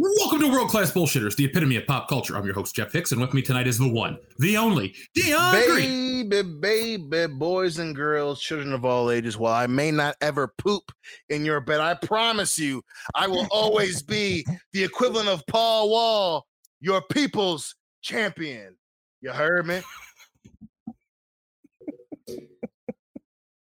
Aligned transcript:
Welcome 0.00 0.38
to 0.42 0.48
World 0.48 0.68
Class 0.68 0.92
Bullshitters, 0.92 1.34
the 1.34 1.46
epitome 1.46 1.74
of 1.74 1.84
pop 1.84 2.08
culture. 2.08 2.36
I'm 2.36 2.44
your 2.44 2.54
host, 2.54 2.76
Jeff 2.76 2.92
Hicks, 2.92 3.10
and 3.10 3.20
with 3.20 3.34
me 3.34 3.42
tonight 3.42 3.66
is 3.66 3.78
the 3.78 3.88
one, 3.88 4.16
the 4.38 4.56
only, 4.56 4.94
Dion 5.12 5.60
Green. 5.66 6.28
Baby, 6.28 6.48
baby, 6.60 7.32
boys 7.34 7.80
and 7.80 7.96
girls, 7.96 8.40
children 8.40 8.72
of 8.72 8.84
all 8.84 9.10
ages, 9.10 9.36
while 9.36 9.54
I 9.54 9.66
may 9.66 9.90
not 9.90 10.14
ever 10.20 10.54
poop 10.56 10.92
in 11.30 11.44
your 11.44 11.60
bed, 11.60 11.80
I 11.80 11.94
promise 11.94 12.56
you, 12.56 12.80
I 13.16 13.26
will 13.26 13.48
always 13.50 14.00
be 14.00 14.46
the 14.72 14.84
equivalent 14.84 15.28
of 15.28 15.42
Paul 15.48 15.90
Wall, 15.90 16.46
your 16.80 17.02
people's 17.10 17.74
champion. 18.00 18.76
You 19.20 19.30
heard 19.30 19.66
me? 19.66 19.80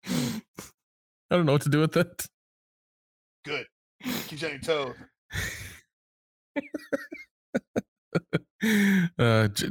I 0.08 0.42
don't 1.30 1.46
know 1.46 1.52
what 1.52 1.62
to 1.62 1.70
do 1.70 1.82
with 1.82 1.92
that. 1.92 2.26
Good. 3.44 3.68
Keep 4.28 4.42
you 4.42 4.48
on 4.48 4.54
your 4.54 4.62
toes. 4.62 4.96
uh, 9.20 9.48
J- 9.50 9.70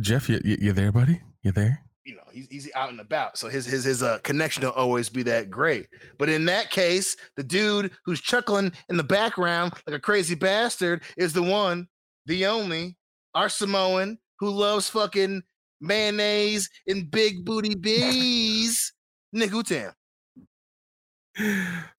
Jeff, 0.00 0.28
you, 0.28 0.40
you, 0.44 0.56
you 0.60 0.72
there, 0.72 0.92
buddy? 0.92 1.20
You 1.42 1.52
there? 1.52 1.84
you 2.04 2.16
know 2.16 2.22
he's, 2.32 2.48
he's 2.48 2.70
out 2.74 2.90
and 2.90 3.00
about 3.00 3.38
so 3.38 3.48
his 3.48 3.64
his 3.64 3.84
his 3.84 4.02
uh, 4.02 4.18
connection 4.22 4.62
don't 4.62 4.76
always 4.76 5.08
be 5.08 5.22
that 5.22 5.50
great 5.50 5.86
but 6.18 6.28
in 6.28 6.44
that 6.44 6.70
case 6.70 7.16
the 7.36 7.42
dude 7.42 7.92
who's 8.04 8.20
chuckling 8.20 8.72
in 8.88 8.96
the 8.96 9.04
background 9.04 9.72
like 9.86 9.96
a 9.96 10.00
crazy 10.00 10.34
bastard 10.34 11.02
is 11.16 11.32
the 11.32 11.42
one 11.42 11.86
the 12.26 12.46
only 12.46 12.96
our 13.34 13.48
samoan 13.48 14.18
who 14.38 14.50
loves 14.50 14.88
fucking 14.88 15.42
mayonnaise 15.80 16.68
and 16.88 17.10
big 17.10 17.44
booty 17.44 17.74
bees 17.80 18.92
nick 19.32 19.50
Utam. 19.50 19.92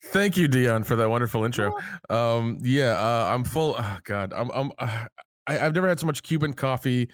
Thank 0.06 0.38
you, 0.38 0.48
Dion, 0.48 0.84
for 0.84 0.96
that 0.96 1.10
wonderful 1.10 1.44
intro. 1.44 1.74
Um, 2.10 2.60
yeah, 2.62 2.92
uh, 3.00 3.34
I'm 3.34 3.44
full. 3.44 3.76
Oh 3.78 3.98
God, 4.04 4.34
I'm. 4.36 4.50
I'm. 4.52 4.72
Uh, 4.78 5.06
I, 5.48 5.60
I've 5.60 5.74
never 5.74 5.88
had 5.90 6.00
so 6.00 6.06
much 6.06 6.24
Cuban 6.24 6.54
coffee, 6.54 7.10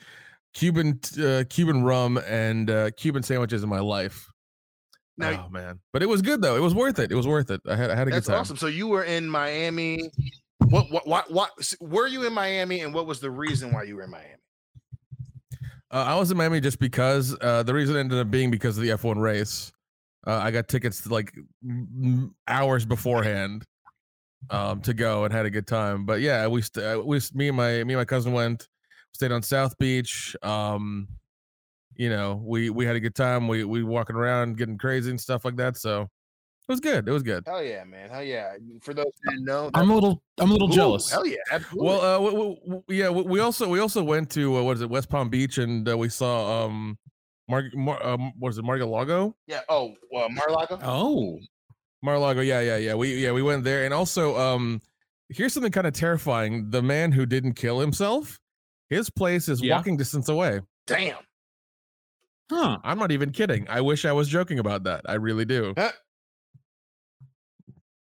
Cuban 0.53 0.99
uh, 1.23 1.43
Cuban 1.49 1.83
rum, 1.83 2.17
and 2.27 2.69
uh, 2.69 2.91
Cuban 2.91 3.23
sandwiches 3.23 3.63
in 3.63 3.69
my 3.69 3.79
life. 3.79 4.29
Now- 5.17 5.45
oh 5.47 5.49
man, 5.49 5.79
but 5.93 6.01
it 6.03 6.07
was 6.07 6.21
good 6.21 6.41
though. 6.41 6.55
It 6.55 6.61
was 6.61 6.73
worth 6.73 6.99
it. 6.99 7.11
It 7.11 7.15
was 7.15 7.27
worth 7.27 7.51
it. 7.51 7.61
I 7.67 7.75
had. 7.75 7.89
I 7.91 7.95
had 7.95 8.07
a 8.07 8.11
that's 8.11 8.27
good 8.27 8.33
time. 8.33 8.41
awesome 8.41 8.57
so 8.57 8.67
you 8.67 8.87
were 8.87 9.03
in 9.03 9.27
miami 9.27 10.09
what, 10.69 10.89
what 10.91 11.07
what 11.07 11.29
what 11.29 11.51
were 11.81 12.07
you 12.07 12.25
in 12.25 12.33
miami 12.33 12.81
and 12.81 12.93
what 12.93 13.05
was 13.05 13.19
the 13.19 13.29
reason 13.29 13.73
why 13.73 13.83
you 13.83 13.95
were 13.95 14.03
in 14.03 14.11
miami 14.11 14.35
Uh, 15.91 16.05
I 16.07 16.15
was 16.15 16.29
in 16.29 16.37
Miami 16.37 16.59
just 16.61 16.79
because 16.79 17.35
uh, 17.41 17.63
the 17.63 17.73
reason 17.73 17.95
ended 17.97 18.19
up 18.19 18.29
being 18.29 18.51
because 18.51 18.77
of 18.77 18.83
the 18.83 18.89
F1 18.91 19.17
race. 19.17 19.71
Uh, 20.27 20.37
I 20.37 20.51
got 20.51 20.67
tickets 20.67 21.07
like 21.07 21.33
hours 22.47 22.85
beforehand 22.85 23.63
um, 24.49 24.81
to 24.81 24.93
go 24.93 25.23
and 25.23 25.33
had 25.33 25.45
a 25.45 25.49
good 25.49 25.67
time. 25.67 26.05
But 26.05 26.21
yeah, 26.21 26.45
we 26.47 26.61
st- 26.61 26.85
uh, 26.85 27.01
we 27.03 27.17
s- 27.17 27.33
me 27.33 27.47
and 27.47 27.57
my 27.57 27.83
me 27.83 27.93
and 27.93 27.97
my 27.97 28.05
cousin 28.05 28.33
went, 28.33 28.67
stayed 29.13 29.31
on 29.31 29.41
South 29.41 29.77
Beach. 29.77 30.35
Um, 30.43 31.07
you 31.95 32.09
know, 32.09 32.41
we 32.43 32.69
we 32.69 32.85
had 32.85 32.95
a 32.95 32.99
good 32.99 33.15
time. 33.15 33.47
We 33.47 33.63
we 33.63 33.83
walking 33.83 34.15
around, 34.15 34.57
getting 34.57 34.77
crazy 34.77 35.09
and 35.09 35.19
stuff 35.19 35.45
like 35.45 35.55
that. 35.57 35.77
So 35.77 36.01
it 36.03 36.71
was 36.71 36.79
good. 36.81 37.07
It 37.07 37.11
was 37.11 37.23
good. 37.23 37.43
hell 37.47 37.63
yeah 37.63 37.83
man 37.83 38.09
hell 38.11 38.21
yeah 38.23 38.53
for 38.81 38.93
those 38.93 39.05
who 39.23 39.31
didn't 39.31 39.45
know 39.45 39.71
I'm 39.73 39.89
a 39.89 39.95
little, 39.95 40.21
I'm 40.39 40.49
a 40.51 40.53
little 40.53 40.69
Ooh, 40.69 40.75
jealous. 40.75 41.09
hell 41.09 41.25
yeah 41.25 41.37
absolutely. 41.51 41.87
Well, 41.87 42.01
uh, 42.01 42.13
w- 42.13 42.31
w- 42.31 42.55
w- 42.65 42.83
yeah, 42.89 43.09
we 43.09 43.21
we 43.23 43.39
also 43.39 43.67
we 43.67 43.79
also 43.79 44.03
went 44.03 44.29
to 44.31 44.57
uh, 44.57 44.63
what 44.63 44.75
is 44.77 44.81
it, 44.81 44.89
West 44.89 45.09
Palm 45.09 45.29
Beach, 45.29 45.57
and 45.57 45.87
uh, 45.89 45.97
we 45.97 46.09
saw 46.09 46.65
um, 46.65 46.97
Mar, 47.49 47.63
Mar 47.73 48.05
um, 48.05 48.31
what 48.39 48.49
is 48.49 48.57
it, 48.57 48.63
Mar-a-Lago? 48.63 49.35
yeah 49.47 49.61
oh 49.69 49.93
uh, 50.15 50.27
mar-a-lago 50.29 50.79
Oh, 50.83 51.39
Mar-a-Lago, 52.01 52.39
yeah, 52.41 52.61
yeah, 52.61 52.77
yeah. 52.77 52.93
We 52.95 53.15
yeah 53.15 53.31
we 53.33 53.41
went 53.41 53.63
there, 53.65 53.83
and 53.83 53.93
also 53.93 54.37
um, 54.37 54.81
here's 55.29 55.51
something 55.53 55.71
kind 55.71 55.85
of 55.87 55.93
terrifying. 55.93 56.69
The 56.69 56.81
man 56.81 57.11
who 57.11 57.25
didn't 57.25 57.53
kill 57.53 57.79
himself, 57.79 58.39
his 58.89 59.09
place 59.09 59.49
is 59.49 59.61
Yeah. 59.61 59.75
walking 59.75 59.97
distance 59.97 60.29
away. 60.29 60.61
damn 60.87 61.17
huh. 62.51 62.77
I'm 62.83 62.97
not 62.97 63.11
even 63.11 63.31
kidding. 63.31 63.67
I 63.69 63.81
wish 63.81 64.05
I 64.05 64.11
was 64.13 64.27
joking 64.27 64.59
about 64.59 64.83
that. 64.85 65.01
I 65.05 65.15
really 65.15 65.45
do. 65.45 65.73
Huh? 65.77 65.91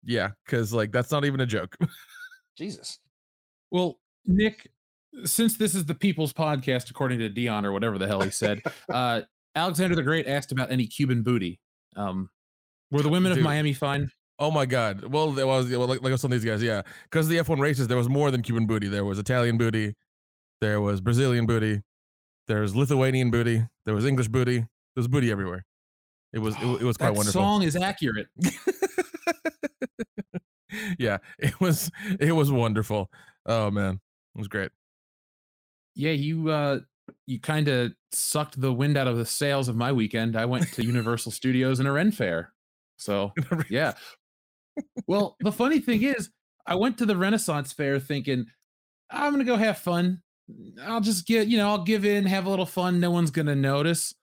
Yeah, 0.05 0.31
because 0.45 0.73
like 0.73 0.91
that's 0.93 1.11
not 1.13 1.25
even 1.25 1.41
a 1.41 1.47
joke. 1.47 1.77
jesus 2.59 2.99
Well, 3.71 3.99
Nick, 4.27 4.69
since 5.25 5.57
this 5.57 5.75
is 5.75 5.85
the 5.85 5.95
People's 5.95 6.33
Podcast, 6.33 6.91
according 6.91 7.19
to 7.21 7.29
Dion 7.29 7.65
or 7.65 7.73
whatever 7.73 7.99
the 7.99 8.07
hell 8.07 8.21
he 8.21 8.31
said, 8.31 8.63
uh, 8.93 9.23
Alexander 9.55 9.95
the 9.95 10.03
Great 10.03 10.27
asked 10.27 10.53
about 10.53 10.71
any 10.71 10.87
Cuban 10.87 11.23
booty. 11.23 11.61
Um, 11.97 12.31
were 12.91 13.03
the 13.03 13.09
women 13.09 13.33
of 13.33 13.41
Miami 13.41 13.73
fine? 13.73 14.11
oh 14.39 14.51
my 14.51 14.67
god. 14.67 15.05
Well, 15.05 15.31
there 15.31 15.47
was 15.47 15.71
well, 15.71 15.87
like 15.87 16.03
like 16.03 16.19
some 16.19 16.33
of 16.33 16.41
these 16.41 16.49
guys, 16.49 16.63
yeah. 16.63 16.83
Because 17.05 17.29
the 17.29 17.37
F1 17.39 17.59
races, 17.61 17.87
there 17.87 17.97
was 17.97 18.09
more 18.09 18.31
than 18.31 18.43
Cuban 18.43 18.67
booty. 18.67 18.89
There 18.89 19.05
was 19.05 19.19
Italian 19.19 19.57
booty, 19.57 19.95
there 20.61 20.81
was 20.81 21.01
Brazilian 21.01 21.47
booty, 21.47 21.83
there 22.49 22.61
was 22.61 22.75
Lithuanian 22.75 23.31
booty, 23.31 23.65
there 23.87 23.95
was 23.95 24.05
English 24.05 24.29
booty. 24.29 24.59
There 24.59 25.01
was 25.01 25.09
booty 25.09 25.31
everywhere. 25.31 25.65
It 26.33 26.41
was 26.41 26.55
it, 26.57 26.83
it 26.83 26.83
was 26.83 26.97
quite 26.97 27.09
that 27.09 27.17
wonderful. 27.17 27.41
song 27.41 27.63
is 27.63 27.77
accurate. 27.77 28.27
yeah, 30.99 31.19
it 31.39 31.59
was 31.61 31.91
it 32.21 32.33
was 32.33 32.51
wonderful. 32.51 33.11
Oh 33.47 33.71
man, 33.71 34.01
it 34.35 34.39
was 34.39 34.49
great. 34.49 34.71
Yeah, 35.95 36.13
you 36.13 36.51
uh, 36.51 36.81
you 37.27 37.41
kind 37.41 37.69
of 37.69 37.93
sucked 38.13 38.61
the 38.61 38.73
wind 38.73 38.97
out 38.97 39.07
of 39.07 39.17
the 39.17 39.27
sails 39.27 39.69
of 39.69 39.77
my 39.77 39.93
weekend. 39.93 40.37
I 40.37 40.45
went 40.45 40.73
to 40.73 40.85
Universal 40.85 41.33
Studios 41.33 41.81
in 41.81 41.87
a 41.87 41.93
Ren 41.93 42.13
Fair. 42.13 42.53
So 42.97 43.33
yeah. 43.71 43.95
Well, 45.07 45.37
the 45.41 45.53
funny 45.53 45.81
thing 45.81 46.03
is, 46.03 46.31
I 46.67 46.77
went 46.77 46.99
to 46.99 47.07
the 47.07 47.17
Renaissance 47.17 47.73
Fair 47.73 47.99
thinking, 47.99 48.47
I'm 49.11 49.33
gonna 49.33 49.45
go 49.45 49.57
have 49.57 49.79
fun. 49.79 50.23
I'll 50.85 51.01
just 51.01 51.27
get, 51.27 51.49
you 51.49 51.59
know, 51.59 51.69
I'll 51.69 51.85
give 51.85 52.05
in, 52.05 52.25
have 52.27 52.47
a 52.47 52.51
little 52.51 52.67
fun. 52.67 53.01
No 53.01 53.11
one's 53.11 53.31
gonna 53.31 53.57
notice. 53.57 54.15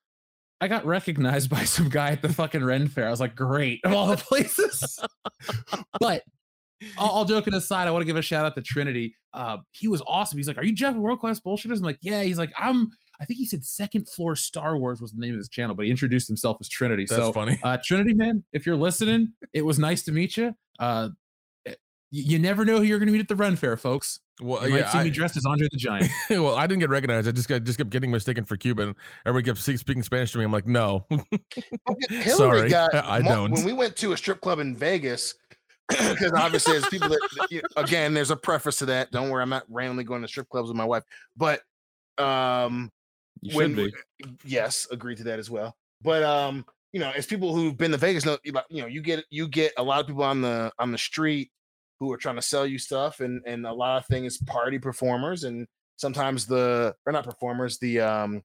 I 0.61 0.67
got 0.67 0.85
recognized 0.85 1.49
by 1.51 1.63
some 1.63 1.89
guy 1.89 2.11
at 2.11 2.21
the 2.21 2.33
fucking 2.33 2.63
Ren 2.63 2.87
Fair. 2.87 3.07
I 3.07 3.11
was 3.11 3.19
like, 3.19 3.35
great, 3.35 3.81
of 3.83 3.93
all 3.93 4.07
the 4.07 4.17
places. 4.17 4.99
but 5.99 6.23
all, 6.97 7.09
all 7.09 7.25
joking 7.25 7.53
aside, 7.53 7.87
I 7.87 7.91
want 7.91 8.01
to 8.01 8.05
give 8.05 8.15
a 8.15 8.21
shout 8.21 8.45
out 8.45 8.55
to 8.55 8.61
Trinity. 8.61 9.15
Uh, 9.33 9.57
he 9.71 9.87
was 9.87 10.01
awesome. 10.07 10.37
He's 10.37 10.47
like, 10.47 10.57
"Are 10.57 10.63
you 10.63 10.73
Jeff 10.73 10.95
World 10.95 11.19
Class 11.19 11.39
Bullshitters?" 11.39 11.77
I'm 11.77 11.83
like, 11.83 11.99
"Yeah." 12.01 12.23
He's 12.23 12.37
like, 12.37 12.51
"I'm." 12.57 12.89
I 13.21 13.25
think 13.25 13.37
he 13.37 13.45
said 13.45 13.65
Second 13.65 14.07
Floor 14.07 14.35
Star 14.35 14.77
Wars 14.77 15.01
was 15.01 15.11
the 15.11 15.19
name 15.19 15.33
of 15.33 15.39
his 15.39 15.49
channel, 15.49 15.75
but 15.75 15.85
he 15.85 15.91
introduced 15.91 16.27
himself 16.27 16.57
as 16.61 16.69
Trinity. 16.69 17.05
That's 17.07 17.21
so, 17.21 17.33
funny. 17.33 17.59
uh, 17.63 17.77
Trinity 17.83 18.13
man, 18.13 18.43
if 18.53 18.65
you're 18.65 18.77
listening, 18.77 19.33
it 19.53 19.65
was 19.65 19.77
nice 19.77 20.03
to 20.03 20.11
meet 20.11 20.37
you. 20.37 20.55
Uh, 20.79 21.09
you 22.11 22.39
never 22.39 22.65
know 22.65 22.77
who 22.77 22.83
you're 22.83 22.97
going 22.97 23.07
to 23.07 23.11
meet 23.13 23.21
at 23.21 23.27
the 23.27 23.35
Ren 23.35 23.55
Fair, 23.55 23.77
folks. 23.77 24.19
Well, 24.41 24.63
You 24.65 24.71
might 24.71 24.79
yeah, 24.79 24.89
see 24.89 25.03
me 25.03 25.09
dressed 25.09 25.37
as 25.37 25.45
Andre 25.45 25.67
the 25.69 25.77
Giant. 25.77 26.09
well, 26.29 26.55
I 26.55 26.65
didn't 26.65 26.79
get 26.79 26.89
recognized. 26.89 27.27
I 27.27 27.31
just 27.31 27.47
got 27.49 27.63
just 27.63 27.77
kept 27.77 27.89
getting 27.89 28.09
mistaken 28.09 28.45
for 28.45 28.57
Cuban. 28.57 28.95
Everybody 29.25 29.51
kept 29.51 29.79
speaking 29.79 30.01
Spanish 30.01 30.31
to 30.31 30.37
me. 30.37 30.45
I'm 30.45 30.51
like, 30.51 30.65
no, 30.65 31.05
Hillary 32.09 32.31
Sorry, 32.31 32.69
got 32.69 32.95
I 32.95 33.19
mo- 33.19 33.29
don't. 33.29 33.51
When 33.51 33.65
we 33.65 33.73
went 33.73 33.95
to 33.97 34.13
a 34.13 34.17
strip 34.17 34.41
club 34.41 34.59
in 34.59 34.75
Vegas, 34.75 35.35
because 35.89 36.31
obviously, 36.33 36.77
as 36.77 36.85
people 36.87 37.09
that 37.09 37.61
again, 37.77 38.13
there's 38.13 38.31
a 38.31 38.35
preface 38.35 38.77
to 38.77 38.85
that. 38.87 39.11
Don't 39.11 39.29
worry, 39.29 39.41
I'm 39.41 39.49
not 39.49 39.65
randomly 39.69 40.03
going 40.03 40.21
to 40.21 40.27
strip 40.27 40.49
clubs 40.49 40.67
with 40.69 40.77
my 40.77 40.85
wife, 40.85 41.03
but 41.35 41.61
um, 42.17 42.91
You 43.41 43.55
when 43.57 43.75
should 43.75 43.93
be. 44.21 44.37
yes, 44.45 44.87
agree 44.91 45.15
to 45.15 45.23
that 45.25 45.39
as 45.39 45.49
well. 45.49 45.75
But 46.01 46.23
um, 46.23 46.65
you 46.93 46.99
know, 46.99 47.11
as 47.11 47.25
people 47.25 47.55
who've 47.55 47.77
been 47.77 47.91
to 47.91 47.97
Vegas 47.97 48.25
know, 48.25 48.37
you 48.43 48.51
know, 48.51 48.61
you 48.69 48.81
know, 48.81 48.87
you 48.87 49.01
get 49.01 49.25
you 49.29 49.47
get 49.47 49.73
a 49.77 49.83
lot 49.83 49.99
of 49.99 50.07
people 50.07 50.23
on 50.23 50.41
the 50.41 50.71
on 50.79 50.91
the 50.91 50.97
street 50.97 51.51
who 51.99 52.11
are 52.13 52.17
trying 52.17 52.35
to 52.35 52.41
sell 52.41 52.65
you 52.65 52.77
stuff, 52.79 53.19
and 53.19 53.41
and 53.45 53.65
a 53.65 53.73
lot 53.73 53.97
of 53.97 54.05
things 54.07 54.37
party 54.37 54.79
performers, 54.79 55.43
and 55.43 55.67
sometimes 55.97 56.45
the 56.45 56.95
or 57.05 57.11
not 57.11 57.25
performers, 57.25 57.77
the 57.79 57.99
um, 57.99 58.41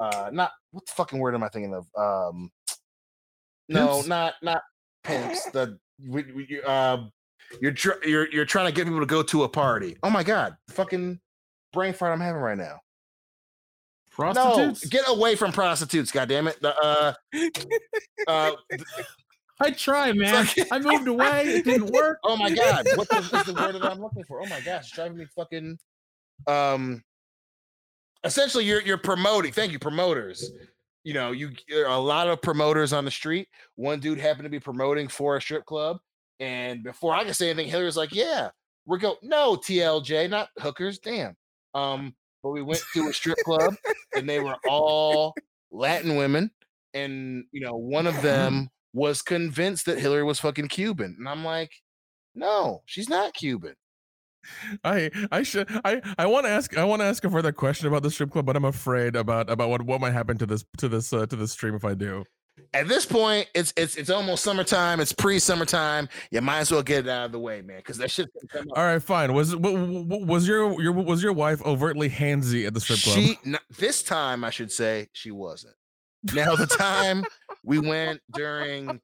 uh, 0.00 0.30
not 0.32 0.52
what 0.72 0.86
the 0.86 0.92
fucking 0.92 1.18
word 1.18 1.34
am 1.34 1.42
I 1.42 1.48
thinking 1.48 1.74
of? 1.74 1.86
Um, 1.96 2.50
no, 3.68 4.02
not 4.02 4.34
not 4.42 4.62
pimps. 5.04 5.44
The 5.50 5.78
we, 6.06 6.22
we, 6.32 6.46
you, 6.48 6.62
uh, 6.62 7.04
you're 7.60 7.72
tr- 7.72 8.04
you're 8.04 8.30
you're 8.30 8.44
trying 8.44 8.66
to 8.66 8.72
get 8.72 8.84
people 8.84 9.00
to 9.00 9.06
go 9.06 9.22
to 9.22 9.44
a 9.44 9.48
party. 9.48 9.96
Oh 10.02 10.10
my 10.10 10.22
god, 10.22 10.56
fucking 10.70 11.18
brain 11.72 11.92
fart 11.92 12.12
I'm 12.12 12.20
having 12.20 12.40
right 12.40 12.58
now. 12.58 12.80
Prostitutes? 14.10 14.84
No, 14.84 14.88
get 14.90 15.08
away 15.08 15.36
from 15.36 15.52
prostitutes, 15.52 16.10
goddammit. 16.10 16.58
The 16.60 16.76
uh 16.76 17.12
uh 18.28 18.52
I 19.60 19.70
try, 19.70 20.12
man. 20.14 20.46
I 20.70 20.78
moved 20.78 21.08
away. 21.08 21.44
It 21.46 21.64
didn't 21.64 21.86
work. 21.92 22.18
oh 22.24 22.36
my 22.36 22.50
god, 22.50 22.86
what 22.96 23.08
the, 23.08 23.22
what's 23.30 23.46
the 23.46 23.54
word 23.54 23.74
that 23.74 23.84
I'm 23.84 24.00
looking 24.00 24.24
for? 24.24 24.40
Oh 24.42 24.46
my 24.46 24.60
gosh, 24.60 24.90
driving 24.90 25.18
me 25.18 25.26
fucking 25.36 25.78
um 26.46 27.02
essentially 28.24 28.64
you're 28.64 28.82
you're 28.82 28.98
promoting. 28.98 29.52
Thank 29.52 29.72
you, 29.72 29.78
promoters. 29.78 30.50
You 31.08 31.14
know, 31.14 31.32
you 31.32 31.52
there 31.70 31.88
are 31.88 31.96
a 31.96 31.98
lot 31.98 32.28
of 32.28 32.42
promoters 32.42 32.92
on 32.92 33.06
the 33.06 33.10
street. 33.10 33.48
One 33.76 33.98
dude 33.98 34.18
happened 34.18 34.44
to 34.44 34.50
be 34.50 34.60
promoting 34.60 35.08
for 35.08 35.38
a 35.38 35.40
strip 35.40 35.64
club, 35.64 35.96
and 36.38 36.82
before 36.82 37.14
I 37.14 37.24
could 37.24 37.34
say 37.34 37.48
anything, 37.48 37.70
Hillary 37.70 37.86
was 37.86 37.96
like, 37.96 38.14
"Yeah, 38.14 38.50
we're 38.84 38.98
go 38.98 39.16
no 39.22 39.56
TLJ, 39.56 40.28
not 40.28 40.50
hookers, 40.58 40.98
damn." 40.98 41.34
Um, 41.72 42.14
but 42.42 42.50
we 42.50 42.60
went 42.60 42.82
to 42.92 43.08
a 43.08 43.14
strip 43.14 43.38
club, 43.42 43.74
and 44.14 44.28
they 44.28 44.38
were 44.38 44.56
all 44.68 45.32
Latin 45.70 46.16
women, 46.16 46.50
and 46.92 47.44
you 47.52 47.62
know, 47.62 47.74
one 47.74 48.06
of 48.06 48.20
them 48.20 48.68
was 48.92 49.22
convinced 49.22 49.86
that 49.86 49.98
Hillary 49.98 50.24
was 50.24 50.40
fucking 50.40 50.68
Cuban, 50.68 51.16
and 51.18 51.26
I'm 51.26 51.42
like, 51.42 51.72
"No, 52.34 52.82
she's 52.84 53.08
not 53.08 53.32
Cuban." 53.32 53.76
I 54.84 55.10
I 55.30 55.42
should 55.42 55.68
I 55.84 56.00
I 56.18 56.26
want 56.26 56.46
to 56.46 56.50
ask 56.50 56.76
I 56.76 56.84
want 56.84 57.00
to 57.00 57.06
ask 57.06 57.24
a 57.24 57.30
further 57.30 57.52
question 57.52 57.88
about 57.88 58.02
the 58.02 58.10
strip 58.10 58.30
club, 58.30 58.46
but 58.46 58.56
I'm 58.56 58.64
afraid 58.64 59.16
about 59.16 59.50
about 59.50 59.70
what 59.70 59.82
what 59.82 60.00
might 60.00 60.12
happen 60.12 60.38
to 60.38 60.46
this 60.46 60.64
to 60.78 60.88
this 60.88 61.12
uh, 61.12 61.26
to 61.26 61.36
this 61.36 61.52
stream 61.52 61.74
if 61.74 61.84
I 61.84 61.94
do. 61.94 62.24
At 62.74 62.88
this 62.88 63.06
point, 63.06 63.48
it's 63.54 63.72
it's 63.76 63.96
it's 63.96 64.10
almost 64.10 64.42
summertime. 64.44 65.00
It's 65.00 65.12
pre-summertime. 65.12 66.08
You 66.30 66.40
might 66.40 66.58
as 66.58 66.70
well 66.70 66.82
get 66.82 67.06
it 67.06 67.08
out 67.08 67.26
of 67.26 67.32
the 67.32 67.38
way, 67.38 67.62
man, 67.62 67.78
because 67.78 67.98
that 67.98 68.10
shit. 68.10 68.28
All 68.76 68.84
right, 68.84 69.02
fine. 69.02 69.32
Was 69.32 69.56
was 69.56 70.46
your 70.46 70.80
your 70.82 70.92
was 70.92 71.22
your 71.22 71.32
wife 71.32 71.62
overtly 71.64 72.10
handsy 72.10 72.66
at 72.66 72.74
the 72.74 72.80
strip 72.80 73.00
club? 73.00 73.16
She 73.16 73.38
this 73.78 74.02
time, 74.02 74.44
I 74.44 74.50
should 74.50 74.72
say, 74.72 75.08
she 75.12 75.30
wasn't. 75.30 75.74
Now 76.34 76.56
the 76.56 76.66
time 76.66 77.24
we 77.64 77.78
went 77.78 78.20
during 78.32 79.00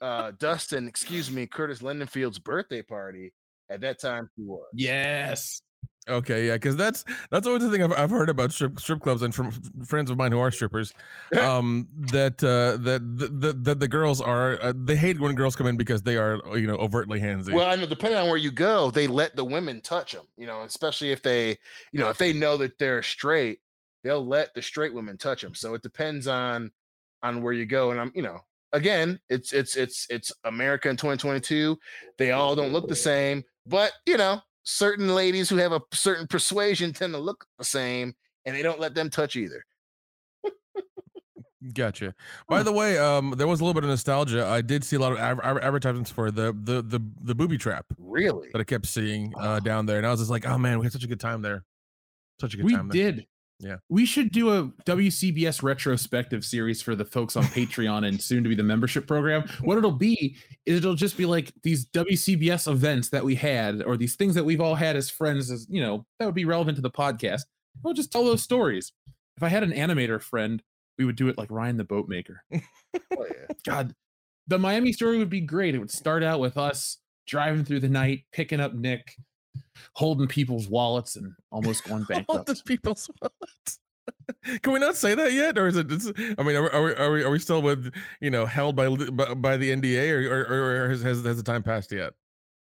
uh 0.00 0.32
Dustin, 0.38 0.88
excuse 0.88 1.30
me, 1.30 1.46
Curtis 1.46 1.80
Lindenfield's 1.80 2.38
birthday 2.38 2.82
party. 2.82 3.32
At 3.68 3.80
that 3.80 4.00
time, 4.00 4.28
she 4.36 4.42
was. 4.42 4.66
Yes. 4.72 5.62
Okay, 6.08 6.46
yeah, 6.46 6.52
because 6.52 6.76
that's 6.76 7.04
that's 7.30 7.48
always 7.48 7.64
the 7.64 7.70
thing 7.70 7.82
I've, 7.82 7.92
I've 7.92 8.10
heard 8.10 8.28
about 8.28 8.52
strip 8.52 8.78
strip 8.78 9.00
clubs 9.00 9.22
and 9.22 9.34
from 9.34 9.50
friends 9.84 10.08
of 10.08 10.16
mine 10.16 10.30
who 10.30 10.38
are 10.38 10.52
strippers, 10.52 10.94
um, 11.40 11.88
that 12.12 12.44
uh, 12.44 12.80
that 12.84 13.00
the, 13.16 13.26
the, 13.26 13.52
the 13.52 13.74
the 13.74 13.88
girls 13.88 14.20
are 14.20 14.62
uh, 14.62 14.72
they 14.76 14.94
hate 14.94 15.18
when 15.18 15.34
girls 15.34 15.56
come 15.56 15.66
in 15.66 15.76
because 15.76 16.02
they 16.02 16.16
are 16.16 16.40
you 16.56 16.68
know 16.68 16.76
overtly 16.76 17.20
handsy. 17.20 17.52
Well, 17.52 17.68
I 17.68 17.74
know 17.74 17.86
depending 17.86 18.20
on 18.20 18.28
where 18.28 18.36
you 18.36 18.52
go, 18.52 18.92
they 18.92 19.08
let 19.08 19.34
the 19.34 19.44
women 19.44 19.80
touch 19.80 20.12
them. 20.12 20.26
You 20.36 20.46
know, 20.46 20.62
especially 20.62 21.10
if 21.10 21.22
they 21.22 21.58
you 21.90 21.98
know 21.98 22.08
if 22.08 22.18
they 22.18 22.32
know 22.32 22.56
that 22.58 22.78
they're 22.78 23.02
straight, 23.02 23.58
they'll 24.04 24.24
let 24.24 24.54
the 24.54 24.62
straight 24.62 24.94
women 24.94 25.18
touch 25.18 25.42
them. 25.42 25.56
So 25.56 25.74
it 25.74 25.82
depends 25.82 26.28
on 26.28 26.70
on 27.24 27.42
where 27.42 27.52
you 27.52 27.66
go. 27.66 27.90
And 27.90 28.00
I'm 28.00 28.12
you 28.14 28.22
know 28.22 28.42
again, 28.72 29.18
it's 29.28 29.52
it's 29.52 29.76
it's 29.76 30.06
it's 30.08 30.32
America 30.44 30.88
in 30.88 30.96
2022. 30.96 31.76
They 32.18 32.30
all 32.30 32.54
don't 32.54 32.72
look 32.72 32.86
the 32.86 32.94
same, 32.94 33.42
but 33.66 33.92
you 34.06 34.16
know 34.16 34.40
certain 34.62 35.14
ladies 35.14 35.48
who 35.48 35.56
have 35.56 35.72
a 35.72 35.80
certain 35.92 36.26
persuasion 36.26 36.92
tend 36.92 37.12
to 37.14 37.18
look 37.20 37.46
the 37.58 37.64
same 37.64 38.14
and 38.44 38.54
they 38.54 38.62
don't 38.62 38.80
let 38.80 38.94
them 38.94 39.10
touch 39.10 39.36
either. 39.36 39.64
Gotcha. 41.72 42.14
By 42.48 42.62
the 42.62 42.72
way, 42.72 42.98
um, 42.98 43.34
there 43.36 43.46
was 43.46 43.60
a 43.60 43.64
little 43.64 43.74
bit 43.74 43.82
of 43.82 43.90
nostalgia. 43.90 44.46
I 44.46 44.60
did 44.60 44.84
see 44.84 44.96
a 44.96 44.98
lot 44.98 45.12
of 45.12 45.18
advertisements 45.18 46.10
for 46.10 46.30
the 46.30 46.56
the 46.62 46.82
the 46.82 47.00
the 47.22 47.34
booby 47.34 47.58
trap. 47.58 47.86
Really? 47.98 48.48
That 48.52 48.60
I 48.60 48.64
kept 48.64 48.86
seeing 48.86 49.32
uh, 49.36 49.60
down 49.60 49.86
there, 49.86 49.98
and 49.98 50.06
I 50.06 50.10
was 50.10 50.20
just 50.20 50.30
like, 50.30 50.46
"Oh 50.46 50.58
man, 50.58 50.78
we 50.78 50.86
had 50.86 50.92
such 50.92 51.04
a 51.04 51.08
good 51.08 51.18
time 51.18 51.42
there. 51.42 51.64
Such 52.40 52.54
a 52.54 52.56
good 52.58 52.66
we 52.66 52.74
time." 52.74 52.88
We 52.88 52.98
did. 52.98 53.26
Yeah. 53.58 53.76
We 53.88 54.04
should 54.04 54.32
do 54.32 54.50
a 54.50 54.64
WCBS 54.84 55.62
retrospective 55.62 56.44
series 56.44 56.82
for 56.82 56.94
the 56.94 57.04
folks 57.04 57.36
on 57.36 57.44
Patreon 57.44 58.06
and 58.06 58.20
soon 58.20 58.42
to 58.42 58.48
be 58.48 58.54
the 58.54 58.62
membership 58.62 59.06
program. 59.06 59.48
What 59.62 59.78
it'll 59.78 59.92
be 59.92 60.36
is 60.66 60.78
it'll 60.78 60.94
just 60.94 61.16
be 61.16 61.24
like 61.24 61.52
these 61.62 61.86
WCBS 61.86 62.70
events 62.70 63.08
that 63.10 63.24
we 63.24 63.34
had 63.34 63.82
or 63.82 63.96
these 63.96 64.14
things 64.16 64.34
that 64.34 64.44
we've 64.44 64.60
all 64.60 64.74
had 64.74 64.94
as 64.94 65.08
friends 65.08 65.50
as, 65.50 65.66
you 65.70 65.80
know, 65.80 66.04
that 66.18 66.26
would 66.26 66.34
be 66.34 66.44
relevant 66.44 66.76
to 66.76 66.82
the 66.82 66.90
podcast. 66.90 67.42
We'll 67.82 67.94
just 67.94 68.12
tell 68.12 68.24
those 68.24 68.42
stories. 68.42 68.92
If 69.36 69.42
I 69.42 69.48
had 69.48 69.62
an 69.62 69.72
animator 69.72 70.20
friend, 70.20 70.62
we 70.98 71.04
would 71.04 71.16
do 71.16 71.28
it 71.28 71.38
like 71.38 71.50
Ryan 71.50 71.76
the 71.76 71.84
Boatmaker. 71.84 72.42
oh, 72.54 72.60
yeah. 73.10 73.54
God, 73.64 73.94
the 74.46 74.58
Miami 74.58 74.92
story 74.92 75.18
would 75.18 75.30
be 75.30 75.40
great. 75.40 75.74
It 75.74 75.78
would 75.78 75.90
start 75.90 76.22
out 76.22 76.40
with 76.40 76.56
us 76.58 76.98
driving 77.26 77.64
through 77.64 77.80
the 77.80 77.88
night, 77.88 78.24
picking 78.32 78.60
up 78.60 78.74
Nick, 78.74 79.14
holding 79.94 80.26
people's 80.26 80.68
wallets 80.68 81.16
and 81.16 81.32
almost 81.50 81.84
going 81.84 82.04
bankrupt. 82.08 82.48
Holding 82.48 82.62
people's 82.64 83.10
wallets. 83.20 83.78
Can 84.62 84.72
we 84.72 84.78
not 84.78 84.96
say 84.96 85.14
that 85.14 85.32
yet, 85.32 85.58
or 85.58 85.66
is 85.66 85.76
it? 85.76 85.86
I 86.38 86.42
mean, 86.42 86.56
are, 86.56 86.72
are, 86.72 86.96
are, 86.96 87.12
we 87.12 87.22
are 87.24 87.30
we 87.30 87.38
still 87.38 87.62
with 87.62 87.92
you 88.20 88.30
know 88.30 88.46
held 88.46 88.76
by 88.76 88.88
by 88.88 89.56
the 89.56 89.70
NDA, 89.70 90.10
or 90.12 90.44
or, 90.44 90.84
or 90.84 90.88
has, 90.90 91.02
has 91.02 91.22
the 91.22 91.42
time 91.42 91.62
passed 91.62 91.92
yet? 91.92 92.12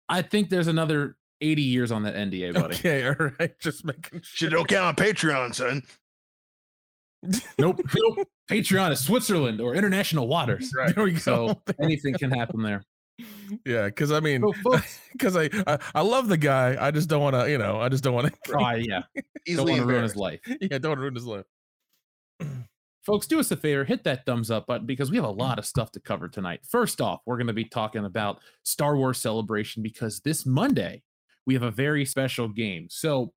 I 0.09 0.21
think 0.21 0.49
there's 0.49 0.67
another 0.67 1.17
80 1.41 1.61
years 1.61 1.91
on 1.91 2.03
that 2.03 2.15
NDA, 2.15 2.53
buddy. 2.53 2.75
Okay, 2.75 3.07
all 3.19 3.31
right, 3.39 3.59
just 3.59 3.85
making 3.85 4.21
sure. 4.23 4.49
don't 4.49 4.67
count 4.67 4.85
on 4.99 5.05
Patreon, 5.05 5.53
son. 5.53 5.83
nope, 7.59 7.81
nope. 7.93 8.27
Patreon 8.49 8.91
is 8.91 9.03
Switzerland 9.03 9.59
or 9.59 9.75
international 9.75 10.27
waters. 10.27 10.71
Right. 10.75 10.95
There 10.95 11.03
we 11.03 11.11
go. 11.13 11.17
So 11.17 11.61
anything 11.81 12.13
can 12.13 12.31
happen 12.31 12.61
there 12.61 12.83
yeah 13.65 13.85
because 13.85 14.11
i 14.11 14.19
mean 14.19 14.43
because 15.11 15.35
I, 15.37 15.49
I, 15.65 15.79
I 15.95 16.01
love 16.01 16.27
the 16.27 16.37
guy 16.37 16.77
i 16.79 16.91
just 16.91 17.09
don't 17.09 17.21
want 17.21 17.35
to 17.35 17.49
you 17.49 17.57
know 17.57 17.79
i 17.79 17.89
just 17.89 18.03
don't 18.03 18.13
want 18.13 18.27
to 18.27 18.53
oh 18.53 18.71
yeah. 18.75 19.01
Don't 19.47 19.67
want 19.67 19.81
to 19.81 19.85
ruin 19.85 20.03
his 20.03 20.15
life. 20.15 20.39
Yeah 20.45 20.77
don't 20.77 20.99
ruin 20.99 21.15
his 21.15 21.25
life. 21.25 21.45
Folks 23.05 23.25
do 23.25 23.39
us 23.39 23.49
a 23.51 23.57
favor 23.57 23.85
hit 23.85 24.03
that 24.03 24.25
thumbs 24.25 24.51
up 24.51 24.67
button 24.67 24.85
because 24.85 25.09
we 25.09 25.17
have 25.17 25.25
a 25.25 25.33
mm. 25.33 25.39
lot 25.39 25.57
of 25.57 25.65
stuff 25.65 25.91
to 25.93 25.99
cover 25.99 26.27
tonight. 26.27 26.59
First 26.67 27.01
off 27.01 27.21
we're 27.25 27.37
going 27.37 27.47
to 27.47 27.53
be 27.53 27.65
talking 27.65 28.05
about 28.05 28.39
star 28.63 28.97
wars 28.97 29.19
celebration 29.19 29.81
because 29.81 30.19
this 30.19 30.45
monday 30.45 31.01
we 31.45 31.53
have 31.53 31.63
a 31.63 31.71
very 31.71 32.05
special 32.05 32.49
game. 32.49 32.87
So 32.89 33.33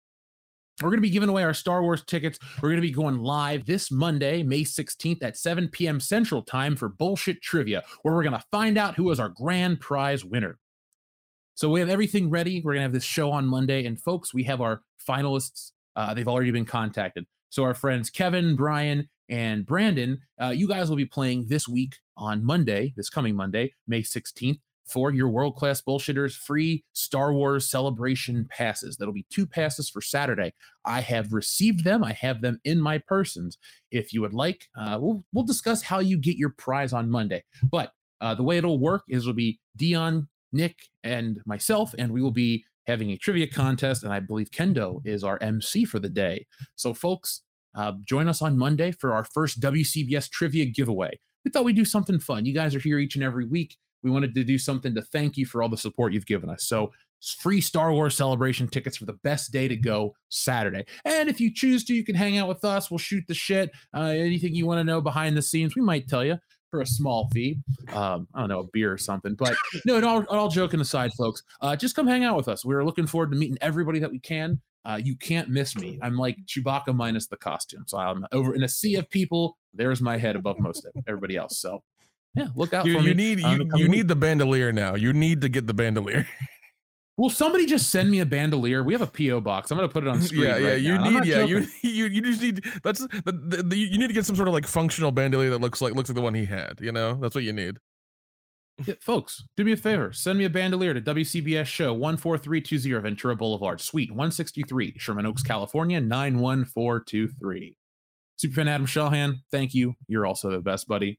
we're 0.82 0.90
going 0.90 0.98
to 0.98 1.02
be 1.02 1.10
giving 1.10 1.28
away 1.28 1.42
our 1.42 1.52
Star 1.52 1.82
Wars 1.82 2.02
tickets. 2.04 2.38
We're 2.62 2.70
going 2.70 2.80
to 2.80 2.86
be 2.86 2.90
going 2.90 3.18
live 3.18 3.66
this 3.66 3.90
Monday, 3.90 4.42
May 4.42 4.62
16th 4.62 5.22
at 5.22 5.36
7 5.36 5.68
p.m. 5.68 6.00
Central 6.00 6.42
Time 6.42 6.74
for 6.74 6.88
Bullshit 6.88 7.42
Trivia, 7.42 7.82
where 8.02 8.14
we're 8.14 8.22
going 8.22 8.32
to 8.32 8.44
find 8.50 8.78
out 8.78 8.94
who 8.96 9.10
is 9.10 9.20
our 9.20 9.28
grand 9.28 9.80
prize 9.80 10.24
winner. 10.24 10.58
So 11.54 11.68
we 11.68 11.80
have 11.80 11.90
everything 11.90 12.30
ready. 12.30 12.62
We're 12.64 12.72
going 12.72 12.80
to 12.80 12.84
have 12.84 12.92
this 12.92 13.04
show 13.04 13.30
on 13.30 13.46
Monday. 13.46 13.84
And 13.84 14.00
folks, 14.00 14.32
we 14.32 14.44
have 14.44 14.62
our 14.62 14.82
finalists. 15.06 15.72
Uh, 15.96 16.14
they've 16.14 16.28
already 16.28 16.50
been 16.50 16.64
contacted. 16.64 17.26
So 17.50 17.64
our 17.64 17.74
friends 17.74 18.08
Kevin, 18.08 18.56
Brian, 18.56 19.08
and 19.28 19.66
Brandon, 19.66 20.18
uh, 20.40 20.48
you 20.48 20.66
guys 20.66 20.88
will 20.88 20.96
be 20.96 21.04
playing 21.04 21.46
this 21.48 21.68
week 21.68 21.96
on 22.16 22.44
Monday, 22.44 22.94
this 22.96 23.10
coming 23.10 23.36
Monday, 23.36 23.74
May 23.86 24.02
16th 24.02 24.60
for 24.90 25.12
your 25.12 25.28
world 25.28 25.56
class 25.56 25.80
bullshitters 25.80 26.34
free 26.34 26.84
Star 26.92 27.32
Wars 27.32 27.70
celebration 27.70 28.46
passes. 28.50 28.96
That'll 28.96 29.14
be 29.14 29.26
two 29.30 29.46
passes 29.46 29.88
for 29.88 30.00
Saturday. 30.00 30.52
I 30.84 31.00
have 31.00 31.32
received 31.32 31.84
them. 31.84 32.02
I 32.02 32.12
have 32.12 32.40
them 32.40 32.60
in 32.64 32.80
my 32.80 32.98
persons. 32.98 33.58
If 33.90 34.12
you 34.12 34.20
would 34.22 34.34
like, 34.34 34.68
uh, 34.78 34.98
we'll 35.00 35.24
we'll 35.32 35.44
discuss 35.44 35.82
how 35.82 36.00
you 36.00 36.16
get 36.16 36.36
your 36.36 36.50
prize 36.50 36.92
on 36.92 37.10
Monday. 37.10 37.44
But 37.70 37.92
uh, 38.20 38.34
the 38.34 38.42
way 38.42 38.58
it'll 38.58 38.78
work 38.78 39.02
is 39.08 39.22
it'll 39.22 39.34
be 39.34 39.60
Dion, 39.76 40.28
Nick, 40.52 40.76
and 41.04 41.40
myself, 41.46 41.94
and 41.98 42.12
we 42.12 42.22
will 42.22 42.30
be 42.30 42.64
having 42.86 43.10
a 43.10 43.16
trivia 43.16 43.46
contest. 43.46 44.02
And 44.02 44.12
I 44.12 44.20
believe 44.20 44.50
Kendo 44.50 45.00
is 45.04 45.24
our 45.24 45.38
MC 45.40 45.84
for 45.84 45.98
the 45.98 46.08
day. 46.08 46.46
So, 46.76 46.92
folks, 46.92 47.42
uh, 47.74 47.92
join 48.04 48.28
us 48.28 48.42
on 48.42 48.58
Monday 48.58 48.90
for 48.90 49.12
our 49.12 49.24
first 49.24 49.60
WCBS 49.60 50.28
trivia 50.30 50.66
giveaway. 50.66 51.18
We 51.44 51.50
thought 51.50 51.64
we'd 51.64 51.76
do 51.76 51.84
something 51.84 52.18
fun. 52.18 52.44
You 52.44 52.52
guys 52.52 52.74
are 52.74 52.80
here 52.80 52.98
each 52.98 53.14
and 53.14 53.24
every 53.24 53.46
week 53.46 53.76
we 54.02 54.10
wanted 54.10 54.34
to 54.34 54.44
do 54.44 54.58
something 54.58 54.94
to 54.94 55.02
thank 55.02 55.36
you 55.36 55.46
for 55.46 55.62
all 55.62 55.68
the 55.68 55.76
support 55.76 56.12
you've 56.12 56.26
given 56.26 56.50
us. 56.50 56.64
So 56.64 56.92
free 57.38 57.60
Star 57.60 57.92
Wars 57.92 58.16
celebration 58.16 58.66
tickets 58.66 58.96
for 58.96 59.04
the 59.04 59.18
best 59.24 59.52
day 59.52 59.68
to 59.68 59.76
go 59.76 60.14
Saturday. 60.28 60.84
And 61.04 61.28
if 61.28 61.40
you 61.40 61.52
choose 61.52 61.84
to, 61.84 61.94
you 61.94 62.04
can 62.04 62.14
hang 62.14 62.38
out 62.38 62.48
with 62.48 62.64
us. 62.64 62.90
We'll 62.90 62.98
shoot 62.98 63.24
the 63.28 63.34
shit. 63.34 63.70
Uh, 63.94 64.04
anything 64.04 64.54
you 64.54 64.66
want 64.66 64.80
to 64.80 64.84
know 64.84 65.00
behind 65.00 65.36
the 65.36 65.42
scenes, 65.42 65.76
we 65.76 65.82
might 65.82 66.08
tell 66.08 66.24
you 66.24 66.38
for 66.70 66.80
a 66.80 66.86
small 66.86 67.28
fee. 67.32 67.58
Um, 67.92 68.28
I 68.34 68.40
don't 68.40 68.48
know, 68.48 68.60
a 68.60 68.66
beer 68.72 68.92
or 68.92 68.98
something. 68.98 69.34
But 69.34 69.54
no, 69.84 70.00
all, 70.06 70.24
all 70.28 70.48
joking 70.48 70.80
aside, 70.80 71.12
folks, 71.14 71.42
uh, 71.60 71.76
just 71.76 71.96
come 71.96 72.06
hang 72.06 72.24
out 72.24 72.36
with 72.36 72.48
us. 72.48 72.64
We're 72.64 72.84
looking 72.84 73.06
forward 73.06 73.32
to 73.32 73.36
meeting 73.36 73.58
everybody 73.60 73.98
that 73.98 74.10
we 74.10 74.20
can. 74.20 74.60
Uh, 74.84 74.98
you 75.02 75.14
can't 75.16 75.50
miss 75.50 75.76
me. 75.76 75.98
I'm 76.00 76.16
like 76.16 76.38
Chewbacca 76.46 76.94
minus 76.94 77.26
the 77.26 77.36
costume. 77.36 77.84
So 77.86 77.98
I'm 77.98 78.24
over 78.32 78.54
in 78.54 78.62
a 78.62 78.68
sea 78.68 78.94
of 78.94 79.10
people. 79.10 79.58
There's 79.74 80.00
my 80.00 80.16
head 80.16 80.36
above 80.36 80.58
most 80.58 80.86
of 80.86 80.92
everybody 81.06 81.36
else. 81.36 81.58
So 81.58 81.82
yeah, 82.34 82.48
look 82.54 82.72
out 82.72 82.86
you, 82.86 82.94
for 82.94 83.00
you. 83.00 83.14
Need, 83.14 83.40
you, 83.40 83.68
you 83.74 83.88
need 83.88 84.08
the 84.08 84.16
bandolier 84.16 84.72
now. 84.72 84.94
You 84.94 85.12
need 85.12 85.40
to 85.40 85.48
get 85.48 85.66
the 85.66 85.74
bandolier. 85.74 86.26
Will 87.20 87.28
somebody 87.28 87.66
just 87.66 87.90
send 87.90 88.10
me 88.10 88.20
a 88.20 88.26
bandolier? 88.26 88.82
We 88.82 88.94
have 88.94 89.02
a 89.02 89.06
PO 89.06 89.42
box. 89.42 89.70
I'm 89.70 89.76
gonna 89.76 89.90
put 89.90 90.04
it 90.04 90.08
on 90.08 90.22
screen. 90.22 90.42
Yeah, 90.42 90.56
yeah. 90.56 90.68
Right 90.70 90.80
you 90.80 90.94
now. 90.96 91.10
need, 91.10 91.24
yeah, 91.26 91.44
you, 91.44 91.66
you 91.82 92.06
you 92.06 92.22
just 92.22 92.40
need. 92.40 92.64
That's 92.82 93.00
the, 93.00 93.32
the, 93.32 93.62
the, 93.62 93.76
you 93.76 93.98
need 93.98 94.06
to 94.06 94.14
get 94.14 94.24
some 94.24 94.36
sort 94.36 94.48
of 94.48 94.54
like 94.54 94.66
functional 94.66 95.12
bandolier 95.12 95.50
that 95.50 95.60
looks 95.60 95.82
like 95.82 95.94
looks 95.94 96.08
like 96.08 96.16
the 96.16 96.22
one 96.22 96.32
he 96.32 96.46
had. 96.46 96.78
You 96.80 96.92
know, 96.92 97.14
that's 97.14 97.34
what 97.34 97.44
you 97.44 97.52
need. 97.52 97.76
Yeah, 98.86 98.94
folks, 99.00 99.44
do 99.58 99.64
me 99.64 99.72
a 99.72 99.76
favor. 99.76 100.14
Send 100.14 100.38
me 100.38 100.46
a 100.46 100.50
bandolier 100.50 100.94
to 100.94 101.00
WCBS 101.02 101.66
Show 101.66 101.92
14320 101.94 103.02
Ventura 103.02 103.36
Boulevard, 103.36 103.82
Suite 103.82 104.10
163, 104.10 104.94
Sherman 104.96 105.26
Oaks, 105.26 105.42
California 105.42 106.00
91423. 106.00 107.76
Superfan 108.42 108.68
Adam 108.68 108.86
Shawhan, 108.86 109.34
thank 109.50 109.74
you. 109.74 109.94
You're 110.08 110.24
also 110.24 110.50
the 110.50 110.60
best, 110.60 110.88
buddy. 110.88 111.18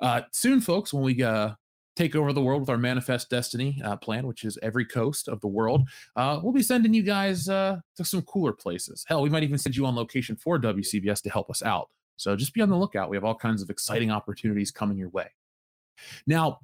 Uh, 0.00 0.22
soon, 0.32 0.60
folks, 0.60 0.92
when 0.92 1.02
we 1.02 1.22
uh, 1.22 1.50
take 1.96 2.16
over 2.16 2.32
the 2.32 2.40
world 2.40 2.60
with 2.60 2.70
our 2.70 2.78
Manifest 2.78 3.30
Destiny 3.30 3.80
uh, 3.84 3.96
plan, 3.96 4.26
which 4.26 4.44
is 4.44 4.58
every 4.62 4.84
coast 4.84 5.28
of 5.28 5.40
the 5.40 5.48
world, 5.48 5.88
uh, 6.16 6.40
we'll 6.42 6.52
be 6.52 6.62
sending 6.62 6.94
you 6.94 7.02
guys 7.02 7.48
uh, 7.48 7.78
to 7.96 8.04
some 8.04 8.22
cooler 8.22 8.52
places. 8.52 9.04
Hell, 9.06 9.22
we 9.22 9.30
might 9.30 9.42
even 9.42 9.58
send 9.58 9.76
you 9.76 9.86
on 9.86 9.94
location 9.94 10.36
for 10.36 10.58
WCBS 10.58 11.22
to 11.22 11.30
help 11.30 11.50
us 11.50 11.62
out. 11.62 11.90
So 12.16 12.36
just 12.36 12.54
be 12.54 12.60
on 12.60 12.68
the 12.68 12.76
lookout. 12.76 13.10
We 13.10 13.16
have 13.16 13.24
all 13.24 13.34
kinds 13.34 13.62
of 13.62 13.70
exciting 13.70 14.10
opportunities 14.10 14.70
coming 14.70 14.98
your 14.98 15.08
way. 15.10 15.28
Now, 16.26 16.60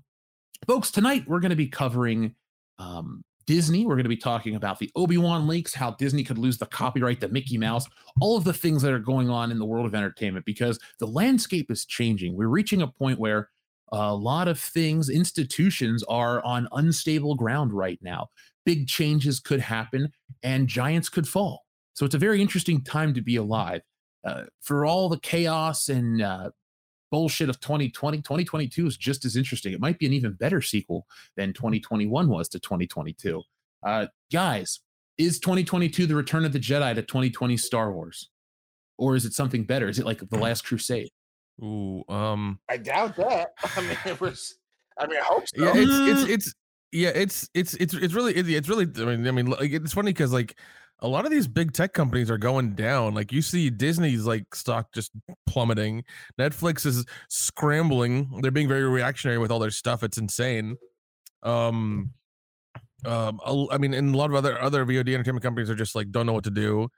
folks, 0.67 0.91
tonight 0.91 1.25
we're 1.27 1.41
going 1.41 1.51
to 1.51 1.57
be 1.57 1.69
covering 1.69 2.35
um, 2.79 3.25
Disney. 3.47 3.87
We're 3.87 3.95
going 3.95 4.05
to 4.05 4.09
be 4.09 4.17
talking 4.17 4.57
about 4.57 4.79
the 4.79 4.91
Obi 4.97 5.19
Wan 5.19 5.47
leaks, 5.47 5.75
how 5.75 5.93
Disney 5.93 6.25
could 6.25 6.39
lose 6.39 6.59
the 6.59 6.67
copyright 6.67 7.21
to 7.21 7.29
Mickey 7.29 7.59
Mouse, 7.59 7.87
all 8.21 8.37
of 8.37 8.45
the 8.45 8.53
things 8.53 8.83
that 8.83 8.93
are 8.93 8.99
going 8.99 9.31
on 9.31 9.51
in 9.51 9.59
the 9.59 9.65
world 9.65 9.87
of 9.87 9.95
entertainment 9.95 10.45
because 10.45 10.79
the 10.99 11.07
landscape 11.07 11.71
is 11.71 11.85
changing. 11.85 12.37
We're 12.37 12.49
reaching 12.49 12.83
a 12.83 12.89
point 12.89 13.19
where 13.19 13.51
a 13.93 14.15
lot 14.15 14.49
of 14.49 14.59
things, 14.59 15.09
institutions 15.09 16.03
are 16.05 16.45
on 16.45 16.69
unstable 16.73 17.37
ground 17.37 17.73
right 17.73 17.99
now. 18.03 18.29
big 18.65 18.89
changes 18.89 19.39
could 19.39 19.61
happen 19.61 20.13
and 20.43 20.67
giants 20.67 21.09
could 21.09 21.29
fall. 21.29 21.65
So 21.95 22.05
it's 22.05 22.17
a 22.17 22.19
very 22.19 22.43
interesting 22.43 22.83
time 22.83 23.15
to 23.15 23.23
be 23.23 23.37
alive. 23.37 23.83
Uh, 24.25 24.43
for 24.61 24.85
all 24.85 25.09
the 25.09 25.21
chaos 25.21 25.89
and 25.89 26.21
uh, 26.21 26.51
bullshit 27.11 27.49
of 27.49 27.61
2020, 27.61 28.19
2022 28.19 28.87
is 28.87 28.97
just 28.97 29.25
as 29.25 29.37
interesting. 29.37 29.73
It 29.73 29.81
might 29.81 29.99
be 29.99 30.07
an 30.07 30.13
even 30.13 30.33
better 30.33 30.61
sequel 30.61 31.07
than 31.37 31.53
2021 31.53 32.29
was 32.29 32.49
to 32.51 32.61
2022. 32.61 33.43
Uh, 33.83 34.07
guys, 34.33 34.81
is 35.19 35.39
2022 35.41 36.07
the 36.07 36.15
return 36.15 36.45
of 36.45 36.53
the 36.53 36.59
Jedi 36.59 36.95
to 36.95 37.03
2020 37.03 37.57
Star 37.57 37.93
Wars? 37.93 38.31
Or 38.99 39.15
is 39.15 39.25
it 39.25 39.35
something 39.35 39.65
better? 39.65 39.89
Is 39.89 39.99
it 39.99 40.07
like 40.07 40.19
The 40.29 40.39
Last 40.39 40.65
Crusade? 40.65 41.11
Ooh, 41.63 42.05
um, 42.09 42.59
I 42.69 42.77
doubt 42.77 43.17
that. 43.17 43.53
I 43.77 43.81
mean, 43.81 43.99
it 44.07 44.21
was. 44.21 44.57
I 44.99 45.07
mean, 45.07 45.19
I 45.19 45.25
hope 45.25 45.45
so. 45.47 45.65
yeah, 45.65 45.73
it's 45.75 46.23
it's 46.23 46.31
it's 46.31 46.55
yeah, 46.93 47.09
it's 47.11 47.49
it's 47.55 47.75
it's 47.75 47.95
it's 47.95 48.15
really 48.15 48.35
it's 48.35 48.69
really. 48.69 48.87
I 48.99 49.05
mean, 49.05 49.29
I 49.29 49.31
mean, 49.31 49.47
like, 49.47 49.73
it's 49.73 49.93
funny 49.93 50.13
because 50.13 50.33
like 50.33 50.57
a 51.01 51.09
lot 51.09 51.25
of 51.27 51.31
these 51.31 51.47
big 51.47 51.73
tech 51.73 51.93
companies 51.93 52.31
are 52.31 52.39
going 52.39 52.75
down. 52.75 53.15
Like 53.15 53.33
you 53.33 53.43
see 53.43 53.71
Disney's 53.71 54.25
like 54.25 54.55
stock 54.55 54.93
just 54.93 55.13
plummeting. 55.47 56.05
Netflix 56.39 56.87
is 56.87 57.05
scrambling. 57.29 58.41
They're 58.41 58.51
being 58.51 58.69
very 58.69 58.85
reactionary 58.85 59.39
with 59.39 59.51
all 59.51 59.59
their 59.59 59.71
stuff. 59.71 60.03
It's 60.03 60.19
insane. 60.19 60.77
Um 61.43 62.13
um 63.05 63.41
I 63.71 63.79
mean 63.79 63.93
and 63.93 64.15
a 64.15 64.19
lot 64.19 64.31
of 64.31 64.37
other 64.37 64.61
other 64.61 64.85
VOD 64.87 65.15
entertainment 65.15 65.43
companies 65.43 65.69
are 65.69 65.75
just 65.75 65.95
like 65.95 66.11
don't 66.11 66.27
know 66.27 66.33
what 66.33 66.45
to 66.45 66.51
do. 66.51 66.89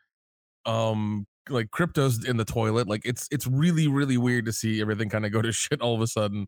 Um 0.64 1.26
like 1.50 1.70
crypto's 1.70 2.24
in 2.24 2.36
the 2.36 2.44
toilet. 2.44 2.88
Like 2.88 3.02
it's 3.04 3.28
it's 3.30 3.46
really 3.46 3.88
really 3.88 4.16
weird 4.16 4.46
to 4.46 4.52
see 4.52 4.80
everything 4.80 5.08
kind 5.08 5.26
of 5.26 5.32
go 5.32 5.42
to 5.42 5.52
shit 5.52 5.80
all 5.80 5.94
of 5.94 6.00
a 6.00 6.06
sudden 6.06 6.46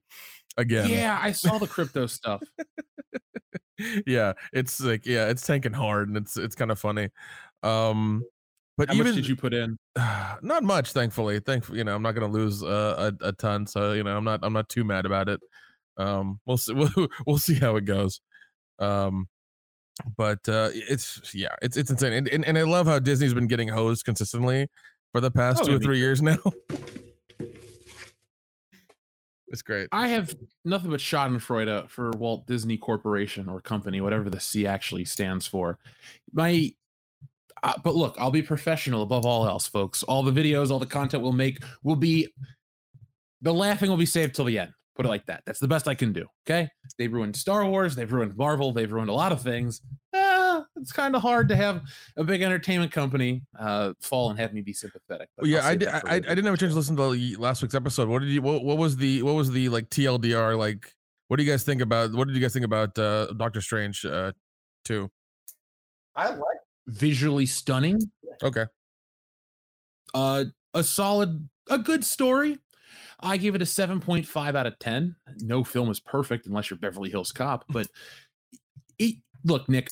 again. 0.56 0.88
Yeah, 0.88 1.18
I 1.20 1.32
saw 1.32 1.58
the 1.58 1.66
crypto 1.66 2.06
stuff. 2.06 2.42
yeah, 4.06 4.32
it's 4.52 4.80
like 4.80 5.06
yeah, 5.06 5.28
it's 5.28 5.46
tanking 5.46 5.72
hard 5.72 6.08
and 6.08 6.16
it's 6.16 6.36
it's 6.36 6.54
kind 6.54 6.70
of 6.70 6.78
funny. 6.78 7.08
Um 7.62 8.24
but 8.76 8.88
How 8.88 8.94
even 8.94 9.08
much 9.08 9.16
did 9.16 9.26
you 9.26 9.36
put 9.36 9.52
in? 9.52 9.76
not 10.42 10.62
much 10.62 10.92
thankfully. 10.92 11.38
Thankfully, 11.40 11.78
you 11.78 11.84
know, 11.84 11.94
I'm 11.94 12.02
not 12.02 12.14
going 12.14 12.30
to 12.30 12.38
lose 12.38 12.62
uh, 12.62 13.12
a 13.22 13.28
a 13.28 13.32
ton, 13.32 13.66
so 13.66 13.92
you 13.92 14.02
know, 14.02 14.16
I'm 14.16 14.24
not 14.24 14.40
I'm 14.42 14.54
not 14.54 14.68
too 14.68 14.84
mad 14.84 15.04
about 15.06 15.28
it. 15.28 15.40
Um 15.96 16.40
we'll 16.46 16.56
see 16.56 16.72
we'll, 16.96 17.08
we'll 17.26 17.38
see 17.38 17.56
how 17.56 17.76
it 17.76 17.84
goes. 17.84 18.20
Um 18.78 19.28
but 20.16 20.46
uh 20.48 20.70
it's 20.72 21.34
yeah, 21.34 21.54
it's 21.62 21.76
it's 21.76 21.90
insane. 21.90 22.12
And, 22.12 22.28
and 22.28 22.44
and 22.44 22.58
I 22.58 22.62
love 22.62 22.86
how 22.86 22.98
Disney's 22.98 23.34
been 23.34 23.46
getting 23.46 23.68
hosed 23.68 24.04
consistently 24.04 24.68
for 25.12 25.20
the 25.20 25.30
past 25.30 25.62
Oh, 25.62 25.66
2 25.66 25.76
or 25.76 25.78
3 25.78 25.98
years 25.98 26.22
now. 26.30 26.38
it's 29.48 29.62
great. 29.62 29.88
I 29.92 30.08
have 30.08 30.34
nothing 30.64 30.90
but 30.90 31.00
Schadenfreude 31.00 31.88
for 31.90 32.10
Walt 32.12 32.46
Disney 32.46 32.76
Corporation 32.76 33.48
or 33.48 33.60
company, 33.60 34.00
whatever 34.00 34.30
the 34.30 34.38
C 34.40 34.66
actually 34.66 35.04
stands 35.04 35.46
for. 35.46 35.78
My, 36.32 36.72
uh, 37.64 37.72
but 37.82 37.96
look, 37.96 38.14
I'll 38.18 38.30
be 38.30 38.42
professional 38.42 39.02
above 39.02 39.26
all 39.26 39.48
else, 39.48 39.66
folks. 39.66 40.04
All 40.04 40.22
the 40.22 40.30
videos, 40.30 40.70
all 40.70 40.78
the 40.78 40.86
content 40.86 41.22
we'll 41.22 41.32
make 41.32 41.58
will 41.82 41.96
be, 41.96 42.28
the 43.42 43.52
laughing 43.52 43.90
will 43.90 43.96
be 43.96 44.06
saved 44.06 44.36
till 44.36 44.44
the 44.44 44.58
end. 44.60 44.72
Put 45.00 45.06
it 45.06 45.08
like 45.08 45.26
that. 45.26 45.42
That's 45.46 45.58
the 45.60 45.68
best 45.68 45.88
I 45.88 45.94
can 45.94 46.12
do. 46.12 46.26
Okay. 46.46 46.68
They 46.98 47.08
ruined 47.08 47.34
Star 47.36 47.64
Wars. 47.66 47.94
They've 47.96 48.10
ruined 48.12 48.36
Marvel. 48.36 48.72
They've 48.72 48.90
ruined 48.90 49.08
a 49.10 49.14
lot 49.14 49.32
of 49.32 49.40
things. 49.42 49.80
Eh, 50.12 50.60
it's 50.76 50.92
kind 50.92 51.16
of 51.16 51.22
hard 51.22 51.48
to 51.48 51.56
have 51.56 51.82
a 52.16 52.24
big 52.24 52.42
entertainment 52.42 52.92
company 52.92 53.42
uh, 53.58 53.92
fall 54.00 54.30
and 54.30 54.38
have 54.38 54.52
me 54.52 54.60
be 54.60 54.72
sympathetic. 54.72 55.28
but 55.38 55.46
yeah, 55.48 55.60
I'll 55.60 55.66
I 55.66 55.76
did. 55.76 55.88
that 55.88 55.94
I, 55.94 56.00
for 56.00 56.08
I 56.08 56.10
I 56.10 56.14
later. 56.16 56.28
didn't 56.34 56.44
have 56.44 56.54
a 56.54 56.56
chance 56.58 56.72
to 56.72 56.76
listen 56.76 56.96
to 56.96 57.14
the 57.16 57.36
last 57.36 57.62
week's 57.62 57.74
episode. 57.74 58.08
What 58.08 58.20
did 58.20 58.28
you? 58.30 58.42
What, 58.42 58.62
what 58.64 58.76
was 58.78 58.96
the? 58.96 59.22
What 59.22 59.34
was 59.34 59.50
the 59.50 59.68
like 59.70 59.88
TLDR? 59.90 60.58
Like, 60.58 60.92
what 61.28 61.36
do 61.38 61.44
you 61.44 61.50
guys 61.50 61.62
think 61.62 61.80
about? 61.80 62.12
What 62.12 62.26
did 62.28 62.36
you 62.36 62.42
guys 62.42 62.52
think 62.52 62.64
about 62.64 62.98
uh 62.98 63.26
Doctor 63.36 63.60
Strange? 63.60 64.04
Uh, 64.04 64.32
two. 64.84 65.10
I 66.16 66.30
like. 66.30 66.58
visually 66.88 67.46
stunning. 67.46 68.00
Okay. 68.42 68.66
uh 70.14 70.44
a 70.74 70.82
solid 70.82 71.48
a 71.68 71.78
good 71.78 72.04
story 72.04 72.58
i 73.20 73.36
give 73.36 73.54
it 73.54 73.62
a 73.62 73.66
7.5 73.66 74.56
out 74.56 74.66
of 74.66 74.78
10 74.78 75.14
no 75.38 75.64
film 75.64 75.90
is 75.90 76.00
perfect 76.00 76.46
unless 76.46 76.70
you're 76.70 76.78
beverly 76.78 77.10
hills 77.10 77.32
cop 77.32 77.64
but 77.68 77.88
it, 78.98 79.16
look 79.44 79.68
nick 79.68 79.90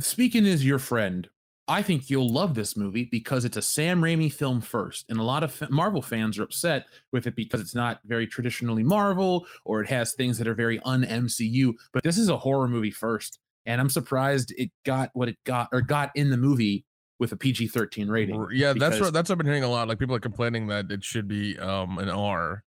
speaking 0.00 0.46
as 0.46 0.64
your 0.64 0.78
friend 0.78 1.28
i 1.68 1.82
think 1.82 2.10
you'll 2.10 2.32
love 2.32 2.54
this 2.54 2.76
movie 2.76 3.08
because 3.10 3.44
it's 3.44 3.56
a 3.56 3.62
sam 3.62 4.00
raimi 4.00 4.32
film 4.32 4.60
first 4.60 5.06
and 5.08 5.18
a 5.18 5.22
lot 5.22 5.42
of 5.42 5.70
marvel 5.70 6.02
fans 6.02 6.38
are 6.38 6.44
upset 6.44 6.86
with 7.12 7.26
it 7.26 7.36
because 7.36 7.60
it's 7.60 7.74
not 7.74 8.00
very 8.04 8.26
traditionally 8.26 8.82
marvel 8.82 9.46
or 9.64 9.80
it 9.80 9.88
has 9.88 10.12
things 10.12 10.38
that 10.38 10.48
are 10.48 10.54
very 10.54 10.80
un-mcu 10.84 11.72
but 11.92 12.02
this 12.02 12.18
is 12.18 12.28
a 12.28 12.36
horror 12.36 12.68
movie 12.68 12.90
first 12.90 13.38
and 13.64 13.80
i'm 13.80 13.90
surprised 13.90 14.52
it 14.56 14.70
got 14.84 15.10
what 15.14 15.28
it 15.28 15.36
got 15.44 15.68
or 15.72 15.80
got 15.80 16.10
in 16.14 16.30
the 16.30 16.36
movie 16.36 16.84
with 17.18 17.32
a 17.32 17.36
pg-13 17.36 18.08
rating 18.10 18.36
R- 18.36 18.52
Yeah, 18.52 18.72
that's 18.74 19.00
what 19.00 19.12
that's 19.12 19.28
what 19.28 19.34
I've 19.34 19.38
been 19.38 19.46
hearing 19.46 19.64
a 19.64 19.68
lot. 19.68 19.88
Like 19.88 19.98
people 19.98 20.14
are 20.14 20.20
complaining 20.20 20.66
that 20.68 20.90
it 20.90 21.02
should 21.04 21.26
be 21.28 21.58
um 21.58 21.98
an 21.98 22.08
R. 22.10 22.62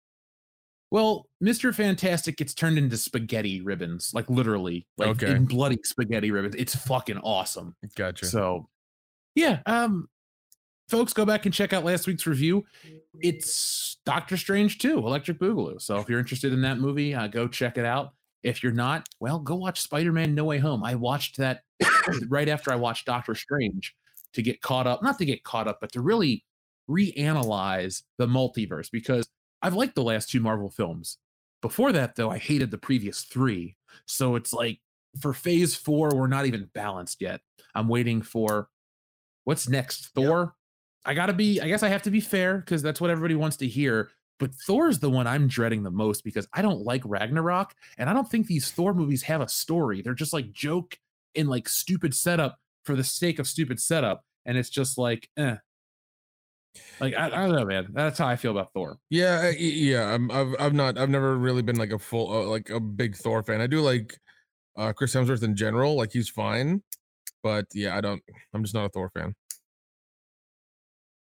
Well, 0.91 1.27
Mr. 1.43 1.73
Fantastic 1.73 2.37
gets 2.37 2.55
turned 2.55 2.79
into 2.79 2.97
spaghetti 2.97 3.61
ribbons, 3.61 4.11
like 4.15 4.27
literally, 4.27 4.87
like 4.97 5.09
Okay. 5.21 5.31
in 5.35 5.45
bloody 5.45 5.77
spaghetti 5.83 6.31
ribbons. 6.31 6.55
It's 6.55 6.75
fucking 6.75 7.19
awesome. 7.19 7.75
Gotcha. 7.95 8.25
So, 8.25 8.67
yeah, 9.35 9.59
um, 9.67 10.07
folks, 10.89 11.13
go 11.13 11.25
back 11.25 11.45
and 11.45 11.53
check 11.53 11.73
out 11.73 11.85
last 11.85 12.07
week's 12.07 12.25
review. 12.25 12.65
It's 13.21 13.97
Doctor 14.03 14.35
Strange 14.35 14.79
2, 14.79 14.97
Electric 14.97 15.37
Boogaloo. 15.37 15.79
So 15.79 15.99
if 15.99 16.09
you're 16.09 16.17
interested 16.19 16.53
in 16.53 16.61
that 16.63 16.79
movie, 16.79 17.13
uh, 17.13 17.27
go 17.27 17.47
check 17.47 17.77
it 17.77 17.85
out. 17.85 18.13
If 18.41 18.63
you're 18.63 18.71
not, 18.71 19.05
well, 19.19 19.37
go 19.37 19.55
watch 19.57 19.81
Spider-Man: 19.81 20.33
No 20.33 20.45
Way 20.45 20.57
Home. 20.57 20.83
I 20.83 20.95
watched 20.95 21.37
that 21.37 21.61
right 22.29 22.49
after 22.49 22.71
I 22.71 22.77
watched 22.77 23.05
Doctor 23.05 23.35
Strange 23.35 23.93
to 24.33 24.41
get 24.41 24.61
caught 24.61 24.87
up, 24.87 25.03
not 25.03 25.17
to 25.19 25.25
get 25.25 25.43
caught 25.43 25.67
up, 25.67 25.79
but 25.81 25.91
to 25.93 26.01
really 26.01 26.45
reanalyze 26.89 28.03
the 28.17 28.27
multiverse 28.27 28.89
because 28.91 29.27
I've 29.61 29.75
liked 29.75 29.95
the 29.95 30.03
last 30.03 30.29
two 30.29 30.39
Marvel 30.39 30.69
films. 30.69 31.17
Before 31.61 31.91
that, 31.91 32.15
though, 32.15 32.29
I 32.29 32.37
hated 32.37 32.71
the 32.71 32.77
previous 32.77 33.23
three. 33.23 33.75
So 34.05 34.35
it's 34.35 34.53
like 34.53 34.79
for 35.19 35.33
phase 35.33 35.75
four, 35.75 36.09
we're 36.13 36.27
not 36.27 36.45
even 36.45 36.69
balanced 36.73 37.21
yet. 37.21 37.41
I'm 37.75 37.87
waiting 37.87 38.21
for 38.21 38.69
what's 39.43 39.67
next? 39.67 40.07
Thor. 40.15 40.55
I 41.05 41.13
gotta 41.13 41.33
be, 41.33 41.59
I 41.61 41.67
guess 41.67 41.83
I 41.83 41.89
have 41.89 42.03
to 42.03 42.11
be 42.11 42.19
fair 42.19 42.57
because 42.59 42.81
that's 42.81 43.01
what 43.01 43.09
everybody 43.09 43.35
wants 43.35 43.57
to 43.57 43.67
hear. 43.67 44.09
But 44.37 44.53
Thor's 44.53 44.99
the 44.99 45.09
one 45.09 45.27
I'm 45.27 45.47
dreading 45.47 45.83
the 45.83 45.91
most 45.91 46.23
because 46.23 46.47
I 46.53 46.61
don't 46.61 46.85
like 46.85 47.01
Ragnarok. 47.03 47.73
And 47.97 48.09
I 48.09 48.13
don't 48.13 48.29
think 48.29 48.47
these 48.47 48.71
Thor 48.71 48.93
movies 48.93 49.23
have 49.23 49.41
a 49.41 49.49
story. 49.49 50.01
They're 50.01 50.13
just 50.13 50.33
like 50.33 50.51
joke 50.51 50.97
and 51.35 51.49
like 51.49 51.67
stupid 51.67 52.13
setup 52.13 52.57
for 52.89 52.95
the 52.95 53.03
sake 53.03 53.37
of 53.37 53.45
stupid 53.45 53.79
setup. 53.79 54.23
And 54.47 54.57
it's 54.57 54.71
just 54.71 54.97
like, 54.97 55.29
eh. 55.37 55.57
Like, 56.99 57.13
I, 57.13 57.27
I 57.27 57.29
don't 57.29 57.51
know, 57.51 57.65
man. 57.65 57.89
That's 57.93 58.17
how 58.17 58.27
I 58.27 58.35
feel 58.35 58.49
about 58.49 58.73
Thor. 58.73 58.97
yeah, 59.11 59.51
yeah. 59.51 60.11
I'm, 60.11 60.31
I've 60.31 60.55
I've 60.59 60.73
not 60.73 60.97
I've 60.97 61.09
never 61.09 61.37
really 61.37 61.61
been 61.61 61.75
like 61.75 61.91
a 61.91 61.99
full 61.99 62.31
uh, 62.31 62.45
like 62.45 62.71
a 62.71 62.79
big 62.79 63.15
Thor 63.15 63.43
fan. 63.43 63.61
I 63.61 63.67
do 63.67 63.81
like 63.81 64.17
uh 64.75 64.91
Chris 64.93 65.13
Hemsworth 65.13 65.43
in 65.43 65.55
general. 65.55 65.95
Like 65.95 66.11
he's 66.11 66.29
fine, 66.29 66.81
but 67.43 67.65
yeah, 67.75 67.95
I 67.95 68.01
don't. 68.01 68.23
I'm 68.53 68.63
just 68.63 68.73
not 68.73 68.85
a 68.85 68.89
Thor 68.89 69.11
fan. 69.15 69.35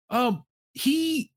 Um, 0.10 0.44
he, 0.74 1.32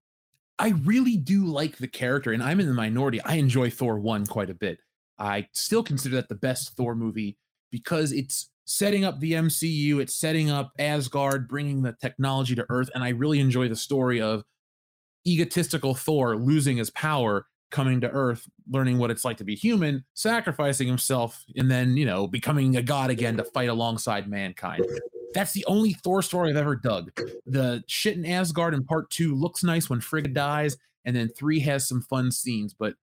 I 0.59 0.71
really 0.85 1.17
do 1.17 1.47
like 1.47 1.79
the 1.79 1.89
character, 1.89 2.31
and 2.33 2.43
I'm 2.43 2.61
in 2.61 2.67
the 2.67 2.75
minority. 2.75 3.21
I 3.23 3.35
enjoy 3.35 3.71
Thor 3.71 3.99
one 3.99 4.27
quite 4.27 4.51
a 4.51 4.55
bit. 4.55 4.79
I 5.19 5.49
still 5.53 5.83
consider 5.83 6.17
that 6.17 6.29
the 6.29 6.37
best 6.37 6.77
Thor 6.77 6.95
movie 6.95 7.39
because 7.71 8.13
it's 8.13 8.52
setting 8.65 9.05
up 9.05 9.21
the 9.21 9.33
MCU, 9.33 10.01
it's 10.01 10.15
setting 10.15 10.51
up 10.51 10.73
Asgard, 10.79 11.49
bringing 11.49 11.83
the 11.83 11.97
technology 12.01 12.55
to 12.55 12.67
Earth, 12.69 12.91
and 12.95 13.03
I 13.03 13.11
really 13.11 13.41
enjoy 13.41 13.69
the 13.69 13.77
story 13.77 14.21
of 14.21 14.45
egotistical 15.27 15.95
Thor 15.95 16.37
losing 16.37 16.77
his 16.77 16.91
power, 16.91 17.47
coming 17.71 18.01
to 18.01 18.11
Earth, 18.11 18.49
learning 18.71 18.99
what 18.99 19.11
it's 19.11 19.25
like 19.25 19.39
to 19.39 19.45
be 19.45 19.55
human, 19.55 20.05
sacrificing 20.15 20.87
himself, 20.87 21.45
and 21.57 21.71
then 21.71 21.97
you 21.97 22.07
know 22.07 22.27
becoming 22.27 22.77
a 22.77 22.83
god 22.83 23.11
again 23.11 23.37
to 23.37 23.45
fight 23.45 23.69
alongside 23.69 24.29
mankind. 24.29 24.85
That's 25.35 25.53
the 25.53 25.65
only 25.67 25.95
Thor 25.95 26.23
story 26.23 26.51
I've 26.51 26.57
ever 26.57 26.77
dug. 26.77 27.11
The 27.47 27.83
shit 27.87 28.17
in 28.17 28.27
Asgard 28.27 28.75
in 28.75 28.85
part 28.85 29.11
two 29.11 29.35
looks 29.35 29.65
nice 29.65 29.89
when 29.89 30.01
Frigga 30.01 30.29
dies, 30.29 30.77
and 31.05 31.17
then 31.17 31.29
three 31.31 31.61
has 31.61 31.89
some 31.89 32.03
fun 32.03 32.31
scenes. 32.31 32.75
But 32.75 32.95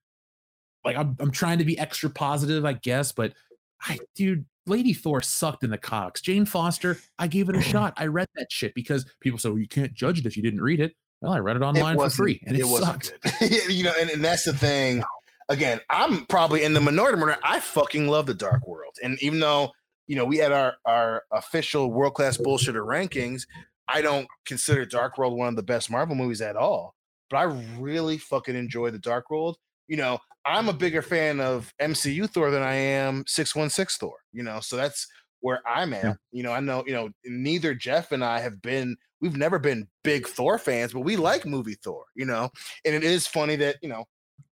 like, 0.86 0.96
I'm, 0.96 1.18
I'm 1.20 1.32
trying 1.32 1.58
to 1.58 1.66
be 1.66 1.78
extra 1.78 2.10
positive, 2.10 2.66
I 2.66 2.74
guess. 2.74 3.12
But 3.12 3.34
I, 3.82 4.00
dude, 4.16 4.46
Lady 4.70 4.94
Thor 4.94 5.22
sucked 5.22 5.64
in 5.64 5.72
the 5.72 5.78
comics. 5.78 6.22
Jane 6.22 6.46
Foster, 6.46 6.98
I 7.18 7.28
gave 7.28 7.50
it 7.50 7.56
a 7.56 7.62
shot. 7.74 7.94
I 7.98 8.06
read 8.06 8.28
that 8.36 8.52
shit 8.52 8.74
because 8.74 9.06
people 9.20 9.40
say, 9.40 9.50
well, 9.50 9.60
you 9.60 9.68
can't 9.68 9.94
judge 9.94 10.20
it 10.20 10.26
if 10.26 10.38
you 10.38 10.44
didn't 10.44 10.62
read 10.62 10.80
it. 10.80 10.94
Well, 11.22 11.34
I 11.34 11.40
read 11.40 11.58
it 11.58 11.62
online 11.62 11.98
for 11.98 12.10
free, 12.10 12.42
and 12.46 12.58
it, 12.58 12.64
wasn't 12.64 13.12
sucked. 13.14 13.42
you 13.70 13.84
know, 13.84 13.94
and, 14.00 14.10
and 14.10 14.24
that's 14.24 14.46
the 14.46 14.54
thing. 14.54 15.04
Again, 15.50 15.82
I'm 15.90 16.26
probably 16.28 16.64
in 16.64 16.74
the 16.74 16.80
minority. 16.80 17.18
minority. 17.18 17.42
I 17.44 17.60
fucking 17.60 18.08
love 18.08 18.26
the 18.26 18.34
Dark 18.34 18.66
World, 18.66 18.96
and 19.04 19.22
even 19.22 19.42
though 19.42 19.72
you 20.08 20.16
know 20.16 20.24
we 20.24 20.38
had 20.38 20.54
our 20.54 20.76
our 20.86 21.24
official 21.34 21.92
world 21.92 22.14
class 22.14 22.38
bullshitter 22.38 22.86
rankings, 22.86 23.48
I 23.90 24.02
don't 24.02 24.28
consider 24.46 24.86
Dark 24.86 25.18
World 25.18 25.38
one 25.38 25.50
of 25.50 25.58
the 25.58 25.64
best 25.64 25.92
Marvel 25.92 26.16
movies 26.16 26.42
at 26.42 26.56
all. 26.56 26.96
But 27.30 27.38
I 27.38 27.44
really 27.78 28.18
fucking 28.18 28.56
enjoy 28.56 28.92
the 28.92 29.00
Dark 29.00 29.30
World. 29.30 29.58
You 29.90 29.98
know, 29.98 30.20
I'm 30.46 30.70
a 30.70 30.74
bigger 30.74 31.02
fan 31.02 31.42
of 31.42 31.74
MCU 31.82 32.30
Thor 32.30 32.52
than 32.52 32.64
I 32.64 32.76
am 32.76 33.26
616 33.28 34.00
Thor. 34.00 34.16
You 34.32 34.44
know, 34.44 34.62
so 34.62 34.78
that's 34.78 35.06
where 35.42 35.62
I'm 35.68 35.94
at. 35.94 36.04
Yeah. 36.04 36.14
You 36.32 36.44
know, 36.44 36.52
I 36.52 36.60
know, 36.60 36.84
you 36.86 36.94
know, 36.94 37.10
neither 37.26 37.74
Jeff 37.74 38.12
and 38.12 38.24
I 38.24 38.40
have 38.40 38.62
been, 38.62 38.96
we've 39.22 39.36
never 39.36 39.60
been 39.60 39.88
big 40.04 40.28
Thor 40.28 40.58
fans, 40.58 40.94
but 40.94 41.02
we 41.02 41.18
like 41.18 41.46
movie 41.46 41.78
Thor, 41.84 42.06
you 42.16 42.26
know. 42.26 42.50
And 42.86 42.96
it 42.96 43.04
is 43.04 43.28
funny 43.28 43.56
that, 43.58 43.78
you 43.82 43.90
know, 43.90 44.06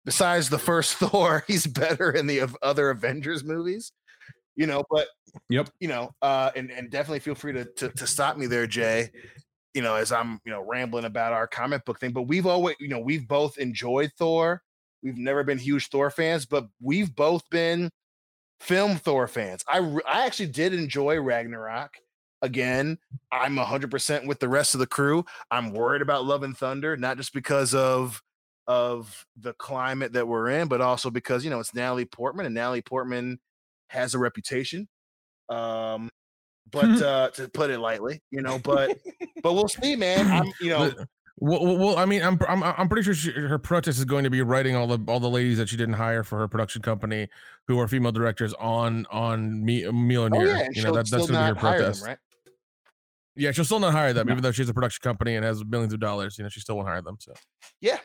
besides 0.06 0.50
the 0.50 0.60
first 0.60 0.96
Thor, 0.96 1.44
he's 1.48 1.68
better 1.68 2.12
in 2.12 2.28
the 2.28 2.48
other 2.62 2.90
Avengers 2.90 3.44
movies. 3.44 3.92
You 4.56 4.68
know, 4.68 4.84
but 4.90 5.08
yep, 5.50 5.70
you 5.82 5.90
know, 5.90 6.16
uh, 6.22 6.50
and 6.56 6.72
and 6.72 6.90
definitely 6.90 7.20
feel 7.20 7.36
free 7.36 7.52
to, 7.52 7.66
to 7.66 7.90
to 7.90 8.08
stop 8.08 8.38
me 8.38 8.46
there, 8.46 8.66
Jay. 8.66 9.12
You 9.74 9.82
know, 9.82 9.96
as 9.96 10.14
I'm 10.14 10.40
you 10.46 10.52
know 10.54 10.62
rambling 10.62 11.04
about 11.04 11.34
our 11.34 11.46
comic 11.46 11.84
book 11.84 12.00
thing, 12.00 12.14
but 12.14 12.22
we've 12.22 12.46
always 12.46 12.78
you 12.80 12.88
know 12.88 13.00
we've 13.00 13.28
both 13.28 13.58
enjoyed 13.58 14.14
Thor. 14.18 14.62
We've 15.04 15.18
never 15.18 15.44
been 15.44 15.58
huge 15.58 15.90
Thor 15.90 16.10
fans, 16.10 16.46
but 16.46 16.68
we've 16.82 17.16
both 17.16 17.48
been 17.50 17.90
film 18.60 18.98
Thor 18.98 19.28
fans. 19.28 19.64
I 19.68 19.80
I 20.08 20.26
actually 20.26 20.48
did 20.48 20.74
enjoy 20.74 21.20
Ragnarok. 21.20 21.96
Again, 22.42 22.98
I'm 23.32 23.56
100% 23.56 24.28
with 24.28 24.40
the 24.40 24.50
rest 24.50 24.76
of 24.76 24.80
the 24.80 24.86
crew. 24.86 25.26
I'm 25.50 25.72
worried 25.72 26.02
about 26.02 26.26
Love 26.26 26.44
and 26.44 26.56
Thunder, 26.56 26.96
not 26.98 27.18
just 27.18 27.34
because 27.34 27.74
of 27.74 28.22
of 28.68 29.26
the 29.38 29.54
climate 29.54 30.14
that 30.14 30.28
we're 30.28 30.50
in, 30.50 30.68
but 30.68 30.82
also 30.82 31.10
because 31.10 31.44
you 31.44 31.50
know 31.50 31.60
it's 31.60 31.74
Natalie 31.74 32.06
Portman, 32.06 32.46
and 32.46 32.56
Natalie 32.56 32.82
Portman 32.82 33.40
has 33.90 34.14
a 34.14 34.20
reputation. 34.20 34.88
Um, 35.50 36.10
but 36.72 36.86
uh, 37.02 37.30
to 37.32 37.48
put 37.50 37.70
it 37.70 37.80
lightly, 37.80 38.22
you 38.32 38.42
know, 38.42 38.60
but 38.60 38.98
but 39.44 39.54
we'll 39.54 39.68
see, 39.68 39.96
man. 39.96 40.28
I'm, 40.32 40.52
you 40.60 40.70
know, 40.70 40.92
well, 41.38 41.78
well, 41.78 41.98
I 41.98 42.06
mean, 42.06 42.22
I'm 42.22 42.40
I'm 42.48 42.64
I'm 42.64 42.88
pretty 42.88 43.04
sure 43.04 43.14
she, 43.14 43.32
her 43.32 43.60
protest 43.60 43.98
is 43.98 44.06
going 44.06 44.24
to 44.24 44.30
be 44.30 44.42
writing 44.42 44.76
all 44.76 44.88
the 44.88 45.00
all 45.12 45.20
the 45.20 45.30
ladies 45.30 45.58
that 45.58 45.68
she 45.68 45.76
didn't 45.76 45.96
hire 45.96 46.24
for 46.24 46.40
her 46.40 46.48
production 46.48 46.82
company 46.82 47.28
who 47.68 47.78
are 47.80 47.88
female 47.90 48.14
directors 48.14 48.54
on 48.54 49.06
on 49.12 49.64
me 49.64 49.84
Mjolnir. 49.84 50.38
Oh, 50.38 50.44
yeah, 50.44 50.68
you 50.72 50.84
know 50.84 50.94
that, 50.94 51.10
that's 51.10 51.28
going 51.28 51.34
to 51.34 51.34
be 51.34 51.38
her 51.38 51.56
protest, 51.56 52.02
them, 52.02 52.10
right? 52.10 52.18
Yeah, 53.36 53.52
she'll 53.52 53.66
still 53.66 53.82
not 53.82 53.92
hire 53.92 54.14
them, 54.14 54.30
even 54.30 54.42
though 54.42 54.54
she's 54.54 54.70
a 54.70 54.74
production 54.74 55.02
company 55.02 55.36
and 55.36 55.44
has 55.44 55.64
millions 55.66 55.92
of 55.92 56.00
dollars. 56.00 56.38
You 56.38 56.46
know, 56.46 56.50
she 56.50 56.62
still 56.62 56.78
won't 56.78 56.88
hire 56.88 57.02
them. 57.02 57.18
So 57.20 57.34
yeah, 57.82 57.98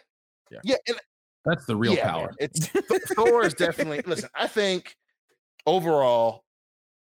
yeah, 0.50 0.58
yeah. 0.64 0.76
And, 0.88 0.96
that's 1.44 1.64
the 1.66 1.76
real 1.76 1.94
yeah, 1.94 2.10
power. 2.10 2.26
Man, 2.26 2.34
it's 2.40 2.66
Thor 3.14 3.44
is 3.44 3.54
definitely. 3.54 4.02
listen, 4.06 4.28
I 4.34 4.48
think 4.48 4.96
overall, 5.66 6.42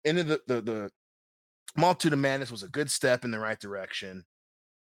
into 0.06 0.24
the 0.24 0.42
the 0.48 0.62
the 0.62 0.90
multitude 1.76 2.14
of 2.14 2.20
madness 2.20 2.52
was 2.52 2.64
a 2.64 2.70
good 2.70 2.90
step 2.90 3.26
in 3.26 3.32
the 3.32 3.40
right 3.40 3.60
direction 3.60 4.24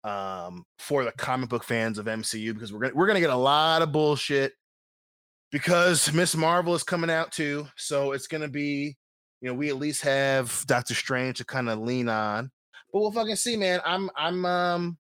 um, 0.05 0.65
for 0.79 1.05
the 1.05 1.13
comic 1.13 1.49
book 1.49 1.65
fans 1.65 1.99
of 1.99 2.07
MCU 2.07 2.55
because 2.55 2.73
we're 2.73 2.81
gonna 2.81 2.95
we're 2.95 3.07
gonna 3.07 3.21
get 3.21 3.31
a 3.31 3.37
lot 3.37 3.83
of 3.83 3.93
bullshit 3.93 4.53
because 5.51 6.13
Miss 6.13 6.37
Marvel 6.37 6.75
is 6.75 6.83
coming 6.83 7.11
out 7.11 7.33
too. 7.33 7.67
So 7.77 8.13
it's 8.13 8.27
gonna 8.27 8.49
be, 8.49 8.97
you 9.41 9.49
know, 9.49 9.55
we 9.55 9.69
at 9.69 9.77
least 9.77 10.03
have 10.03 10.65
Doctor 10.67 10.95
Strange 10.95 11.39
to 11.39 11.45
kind 11.45 11.69
of 11.69 11.79
lean 11.79 12.09
on. 12.09 12.51
But 12.93 13.01
we'll 13.01 13.13
fucking 13.13 13.37
see, 13.37 13.57
man. 13.57 13.81
I'm 13.85 14.11
I'm 14.17 14.45
um 14.45 14.99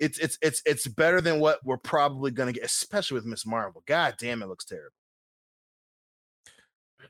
it's 0.00 0.18
it's 0.18 0.38
it's 0.42 0.62
it's 0.66 0.88
better 0.88 1.20
than 1.20 1.38
what 1.40 1.60
we're 1.64 1.76
probably 1.78 2.30
gonna 2.30 2.52
get, 2.52 2.64
especially 2.64 3.16
with 3.16 3.26
Miss 3.26 3.46
Marvel. 3.46 3.82
God 3.86 4.14
damn, 4.18 4.42
it 4.42 4.48
looks 4.48 4.64
terrible. 4.64 4.90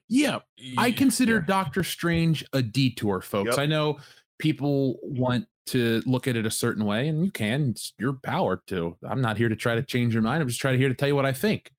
Yeah, 0.09 0.41
I 0.77 0.93
consider 0.93 1.37
yeah. 1.37 1.47
Doctor 1.47 1.83
Strange 1.83 2.45
a 2.53 2.61
detour, 2.61 3.23
folks. 3.23 3.51
Yep. 3.51 3.59
I 3.59 3.67
know 3.67 3.99
people 4.45 4.99
want 5.03 5.47
to 5.65 6.03
look 6.05 6.29
at 6.29 6.37
it 6.37 6.45
a 6.45 6.51
certain 6.51 6.85
way, 6.85 7.09
and 7.09 7.25
you 7.25 7.31
can. 7.31 7.71
It's 7.71 7.95
your 7.99 8.13
power 8.13 8.63
to. 8.67 8.95
I'm 9.03 9.23
not 9.23 9.39
here 9.39 9.49
to 9.49 9.57
try 9.57 9.75
to 9.75 9.83
change 9.83 10.13
your 10.13 10.23
mind. 10.23 10.43
I'm 10.43 10.49
just 10.49 10.61
trying 10.61 10.75
to 10.75 10.79
here 10.79 10.91
to 10.91 10.95
tell 10.95 11.09
you 11.09 11.17
what 11.17 11.25
I 11.25 11.33
think. 11.33 11.71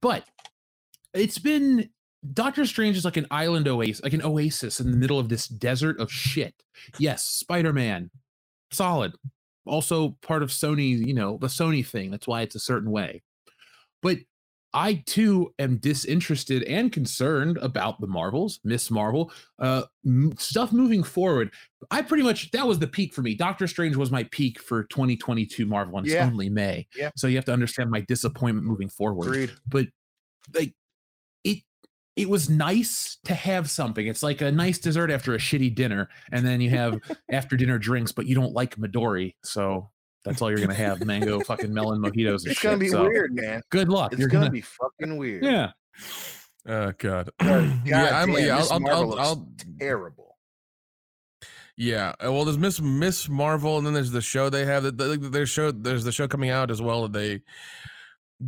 But 0.00 0.24
it's 1.12 1.38
been 1.38 1.90
Doctor 2.32 2.64
Strange 2.64 2.96
is 2.96 3.04
like 3.04 3.18
an 3.18 3.26
island 3.30 3.68
oasis, 3.68 4.02
like 4.02 4.14
an 4.14 4.24
oasis 4.24 4.80
in 4.80 4.90
the 4.90 4.96
middle 4.96 5.18
of 5.18 5.28
this 5.28 5.46
desert 5.46 6.00
of 6.00 6.10
shit. 6.10 6.54
Yes, 6.98 7.24
Spider 7.24 7.74
Man, 7.74 8.10
solid. 8.70 9.12
Also 9.66 10.16
part 10.22 10.42
of 10.42 10.48
Sony, 10.48 11.06
you 11.06 11.12
know, 11.12 11.36
the 11.38 11.48
Sony 11.48 11.86
thing. 11.86 12.10
That's 12.10 12.26
why 12.26 12.40
it's 12.40 12.54
a 12.54 12.60
certain 12.60 12.90
way. 12.90 13.22
But 14.00 14.16
I 14.74 15.04
too 15.06 15.54
am 15.60 15.76
disinterested 15.76 16.64
and 16.64 16.90
concerned 16.90 17.58
about 17.58 18.00
the 18.00 18.08
Marvels, 18.08 18.58
Miss 18.64 18.90
Marvel, 18.90 19.30
uh, 19.60 19.84
m- 20.04 20.34
stuff 20.36 20.72
moving 20.72 21.04
forward. 21.04 21.52
I 21.92 22.02
pretty 22.02 22.24
much 22.24 22.50
that 22.50 22.66
was 22.66 22.80
the 22.80 22.88
peak 22.88 23.14
for 23.14 23.22
me. 23.22 23.36
Doctor 23.36 23.68
Strange 23.68 23.94
was 23.94 24.10
my 24.10 24.24
peak 24.24 24.60
for 24.60 24.82
2022 24.84 25.64
Marvel, 25.64 25.96
and 25.98 26.06
yeah. 26.06 26.24
it's 26.24 26.32
only 26.32 26.48
May. 26.50 26.88
Yeah. 26.96 27.10
So 27.16 27.28
you 27.28 27.36
have 27.36 27.44
to 27.44 27.52
understand 27.52 27.88
my 27.88 28.00
disappointment 28.00 28.66
moving 28.66 28.88
forward. 28.88 29.28
Agreed. 29.28 29.52
But 29.68 29.86
like 30.52 30.74
it, 31.44 31.60
it 32.16 32.28
was 32.28 32.50
nice 32.50 33.18
to 33.26 33.34
have 33.34 33.70
something. 33.70 34.08
It's 34.08 34.24
like 34.24 34.40
a 34.40 34.50
nice 34.50 34.78
dessert 34.78 35.12
after 35.12 35.34
a 35.34 35.38
shitty 35.38 35.72
dinner, 35.76 36.08
and 36.32 36.44
then 36.44 36.60
you 36.60 36.70
have 36.70 36.98
after 37.30 37.56
dinner 37.56 37.78
drinks, 37.78 38.10
but 38.10 38.26
you 38.26 38.34
don't 38.34 38.52
like 38.52 38.74
Midori, 38.74 39.34
so 39.44 39.90
that's 40.24 40.42
all 40.42 40.50
you're 40.50 40.60
gonna 40.60 40.74
have: 40.74 41.04
mango, 41.04 41.40
fucking 41.44 41.72
melon 41.72 42.00
mojitos. 42.00 42.46
it's 42.46 42.54
shit. 42.54 42.62
gonna 42.62 42.78
be 42.78 42.88
so, 42.88 43.02
weird, 43.02 43.34
man. 43.34 43.62
Good 43.70 43.88
luck. 43.88 44.12
It's 44.12 44.20
you're 44.20 44.28
gonna, 44.28 44.46
gonna 44.46 44.52
be 44.52 44.62
fucking 44.62 45.16
weird. 45.16 45.44
Yeah. 45.44 45.72
Oh 46.66 46.92
God. 46.98 47.30
God 47.40 47.80
yeah, 47.84 48.22
I'm, 48.22 48.30
yeah. 48.30 48.58
I'll, 48.58 48.72
I'll, 48.72 48.88
I'll, 48.88 49.18
I'll, 49.18 49.48
terrible. 49.78 50.36
Yeah. 51.76 52.14
Uh, 52.24 52.32
well, 52.32 52.44
there's 52.44 52.58
Miss 52.58 52.80
Miss 52.80 53.28
Marvel, 53.28 53.78
and 53.78 53.86
then 53.86 53.94
there's 53.94 54.12
the 54.12 54.20
show 54.20 54.48
they 54.48 54.64
have. 54.64 54.82
That 54.84 54.96
there's 55.32 55.50
show. 55.50 55.70
There's 55.70 56.04
the 56.04 56.12
show 56.12 56.28
coming 56.28 56.50
out 56.50 56.70
as 56.70 56.80
well 56.80 57.02
that 57.02 57.12
they 57.12 57.42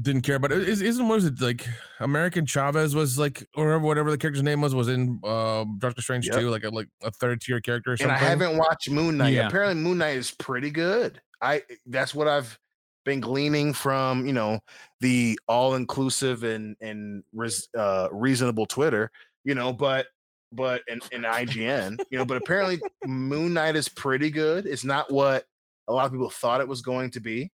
didn't 0.03 0.23
care 0.23 0.37
about. 0.37 0.53
Is 0.53 0.83
isn't 0.83 1.09
was 1.09 1.25
it 1.25 1.41
like 1.41 1.67
American 2.01 2.47
Chavez 2.47 2.95
was 2.95 3.19
like 3.19 3.47
or 3.55 3.79
whatever 3.79 4.11
the 4.11 4.19
character's 4.19 4.43
name 4.43 4.61
was 4.61 4.75
was 4.75 4.89
in 4.89 5.21
uh, 5.25 5.65
Doctor 5.79 6.03
Strange 6.03 6.27
yep. 6.27 6.39
too, 6.39 6.51
like 6.51 6.65
a 6.65 6.71
like 6.71 6.89
a 7.03 7.11
third 7.11 7.41
tier 7.41 7.61
character. 7.61 7.93
Or 7.93 7.97
something. 7.97 8.15
And 8.15 8.25
I 8.25 8.29
haven't 8.29 8.57
watched 8.57 8.91
Moon 8.91 9.17
Knight. 9.17 9.35
Yeah. 9.35 9.47
Apparently, 9.49 9.75
Moon 9.75 9.99
Knight 9.99 10.17
is 10.17 10.31
pretty 10.31 10.71
good. 10.71 11.21
I 11.41 11.63
that's 11.87 12.15
what 12.15 12.29
I've 12.29 12.59
been 13.05 13.21
gleaning 13.21 13.73
from 13.73 14.27
you 14.27 14.33
know 14.33 14.61
the 15.01 15.39
all 15.49 15.75
inclusive 15.75 16.45
and 16.45 16.77
and 16.81 17.23
res, 17.33 17.69
uh, 17.77 18.09
reasonable 18.13 18.67
Twitter, 18.67 19.11
you 19.45 19.55
know, 19.55 19.73
but 19.73 20.07
but 20.53 20.83
in, 20.89 21.01
in 21.13 21.23
IGN, 21.23 21.99
you 22.11 22.19
know, 22.19 22.25
but 22.25 22.37
apparently 22.37 22.81
Moon 23.07 23.55
Knight 23.55 23.77
is 23.77 23.89
pretty 23.89 24.31
good. 24.31 24.67
It's 24.67 24.85
not 24.85 25.11
what 25.11 25.45
a 25.89 25.93
lot 25.93 26.07
of 26.07 26.13
people 26.13 26.31
thought 26.31 26.61
it 26.61 26.69
was 26.69 26.83
going 26.83 27.11
to 27.13 27.21
be, 27.21 27.51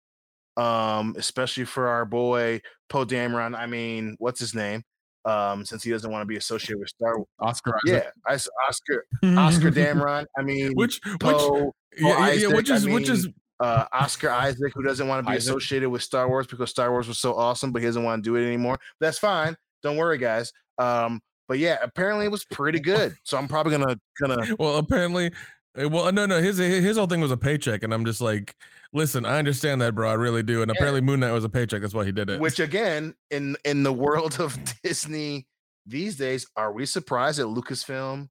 um, 0.57 1.15
especially 1.17 1.65
for 1.65 1.87
our 1.87 2.05
boy 2.05 2.61
Poe 2.89 3.05
Dameron. 3.05 3.57
I 3.57 3.65
mean, 3.65 4.15
what's 4.19 4.39
his 4.39 4.53
name? 4.53 4.83
Um, 5.23 5.65
since 5.65 5.83
he 5.83 5.91
doesn't 5.91 6.11
want 6.11 6.23
to 6.23 6.25
be 6.25 6.37
associated 6.37 6.79
with 6.79 6.89
Star 6.89 7.15
Wars. 7.15 7.27
Oscar. 7.39 7.75
Isaac. 7.85 8.03
Yeah, 8.03 8.09
I, 8.25 8.33
Oscar 8.67 9.05
Oscar 9.23 9.71
Dameron. 9.71 10.25
I 10.37 10.41
mean, 10.41 10.71
which 10.73 10.99
Poe, 11.19 11.65
which 11.65 11.73
yeah, 11.99 12.31
yeah, 12.31 12.47
which 12.47 12.69
is 12.69 12.83
I 12.83 12.85
mean, 12.87 12.95
which 12.95 13.09
is 13.09 13.27
uh, 13.59 13.85
Oscar 13.93 14.29
Isaac, 14.31 14.73
who 14.73 14.83
doesn't 14.83 15.07
want 15.07 15.23
to 15.23 15.29
be 15.29 15.35
Isaac. 15.35 15.51
associated 15.51 15.89
with 15.89 16.01
Star 16.01 16.27
Wars 16.27 16.47
because 16.47 16.71
Star 16.71 16.89
Wars 16.91 17.07
was 17.07 17.19
so 17.19 17.35
awesome, 17.35 17.71
but 17.71 17.81
he 17.81 17.87
doesn't 17.87 18.03
want 18.03 18.23
to 18.23 18.29
do 18.29 18.35
it 18.35 18.45
anymore. 18.45 18.79
That's 18.99 19.19
fine. 19.19 19.55
Don't 19.83 19.97
worry, 19.97 20.17
guys. 20.17 20.51
Um, 20.79 21.21
but 21.47 21.59
yeah, 21.59 21.77
apparently 21.81 22.25
it 22.25 22.31
was 22.31 22.45
pretty 22.45 22.79
good. 22.79 23.15
So 23.23 23.37
I'm 23.37 23.47
probably 23.47 23.77
gonna 23.77 23.97
gonna. 24.19 24.55
Well, 24.57 24.77
apparently, 24.77 25.31
well, 25.75 26.11
no, 26.11 26.25
no. 26.25 26.41
His 26.41 26.57
his 26.57 26.97
whole 26.97 27.07
thing 27.07 27.21
was 27.21 27.31
a 27.31 27.37
paycheck, 27.37 27.83
and 27.83 27.93
I'm 27.93 28.05
just 28.05 28.21
like, 28.21 28.55
listen, 28.93 29.25
I 29.25 29.37
understand 29.37 29.81
that, 29.81 29.95
bro. 29.95 30.09
I 30.09 30.13
really 30.13 30.43
do. 30.43 30.61
And 30.61 30.69
yeah. 30.69 30.77
apparently, 30.77 31.01
Moon 31.01 31.19
Knight 31.19 31.31
was 31.31 31.43
a 31.43 31.49
paycheck. 31.49 31.81
That's 31.81 31.93
why 31.93 32.05
he 32.05 32.11
did 32.11 32.29
it. 32.29 32.39
Which 32.39 32.59
again, 32.59 33.15
in 33.29 33.55
in 33.63 33.83
the 33.83 33.93
world 33.93 34.39
of 34.39 34.57
Disney 34.83 35.47
these 35.85 36.17
days, 36.17 36.45
are 36.55 36.71
we 36.71 36.85
surprised 36.85 37.39
that 37.39 37.45
Lucasfilm 37.45 38.29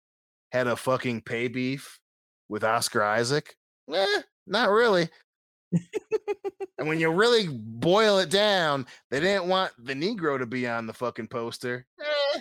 had 0.53 0.67
a 0.67 0.77
fucking 0.77 1.23
pay 1.23 1.49
beef 1.49 1.99
with 2.49 2.65
Oscar 2.65 3.03
Isaac? 3.03 3.55
Eh, 3.93 4.23
not 4.47 4.71
really. 4.71 5.09
and 6.79 6.89
when 6.89 6.99
you 6.99 7.11
really 7.11 7.49
boil 7.49 8.19
it 8.19 8.29
down, 8.29 8.87
they 9.11 9.21
didn't 9.21 9.49
want 9.49 9.73
the 9.79 9.95
Negro 9.95 10.39
to 10.39 10.47
be 10.47 10.67
on 10.67 10.87
the 10.87 10.93
fucking 10.93 11.29
poster. 11.29 11.87
Eh, 12.01 12.41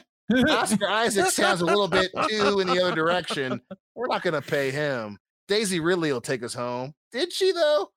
Oscar 0.50 0.88
Isaac 0.88 1.28
sounds 1.28 1.62
a 1.62 1.66
little 1.66 1.88
bit 1.88 2.12
too 2.30 2.60
in 2.60 2.68
the 2.68 2.82
other 2.82 2.96
direction. 2.96 3.62
We're 3.96 4.08
not 4.08 4.22
going 4.22 4.40
to 4.40 4.42
pay 4.42 4.72
him. 4.72 5.18
Daisy 5.48 5.80
Ridley 5.80 6.12
will 6.12 6.22
take 6.22 6.44
us 6.44 6.54
home. 6.54 6.94
Did 7.12 7.34
she 7.34 7.52
though? 7.52 7.92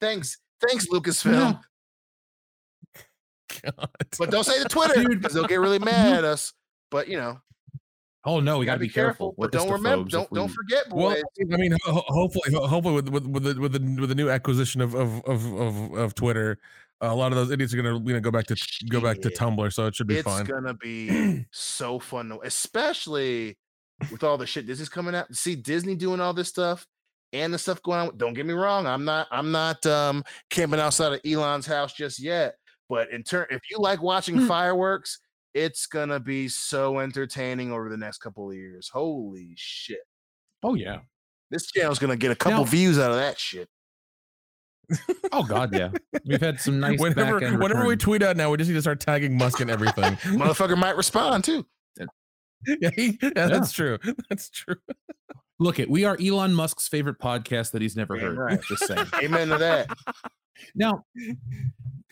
Thanks, 0.00 0.38
thanks, 0.66 0.86
Lucasfilm. 0.88 1.60
God. 3.62 3.88
But 4.18 4.30
don't 4.30 4.44
say 4.44 4.62
the 4.62 4.68
Twitter 4.68 5.08
because 5.08 5.34
they'll 5.34 5.46
get 5.46 5.60
really 5.60 5.78
mad 5.80 6.14
at 6.14 6.24
us. 6.24 6.52
But 6.90 7.08
you 7.08 7.16
know, 7.16 7.38
Oh 8.26 8.40
no, 8.40 8.58
we 8.58 8.64
got 8.64 8.74
to 8.74 8.78
be 8.78 8.88
careful. 8.88 9.32
careful 9.32 9.34
but 9.38 9.52
don't 9.52 9.70
remember, 9.70 10.08
don't 10.08 10.30
we... 10.30 10.38
don't 10.38 10.48
forget, 10.48 10.88
boys. 10.88 11.22
Well, 11.38 11.52
I 11.52 11.56
mean, 11.58 11.76
ho- 11.84 12.04
hopefully, 12.06 12.54
hopefully, 12.54 12.94
with 12.94 13.08
with 13.10 13.26
with 13.26 13.42
the 13.42 13.60
with 13.60 13.72
the, 13.72 13.96
with 14.00 14.08
the 14.08 14.14
new 14.14 14.30
acquisition 14.30 14.80
of 14.80 14.94
of 14.94 15.22
of 15.26 15.44
of, 15.52 15.92
of 15.92 16.14
Twitter, 16.14 16.58
a 17.00 17.14
lot 17.14 17.32
of 17.32 17.36
those 17.36 17.50
idiots 17.50 17.74
are 17.74 17.76
gonna 17.82 17.98
you 17.98 18.14
know 18.14 18.20
go 18.20 18.30
back 18.30 18.46
to 18.46 18.56
go 18.88 19.00
back 19.00 19.20
to 19.20 19.30
Tumblr, 19.30 19.72
so 19.72 19.86
it 19.86 19.94
should 19.94 20.06
be 20.06 20.16
it's 20.16 20.24
fine. 20.24 20.42
It's 20.42 20.50
gonna 20.50 20.74
be 20.74 21.44
so 21.52 21.98
fun, 21.98 22.38
especially 22.44 23.58
with 24.10 24.22
all 24.24 24.38
the 24.38 24.46
shit 24.46 24.66
Disney's 24.66 24.88
coming 24.88 25.14
out. 25.14 25.34
See 25.34 25.56
Disney 25.56 25.94
doing 25.94 26.20
all 26.20 26.32
this 26.34 26.48
stuff 26.48 26.86
and 27.32 27.52
the 27.52 27.58
stuff 27.58 27.82
going 27.82 28.00
on. 28.00 28.16
Don't 28.16 28.34
get 28.34 28.46
me 28.46 28.54
wrong, 28.54 28.86
I'm 28.86 29.04
not 29.04 29.28
I'm 29.30 29.50
not 29.52 29.84
um 29.86 30.24
camping 30.50 30.80
outside 30.80 31.12
of 31.12 31.20
Elon's 31.24 31.66
house 31.66 31.92
just 31.92 32.18
yet. 32.20 32.54
But 32.88 33.10
in 33.10 33.22
turn, 33.22 33.46
if 33.50 33.62
you 33.70 33.78
like 33.78 34.02
watching 34.02 34.40
fireworks 34.46 35.18
it's 35.54 35.86
gonna 35.86 36.18
be 36.18 36.48
so 36.48 36.98
entertaining 36.98 37.70
over 37.70 37.88
the 37.88 37.96
next 37.96 38.18
couple 38.18 38.50
of 38.50 38.56
years. 38.56 38.90
Holy 38.92 39.52
shit! 39.56 40.00
Oh 40.64 40.74
yeah. 40.74 40.98
This 41.50 41.70
channel's 41.70 42.00
gonna 42.00 42.16
get 42.16 42.32
a 42.32 42.34
couple 42.34 42.58
Now- 42.58 42.64
views 42.64 42.98
out 42.98 43.12
of 43.12 43.16
that 43.18 43.38
shit. 43.38 43.68
Oh 45.32 45.42
god, 45.42 45.74
yeah. 45.74 45.90
We've 46.26 46.40
had 46.40 46.60
some 46.60 46.78
nice 46.80 46.98
whenever 47.00 47.40
whenever 47.58 47.86
we 47.86 47.96
tweet 47.96 48.22
out 48.22 48.36
now, 48.36 48.50
we 48.50 48.56
just 48.58 48.68
need 48.68 48.74
to 48.74 48.80
start 48.82 49.00
tagging 49.00 49.36
Musk 49.36 49.60
and 49.60 49.70
everything. 49.70 50.14
Motherfucker 50.38 50.76
might 50.76 50.96
respond 50.96 51.44
too. 51.44 51.66
yeah, 52.66 52.90
he- 52.94 53.18
yeah, 53.22 53.30
that's 53.48 53.72
true. 53.72 53.98
That's 54.30 54.48
true. 54.50 54.76
Look 55.60 55.78
it, 55.78 55.88
we 55.88 56.04
are 56.04 56.16
Elon 56.20 56.54
Musk's 56.54 56.88
favorite 56.88 57.18
podcast 57.20 57.70
that 57.72 57.82
he's 57.82 57.94
never 57.96 58.16
Damn 58.16 58.36
heard. 58.36 58.38
right. 58.38 58.62
Just 58.62 58.86
saying. 58.86 59.06
Amen 59.22 59.48
to 59.48 59.58
that. 59.58 59.88
Now, 60.74 61.04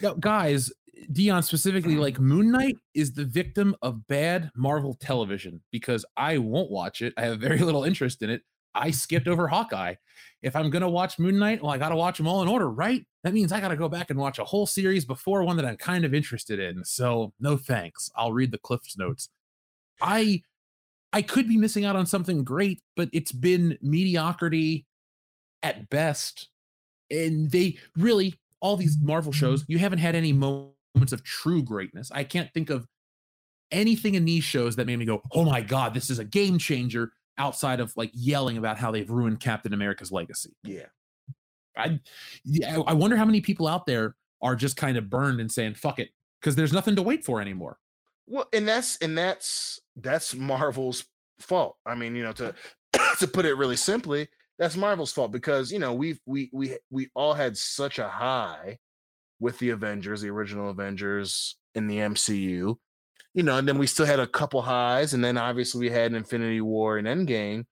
now, 0.00 0.14
guys, 0.14 0.72
Dion 1.10 1.42
specifically, 1.42 1.96
like 1.96 2.20
Moon 2.20 2.52
Knight 2.52 2.76
is 2.94 3.12
the 3.12 3.24
victim 3.24 3.74
of 3.82 4.06
bad 4.06 4.50
Marvel 4.54 4.94
television 4.94 5.60
because 5.72 6.04
I 6.16 6.38
won't 6.38 6.70
watch 6.70 7.02
it. 7.02 7.14
I 7.16 7.22
have 7.22 7.40
very 7.40 7.58
little 7.58 7.82
interest 7.84 8.22
in 8.22 8.30
it. 8.30 8.42
I 8.74 8.90
skipped 8.90 9.28
over 9.28 9.48
Hawkeye. 9.48 9.94
If 10.42 10.56
I'm 10.56 10.70
gonna 10.70 10.90
watch 10.90 11.18
Moon 11.18 11.38
Knight, 11.38 11.62
well, 11.62 11.72
I 11.72 11.78
gotta 11.78 11.96
watch 11.96 12.16
them 12.16 12.26
all 12.26 12.42
in 12.42 12.48
order, 12.48 12.70
right? 12.70 13.04
That 13.24 13.34
means 13.34 13.52
I 13.52 13.60
gotta 13.60 13.76
go 13.76 13.88
back 13.88 14.10
and 14.10 14.18
watch 14.18 14.38
a 14.38 14.44
whole 14.44 14.66
series 14.66 15.04
before 15.04 15.44
one 15.44 15.56
that 15.56 15.66
I'm 15.66 15.76
kind 15.76 16.04
of 16.04 16.14
interested 16.14 16.58
in. 16.58 16.84
So 16.84 17.32
no 17.38 17.56
thanks. 17.56 18.10
I'll 18.16 18.32
read 18.32 18.50
the 18.50 18.58
Cliff's 18.58 18.96
notes. 18.96 19.28
I 20.00 20.42
I 21.12 21.22
could 21.22 21.46
be 21.46 21.56
missing 21.56 21.84
out 21.84 21.96
on 21.96 22.06
something 22.06 22.42
great, 22.42 22.80
but 22.96 23.10
it's 23.12 23.32
been 23.32 23.78
mediocrity 23.82 24.86
at 25.62 25.90
best. 25.90 26.48
And 27.10 27.50
they 27.50 27.76
really, 27.96 28.34
all 28.60 28.76
these 28.76 28.96
Marvel 29.00 29.32
shows, 29.32 29.64
you 29.68 29.78
haven't 29.78 29.98
had 29.98 30.14
any 30.14 30.32
moments 30.32 31.12
of 31.12 31.22
true 31.22 31.62
greatness. 31.62 32.10
I 32.10 32.24
can't 32.24 32.52
think 32.54 32.70
of 32.70 32.86
anything 33.70 34.14
in 34.14 34.24
these 34.24 34.44
shows 34.44 34.76
that 34.76 34.86
made 34.86 34.98
me 34.98 35.04
go, 35.04 35.22
oh 35.32 35.44
my 35.44 35.60
God, 35.60 35.92
this 35.92 36.08
is 36.08 36.18
a 36.18 36.24
game 36.24 36.58
changer 36.58 37.12
outside 37.38 37.80
of 37.80 37.96
like 37.96 38.10
yelling 38.12 38.58
about 38.58 38.78
how 38.78 38.90
they've 38.90 39.10
ruined 39.10 39.40
Captain 39.40 39.72
America's 39.72 40.12
legacy. 40.12 40.54
Yeah. 40.64 40.86
I, 41.76 42.00
yeah, 42.44 42.78
I 42.86 42.92
wonder 42.92 43.16
how 43.16 43.24
many 43.24 43.40
people 43.40 43.66
out 43.66 43.86
there 43.86 44.14
are 44.42 44.56
just 44.56 44.76
kind 44.76 44.96
of 44.96 45.08
burned 45.08 45.40
and 45.40 45.50
saying, 45.50 45.74
fuck 45.74 45.98
it, 45.98 46.10
because 46.40 46.54
there's 46.54 46.72
nothing 46.72 46.96
to 46.96 47.02
wait 47.02 47.24
for 47.24 47.40
anymore. 47.40 47.78
Well, 48.26 48.48
and 48.52 48.66
that's 48.68 48.96
and 48.98 49.16
that's 49.16 49.80
that's 49.96 50.34
Marvel's 50.34 51.04
fault. 51.40 51.76
I 51.86 51.94
mean, 51.94 52.14
you 52.14 52.22
know, 52.22 52.32
to 52.32 52.54
to 53.18 53.26
put 53.26 53.46
it 53.46 53.54
really 53.54 53.76
simply, 53.76 54.28
that's 54.58 54.76
Marvel's 54.76 55.12
fault 55.12 55.32
because 55.32 55.72
you 55.72 55.78
know 55.78 55.92
we've 55.92 56.20
we 56.26 56.50
we 56.52 56.76
we 56.90 57.08
all 57.14 57.34
had 57.34 57.56
such 57.56 57.98
a 57.98 58.08
high 58.08 58.78
with 59.40 59.58
the 59.58 59.70
Avengers, 59.70 60.20
the 60.20 60.30
original 60.30 60.70
Avengers 60.70 61.56
in 61.74 61.88
the 61.88 61.98
MCU, 61.98 62.76
you 63.34 63.42
know, 63.42 63.56
and 63.58 63.66
then 63.68 63.78
we 63.78 63.86
still 63.86 64.06
had 64.06 64.20
a 64.20 64.26
couple 64.26 64.62
highs, 64.62 65.14
and 65.14 65.24
then 65.24 65.38
obviously 65.38 65.80
we 65.80 65.90
had 65.90 66.12
Infinity 66.12 66.60
War 66.60 66.98
and 66.98 67.06
Endgame, 67.06 67.64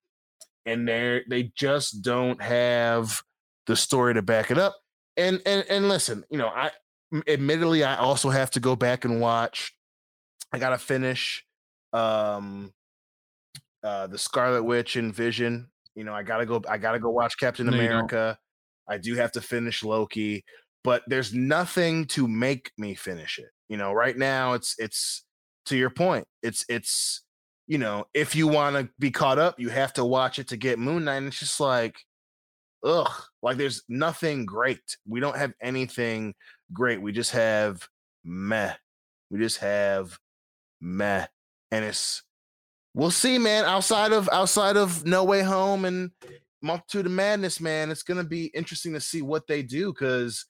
and 0.67 0.89
they 0.89 1.23
they 1.29 1.53
just 1.57 2.03
don't 2.03 2.41
have 2.43 3.23
the 3.67 3.77
story 3.77 4.15
to 4.15 4.23
back 4.23 4.51
it 4.51 4.59
up. 4.59 4.77
And 5.17 5.41
and 5.47 5.65
and 5.69 5.89
listen, 5.89 6.25
you 6.31 6.39
know, 6.39 6.49
I 6.49 6.71
admittedly 7.29 7.85
I 7.85 7.97
also 7.97 8.31
have 8.31 8.51
to 8.53 8.61
go 8.61 8.77
back 8.77 9.05
and 9.05 9.21
watch 9.21 9.75
I 10.53 10.59
gotta 10.59 10.79
finish 10.79 11.45
um 11.93 12.73
uh 13.83 14.07
the 14.07 14.19
Scarlet 14.19 14.63
Witch 14.65 14.97
and 14.97 15.15
Vision. 15.15 15.71
You 15.95 16.05
know, 16.05 16.15
I 16.15 16.23
gotta 16.23 16.47
go 16.47 16.63
I 16.69 16.79
gotta 16.79 16.99
go 16.99 17.11
watch 17.11 17.37
Captain 17.39 17.67
No. 17.67 17.73
America. 17.77 18.39
I 18.89 18.99
do 18.99 19.15
have 19.17 19.33
to 19.33 19.41
finish 19.41 19.83
Loki, 19.85 20.45
but 20.85 21.03
there's 21.07 21.33
nothing 21.35 22.07
to 22.07 22.27
make 22.27 22.73
me 22.79 22.95
finish 22.95 23.39
it. 23.39 23.51
You 23.69 23.77
know, 23.77 23.93
right 23.93 24.17
now 24.17 24.55
it's 24.55 24.75
it's 24.79 25.25
to 25.67 25.77
your 25.77 25.91
point. 25.91 26.27
It's 26.43 26.65
it's 26.69 27.23
you 27.71 27.79
know, 27.79 28.05
if 28.15 28.35
you 28.35 28.49
want 28.49 28.75
to 28.75 28.89
be 28.99 29.13
caught 29.13 29.39
up, 29.39 29.61
you 29.61 29.69
have 29.69 29.93
to 29.93 30.05
watch 30.05 30.41
it 30.41 30.49
to 30.49 30.57
get 30.57 30.81
Moon 30.81 31.05
Knight. 31.05 31.19
And 31.19 31.29
it's 31.29 31.39
just 31.39 31.61
like, 31.61 31.97
ugh, 32.85 33.13
like 33.43 33.59
there's 33.59 33.85
nothing 33.89 34.45
great. 34.45 34.81
We 35.07 35.21
don't 35.21 35.37
have 35.37 35.53
anything 35.63 36.35
great. 36.73 37.01
We 37.01 37.13
just 37.13 37.31
have 37.31 37.87
meh. 38.25 38.75
We 39.31 39.39
just 39.39 39.59
have 39.59 40.19
meh. 40.81 41.27
And 41.71 41.85
it's 41.85 42.25
we'll 42.93 43.13
see, 43.13 43.39
man. 43.39 43.65
Outside 43.65 44.13
of 44.13 44.29
outside 44.33 44.77
of 44.77 45.07
No 45.07 45.23
Way 45.23 45.43
Home 45.43 45.85
and 45.85 46.11
Multitude 46.63 47.07
of 47.07 47.13
Madness, 47.13 47.61
man, 47.61 47.93
it's 47.93 48.03
gonna 48.03 48.25
be 48.25 48.47
interesting 48.47 48.95
to 48.95 49.01
see 49.01 49.23
what 49.23 49.47
they 49.47 49.63
do 49.63 49.93
because 49.93 50.45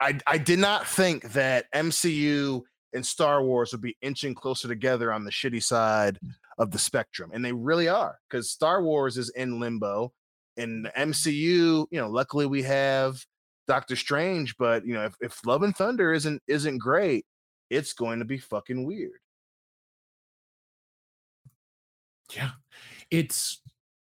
I 0.00 0.18
I 0.26 0.38
did 0.38 0.58
not 0.58 0.86
think 0.86 1.32
that 1.32 1.66
MCU 1.74 2.62
and 2.96 3.06
Star 3.06 3.44
Wars 3.44 3.70
would 3.72 3.80
be 3.80 3.96
inching 4.02 4.34
closer 4.34 4.66
together 4.66 5.12
on 5.12 5.24
the 5.24 5.30
shitty 5.30 5.62
side 5.62 6.18
of 6.58 6.70
the 6.70 6.78
spectrum, 6.78 7.30
and 7.32 7.44
they 7.44 7.52
really 7.52 7.88
are 7.88 8.18
because 8.28 8.50
Star 8.50 8.82
Wars 8.82 9.16
is 9.18 9.28
in 9.30 9.60
limbo, 9.60 10.12
and 10.56 10.86
the 10.86 10.90
MCU, 10.90 11.86
you 11.90 12.00
know, 12.00 12.08
luckily 12.08 12.46
we 12.46 12.62
have 12.62 13.22
Doctor 13.68 13.94
Strange, 13.94 14.56
but 14.56 14.86
you 14.86 14.94
know, 14.94 15.04
if, 15.04 15.14
if 15.20 15.46
Love 15.46 15.62
and 15.62 15.76
Thunder 15.76 16.12
isn't 16.12 16.42
isn't 16.48 16.78
great, 16.78 17.26
it's 17.70 17.92
going 17.92 18.18
to 18.18 18.24
be 18.24 18.38
fucking 18.38 18.84
weird. 18.86 19.20
Yeah. 22.34 22.50
It's 23.10 23.60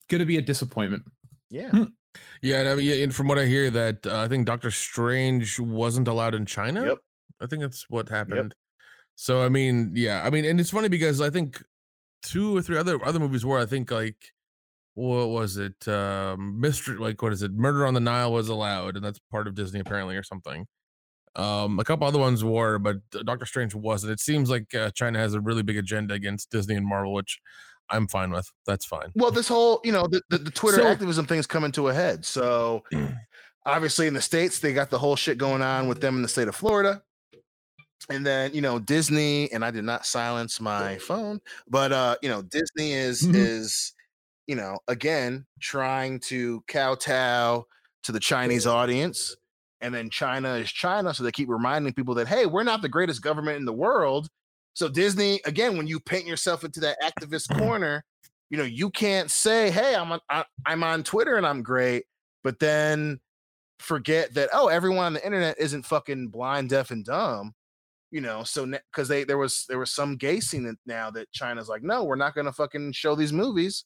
going 0.09 0.19
to 0.19 0.25
be 0.25 0.37
a 0.37 0.41
disappointment. 0.41 1.03
Yeah. 1.49 1.85
Yeah, 2.41 2.61
and 2.61 2.69
I 2.69 2.75
mean, 2.75 3.03
and 3.03 3.13
from 3.13 3.27
what 3.27 3.37
I 3.37 3.45
hear, 3.45 3.69
that 3.71 4.07
uh, 4.07 4.21
I 4.21 4.29
think 4.29 4.45
Doctor 4.45 4.71
Strange 4.71 5.59
wasn't 5.59 6.07
allowed 6.07 6.33
in 6.33 6.45
China. 6.45 6.85
Yep. 6.85 6.97
I 7.41 7.45
think 7.47 7.61
that's 7.61 7.89
what 7.89 8.07
happened. 8.07 8.55
So 9.15 9.41
I 9.43 9.49
mean, 9.49 9.91
yeah, 9.95 10.21
I 10.25 10.29
mean, 10.29 10.45
and 10.45 10.59
it's 10.59 10.69
funny 10.71 10.89
because 10.89 11.21
I 11.21 11.29
think 11.29 11.63
two 12.21 12.55
or 12.57 12.61
three 12.61 12.77
other 12.77 13.03
other 13.05 13.19
movies 13.19 13.45
were 13.45 13.59
I 13.59 13.65
think 13.65 13.91
like 13.91 14.17
what 14.95 15.27
was 15.29 15.57
it? 15.57 15.87
Um 15.87 16.59
Mystery 16.59 16.97
like 16.97 17.21
what 17.21 17.33
is 17.33 17.41
it? 17.43 17.51
Murder 17.53 17.85
on 17.85 17.93
the 17.93 17.99
Nile 17.99 18.31
was 18.33 18.49
allowed, 18.49 18.95
and 18.95 19.05
that's 19.05 19.19
part 19.31 19.47
of 19.47 19.55
Disney 19.55 19.79
apparently 19.79 20.15
or 20.15 20.23
something. 20.23 20.65
Um, 21.37 21.79
a 21.79 21.83
couple 21.83 22.07
other 22.07 22.19
ones 22.19 22.45
were, 22.45 22.79
but 22.79 22.97
Doctor 23.25 23.45
Strange 23.45 23.75
wasn't. 23.75 24.13
It 24.13 24.21
seems 24.21 24.49
like 24.49 24.73
uh, 24.73 24.91
China 24.91 25.19
has 25.19 25.33
a 25.33 25.41
really 25.41 25.63
big 25.63 25.75
agenda 25.77 26.13
against 26.13 26.49
Disney 26.49 26.75
and 26.75 26.87
Marvel, 26.87 27.13
which 27.13 27.39
I'm 27.89 28.07
fine 28.07 28.31
with. 28.31 28.49
That's 28.65 28.85
fine. 28.85 29.11
Well, 29.15 29.31
this 29.31 29.49
whole, 29.49 29.81
you 29.83 29.91
know, 29.91 30.07
the, 30.07 30.21
the, 30.29 30.37
the 30.37 30.51
Twitter 30.51 30.77
So- 30.77 30.87
activism 30.87 31.25
thing's 31.25 31.45
coming 31.45 31.73
to 31.73 31.89
a 31.89 31.93
head. 31.93 32.23
So 32.23 32.83
obviously 33.65 34.07
in 34.07 34.13
the 34.13 34.21
States, 34.21 34.59
they 34.59 34.71
got 34.73 34.89
the 34.89 34.97
whole 34.97 35.17
shit 35.17 35.37
going 35.37 35.61
on 35.61 35.89
with 35.89 35.99
them 35.99 36.15
in 36.15 36.21
the 36.21 36.27
state 36.29 36.47
of 36.47 36.55
Florida. 36.55 37.03
And 38.09 38.25
then, 38.25 38.53
you 38.53 38.61
know, 38.61 38.79
Disney, 38.79 39.51
and 39.51 39.65
I 39.65 39.71
did 39.71 39.83
not 39.83 40.05
silence 40.05 40.61
my 40.61 40.97
phone, 40.99 41.39
but 41.67 41.91
uh, 41.91 42.17
you 42.21 42.29
know, 42.29 42.41
Disney 42.43 42.93
is 42.93 43.21
Mhm. 43.21 43.33
is, 43.35 43.93
you 44.47 44.55
know, 44.55 44.79
again 44.87 45.45
trying 45.61 46.19
to 46.21 46.61
kowtow 46.67 47.65
to 48.03 48.11
the 48.11 48.19
Chinese 48.19 48.67
audience. 48.67 49.35
And 49.81 49.93
then 49.93 50.09
China 50.09 50.55
is 50.55 50.71
China. 50.71 51.13
So 51.13 51.23
they 51.23 51.31
keep 51.31 51.49
reminding 51.49 51.93
people 51.93 52.15
that, 52.15 52.27
hey, 52.27 52.45
we're 52.45 52.63
not 52.63 52.81
the 52.81 52.89
greatest 52.89 53.21
government 53.21 53.57
in 53.57 53.65
the 53.65 53.73
world. 53.73 54.29
So 54.73 54.89
Disney, 54.89 55.41
again, 55.45 55.77
when 55.77 55.87
you 55.87 55.99
paint 55.99 56.25
yourself 56.27 56.63
into 56.63 56.79
that 56.81 56.97
activist 57.03 57.51
corner, 57.51 58.03
you 58.49 58.57
know, 58.57 58.63
you 58.63 58.89
can't 58.91 59.31
say, 59.31 59.71
"Hey, 59.71 59.95
I'm 59.95 60.11
on, 60.11 60.19
I, 60.29 60.45
I'm 60.65 60.83
on 60.83 61.03
Twitter 61.03 61.35
and 61.37 61.45
I'm 61.47 61.63
great," 61.63 62.05
but 62.43 62.59
then 62.59 63.19
forget 63.79 64.33
that 64.35 64.49
oh, 64.53 64.67
everyone 64.69 65.05
on 65.07 65.13
the 65.13 65.25
internet 65.25 65.57
isn't 65.59 65.85
fucking 65.85 66.29
blind, 66.29 66.69
deaf, 66.69 66.91
and 66.91 67.05
dumb. 67.05 67.53
You 68.11 68.21
know, 68.21 68.43
so 68.43 68.65
because 68.65 69.07
they 69.07 69.23
there 69.23 69.37
was 69.37 69.65
there 69.67 69.79
was 69.79 69.91
some 69.91 70.15
gay 70.15 70.39
scene 70.39 70.75
now 70.85 71.11
that 71.11 71.31
China's 71.31 71.67
like, 71.67 71.83
no, 71.83 72.03
we're 72.03 72.15
not 72.15 72.35
gonna 72.35 72.53
fucking 72.53 72.93
show 72.93 73.15
these 73.15 73.33
movies, 73.33 73.85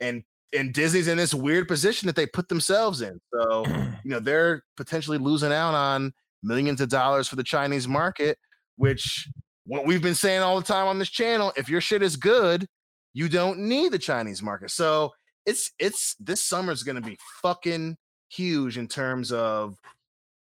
and 0.00 0.22
and 0.54 0.72
Disney's 0.72 1.08
in 1.08 1.16
this 1.16 1.34
weird 1.34 1.68
position 1.68 2.06
that 2.06 2.16
they 2.16 2.26
put 2.26 2.48
themselves 2.48 3.00
in. 3.00 3.18
So 3.32 3.64
you 4.04 4.10
know 4.10 4.20
they're 4.20 4.62
potentially 4.76 5.18
losing 5.18 5.52
out 5.52 5.74
on 5.74 6.12
millions 6.42 6.80
of 6.80 6.88
dollars 6.88 7.28
for 7.28 7.36
the 7.36 7.44
Chinese 7.44 7.88
market, 7.88 8.38
which 8.76 9.28
what 9.64 9.86
we've 9.86 10.02
been 10.02 10.14
saying 10.14 10.42
all 10.42 10.56
the 10.60 10.66
time 10.66 10.86
on 10.86 10.98
this 10.98 11.10
channel, 11.10 11.52
if 11.56 11.68
your 11.68 11.80
shit 11.80 12.02
is 12.02 12.16
good, 12.16 12.66
you 13.14 13.28
don't 13.28 13.58
need 13.58 13.92
the 13.92 13.98
Chinese 13.98 14.42
market. 14.42 14.70
So 14.70 15.12
it's 15.46 15.72
it's 15.78 16.16
this 16.20 16.44
summer's 16.44 16.82
gonna 16.82 17.00
be 17.00 17.18
fucking 17.42 17.96
huge 18.28 18.78
in 18.78 18.88
terms 18.88 19.32
of 19.32 19.76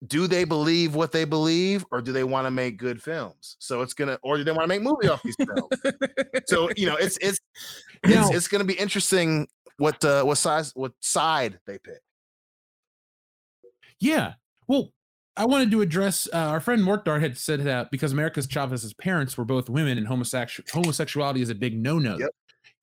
do 0.07 0.27
they 0.27 0.43
believe 0.45 0.95
what 0.95 1.11
they 1.11 1.25
believe 1.25 1.85
or 1.91 2.01
do 2.01 2.11
they 2.13 2.23
want 2.23 2.45
to 2.47 2.51
make 2.51 2.77
good 2.77 3.01
films? 3.01 3.57
So 3.59 3.81
it's 3.81 3.93
gonna 3.93 4.17
or 4.23 4.37
do 4.37 4.43
they 4.43 4.51
want 4.51 4.63
to 4.63 4.67
make 4.67 4.81
movie 4.81 5.09
off 5.09 5.21
these 5.23 5.35
films? 5.35 5.67
So 6.45 6.69
you 6.77 6.85
know 6.85 6.95
it's 6.95 7.17
it's 7.17 7.39
Now- 8.05 8.27
it's, 8.27 8.35
it's 8.35 8.47
gonna 8.47 8.63
be 8.63 8.75
interesting 8.75 9.47
what 9.77 10.03
uh 10.05 10.23
what 10.23 10.37
size 10.37 10.71
what 10.75 10.93
side 11.01 11.59
they 11.67 11.77
pick. 11.79 11.99
Yeah. 13.99 14.33
Well, 14.67 14.91
I 15.35 15.45
wanted 15.45 15.71
to 15.71 15.81
address 15.81 16.27
uh, 16.33 16.37
our 16.37 16.59
friend 16.59 16.81
Mortdart 16.81 17.21
had 17.21 17.37
said 17.37 17.61
that 17.61 17.91
because 17.91 18.11
America's 18.11 18.47
Chavez's 18.47 18.93
parents 18.93 19.37
were 19.37 19.45
both 19.45 19.69
women 19.69 19.97
and 19.97 20.07
homosexual 20.07 20.67
homosexuality 20.71 21.41
is 21.41 21.49
a 21.49 21.55
big 21.55 21.77
no-no. 21.77 22.17
Yep. 22.17 22.29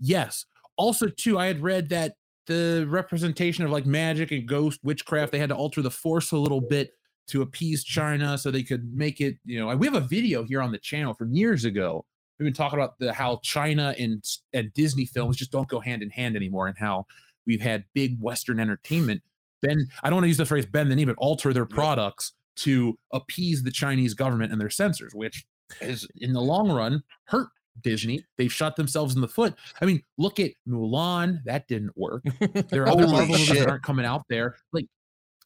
Yes. 0.01 0.47
Also, 0.77 1.09
too, 1.09 1.39
I 1.39 1.47
had 1.47 1.63
read 1.63 1.89
that 1.91 2.15
the 2.47 2.87
representation 2.89 3.65
of 3.65 3.71
like 3.71 3.87
magic 3.87 4.31
and 4.31 4.47
ghost 4.47 4.81
witchcraft, 4.83 5.33
they 5.33 5.39
had 5.39 5.49
to 5.49 5.55
alter 5.57 5.83
the 5.83 5.91
force 5.91 6.33
a 6.33 6.37
little 6.39 6.61
bit 6.61 6.96
to 7.29 7.43
appease 7.43 7.85
China 7.85 8.39
so 8.39 8.51
they 8.51 8.63
could 8.63 8.95
make 8.95 9.21
it, 9.21 9.37
you 9.45 9.59
know, 9.59 9.75
we 9.77 9.87
have 9.87 9.95
a 9.95 10.01
video 10.01 10.45
here 10.45 10.63
on 10.63 10.73
the 10.73 10.79
channel 10.79 11.15
from 11.15 11.33
years 11.33 11.65
ago 11.65 12.05
we've 12.39 12.47
been 12.47 12.55
talking 12.55 12.79
about 12.79 12.99
the 12.99 13.13
how 13.13 13.41
China 13.43 13.95
and 13.99 14.25
and 14.53 14.73
Disney 14.75 15.07
films 15.07 15.37
just 15.37 15.53
don't 15.53 15.69
go 15.69 15.81
hand 15.81 16.03
in 16.03 16.11
hand 16.11 16.37
anymore, 16.37 16.67
and 16.67 16.77
how 16.79 17.07
we've 17.47 17.61
had 17.61 17.85
big 17.95 18.21
Western 18.21 18.61
entertainment. 18.61 19.23
Ben, 19.63 19.87
I 20.03 20.11
don't 20.11 20.17
want 20.17 20.25
to 20.25 20.29
use 20.29 20.37
the 20.37 20.47
phrase 20.47 20.67
bend 20.67 20.91
the 20.91 20.97
knee, 20.97 21.05
but 21.05 21.17
alter 21.19 21.53
their 21.53 21.67
products 21.67 22.33
to 22.57 22.99
appease 23.13 23.63
the 23.63 23.71
Chinese 23.71 24.15
government 24.15 24.53
and 24.53 24.61
their 24.61 24.71
censors, 24.71 25.15
which 25.15 25.45
is 25.81 26.07
in 26.21 26.33
the 26.33 26.41
long 26.41 26.71
run 26.71 27.03
hurt 27.25 27.49
Disney. 27.83 28.25
They've 28.39 28.53
shot 28.53 28.77
themselves 28.77 29.15
in 29.15 29.21
the 29.21 29.29
foot. 29.29 29.55
I 29.81 29.85
mean, 29.85 30.03
look 30.19 30.41
at 30.41 30.53
Mulan. 30.69 31.43
That 31.45 31.69
didn't 31.69 31.97
work. 31.97 32.23
There 32.69 32.83
are 32.83 32.89
other 32.93 33.07
Marvel 33.07 33.29
movies 33.29 33.49
that 33.49 33.69
aren't 33.69 33.83
coming 33.83 34.07
out 34.07 34.25
there. 34.29 34.57
Like, 34.73 34.87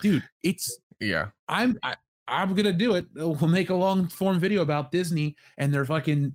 dude, 0.00 0.22
it's 0.42 0.78
yeah. 1.00 1.28
I'm 1.48 1.78
I, 1.82 1.96
I'm 2.28 2.54
gonna 2.54 2.72
do 2.72 2.94
it. 2.94 3.06
We'll 3.14 3.48
make 3.48 3.70
a 3.70 3.74
long 3.74 4.08
form 4.08 4.38
video 4.38 4.62
about 4.62 4.92
Disney 4.92 5.36
and 5.58 5.72
their 5.74 5.84
fucking 5.84 6.34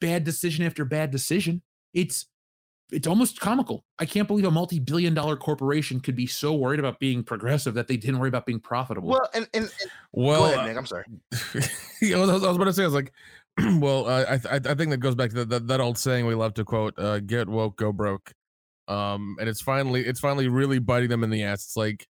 bad 0.00 0.24
decision 0.24 0.66
after 0.66 0.84
bad 0.84 1.10
decision. 1.10 1.62
It's 1.94 2.26
it's 2.92 3.06
almost 3.06 3.40
comical. 3.40 3.84
I 3.98 4.04
can't 4.04 4.28
believe 4.28 4.44
a 4.44 4.50
multi-billion 4.50 5.14
dollar 5.14 5.36
corporation 5.36 5.98
could 5.98 6.14
be 6.14 6.26
so 6.26 6.52
worried 6.54 6.78
about 6.78 7.00
being 7.00 7.24
progressive 7.24 7.72
that 7.74 7.88
they 7.88 7.96
didn't 7.96 8.18
worry 8.18 8.28
about 8.28 8.44
being 8.44 8.60
profitable. 8.60 9.08
Well, 9.08 9.28
and, 9.34 9.48
and, 9.54 9.64
and 9.64 9.90
Well, 10.12 10.40
go 10.40 10.52
ahead, 10.52 10.66
Nick. 10.66 10.76
I'm 10.76 10.86
sorry. 10.86 11.06
yeah, 12.02 12.16
I 12.16 12.20
was, 12.20 12.44
I 12.44 12.48
was 12.48 12.56
about 12.56 12.64
to 12.64 12.72
say, 12.74 12.82
I 12.82 12.86
was 12.86 12.94
like, 12.94 13.12
well, 13.80 14.06
uh, 14.06 14.26
I, 14.28 14.36
th- 14.36 14.66
I 14.66 14.74
think 14.74 14.90
that 14.90 14.98
goes 14.98 15.14
back 15.14 15.30
to 15.30 15.44
that, 15.46 15.68
that 15.68 15.80
old 15.80 15.96
saying 15.96 16.26
we 16.26 16.34
love 16.34 16.54
to 16.54 16.64
quote: 16.64 16.98
uh, 16.98 17.20
"Get 17.20 17.48
woke, 17.48 17.76
go 17.76 17.92
broke." 17.92 18.32
Um, 18.88 19.36
and 19.40 19.48
it's 19.48 19.60
finally, 19.60 20.04
it's 20.04 20.20
finally 20.20 20.48
really 20.48 20.78
biting 20.78 21.08
them 21.08 21.24
in 21.24 21.30
the 21.30 21.44
ass. 21.44 21.64
It's 21.64 21.76
like, 21.76 22.06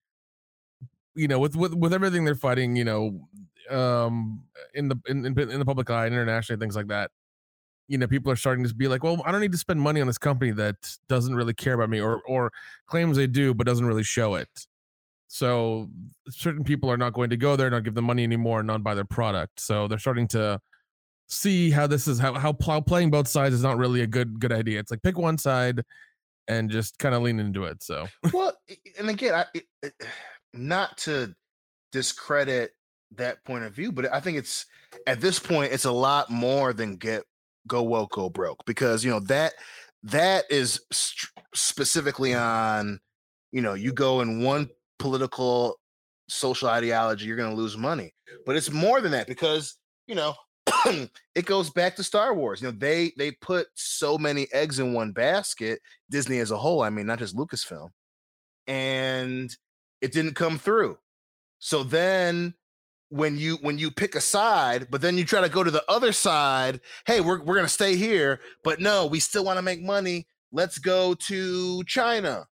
you 1.14 1.28
know, 1.28 1.38
with 1.38 1.56
with 1.56 1.74
with 1.74 1.92
everything 1.92 2.24
they're 2.24 2.34
fighting, 2.34 2.76
you 2.76 2.84
know, 2.84 3.28
um, 3.70 4.44
in 4.74 4.88
the 4.88 4.96
in, 5.08 5.24
in 5.26 5.58
the 5.58 5.64
public 5.64 5.90
eye, 5.90 6.06
and 6.06 6.14
internationally, 6.14 6.58
things 6.60 6.76
like 6.76 6.88
that. 6.88 7.10
You 7.88 7.98
know, 7.98 8.06
people 8.06 8.30
are 8.30 8.36
starting 8.36 8.64
to 8.64 8.72
be 8.74 8.86
like, 8.86 9.02
well, 9.02 9.20
I 9.26 9.32
don't 9.32 9.40
need 9.40 9.50
to 9.52 9.58
spend 9.58 9.80
money 9.80 10.00
on 10.00 10.06
this 10.06 10.18
company 10.18 10.52
that 10.52 10.76
doesn't 11.08 11.34
really 11.34 11.54
care 11.54 11.74
about 11.74 11.90
me, 11.90 12.00
or 12.00 12.22
or 12.22 12.52
claims 12.86 13.16
they 13.16 13.26
do 13.26 13.52
but 13.54 13.66
doesn't 13.66 13.86
really 13.86 14.04
show 14.04 14.34
it. 14.36 14.48
So 15.28 15.88
certain 16.28 16.64
people 16.64 16.90
are 16.90 16.96
not 16.96 17.12
going 17.12 17.30
to 17.30 17.36
go 17.36 17.54
there, 17.56 17.70
not 17.70 17.84
give 17.84 17.94
them 17.94 18.04
money 18.04 18.24
anymore, 18.24 18.60
and 18.60 18.66
not 18.66 18.82
buy 18.82 18.94
their 18.94 19.04
product. 19.04 19.60
So 19.60 19.86
they're 19.88 19.98
starting 19.98 20.26
to 20.28 20.60
see 21.28 21.70
how 21.70 21.86
this 21.86 22.08
is 22.08 22.18
how 22.18 22.34
how 22.34 22.52
pl- 22.52 22.82
playing 22.82 23.10
both 23.10 23.28
sides 23.28 23.54
is 23.54 23.62
not 23.62 23.76
really 23.78 24.00
a 24.02 24.06
good 24.06 24.40
good 24.40 24.52
idea. 24.52 24.80
It's 24.80 24.90
like 24.90 25.02
pick 25.02 25.16
one 25.18 25.38
side 25.38 25.82
and 26.48 26.68
just 26.70 26.98
kind 26.98 27.14
of 27.14 27.22
lean 27.22 27.38
into 27.38 27.64
it. 27.64 27.82
So 27.82 28.08
well, 28.32 28.52
and 28.98 29.08
again, 29.08 29.34
I, 29.34 29.44
it, 29.54 29.64
it- 29.82 29.94
not 30.52 30.96
to 30.98 31.34
discredit 31.92 32.72
that 33.16 33.44
point 33.44 33.64
of 33.64 33.74
view, 33.74 33.92
but 33.92 34.12
I 34.12 34.20
think 34.20 34.38
it's 34.38 34.66
at 35.06 35.20
this 35.20 35.38
point 35.38 35.72
it's 35.72 35.84
a 35.84 35.92
lot 35.92 36.30
more 36.30 36.72
than 36.72 36.96
get 36.96 37.24
go 37.66 37.82
woke 37.82 38.12
go 38.12 38.28
broke 38.28 38.64
because 38.66 39.04
you 39.04 39.10
know 39.10 39.20
that 39.20 39.52
that 40.02 40.44
is 40.50 40.80
st- 40.90 41.30
specifically 41.54 42.34
on 42.34 42.98
you 43.52 43.60
know 43.60 43.74
you 43.74 43.92
go 43.92 44.20
in 44.20 44.42
one 44.42 44.68
political 44.98 45.78
social 46.28 46.68
ideology 46.68 47.26
you're 47.26 47.36
going 47.36 47.50
to 47.50 47.56
lose 47.56 47.76
money 47.76 48.12
but 48.46 48.56
it's 48.56 48.70
more 48.70 49.00
than 49.00 49.12
that 49.12 49.26
because 49.26 49.76
you 50.06 50.14
know 50.14 50.34
it 51.34 51.44
goes 51.44 51.70
back 51.70 51.96
to 51.96 52.02
Star 52.02 52.34
Wars 52.34 52.62
you 52.62 52.68
know 52.68 52.76
they 52.76 53.12
they 53.18 53.30
put 53.32 53.66
so 53.74 54.16
many 54.16 54.46
eggs 54.52 54.78
in 54.78 54.92
one 54.92 55.12
basket 55.12 55.80
Disney 56.10 56.38
as 56.38 56.50
a 56.50 56.56
whole 56.56 56.82
I 56.82 56.90
mean 56.90 57.06
not 57.06 57.18
just 57.18 57.36
Lucasfilm 57.36 57.90
and 58.66 59.54
it 60.00 60.12
didn't 60.12 60.34
come 60.34 60.58
through. 60.58 60.98
So 61.58 61.82
then 61.82 62.54
when 63.10 63.36
you 63.36 63.56
when 63.60 63.76
you 63.76 63.90
pick 63.90 64.14
a 64.14 64.20
side 64.20 64.86
but 64.88 65.00
then 65.00 65.18
you 65.18 65.24
try 65.24 65.40
to 65.40 65.48
go 65.48 65.64
to 65.64 65.70
the 65.72 65.82
other 65.88 66.12
side 66.12 66.80
hey 67.06 67.20
we're, 67.20 67.42
we're 67.42 67.56
gonna 67.56 67.66
stay 67.66 67.96
here 67.96 68.38
but 68.62 68.80
no 68.80 69.04
we 69.04 69.18
still 69.18 69.44
want 69.44 69.56
to 69.56 69.62
make 69.62 69.82
money 69.82 70.24
let's 70.52 70.78
go 70.78 71.14
to 71.14 71.82
china. 71.84 72.46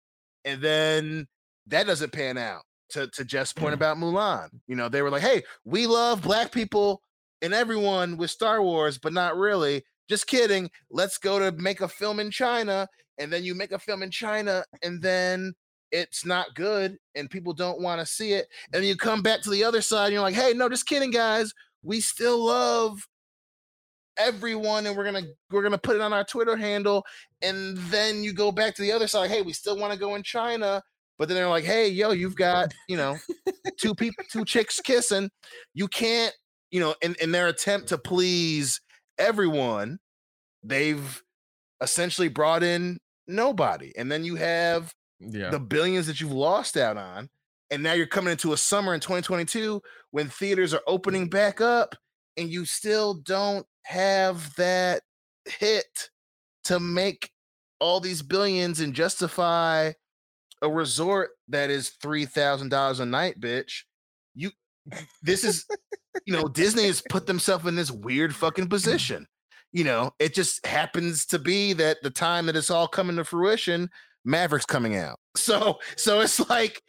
And 0.45 0.61
then 0.61 1.27
that 1.67 1.87
doesn't 1.87 2.13
pan 2.13 2.37
out 2.37 2.63
to, 2.91 3.09
to 3.09 3.25
jeff's 3.25 3.53
point 3.53 3.73
mm. 3.73 3.75
about 3.75 3.97
mulan. 3.97 4.49
You 4.67 4.77
know 4.77 4.89
they 4.89 5.03
were 5.03 5.11
like 5.11 5.23
hey 5.23 5.43
we 5.65 5.87
love 5.87 6.23
black 6.23 6.53
people 6.53 7.03
and 7.43 7.55
everyone 7.55 8.17
with 8.17 8.31
star 8.31 8.63
wars 8.63 8.99
but 8.99 9.13
not 9.13 9.37
really. 9.37 9.85
Just 10.09 10.27
kidding. 10.27 10.71
Let's 10.91 11.17
go 11.17 11.39
to 11.39 11.51
make 11.53 11.81
a 11.81 11.89
film 11.89 12.21
in 12.21 12.31
china. 12.31 12.89
And 13.19 13.33
then 13.33 13.43
you 13.43 13.55
make 13.55 13.73
a 13.73 13.79
film 13.79 14.03
in 14.03 14.11
china 14.11 14.65
and 14.83 15.01
then 15.01 15.55
it's 15.95 16.27
not 16.27 16.55
good 16.55 16.99
and 17.15 17.31
people 17.31 17.53
don't 17.53 17.81
want 17.81 18.01
to 18.01 18.07
see 18.07 18.33
it 18.33 18.49
and 18.73 18.85
you 18.85 18.95
mm-hmm. 18.95 19.09
come 19.09 19.23
back 19.23 19.41
to 19.41 19.51
the 19.51 19.63
other 19.63 19.81
side 19.81 20.07
and 20.07 20.13
you're 20.15 20.23
like 20.23 20.35
hey 20.35 20.53
no 20.55 20.69
just 20.69 20.87
kidding 20.87 21.11
guys. 21.11 21.53
We 21.83 22.01
still 22.01 22.47
love 22.47 22.99
everyone 24.17 24.87
and 24.87 24.97
we're 24.97 25.05
gonna 25.05 25.27
we're 25.51 25.63
gonna 25.63 25.79
put 25.79 25.97
it 25.97 26.03
on 26.03 26.13
our 26.13 26.23
twitter 26.23 26.57
handle 26.57 27.05
and 27.43 27.77
then 27.91 28.23
you 28.23 28.33
go 28.33 28.53
back 28.53 28.73
to 28.73 28.81
the 28.81 28.93
other 28.93 29.09
side 29.09 29.29
hey 29.29 29.43
we 29.43 29.53
still 29.53 29.77
want 29.77 29.93
to 29.93 29.99
go 29.99 30.15
in 30.15 30.23
china 30.23 30.81
but 31.19 31.29
then 31.29 31.35
they're 31.35 31.49
like 31.49 31.65
hey 31.65 31.89
yo 31.89 32.13
you've 32.13 32.37
got 32.37 32.73
you 32.89 32.97
know 32.97 33.17
two 33.79 33.95
people 33.99 34.25
two 34.31 34.45
chicks 34.45 34.81
kissing. 34.81 35.31
You 35.75 35.89
can't 35.89 36.35
you 36.71 36.81
know 36.81 36.95
in, 37.03 37.15
in 37.21 37.33
their 37.33 37.49
attempt 37.49 37.89
to 37.89 37.99
please 37.99 38.81
everyone 39.19 39.99
they've 40.63 41.23
essentially 41.81 42.29
brought 42.29 42.63
in 42.63 42.99
nobody 43.27 43.93
and 43.97 44.11
then 44.11 44.25
you 44.25 44.37
have 44.37 44.93
yeah, 45.21 45.51
the 45.51 45.59
billions 45.59 46.07
that 46.07 46.21
you've 46.21 46.33
lost 46.33 46.77
out 46.77 46.97
on. 46.97 47.29
And 47.71 47.83
now 47.83 47.95
you're 47.95 48.07
coming 48.07 48.33
into 48.33 48.53
a 48.53 48.57
summer 48.57 48.95
in 48.95 49.01
2022 49.01 49.81
when 50.11 50.29
theaters 50.29 50.75
are 50.75 50.83
opening 50.87 51.23
mm-hmm. 51.23 51.31
back 51.31 51.61
up 51.61 51.97
and 52.37 52.49
you 52.49 52.65
still 52.65 53.15
don't 53.15 53.67
have 53.85 54.55
that 54.57 55.03
hit 55.47 56.11
to 56.65 56.79
make 56.79 57.31
all 57.81 58.01
these 58.01 58.23
billions 58.23 58.81
and 58.81 58.95
justify 58.95 59.93
a 60.63 60.71
resort 60.71 61.31
that 61.49 61.71
is 61.71 61.93
$3,000 62.03 63.01
a 63.01 63.07
night, 63.07 63.41
bitch. 63.41 63.83
You 64.35 64.51
this 65.23 65.45
is 65.45 65.67
you 66.27 66.33
know, 66.33 66.49
Disney 66.49 66.87
has 66.87 67.03
put 67.09 67.27
themselves 67.27 67.67
in 67.67 67.75
this 67.75 67.91
weird 67.91 68.35
fucking 68.35 68.65
mm-hmm. 68.65 68.71
position. 68.71 69.27
You 69.73 69.85
know, 69.85 70.13
it 70.19 70.35
just 70.35 70.65
happens 70.65 71.27
to 71.27 71.39
be 71.39 71.73
that 71.75 71.99
the 72.03 72.11
time 72.11 72.47
that 72.47 72.57
it's 72.57 72.71
all 72.71 72.87
coming 72.87 73.17
to 73.17 73.25
fruition, 73.25 73.91
Maverick's 74.25 74.67
coming 74.67 74.97
out. 74.97 75.19
So 75.37 75.81
so 75.97 76.21
it's 76.21 76.49
like 76.49 76.81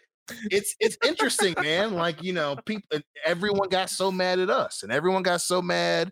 it's 0.51 0.75
it's 0.79 0.97
interesting, 1.03 1.55
man. 1.61 1.93
Like, 1.93 2.23
you 2.23 2.31
know, 2.31 2.55
people 2.65 2.99
everyone 3.25 3.69
got 3.69 3.89
so 3.89 4.11
mad 4.11 4.39
at 4.39 4.49
us 4.51 4.83
and 4.83 4.91
everyone 4.91 5.23
got 5.23 5.41
so 5.41 5.61
mad 5.61 6.11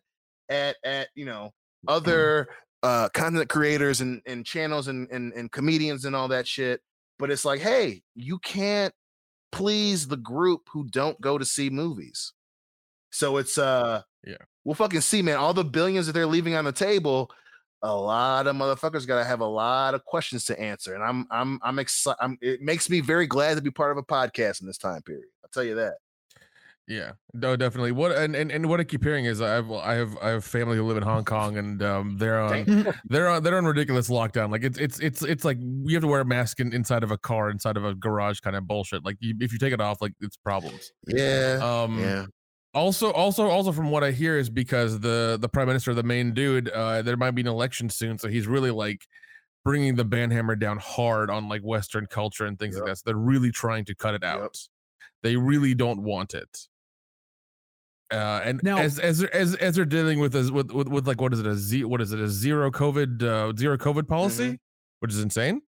at 0.49 0.75
at, 0.83 1.09
you 1.15 1.25
know, 1.25 1.51
other 1.87 2.47
uh 2.81 3.09
content 3.13 3.49
creators 3.49 4.01
and, 4.01 4.21
and 4.25 4.45
channels 4.45 4.87
and, 4.87 5.07
and 5.11 5.31
and 5.33 5.51
comedians 5.51 6.05
and 6.05 6.15
all 6.15 6.27
that 6.29 6.47
shit. 6.47 6.81
But 7.19 7.29
it's 7.31 7.45
like, 7.45 7.61
hey, 7.61 8.01
you 8.15 8.39
can't 8.39 8.93
please 9.51 10.07
the 10.07 10.17
group 10.17 10.61
who 10.71 10.85
don't 10.85 11.19
go 11.21 11.37
to 11.37 11.45
see 11.45 11.69
movies. 11.69 12.33
So 13.11 13.37
it's 13.37 13.57
uh 13.57 14.01
Yeah. 14.25 14.37
We'll 14.63 14.75
fucking 14.75 15.01
see, 15.01 15.21
man. 15.21 15.37
All 15.37 15.53
the 15.53 15.63
billions 15.63 16.07
that 16.07 16.13
they're 16.13 16.25
leaving 16.25 16.55
on 16.55 16.65
the 16.65 16.71
table, 16.71 17.29
a 17.83 17.93
lot 17.93 18.47
of 18.47 18.55
motherfuckers 18.55 19.05
gotta 19.05 19.25
have 19.25 19.41
a 19.41 19.45
lot 19.45 19.93
of 19.93 20.03
questions 20.05 20.45
to 20.45 20.59
answer. 20.59 20.95
And 20.95 21.03
I'm 21.03 21.27
I'm 21.29 21.59
I'm 21.61 21.79
excited. 21.79 22.17
I'm 22.21 22.37
it 22.41 22.61
makes 22.61 22.89
me 22.89 23.01
very 23.01 23.27
glad 23.27 23.55
to 23.55 23.61
be 23.61 23.71
part 23.71 23.91
of 23.91 23.97
a 23.97 24.03
podcast 24.03 24.61
in 24.61 24.67
this 24.67 24.77
time 24.77 25.01
period. 25.01 25.25
I'll 25.43 25.49
tell 25.53 25.63
you 25.65 25.75
that. 25.75 25.95
yeah, 26.87 27.11
no, 27.33 27.55
definitely. 27.57 27.91
What 27.91 28.13
and, 28.13 28.35
and 28.35 28.51
and 28.51 28.69
what 28.69 28.79
I 28.79 28.85
keep 28.85 29.03
hearing 29.03 29.25
is 29.25 29.41
I 29.41 29.49
have 29.53 29.69
I 29.71 29.95
have 29.95 30.17
I 30.21 30.29
have 30.29 30.45
family 30.45 30.77
who 30.77 30.83
live 30.83 30.95
in 30.97 31.03
Hong 31.03 31.25
Kong 31.25 31.57
and 31.57 31.83
um 31.83 32.17
they're 32.17 32.39
on 32.41 32.93
they're 33.09 33.27
on 33.29 33.43
they're 33.43 33.57
on 33.57 33.65
ridiculous 33.65 34.09
lockdown. 34.09 34.49
Like 34.49 34.63
it's 34.63 34.77
it's 34.77 34.99
it's 34.99 35.21
it's 35.21 35.43
like 35.43 35.57
you 35.61 35.93
have 35.95 36.03
to 36.03 36.07
wear 36.07 36.21
a 36.21 36.25
mask 36.25 36.61
in, 36.61 36.73
inside 36.73 37.03
of 37.03 37.11
a 37.11 37.17
car, 37.17 37.49
inside 37.49 37.75
of 37.75 37.83
a 37.83 37.95
garage, 37.95 38.39
kind 38.39 38.55
of 38.55 38.65
bullshit. 38.65 39.03
Like 39.03 39.17
you, 39.19 39.35
if 39.41 39.51
you 39.51 39.59
take 39.59 39.73
it 39.73 39.81
off, 39.81 40.01
like 40.01 40.13
it's 40.21 40.37
problems. 40.37 40.91
Yeah. 41.05 41.59
Um, 41.61 41.99
yeah. 41.99 42.25
Also, 42.73 43.11
also, 43.11 43.47
also, 43.47 43.71
from 43.71 43.91
what 43.91 44.03
I 44.03 44.11
hear, 44.11 44.37
is 44.37 44.49
because 44.49 44.99
the 44.99 45.37
the 45.39 45.47
prime 45.47 45.67
minister, 45.67 45.93
the 45.93 46.01
main 46.03 46.33
dude, 46.33 46.69
uh, 46.69 47.01
there 47.03 47.15
might 47.17 47.31
be 47.31 47.41
an 47.41 47.47
election 47.47 47.89
soon, 47.89 48.17
so 48.17 48.27
he's 48.27 48.47
really 48.47 48.71
like 48.71 49.05
bringing 49.63 49.95
the 49.95 50.03
banhammer 50.05 50.57
down 50.59 50.77
hard 50.77 51.29
on 51.29 51.47
like 51.47 51.61
Western 51.61 52.05
culture 52.07 52.45
and 52.45 52.57
things 52.57 52.75
Yep. 52.75 52.81
like 52.81 52.91
that. 52.91 52.97
So 52.97 53.03
they're 53.05 53.15
really 53.15 53.51
trying 53.51 53.85
to 53.85 53.95
cut 53.95 54.15
it 54.15 54.23
Yep. 54.23 54.35
out. 54.35 54.57
They 55.21 55.35
really 55.37 55.73
don't 55.75 56.01
want 56.03 56.33
it. 56.33 56.67
Uh, 58.11 58.41
and 58.43 58.59
Now- 58.63 58.77
as 58.79 58.99
as 58.99 59.23
as 59.23 59.55
as 59.55 59.75
they're 59.75 59.85
dealing 59.85 60.19
with 60.19 60.33
this 60.33 60.51
with, 60.51 60.71
with 60.71 60.87
with 60.87 61.07
like 61.07 61.21
what 61.21 61.31
is 61.33 61.39
it 61.39 61.47
a 61.47 61.55
z 61.55 61.83
what 61.83 62.01
is 62.01 62.11
it 62.11 62.19
a 62.19 62.27
zero 62.27 62.69
COVID 62.71 63.21
uh, 63.23 63.53
zero 63.55 63.77
COVID 63.77 64.07
policy, 64.07 64.59
which 64.99 65.11
is 65.11 65.19
insane. 65.21 65.61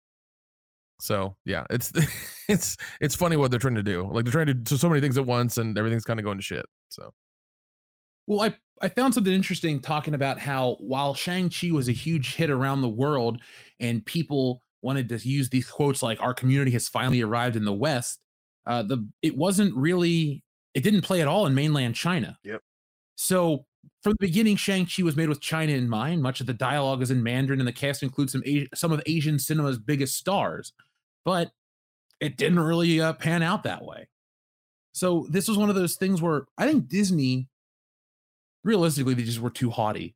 So 1.03 1.35
yeah, 1.43 1.65
it's 1.69 1.91
it's 2.47 2.77
it's 3.01 3.13
funny 3.13 3.35
what 3.35 3.51
they're 3.51 3.59
trying 3.59 3.75
to 3.75 3.83
do. 3.83 4.09
Like 4.09 4.23
they're 4.23 4.31
trying 4.31 4.47
to 4.47 4.53
do 4.53 4.77
so 4.77 4.87
many 4.87 5.01
things 5.01 5.17
at 5.17 5.25
once, 5.25 5.57
and 5.57 5.77
everything's 5.77 6.05
kind 6.05 6.17
of 6.17 6.23
going 6.23 6.37
to 6.37 6.43
shit. 6.43 6.65
So 6.87 7.13
Well, 8.25 8.41
I, 8.41 8.55
I 8.81 8.87
found 8.87 9.13
something 9.13 9.33
interesting 9.33 9.81
talking 9.81 10.13
about 10.13 10.39
how 10.39 10.77
while 10.79 11.13
Shang-Chi 11.13 11.71
was 11.71 11.89
a 11.89 11.91
huge 11.91 12.35
hit 12.35 12.49
around 12.49 12.81
the 12.81 12.89
world 12.89 13.41
and 13.81 14.05
people 14.05 14.63
wanted 14.81 15.09
to 15.09 15.17
use 15.27 15.49
these 15.49 15.69
quotes 15.69 16.01
like 16.01 16.21
our 16.21 16.33
community 16.33 16.71
has 16.71 16.87
finally 16.87 17.21
arrived 17.21 17.57
in 17.57 17.65
the 17.65 17.73
West, 17.73 18.19
uh, 18.65 18.83
the 18.83 19.05
it 19.21 19.35
wasn't 19.35 19.75
really 19.75 20.41
it 20.73 20.83
didn't 20.83 21.01
play 21.01 21.21
at 21.21 21.27
all 21.27 21.45
in 21.45 21.53
mainland 21.53 21.95
China. 21.95 22.37
Yep. 22.45 22.61
So 23.15 23.65
from 24.03 24.13
the 24.13 24.27
beginning, 24.27 24.55
Shang-Chi 24.55 25.03
was 25.03 25.17
made 25.17 25.27
with 25.27 25.41
China 25.41 25.73
in 25.73 25.89
mind. 25.89 26.21
Much 26.21 26.39
of 26.39 26.47
the 26.47 26.53
dialogue 26.53 27.01
is 27.01 27.11
in 27.11 27.21
Mandarin, 27.21 27.59
and 27.59 27.67
the 27.67 27.73
cast 27.73 28.03
includes 28.03 28.31
some 28.31 28.43
some 28.73 28.93
of 28.93 29.01
Asian 29.05 29.37
cinema's 29.37 29.77
biggest 29.77 30.15
stars. 30.15 30.71
But 31.25 31.51
it 32.19 32.37
didn't 32.37 32.59
really 32.59 33.01
uh, 33.01 33.13
pan 33.13 33.43
out 33.43 33.63
that 33.63 33.83
way. 33.83 34.07
So 34.93 35.27
this 35.29 35.47
was 35.47 35.57
one 35.57 35.69
of 35.69 35.75
those 35.75 35.95
things 35.95 36.21
where 36.21 36.45
I 36.57 36.67
think 36.67 36.87
Disney, 36.87 37.49
realistically, 38.63 39.13
they 39.13 39.23
just 39.23 39.39
were 39.39 39.49
too 39.49 39.69
haughty. 39.69 40.15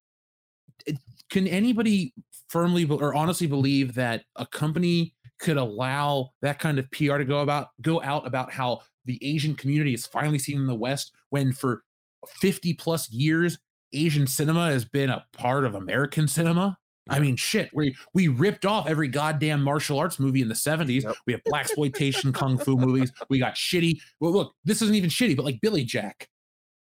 Can 1.30 1.48
anybody 1.48 2.14
firmly 2.48 2.86
or 2.86 3.16
honestly 3.16 3.48
believe 3.48 3.94
that 3.96 4.24
a 4.36 4.46
company 4.46 5.16
could 5.40 5.58
allow 5.58 6.32
that 6.42 6.60
kind 6.60 6.80
of 6.80 6.90
PR 6.92 7.18
to 7.18 7.26
go 7.26 7.40
about 7.40 7.70
go 7.82 8.02
out 8.02 8.26
about 8.26 8.52
how 8.52 8.82
the 9.06 9.20
Asian 9.22 9.56
community 9.56 9.94
is 9.94 10.06
finally 10.06 10.40
seen 10.40 10.58
in 10.58 10.68
the 10.68 10.76
West 10.76 11.12
when 11.30 11.52
for 11.52 11.84
50 12.28 12.74
plus 12.76 13.10
years 13.12 13.58
Asian 13.94 14.28
cinema 14.28 14.70
has 14.70 14.86
been 14.86 15.10
a 15.10 15.26
part 15.34 15.66
of 15.66 15.76
American 15.76 16.28
cinema? 16.28 16.78
I 17.10 17.20
mean, 17.20 17.36
shit, 17.36 17.70
we 17.74 17.96
we 18.14 18.28
ripped 18.28 18.66
off 18.66 18.88
every 18.88 19.08
goddamn 19.08 19.62
martial 19.62 20.00
arts 20.00 20.20
movie 20.20 20.42
in 20.42 20.48
the 20.48 20.56
70s. 20.56 21.04
Yep. 21.04 21.16
We 21.26 21.34
have 21.34 21.44
black 21.46 21.66
exploitation 21.66 22.34
kung 22.34 22.58
fu 22.58 22.78
movies. 22.78 23.12
We 23.30 23.40
got 23.40 23.56
shitty. 23.56 24.00
Well, 24.20 24.32
look, 24.32 24.56
this 24.66 24.82
isn't 24.82 24.96
even 24.96 25.10
shitty, 25.10 25.36
but 25.36 25.46
like 25.46 25.62
Billy 25.62 25.84
Jack. 25.84 26.30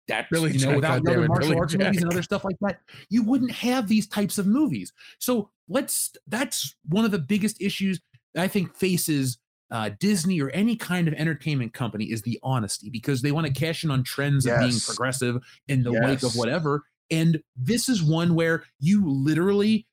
That 0.08 0.30
Billy 0.30 0.52
you 0.52 0.60
know, 0.60 0.66
Jack, 0.66 0.76
without 0.76 1.06
other 1.06 1.28
martial 1.28 1.48
Billy 1.48 1.60
arts 1.60 1.72
Jack. 1.72 1.82
movies 1.82 2.02
and 2.02 2.10
other 2.10 2.22
stuff 2.22 2.44
like 2.44 2.56
that, 2.60 2.80
you 3.10 3.22
wouldn't 3.22 3.52
have 3.52 3.88
these 3.88 4.06
types 4.06 4.38
of 4.38 4.46
movies. 4.46 4.92
So 5.18 5.50
let's 5.68 6.12
that's 6.26 6.74
one 6.88 7.04
of 7.04 7.10
the 7.10 7.18
biggest 7.18 7.60
issues 7.60 8.00
I 8.36 8.48
think 8.48 8.74
faces 8.74 9.38
uh, 9.70 9.90
Disney 10.00 10.40
or 10.40 10.50
any 10.50 10.76
kind 10.76 11.08
of 11.08 11.14
entertainment 11.14 11.74
company 11.74 12.06
is 12.06 12.22
the 12.22 12.38
honesty 12.42 12.90
because 12.90 13.22
they 13.22 13.32
want 13.32 13.46
to 13.46 13.52
cash 13.52 13.84
in 13.84 13.90
on 13.90 14.02
trends 14.02 14.46
yes. 14.46 14.54
of 14.54 14.68
being 14.68 14.80
progressive 14.80 15.42
in 15.68 15.82
the 15.82 15.92
yes. 15.92 16.04
wake 16.04 16.22
of 16.22 16.36
whatever. 16.36 16.84
And 17.10 17.40
this 17.56 17.88
is 17.88 18.02
one 18.02 18.34
where 18.34 18.64
you 18.80 19.08
literally 19.08 19.86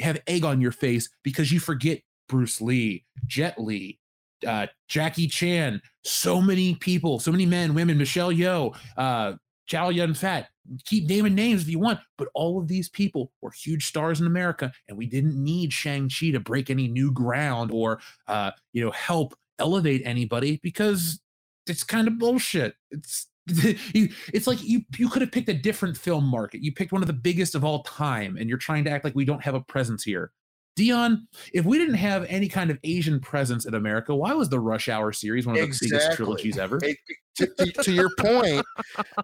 have 0.00 0.20
egg 0.26 0.44
on 0.44 0.60
your 0.60 0.72
face 0.72 1.08
because 1.22 1.52
you 1.52 1.60
forget 1.60 2.00
Bruce 2.28 2.60
Lee, 2.60 3.04
Jet 3.26 3.58
Li, 3.58 3.98
uh, 4.46 4.66
Jackie 4.88 5.28
Chan, 5.28 5.80
so 6.04 6.40
many 6.40 6.74
people, 6.74 7.18
so 7.18 7.30
many 7.30 7.46
men, 7.46 7.74
women, 7.74 7.98
Michelle 7.98 8.32
Yeoh, 8.32 8.76
uh, 8.96 9.34
Chow 9.66 9.90
Yun 9.90 10.14
Fat. 10.14 10.48
Keep 10.84 11.08
naming 11.08 11.34
names 11.34 11.62
if 11.62 11.68
you 11.68 11.78
want, 11.78 12.00
but 12.16 12.28
all 12.34 12.60
of 12.60 12.68
these 12.68 12.88
people 12.88 13.32
were 13.40 13.50
huge 13.50 13.86
stars 13.86 14.20
in 14.20 14.26
America, 14.26 14.72
and 14.88 14.96
we 14.96 15.06
didn't 15.06 15.42
need 15.42 15.72
Shang 15.72 16.08
Chi 16.08 16.30
to 16.30 16.40
break 16.40 16.70
any 16.70 16.88
new 16.88 17.10
ground 17.10 17.70
or, 17.72 18.00
uh, 18.28 18.52
you 18.72 18.84
know, 18.84 18.92
help 18.92 19.34
elevate 19.58 20.02
anybody 20.04 20.60
because 20.62 21.20
it's 21.66 21.84
kind 21.84 22.06
of 22.08 22.18
bullshit. 22.18 22.74
It's 22.90 23.26
it's 23.48 24.46
like 24.46 24.62
you 24.62 24.82
you 24.96 25.08
could 25.08 25.20
have 25.20 25.32
picked 25.32 25.48
a 25.48 25.54
different 25.54 25.96
film 25.96 26.24
market. 26.24 26.62
You 26.62 26.72
picked 26.72 26.92
one 26.92 27.02
of 27.02 27.08
the 27.08 27.12
biggest 27.12 27.54
of 27.54 27.64
all 27.64 27.82
time, 27.82 28.36
and 28.36 28.48
you're 28.48 28.58
trying 28.58 28.84
to 28.84 28.90
act 28.90 29.04
like 29.04 29.16
we 29.16 29.24
don't 29.24 29.42
have 29.42 29.54
a 29.54 29.60
presence 29.60 30.04
here. 30.04 30.30
Dion, 30.76 31.26
if 31.52 31.64
we 31.64 31.76
didn't 31.76 31.96
have 31.96 32.24
any 32.28 32.48
kind 32.48 32.70
of 32.70 32.78
Asian 32.84 33.20
presence 33.20 33.66
in 33.66 33.74
America, 33.74 34.14
why 34.14 34.32
was 34.32 34.48
the 34.48 34.60
Rush 34.60 34.88
Hour 34.88 35.12
series 35.12 35.44
one 35.44 35.56
of 35.56 35.62
exactly. 35.62 35.88
the 35.88 35.96
biggest 35.96 36.16
trilogies 36.16 36.58
ever? 36.58 36.78
It, 36.82 36.96
to, 37.36 37.46
to, 37.46 37.72
to, 37.82 37.92
your 37.92 38.10
point, 38.18 38.64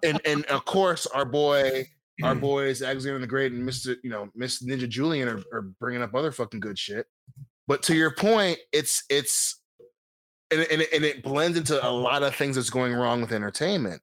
and 0.03 0.19
and 0.25 0.45
of 0.45 0.65
course 0.65 1.07
our 1.07 1.25
boy, 1.25 1.87
our 2.21 2.35
boys 2.35 2.81
Alexander 2.81 3.19
the 3.19 3.27
Great 3.27 3.53
and 3.53 3.65
Mister, 3.65 3.95
you 4.03 4.09
know, 4.09 4.29
Miss 4.35 4.61
Ninja 4.61 4.87
Julian 4.87 5.29
are, 5.29 5.41
are 5.53 5.61
bringing 5.79 6.01
up 6.01 6.13
other 6.13 6.33
fucking 6.33 6.59
good 6.59 6.77
shit. 6.77 7.07
But 7.67 7.83
to 7.83 7.95
your 7.95 8.13
point, 8.13 8.59
it's 8.73 9.03
it's 9.09 9.61
and, 10.51 10.67
and, 10.71 10.85
and 10.93 11.05
it 11.05 11.23
blends 11.23 11.57
into 11.57 11.87
a 11.87 11.89
lot 11.89 12.21
of 12.21 12.35
things 12.35 12.57
that's 12.57 12.69
going 12.69 12.93
wrong 12.93 13.21
with 13.21 13.31
entertainment 13.31 14.01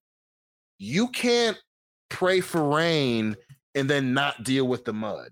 you 0.78 1.08
can't 1.08 1.58
pray 2.08 2.40
for 2.40 2.68
rain 2.68 3.36
and 3.74 3.88
then 3.88 4.14
not 4.14 4.44
deal 4.44 4.66
with 4.66 4.84
the 4.84 4.92
mud. 4.92 5.28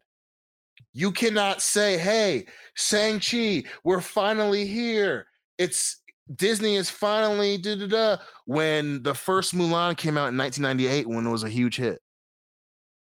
You 0.93 1.11
cannot 1.11 1.61
say, 1.61 1.99
hey, 1.99 2.47
Shang-Chi, 2.75 3.65
we're 3.83 4.01
finally 4.01 4.67
here. 4.67 5.27
It's 5.59 6.03
Disney 6.37 6.77
is 6.77 6.89
finally 6.89 7.59
da 7.59 7.77
da 7.77 7.87
da. 7.87 8.17
When 8.47 9.03
the 9.03 9.15
first 9.15 9.55
Mulan 9.55 9.97
came 9.97 10.17
out 10.17 10.29
in 10.29 10.39
1998, 10.39 11.07
when 11.07 11.27
it 11.27 11.31
was 11.31 11.43
a 11.45 11.49
huge 11.49 11.77
hit, 11.77 12.01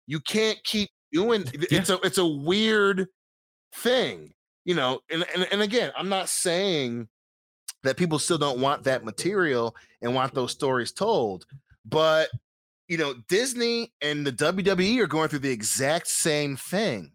you 0.06 0.20
can't 0.20 0.58
keep 0.64 0.90
doing. 1.12 1.44
Yeah. 1.54 1.78
It's 1.78 1.90
a 1.90 1.98
it's 2.02 2.18
a 2.18 2.26
weird 2.26 3.06
thing, 3.76 4.32
you 4.64 4.74
know. 4.74 5.00
And, 5.10 5.24
and 5.34 5.46
and 5.50 5.62
again, 5.62 5.92
I'm 5.96 6.08
not 6.08 6.28
saying 6.28 7.08
that 7.84 7.96
people 7.96 8.18
still 8.18 8.38
don't 8.38 8.60
want 8.60 8.84
that 8.84 9.04
material 9.04 9.74
and 10.02 10.14
want 10.14 10.34
those 10.34 10.52
stories 10.52 10.92
told, 10.92 11.46
but 11.88 12.28
you 12.88 12.96
know, 12.96 13.14
Disney 13.28 13.92
and 14.00 14.26
the 14.26 14.32
WWE 14.32 15.00
are 15.00 15.06
going 15.06 15.28
through 15.28 15.40
the 15.40 15.50
exact 15.50 16.06
same 16.06 16.56
thing. 16.56 17.12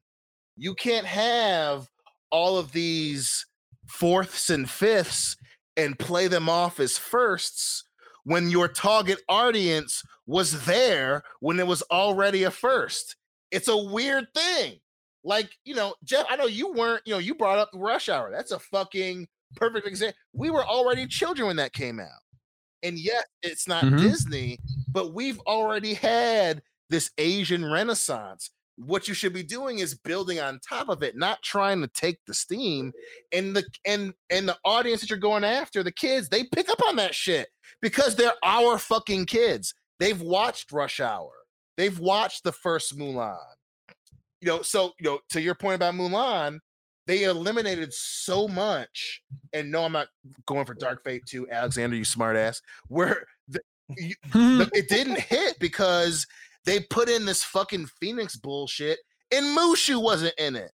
You 0.58 0.76
can't 0.76 1.06
have 1.06 1.88
all 2.30 2.58
of 2.58 2.72
these 2.72 3.46
fourths 3.88 4.50
and 4.50 4.70
fifths 4.70 5.38
and 5.78 5.98
play 5.98 6.28
them 6.28 6.50
off 6.50 6.80
as 6.80 6.98
firsts 6.98 7.86
when 8.24 8.50
your 8.50 8.68
target 8.68 9.20
audience 9.30 10.04
was 10.28 10.66
there 10.66 11.24
when 11.40 11.60
it 11.60 11.68
was 11.68 11.82
already 11.84 12.44
a 12.44 12.52
first. 12.52 13.16
It's 13.50 13.68
a 13.68 13.78
weird 13.78 14.28
thing. 14.36 14.76
Like, 15.24 15.52
you 15.66 15.76
know, 15.76 15.96
Jeff, 16.04 16.26
I 16.30 16.36
know 16.36 16.48
you 16.48 16.74
weren't, 16.74 17.02
you 17.06 17.14
know, 17.14 17.20
you 17.20 17.36
brought 17.36 17.60
up 17.60 17.70
Rush 17.74 18.10
Hour. 18.10 18.32
That's 18.32 18.52
a 18.52 18.60
fucking 18.60 19.28
perfect 19.56 19.88
example. 19.88 20.18
We 20.34 20.50
were 20.50 20.66
already 20.66 21.08
children 21.08 21.48
when 21.48 21.58
that 21.58 21.74
came 21.74 22.00
out. 22.00 22.08
And 22.84 22.98
yet 22.98 23.26
it's 23.42 23.68
not 23.68 23.84
mm-hmm. 23.84 23.98
Disney, 23.98 24.60
but 24.92 25.14
we've 25.14 25.40
already 25.42 25.94
had 25.94 26.62
this 26.90 27.12
Asian 27.18 27.70
renaissance. 27.70 28.52
What 28.78 29.08
you 29.08 29.14
should 29.14 29.34
be 29.34 29.44
doing 29.44 29.80
is 29.80 29.94
building 29.94 30.40
on 30.40 30.60
top 30.68 30.90
of 30.90 31.04
it, 31.04 31.16
not 31.16 31.42
trying 31.44 31.82
to 31.82 31.88
take 31.88 32.18
the 32.26 32.34
steam. 32.34 32.92
And 33.32 33.56
the 33.56 33.64
and 33.86 34.14
and 34.30 34.48
the 34.48 34.58
audience 34.66 35.02
that 35.02 35.10
you're 35.10 35.20
going 35.20 35.44
after, 35.44 35.84
the 35.84 35.92
kids, 35.92 36.30
they 36.30 36.46
pick 36.46 36.70
up 36.70 36.82
on 36.88 36.96
that 36.96 37.14
shit 37.14 37.50
because 37.82 38.16
they're 38.16 38.34
our 38.44 38.78
fucking 38.78 39.26
kids. 39.26 39.74
They've 40.00 40.22
watched 40.22 40.72
Rush 40.72 41.00
Hour. 41.00 41.32
They've 41.78 41.98
watched 42.00 42.44
the 42.44 42.52
first 42.52 42.98
Mulan. 42.98 43.38
You 44.42 44.48
know, 44.48 44.62
so 44.64 44.94
you 45.00 45.10
know, 45.10 45.20
to 45.30 45.42
your 45.42 45.56
point 45.56 45.76
about 45.76 45.94
Mulan, 45.94 46.60
they 47.12 47.24
eliminated 47.26 47.94
so 47.94 48.48
much. 48.48 49.22
And 49.52 49.70
no, 49.70 49.84
I'm 49.84 49.92
not 49.92 50.08
going 50.46 50.66
for 50.66 50.74
Dark 50.74 51.04
Fate 51.04 51.24
2, 51.28 51.50
Alexander, 51.52 51.98
you 51.98 52.06
smartass. 52.06 52.62
Where 52.88 53.26
the, 53.50 53.60
you, 53.98 54.16
the, 54.32 54.72
it 54.74 54.88
didn't 54.88 55.20
hit 55.20 55.60
because 55.60 56.26
they 56.66 56.80
put 56.80 57.10
in 57.10 57.26
this 57.26 57.44
fucking 57.44 57.88
Phoenix 58.00 58.38
bullshit, 58.38 58.98
and 59.30 59.46
Mushu 59.58 60.02
wasn't 60.02 60.36
in 60.38 60.56
it. 60.56 60.72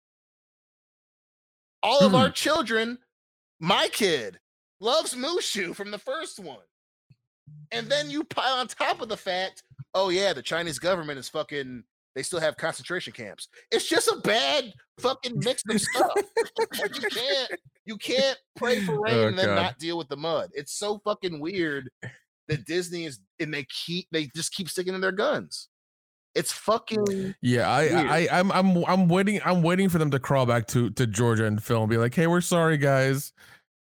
All 1.82 2.06
of 2.06 2.14
our 2.14 2.28
hmm. 2.28 2.34
children, 2.34 2.98
my 3.58 3.88
kid, 3.92 4.38
loves 4.78 5.14
Mushu 5.14 5.74
from 5.74 5.90
the 5.90 5.98
first 5.98 6.38
one. 6.38 6.58
And 7.72 7.88
then 7.88 8.10
you 8.10 8.22
pile 8.22 8.58
on 8.58 8.68
top 8.68 9.00
of 9.00 9.08
the 9.08 9.16
fact, 9.16 9.64
oh 9.92 10.10
yeah, 10.10 10.32
the 10.32 10.42
Chinese 10.42 10.78
government 10.78 11.18
is 11.18 11.28
fucking 11.28 11.82
they 12.14 12.22
still 12.22 12.40
have 12.40 12.56
concentration 12.56 13.12
camps. 13.12 13.48
It's 13.70 13.88
just 13.88 14.08
a 14.08 14.16
bad 14.16 14.72
fucking 15.00 15.38
mix 15.44 15.62
of 15.68 15.80
stuff. 15.80 16.10
like 16.80 17.02
you 17.02 17.08
can't 17.08 17.50
you 17.84 17.96
can't 17.96 18.38
pray 18.56 18.80
for 18.80 19.00
rain 19.00 19.14
oh, 19.14 19.28
and 19.28 19.38
then 19.38 19.46
God. 19.46 19.54
not 19.54 19.78
deal 19.78 19.98
with 19.98 20.08
the 20.08 20.16
mud. 20.16 20.50
It's 20.54 20.72
so 20.72 21.00
fucking 21.04 21.40
weird 21.40 21.90
that 22.48 22.64
Disney 22.64 23.04
is 23.04 23.20
and 23.38 23.52
they 23.52 23.64
keep 23.64 24.08
they 24.10 24.26
just 24.34 24.52
keep 24.52 24.68
sticking 24.68 24.94
to 24.94 24.98
their 24.98 25.12
guns. 25.12 25.68
It's 26.34 26.52
fucking 26.52 27.34
yeah. 27.40 27.68
I, 27.68 27.80
weird. 27.82 28.06
I 28.06 28.28
I'm 28.38 28.52
I'm 28.52 28.84
I'm 28.84 29.08
waiting. 29.08 29.40
I'm 29.44 29.62
waiting 29.62 29.88
for 29.88 29.98
them 29.98 30.10
to 30.10 30.18
crawl 30.18 30.46
back 30.46 30.66
to 30.68 30.90
to 30.90 31.06
Georgia 31.06 31.46
and 31.46 31.62
film. 31.62 31.88
Be 31.88 31.96
like, 31.96 32.14
hey, 32.14 32.26
we're 32.26 32.40
sorry, 32.40 32.76
guys. 32.78 33.32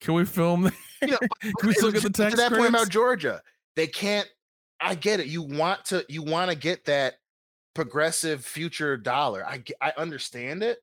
Can 0.00 0.14
we 0.14 0.24
film? 0.24 0.70
You 1.02 1.10
know, 1.10 1.18
Can 1.58 1.68
we 1.68 1.74
still 1.74 1.92
get 1.92 2.02
the 2.02 2.08
text? 2.08 2.36
To 2.36 2.42
that 2.42 2.50
point 2.50 2.70
about 2.70 2.88
Georgia, 2.88 3.42
they 3.76 3.86
can't. 3.86 4.26
I 4.80 4.94
get 4.94 5.20
it. 5.20 5.26
You 5.26 5.42
want 5.42 5.84
to. 5.86 6.02
You 6.08 6.22
want 6.22 6.50
to 6.50 6.56
get 6.56 6.86
that 6.86 7.16
progressive 7.74 8.44
future 8.44 8.96
dollar. 8.96 9.46
I 9.46 9.62
I 9.80 9.92
understand 9.96 10.62
it, 10.62 10.78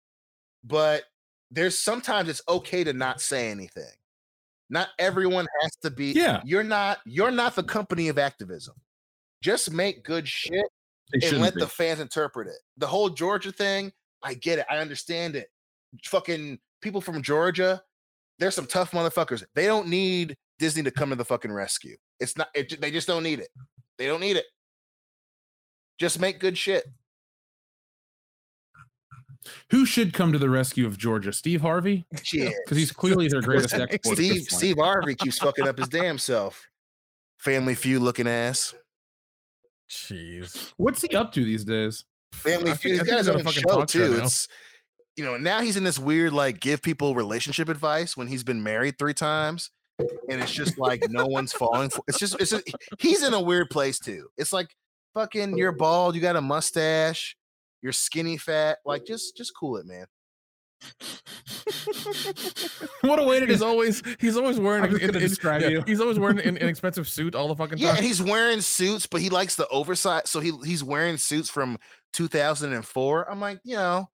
but 0.64 1.04
there's 1.50 1.78
sometimes 1.78 2.30
it's 2.30 2.42
okay 2.48 2.84
to 2.84 2.94
not 2.94 3.22
say 3.22 3.50
anything. 3.50 3.92
Not 4.70 4.90
everyone 5.00 5.48
has 5.62 5.76
to 5.84 5.92
be. 5.92 6.12
Yeah, 6.12 6.42
you're 6.46 6.64
not. 6.64 7.00
You're 7.06 7.32
not 7.32 7.56
the 7.56 7.64
company 7.64 8.08
of 8.08 8.18
activism. 8.18 8.76
Just 9.42 9.72
make 9.72 10.04
good 10.04 10.28
shit 10.28 10.66
and 11.14 11.42
let 11.42 11.56
be. 11.56 11.62
the 11.62 11.68
fans 11.68 12.00
interpret 12.00 12.48
it. 12.48 12.58
The 12.78 12.88
whole 12.88 13.10
Georgia 13.10 13.52
thing, 13.52 13.92
I 14.24 14.34
get 14.36 14.60
it. 14.60 14.66
I 14.70 14.78
understand 14.78 15.36
it. 15.36 15.48
Fucking 16.06 16.60
people 16.82 17.02
from 17.02 17.22
Georgia, 17.22 17.82
there's 18.40 18.56
some 18.56 18.66
tough 18.66 18.92
motherfuckers. 18.92 19.44
They 19.56 19.66
don't 19.66 19.88
need 19.88 20.38
Disney 20.58 20.84
to 20.84 20.92
come 20.92 21.10
to 21.10 21.16
the 21.16 21.26
fucking 21.26 21.52
rescue. 21.52 21.98
It's 22.20 22.38
not. 22.38 22.48
It, 22.56 22.80
they 22.80 22.92
just 22.92 23.08
don't 23.08 23.24
need 23.24 23.40
it. 23.40 23.50
They 23.98 24.08
don't 24.08 24.22
need 24.22 24.38
it. 24.38 24.46
Just 26.02 26.20
make 26.20 26.40
good 26.40 26.58
shit. 26.58 26.84
Who 29.70 29.86
should 29.86 30.14
come 30.14 30.34
to 30.34 30.40
the 30.40 30.50
rescue 30.50 30.88
of 30.88 30.98
Georgia? 30.98 31.32
Steve 31.32 31.62
Harvey? 31.62 32.08
Because 32.32 32.76
he's 32.76 32.92
clearly 32.92 33.28
their 33.28 33.42
greatest 33.42 33.74
export. 33.76 34.18
Steve 34.18 34.42
Steve 34.50 34.78
Harvey 34.80 35.14
keeps 35.14 35.38
fucking 35.38 35.68
up 35.68 35.78
his 35.78 35.90
damn 35.90 36.18
self. 36.18 36.68
Family 37.38 37.76
feud 37.76 38.02
looking 38.02 38.28
ass. 38.28 38.74
Jeez. 39.92 40.74
What's 40.78 41.04
he 41.04 41.16
up 41.16 41.32
to 41.34 41.46
these 41.46 41.64
days? 41.64 42.04
Family 42.34 42.74
Feud. 42.74 42.94
He's 42.94 43.02
I 43.02 43.04
think 43.04 43.12
got 43.12 43.18
his 43.20 43.30
on 43.30 43.36
a 43.36 43.38
own 43.38 43.44
fucking 43.44 43.64
show 43.70 43.86
too. 43.86 44.22
It's 44.24 44.48
you 45.18 45.24
know 45.24 45.38
now 45.38 45.62
he's 45.62 45.78
in 45.78 45.84
this 45.84 46.00
weird 46.00 46.34
like 46.34 46.60
give 46.60 46.82
people 46.82 47.14
relationship 47.14 47.70
advice 47.70 48.18
when 48.18 48.26
he's 48.26 48.44
been 48.44 48.64
married 48.64 48.98
three 48.98 49.14
times, 49.14 49.70
and 50.00 50.42
it's 50.42 50.52
just 50.52 50.80
like 50.80 51.04
no 51.12 51.28
one's 51.28 51.54
falling 51.54 51.92
for. 51.92 52.04
It's 52.08 52.18
just 52.18 52.42
it's 52.42 52.50
just, 52.50 52.64
he's 52.98 53.22
in 53.22 53.36
a 53.36 53.42
weird 53.42 53.70
place 53.70 54.00
too. 54.00 54.30
It's 54.36 54.52
like 54.52 54.76
fucking 55.14 55.58
you're 55.58 55.72
bald, 55.72 56.16
you 56.16 56.22
got 56.22 56.36
a 56.36 56.42
mustache, 56.42 57.36
you're 57.82 57.94
skinny 57.94 58.38
fat. 58.38 58.80
Like 58.86 59.06
just 59.06 59.36
just 59.38 59.54
cool 59.56 59.78
it, 59.78 59.86
man. 59.86 60.06
What 63.02 63.20
a 63.20 63.24
way 63.24 63.40
to 63.40 63.46
He's 63.46 63.62
always 63.62 64.02
he's 64.20 64.38
always 64.38 64.60
wearing 64.60 64.84
I'm 64.84 64.92
just 64.92 65.02
gonna 65.02 65.14
an- 65.14 65.20
describe 65.20 65.62
yeah, 65.62 65.70
you. 65.70 65.84
He's 65.88 66.00
always 66.00 66.20
wearing 66.20 66.40
an 66.40 66.58
inexpensive 66.62 67.08
suit 67.08 67.34
all 67.36 67.48
the 67.48 67.56
fucking 67.56 67.78
Yeah, 67.78 67.96
and 67.96 68.06
he's 68.06 68.22
wearing 68.22 68.62
suits, 68.62 69.06
but 69.08 69.22
he 69.22 69.30
likes 69.30 69.56
the 69.56 69.68
oversized. 69.70 70.28
So 70.28 70.40
he 70.40 70.52
he's 70.64 70.84
wearing 70.84 71.18
suits 71.18 71.50
from 71.50 71.78
2004. 72.14 73.30
I'm 73.30 73.40
like, 73.40 73.60
you 73.64 73.76
know, 73.76 74.08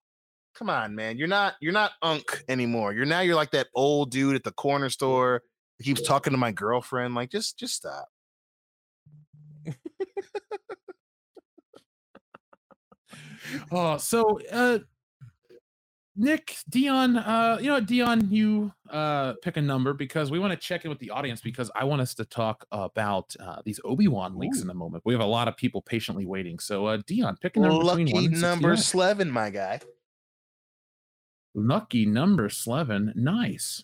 come 0.56 0.70
on, 0.70 0.96
man. 0.96 1.18
You're 1.18 1.28
not 1.28 1.56
you're 1.60 1.74
not 1.74 1.92
unk 2.02 2.44
anymore. 2.48 2.94
You're 2.94 3.06
now 3.06 3.20
you're 3.22 3.36
like 3.36 3.52
that 3.52 3.68
old 3.76 4.12
dude 4.12 4.36
at 4.36 4.44
the 4.44 4.52
corner 4.54 4.90
store 4.90 5.42
that 5.78 5.84
keeps 5.84 6.02
talking 6.02 6.32
to 6.32 6.38
my 6.38 6.52
girlfriend. 6.52 7.14
Like, 7.14 7.30
just 7.30 7.60
just 7.60 7.76
stop. 7.76 8.08
Oh, 13.72 13.98
so 13.98 14.40
uh 14.52 14.80
Nick, 16.20 16.56
Dion, 16.68 17.16
uh, 17.18 17.60
you 17.62 17.68
know 17.68 17.80
Dion, 17.80 18.28
you 18.32 18.74
uh 18.90 19.34
pick 19.44 19.58
a 19.58 19.62
number 19.62 19.94
because 19.94 20.32
we 20.32 20.40
want 20.40 20.52
to 20.52 20.58
check 20.58 20.84
in 20.84 20.90
with 20.90 20.98
the 20.98 21.12
audience 21.12 21.42
because 21.42 21.70
I 21.76 21.84
want 21.84 22.02
us 22.02 22.16
to 22.16 22.26
talk 22.26 22.66
about 22.72 23.36
uh 23.40 23.62
these 23.66 23.80
Obi-Wan 23.86 24.36
leaks 24.38 24.62
in 24.62 24.70
a 24.72 24.74
moment. 24.74 25.04
We 25.06 25.14
have 25.14 25.22
a 25.22 25.26
lot 25.26 25.48
of 25.48 25.56
people 25.58 25.82
patiently 25.82 26.26
waiting. 26.26 26.58
So 26.58 26.88
uh 26.88 26.98
Dion, 27.06 27.38
pick 27.40 27.56
a 27.56 27.60
number 27.60 27.96
between 27.98 28.08
Lucky 28.08 28.28
number 28.42 28.76
69. 28.76 29.00
eleven, 29.00 29.32
my 29.32 29.50
guy. 29.52 29.80
Lucky 31.54 32.06
number 32.06 32.50
11. 32.66 33.14
Nice. 33.16 33.84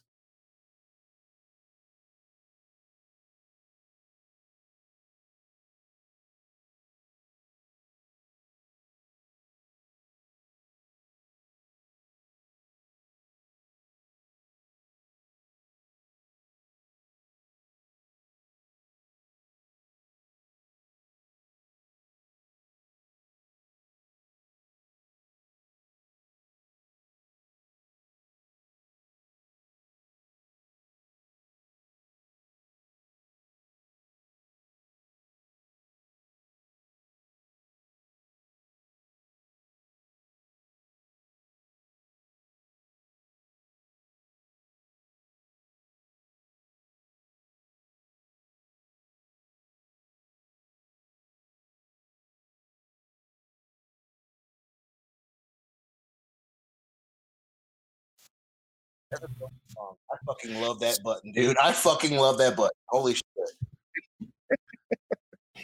I 59.22 60.16
fucking 60.26 60.62
love 60.62 60.80
that 60.80 61.00
button, 61.04 61.32
dude. 61.32 61.58
I 61.58 61.72
fucking 61.72 62.18
love 62.18 62.38
that 62.40 62.56
button. 62.56 62.72
Holy 62.88 63.14
shit. 63.14 63.24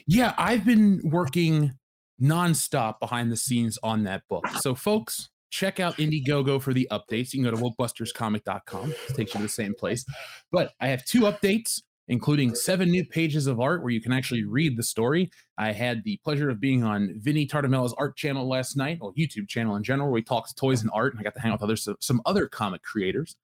Yeah, 0.08 0.34
I've 0.38 0.66
been 0.66 1.02
working 1.04 1.74
nonstop 2.22 3.00
behind 3.00 3.32
the 3.32 3.38
scenes 3.38 3.78
on 3.84 4.04
that 4.06 4.24
book. 4.28 4.48
So, 4.60 4.74
folks, 4.74 5.30
check 5.52 5.80
out 5.80 5.98
Indiegogo 5.98 6.62
for 6.62 6.74
the 6.74 6.88
updates. 6.92 7.34
You 7.34 7.44
can 7.44 7.52
go 7.52 7.56
to 7.56 7.58
wokebusterscomic.com. 7.58 8.92
It 8.92 9.16
takes 9.16 9.34
you 9.34 9.40
to 9.40 9.44
the 9.44 9.50
same 9.50 9.74
place. 9.76 10.06
But 10.52 10.72
I 10.80 10.88
have 10.88 11.06
two 11.06 11.22
updates, 11.22 11.82
including 12.10 12.56
seven 12.56 12.90
new 12.90 13.06
pages 13.06 13.48
of 13.48 13.60
art 13.60 13.82
where 13.82 13.92
you 13.92 14.02
can 14.02 14.12
actually 14.12 14.44
read 14.44 14.76
the 14.76 14.84
story. 14.84 15.32
I 15.58 15.72
had 15.72 16.04
the 16.04 16.20
pleasure 16.24 16.50
of 16.50 16.60
being 16.60 16.84
on 16.84 17.14
Vinny 17.18 17.48
Tartamella's 17.48 17.94
art 17.98 18.18
channel 18.18 18.48
last 18.50 18.76
night, 18.76 18.98
or 19.00 19.14
YouTube 19.14 19.48
channel 19.48 19.76
in 19.76 19.84
general, 19.84 20.10
where 20.10 20.18
he 20.18 20.24
talks 20.24 20.52
toys 20.52 20.82
and 20.82 20.90
art. 20.94 21.14
And 21.14 21.22
I 21.22 21.24
got 21.24 21.36
to 21.36 21.40
hang 21.40 21.52
out 21.52 21.62
with 21.62 21.64
others, 21.64 21.88
some 22.02 22.22
other 22.26 22.48
comic 22.48 22.82
creators. 22.82 23.36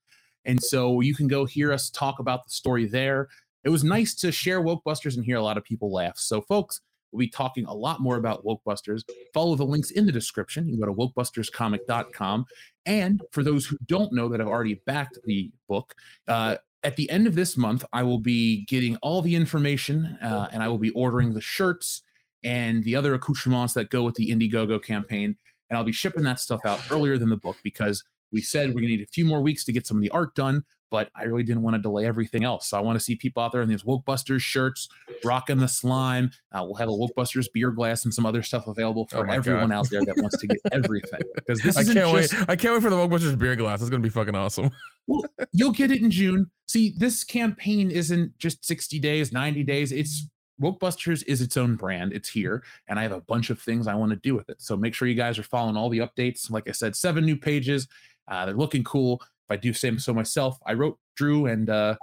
And 0.46 0.62
so 0.62 1.00
you 1.02 1.16
can 1.16 1.28
go 1.28 1.46
hear 1.46 1.72
us 1.72 1.90
talk 1.90 2.20
about 2.20 2.44
the 2.44 2.52
story 2.52 2.86
there. 2.86 3.30
It 3.64 3.70
was 3.70 3.84
nice 3.84 4.14
to 4.16 4.32
share 4.32 4.62
Wokebusters 4.62 5.16
and 5.16 5.26
hear 5.26 5.38
a 5.38 5.44
lot 5.44 5.58
of 5.58 5.64
people 5.64 5.92
laugh. 5.92 6.18
So, 6.18 6.42
folks, 6.42 6.82
we'll 7.12 7.20
be 7.20 7.30
talking 7.30 7.66
a 7.66 7.74
lot 7.74 8.00
more 8.00 8.18
about 8.18 8.46
Wokebusters. 8.46 9.02
Follow 9.34 9.56
the 9.56 9.64
links 9.64 9.92
in 9.92 10.06
the 10.06 10.12
description. 10.12 10.68
You 10.68 10.78
can 10.78 10.82
go 10.82 10.94
to 10.94 11.14
wokebusterscomic.com. 11.14 12.46
And 12.86 13.22
for 13.32 13.44
those 13.44 13.66
who 13.66 13.78
don't 13.86 14.14
know 14.14 14.30
that 14.30 14.40
have 14.40 14.50
already 14.50 14.82
backed 14.86 15.18
the 15.26 15.52
book, 15.68 15.96
uh, 16.28 16.58
at 16.86 16.96
the 16.96 17.10
end 17.10 17.28
of 17.28 17.36
this 17.36 17.58
month, 17.58 17.84
I 17.92 18.04
will 18.04 18.20
be 18.20 18.64
getting 18.66 18.96
all 18.98 19.22
the 19.22 19.36
information 19.36 20.18
uh, 20.22 20.48
and 20.52 20.62
I 20.62 20.68
will 20.68 20.78
be 20.78 20.92
ordering 20.92 21.34
the 21.34 21.42
shirts 21.42 22.04
and 22.44 22.84
the 22.84 22.96
other 22.96 23.16
accoutrements 23.16 23.74
that 23.74 23.90
go 23.90 24.04
with 24.04 24.16
the 24.16 24.30
Indiegogo 24.30 24.82
campaign. 24.82 25.36
And 25.70 25.78
I'll 25.78 25.84
be 25.84 25.92
shipping 25.92 26.24
that 26.24 26.40
stuff 26.40 26.62
out 26.66 26.80
earlier 26.92 27.18
than 27.18 27.30
the 27.30 27.38
book 27.38 27.58
because 27.64 28.04
we 28.32 28.42
said 28.42 28.70
we're 28.70 28.82
going 28.82 28.90
to 28.90 28.98
need 28.98 29.02
a 29.02 29.08
few 29.08 29.26
more 29.26 29.42
weeks 29.42 29.66
to 29.66 29.72
get 29.72 29.88
some 29.88 29.98
of 29.98 30.04
the 30.04 30.12
art 30.12 30.36
done, 30.36 30.64
but 30.92 31.10
I 31.16 31.24
really 31.24 31.42
didn't 31.42 31.64
want 31.64 31.76
to 31.76 31.82
delay 31.82 32.06
everything 32.06 32.44
else. 32.44 32.68
So 32.70 32.78
I 32.78 32.82
want 32.82 32.98
to 33.00 33.04
see 33.04 33.16
people 33.16 33.42
out 33.42 33.52
there 33.52 33.62
in 33.64 33.70
these 33.70 33.82
Wokebusters 33.82 34.42
shirts, 34.42 34.88
rocking 35.24 35.58
the 35.58 35.68
slime. 35.68 36.30
Uh, 36.52 36.64
we'll 36.66 36.76
have 36.76 36.90
a 36.90 36.92
Wokebusters 36.92 37.48
beer 37.52 37.72
glass 37.72 38.06
and 38.06 38.14
some 38.14 38.26
other 38.28 38.44
stuff 38.44 38.68
available 38.68 39.08
Oh 39.12 39.18
for 39.20 39.26
my 39.26 39.36
everyone 39.36 39.70
God. 39.70 39.76
out 39.76 39.90
there 39.90 40.06
that 40.06 40.18
wants 40.18 40.38
to 40.38 40.48
get 40.48 40.60
everything. 40.72 41.22
Because 41.34 41.62
this 41.62 41.78
I 41.78 41.84
can't 41.84 41.96
just, 41.96 42.34
wait. 42.34 42.50
I 42.50 42.56
can't 42.56 42.76
wait 42.76 42.84
for 42.84 42.92
the 42.92 42.96
Wokebusters 42.96 43.38
beer 43.40 43.56
glass. 43.56 43.82
It's 43.82 43.90
gonna 43.90 44.04
be 44.04 44.10
fucking 44.10 44.36
awesome. 44.36 44.70
Well, 45.08 45.24
you'll 45.52 45.72
get 45.72 45.92
it 45.92 46.02
in 46.02 46.12
June. 46.12 46.50
See, 46.68 46.94
this 46.98 47.24
campaign 47.24 47.92
isn't 47.92 48.38
just 48.38 48.66
60 48.66 49.00
days, 49.00 49.32
90 49.32 49.64
days. 49.64 49.92
It's 49.92 50.28
Wokebusters 50.62 51.24
is 51.28 51.42
its 51.42 51.58
own 51.58 51.76
brand. 51.76 52.14
It's 52.14 52.30
here, 52.30 52.64
and 52.88 52.98
I 52.98 53.04
have 53.04 53.12
a 53.12 53.22
bunch 53.22 53.50
of 53.50 53.60
things 53.60 53.88
I 53.88 53.96
want 53.96 54.12
to 54.12 54.18
do 54.18 54.36
with 54.36 54.50
it. 54.50 54.62
So 54.62 54.78
make 54.78 54.94
sure 54.94 55.08
you 55.08 55.16
guys 55.16 55.38
are 55.38 55.44
following 55.44 55.76
all 55.76 55.90
the 55.90 56.00
updates. 56.00 56.50
Like 56.50 56.70
I 56.70 56.72
said, 56.72 56.96
seven 56.96 57.26
new 57.26 57.36
pages. 57.36 57.88
Uh, 58.28 58.46
they're 58.46 58.56
looking 58.56 58.84
cool. 58.84 59.22
If 59.22 59.52
I 59.52 59.58
do 59.58 59.74
say 59.74 59.96
so 59.98 60.14
myself, 60.14 60.58
I 60.66 60.74
wrote, 60.74 60.98
drew, 61.16 61.48
and 61.48 61.70
uh, 61.70 61.96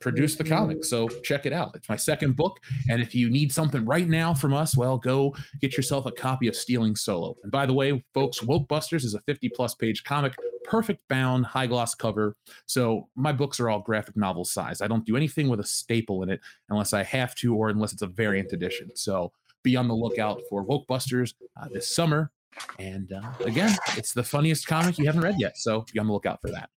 produced 0.00 0.38
the 0.38 0.44
comic. 0.44 0.84
So 0.84 1.08
check 1.08 1.46
it 1.46 1.52
out. 1.52 1.72
It's 1.74 1.88
my 1.88 1.96
second 1.96 2.36
book. 2.36 2.60
And 2.88 3.02
if 3.02 3.14
you 3.14 3.30
need 3.30 3.52
something 3.52 3.84
right 3.84 4.08
now 4.08 4.34
from 4.34 4.54
us, 4.54 4.76
well, 4.76 4.98
go 4.98 5.34
get 5.60 5.76
yourself 5.76 6.06
a 6.06 6.12
copy 6.12 6.46
of 6.46 6.54
Stealing 6.54 6.94
Solo. 6.94 7.36
And 7.42 7.50
by 7.50 7.66
the 7.66 7.72
way, 7.72 8.04
folks, 8.14 8.40
Wokebusters 8.40 9.04
is 9.04 9.14
a 9.14 9.20
50 9.22 9.48
plus 9.50 9.74
page 9.74 10.04
comic, 10.04 10.34
perfect 10.68 11.00
bound, 11.08 11.46
high 11.46 11.66
gloss 11.66 11.94
cover. 11.94 12.36
So 12.66 13.08
my 13.16 13.32
books 13.32 13.58
are 13.58 13.70
all 13.70 13.80
graphic 13.80 14.16
novel 14.16 14.44
size. 14.44 14.80
I 14.80 14.86
don't 14.86 15.04
do 15.04 15.16
anything 15.16 15.48
with 15.48 15.60
a 15.60 15.64
staple 15.64 16.22
in 16.22 16.30
it 16.30 16.40
unless 16.68 16.92
I 16.92 17.02
have 17.02 17.34
to 17.36 17.54
or 17.54 17.70
unless 17.70 17.92
it's 17.92 18.02
a 18.02 18.06
variant 18.06 18.52
edition. 18.52 18.90
So 18.94 19.32
be 19.62 19.76
on 19.76 19.88
the 19.88 19.94
lookout 19.94 20.40
for 20.48 20.64
Wokebusters 20.64 21.34
uh, 21.60 21.68
this 21.72 21.88
summer. 21.88 22.30
And 22.78 23.12
uh, 23.12 23.30
again, 23.44 23.76
it's 23.96 24.12
the 24.12 24.22
funniest 24.22 24.66
comic 24.66 24.98
you 24.98 25.06
haven't 25.06 25.22
read 25.22 25.36
yet. 25.38 25.58
So 25.58 25.84
be 25.92 25.98
on 25.98 26.06
the 26.06 26.12
lookout 26.12 26.40
for 26.40 26.50
that. 26.50 26.70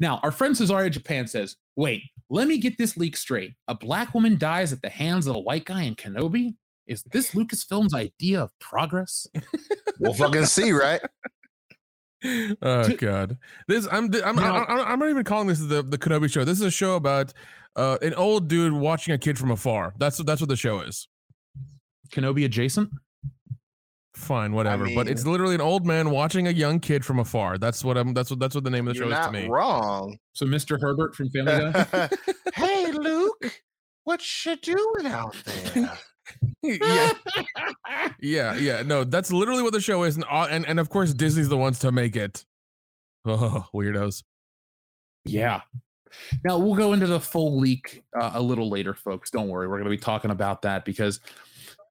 Now, 0.00 0.20
our 0.22 0.30
friend 0.30 0.54
Cesario 0.54 0.90
Japan 0.90 1.26
says, 1.26 1.56
wait, 1.76 2.02
let 2.30 2.48
me 2.48 2.58
get 2.58 2.78
this 2.78 2.96
leak 2.96 3.16
straight. 3.16 3.54
A 3.66 3.74
black 3.74 4.14
woman 4.14 4.38
dies 4.38 4.72
at 4.72 4.82
the 4.82 4.90
hands 4.90 5.26
of 5.26 5.36
a 5.36 5.40
white 5.40 5.64
guy 5.64 5.82
in 5.82 5.94
Kenobi? 5.94 6.54
Is 6.86 7.02
this 7.12 7.32
Lucasfilm's 7.32 7.94
idea 7.94 8.40
of 8.40 8.58
progress? 8.60 9.26
We'll 10.00 10.14
fucking 10.14 10.46
see, 10.46 10.72
right? 10.72 11.00
Oh 12.24 12.82
To- 12.88 12.96
god, 12.96 13.38
this 13.68 13.86
I'm 13.90 14.10
I'm 14.24 14.36
Now- 14.36 14.64
I'm, 14.64 14.80
I'm 14.80 14.98
not 14.98 15.08
even 15.10 15.24
calling 15.24 15.46
this 15.48 15.60
the 15.60 15.82
the 15.82 15.98
Kenobi 15.98 16.30
show. 16.30 16.44
This 16.44 16.58
is 16.58 16.64
a 16.66 16.70
show 16.70 16.96
about 16.96 17.32
uh, 17.76 17.98
an 18.02 18.14
old 18.14 18.48
dude 18.48 18.72
watching 18.72 19.14
a 19.14 19.18
kid 19.18 19.38
from 19.38 19.50
afar. 19.50 19.94
That's 19.98 20.18
that's 20.24 20.40
what 20.40 20.48
the 20.48 20.56
show 20.56 20.80
is. 20.80 21.06
Kenobi 22.10 22.44
adjacent? 22.44 22.90
Fine, 24.14 24.52
whatever. 24.52 24.88
but 24.96 25.06
it's 25.06 25.24
literally 25.24 25.54
an 25.54 25.60
old 25.60 25.86
man 25.86 26.10
watching 26.10 26.48
a 26.48 26.50
young 26.50 26.80
kid 26.80 27.04
from 27.04 27.20
afar. 27.20 27.56
That's 27.56 27.84
what 27.84 27.96
I'm. 27.96 28.14
That's 28.14 28.30
what 28.30 28.40
that's 28.40 28.54
what 28.56 28.64
the 28.64 28.70
name 28.70 28.88
of 28.88 28.94
the 28.94 28.98
You're 29.00 29.10
show 29.12 29.20
is 29.20 29.26
to 29.26 29.32
me. 29.32 29.46
wrong. 29.46 30.18
So 30.32 30.44
Mr. 30.44 30.80
Herbert 30.80 31.14
from 31.14 31.30
Family 31.30 31.72
Guy? 31.92 32.08
hey, 32.54 32.90
Luke, 32.90 33.62
what 34.02 34.20
you 34.44 34.56
doing 34.56 35.06
out 35.06 35.36
there? 35.44 35.92
yeah, 36.62 37.12
yeah, 38.20 38.54
yeah. 38.54 38.82
No, 38.82 39.04
that's 39.04 39.32
literally 39.32 39.62
what 39.62 39.72
the 39.72 39.80
show 39.80 40.02
is, 40.04 40.16
and 40.16 40.24
and 40.28 40.66
and 40.66 40.80
of 40.80 40.90
course 40.90 41.12
Disney's 41.12 41.48
the 41.48 41.56
ones 41.56 41.78
to 41.80 41.92
make 41.92 42.16
it. 42.16 42.44
Oh, 43.24 43.66
weirdos. 43.74 44.22
Yeah. 45.24 45.60
Now 46.44 46.58
we'll 46.58 46.74
go 46.74 46.92
into 46.92 47.06
the 47.06 47.20
full 47.20 47.58
leak 47.58 48.02
uh, 48.18 48.32
a 48.34 48.42
little 48.42 48.70
later, 48.70 48.94
folks. 48.94 49.30
Don't 49.30 49.48
worry. 49.48 49.68
We're 49.68 49.76
going 49.76 49.84
to 49.84 49.90
be 49.90 49.98
talking 49.98 50.30
about 50.30 50.62
that 50.62 50.84
because 50.84 51.20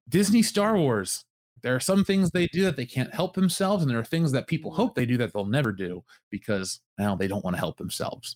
Disney 0.08 0.42
Star 0.42 0.76
Wars. 0.76 1.24
There 1.62 1.74
are 1.74 1.80
some 1.80 2.04
things 2.04 2.30
they 2.30 2.46
do 2.46 2.62
that 2.62 2.76
they 2.76 2.86
can't 2.86 3.12
help 3.12 3.34
themselves, 3.34 3.82
and 3.82 3.90
there 3.90 3.98
are 3.98 4.04
things 4.04 4.30
that 4.30 4.46
people 4.46 4.70
hope 4.70 4.94
they 4.94 5.06
do 5.06 5.16
that 5.16 5.32
they'll 5.32 5.44
never 5.44 5.72
do 5.72 6.04
because 6.30 6.78
now 6.98 7.16
they 7.16 7.26
don't 7.26 7.44
want 7.44 7.56
to 7.56 7.60
help 7.60 7.78
themselves. 7.78 8.32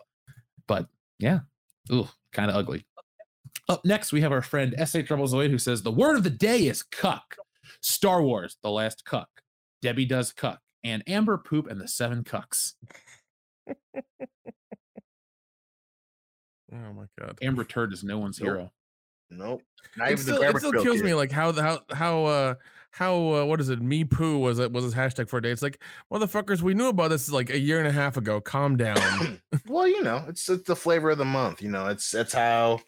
But 0.66 0.88
yeah, 1.20 1.40
ooh, 1.92 2.08
kind 2.32 2.50
of 2.50 2.56
ugly. 2.56 2.84
Up 3.68 3.84
next, 3.84 4.12
we 4.12 4.20
have 4.22 4.32
our 4.32 4.42
friend 4.42 4.74
S.A. 4.76 5.02
Troublezoid 5.02 5.50
who 5.50 5.58
says 5.58 5.82
the 5.82 5.92
word 5.92 6.16
of 6.16 6.24
the 6.24 6.30
day 6.30 6.66
is 6.66 6.82
cuck. 6.82 7.36
Star 7.80 8.22
Wars, 8.22 8.56
The 8.62 8.70
Last 8.70 9.04
Cuck. 9.04 9.28
Debbie 9.82 10.04
does 10.06 10.32
cuck. 10.32 10.60
And 10.84 11.02
Amber 11.06 11.38
Poop 11.38 11.68
and 11.70 11.80
the 11.80 11.88
Seven 11.88 12.24
Cucks. 12.24 12.74
Oh 16.74 16.92
my 16.94 17.04
god. 17.18 17.38
Amber 17.42 17.64
Turd 17.64 17.92
is 17.92 18.02
no 18.02 18.18
one's 18.18 18.40
Nope. 18.40 18.46
hero. 18.48 18.72
Nope. 19.30 19.62
Not 19.96 20.08
It 20.08 20.12
even 20.12 20.22
still, 20.24 20.40
the 20.40 20.48
it 20.48 20.56
still 20.58 20.72
kills 20.72 20.96
kid. 20.98 21.04
me 21.04 21.14
like 21.14 21.30
how 21.30 21.52
the- 21.52 21.62
how 21.62 21.80
how 21.92 22.24
uh 22.24 22.54
how 22.92 23.14
uh, 23.34 23.44
what 23.44 23.60
is 23.60 23.68
it 23.68 23.80
me 23.82 24.04
poo 24.04 24.38
was 24.38 24.58
it 24.58 24.72
was 24.72 24.84
his 24.84 24.94
hashtag 24.94 25.28
for 25.28 25.38
a 25.38 25.42
day 25.42 25.50
it's 25.50 25.62
like 25.62 25.82
motherfuckers 26.12 26.60
we 26.62 26.74
knew 26.74 26.88
about 26.88 27.08
this 27.08 27.30
like 27.30 27.48
a 27.50 27.58
year 27.58 27.78
and 27.78 27.88
a 27.88 27.92
half 27.92 28.16
ago 28.16 28.40
calm 28.40 28.76
down 28.76 29.40
well, 29.66 29.86
you 29.86 30.02
know, 30.02 30.24
it's 30.28 30.48
it's 30.48 30.66
the 30.66 30.76
flavor 30.76 31.10
of 31.10 31.18
the 31.18 31.24
month. 31.24 31.60
You 31.62 31.70
know, 31.70 31.86
it's 31.88 32.10
that's 32.10 32.32
how 32.32 32.80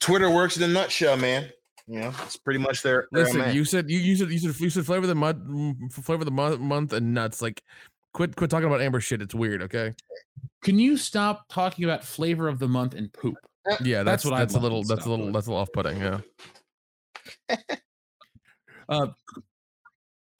Twitter 0.00 0.30
works 0.30 0.56
in 0.56 0.62
a 0.62 0.68
nutshell, 0.68 1.16
man. 1.16 1.50
You 1.86 2.00
know, 2.00 2.12
it's 2.24 2.36
pretty 2.36 2.60
much 2.60 2.82
their. 2.82 3.08
their 3.12 3.24
listen 3.24 3.40
MA. 3.40 3.48
you 3.48 3.64
said 3.64 3.88
you, 3.90 3.98
you 3.98 4.14
said 4.16 4.30
you 4.30 4.38
said 4.38 4.60
you 4.60 4.68
said 4.70 4.84
flavor 4.84 5.04
of 5.04 5.08
the 5.08 5.14
month 5.14 5.38
mm, 5.38 5.92
flavor 5.92 6.20
of 6.20 6.26
the 6.26 6.30
month, 6.30 6.60
month 6.60 6.92
and 6.92 7.14
nuts 7.14 7.40
like 7.40 7.62
quit 8.12 8.36
quit 8.36 8.50
talking 8.50 8.66
about 8.66 8.80
amber 8.82 9.00
shit 9.00 9.22
it's 9.22 9.34
weird 9.34 9.62
okay 9.62 9.94
Can 10.62 10.78
you 10.78 10.96
stop 10.98 11.46
talking 11.48 11.84
about 11.86 12.04
flavor 12.04 12.46
of 12.46 12.58
the 12.58 12.68
month 12.68 12.94
and 12.94 13.10
poop? 13.12 13.36
yeah 13.82 14.02
That's 14.02 14.22
that's 14.22 14.24
what 14.26 14.34
I'd 14.34 14.40
that's 14.42 14.54
a 14.54 14.60
little 14.60 14.82
that's 14.82 15.06
a 15.06 15.10
little 15.10 15.32
that's 15.32 15.46
a 15.46 15.50
little 15.50 15.62
off-putting 15.62 15.98
yeah 16.00 16.20
Uh, 18.90 19.08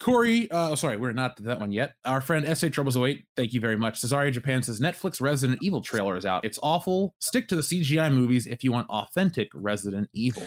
Corey, 0.00 0.48
uh, 0.50 0.76
sorry, 0.76 0.96
we're 0.96 1.12
not 1.12 1.42
that 1.42 1.58
one 1.58 1.72
yet. 1.72 1.94
Our 2.04 2.20
friend 2.20 2.46
SA 2.56 2.68
Troubles08, 2.68 3.24
thank 3.36 3.52
you 3.52 3.60
very 3.60 3.76
much. 3.76 4.00
Cesaria 4.00 4.32
Japan 4.32 4.62
says 4.62 4.78
Netflix 4.78 5.20
Resident 5.20 5.58
Evil 5.60 5.80
trailer 5.80 6.16
is 6.16 6.24
out. 6.24 6.44
It's 6.44 6.58
awful. 6.62 7.14
Stick 7.18 7.48
to 7.48 7.56
the 7.56 7.62
CGI 7.62 8.12
movies 8.12 8.46
if 8.46 8.62
you 8.62 8.70
want 8.70 8.88
authentic 8.90 9.48
Resident 9.54 10.08
Evil. 10.12 10.44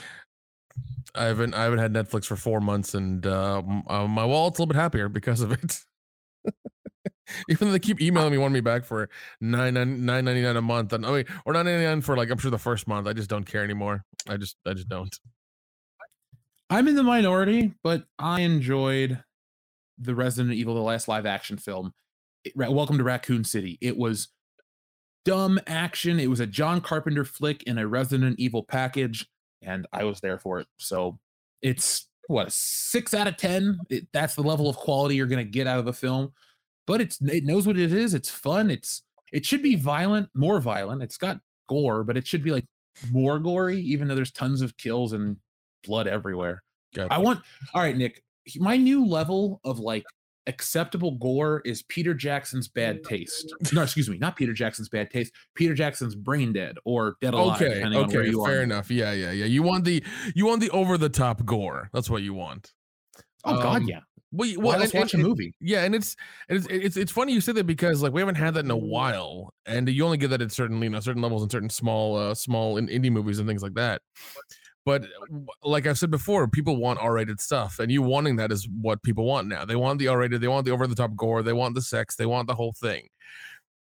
I 1.15 1.25
haven't 1.25 1.53
I 1.53 1.63
haven't 1.63 1.79
had 1.79 1.93
Netflix 1.93 2.25
for 2.25 2.37
four 2.37 2.61
months, 2.61 2.93
and 2.93 3.25
uh, 3.25 3.57
m- 3.57 3.83
uh, 3.87 4.07
my 4.07 4.23
wallet's 4.23 4.57
a 4.57 4.61
little 4.61 4.73
bit 4.73 4.79
happier 4.79 5.09
because 5.09 5.41
of 5.41 5.51
it. 5.51 5.79
Even 7.49 7.67
though 7.67 7.71
they 7.73 7.79
keep 7.79 8.01
emailing 8.01 8.31
me, 8.31 8.37
wanting 8.37 8.53
me 8.53 8.61
back 8.61 8.85
for 8.85 9.09
nine 9.41 9.73
nine 9.73 10.05
nine 10.05 10.23
ninety 10.23 10.41
nine 10.41 10.55
a 10.55 10.61
month, 10.61 10.93
and 10.93 11.05
I 11.05 11.11
mean, 11.11 11.25
or 11.45 11.51
nine 11.51 11.65
ninety 11.65 11.83
nine 11.83 12.01
for 12.01 12.15
like 12.15 12.29
I'm 12.29 12.37
sure 12.37 12.51
the 12.51 12.57
first 12.57 12.87
month. 12.87 13.07
I 13.07 13.13
just 13.13 13.29
don't 13.29 13.45
care 13.45 13.63
anymore. 13.63 14.05
I 14.29 14.37
just 14.37 14.55
I 14.65 14.73
just 14.73 14.87
don't. 14.87 15.13
I'm 16.69 16.87
in 16.87 16.95
the 16.95 17.03
minority, 17.03 17.73
but 17.83 18.05
I 18.17 18.41
enjoyed 18.41 19.21
the 20.01 20.15
Resident 20.15 20.53
Evil, 20.53 20.75
the 20.75 20.81
last 20.81 21.07
live 21.07 21.25
action 21.25 21.57
film. 21.57 21.93
It- 22.43 22.55
Welcome 22.55 22.97
to 22.97 23.03
Raccoon 23.03 23.43
City. 23.43 23.77
It 23.81 23.97
was 23.97 24.29
dumb 25.25 25.59
action. 25.67 26.19
It 26.19 26.29
was 26.29 26.39
a 26.39 26.47
John 26.47 26.81
Carpenter 26.81 27.25
flick 27.25 27.63
in 27.63 27.77
a 27.77 27.87
Resident 27.87 28.39
Evil 28.39 28.63
package, 28.63 29.27
and 29.61 29.85
I 29.93 30.03
was 30.03 30.19
there 30.19 30.39
for 30.39 30.59
it. 30.59 30.67
So 30.77 31.19
it's 31.61 32.07
what 32.27 32.47
a 32.47 32.51
six 32.51 33.13
out 33.13 33.27
of 33.27 33.37
ten. 33.37 33.79
It, 33.89 34.07
that's 34.13 34.35
the 34.35 34.41
level 34.41 34.69
of 34.69 34.75
quality 34.77 35.15
you're 35.15 35.27
going 35.27 35.45
to 35.45 35.51
get 35.51 35.67
out 35.67 35.79
of 35.79 35.85
the 35.85 35.93
film. 35.93 36.31
But 36.87 37.01
it's 37.01 37.21
it 37.21 37.45
knows 37.45 37.67
what 37.67 37.77
it 37.77 37.93
is. 37.93 38.13
It's 38.13 38.29
fun. 38.29 38.71
It's 38.71 39.03
it 39.31 39.45
should 39.45 39.61
be 39.61 39.75
violent, 39.75 40.29
more 40.33 40.59
violent. 40.59 41.03
It's 41.03 41.17
got 41.17 41.39
gore, 41.69 42.03
but 42.03 42.17
it 42.17 42.25
should 42.27 42.43
be 42.43 42.51
like 42.51 42.65
more 43.11 43.39
gory, 43.39 43.79
even 43.81 44.07
though 44.07 44.15
there's 44.15 44.31
tons 44.31 44.61
of 44.61 44.75
kills 44.77 45.13
and 45.13 45.37
blood 45.85 46.07
everywhere. 46.07 46.63
Gotcha. 46.95 47.13
I 47.13 47.19
want 47.19 47.41
all 47.73 47.81
right, 47.81 47.95
Nick. 47.95 48.23
He- 48.45 48.59
My 48.59 48.77
new 48.77 49.05
level 49.05 49.59
of 49.63 49.79
like 49.79 50.03
acceptable 50.47 51.11
gore 51.17 51.61
is 51.65 51.83
Peter 51.83 52.13
Jackson's 52.13 52.67
bad 52.67 53.03
taste. 53.03 53.53
No, 53.73 53.83
excuse 53.83 54.09
me, 54.09 54.17
not 54.17 54.35
Peter 54.35 54.53
Jackson's 54.53 54.89
bad 54.89 55.09
taste. 55.11 55.31
Peter 55.55 55.73
Jackson's 55.75 56.15
brain 56.15 56.51
dead 56.51 56.77
or 56.83 57.15
dead 57.21 57.33
alive. 57.35 57.61
okay, 57.61 57.75
depending 57.75 57.99
on 58.01 58.09
where 58.09 58.21
okay, 58.21 58.29
you 58.31 58.43
fair 58.45 58.59
are. 58.59 58.63
enough. 58.63 58.89
Yeah, 58.89 59.11
yeah, 59.13 59.31
yeah. 59.31 59.45
You 59.45 59.61
want 59.63 59.85
the 59.85 60.03
you 60.35 60.45
want 60.47 60.61
the 60.61 60.69
over 60.71 60.97
the 60.97 61.09
top 61.09 61.45
gore. 61.45 61.89
That's 61.93 62.09
what 62.09 62.23
you 62.23 62.33
want. 62.33 62.73
Oh 63.43 63.61
God, 63.61 63.81
Um, 63.83 63.87
yeah. 63.87 63.99
Well, 64.33 64.49
well, 64.59 64.81
else 64.81 64.91
and- 64.93 65.01
watch 65.01 65.13
a 65.13 65.17
movie? 65.17 65.53
Yeah, 65.59 65.83
and 65.83 65.93
it's 65.93 66.15
and 66.49 66.57
it's 66.57 66.67
it's 66.69 66.97
it's 66.97 67.11
funny 67.11 67.33
you 67.33 67.41
say 67.41 67.51
that 67.51 67.65
because 67.67 68.01
like 68.01 68.13
we 68.13 68.21
haven't 68.21 68.35
had 68.35 68.53
that 68.55 68.63
in 68.65 68.71
a 68.71 68.77
while, 68.77 69.53
and 69.65 69.89
you 69.89 70.05
only 70.05 70.17
get 70.17 70.29
that 70.29 70.41
at 70.41 70.51
certain 70.53 70.81
you 70.81 70.89
know 70.89 70.99
certain 71.01 71.21
levels 71.21 71.43
in 71.43 71.49
certain 71.49 71.69
small 71.69 72.15
uh 72.17 72.33
small 72.33 72.77
in 72.77 72.87
indie 72.87 73.11
movies 73.11 73.39
and 73.39 73.47
things 73.47 73.61
like 73.61 73.73
that. 73.73 74.01
But 74.85 75.03
uh, 75.03 75.37
like 75.63 75.85
I've 75.85 75.97
said 75.97 76.09
before, 76.11 76.47
people 76.47 76.77
want 76.77 76.99
R-rated 76.99 77.39
stuff, 77.39 77.79
and 77.79 77.91
you 77.91 78.01
wanting 78.01 78.35
that 78.37 78.51
is 78.51 78.67
what 78.81 79.01
people 79.03 79.25
want 79.25 79.47
now. 79.47 79.63
They 79.65 79.75
want 79.75 79.99
the 79.99 80.07
R-rated, 80.07 80.41
they 80.41 80.47
want 80.47 80.65
the 80.65 80.71
over-the-top 80.71 81.15
gore, 81.15 81.43
they 81.43 81.53
want 81.53 81.75
the 81.75 81.81
sex, 81.81 82.15
they 82.15 82.25
want 82.25 82.47
the 82.47 82.55
whole 82.55 82.73
thing. 82.73 83.07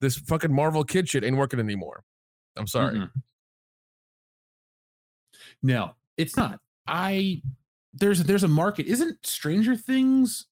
This 0.02 0.18
fucking 0.18 0.54
Marvel 0.54 0.84
kid 0.84 1.10
shit 1.10 1.24
ain't 1.24 1.38
working 1.38 1.60
anymore. 1.60 2.04
I'm 2.56 2.68
sorry. 2.68 2.96
Mm-mm. 3.00 3.12
No, 5.64 5.96
it's 6.18 6.38
not. 6.38 6.60
I 6.88 7.42
there's 7.94 8.24
there's 8.24 8.44
a 8.44 8.48
market. 8.48 8.86
Isn't 8.88 9.18
Stranger 9.26 9.76
Things 9.76 10.46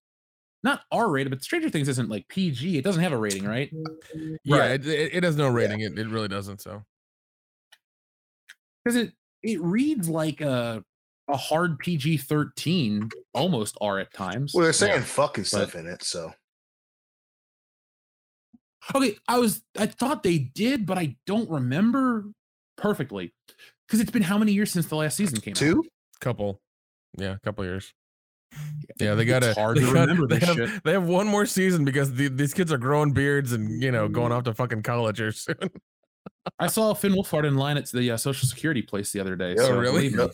not 0.64 0.82
R 0.91 1.10
rated, 1.10 1.30
but 1.32 1.44
Stranger 1.44 1.70
Things 1.70 1.88
isn't 1.89 2.10
like 2.10 2.28
PG. 2.30 2.78
It 2.78 2.84
doesn't 2.84 3.04
have 3.04 3.12
a 3.12 3.18
rating, 3.18 3.46
right? 3.46 3.72
Yeah, 4.44 4.58
Right. 4.58 4.72
it, 4.72 4.88
it, 4.88 5.16
it 5.16 5.24
has 5.24 5.36
no 5.36 5.50
rating. 5.50 5.82
It, 5.82 5.98
it 6.00 6.08
really 6.08 6.30
doesn't. 6.30 6.62
So 6.62 6.84
Because 8.84 8.96
it 8.96 9.14
it 9.44 9.62
reads 9.62 10.10
like 10.10 10.41
a 10.41 10.84
a 11.30 11.38
hard 11.38 11.80
PG 11.80 12.18
thirteen, 12.18 13.10
almost 13.34 13.78
R 13.82 14.00
at 14.00 14.14
times. 14.14 14.54
Well, 14.54 14.64
they're 14.64 14.74
saying 14.74 14.96
Yeah. 15.00 15.04
fucking 15.04 15.44
stuff 15.46 15.76
in 15.76 15.88
it, 15.88 16.04
so 16.04 16.34
Okay, 18.94 19.16
I 19.28 19.39
was 19.39 19.62
I 19.78 19.86
thought 19.86 20.24
they 20.24 20.38
did, 20.39 20.86
but 20.86 20.98
I 20.98 21.16
don't 21.26 21.50
remember 21.50 22.26
perfectly 22.78 23.34
because 23.88 24.02
it's 24.02 24.12
been 24.12 24.24
how 24.24 24.38
many 24.38 24.52
years 24.52 24.72
since 24.72 24.88
the 24.88 24.96
last 24.96 25.16
season 25.16 25.39
came 25.39 25.54
out? 25.54 25.58
two. 25.58 25.84
couple, 26.20 26.60
yeah, 27.18 27.38
couple 27.44 27.64
years. 27.64 27.94
Yeah, 29.00 29.16
they 29.16 29.26
got 29.26 29.44
It's 29.44 29.56
to 29.56 29.60
hard 29.62 29.78
they 29.78 29.82
to 29.82 29.94
got- 29.94 30.10
remember 30.10 30.28
they 30.28 30.39
this 30.39 30.48
have, 30.50 30.56
shit. 30.58 30.84
They 30.84 30.91
have 30.91 31.08
one 31.08 31.28
more 31.28 31.46
season 31.46 31.86
because 31.86 32.14
the, 32.14 32.28
these 32.28 32.54
kids 32.54 32.72
are 32.72 32.78
growing 32.78 33.12
beards 33.14 33.52
and 33.54 33.82
you 33.82 33.91
know 33.91 34.08
going 34.10 34.32
mm. 34.32 34.36
off 34.36 34.44
to 34.44 34.54
fucking 34.54 34.84
college 34.84 35.22
or 35.22 35.32
soon. 35.32 35.56
I 36.60 36.68
saw 36.68 36.94
Finn 36.94 37.14
Wolfhard 37.14 37.46
in 37.46 37.56
line 37.56 37.78
at 37.78 37.90
the 37.92 38.12
uh, 38.12 38.18
Social 38.18 38.48
Security 38.48 38.82
place 38.82 39.12
the 39.12 39.20
other 39.20 39.36
day. 39.36 39.56
Oh, 39.58 39.64
so 39.68 39.78
really? 39.80 40.10
believe 40.10 40.16
me, 40.18 40.28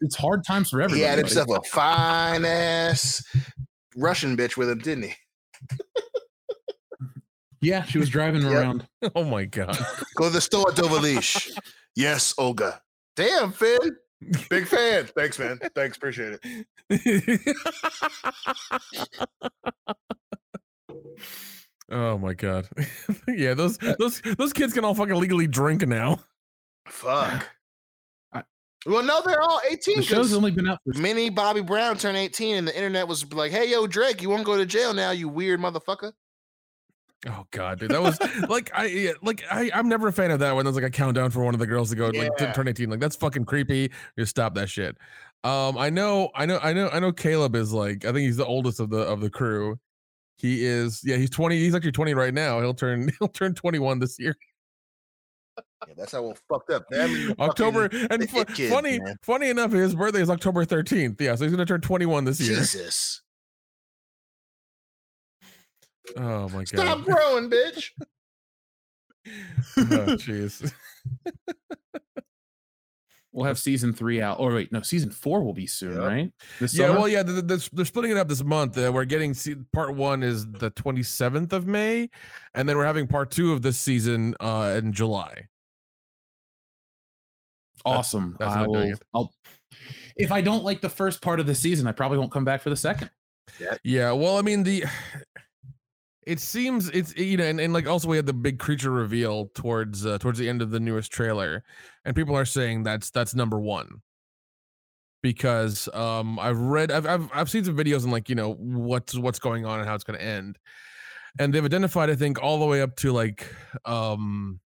it's 0.00 0.16
hard 0.16 0.44
times 0.44 0.70
for 0.70 0.80
everybody. 0.82 1.00
He 1.00 1.06
everybody. 1.06 1.34
had 1.34 1.46
buddy. 1.46 1.52
himself 1.54 1.66
a 1.66 1.68
fine 1.70 2.44
ass 2.44 3.22
Russian 3.96 4.36
bitch 4.36 4.56
with 4.56 4.70
him, 4.70 4.78
didn't 4.78 5.04
he? 5.04 5.14
Yeah, 7.62 7.84
she 7.84 7.98
was 7.98 8.08
driving 8.10 8.42
Yep. 8.42 8.52
around. 8.52 8.86
oh 9.14 9.24
my 9.24 9.44
god! 9.44 9.76
Go 10.16 10.24
to 10.24 10.30
the 10.30 10.40
store, 10.40 10.66
Dovalish. 10.72 11.50
yes, 11.94 12.34
Olga. 12.38 12.80
Damn, 13.16 13.52
Finn. 13.52 13.96
Big 14.50 14.66
fan. 14.66 15.06
Thanks, 15.16 15.38
man. 15.38 15.58
Thanks. 15.74 15.96
Appreciate 15.96 16.38
it. 16.90 17.56
oh 21.90 22.18
my 22.18 22.34
god! 22.34 22.68
yeah, 23.28 23.54
those 23.54 23.78
those 23.98 24.20
those 24.38 24.52
kids 24.52 24.72
can 24.72 24.84
all 24.84 24.94
fucking 24.94 25.14
legally 25.14 25.46
drink 25.46 25.86
now. 25.86 26.20
Fuck. 26.86 27.48
I- 28.32 28.42
Well, 28.86 29.02
no, 29.02 29.20
they're 29.24 29.40
all 29.42 29.60
18. 29.68 29.96
The 29.96 30.02
show's 30.02 30.16
'cause 30.28 30.34
only 30.34 30.50
been 30.52 30.68
out 30.68 30.78
for 30.84 30.98
Millie 31.00 31.30
Bobby 31.30 31.62
Brown 31.62 31.96
turned 31.98 32.16
18, 32.16 32.56
and 32.56 32.68
the 32.68 32.74
internet 32.76 33.08
was 33.08 33.30
like, 33.32 33.50
hey, 33.52 33.70
yo, 33.70 33.86
Drake, 33.86 34.22
you 34.22 34.28
won't 34.30 34.44
go 34.44 34.56
to 34.56 34.66
jail 34.66 34.94
now, 34.94 35.10
you 35.10 35.28
weird 35.28 35.60
motherfucker. 35.60 36.12
Oh 37.26 37.46
god, 37.50 37.80
dude, 37.80 37.90
that 37.90 38.02
was 38.02 38.18
like 38.48 38.70
I 38.74 38.84
yeah, 38.86 39.12
like 39.22 39.42
I 39.50 39.70
I'm 39.74 39.88
never 39.88 40.08
a 40.08 40.12
fan 40.12 40.30
of 40.30 40.38
that 40.40 40.54
when 40.54 40.64
there's 40.64 40.76
like 40.76 40.84
a 40.84 40.90
countdown 40.90 41.30
for 41.30 41.42
one 41.44 41.54
of 41.54 41.60
the 41.60 41.66
girls 41.66 41.90
to 41.90 41.96
go 41.96 42.08
like 42.08 42.36
to 42.36 42.52
turn 42.52 42.68
18. 42.68 42.90
Like 42.90 43.00
that's 43.00 43.16
fucking 43.16 43.46
creepy. 43.46 43.90
Just 44.18 44.30
stop 44.30 44.54
that 44.54 44.68
shit. 44.68 44.96
Um, 45.42 45.78
I 45.78 45.90
know, 45.90 46.30
I 46.34 46.44
know, 46.46 46.58
I 46.62 46.72
know, 46.72 46.88
I 46.90 47.00
know. 47.00 47.12
Caleb 47.12 47.56
is 47.56 47.72
like 47.72 48.04
I 48.04 48.08
think 48.12 48.18
he's 48.26 48.36
the 48.36 48.46
oldest 48.46 48.80
of 48.80 48.90
the 48.90 48.98
of 48.98 49.20
the 49.20 49.30
crew. 49.30 49.78
He 50.36 50.64
is 50.64 51.00
yeah, 51.04 51.16
he's 51.16 51.30
20. 51.30 51.58
He's 51.58 51.74
actually 51.74 51.92
20 51.92 52.14
right 52.14 52.34
now. 52.34 52.60
He'll 52.60 52.74
turn 52.74 53.10
he'll 53.18 53.28
turn 53.28 53.54
21 53.54 53.98
this 53.98 54.18
year. 54.18 54.36
Yeah, 55.88 55.94
that's 55.96 56.12
how 56.12 56.22
we're 56.22 56.34
fucked 56.48 56.70
up. 56.70 56.84
October 57.38 57.88
and 58.10 58.28
fu- 58.28 58.44
kids, 58.44 58.72
funny 58.72 58.98
man. 58.98 59.16
funny 59.22 59.48
enough, 59.48 59.72
his 59.72 59.94
birthday 59.94 60.20
is 60.20 60.28
October 60.28 60.64
13th. 60.64 61.20
Yeah, 61.20 61.34
so 61.34 61.44
he's 61.44 61.52
gonna 61.52 61.64
turn 61.64 61.80
21 61.80 62.24
this 62.24 62.40
year. 62.40 62.58
Jesus. 62.58 63.22
Oh 66.16 66.48
my 66.50 66.58
god. 66.58 66.68
Stop 66.68 67.02
growing, 67.02 67.50
bitch. 67.50 67.90
oh 69.76 70.16
jeez. 70.16 70.72
We'll 73.36 73.44
have 73.44 73.58
season 73.58 73.92
three 73.92 74.22
out. 74.22 74.40
Or 74.40 74.54
wait, 74.54 74.72
no, 74.72 74.80
season 74.80 75.10
four 75.10 75.42
will 75.44 75.52
be 75.52 75.66
soon, 75.66 75.92
Yep. 75.92 76.00
right? 76.02 76.32
This 76.58 76.74
Yeah, 76.74 76.86
summer? 76.86 76.98
well, 77.00 77.08
yeah, 77.08 77.22
th- 77.22 77.46
th- 77.46 77.70
they're 77.70 77.84
splitting 77.84 78.10
it 78.12 78.16
up 78.16 78.28
this 78.28 78.42
month. 78.42 78.78
Uh, 78.78 78.90
we're 78.94 79.04
getting 79.04 79.34
se- 79.34 79.56
part 79.74 79.94
one 79.94 80.22
is 80.22 80.50
the 80.52 80.70
27th 80.70 81.52
of 81.52 81.66
May, 81.66 82.08
and 82.54 82.66
then 82.66 82.78
we're 82.78 82.86
having 82.86 83.06
part 83.06 83.30
two 83.30 83.52
of 83.52 83.60
this 83.60 83.78
season 83.78 84.34
uh, 84.40 84.74
in 84.82 84.94
July. 84.94 85.48
awesome. 87.84 88.36
that's 88.38 88.54
I 88.54 88.62
I'm 88.64 88.70
will. 88.70 88.92
I'll, 89.14 89.32
if 90.16 90.32
I 90.32 90.40
don't 90.40 90.64
like 90.64 90.80
the 90.80 90.88
first 90.88 91.20
part 91.20 91.38
of 91.38 91.46
the 91.46 91.54
season, 91.54 91.86
I 91.86 91.92
probably 91.92 92.16
won't 92.18 92.32
come 92.32 92.44
back 92.44 92.62
for 92.62 92.70
the 92.70 92.76
second. 92.76 93.10
Yeah. 93.60 93.74
Yeah, 93.84 94.12
well, 94.12 94.38
I 94.38 94.42
mean 94.42 94.62
the 94.62 94.84
it 96.26 96.40
seems 96.40 96.88
it's 96.90 97.16
you 97.16 97.36
know, 97.36 97.44
and, 97.44 97.60
and 97.60 97.72
like 97.72 97.86
also 97.86 98.08
we 98.08 98.16
had 98.16 98.26
the 98.26 98.32
big 98.32 98.58
creature 98.58 98.90
reveal 98.90 99.46
towards 99.54 100.04
uh, 100.04 100.18
towards 100.18 100.38
the 100.38 100.48
end 100.48 100.60
of 100.60 100.70
the 100.70 100.80
newest 100.80 101.12
trailer, 101.12 101.62
and 102.04 102.16
people 102.16 102.36
are 102.36 102.44
saying 102.44 102.82
that's 102.82 103.10
that's 103.10 103.34
number 103.34 103.58
one. 103.60 104.02
Because 105.22 105.88
um 105.94 106.38
I've 106.38 106.58
read 106.58 106.90
I've 106.90 107.06
I've, 107.06 107.30
I've 107.32 107.50
seen 107.50 107.64
some 107.64 107.76
videos 107.76 108.02
and 108.02 108.12
like 108.12 108.28
you 108.28 108.34
know 108.34 108.54
what's 108.54 109.16
what's 109.16 109.38
going 109.38 109.64
on 109.64 109.78
and 109.78 109.88
how 109.88 109.94
it's 109.94 110.04
going 110.04 110.18
to 110.18 110.24
end, 110.24 110.58
and 111.38 111.54
they've 111.54 111.64
identified 111.64 112.10
I 112.10 112.16
think 112.16 112.42
all 112.42 112.58
the 112.58 112.66
way 112.66 112.82
up 112.82 112.96
to 112.96 113.12
like 113.12 113.46
um 113.84 114.60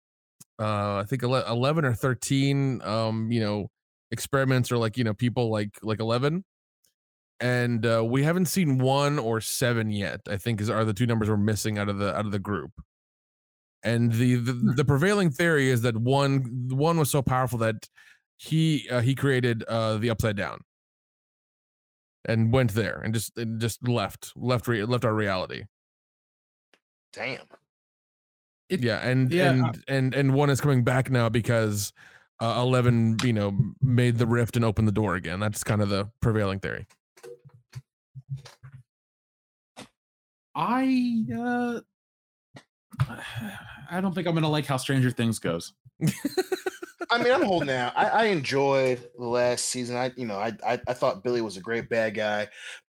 uh 0.58 0.96
I 0.96 1.04
think 1.06 1.22
eleven 1.22 1.84
or 1.84 1.94
thirteen 1.94 2.80
um 2.82 3.30
you 3.30 3.40
know 3.40 3.70
experiments 4.10 4.72
or 4.72 4.78
like 4.78 4.96
you 4.96 5.04
know 5.04 5.14
people 5.14 5.50
like 5.50 5.78
like 5.82 6.00
eleven 6.00 6.44
and 7.40 7.84
uh, 7.86 8.04
we 8.04 8.22
haven't 8.22 8.46
seen 8.46 8.78
one 8.78 9.18
or 9.18 9.40
seven 9.40 9.90
yet. 9.90 10.20
I 10.28 10.36
think 10.36 10.60
is 10.60 10.70
are 10.70 10.84
the 10.84 10.94
two 10.94 11.06
numbers 11.06 11.28
we're 11.28 11.36
missing 11.36 11.78
out 11.78 11.88
of 11.88 11.98
the 11.98 12.14
out 12.16 12.26
of 12.26 12.32
the 12.32 12.38
group. 12.38 12.72
And 13.82 14.12
the 14.12 14.34
the, 14.36 14.52
Hmm. 14.52 14.74
the 14.76 14.84
prevailing 14.84 15.30
theory 15.30 15.70
is 15.70 15.82
that 15.82 15.96
one 15.96 16.68
one 16.70 16.98
was 16.98 17.10
so 17.10 17.22
powerful 17.22 17.58
that 17.60 17.88
he 18.36 18.86
uh, 18.90 19.00
he 19.00 19.14
created 19.14 19.64
uh, 19.64 19.96
the 19.98 20.10
upside 20.10 20.36
down 20.36 20.60
and 22.26 22.52
went 22.52 22.74
there 22.74 23.00
and 23.02 23.14
just 23.14 23.36
and 23.38 23.60
just 23.60 23.86
left 23.88 24.32
left 24.36 24.68
re- 24.68 24.84
left 24.84 25.04
our 25.06 25.14
reality. 25.14 25.64
Damn. 27.12 27.40
It- 28.68 28.82
yeah, 28.82 28.98
and 28.98 29.32
yeah, 29.32 29.50
and 29.50 29.64
uh 29.64 29.72
and 29.88 30.14
and 30.14 30.34
one 30.34 30.50
is 30.50 30.60
coming 30.60 30.84
back 30.84 31.10
now 31.10 31.28
because 31.28 31.92
uh, 32.40 32.54
Eleven, 32.62 33.16
you 33.24 33.32
know, 33.32 33.58
made 33.82 34.16
the 34.18 34.26
rift 34.26 34.56
and 34.56 34.64
opened 34.64 34.88
the 34.88 34.92
door 34.92 35.14
again. 35.16 35.40
That's 35.40 35.62
kind 35.64 35.82
of 35.82 35.88
the 35.88 36.08
prevailing 36.22 36.60
theory. 36.60 36.86
I 40.60 41.24
uh 41.34 41.80
I 43.90 44.00
don't 44.00 44.14
think 44.14 44.28
I'm 44.28 44.34
gonna 44.34 44.50
like 44.50 44.66
how 44.66 44.76
Stranger 44.76 45.10
Things 45.10 45.38
goes. 45.38 45.72
I 47.10 47.18
mean, 47.18 47.32
I'm 47.32 47.42
holding 47.42 47.70
out. 47.70 47.92
I, 47.96 48.08
I 48.08 48.24
enjoyed 48.26 49.10
the 49.18 49.26
last 49.26 49.64
season. 49.66 49.96
I, 49.96 50.12
you 50.16 50.26
know, 50.26 50.36
I, 50.36 50.52
I, 50.64 50.80
I 50.86 50.92
thought 50.92 51.24
Billy 51.24 51.40
was 51.40 51.56
a 51.56 51.60
great 51.60 51.88
bad 51.88 52.14
guy. 52.14 52.48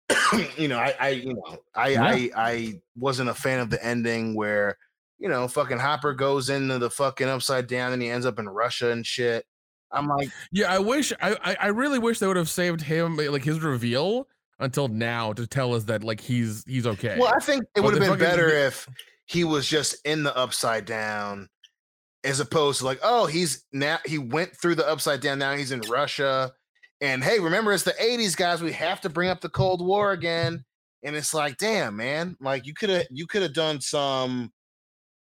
you 0.57 0.66
know, 0.66 0.79
I, 0.79 0.95
I, 0.99 1.09
you 1.11 1.35
know, 1.35 1.59
I, 1.77 1.89
Yeah. 1.91 2.03
I, 2.03 2.31
I 2.35 2.81
wasn't 2.97 3.31
a 3.31 3.35
fan 3.35 3.61
of 3.61 3.71
the 3.71 3.85
ending 3.85 4.35
where, 4.35 4.77
you 5.19 5.29
know, 5.29 5.47
fucking 5.47 5.79
Hopper 5.79 6.14
goes 6.14 6.51
into 6.51 6.79
the 6.79 6.91
fucking 6.91 7.29
upside 7.29 7.69
down 7.69 7.93
and 7.93 8.03
he 8.03 8.09
ends 8.09 8.27
up 8.27 8.41
in 8.41 8.49
Russia 8.49 8.91
and 8.91 9.07
shit. 9.07 9.47
I'm 9.93 10.09
like, 10.09 10.31
Yeah, 10.51 10.73
I 10.73 10.81
wish 10.81 11.12
I, 11.23 11.37
I 11.45 11.57
I 11.61 11.66
really 11.69 12.01
wish 12.01 12.19
they 12.19 12.27
would 12.27 12.37
have 12.37 12.51
saved 12.51 12.81
him 12.81 13.16
like 13.16 13.45
his 13.45 13.61
reveal 13.61 14.27
until 14.61 14.88
now 14.88 15.32
to 15.32 15.46
tell 15.46 15.74
us 15.74 15.84
that 15.84 16.04
like 16.04 16.20
he's 16.20 16.64
he's 16.66 16.86
okay. 16.86 17.16
well, 17.18 17.32
I 17.34 17.40
think 17.40 17.64
it 17.76 17.80
would 17.80 17.94
have 17.94 18.02
been 18.02 18.18
better 18.18 18.48
if 18.48 18.88
he 19.26 19.44
was 19.44 19.68
just 19.68 19.96
in 20.06 20.22
the 20.22 20.36
upside 20.36 20.84
down, 20.84 21.48
as 22.24 22.40
opposed 22.40 22.80
to 22.80 22.84
like, 22.84 23.00
oh, 23.02 23.26
he's 23.26 23.64
now 23.72 23.98
he 24.04 24.18
went 24.18 24.56
through 24.56 24.74
the 24.74 24.88
upside 24.88 25.20
down. 25.20 25.38
Now 25.38 25.54
he's 25.54 25.72
in 25.72 25.80
Russia, 25.82 26.52
and 27.00 27.22
hey, 27.22 27.38
remember 27.38 27.72
it's 27.72 27.84
the 27.84 27.92
'80s, 27.92 28.36
guys. 28.36 28.62
We 28.62 28.72
have 28.72 29.00
to 29.02 29.09
bring 29.09 29.28
up 29.28 29.40
the 29.40 29.48
Cold 29.48 29.84
War 29.84 30.12
again. 30.12 30.64
And 31.04 31.14
it's 31.14 31.32
like, 31.32 31.59
damn, 31.59 31.96
man, 31.96 32.36
like 32.40 32.66
you 32.66 32.74
could 32.74 32.90
have 32.90 33.06
you 33.11 33.26
could 33.26 33.42
have 33.42 33.52
done 33.52 33.80
some 33.80 34.50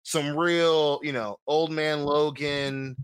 some 0.02 0.36
real, 0.36 1.00
you 1.02 1.12
know, 1.12 1.38
old 1.46 1.70
man 1.70 2.04
Logan, 2.04 2.96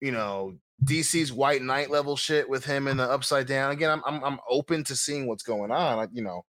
you 0.00 0.12
know, 0.12 0.54
DC's 0.84 1.32
White 1.32 1.62
Knight 1.62 1.90
level 1.90 2.16
shit 2.16 2.48
with 2.48 2.64
him 2.64 2.86
in 2.86 2.96
the 2.96 3.10
upside 3.10 3.46
down. 3.46 3.70
Again, 3.70 3.90
I'm 3.90 4.02
I'm, 4.04 4.22
I'm 4.24 4.38
open 4.48 4.84
to 4.84 4.96
seeing 4.96 5.26
what's 5.26 5.42
going 5.42 5.70
on, 5.70 6.08
you 6.12 6.22
know, 6.22 6.44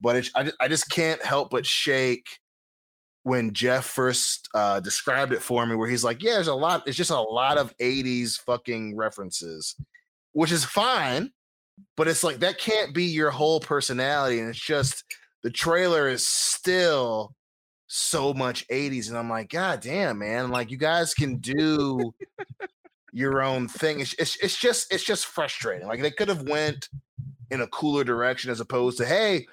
but 0.00 0.16
it's, 0.16 0.30
I, 0.34 0.44
ju- 0.44 0.52
I 0.60 0.68
just 0.68 0.90
can't 0.90 1.22
help 1.22 1.50
but 1.50 1.64
shake 1.64 2.26
when 3.22 3.52
Jeff 3.52 3.84
first 3.84 4.48
uh, 4.54 4.80
described 4.80 5.32
it 5.32 5.42
for 5.42 5.66
me, 5.66 5.76
where 5.76 5.88
he's 5.88 6.04
like, 6.04 6.22
"Yeah, 6.22 6.34
there's 6.34 6.48
a 6.48 6.54
lot. 6.54 6.86
It's 6.86 6.96
just 6.96 7.10
a 7.10 7.20
lot 7.20 7.58
of 7.58 7.76
'80s 7.78 8.38
fucking 8.40 8.96
references, 8.96 9.76
which 10.32 10.52
is 10.52 10.64
fine, 10.64 11.30
but 11.96 12.08
it's 12.08 12.24
like 12.24 12.38
that 12.40 12.58
can't 12.58 12.94
be 12.94 13.04
your 13.04 13.30
whole 13.30 13.60
personality, 13.60 14.40
and 14.40 14.48
it's 14.48 14.58
just 14.58 15.04
the 15.42 15.50
trailer 15.50 16.08
is 16.08 16.26
still 16.26 17.34
so 17.86 18.32
much 18.34 18.66
'80s, 18.68 19.08
and 19.08 19.18
I'm 19.18 19.30
like, 19.30 19.50
God 19.50 19.80
damn, 19.80 20.18
man! 20.18 20.50
Like 20.50 20.70
you 20.70 20.78
guys 20.78 21.14
can 21.14 21.36
do 21.38 22.12
your 23.12 23.42
own 23.42 23.68
thing. 23.68 24.00
It's, 24.00 24.14
it's 24.14 24.36
it's 24.36 24.58
just 24.58 24.92
it's 24.92 25.04
just 25.04 25.26
frustrating. 25.26 25.86
Like 25.88 26.02
they 26.02 26.10
could 26.10 26.28
have 26.28 26.42
went 26.42 26.88
in 27.50 27.62
a 27.62 27.66
cooler 27.68 28.04
direction 28.04 28.50
as 28.50 28.60
opposed 28.60 28.96
to 28.98 29.04
hey 29.04 29.46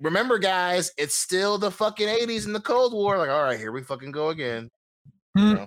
remember 0.00 0.38
guys 0.38 0.92
it's 0.96 1.16
still 1.16 1.58
the 1.58 1.70
fucking 1.70 2.06
80s 2.06 2.46
and 2.46 2.54
the 2.54 2.60
cold 2.60 2.92
war 2.92 3.18
like 3.18 3.30
all 3.30 3.42
right 3.42 3.58
here 3.58 3.72
we 3.72 3.82
fucking 3.82 4.12
go 4.12 4.28
again 4.28 4.70
Hmm. 5.36 5.48
you 5.48 5.54
know? 5.54 5.66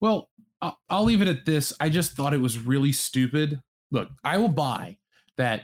Well, 0.00 0.28
I'll, 0.60 0.78
I'll 0.88 1.04
leave 1.04 1.22
it 1.22 1.28
at 1.28 1.46
this. 1.46 1.72
I 1.80 1.88
just 1.88 2.12
thought 2.12 2.34
it 2.34 2.40
was 2.40 2.58
really 2.58 2.92
stupid. 2.92 3.60
Look, 3.90 4.08
I 4.22 4.36
will 4.38 4.48
buy 4.48 4.98
that 5.38 5.62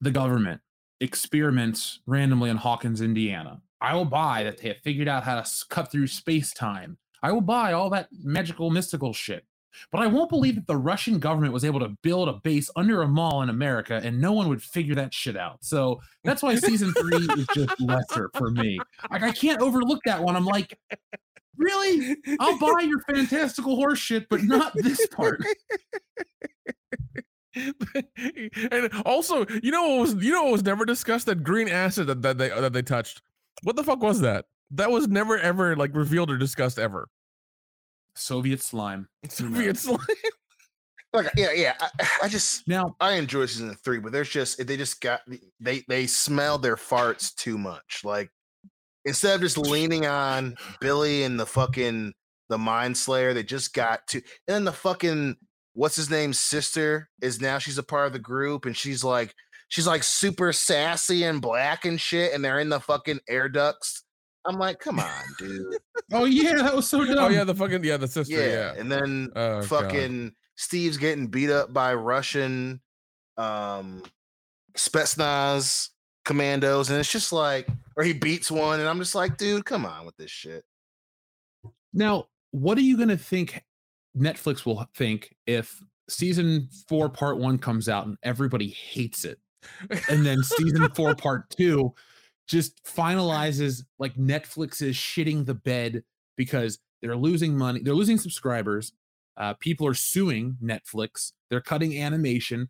the 0.00 0.10
government 0.10 0.60
experiments 1.00 2.00
randomly 2.06 2.50
in 2.50 2.56
Hawkins, 2.56 3.00
Indiana. 3.00 3.62
I 3.80 3.94
will 3.94 4.04
buy 4.04 4.42
that 4.44 4.58
they 4.58 4.68
have 4.68 4.78
figured 4.78 5.06
out 5.06 5.22
how 5.22 5.40
to 5.40 5.48
cut 5.70 5.92
through 5.92 6.08
space 6.08 6.52
time. 6.52 6.98
I 7.22 7.32
will 7.32 7.40
buy 7.40 7.72
all 7.72 7.90
that 7.90 8.08
magical, 8.22 8.70
mystical 8.70 9.12
shit. 9.12 9.44
But 9.92 10.00
I 10.02 10.06
won't 10.06 10.30
believe 10.30 10.56
that 10.56 10.66
the 10.66 10.76
Russian 10.76 11.18
government 11.18 11.52
was 11.52 11.64
able 11.64 11.80
to 11.80 11.96
build 12.02 12.28
a 12.28 12.34
base 12.34 12.70
under 12.76 13.02
a 13.02 13.08
mall 13.08 13.42
in 13.42 13.48
America 13.48 14.00
and 14.02 14.20
no 14.20 14.32
one 14.32 14.48
would 14.48 14.62
figure 14.62 14.94
that 14.96 15.14
shit 15.14 15.36
out. 15.36 15.58
So 15.62 16.00
that's 16.24 16.42
why 16.42 16.56
season 16.56 16.92
three 16.94 17.28
is 17.36 17.46
just 17.54 17.80
lesser 17.80 18.30
for 18.34 18.50
me. 18.50 18.78
Like, 19.10 19.22
I 19.22 19.32
can't 19.32 19.60
overlook 19.60 20.00
that 20.04 20.22
one. 20.22 20.36
I'm 20.36 20.46
like, 20.46 20.78
really? 21.56 22.16
I'll 22.40 22.58
buy 22.58 22.80
your 22.80 23.00
fantastical 23.02 23.76
horse 23.76 23.98
shit, 23.98 24.28
but 24.28 24.42
not 24.42 24.72
this 24.74 25.06
part. 25.08 25.42
and 28.72 28.90
also, 29.04 29.46
you 29.62 29.70
know 29.70 29.88
what 29.88 30.00
was 30.00 30.14
you 30.14 30.32
know 30.32 30.44
what 30.44 30.52
was 30.52 30.64
never 30.64 30.84
discussed? 30.84 31.26
That 31.26 31.42
green 31.42 31.68
acid 31.68 32.06
that, 32.06 32.22
that 32.22 32.38
they 32.38 32.48
that 32.48 32.72
they 32.72 32.82
touched. 32.82 33.22
What 33.62 33.76
the 33.76 33.84
fuck 33.84 34.00
was 34.00 34.20
that? 34.20 34.46
That 34.72 34.90
was 34.90 35.08
never 35.08 35.38
ever 35.38 35.76
like 35.76 35.94
revealed 35.94 36.30
or 36.30 36.36
discussed 36.38 36.78
ever. 36.78 37.08
Soviet 38.14 38.62
slime. 38.62 39.08
Soviet 39.28 39.76
slime. 39.76 39.98
like 41.12 41.30
yeah 41.36 41.52
yeah 41.52 41.74
I, 41.80 42.08
I 42.24 42.28
just 42.28 42.68
Now, 42.68 42.94
i 43.00 43.12
enjoy 43.12 43.46
season 43.46 43.74
three 43.82 43.98
but 43.98 44.12
there's 44.12 44.28
just 44.28 44.64
they 44.66 44.76
just 44.76 45.00
got 45.00 45.22
they 45.58 45.82
they 45.88 46.06
smell 46.06 46.58
their 46.58 46.76
farts 46.76 47.34
too 47.34 47.56
much 47.56 48.02
like 48.04 48.30
instead 49.04 49.34
of 49.34 49.40
just 49.40 49.56
leaning 49.56 50.04
on 50.04 50.54
billy 50.80 51.22
and 51.22 51.40
the 51.40 51.46
fucking 51.46 52.12
the 52.50 52.58
mind 52.58 52.94
flayer 52.94 53.32
they 53.32 53.42
just 53.42 53.72
got 53.72 54.06
to 54.08 54.18
and 54.18 54.54
then 54.54 54.64
the 54.64 54.72
fucking 54.72 55.36
what's 55.72 55.96
his 55.96 56.10
name's 56.10 56.40
sister 56.40 57.08
is 57.22 57.40
now 57.40 57.58
she's 57.58 57.78
a 57.78 57.82
part 57.82 58.06
of 58.06 58.12
the 58.12 58.18
group 58.18 58.66
and 58.66 58.76
she's 58.76 59.02
like 59.02 59.34
she's 59.68 59.86
like 59.86 60.02
super 60.02 60.52
sassy 60.52 61.24
and 61.24 61.40
black 61.40 61.84
and 61.84 62.00
shit 62.00 62.34
and 62.34 62.44
they're 62.44 62.60
in 62.60 62.68
the 62.68 62.80
fucking 62.80 63.20
air 63.28 63.48
ducts 63.48 64.04
i'm 64.46 64.56
like 64.58 64.78
come 64.78 64.98
on 64.98 65.22
dude 65.38 65.74
oh 66.12 66.24
yeah, 66.24 66.54
that 66.54 66.74
was 66.74 66.88
so 66.88 67.04
dumb. 67.04 67.18
Oh 67.18 67.28
yeah, 67.28 67.44
the 67.44 67.54
fucking 67.54 67.84
yeah, 67.84 67.96
the 67.96 68.08
sister. 68.08 68.34
yeah. 68.34 68.46
Yeah. 68.46 68.74
and 68.80 68.90
then 68.90 69.30
Oh, 69.36 69.60
God. 69.60 69.66
fucking 69.66 70.32
Steve's 70.56 70.96
getting 70.96 71.26
beat 71.26 71.50
up 71.50 71.72
by 71.72 71.94
Russian 71.94 72.80
um 73.36 74.02
Spetsnaz 74.76 75.90
commandos, 76.24 76.90
and 76.90 76.98
it's 76.98 77.10
just 77.10 77.32
like, 77.32 77.68
or 77.96 78.04
he 78.04 78.12
beats 78.12 78.50
one, 78.50 78.80
and 78.80 78.88
I'm 78.88 78.98
just 78.98 79.14
like, 79.14 79.36
dude, 79.36 79.64
come 79.64 79.84
on 79.86 80.06
with 80.06 80.16
this 80.16 80.30
shit. 80.30 80.64
Now, 81.92 82.26
what 82.50 82.78
are 82.78 82.82
you 82.82 82.96
going 82.96 83.08
to 83.08 83.16
think 83.16 83.62
Netflix 84.16 84.64
will 84.64 84.86
think 84.94 85.34
if 85.46 85.80
season 86.08 86.68
four, 86.88 87.08
part 87.08 87.38
one 87.38 87.58
comes 87.58 87.88
out 87.88 88.06
and 88.06 88.16
everybody 88.22 88.68
hates 88.68 89.24
it? 89.24 89.38
And 90.08 90.24
then 90.24 90.42
season 90.42 90.88
four, 90.94 91.14
part 91.14 91.50
two 91.50 91.92
just 92.48 92.82
finalizes 92.84 93.84
like 93.98 94.14
Netflix 94.16 94.82
is 94.82 94.96
shitting 94.96 95.46
the 95.46 95.54
bed 95.54 96.02
because 96.36 96.78
they're 97.02 97.16
losing 97.16 97.56
money, 97.56 97.80
they're 97.82 97.94
losing 97.94 98.18
subscribers. 98.18 98.92
Uh, 99.36 99.54
people 99.60 99.86
are 99.86 99.94
suing 99.94 100.56
Netflix, 100.62 101.32
they're 101.50 101.60
cutting 101.60 101.96
animation, 102.02 102.68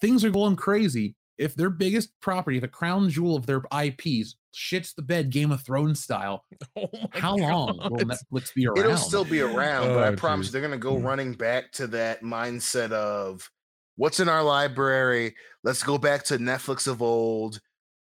things 0.00 0.24
are 0.24 0.30
going 0.30 0.56
crazy. 0.56 1.14
If 1.38 1.54
their 1.54 1.70
biggest 1.70 2.10
property, 2.20 2.58
the 2.58 2.68
crown 2.68 3.08
jewel 3.08 3.34
of 3.36 3.46
their 3.46 3.62
IPs, 3.72 4.34
shits 4.54 4.94
the 4.94 5.02
bed 5.02 5.30
Game 5.30 5.52
of 5.52 5.62
Thrones 5.62 6.02
style, 6.02 6.44
Oh 6.76 6.88
my 6.92 7.20
how 7.20 7.36
long 7.36 7.78
will 7.88 8.04
Netflix 8.04 8.52
be 8.54 8.66
around? 8.66 8.78
It'll 8.78 8.96
still 8.96 9.24
be 9.24 9.40
around, 9.40 9.94
but 9.94 10.02
I 10.02 10.10
Oh, 10.10 10.16
promise 10.16 10.46
geez. 10.46 10.52
they're 10.52 10.62
gonna 10.62 10.76
go 10.76 10.96
Mm. 10.98 11.04
running 11.04 11.32
back 11.34 11.70
to 11.72 11.86
that 11.88 12.22
mindset 12.22 12.90
of 12.92 13.48
what's 13.96 14.20
in 14.20 14.28
our 14.28 14.42
library. 14.42 15.34
Let's 15.62 15.82
go 15.82 15.96
back 15.96 16.24
to 16.24 16.38
Netflix 16.38 16.86
of 16.88 17.00
old. 17.00 17.60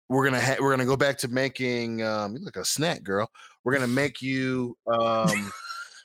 We're 0.10 0.26
gonna 0.26 0.41
ha- 0.41 0.57
we're 0.60 0.72
gonna 0.72 0.86
go 0.86 0.97
back 0.97 1.18
to 1.20 1.28
making 1.28 2.03
um 2.03 2.34
you 2.34 2.39
look 2.39 2.55
like 2.55 2.64
a 2.64 2.66
snack 2.66 3.03
girl. 3.03 3.30
We're 3.64 3.74
gonna 3.74 3.88
make 3.88 4.22
you 4.22 4.76
um 4.88 5.51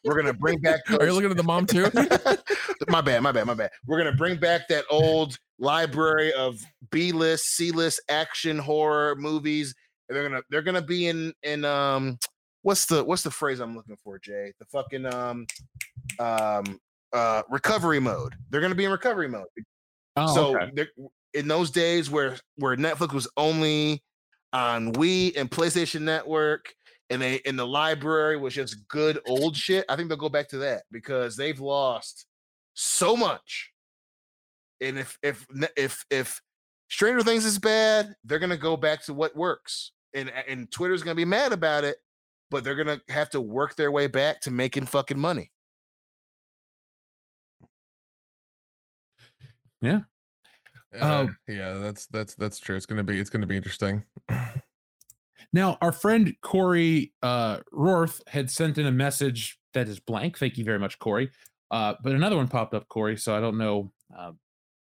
We're 0.04 0.16
gonna 0.16 0.34
bring 0.34 0.60
back. 0.60 0.80
Are 1.00 1.06
you 1.06 1.12
looking 1.12 1.30
at 1.30 1.36
the 1.36 1.42
mom 1.42 1.66
too? 1.66 1.90
my 2.88 3.00
bad, 3.00 3.22
my 3.22 3.32
bad, 3.32 3.46
my 3.46 3.54
bad. 3.54 3.70
We're 3.86 3.98
gonna 3.98 4.16
bring 4.16 4.36
back 4.36 4.68
that 4.68 4.84
old 4.90 5.38
library 5.58 6.32
of 6.34 6.60
B 6.90 7.12
list, 7.12 7.56
C 7.56 7.70
list 7.70 8.02
action 8.10 8.58
horror 8.58 9.16
movies. 9.16 9.74
And 10.08 10.16
they're 10.16 10.28
gonna 10.28 10.42
they're 10.50 10.62
gonna 10.62 10.82
be 10.82 11.08
in 11.08 11.32
in 11.42 11.64
um 11.64 12.18
what's 12.62 12.84
the 12.84 13.02
what's 13.02 13.22
the 13.22 13.30
phrase 13.30 13.60
I'm 13.60 13.74
looking 13.74 13.96
for, 14.04 14.18
Jay? 14.18 14.52
The 14.58 14.66
fucking 14.66 15.06
um 15.06 15.46
um 16.18 16.78
uh 17.14 17.42
recovery 17.48 18.00
mode. 18.00 18.34
They're 18.50 18.60
gonna 18.60 18.74
be 18.74 18.84
in 18.84 18.90
recovery 18.90 19.28
mode. 19.28 19.46
Oh, 20.16 20.34
so 20.34 20.58
okay. 20.58 20.86
In 21.34 21.48
those 21.48 21.70
days 21.70 22.10
where 22.10 22.36
where 22.56 22.76
Netflix 22.76 23.12
was 23.12 23.28
only 23.36 24.02
on 24.52 24.92
Wii 24.94 25.36
and 25.36 25.50
PlayStation 25.50 26.02
Network, 26.02 26.72
and 27.10 27.20
they 27.20 27.36
in 27.44 27.56
the 27.56 27.66
library 27.66 28.36
was 28.36 28.54
just 28.54 28.86
good 28.88 29.20
old 29.26 29.56
shit. 29.56 29.84
I 29.88 29.96
think 29.96 30.08
they'll 30.08 30.16
go 30.16 30.28
back 30.28 30.48
to 30.50 30.58
that 30.58 30.84
because 30.90 31.36
they've 31.36 31.60
lost 31.60 32.26
so 32.74 33.16
much. 33.16 33.72
And 34.80 34.98
if 34.98 35.18
if 35.22 35.44
if 35.76 36.04
if 36.10 36.40
Stranger 36.88 37.22
Things 37.22 37.44
is 37.44 37.58
bad, 37.58 38.14
they're 38.24 38.38
gonna 38.38 38.56
go 38.56 38.76
back 38.76 39.02
to 39.04 39.14
what 39.14 39.36
works, 39.36 39.92
and 40.14 40.32
and 40.48 40.70
Twitter's 40.70 41.02
gonna 41.02 41.14
be 41.16 41.24
mad 41.24 41.52
about 41.52 41.84
it, 41.84 41.96
but 42.50 42.64
they're 42.64 42.76
gonna 42.76 43.00
have 43.08 43.30
to 43.30 43.40
work 43.40 43.74
their 43.76 43.90
way 43.90 44.06
back 44.06 44.40
to 44.42 44.50
making 44.50 44.86
fucking 44.86 45.18
money. 45.18 45.50
Uh, 49.82 50.00
Um, 51.00 51.36
yeah, 51.48 51.74
that's 51.74 52.06
that's 52.06 52.34
that's 52.34 52.58
true. 52.58 52.76
It's 52.76 52.86
gonna 52.86 53.04
be 53.04 53.18
it's 53.18 53.30
gonna 53.30 53.46
be 53.46 53.56
interesting. 53.56 54.04
Now, 55.54 55.78
our 55.80 55.92
friend 55.92 56.34
Corey 56.40 57.12
uh, 57.22 57.58
Rorth 57.72 58.20
had 58.26 58.50
sent 58.50 58.76
in 58.76 58.86
a 58.86 58.92
message 58.92 59.56
that 59.72 59.88
is 59.88 60.00
blank. 60.00 60.36
Thank 60.36 60.58
you 60.58 60.64
very 60.64 60.80
much, 60.80 60.98
Corey. 60.98 61.30
Uh, 61.70 61.94
but 62.02 62.12
another 62.12 62.36
one 62.36 62.48
popped 62.48 62.74
up, 62.74 62.88
Corey. 62.88 63.16
So 63.16 63.36
I 63.36 63.40
don't 63.40 63.56
know 63.56 63.92
uh, 64.18 64.32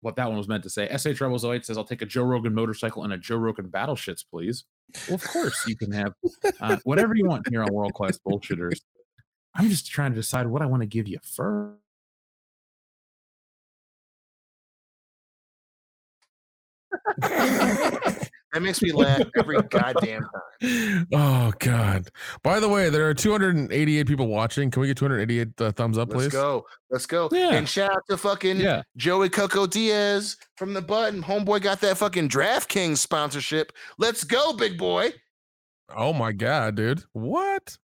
what 0.03 0.17
that 0.17 0.29
one 0.29 0.37
was 0.37 0.49
meant 0.49 0.63
to 0.65 0.71
say. 0.71 0.87
SH 0.95 1.19
Rebels 1.19 1.47
08 1.47 1.65
says, 1.65 1.79
I'll 1.79 1.85
take 1.85 2.03
a 2.03 2.07
Joe 2.07 2.25
Rogan 2.25 2.55
motorcycle 2.55 3.05
and 3.05 3.13
a 3.15 3.17
Joe 3.17 3.37
Rogan 3.37 3.69
battle 3.69 3.97
shits, 3.97 4.23
please. 4.31 4.65
Well, 5.09 5.15
of 5.15 5.25
course, 5.25 5.67
you 5.67 5.77
can 5.77 5.93
have 5.93 6.13
uh, 6.61 6.77
whatever 6.85 7.15
you 7.15 7.27
want 7.27 7.49
here 7.49 7.63
on 7.63 7.73
World 7.73 7.95
Class 7.95 8.19
Bullshitters. 8.19 8.81
I'm 9.55 9.71
just 9.71 9.91
trying 9.91 10.13
to 10.13 10.17
decide 10.17 10.47
what 10.47 10.61
I 10.61 10.67
want 10.67 10.83
to 10.83 10.87
give 10.87 11.09
you 11.09 11.19
first. 11.23 11.79
That 18.53 18.63
makes 18.63 18.83
me 18.83 18.91
laugh 18.91 19.23
every 19.39 19.63
goddamn 19.63 20.23
time. 20.61 21.07
oh 21.15 21.53
God! 21.61 22.09
By 22.43 22.59
the 22.59 22.69
way, 22.69 22.91
there 22.91 23.09
are 23.09 23.15
288 23.15 24.09
people 24.09 24.27
watching. 24.27 24.73
Can 24.73 24.81
we 24.81 24.89
get 24.89 24.97
288 24.97 25.49
uh, 25.61 25.71
thumbs 25.71 25.97
up, 25.97 26.09
Let's 26.09 26.25
please? 26.25 26.33
go. 26.33 26.67
Let's 26.91 27.07
go. 27.07 27.29
Yeah. 27.31 27.51
And 27.55 27.69
shout 27.69 27.93
out 27.93 28.03
to 28.11 28.17
fucking 28.17 28.57
Yeah. 28.59 28.83
Joey 28.97 29.29
Coco 29.29 29.69
Diaz 29.69 30.37
from 30.57 30.75
the 30.75 30.83
button. 30.83 31.23
Homeboy 31.23 31.63
got 31.63 31.81
that 31.83 31.97
fucking 31.99 32.29
DraftKings 32.29 32.97
sponsorship. 32.99 33.71
Let's 33.99 34.25
go, 34.25 34.53
big 34.53 34.77
boy. 34.77 35.13
Oh 35.97 36.13
my 36.13 36.33
God, 36.33 36.75
dude! 36.75 37.05
What? 37.13 37.79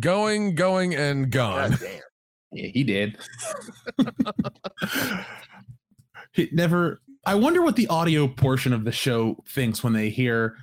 Going, 0.00 0.54
going, 0.54 0.94
and 0.94 1.30
gone. 1.30 1.70
God 1.70 1.80
damn. 1.80 2.00
Yeah, 2.52 2.68
he 2.72 2.84
did. 2.84 3.18
he 6.32 6.48
never. 6.52 7.00
I 7.26 7.34
wonder 7.34 7.62
what 7.62 7.76
the 7.76 7.88
audio 7.88 8.28
portion 8.28 8.72
of 8.72 8.84
the 8.84 8.92
show 8.92 9.42
thinks 9.48 9.82
when 9.82 9.92
they 9.92 10.10
hear. 10.10 10.56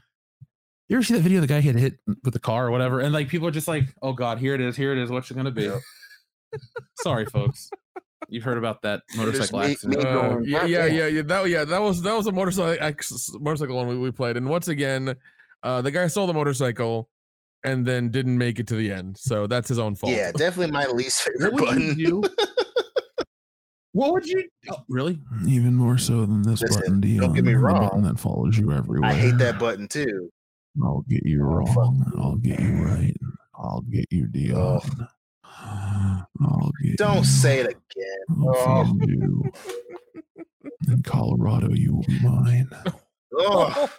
You 0.88 0.98
ever 0.98 1.04
see 1.04 1.14
that 1.14 1.22
video 1.22 1.38
of 1.40 1.42
the 1.42 1.48
guy 1.48 1.62
hit 1.62 1.76
hit 1.76 2.00
with 2.24 2.34
the 2.34 2.40
car 2.40 2.68
or 2.68 2.72
whatever, 2.72 3.00
and 3.00 3.14
like 3.14 3.30
people 3.30 3.48
are 3.48 3.52
just 3.52 3.68
like, 3.68 3.86
"Oh 4.02 4.14
God, 4.14 4.40
here 4.40 4.56
it 4.56 4.62
is, 4.62 4.76
here 4.76 4.92
it 4.92 4.98
is. 4.98 5.10
What's 5.10 5.32
it 5.32 5.36
gonna 5.36 5.52
be?" 5.52 5.72
Sorry, 7.02 7.26
folks. 7.26 7.70
You've 8.30 8.44
heard 8.44 8.58
about 8.58 8.82
that 8.84 9.02
motorcycle 9.18 9.60
me- 9.60 9.72
accident. 9.72 10.04
me 10.04 10.10
Uh, 10.10 10.38
yeah, 10.44 10.66
yeah, 10.66 10.86
yeah, 10.86 11.08
yeah. 11.08 11.22
That, 11.24 11.50
yeah, 11.50 11.66
that 11.66 11.82
was 11.82 12.02
that 12.04 12.14
was 12.14 12.28
a 12.28 12.32
motorcycle 12.32 12.96
motorcycle 13.40 13.76
one 13.76 13.88
we, 13.88 13.98
we 13.98 14.12
played, 14.12 14.38
and 14.38 14.48
once 14.48 14.70
again, 14.70 15.16
uh, 15.64 15.82
the 15.82 15.92
guy 15.92 16.08
stole 16.08 16.28
the 16.28 16.34
motorcycle 16.34 17.10
and 17.64 17.86
then 17.86 18.10
didn't 18.10 18.38
make 18.38 18.60
it 18.60 18.68
to 18.68 18.76
the 18.76 18.92
end. 18.92 19.18
So 19.18 19.48
that's 19.48 19.68
his 19.70 19.80
own 19.80 19.96
fault. 19.96 20.14
Yeah, 20.14 20.32
definitely 20.32 20.72
my 20.72 20.86
least 20.88 21.22
favorite 21.40 21.54
What 21.54 21.62
would 21.62 21.68
button. 21.70 22.00
you 22.00 22.24
what 23.94 24.14
would 24.14 24.26
you? 24.26 24.48
Oh, 24.70 24.78
really? 24.88 25.16
Mm, 25.34 25.50
even 25.50 25.76
more 25.76 25.98
so 25.98 26.22
than 26.22 26.42
this 26.44 26.62
Listen, 26.62 26.80
button, 26.82 27.02
Dion. 27.02 27.18
don't 27.26 27.34
get 27.34 27.44
me 27.46 27.54
the 27.54 27.60
wrong. 27.60 27.84
button 27.88 28.04
that 28.04 28.20
follows 28.20 28.58
you 28.58 28.72
everywhere. 28.72 29.10
I 29.10 29.14
hate 29.14 29.38
that 29.40 29.60
button 29.60 29.88
too. 29.88 30.30
I'll 30.84 31.04
get 31.10 31.26
you 31.26 31.42
Oh, 31.42 31.46
wrong. 31.46 32.12
I'll 32.18 32.36
get 32.38 32.60
you 32.60 32.74
right. 32.84 33.16
I'll 33.56 33.82
get 33.92 34.06
you, 34.10 34.28
Dion. 34.28 34.80
I'll 35.54 36.72
get 36.82 36.98
Don't 36.98 37.18
you. 37.18 37.24
say 37.26 37.60
it 37.60 37.68
again. 37.68 38.26
I'll 38.30 38.88
Oh, 38.88 38.98
you. 39.06 39.52
In 40.88 41.04
Colorado, 41.04 41.70
you 41.74 41.96
will 41.96 42.04
be 42.04 42.20
mine. 42.22 42.70
oh. 43.38 43.90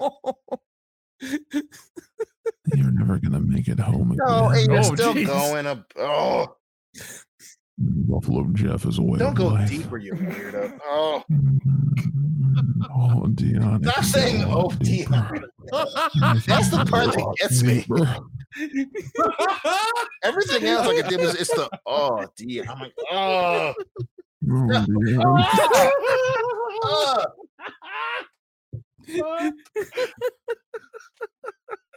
You're 2.75 2.91
never 2.93 3.19
gonna 3.19 3.41
make 3.41 3.69
it 3.69 3.79
home 3.81 4.13
again. 4.13 4.23
No, 4.27 4.49
and 4.49 4.67
you're 4.67 4.79
Oh, 4.79 4.83
still 4.83 5.15
jeez. 5.15 5.27
going 5.27 5.67
up. 5.67 5.93
Oh, 5.97 6.57
Buffalo 7.79 8.47
Jeff 8.53 8.85
is 8.87 8.99
away. 8.99 9.19
don't 9.19 9.35
go 9.35 9.57
deeper, 9.67 9.99
you 9.99 10.13
weirdo. 10.15 10.79
Oh, 10.85 11.23
Oh, 12.95 13.27
Dion. 13.29 13.83
stop 13.83 14.05
saying 14.05 14.45
oh, 14.47 14.71
deeper, 14.81 15.31
Dion. 15.71 15.71
That's 16.47 16.69
the 16.69 16.85
part 16.89 17.13
that 17.13 17.37
gets 17.41 17.63
me. 17.63 17.87
Everything 20.23 20.65
else 20.65 20.87
I 20.87 20.95
could 21.01 21.09
do 21.09 21.19
is 21.21 21.35
it's 21.37 21.51
the 21.55 21.71
oh, 21.87 22.27
D. 22.37 22.61
I'm 22.63 22.79
like, 22.81 22.93
oh. 23.11 23.73
oh, 24.51 24.87
Dion. 24.97 25.45
oh. 26.85 27.25
God. 29.19 29.53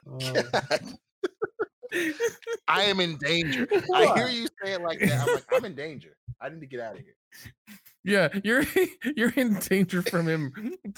Oh. 0.10 0.44
I 2.68 2.84
am 2.84 3.00
in 3.00 3.18
danger. 3.18 3.68
I 3.94 4.14
hear 4.16 4.28
you 4.28 4.48
say 4.64 4.74
it 4.74 4.82
like 4.82 5.00
that. 5.00 5.22
I'm 5.28 5.34
like, 5.36 5.44
I'm 5.54 5.66
in 5.66 5.76
danger. 5.86 6.16
I 6.42 6.50
need 6.50 6.60
to 6.60 6.66
get 6.66 6.80
out 6.82 6.96
of 6.98 7.02
here. 7.02 7.16
yeah, 8.04 8.28
you're 8.44 8.64
you're 9.16 9.32
in 9.36 9.54
danger 9.56 10.02
from 10.02 10.28
him, 10.28 10.52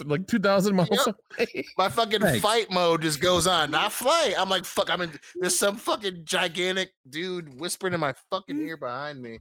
like 0.06 0.26
2,000 0.28 0.76
miles 0.76 0.90
Yep. 1.06 1.16
away. 1.38 1.66
My 1.78 1.90
fucking 1.90 2.22
Thanks. 2.22 2.42
fight 2.42 2.72
mode 2.72 3.02
just 3.04 3.22
goes 3.22 3.46
on. 3.48 3.70
Not 3.72 3.92
flight. 3.92 4.34
I'm 4.38 4.50
like, 4.50 4.66
fuck. 4.66 4.90
I'm 4.90 5.02
in. 5.02 5.12
There's 5.36 5.58
some 5.58 5.76
fucking 5.78 6.22
gigantic 6.24 6.92
dude 7.08 7.60
whispering 7.60 7.94
in 7.94 8.00
my 8.00 8.14
fucking 8.32 8.60
ear 8.68 8.78
behind 8.78 9.22
me. 9.22 9.40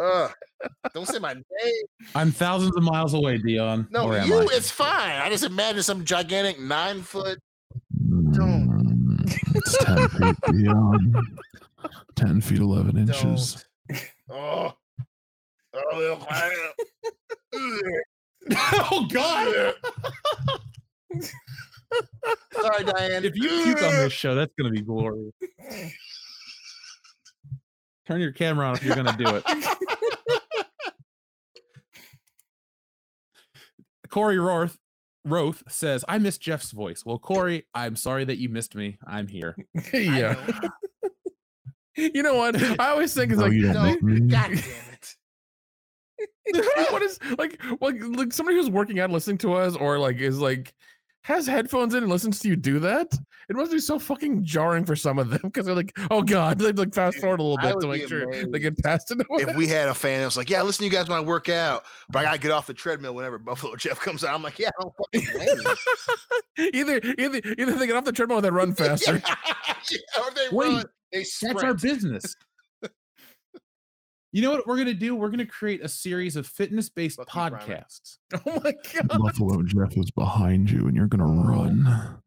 Ugh. 0.00 0.30
Don't 0.94 1.06
say 1.06 1.18
my 1.18 1.34
name. 1.34 1.84
I'm 2.14 2.30
thousands 2.32 2.76
of 2.76 2.82
miles 2.82 3.14
away, 3.14 3.38
Dion. 3.38 3.86
No, 3.90 4.14
you. 4.24 4.48
It's 4.50 4.70
fine. 4.70 5.20
I 5.20 5.28
just 5.30 5.44
imagine 5.44 5.82
some 5.82 6.04
gigantic 6.04 6.58
nine 6.60 7.02
foot. 7.02 7.38
It's 9.54 9.84
10 9.84 10.08
feet 10.08 10.36
beyond. 10.50 11.16
10 12.16 12.40
feet 12.40 12.58
11 12.58 12.96
inches. 12.96 13.64
Oh. 14.30 14.72
Oh. 15.76 16.26
oh 18.52 19.06
God! 19.10 19.74
Sorry, 22.52 22.84
Diane. 22.84 23.24
if 23.24 23.36
you 23.36 23.48
puke 23.48 23.82
on 23.82 23.92
this 23.92 24.12
show, 24.12 24.34
that's 24.34 24.52
gonna 24.58 24.70
be 24.70 24.82
glorious. 24.82 25.32
Turn 28.06 28.20
your 28.20 28.32
camera 28.32 28.68
on 28.68 28.74
if 28.74 28.84
you're 28.84 28.96
gonna 28.96 29.16
do 29.16 29.24
it. 29.26 29.44
Corey 34.10 34.38
Roth 34.38 34.78
Roth 35.24 35.62
says, 35.68 36.04
"I 36.08 36.18
miss 36.18 36.38
Jeff's 36.38 36.70
voice." 36.70 37.02
Well, 37.04 37.18
Corey, 37.18 37.66
I'm 37.74 37.96
sorry 37.96 38.24
that 38.26 38.38
you 38.38 38.48
missed 38.48 38.74
me. 38.74 38.98
I'm 39.06 39.26
here. 39.26 39.56
yeah. 39.92 40.36
You 41.96 42.22
know 42.22 42.34
what? 42.34 42.60
I 42.80 42.90
always 42.90 43.14
think 43.14 43.30
it's 43.32 43.38
No, 43.38 43.44
like 43.46 43.54
you 43.54 43.72
don't 43.72 44.02
no. 44.02 44.26
God 44.28 44.50
damn 44.50 44.58
it. 44.58 45.14
what 46.90 47.02
is 47.02 47.18
like 47.38 47.60
like 47.80 47.96
like 48.00 48.32
somebody 48.32 48.56
who's 48.58 48.68
working 48.70 49.00
out 49.00 49.10
listening 49.10 49.38
to 49.38 49.54
us 49.54 49.76
or 49.76 49.98
like 49.98 50.16
is 50.18 50.38
like 50.40 50.74
has 51.22 51.46
headphones 51.46 51.94
in 51.94 52.02
and 52.02 52.12
listens 52.12 52.38
to 52.40 52.48
you 52.48 52.56
do 52.56 52.78
that 52.80 53.16
it 53.48 53.56
must 53.56 53.72
be 53.72 53.78
so 53.78 53.98
fucking 53.98 54.44
jarring 54.44 54.84
for 54.84 54.96
some 54.96 55.18
of 55.18 55.30
them 55.30 55.40
because 55.42 55.66
they're 55.66 55.74
like 55.74 55.96
oh 56.10 56.22
god 56.22 56.58
they 56.58 56.72
like 56.72 56.94
fast 56.94 57.18
forward 57.18 57.40
a 57.40 57.42
little 57.42 57.58
bit 57.58 57.80
to 57.80 57.86
make 57.86 58.08
sure 58.08 58.26
they 58.46 58.58
get 58.58 58.76
past 58.82 59.10
it 59.10 59.24
if 59.30 59.56
we 59.56 59.66
had 59.74 59.88
a 59.88 59.94
fan 59.94 60.20
that 60.20 60.26
was 60.26 60.36
like, 60.36 60.50
yeah, 60.50 60.62
listen, 60.62 60.82
to 60.82 60.84
you 60.84 60.90
guys 60.90 61.08
when 61.08 61.18
I 61.18 61.20
work 61.20 61.48
out, 61.48 61.84
but 62.10 62.20
I 62.20 62.22
gotta 62.24 62.38
get 62.38 62.50
off 62.50 62.66
the 62.66 62.74
treadmill 62.74 63.14
whenever 63.14 63.38
Buffalo 63.38 63.76
Jeff 63.78 64.00
comes 64.00 64.24
out. 64.24 64.34
I'm 64.34 64.42
like, 64.42 64.58
yeah, 64.58 64.70
I 64.78 64.82
don't 64.82 64.94
fucking 64.96 65.38
blame 65.38 65.76
you. 66.58 66.70
either 66.74 67.00
either 67.18 67.40
either 67.58 67.72
they 67.72 67.86
get 67.86 67.96
off 67.96 68.04
the 68.04 68.12
treadmill 68.12 68.38
or 68.38 68.42
they 68.42 68.50
run 68.50 68.74
faster 68.74 69.22
yeah, 69.24 69.98
or 70.18 70.30
they 70.34 70.48
Wait, 70.52 70.68
run, 70.68 70.84
they 71.12 71.24
sprint. 71.24 71.56
That's 71.56 71.64
our 71.64 71.74
business. 71.74 72.36
You 74.32 74.42
know 74.42 74.50
what 74.50 74.66
we're 74.66 74.78
gonna 74.78 74.94
do? 74.94 75.14
We're 75.14 75.30
gonna 75.30 75.46
create 75.46 75.84
a 75.84 75.88
series 75.88 76.34
of 76.34 76.44
fitness-based 76.44 77.18
Fuck 77.18 77.28
you, 77.28 77.32
Primer. 77.32 77.58
podcasts. 77.58 78.18
Oh 78.34 78.60
my 78.64 78.74
god. 78.92 79.20
Buffalo 79.20 79.62
Jeff 79.62 79.96
is 79.96 80.10
behind 80.10 80.68
you, 80.68 80.88
and 80.88 80.96
you're 80.96 81.06
gonna 81.06 81.24
oh. 81.24 81.44
run. 81.44 82.20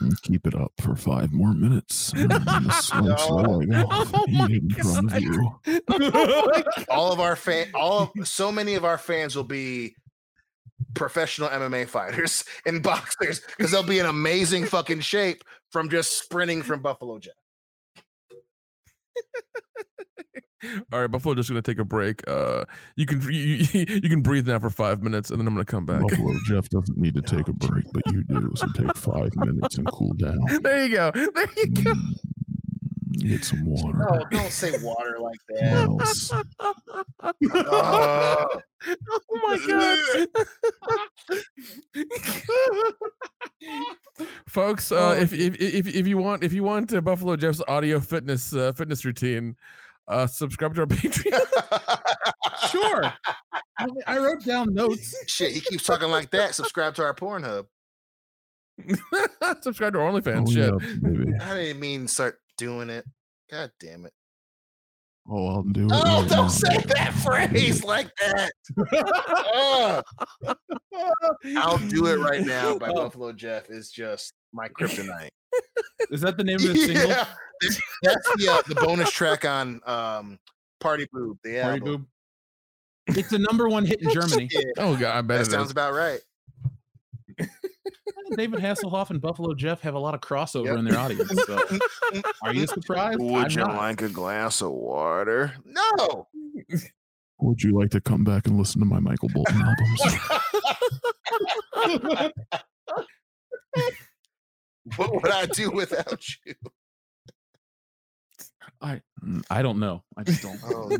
And 0.00 0.20
keep 0.22 0.46
it 0.46 0.54
up 0.54 0.72
for 0.80 0.94
five 0.94 1.32
more 1.32 1.52
minutes. 1.54 2.12
And 2.12 2.30
then 2.30 2.44
the 2.44 2.70
slow 2.70 3.00
No. 3.02 3.16
slowing 3.16 3.70
Oh 3.74 4.26
my 4.28 4.46
in 4.46 4.70
front 4.70 5.12
of 5.14 5.20
you. 5.20 5.60
all 6.90 7.12
of 7.12 7.20
our 7.20 7.36
fan, 7.36 7.68
all 7.74 8.02
of 8.16 8.28
so 8.28 8.52
many 8.52 8.74
of 8.74 8.84
our 8.84 8.98
fans 8.98 9.34
will 9.34 9.44
be 9.44 9.94
professional 10.94 11.48
MMA 11.48 11.88
fighters 11.88 12.44
and 12.66 12.82
boxers 12.82 13.40
because 13.56 13.70
they'll 13.70 13.82
be 13.82 13.98
in 13.98 14.06
amazing 14.06 14.66
fucking 14.66 15.00
shape 15.00 15.44
from 15.70 15.88
just 15.90 16.18
sprinting 16.22 16.62
from 16.62 16.80
Buffalo 16.80 17.18
Jeff. 17.18 17.34
All 20.92 21.00
right, 21.00 21.10
Buffalo 21.10 21.34
just 21.34 21.48
gonna 21.48 21.62
take 21.62 21.78
a 21.78 21.84
break. 21.84 22.26
Uh, 22.28 22.64
you 22.96 23.06
can 23.06 23.20
you, 23.22 23.30
you, 23.72 23.86
you 24.02 24.08
can 24.08 24.22
breathe 24.22 24.48
now 24.48 24.58
for 24.58 24.70
five 24.70 25.02
minutes, 25.02 25.30
and 25.30 25.40
then 25.40 25.46
I'm 25.46 25.54
gonna 25.54 25.64
come 25.64 25.86
back. 25.86 26.00
Buffalo 26.02 26.34
Jeff 26.46 26.68
doesn't 26.68 26.98
need 26.98 27.14
to 27.14 27.22
take 27.22 27.48
a 27.48 27.52
break, 27.52 27.84
but 27.92 28.02
you 28.12 28.24
do. 28.24 28.52
So 28.56 28.66
take 28.74 28.96
five 28.96 29.34
minutes 29.36 29.78
and 29.78 29.86
cool 29.92 30.12
down. 30.14 30.38
there 30.62 30.86
you 30.86 30.94
go. 30.96 31.10
There 31.14 31.28
you 31.56 31.66
go. 31.84 31.92
Mm, 31.92 33.28
Get 33.28 33.44
some 33.44 33.64
water. 33.64 33.98
No, 33.98 34.24
don't 34.30 34.50
say 34.52 34.72
water 34.82 35.18
like 35.20 35.40
that. 35.48 35.88
Uh, 37.20 38.46
oh 39.20 39.40
my 39.46 39.58
god. 39.66 40.28
Folks, 44.46 44.92
uh, 44.92 45.16
if, 45.20 45.32
if 45.32 45.60
if 45.60 45.86
if 45.86 46.06
you 46.06 46.18
want 46.18 46.42
if 46.44 46.52
you 46.52 46.62
want 46.62 46.92
uh, 46.92 47.00
Buffalo 47.00 47.36
Jeff's 47.36 47.62
audio 47.68 48.00
fitness 48.00 48.54
uh, 48.54 48.72
fitness 48.72 49.04
routine, 49.04 49.56
uh, 50.08 50.26
subscribe 50.26 50.74
to 50.74 50.80
our 50.82 50.86
Patreon. 50.88 52.70
Sure. 52.70 53.04
I 53.78 53.86
I 54.06 54.18
wrote 54.18 54.44
down 54.44 54.74
notes. 54.74 55.14
Shit, 55.26 55.52
he 55.52 55.60
keeps 55.60 55.84
talking 55.84 56.08
like 56.10 56.30
that. 56.30 56.54
Subscribe 56.54 56.94
to 56.96 57.04
our 57.04 57.14
Pornhub. 57.14 57.66
subscribe 59.62 59.92
to 59.92 60.00
our 60.00 60.10
OnlyFans. 60.10 60.48
Oh, 60.48 60.52
Shit. 60.52 61.28
yeah. 61.28 61.50
I 61.50 61.54
didn't 61.54 61.80
mean 61.80 62.08
start 62.08 62.38
doing 62.56 62.90
it. 62.90 63.04
God 63.50 63.70
damn 63.80 64.06
it. 64.06 64.12
Oh, 65.30 65.48
I'll 65.48 65.62
do 65.62 65.84
it. 65.86 65.92
Oh, 65.92 66.20
right 66.22 66.28
don't 66.30 66.50
say 66.50 66.76
that 66.94 67.12
phrase 67.14 67.84
like 67.84 68.10
that. 68.16 68.52
Ugh. 69.54 70.04
I'll 71.56 71.78
do 71.88 72.06
it 72.06 72.16
right 72.18 72.42
now 72.44 72.78
by 72.78 72.88
Oh. 72.88 72.94
Buffalo 72.94 73.32
Jeff 73.32 73.68
is 73.70 73.90
just 73.90 74.32
my 74.52 74.68
kryptonite. 74.68 75.28
Is 76.10 76.20
that 76.22 76.36
the 76.36 76.44
name 76.44 76.56
of 76.56 76.62
the 76.62 76.74
single? 76.76 77.08
yeah, 77.08 77.26
that's 78.02 78.32
the 78.36 78.48
uh, 78.50 78.62
the 78.68 78.74
bonus 78.76 79.10
track 79.10 79.44
on 79.44 79.80
um 79.86 80.38
Party 80.80 81.06
Boob. 81.12 81.38
The 81.44 81.60
Party 81.60 81.80
album. 81.80 82.06
Boob. 83.06 83.16
It's 83.18 83.30
the 83.30 83.38
number 83.38 83.68
one 83.68 83.84
hit 83.84 84.00
in 84.02 84.10
Germany. 84.12 84.48
Yeah, 84.50 84.62
Oh 84.78 84.96
god, 84.96 85.16
I 85.16 85.20
bet 85.22 85.38
that 85.40 85.48
it 85.48 85.50
sounds 85.50 85.66
is. 85.66 85.72
about 85.72 85.92
right. 85.94 86.20
David 88.36 88.60
Hasselhoff 88.60 89.10
and 89.10 89.20
Buffalo 89.20 89.54
Jeff 89.54 89.80
have 89.80 89.94
a 89.94 89.98
lot 89.98 90.14
of 90.14 90.20
crossover 90.20 90.66
Yep. 90.66 90.78
in 90.78 90.84
their 90.84 90.98
audience. 90.98 91.32
So. 91.46 91.58
Are 92.42 92.54
you 92.54 92.66
surprised? 92.66 93.20
I'm 93.20 93.54
not. 93.54 93.76
like 93.76 94.02
a 94.02 94.08
glass 94.08 94.60
of 94.60 94.70
water? 94.72 95.54
No. 95.64 96.28
Would 97.40 97.62
you 97.62 97.78
like 97.78 97.90
to 97.90 98.00
come 98.00 98.24
back 98.24 98.46
and 98.46 98.58
listen 98.58 98.80
to 98.80 98.86
my 98.86 98.98
Michael 99.00 99.28
Bolton 99.28 99.62
albums? 99.62 100.02
what 104.96 105.14
would 105.14 105.30
I 105.30 105.46
do 105.46 105.70
without 105.70 106.22
you? 106.44 106.54
I 108.80 109.00
mm, 109.24 109.42
I 109.50 109.62
don't 109.62 109.78
know. 109.78 110.02
I 110.16 110.22
just 110.22 110.42
don't. 110.42 110.58
Oh, 110.64 110.96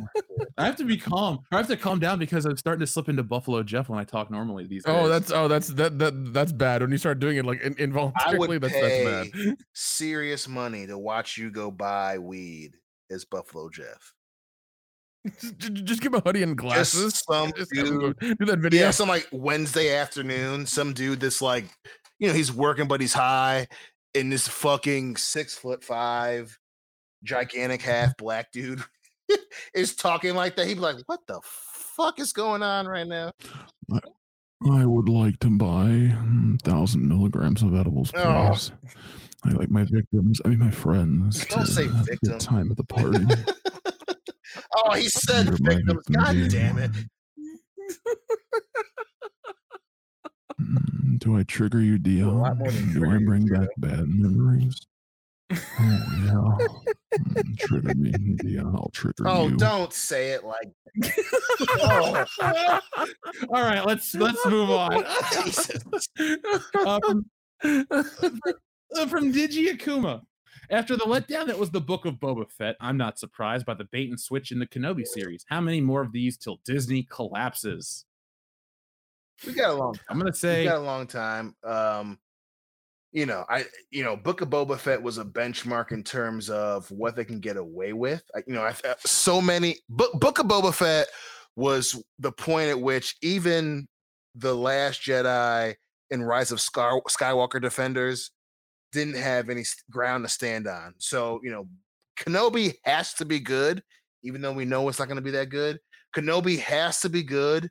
I 0.56 0.66
have 0.66 0.76
to 0.76 0.84
be 0.84 0.96
calm. 0.96 1.40
I 1.52 1.58
have 1.58 1.68
to 1.68 1.76
calm 1.76 2.00
down 2.00 2.18
because 2.18 2.44
I'm 2.44 2.56
starting 2.56 2.80
to 2.80 2.86
slip 2.86 3.08
into 3.08 3.22
Buffalo 3.22 3.62
Jeff 3.62 3.88
when 3.88 3.98
I 3.98 4.04
talk 4.04 4.30
normally 4.30 4.66
these 4.66 4.84
days. 4.84 4.94
Oh, 4.96 5.08
that's 5.08 5.30
oh, 5.30 5.48
that's 5.48 5.68
that 5.68 5.98
that 5.98 6.32
that's 6.32 6.52
bad. 6.52 6.82
When 6.82 6.90
you 6.90 6.98
start 6.98 7.20
doing 7.20 7.36
it 7.36 7.44
like 7.44 7.60
in, 7.62 7.74
involuntarily, 7.78 8.58
that's 8.58 8.74
that's 8.74 9.30
bad. 9.30 9.56
serious 9.74 10.48
money 10.48 10.86
to 10.86 10.98
watch 10.98 11.36
you 11.36 11.50
go 11.50 11.70
buy 11.70 12.18
weed 12.18 12.74
as 13.10 13.24
Buffalo 13.24 13.68
Jeff. 13.70 14.12
just, 15.40 15.84
just 15.84 16.00
give 16.00 16.12
him 16.12 16.18
a 16.18 16.22
hoodie 16.22 16.42
and 16.42 16.56
glasses. 16.56 17.12
Just 17.12 17.26
some 17.26 17.52
Just 17.56 17.74
have 17.76 17.86
him 17.86 17.98
go 17.98 18.12
dude. 18.12 18.38
do 18.38 18.46
that 18.46 18.58
video. 18.58 18.82
Yeah, 18.82 18.90
some 18.90 19.08
like 19.08 19.28
Wednesday 19.32 19.94
afternoon, 19.94 20.66
some 20.66 20.92
dude 20.92 21.20
that's 21.20 21.42
like, 21.42 21.64
you 22.18 22.28
know, 22.28 22.34
he's 22.34 22.52
working, 22.52 22.88
but 22.88 23.00
he's 23.00 23.12
high, 23.12 23.68
and 24.14 24.32
this 24.32 24.48
fucking 24.48 25.16
six 25.16 25.54
foot 25.54 25.84
five, 25.84 26.58
gigantic 27.24 27.82
half 27.82 28.16
black 28.16 28.52
dude 28.52 28.82
is 29.74 29.94
talking 29.94 30.34
like 30.34 30.56
that. 30.56 30.66
He'd 30.66 30.74
be 30.74 30.80
like, 30.80 30.96
"What 31.06 31.20
the 31.26 31.40
fuck 31.44 32.18
is 32.20 32.32
going 32.32 32.62
on 32.62 32.86
right 32.86 33.06
now?" 33.06 33.32
I 34.70 34.84
would 34.84 35.08
like 35.08 35.38
to 35.40 35.50
buy 35.56 35.86
mm, 35.86 36.60
thousand 36.62 37.06
milligrams 37.08 37.62
of 37.62 37.74
edibles, 37.74 38.10
Oh. 38.16 38.48
please. 38.50 38.72
I 39.44 39.50
like 39.50 39.70
my 39.70 39.84
victims. 39.84 40.40
I 40.44 40.48
mean, 40.48 40.58
my 40.58 40.70
friends. 40.72 41.46
Don't 41.46 41.64
to 41.64 41.70
say 41.72 41.84
have 41.86 42.06
victim. 42.06 42.38
time 42.40 42.70
at 42.72 42.76
the 42.76 42.82
party. 42.88 43.24
oh, 44.76 44.94
he 44.94 45.08
said 45.08 45.46
You're 45.46 45.56
victims. 45.58 45.92
victim, 46.08 46.14
God 46.14 46.50
damn 46.50 46.78
it! 46.78 46.90
Mm, 50.60 51.18
Do 51.20 51.36
I 51.38 51.44
trigger 51.44 51.80
you, 51.80 51.98
Dio? 51.98 52.30
lot 52.32 52.58
more 52.58 52.70
than 52.70 52.92
Do 52.94 53.10
I 53.10 53.18
bring 53.18 53.46
back 53.46 53.68
bad 53.76 54.08
memories? 54.08 54.87
Oh 55.50 56.58
yeah. 56.60 57.42
Trigger 57.58 57.94
me, 57.94 58.10
Dio. 58.36 58.66
I'll 58.66 58.90
trigger 58.92 59.24
Oh, 59.26 59.48
you. 59.48 59.56
don't 59.56 59.92
say 59.92 60.32
it 60.32 60.44
like. 60.44 60.68
oh, 61.80 62.24
All 63.50 63.62
right, 63.62 63.84
let's 63.86 64.14
let's 64.14 64.44
move 64.46 64.70
on. 64.70 65.04
Uh, 68.96 69.06
from, 69.06 69.32
Digi 69.32 69.68
Akuma. 69.76 70.22
After 70.70 70.96
the 70.96 71.04
letdown 71.04 71.46
that 71.48 71.58
was 71.58 71.70
the 71.70 71.80
Book 71.80 72.04
of 72.06 72.14
Boba 72.14 72.50
Fett, 72.50 72.76
I'm 72.80 72.96
not 72.96 73.18
surprised 73.18 73.66
by 73.66 73.74
the 73.74 73.84
bait 73.84 74.08
and 74.10 74.18
switch 74.18 74.50
in 74.52 74.58
the 74.58 74.66
Kenobi 74.66 75.06
series. 75.06 75.44
How 75.48 75.60
many 75.60 75.80
more 75.80 76.00
of 76.02 76.12
these 76.12 76.36
till 76.38 76.60
Disney 76.64 77.02
collapses? 77.10 78.04
We 79.46 79.52
got 79.54 79.70
a 79.70 79.74
long. 79.74 79.94
Time. 79.94 80.04
I'm 80.08 80.18
gonna 80.18 80.34
say 80.34 80.60
We 80.60 80.64
got 80.68 80.78
a 80.78 80.80
long 80.80 81.06
time. 81.06 81.54
Um, 81.64 82.18
you 83.12 83.26
know, 83.26 83.44
I 83.48 83.64
you 83.90 84.04
know, 84.04 84.16
Book 84.16 84.40
of 84.40 84.50
Boba 84.50 84.78
Fett 84.78 85.02
was 85.02 85.18
a 85.18 85.24
benchmark 85.24 85.92
in 85.92 86.02
terms 86.02 86.50
of 86.50 86.90
what 86.90 87.16
they 87.16 87.24
can 87.24 87.40
get 87.40 87.56
away 87.56 87.92
with. 87.92 88.22
I, 88.34 88.42
you 88.46 88.54
know, 88.54 88.62
I, 88.62 88.74
so 89.04 89.40
many 89.40 89.76
Book 89.88 90.12
Book 90.20 90.38
of 90.38 90.46
Boba 90.46 90.74
Fett 90.74 91.08
was 91.56 92.02
the 92.18 92.32
point 92.32 92.68
at 92.68 92.80
which 92.80 93.16
even 93.22 93.88
the 94.34 94.54
Last 94.54 95.02
Jedi 95.02 95.74
and 96.10 96.26
Rise 96.26 96.52
of 96.52 96.60
Scar- 96.60 97.02
Skywalker 97.08 97.60
Defenders 97.60 98.30
didn't 98.92 99.16
have 99.16 99.48
any 99.50 99.64
ground 99.90 100.24
to 100.24 100.28
stand 100.28 100.66
on. 100.66 100.94
So 100.98 101.40
you 101.42 101.50
know, 101.50 101.66
Kenobi 102.18 102.74
has 102.84 103.14
to 103.14 103.24
be 103.24 103.40
good, 103.40 103.82
even 104.22 104.42
though 104.42 104.52
we 104.52 104.66
know 104.66 104.88
it's 104.88 104.98
not 104.98 105.08
going 105.08 105.16
to 105.16 105.22
be 105.22 105.30
that 105.32 105.48
good. 105.48 105.78
Kenobi 106.14 106.58
has 106.58 107.00
to 107.00 107.08
be 107.08 107.22
good 107.22 107.70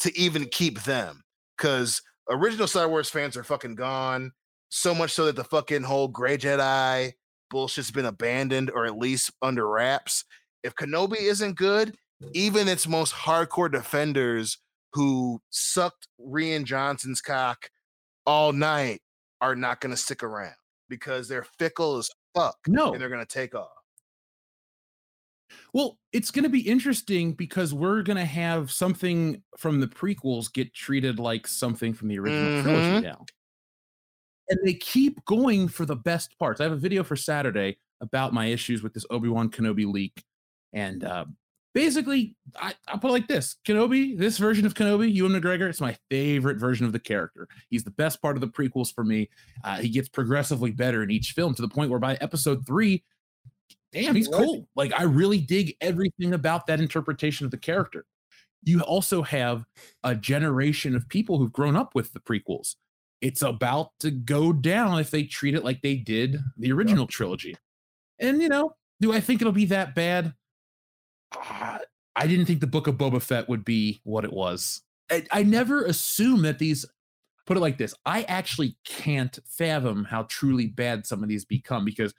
to 0.00 0.18
even 0.18 0.46
keep 0.46 0.82
them 0.84 1.22
because 1.56 2.00
original 2.30 2.66
Star 2.66 2.88
Wars 2.88 3.10
fans 3.10 3.36
are 3.36 3.44
fucking 3.44 3.74
gone. 3.74 4.32
So 4.70 4.94
much 4.94 5.12
so 5.12 5.26
that 5.26 5.36
the 5.36 5.44
fucking 5.44 5.82
whole 5.82 6.08
Gray 6.08 6.36
Jedi 6.36 7.12
bullshit's 7.52 7.90
been 7.90 8.04
abandoned 8.04 8.70
or 8.70 8.84
at 8.86 8.98
least 8.98 9.30
under 9.40 9.66
wraps. 9.66 10.24
If 10.62 10.74
Kenobi 10.74 11.16
isn't 11.22 11.56
good, 11.56 11.96
even 12.32 12.68
its 12.68 12.86
most 12.86 13.14
hardcore 13.14 13.72
defenders 13.72 14.58
who 14.92 15.40
sucked 15.50 16.08
Rian 16.20 16.64
Johnson's 16.64 17.20
cock 17.20 17.70
all 18.26 18.52
night 18.52 19.00
are 19.40 19.54
not 19.56 19.80
going 19.80 19.90
to 19.92 19.96
stick 19.96 20.22
around 20.22 20.54
because 20.88 21.28
they're 21.28 21.46
fickle 21.58 21.96
as 21.96 22.10
fuck 22.34 22.56
no. 22.66 22.92
and 22.92 23.00
they're 23.00 23.08
going 23.08 23.24
to 23.24 23.26
take 23.26 23.54
off. 23.54 23.68
Well, 25.72 25.98
it's 26.12 26.30
going 26.30 26.42
to 26.42 26.48
be 26.50 26.60
interesting 26.60 27.32
because 27.32 27.72
we're 27.72 28.02
going 28.02 28.16
to 28.18 28.24
have 28.24 28.70
something 28.70 29.42
from 29.56 29.80
the 29.80 29.86
prequels 29.86 30.52
get 30.52 30.74
treated 30.74 31.18
like 31.18 31.46
something 31.46 31.94
from 31.94 32.08
the 32.08 32.18
original 32.18 32.52
Mhm. 32.52 32.62
trilogy 32.62 33.00
now. 33.06 33.24
And 34.50 34.58
they 34.64 34.74
keep 34.74 35.24
going 35.24 35.68
for 35.68 35.84
the 35.84 35.96
best 35.96 36.38
parts. 36.38 36.60
I 36.60 36.64
have 36.64 36.72
a 36.72 36.76
video 36.76 37.04
for 37.04 37.16
Saturday 37.16 37.78
about 38.00 38.32
my 38.32 38.46
issues 38.46 38.82
with 38.82 38.94
this 38.94 39.04
Obi 39.10 39.28
Wan 39.28 39.50
Kenobi 39.50 39.90
leak. 39.90 40.22
And 40.72 41.04
uh, 41.04 41.26
basically, 41.74 42.36
I, 42.56 42.74
I'll 42.86 42.98
put 42.98 43.08
it 43.08 43.12
like 43.12 43.28
this 43.28 43.56
Kenobi, 43.66 44.16
this 44.16 44.38
version 44.38 44.66
of 44.66 44.74
Kenobi, 44.74 45.12
Ewan 45.12 45.32
McGregor, 45.32 45.68
it's 45.68 45.80
my 45.80 45.96
favorite 46.10 46.58
version 46.58 46.86
of 46.86 46.92
the 46.92 46.98
character. 46.98 47.48
He's 47.70 47.84
the 47.84 47.90
best 47.90 48.22
part 48.22 48.36
of 48.36 48.40
the 48.40 48.48
prequels 48.48 48.94
for 48.94 49.04
me. 49.04 49.28
Uh, 49.64 49.76
he 49.76 49.88
gets 49.88 50.08
progressively 50.08 50.70
better 50.70 51.02
in 51.02 51.10
each 51.10 51.32
film 51.32 51.54
to 51.54 51.62
the 51.62 51.68
point 51.68 51.90
where 51.90 52.00
by 52.00 52.16
episode 52.20 52.66
three, 52.66 53.04
damn, 53.92 54.14
he's 54.14 54.28
cool. 54.28 54.68
Like 54.76 54.92
I 54.98 55.04
really 55.04 55.38
dig 55.38 55.76
everything 55.80 56.34
about 56.34 56.66
that 56.66 56.80
interpretation 56.80 57.44
of 57.44 57.50
the 57.50 57.58
character. 57.58 58.04
You 58.64 58.80
also 58.80 59.22
have 59.22 59.64
a 60.02 60.14
generation 60.14 60.96
of 60.96 61.08
people 61.08 61.38
who've 61.38 61.52
grown 61.52 61.76
up 61.76 61.94
with 61.94 62.12
the 62.12 62.20
prequels. 62.20 62.74
It's 63.20 63.42
about 63.42 63.90
to 64.00 64.10
go 64.10 64.52
down 64.52 65.00
if 65.00 65.10
they 65.10 65.24
treat 65.24 65.54
it 65.54 65.64
like 65.64 65.82
they 65.82 65.96
did 65.96 66.38
the 66.56 66.72
original 66.72 67.06
trilogy. 67.06 67.56
And 68.18 68.40
you 68.42 68.48
know, 68.48 68.74
do 69.00 69.12
I 69.12 69.20
think 69.20 69.40
it'll 69.40 69.52
be 69.52 69.66
that 69.66 69.94
bad? 69.94 70.34
Uh, 71.36 71.78
I 72.16 72.26
didn't 72.26 72.46
think 72.46 72.60
the 72.60 72.66
book 72.66 72.86
of 72.86 72.96
Boba 72.96 73.22
Fett 73.22 73.48
would 73.48 73.64
be 73.64 74.00
what 74.04 74.24
it 74.24 74.32
was. 74.32 74.82
I, 75.10 75.24
I 75.30 75.42
never 75.42 75.84
assume 75.84 76.42
that 76.42 76.58
these 76.58 76.84
put 77.46 77.56
it 77.56 77.60
like 77.60 77.78
this. 77.78 77.94
I 78.04 78.22
actually 78.24 78.76
can't 78.84 79.38
fathom 79.46 80.04
how 80.04 80.24
truly 80.24 80.66
bad 80.66 81.06
some 81.06 81.22
of 81.22 81.28
these 81.28 81.44
become 81.44 81.84
because 81.84 82.12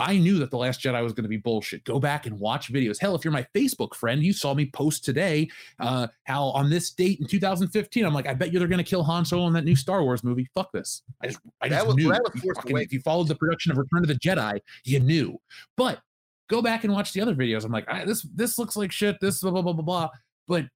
I 0.00 0.16
knew 0.18 0.38
that 0.40 0.50
The 0.50 0.56
Last 0.58 0.80
Jedi 0.82 1.00
was 1.02 1.12
going 1.12 1.22
to 1.22 1.28
be 1.28 1.36
bullshit. 1.36 1.84
Go 1.84 2.00
back 2.00 2.26
and 2.26 2.38
watch 2.38 2.72
videos. 2.72 2.98
Hell, 3.00 3.14
if 3.14 3.24
you're 3.24 3.32
my 3.32 3.46
Facebook 3.54 3.94
friend, 3.94 4.22
you 4.22 4.32
saw 4.32 4.52
me 4.54 4.66
post 4.66 5.04
today 5.04 5.48
uh, 5.78 6.08
how 6.24 6.46
on 6.46 6.68
this 6.68 6.90
date 6.90 7.20
in 7.20 7.26
2015, 7.28 8.04
I'm 8.04 8.12
like, 8.12 8.26
I 8.26 8.34
bet 8.34 8.52
you 8.52 8.58
they're 8.58 8.66
going 8.68 8.82
to 8.82 8.84
kill 8.88 9.04
Han 9.04 9.24
Solo 9.24 9.46
in 9.46 9.52
that 9.52 9.64
new 9.64 9.76
Star 9.76 10.02
Wars 10.02 10.24
movie. 10.24 10.48
Fuck 10.54 10.72
this. 10.72 11.02
I 11.22 11.28
just, 11.28 11.38
I 11.60 11.68
just 11.68 11.78
That 11.78 11.86
was- 11.86 11.96
knew. 11.96 12.08
that 12.10 12.22
was 12.22 12.42
You 12.44 12.52
fucking- 12.54 12.76
if 12.78 12.92
you 12.92 13.00
followed 13.00 13.28
the 13.28 13.36
production 13.36 13.70
of 13.70 13.78
Return 13.78 14.00
of 14.02 14.08
the 14.08 14.14
Jedi, 14.16 14.60
you 14.84 14.98
knew. 15.00 15.38
But 15.76 16.00
go 16.48 16.60
back 16.60 16.82
and 16.84 16.92
watch 16.92 17.12
the 17.12 17.20
other 17.20 17.34
videos. 17.34 17.64
I'm 17.64 17.70
like, 17.72 17.86
this 18.06 18.22
this 18.34 18.58
looks 18.58 18.76
like 18.76 18.90
shit. 18.90 19.18
This 19.20 19.40
blah 19.40 19.50
blah 19.52 19.62
blah 19.62 19.72
blah 19.74 19.84
blah. 19.84 20.08
But 20.48 20.66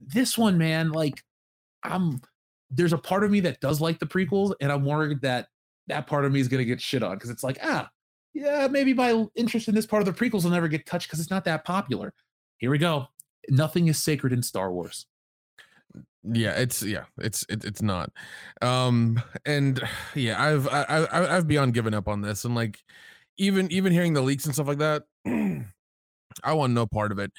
this 0.00 0.36
one, 0.36 0.58
man, 0.58 0.90
like, 0.90 1.22
I'm 1.84 2.20
there's 2.70 2.92
a 2.92 2.98
part 2.98 3.22
of 3.22 3.30
me 3.30 3.40
that 3.40 3.60
does 3.60 3.80
like 3.80 3.98
the 4.00 4.06
prequels, 4.06 4.54
and 4.60 4.72
I'm 4.72 4.84
worried 4.84 5.20
that 5.20 5.46
that 5.86 6.06
part 6.06 6.24
of 6.24 6.32
me 6.32 6.40
is 6.40 6.48
gonna 6.48 6.64
get 6.64 6.80
shit 6.80 7.02
on 7.02 7.14
because 7.14 7.30
it's 7.30 7.44
like, 7.44 7.58
ah, 7.62 7.88
yeah, 8.34 8.68
maybe 8.70 8.92
my 8.92 9.26
interest 9.34 9.68
in 9.68 9.74
this 9.74 9.86
part 9.86 10.06
of 10.06 10.06
the 10.06 10.12
prequels 10.12 10.44
will 10.44 10.50
never 10.50 10.68
get 10.68 10.84
touched 10.86 11.08
because 11.08 11.20
it's 11.20 11.30
not 11.30 11.44
that 11.44 11.64
popular. 11.64 12.12
Here 12.58 12.70
we 12.70 12.78
go. 12.78 13.06
Nothing 13.48 13.88
is 13.88 14.02
sacred 14.02 14.32
in 14.32 14.42
Star 14.42 14.72
Wars. 14.72 15.06
yeah 16.32 16.52
it's 16.52 16.82
yeah 16.82 17.04
it's 17.18 17.44
it, 17.50 17.64
it's 17.64 17.82
not 17.82 18.10
um 18.62 19.20
and 19.44 19.82
yeah 20.14 20.42
i've 20.42 20.66
I, 20.68 20.82
I 20.82 21.36
i've 21.36 21.46
beyond 21.46 21.74
given 21.74 21.92
up 21.92 22.08
on 22.08 22.22
this 22.22 22.44
and 22.46 22.54
like 22.54 22.78
even 23.36 23.70
even 23.70 23.92
hearing 23.92 24.14
the 24.14 24.22
leaks 24.22 24.46
and 24.46 24.54
stuff 24.54 24.66
like 24.66 24.78
that 24.78 25.02
i 26.44 26.52
want 26.52 26.72
no 26.72 26.86
part 26.86 27.12
of 27.12 27.18
it 27.18 27.30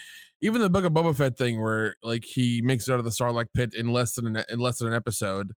even 0.41 0.61
the 0.61 0.69
book 0.69 0.85
of 0.85 0.93
boba 0.93 1.15
fett 1.15 1.35
thing 1.37 1.61
where 1.61 1.95
like 2.03 2.23
he 2.23 2.61
makes 2.61 2.87
it 2.87 2.93
out 2.93 2.99
of 2.99 3.05
the 3.05 3.11
sarlacc 3.11 3.47
pit 3.55 3.73
in 3.73 3.91
less 3.91 4.13
than 4.13 4.27
an 4.27 4.43
in 4.49 4.59
less 4.59 4.77
than 4.77 4.89
an 4.89 4.93
episode 4.93 5.51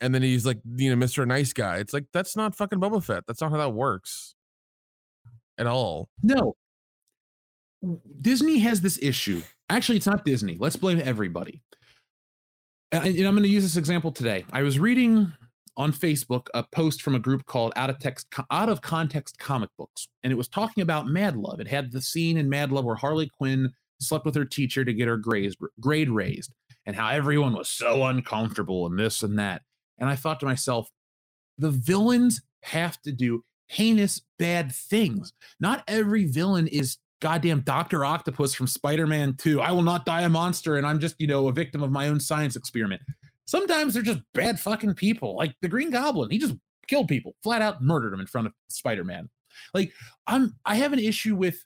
and 0.00 0.14
then 0.14 0.22
he's 0.22 0.46
like 0.46 0.58
you 0.76 0.94
know 0.94 1.06
mr 1.06 1.26
nice 1.26 1.52
guy 1.52 1.76
it's 1.76 1.92
like 1.92 2.06
that's 2.14 2.36
not 2.36 2.56
fucking 2.56 2.80
boba 2.80 3.02
fett 3.04 3.24
that's 3.26 3.42
not 3.42 3.50
how 3.50 3.58
that 3.58 3.74
works 3.74 4.35
at 5.58 5.66
all 5.66 6.08
No. 6.22 6.56
Disney 8.20 8.58
has 8.58 8.80
this 8.80 8.98
issue. 9.00 9.42
Actually, 9.68 9.98
it's 9.98 10.06
not 10.06 10.24
Disney. 10.24 10.56
Let's 10.58 10.76
blame 10.76 11.00
everybody. 11.04 11.62
And, 12.92 13.04
I'm 13.04 13.34
going 13.34 13.42
to 13.42 13.48
use 13.48 13.62
this 13.62 13.76
example 13.76 14.12
today. 14.12 14.44
I 14.52 14.62
was 14.62 14.78
reading 14.78 15.32
on 15.76 15.92
Facebook 15.92 16.46
a 16.54 16.62
post 16.62 17.02
from 17.02 17.14
a 17.14 17.18
group 17.18 17.44
called 17.46 17.72
Out 17.76 17.90
of 17.90 17.98
Text 17.98 18.28
Out 18.50 18.68
of 18.68 18.80
Context 18.80 19.38
Comic 19.38 19.70
Books, 19.76 20.08
and 20.22 20.32
it 20.32 20.36
was 20.36 20.48
talking 20.48 20.82
about 20.82 21.06
Mad 21.06 21.36
Love. 21.36 21.60
It 21.60 21.68
had 21.68 21.92
the 21.92 22.00
scene 22.00 22.38
in 22.38 22.48
Mad 22.48 22.72
Love 22.72 22.84
where 22.84 22.96
Harley 22.96 23.28
Quinn 23.36 23.72
slept 24.00 24.24
with 24.24 24.34
her 24.34 24.44
teacher 24.44 24.84
to 24.84 24.94
get 24.94 25.08
her 25.08 25.16
grades, 25.16 25.56
grade 25.80 26.10
raised, 26.10 26.52
and 26.86 26.96
how 26.96 27.08
everyone 27.08 27.54
was 27.54 27.68
so 27.68 28.04
uncomfortable 28.04 28.86
and 28.86 28.98
this 28.98 29.22
and 29.22 29.38
that. 29.38 29.62
And 29.98 30.08
I 30.08 30.16
thought 30.16 30.40
to 30.40 30.46
myself, 30.46 30.88
the 31.58 31.70
villains 31.70 32.42
have 32.62 33.00
to 33.02 33.12
do 33.12 33.44
heinous 33.68 34.22
bad 34.38 34.72
things. 34.72 35.32
Not 35.60 35.82
every 35.88 36.24
villain 36.24 36.66
is 36.68 36.98
goddamn 37.20 37.60
Dr. 37.60 38.04
Octopus 38.04 38.54
from 38.54 38.66
Spider-Man 38.66 39.34
2. 39.34 39.60
I 39.60 39.72
will 39.72 39.82
not 39.82 40.04
die 40.04 40.22
a 40.22 40.28
monster 40.28 40.76
and 40.76 40.86
I'm 40.86 41.00
just, 41.00 41.16
you 41.18 41.26
know, 41.26 41.48
a 41.48 41.52
victim 41.52 41.82
of 41.82 41.90
my 41.90 42.08
own 42.08 42.20
science 42.20 42.56
experiment. 42.56 43.02
Sometimes 43.46 43.94
they're 43.94 44.02
just 44.02 44.20
bad 44.34 44.60
fucking 44.60 44.94
people. 44.94 45.36
Like 45.36 45.54
the 45.62 45.68
Green 45.68 45.90
Goblin, 45.90 46.30
he 46.30 46.38
just 46.38 46.54
killed 46.86 47.08
people, 47.08 47.34
flat 47.42 47.62
out 47.62 47.82
murdered 47.82 48.12
them 48.12 48.20
in 48.20 48.26
front 48.26 48.46
of 48.46 48.52
Spider-Man. 48.68 49.28
Like 49.72 49.92
I'm 50.26 50.54
I 50.64 50.76
have 50.76 50.92
an 50.92 50.98
issue 50.98 51.34
with 51.34 51.64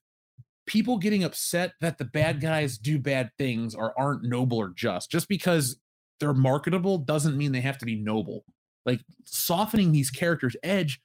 people 0.66 0.98
getting 0.98 1.24
upset 1.24 1.72
that 1.80 1.98
the 1.98 2.04
bad 2.04 2.40
guys 2.40 2.78
do 2.78 2.98
bad 2.98 3.30
things 3.38 3.74
or 3.74 3.98
aren't 3.98 4.22
noble 4.22 4.58
or 4.58 4.72
just. 4.76 5.10
Just 5.10 5.28
because 5.28 5.80
they're 6.20 6.34
marketable 6.34 6.98
doesn't 6.98 7.36
mean 7.36 7.50
they 7.50 7.60
have 7.60 7.78
to 7.78 7.86
be 7.86 7.96
noble. 7.96 8.44
Like 8.86 9.00
softening 9.24 9.90
these 9.90 10.10
characters' 10.10 10.56
edge 10.62 11.00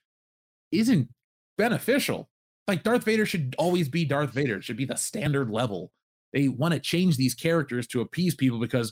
isn't 0.71 1.09
beneficial. 1.57 2.29
Like 2.67 2.83
Darth 2.83 3.03
Vader 3.03 3.25
should 3.25 3.55
always 3.57 3.89
be 3.89 4.05
Darth 4.05 4.31
Vader. 4.31 4.57
It 4.57 4.63
should 4.63 4.77
be 4.77 4.85
the 4.85 4.95
standard 4.95 5.51
level. 5.51 5.91
They 6.33 6.47
want 6.47 6.73
to 6.73 6.79
change 6.79 7.15
these 7.15 7.33
characters 7.33 7.87
to 7.87 8.01
appease 8.01 8.35
people 8.35 8.59
because, 8.59 8.91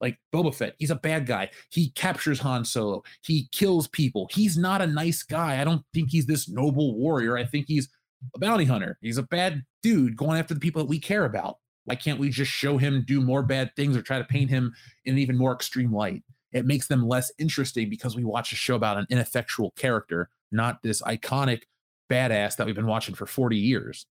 like 0.00 0.18
Boba 0.32 0.54
Fett, 0.54 0.74
he's 0.78 0.90
a 0.90 0.96
bad 0.96 1.26
guy. 1.26 1.50
He 1.70 1.90
captures 1.90 2.38
Han 2.40 2.64
Solo. 2.64 3.02
He 3.22 3.48
kills 3.50 3.88
people. 3.88 4.28
He's 4.30 4.56
not 4.56 4.82
a 4.82 4.86
nice 4.86 5.22
guy. 5.22 5.60
I 5.60 5.64
don't 5.64 5.82
think 5.92 6.10
he's 6.10 6.26
this 6.26 6.48
noble 6.48 6.94
warrior. 6.96 7.36
I 7.36 7.44
think 7.44 7.66
he's 7.66 7.88
a 8.34 8.38
bounty 8.38 8.64
hunter. 8.64 8.98
He's 9.00 9.18
a 9.18 9.24
bad 9.24 9.64
dude 9.82 10.16
going 10.16 10.38
after 10.38 10.54
the 10.54 10.60
people 10.60 10.82
that 10.82 10.88
we 10.88 11.00
care 11.00 11.24
about. 11.24 11.58
Why 11.84 11.96
can't 11.96 12.20
we 12.20 12.30
just 12.30 12.50
show 12.50 12.78
him 12.78 13.04
do 13.06 13.20
more 13.20 13.42
bad 13.42 13.74
things 13.76 13.96
or 13.96 14.02
try 14.02 14.18
to 14.18 14.24
paint 14.24 14.50
him 14.50 14.72
in 15.04 15.14
an 15.14 15.18
even 15.18 15.36
more 15.36 15.52
extreme 15.52 15.92
light? 15.92 16.22
It 16.52 16.64
makes 16.64 16.86
them 16.86 17.06
less 17.06 17.32
interesting 17.38 17.90
because 17.90 18.14
we 18.14 18.24
watch 18.24 18.52
a 18.52 18.56
show 18.56 18.76
about 18.76 18.96
an 18.96 19.06
ineffectual 19.10 19.72
character, 19.72 20.30
not 20.54 20.82
this 20.82 21.02
iconic 21.02 21.62
badass 22.10 22.56
that 22.56 22.66
we've 22.66 22.74
been 22.74 22.86
watching 22.86 23.14
for 23.14 23.26
40 23.26 23.56
years. 23.56 24.06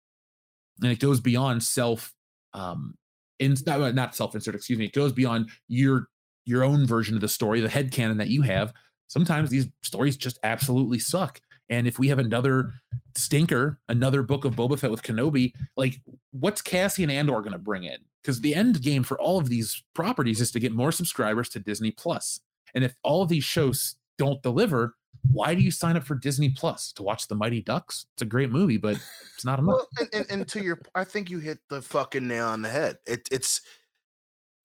And 0.82 0.93
it 0.93 1.01
goes 1.01 1.20
beyond 1.20 1.62
self 1.62 2.12
um 2.55 2.95
in 3.39 3.55
not, 3.66 3.95
not 3.95 4.14
self-insert, 4.16 4.55
excuse 4.55 4.78
me. 4.78 4.86
It 4.86 4.93
goes 4.93 5.12
beyond 5.12 5.51
your 5.68 6.09
your 6.45 6.64
own 6.64 6.86
version 6.86 7.14
of 7.14 7.20
the 7.20 7.28
story, 7.28 7.61
the 7.61 7.68
head 7.68 7.93
canon 7.93 8.16
that 8.18 8.28
you 8.28 8.43
have. 8.43 8.72
Sometimes 9.09 9.51
these 9.51 9.68
stories 9.82 10.16
just 10.16 10.39
absolutely 10.43 10.99
suck. 10.99 11.41
And 11.68 11.86
if 11.86 11.99
we 11.99 12.09
have 12.09 12.18
another 12.18 12.72
stinker, 13.16 13.78
another 13.89 14.22
book 14.22 14.45
of 14.45 14.57
Boba 14.57 14.78
Fett 14.78 14.91
with 14.91 15.03
Kenobi, 15.03 15.53
like 15.76 16.01
what's 16.32 16.62
Cassian 16.62 17.11
Andor 17.11 17.41
going 17.41 17.53
to 17.53 17.59
bring 17.59 17.84
in? 17.84 17.99
Because 18.22 18.41
the 18.41 18.55
end 18.55 18.82
game 18.82 19.03
for 19.03 19.20
all 19.20 19.39
of 19.39 19.49
these 19.49 19.82
properties 19.95 20.41
is 20.41 20.51
to 20.53 20.61
get 20.61 20.72
more 20.72 20.93
subscribers 20.93 21.49
to 21.51 21.61
Disney 21.61 21.91
Plus. 21.91 22.41
And 22.74 22.84
if 22.84 22.95
all 23.03 23.22
of 23.22 23.28
these 23.28 23.45
shows 23.45 23.97
don't 24.16 24.43
deliver, 24.43 24.95
why 25.31 25.55
do 25.55 25.62
you 25.62 25.71
sign 25.71 25.97
up 25.97 26.05
for 26.05 26.14
Disney 26.14 26.51
Plus 26.51 26.93
to 26.93 27.03
watch 27.03 27.29
The 27.29 27.35
Mighty 27.35 27.61
Ducks? 27.61 28.07
It's 28.14 28.23
a 28.23 28.27
great 28.27 28.51
movie, 28.51 28.77
but 28.77 28.97
it's 29.35 29.45
not 29.45 29.59
enough. 29.59 29.77
Well, 29.77 29.89
and, 30.01 30.09
and, 30.12 30.27
and 30.31 30.49
to 30.49 30.62
your, 30.62 30.81
I 30.95 31.05
think 31.05 31.31
you 31.31 31.39
hit 31.39 31.59
the 31.69 31.83
fucking 31.83 32.27
nail 32.27 32.47
on 32.47 32.62
the 32.62 32.69
head. 32.69 32.99
It, 33.07 33.29
it's 33.31 33.61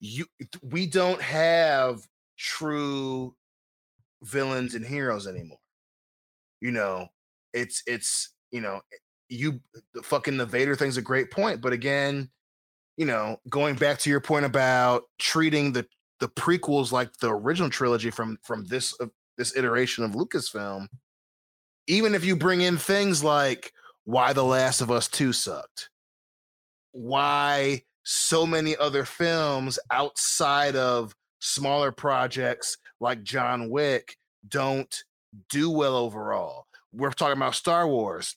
you. 0.00 0.26
We 0.62 0.86
don't 0.86 1.20
have 1.20 2.00
true 2.36 3.34
villains 4.22 4.74
and 4.74 4.84
heroes 4.84 5.26
anymore. 5.26 5.58
You 6.60 6.72
know, 6.72 7.08
it's 7.52 7.82
it's 7.86 8.30
you 8.50 8.60
know, 8.60 8.80
you 9.28 9.60
the 9.94 10.02
fucking 10.02 10.36
the 10.36 10.46
Vader 10.46 10.76
thing's 10.76 10.96
a 10.96 11.02
great 11.02 11.30
point, 11.30 11.60
but 11.60 11.72
again, 11.72 12.30
you 12.96 13.06
know, 13.06 13.38
going 13.48 13.74
back 13.74 13.98
to 14.00 14.10
your 14.10 14.20
point 14.20 14.44
about 14.44 15.04
treating 15.18 15.72
the 15.72 15.86
the 16.20 16.28
prequels 16.28 16.92
like 16.92 17.12
the 17.18 17.30
original 17.30 17.68
trilogy 17.68 18.10
from 18.10 18.38
from 18.42 18.64
this 18.64 18.94
uh, 19.00 19.06
this 19.36 19.56
iteration 19.56 20.04
of 20.04 20.12
Lucasfilm, 20.12 20.88
even 21.86 22.14
if 22.14 22.24
you 22.24 22.36
bring 22.36 22.60
in 22.60 22.78
things 22.78 23.22
like 23.22 23.72
why 24.04 24.32
The 24.32 24.44
Last 24.44 24.80
of 24.80 24.90
Us 24.90 25.08
2 25.08 25.32
sucked, 25.32 25.90
why 26.92 27.82
so 28.04 28.46
many 28.46 28.76
other 28.76 29.04
films 29.04 29.78
outside 29.90 30.76
of 30.76 31.14
smaller 31.40 31.92
projects 31.92 32.76
like 33.00 33.22
John 33.22 33.70
Wick 33.70 34.16
don't 34.48 35.04
do 35.50 35.70
well 35.70 35.96
overall. 35.96 36.66
We're 36.92 37.10
talking 37.10 37.36
about 37.36 37.54
Star 37.54 37.88
Wars. 37.88 38.34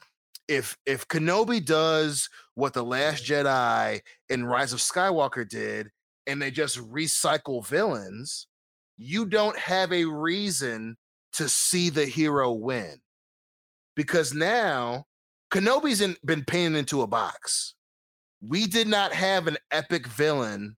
If 0.47 0.77
if 0.85 1.07
Kenobi 1.07 1.63
does 1.63 2.29
what 2.55 2.73
The 2.73 2.83
Last 2.83 3.25
Jedi 3.25 4.01
and 4.29 4.49
Rise 4.49 4.73
of 4.73 4.79
Skywalker 4.79 5.47
did 5.47 5.91
and 6.25 6.41
they 6.41 6.51
just 6.51 6.77
recycle 6.77 7.65
villains, 7.65 8.47
you 8.97 9.25
don't 9.25 9.57
have 9.57 9.93
a 9.93 10.05
reason 10.05 10.97
to 11.33 11.47
see 11.47 11.89
the 11.89 12.05
hero 12.05 12.51
win. 12.51 12.99
Because 13.95 14.33
now 14.33 15.05
Kenobi's 15.51 16.01
in, 16.01 16.15
been 16.25 16.43
painted 16.43 16.77
into 16.77 17.01
a 17.01 17.07
box. 17.07 17.75
We 18.41 18.67
did 18.67 18.87
not 18.87 19.13
have 19.13 19.47
an 19.47 19.57
epic 19.71 20.07
villain 20.07 20.75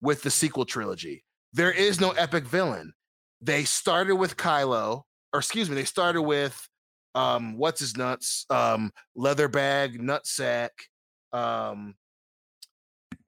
with 0.00 0.22
the 0.22 0.30
sequel 0.30 0.64
trilogy. 0.64 1.24
There 1.52 1.72
is 1.72 2.00
no 2.00 2.10
epic 2.10 2.44
villain. 2.44 2.92
They 3.40 3.64
started 3.64 4.16
with 4.16 4.36
Kylo, 4.36 5.02
or 5.32 5.38
excuse 5.38 5.68
me, 5.68 5.76
they 5.76 5.84
started 5.84 6.22
with 6.22 6.68
um, 7.14 7.56
what's 7.56 7.80
his 7.80 7.96
nuts, 7.96 8.46
um, 8.50 8.92
leather 9.14 9.48
bag, 9.48 10.00
nutsack. 10.00 10.70
Um, 11.32 11.94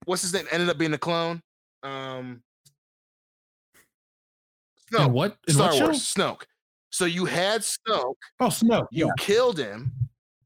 what's 0.04 0.22
his 0.22 0.32
name? 0.32 0.46
Ended 0.50 0.68
up 0.68 0.78
being 0.78 0.92
a 0.94 0.98
clone. 0.98 1.40
Um, 1.82 2.42
In 4.96 5.12
what? 5.12 5.36
In 5.46 5.54
Star 5.54 5.72
what? 5.72 5.82
Wars. 5.82 5.98
Snoke. 6.14 6.42
So 6.90 7.04
you 7.04 7.24
had 7.26 7.62
Snoke. 7.62 8.14
Oh, 8.40 8.46
Snoke. 8.46 8.86
You 8.90 9.06
Yeah. 9.06 9.12
killed 9.18 9.58
him. 9.58 9.92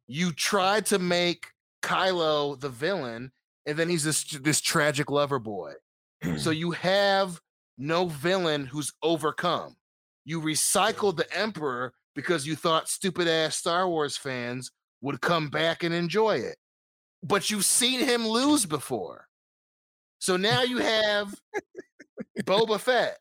You 0.08 0.32
tried 0.32 0.86
to 0.86 0.98
make 0.98 1.46
Kylo 1.82 2.58
the 2.58 2.68
villain, 2.68 3.32
and 3.66 3.78
then 3.78 3.88
he's 3.88 4.04
this 4.04 4.24
this 4.24 4.60
tragic 4.60 5.10
lover 5.10 5.38
boy. 5.38 5.74
so 6.36 6.50
you 6.62 6.72
have 6.72 7.40
no 7.78 8.06
villain 8.06 8.66
who's 8.66 8.92
overcome. 9.02 9.76
You 10.24 10.40
recycled 10.40 11.16
the 11.16 11.36
Emperor 11.36 11.92
because 12.14 12.46
you 12.46 12.54
thought 12.56 12.88
stupid 12.88 13.26
ass 13.26 13.56
Star 13.56 13.88
Wars 13.88 14.16
fans 14.16 14.70
would 15.00 15.20
come 15.20 15.48
back 15.48 15.82
and 15.82 15.94
enjoy 15.94 16.36
it. 16.36 16.56
But 17.22 17.50
you've 17.50 17.64
seen 17.64 18.00
him 18.00 18.26
lose 18.26 18.66
before. 18.66 19.26
So 20.18 20.36
now 20.36 20.62
you 20.62 20.78
have 20.78 21.34
Boba 22.44 22.78
Fett, 22.78 23.18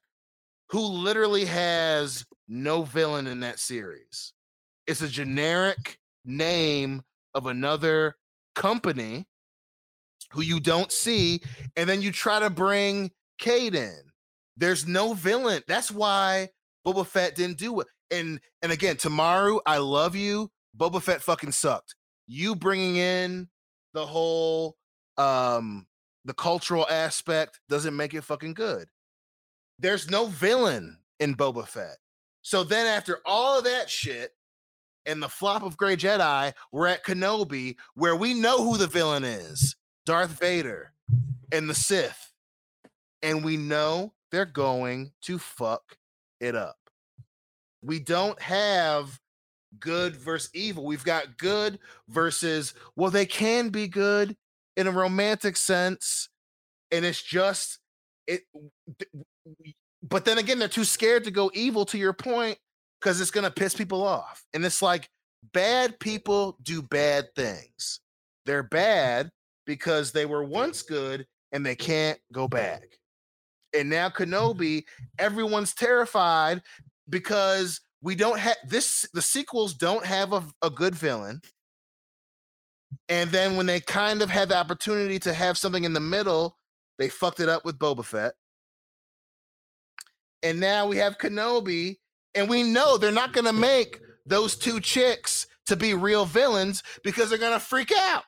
who 0.72 0.80
literally 0.80 1.45
has 1.45 2.26
no 2.47 2.84
villain 2.84 3.28
in 3.28 3.41
that 3.41 3.59
series. 3.59 4.34
It's 4.88 5.01
a 5.01 5.07
generic 5.07 5.97
name 6.26 7.03
of 7.34 7.45
another 7.45 8.15
company 8.55 9.26
who 10.32 10.41
you 10.41 10.61
don't 10.61 10.91
see, 10.91 11.41
and 11.76 11.89
then 11.89 12.01
you 12.01 12.11
try 12.11 12.39
to 12.39 12.49
bring 12.49 13.11
Cade 13.38 13.76
in. 13.76 13.99
There's 14.55 14.88
no 14.88 15.13
villain. 15.13 15.61
That's 15.67 15.91
why 15.91 16.49
Boba 16.86 17.05
Fett 17.05 17.36
didn't 17.36 17.57
do 17.57 17.82
it. 17.82 17.88
And 18.09 18.39
and 18.61 18.72
again, 18.72 18.95
Tamaru, 18.95 19.59
I 19.65 19.78
love 19.78 20.15
you. 20.15 20.49
Boba 20.78 21.01
Fett 21.01 21.22
fucking 21.22 21.51
sucked. 21.51 21.95
You 22.28 22.55
bringing 22.55 22.95
in 22.95 23.49
the 23.93 24.05
whole 24.05 24.76
um 25.17 25.86
the 26.24 26.34
cultural 26.34 26.88
aspect 26.89 27.59
doesn't 27.67 27.95
make 27.95 28.13
it 28.13 28.24
fucking 28.24 28.53
good. 28.53 28.88
There's 29.82 30.10
no 30.10 30.28
villain 30.28 31.00
in 31.20 31.36
Boba 31.36 31.68
Fett. 31.68 31.98
So 32.44 32.64
then 32.64 32.86
after 32.86 33.20
all 33.26 33.58
of 33.58 33.66
that 33.66 33.90
shit 33.90 34.32
and 35.06 35.22
the 35.22 35.28
flop 35.28 35.64
of 35.64 35.76
Grey 35.76 35.96
Jedi, 35.96 36.54
we're 36.72 36.88
at 36.88 37.04
Kenobi 37.04 37.76
where 37.96 38.16
we 38.16 38.36
know 38.36 38.64
who 38.64 38.78
the 38.78 38.88
villain 38.88 39.24
is. 39.24 39.76
Darth 40.06 40.40
Vader 40.40 40.94
and 41.52 41.70
the 41.70 41.76
Sith. 41.76 42.32
And 43.24 43.44
we 43.44 43.58
know 43.58 44.14
they're 44.32 44.46
going 44.46 45.12
to 45.22 45.38
fuck 45.40 45.98
it 46.40 46.56
up. 46.56 46.78
We 47.84 48.00
don't 48.00 48.40
have 48.42 49.20
good 49.80 50.16
versus 50.16 50.52
evil. 50.54 50.86
We've 50.86 51.04
got 51.04 51.38
good 51.38 51.80
versus, 52.08 52.74
well, 52.96 53.12
they 53.12 53.26
can 53.26 53.70
be 53.70 53.88
good 53.88 54.38
in 54.78 54.86
a 54.88 54.92
romantic 54.92 55.58
sense. 55.58 56.30
And 56.92 57.06
it's 57.06 57.22
just, 57.22 57.80
it, 58.28 58.42
but 60.04 60.26
then 60.26 60.38
again, 60.38 60.60
they're 60.60 60.68
too 60.68 60.84
scared 60.84 61.24
to 61.26 61.32
go 61.32 61.52
evil 61.54 61.86
to 61.86 61.98
your 61.98 62.14
point 62.14 62.58
because 63.00 63.22
it's 63.22 63.32
going 63.32 63.44
to 63.46 63.52
piss 63.52 63.76
people 63.76 64.04
off. 64.04 64.44
And 64.54 64.66
it's 64.66 64.82
like, 64.82 65.10
bad 65.54 66.00
people 66.00 66.58
do 66.62 66.82
bad 66.82 67.34
things. 67.36 68.00
They're 68.46 68.64
bad 68.64 69.30
because 69.66 70.12
they 70.12 70.26
were 70.26 70.44
once 70.44 70.82
good 70.82 71.26
and 71.52 71.66
they 71.66 71.76
can't 71.76 72.20
go 72.32 72.48
back. 72.48 72.84
And 73.78 73.89
now 73.89 74.10
Kenobi, 74.10 74.84
everyone's 75.18 75.74
terrified 75.74 76.62
because 77.10 77.82
we 78.02 78.16
don't 78.16 78.39
have 78.39 78.58
this, 78.68 79.08
the 79.14 79.22
sequels 79.22 79.74
don't 79.74 80.06
have 80.06 80.34
a, 80.34 80.44
a 80.62 80.70
good 80.70 80.96
villain. 80.96 81.42
And 83.08 83.30
then 83.32 83.56
when 83.56 83.66
they 83.66 83.80
kind 83.80 84.22
of 84.22 84.30
had 84.30 84.50
the 84.50 84.58
opportunity 84.58 85.20
to 85.20 85.34
have 85.34 85.58
something 85.58 85.84
in 85.84 85.94
the 85.94 86.00
middle, 86.00 86.58
they 86.98 87.10
fucked 87.10 87.39
it 87.39 87.50
up 87.50 87.64
with 87.64 87.80
Boba 87.80 88.04
Fett. 88.04 88.34
And 90.44 90.60
now 90.60 90.88
we 90.88 90.98
have 90.98 91.18
Kenobi, 91.18 91.98
and 92.36 92.50
we 92.50 92.64
know 92.64 92.98
they're 92.98 93.12
not 93.12 93.34
going 93.34 93.46
to 93.46 93.54
make 93.54 94.00
those 94.26 94.56
two 94.56 94.80
chicks 94.80 95.48
to 95.68 95.76
be 95.76 95.94
real 95.94 96.26
villains 96.26 96.84
because 97.04 97.30
they're 97.30 97.38
going 97.38 97.54
to 97.54 97.60
freak 97.60 97.92
out. 97.98 98.24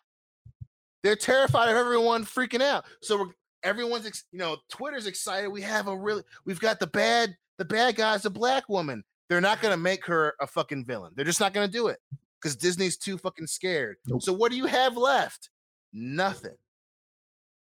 They're 1.03 1.15
terrified 1.15 1.69
of 1.69 1.75
everyone 1.75 2.23
freaking 2.23 2.61
out. 2.61 2.85
So 3.01 3.19
we're, 3.19 3.31
everyone's, 3.63 4.05
ex, 4.05 4.23
you 4.31 4.39
know, 4.39 4.57
Twitter's 4.69 5.07
excited. 5.07 5.49
We 5.49 5.61
have 5.61 5.87
a 5.87 5.97
really, 5.97 6.23
we've 6.45 6.59
got 6.59 6.79
the 6.79 6.87
bad, 6.87 7.35
the 7.57 7.65
bad 7.65 7.95
guy's 7.95 8.25
a 8.25 8.29
black 8.29 8.69
woman. 8.69 9.03
They're 9.29 9.41
not 9.41 9.61
gonna 9.61 9.77
make 9.77 10.05
her 10.05 10.35
a 10.39 10.47
fucking 10.47 10.85
villain. 10.85 11.13
They're 11.15 11.25
just 11.25 11.39
not 11.39 11.53
gonna 11.53 11.67
do 11.67 11.87
it 11.87 11.99
because 12.39 12.55
Disney's 12.55 12.97
too 12.97 13.17
fucking 13.17 13.47
scared. 13.47 13.97
Nope. 14.05 14.21
So 14.21 14.33
what 14.33 14.51
do 14.51 14.57
you 14.57 14.65
have 14.65 14.95
left? 14.95 15.49
Nothing. 15.91 16.55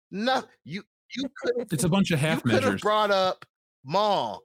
Nothing. 0.09 0.49
you 0.63 0.83
you 1.15 1.29
could. 1.41 1.71
It's 1.71 1.83
a 1.83 1.89
bunch 1.89 2.11
of 2.11 2.19
half 2.19 2.43
measures. 2.45 2.81
Brought 2.81 3.11
up 3.11 3.45
Maul, 3.83 4.43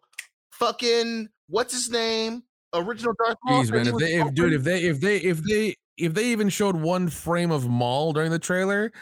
fucking 0.52 1.28
what's 1.48 1.72
his 1.72 1.90
name? 1.90 2.42
Original 2.74 3.14
Darth 3.24 3.38
Maul. 3.44 3.62
Jeez, 3.62 3.72
man, 3.72 3.86
if 3.86 3.96
they, 3.96 4.14
if, 4.14 4.34
dude, 4.34 4.52
if 4.52 4.64
they, 4.64 4.82
if 4.82 5.00
they, 5.00 5.16
if 5.18 5.42
they, 5.42 5.74
if 5.96 6.14
they 6.14 6.26
even 6.26 6.48
showed 6.48 6.76
one 6.76 7.08
frame 7.08 7.50
of 7.50 7.68
Maul 7.68 8.12
during 8.12 8.30
the 8.30 8.38
trailer, 8.38 8.92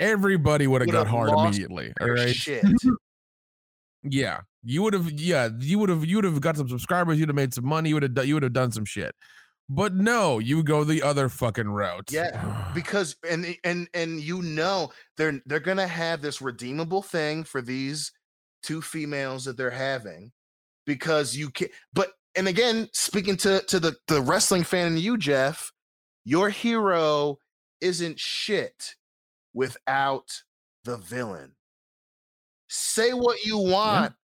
everybody 0.00 0.66
would 0.66 0.82
have 0.82 0.90
got 0.90 1.06
hard 1.06 1.30
immediately. 1.30 1.92
All 2.00 2.10
right. 2.10 2.34
Shit. 2.34 2.64
yeah, 4.02 4.40
you 4.62 4.82
would 4.82 4.94
have. 4.94 5.10
Yeah, 5.12 5.48
you 5.58 5.78
would 5.78 5.88
have. 5.88 6.04
You 6.04 6.16
would 6.16 6.24
have 6.24 6.40
got 6.40 6.56
some 6.56 6.68
subscribers. 6.68 7.18
You'd 7.18 7.28
have 7.28 7.36
made 7.36 7.54
some 7.54 7.66
money. 7.66 7.88
You 7.88 7.96
would 7.96 8.16
have. 8.16 8.26
You 8.26 8.34
would 8.34 8.42
have 8.42 8.52
done 8.52 8.72
some 8.72 8.84
shit. 8.84 9.14
But 9.68 9.94
no, 9.94 10.38
you 10.40 10.62
go 10.62 10.84
the 10.84 11.02
other 11.02 11.28
fucking 11.28 11.68
route. 11.68 12.10
Yeah, 12.12 12.70
because 12.74 13.16
and 13.28 13.56
and 13.64 13.88
and 13.94 14.20
you 14.20 14.42
know 14.42 14.92
they're 15.16 15.40
they're 15.46 15.60
gonna 15.60 15.86
have 15.86 16.20
this 16.20 16.42
redeemable 16.42 17.02
thing 17.02 17.44
for 17.44 17.62
these 17.62 18.12
two 18.64 18.80
females 18.80 19.44
that 19.44 19.56
they're 19.56 19.70
having 19.70 20.32
because 20.86 21.36
you 21.36 21.50
can 21.50 21.68
but 21.92 22.12
and 22.34 22.48
again 22.48 22.88
speaking 22.92 23.36
to 23.36 23.60
to 23.62 23.78
the 23.78 23.94
the 24.08 24.20
wrestling 24.20 24.64
fan 24.64 24.88
in 24.88 24.98
you 24.98 25.16
jeff 25.18 25.72
your 26.24 26.48
hero 26.48 27.38
isn't 27.80 28.18
shit 28.18 28.94
without 29.52 30.42
the 30.84 30.96
villain. 30.96 31.52
Say 32.68 33.12
what 33.12 33.44
you 33.44 33.58
want 33.58 34.14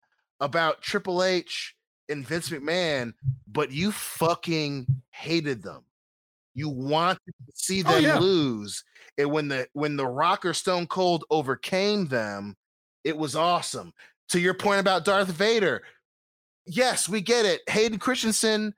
yeah. 0.40 0.44
about 0.44 0.82
Triple 0.82 1.22
H 1.22 1.74
and 2.08 2.26
Vince 2.26 2.48
McMahon, 2.48 3.12
but 3.46 3.70
you 3.70 3.92
fucking 3.92 4.86
hated 5.10 5.62
them. 5.62 5.84
You 6.54 6.68
wanted 6.68 7.20
to 7.26 7.52
see 7.54 7.84
oh, 7.84 7.92
them 7.92 7.94
oh, 7.94 7.98
yeah. 7.98 8.18
lose. 8.18 8.82
And 9.18 9.30
when 9.30 9.48
the 9.48 9.68
when 9.74 9.96
the 9.96 10.06
Rock 10.06 10.44
or 10.44 10.54
Stone 10.54 10.88
Cold 10.88 11.24
overcame 11.30 12.08
them, 12.08 12.56
it 13.04 13.16
was 13.16 13.36
awesome. 13.36 13.92
To 14.30 14.40
your 14.40 14.54
point 14.54 14.80
about 14.80 15.04
Darth 15.04 15.28
Vader, 15.28 15.82
yes, 16.66 17.08
we 17.08 17.20
get 17.20 17.44
it. 17.44 17.62
Hayden 17.68 17.98
Christensen 17.98 18.74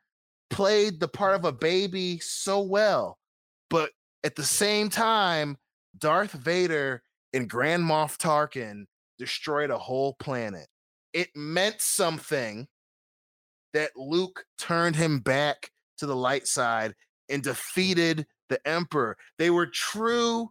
played 0.50 0.98
the 0.98 1.08
part 1.08 1.34
of 1.34 1.44
a 1.44 1.52
baby 1.52 2.18
so 2.20 2.60
well. 2.60 3.18
But 3.68 3.90
at 4.24 4.34
the 4.34 4.44
same 4.44 4.88
time, 4.88 5.58
Darth 5.98 6.32
Vader 6.32 7.02
and 7.34 7.50
Grand 7.50 7.82
Moff 7.82 8.16
Tarkin 8.16 8.84
destroyed 9.18 9.70
a 9.70 9.78
whole 9.78 10.14
planet. 10.14 10.68
It 11.12 11.28
meant 11.34 11.80
something 11.80 12.66
that 13.74 13.90
Luke 13.96 14.44
turned 14.58 14.96
him 14.96 15.20
back 15.20 15.70
to 15.98 16.06
the 16.06 16.16
light 16.16 16.46
side 16.46 16.94
and 17.28 17.42
defeated 17.42 18.26
the 18.48 18.66
Emperor. 18.66 19.16
They 19.38 19.50
were 19.50 19.66
true 19.66 20.50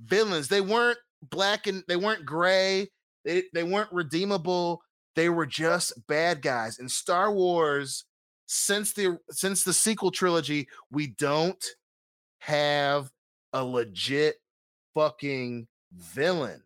villains. 0.00 0.48
They 0.48 0.60
weren't 0.60 0.98
black 1.22 1.66
and 1.66 1.84
they 1.88 1.96
weren't 1.96 2.26
gray. 2.26 2.90
They, 3.24 3.44
they 3.52 3.62
weren't 3.62 3.92
redeemable. 3.92 4.82
They 5.16 5.28
were 5.28 5.46
just 5.46 6.06
bad 6.06 6.42
guys. 6.42 6.78
In 6.78 6.88
Star 6.88 7.32
Wars, 7.32 8.04
since 8.46 8.92
the 8.92 9.18
since 9.30 9.64
the 9.64 9.72
sequel 9.72 10.10
trilogy, 10.10 10.68
we 10.90 11.08
don't 11.08 11.64
have 12.38 13.10
a 13.52 13.62
legit 13.62 14.36
fucking 14.94 15.66
villain. 15.92 16.62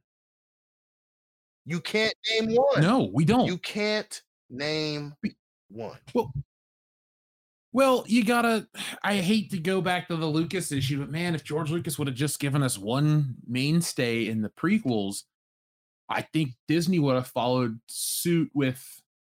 You 1.67 1.81
can't 1.81 2.15
name 2.31 2.55
one. 2.55 2.81
No, 2.81 3.11
we 3.13 3.25
don't. 3.25 3.47
You 3.47 3.59
can't 3.59 4.23
name 4.51 5.15
one. 5.69 5.99
Well, 6.15 6.33
well, 7.73 8.05
you 8.07 8.25
gotta. 8.25 8.67
I 9.03 9.17
hate 9.17 9.51
to 9.51 9.59
go 9.59 9.81
back 9.81 10.09
to 10.09 10.17
the 10.17 10.27
Lucas 10.27 10.73
issue, 10.73 11.01
but 11.01 11.11
man, 11.11 11.35
if 11.35 11.45
George 11.45 11.71
Lucas 11.71 11.99
would 11.99 12.09
have 12.09 12.17
just 12.17 12.41
given 12.41 12.63
us 12.63 12.79
one 12.79 13.35
mainstay 13.47 14.29
in 14.29 14.41
the 14.41 14.51
prequels, 14.51 15.25
I 16.09 16.23
think 16.23 16.51
Disney 16.69 16.99
would 16.99 17.15
have 17.15 17.29
followed 17.29 17.79
suit 17.87 18.51
with 18.55 18.83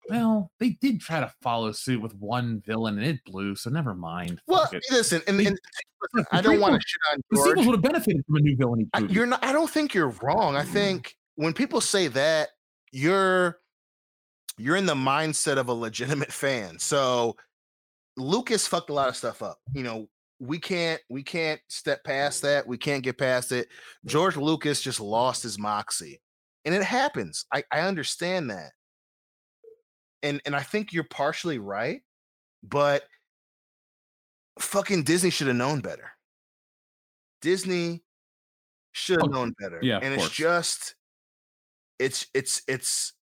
well, 0.10 0.52
they 0.60 0.72
did 0.82 1.00
try 1.00 1.20
to 1.20 1.32
follow 1.42 1.72
suit 1.72 2.02
with 2.02 2.16
one 2.16 2.62
villain 2.66 2.98
and 2.98 3.06
it 3.06 3.24
blew, 3.24 3.56
so 3.56 3.70
never 3.70 3.94
mind. 3.94 4.42
Well, 4.48 4.70
listen, 4.90 5.22
and, 5.28 5.40
and 5.40 5.58
I 6.32 6.42
don't 6.42 6.60
want 6.60 6.82
to 6.82 6.82
shit 6.86 7.00
on 7.12 7.22
George. 7.34 7.46
The 7.46 7.50
sequels 7.50 7.68
would 7.68 7.76
have 7.76 7.84
benefited 7.84 8.26
from 8.26 8.36
a 8.38 8.40
new 8.40 8.56
villain. 8.58 8.90
I, 8.94 9.00
you're 9.02 9.26
not. 9.26 9.44
I 9.44 9.54
don't 9.54 9.70
think 9.70 9.94
you're 9.94 10.14
wrong. 10.22 10.56
I 10.56 10.64
mm. 10.64 10.68
think 10.68 11.16
when 11.36 11.54
people 11.54 11.82
say 11.82 12.08
that, 12.10 12.50
you're 12.92 13.60
you're 14.58 14.76
in 14.76 14.86
the 14.86 14.96
mindset 14.96 15.58
of 15.58 15.70
a 15.70 15.74
legitimate 15.74 16.32
fan. 16.32 16.78
So 16.80 17.36
Lucas 18.18 18.68
fucked 18.68 18.90
a 18.90 18.94
lot 18.94 19.10
of 19.10 19.16
stuff 19.16 19.42
up. 19.42 19.60
You 19.74 19.84
know, 19.84 20.08
we 20.40 20.60
can't 20.60 21.00
we 21.10 21.24
can't 21.24 21.62
step 21.68 22.04
past 22.04 22.42
that. 22.42 22.68
We 22.68 22.78
can't 22.78 23.04
get 23.04 23.18
past 23.18 23.52
it. 23.52 23.68
George 24.06 24.36
Lucas 24.36 24.82
just 24.82 25.00
lost 25.00 25.44
his 25.44 25.58
moxie, 25.60 26.20
and 26.66 26.76
it 26.76 26.84
happens. 26.84 27.46
I, 27.54 27.64
I 27.72 27.82
understand 27.82 28.50
that 28.50 28.72
and 30.24 30.42
and 30.46 30.56
I 30.56 30.62
think 30.62 30.94
you're 30.94 31.04
partially 31.04 31.60
right, 31.60 32.02
but 32.64 33.04
fucking 34.60 35.04
Disney 35.04 35.30
should 35.30 35.48
have 35.48 35.56
known 35.56 35.82
better. 35.82 36.12
Disney 37.42 38.04
should 38.92 39.22
have 39.22 39.30
oh, 39.30 39.34
known 39.34 39.54
better. 39.60 39.80
Yeah, 39.82 40.00
and 40.02 40.14
it's 40.14 40.24
course. 40.24 40.34
just 40.34 40.96
it's 42.00 42.28
it's 42.34 42.62
it's 42.68 43.14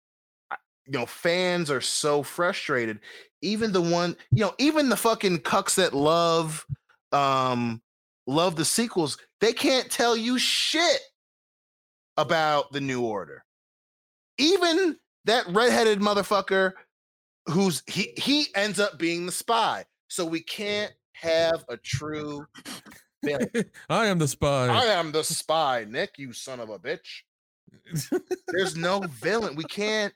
you 0.52 1.00
know 1.00 1.06
fans 1.06 1.72
are 1.72 1.82
so 1.82 2.24
frustrated. 2.24 3.00
Even 3.42 3.72
the 3.72 3.82
one 3.82 4.16
you 4.32 4.44
know 4.44 4.54
even 4.58 4.90
the 4.90 4.98
fucking 4.98 5.40
cucks 5.40 5.76
that 5.76 5.94
love 5.94 6.66
um 7.12 7.82
love 8.28 8.56
the 8.56 8.66
sequels, 8.66 9.18
they 9.40 9.54
can't 9.54 9.90
tell 9.90 10.16
you 10.16 10.38
shit 10.38 11.00
about 12.20 12.72
the 12.72 12.82
new 12.82 13.02
order. 13.02 13.44
even 14.38 14.96
that 15.26 15.46
redheaded 15.48 16.00
motherfucker 16.00 16.74
who's 17.48 17.84
he 17.88 18.14
he 18.18 18.48
ends 18.56 18.80
up 18.80 18.98
being 18.98 19.26
the 19.26 19.32
spy. 19.32 19.86
So 20.08 20.26
we 20.26 20.42
can't 20.42 20.94
have 21.14 21.64
a 21.70 21.78
true 21.78 22.46
villain. 23.24 23.50
I 23.90 24.08
am 24.08 24.18
the 24.18 24.28
spy. 24.28 24.68
I 24.68 24.86
am 24.86 25.12
the 25.12 25.24
spy, 25.24 25.86
Nick, 25.88 26.18
you 26.18 26.34
son 26.34 26.60
of 26.60 26.70
a 26.70 26.80
bitch. 26.80 27.24
There's 28.48 28.76
no 28.76 29.02
villain. 29.22 29.56
We 29.56 29.66
can't 29.66 30.14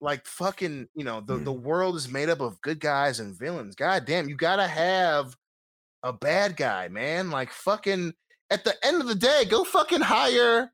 like 0.00 0.26
fucking, 0.26 0.88
you 0.94 1.04
know, 1.04 1.20
the, 1.20 1.36
the 1.36 1.52
world 1.52 1.96
is 1.96 2.08
made 2.08 2.28
up 2.28 2.40
of 2.40 2.60
good 2.60 2.80
guys 2.80 3.20
and 3.20 3.38
villains. 3.38 3.74
God 3.74 4.04
damn, 4.04 4.28
you 4.28 4.36
gotta 4.36 4.66
have 4.66 5.36
a 6.02 6.12
bad 6.12 6.56
guy, 6.56 6.88
man. 6.88 7.30
Like 7.30 7.50
fucking 7.50 8.12
at 8.50 8.64
the 8.64 8.74
end 8.84 9.00
of 9.00 9.08
the 9.08 9.14
day, 9.14 9.44
go 9.48 9.64
fucking 9.64 10.00
hire 10.00 10.72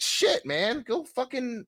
shit, 0.00 0.44
man. 0.44 0.84
Go 0.86 1.04
fucking 1.04 1.64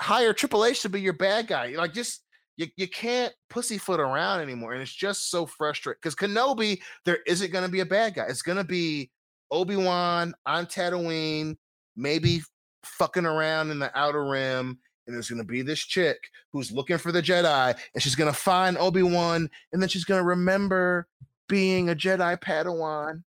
hire 0.00 0.32
Triple 0.32 0.64
H 0.64 0.82
to 0.82 0.88
be 0.88 1.00
your 1.00 1.12
bad 1.12 1.46
guy. 1.46 1.68
Like 1.68 1.92
just 1.92 2.22
you, 2.56 2.66
you 2.76 2.88
can't 2.88 3.32
pussyfoot 3.50 4.00
around 4.00 4.40
anymore. 4.40 4.72
And 4.72 4.82
it's 4.82 4.94
just 4.94 5.30
so 5.30 5.46
frustrating. 5.46 5.98
Because 6.02 6.14
Kenobi, 6.14 6.80
there 7.04 7.18
isn't 7.26 7.52
gonna 7.52 7.68
be 7.68 7.80
a 7.80 7.86
bad 7.86 8.14
guy. 8.14 8.26
It's 8.28 8.42
gonna 8.42 8.64
be 8.64 9.10
Obi-Wan 9.50 10.34
on 10.44 10.66
Tatooine, 10.66 11.56
maybe 11.96 12.42
fucking 12.84 13.26
around 13.26 13.70
in 13.70 13.78
the 13.78 13.96
outer 13.98 14.24
rim. 14.24 14.78
And 15.06 15.14
there's 15.14 15.30
gonna 15.30 15.44
be 15.44 15.62
this 15.62 15.80
chick 15.80 16.18
who's 16.52 16.72
looking 16.72 16.98
for 16.98 17.12
the 17.12 17.22
Jedi, 17.22 17.78
and 17.94 18.02
she's 18.02 18.16
gonna 18.16 18.32
find 18.32 18.76
Obi-Wan, 18.76 19.48
and 19.72 19.80
then 19.80 19.88
she's 19.88 20.04
gonna 20.04 20.24
remember 20.24 21.06
being 21.48 21.90
a 21.90 21.94
Jedi 21.94 22.40
Padawan, 22.40 23.22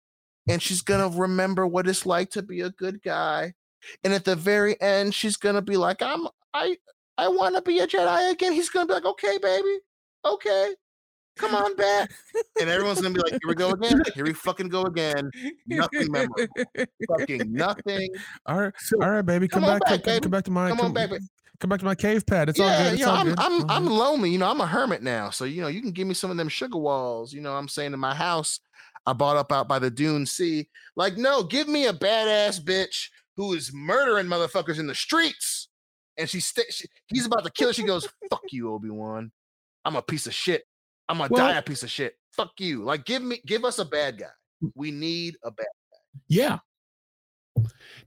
and 0.48 0.62
she's 0.62 0.82
gonna 0.82 1.10
remember 1.10 1.68
what 1.68 1.88
it's 1.88 2.06
like 2.06 2.30
to 2.30 2.42
be 2.42 2.62
a 2.62 2.70
good 2.70 3.02
guy. 3.04 3.54
And 4.04 4.14
at 4.14 4.26
the 4.26 4.36
very 4.36 4.80
end, 4.82 5.14
she's 5.14 5.38
gonna 5.38 5.62
be 5.62 5.78
like, 5.78 6.02
"I'm 6.02 6.28
I 6.54 6.78
I 7.18 7.28
want 7.28 7.56
to 7.56 7.62
be 7.62 7.80
a 7.80 7.88
Jedi 7.88 8.32
again." 8.32 8.54
He's 8.54 8.70
gonna 8.70 8.88
be 8.88 8.94
like, 8.94 9.06
"Okay, 9.06 9.38
baby, 9.38 9.80
okay, 10.24 10.74
come 11.38 11.56
on 11.56 11.76
back." 11.76 12.12
And 12.60 12.70
everyone's 12.70 13.02
gonna 13.02 13.14
be 13.14 13.22
like, 13.22 13.32
"Here 13.32 13.48
we 13.48 13.56
go 13.56 13.72
again. 13.72 14.02
Here 14.14 14.26
we 14.26 14.34
fucking 14.34 14.70
go 14.70 14.84
again. 14.84 15.30
Nothing 15.68 16.12
memorable. 16.12 16.48
Fucking 17.10 17.52
nothing." 17.52 18.10
All 18.46 18.62
right, 18.62 18.74
all 19.02 19.10
right, 19.10 19.22
baby, 19.22 19.48
come, 19.48 19.64
Come 19.64 19.74
back, 19.74 19.82
back, 19.82 20.04
come, 20.04 20.14
baby. 20.14 20.22
come 20.22 20.32
back 20.32 20.44
to 20.46 20.52
my, 20.52 20.70
Come 20.70 20.78
come, 20.78 20.86
on 20.88 20.94
back, 20.94 21.10
baby. 21.10 21.26
come 21.60 21.70
back 21.70 21.80
to 21.80 21.86
my 21.86 21.96
cave 21.96 22.26
pad. 22.26 22.50
It's 22.50 22.60
all 22.60 22.70
good. 22.70 22.94
It's 22.94 23.00
you 23.00 23.06
know, 23.06 23.12
all 23.12 23.18
I'm 23.18 23.28
good. 23.28 23.40
I'm 23.40 23.62
I'm 23.70 23.86
mm-hmm. 23.86 23.94
lonely. 23.94 24.30
You 24.32 24.38
know, 24.38 24.50
I'm 24.50 24.62
a 24.62 24.68
hermit 24.68 25.04
now. 25.04 25.30
So 25.30 25.46
you 25.46 25.62
know, 25.62 25.68
you 25.68 25.82
can 25.82 25.92
give 25.92 26.08
me 26.08 26.14
some 26.14 26.32
of 26.32 26.38
them 26.38 26.50
sugar 26.50 26.78
walls. 26.78 27.34
You 27.34 27.42
know, 27.42 27.56
I'm 27.56 27.68
saying 27.68 27.94
in 27.94 28.00
my 28.00 28.16
house, 28.16 28.60
I 29.06 29.14
bought 29.14 29.38
up 29.38 29.52
out 29.52 29.68
by 29.68 29.80
the 29.80 29.92
Dune 29.92 30.26
Sea. 30.26 30.68
Like, 30.96 31.18
no, 31.18 31.44
give 31.44 31.68
me 31.68 31.88
a 31.88 31.94
badass 31.94 32.62
bitch 32.62 33.10
who 33.38 33.54
is 33.54 33.72
murdering 33.74 34.28
motherfuckers 34.28 34.80
in 34.80 34.88
the 34.88 34.96
streets, 34.96 35.70
and 36.18 36.30
she, 36.30 36.40
sta 36.40 36.64
she 36.70 36.88
he's 37.08 37.26
about 37.26 37.44
to 37.44 37.52
kill. 37.52 37.70
her. 37.70 37.74
She 37.74 37.84
goes, 37.84 38.08
"Fuck 38.30 38.44
you, 38.52 38.72
Obi 38.74 38.90
Wan. 38.90 39.32
I'm 39.84 39.96
a 39.96 40.02
piece 40.02 40.26
of 40.28 40.34
shit. 40.34 40.64
I'm 41.10 41.18
gonna 41.18 41.30
Well- 41.32 41.48
die 41.48 41.58
a 41.58 41.62
piece 41.62 41.84
of 41.84 41.92
shit. 41.92 42.16
Fuck 42.32 42.52
you. 42.60 42.84
Like, 42.84 43.06
give 43.06 43.22
me, 43.22 43.42
give 43.46 43.64
us 43.64 43.80
a 43.80 43.86
bad 43.86 44.18
guy. 44.20 44.26
We 44.74 44.92
need 44.92 45.38
a 45.44 45.52
bad. 45.52 45.66
Guy. 45.92 46.20
Yeah. 46.28 46.60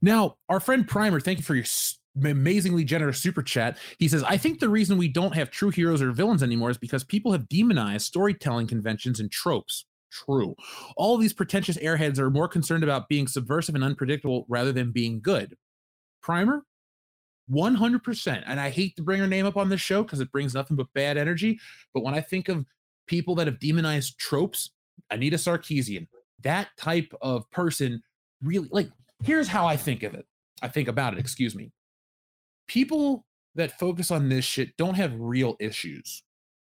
Now, 0.02 0.36
our 0.48 0.60
friend 0.60 0.86
Primer, 0.86 1.20
thank 1.20 1.38
you 1.38 1.44
for 1.44 1.54
your 1.54 1.64
amazingly 2.24 2.84
generous 2.84 3.18
super 3.20 3.42
chat. 3.42 3.78
He 3.98 4.08
says, 4.08 4.22
I 4.24 4.36
think 4.36 4.60
the 4.60 4.68
reason 4.68 4.98
we 4.98 5.08
don't 5.08 5.34
have 5.34 5.50
true 5.50 5.70
heroes 5.70 6.02
or 6.02 6.10
villains 6.12 6.42
anymore 6.42 6.70
is 6.70 6.76
because 6.78 7.04
people 7.04 7.32
have 7.32 7.48
demonized 7.48 8.06
storytelling 8.06 8.66
conventions 8.66 9.20
and 9.20 9.30
tropes. 9.30 9.86
True. 10.10 10.54
All 10.96 11.18
these 11.18 11.32
pretentious 11.32 11.76
airheads 11.78 12.18
are 12.18 12.30
more 12.30 12.48
concerned 12.48 12.84
about 12.84 13.08
being 13.08 13.26
subversive 13.26 13.74
and 13.74 13.84
unpredictable 13.84 14.46
rather 14.48 14.72
than 14.72 14.90
being 14.90 15.20
good. 15.20 15.56
Primer, 16.22 16.64
100%. 17.50 18.42
And 18.46 18.60
I 18.60 18.70
hate 18.70 18.96
to 18.96 19.02
bring 19.02 19.20
her 19.20 19.26
name 19.26 19.46
up 19.46 19.56
on 19.56 19.68
this 19.68 19.80
show 19.80 20.02
because 20.02 20.20
it 20.20 20.32
brings 20.32 20.54
nothing 20.54 20.76
but 20.76 20.92
bad 20.94 21.16
energy. 21.16 21.58
But 21.94 22.02
when 22.02 22.14
I 22.14 22.20
think 22.20 22.48
of 22.48 22.64
people 23.06 23.34
that 23.36 23.46
have 23.46 23.60
demonized 23.60 24.18
tropes, 24.18 24.70
Anita 25.10 25.36
Sarkeesian, 25.36 26.06
that 26.42 26.68
type 26.76 27.12
of 27.20 27.50
person 27.50 28.02
really 28.42 28.68
like 28.70 28.90
here's 29.24 29.48
how 29.48 29.66
I 29.66 29.76
think 29.76 30.02
of 30.02 30.14
it. 30.14 30.26
I 30.62 30.68
think 30.68 30.88
about 30.88 31.14
it, 31.14 31.18
excuse 31.18 31.54
me. 31.54 31.72
People 32.66 33.24
that 33.54 33.78
focus 33.78 34.10
on 34.10 34.28
this 34.28 34.44
shit 34.44 34.76
don't 34.76 34.94
have 34.94 35.12
real 35.18 35.56
issues. 35.58 36.22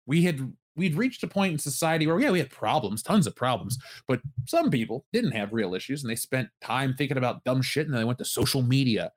We 0.06 0.22
had 0.22 0.52
we'd 0.76 0.96
reached 0.96 1.22
a 1.22 1.28
point 1.28 1.52
in 1.52 1.58
society 1.58 2.06
where 2.06 2.18
yeah, 2.18 2.30
we 2.30 2.38
had 2.38 2.50
problems, 2.50 3.02
tons 3.02 3.26
of 3.26 3.36
problems, 3.36 3.78
but 4.06 4.20
some 4.46 4.70
people 4.70 5.04
didn't 5.12 5.32
have 5.32 5.52
real 5.52 5.74
issues 5.74 6.02
and 6.02 6.10
they 6.10 6.16
spent 6.16 6.48
time 6.60 6.94
thinking 6.94 7.16
about 7.16 7.44
dumb 7.44 7.62
shit 7.62 7.86
and 7.86 7.94
then 7.94 8.00
they 8.00 8.06
went 8.06 8.18
to 8.18 8.24
social 8.24 8.62
media. 8.62 9.12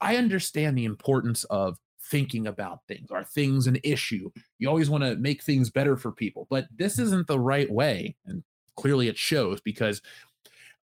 I 0.00 0.16
understand 0.16 0.76
the 0.76 0.84
importance 0.84 1.44
of 1.44 1.78
thinking 2.10 2.46
about 2.46 2.80
things. 2.88 3.10
Are 3.10 3.24
things 3.24 3.66
an 3.66 3.78
issue? 3.84 4.30
You 4.58 4.68
always 4.68 4.90
want 4.90 5.04
to 5.04 5.16
make 5.16 5.42
things 5.42 5.70
better 5.70 5.96
for 5.96 6.12
people, 6.12 6.46
but 6.50 6.66
this 6.74 6.98
isn't 6.98 7.26
the 7.26 7.38
right 7.38 7.70
way. 7.70 8.16
And 8.26 8.42
clearly 8.76 9.08
it 9.08 9.18
shows 9.18 9.60
because 9.60 10.02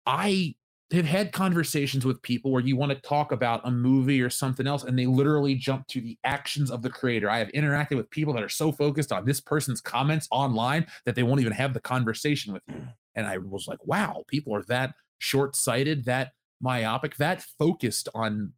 I 0.07 0.55
have 0.93 1.07
had 1.07 1.33
conversations 1.33 2.05
with 2.05 2.21
people 2.23 2.51
where 2.51 2.63
you 2.63 2.77
want 2.77 2.91
to 2.91 3.01
talk 3.01 3.31
about 3.31 3.61
a 3.65 3.71
movie 3.71 4.21
or 4.21 4.31
something 4.31 4.67
else 4.67 4.83
and 4.83 4.99
they 4.99 5.07
literally 5.07 5.55
jump 5.55 5.87
to 5.87 6.01
the 6.01 6.19
actions 6.25 6.71
of 6.71 6.83
the 6.83 6.91
creator. 6.91 7.31
I 7.31 7.39
have 7.39 7.49
interacted 7.53 7.97
with 7.97 8.11
people 8.11 8.35
that 8.35 8.43
are 8.43 8.49
so 8.49 8.73
focused 8.73 9.13
on 9.13 9.25
this 9.25 9.41
person's 9.41 9.81
comments 9.81 10.27
online 10.33 10.87
that 11.07 11.15
they 11.15 11.23
won't 11.23 11.41
even 11.41 11.53
have 11.53 11.75
the 11.75 11.81
conversation 11.81 12.53
with 12.53 12.63
you. 12.69 12.83
And 13.15 13.27
I 13.27 13.39
was 13.39 13.67
like, 13.69 13.85
wow, 13.87 14.25
people 14.27 14.55
are 14.55 14.65
that 14.65 14.95
short 15.19 15.55
sighted, 15.55 16.07
that 16.07 16.33
myopic, 16.61 17.17
that 17.17 17.45
focused 17.59 18.09
on 18.15 18.53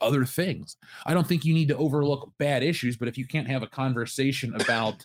other 0.00 0.24
things. 0.24 0.76
I 1.06 1.14
don't 1.14 1.26
think 1.26 1.44
you 1.44 1.54
need 1.54 1.68
to 1.68 1.76
overlook 1.76 2.32
bad 2.38 2.62
issues, 2.62 2.96
but 2.96 3.08
if 3.08 3.18
you 3.18 3.26
can't 3.26 3.48
have 3.48 3.62
a 3.62 3.68
conversation 3.68 4.54
about 4.54 5.04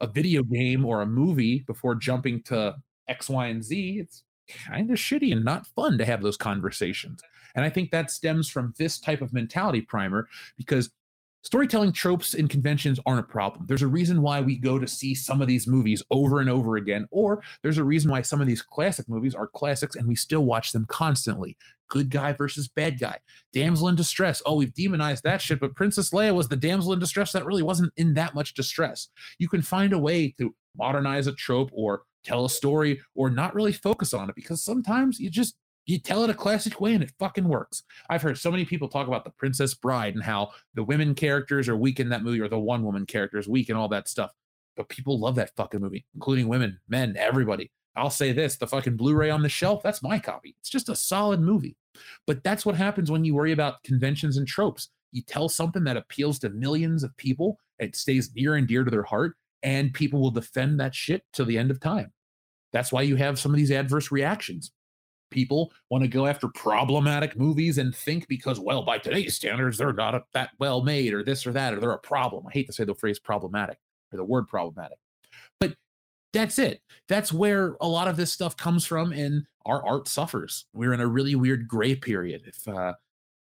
a 0.00 0.06
video 0.06 0.42
game 0.42 0.84
or 0.84 1.02
a 1.02 1.06
movie 1.06 1.60
before 1.66 1.94
jumping 1.94 2.42
to 2.44 2.76
X, 3.08 3.28
Y, 3.28 3.46
and 3.46 3.62
Z, 3.62 3.98
it's 4.00 4.22
kind 4.66 4.90
of 4.90 4.96
shitty 4.96 5.32
and 5.32 5.44
not 5.44 5.66
fun 5.68 5.98
to 5.98 6.04
have 6.04 6.22
those 6.22 6.36
conversations. 6.36 7.20
And 7.54 7.64
I 7.64 7.70
think 7.70 7.90
that 7.90 8.10
stems 8.10 8.48
from 8.48 8.74
this 8.78 8.98
type 8.98 9.22
of 9.22 9.32
mentality 9.32 9.80
primer 9.80 10.28
because 10.56 10.90
storytelling 11.44 11.92
tropes 11.92 12.32
and 12.34 12.48
conventions 12.48 12.98
aren't 13.04 13.20
a 13.20 13.22
problem. 13.22 13.66
There's 13.68 13.82
a 13.82 13.86
reason 13.86 14.22
why 14.22 14.40
we 14.40 14.56
go 14.56 14.78
to 14.78 14.88
see 14.88 15.14
some 15.14 15.42
of 15.42 15.46
these 15.46 15.66
movies 15.66 16.02
over 16.10 16.40
and 16.40 16.48
over 16.48 16.76
again, 16.76 17.06
or 17.10 17.42
there's 17.62 17.78
a 17.78 17.84
reason 17.84 18.10
why 18.10 18.22
some 18.22 18.40
of 18.40 18.46
these 18.46 18.62
classic 18.62 19.08
movies 19.08 19.34
are 19.34 19.46
classics 19.46 19.94
and 19.94 20.08
we 20.08 20.16
still 20.16 20.44
watch 20.44 20.72
them 20.72 20.86
constantly. 20.88 21.56
Good 21.88 22.08
guy 22.08 22.32
versus 22.32 22.66
bad 22.66 22.98
guy. 22.98 23.18
Damsel 23.52 23.88
in 23.88 23.94
distress. 23.94 24.42
Oh, 24.46 24.56
we've 24.56 24.74
demonized 24.74 25.22
that 25.24 25.42
shit, 25.42 25.60
but 25.60 25.76
Princess 25.76 26.10
Leia 26.10 26.34
was 26.34 26.48
the 26.48 26.56
damsel 26.56 26.94
in 26.94 26.98
distress 26.98 27.32
that 27.32 27.44
really 27.44 27.62
wasn't 27.62 27.92
in 27.98 28.14
that 28.14 28.34
much 28.34 28.54
distress. 28.54 29.08
You 29.38 29.48
can 29.48 29.62
find 29.62 29.92
a 29.92 29.98
way 29.98 30.34
to 30.38 30.54
modernize 30.76 31.26
a 31.26 31.32
trope 31.32 31.70
or 31.74 32.02
tell 32.24 32.44
a 32.44 32.50
story 32.50 33.00
or 33.14 33.30
not 33.30 33.54
really 33.54 33.72
focus 33.72 34.14
on 34.14 34.28
it 34.28 34.34
because 34.34 34.62
sometimes 34.64 35.20
you 35.20 35.30
just 35.30 35.56
you 35.86 35.98
tell 35.98 36.24
it 36.24 36.30
a 36.30 36.34
classic 36.34 36.80
way 36.80 36.94
and 36.94 37.02
it 37.02 37.12
fucking 37.18 37.46
works. 37.46 37.82
I've 38.08 38.22
heard 38.22 38.38
so 38.38 38.50
many 38.50 38.64
people 38.64 38.88
talk 38.88 39.06
about 39.06 39.24
the 39.24 39.30
Princess 39.30 39.74
Bride 39.74 40.14
and 40.14 40.24
how 40.24 40.50
the 40.74 40.82
women 40.82 41.14
characters 41.14 41.68
are 41.68 41.76
weak 41.76 42.00
in 42.00 42.08
that 42.08 42.22
movie 42.22 42.40
or 42.40 42.48
the 42.48 42.58
one 42.58 42.84
woman 42.84 43.04
character 43.04 43.38
is 43.38 43.48
weak 43.48 43.68
and 43.68 43.76
all 43.76 43.88
that 43.88 44.08
stuff. 44.08 44.30
But 44.76 44.88
people 44.88 45.20
love 45.20 45.34
that 45.36 45.54
fucking 45.56 45.80
movie, 45.80 46.06
including 46.14 46.48
women, 46.48 46.80
men, 46.88 47.16
everybody. 47.18 47.70
I'll 47.96 48.10
say 48.10 48.32
this 48.32 48.56
the 48.56 48.66
fucking 48.66 48.96
Blu 48.96 49.14
ray 49.14 49.30
on 49.30 49.42
the 49.42 49.48
shelf, 49.48 49.82
that's 49.82 50.02
my 50.02 50.18
copy. 50.18 50.56
It's 50.60 50.70
just 50.70 50.88
a 50.88 50.96
solid 50.96 51.40
movie. 51.40 51.76
But 52.26 52.42
that's 52.42 52.66
what 52.66 52.74
happens 52.74 53.10
when 53.10 53.24
you 53.24 53.34
worry 53.34 53.52
about 53.52 53.82
conventions 53.84 54.36
and 54.36 54.48
tropes. 54.48 54.88
You 55.12 55.22
tell 55.22 55.48
something 55.48 55.84
that 55.84 55.96
appeals 55.96 56.40
to 56.40 56.48
millions 56.48 57.04
of 57.04 57.16
people, 57.16 57.58
it 57.78 57.94
stays 57.94 58.32
near 58.34 58.56
and 58.56 58.66
dear 58.66 58.82
to 58.82 58.90
their 58.90 59.04
heart, 59.04 59.36
and 59.64 59.92
people 59.92 60.20
will 60.20 60.30
defend 60.30 60.78
that 60.78 60.94
shit 60.94 61.24
till 61.32 61.46
the 61.46 61.58
end 61.58 61.72
of 61.72 61.80
time. 61.80 62.12
That's 62.72 62.92
why 62.92 63.02
you 63.02 63.16
have 63.16 63.38
some 63.38 63.52
of 63.52 63.56
these 63.56 63.70
adverse 63.72 64.12
reactions. 64.12 64.70
People 65.30 65.72
want 65.90 66.04
to 66.04 66.08
go 66.08 66.26
after 66.26 66.48
problematic 66.48 67.36
movies 67.36 67.78
and 67.78 67.96
think 67.96 68.28
because, 68.28 68.60
well, 68.60 68.82
by 68.82 68.98
today's 68.98 69.34
standards, 69.34 69.78
they're 69.78 69.92
not 69.92 70.14
a- 70.14 70.24
that 70.34 70.50
well 70.60 70.82
made 70.82 71.12
or 71.12 71.24
this 71.24 71.46
or 71.46 71.52
that, 71.52 71.74
or 71.74 71.80
they're 71.80 71.90
a 71.92 71.98
problem. 71.98 72.46
I 72.46 72.52
hate 72.52 72.66
to 72.66 72.72
say 72.72 72.84
the 72.84 72.94
phrase 72.94 73.18
problematic 73.18 73.78
or 74.12 74.18
the 74.18 74.24
word 74.24 74.46
problematic, 74.46 74.98
but 75.58 75.74
that's 76.32 76.58
it. 76.58 76.82
That's 77.08 77.32
where 77.32 77.76
a 77.80 77.88
lot 77.88 78.06
of 78.06 78.16
this 78.16 78.32
stuff 78.32 78.56
comes 78.56 78.84
from, 78.84 79.12
and 79.12 79.46
our 79.64 79.84
art 79.84 80.06
suffers. 80.06 80.66
We're 80.74 80.92
in 80.92 81.00
a 81.00 81.06
really 81.06 81.34
weird 81.34 81.66
gray 81.66 81.94
period. 81.94 82.42
If, 82.46 82.68
uh, 82.68 82.94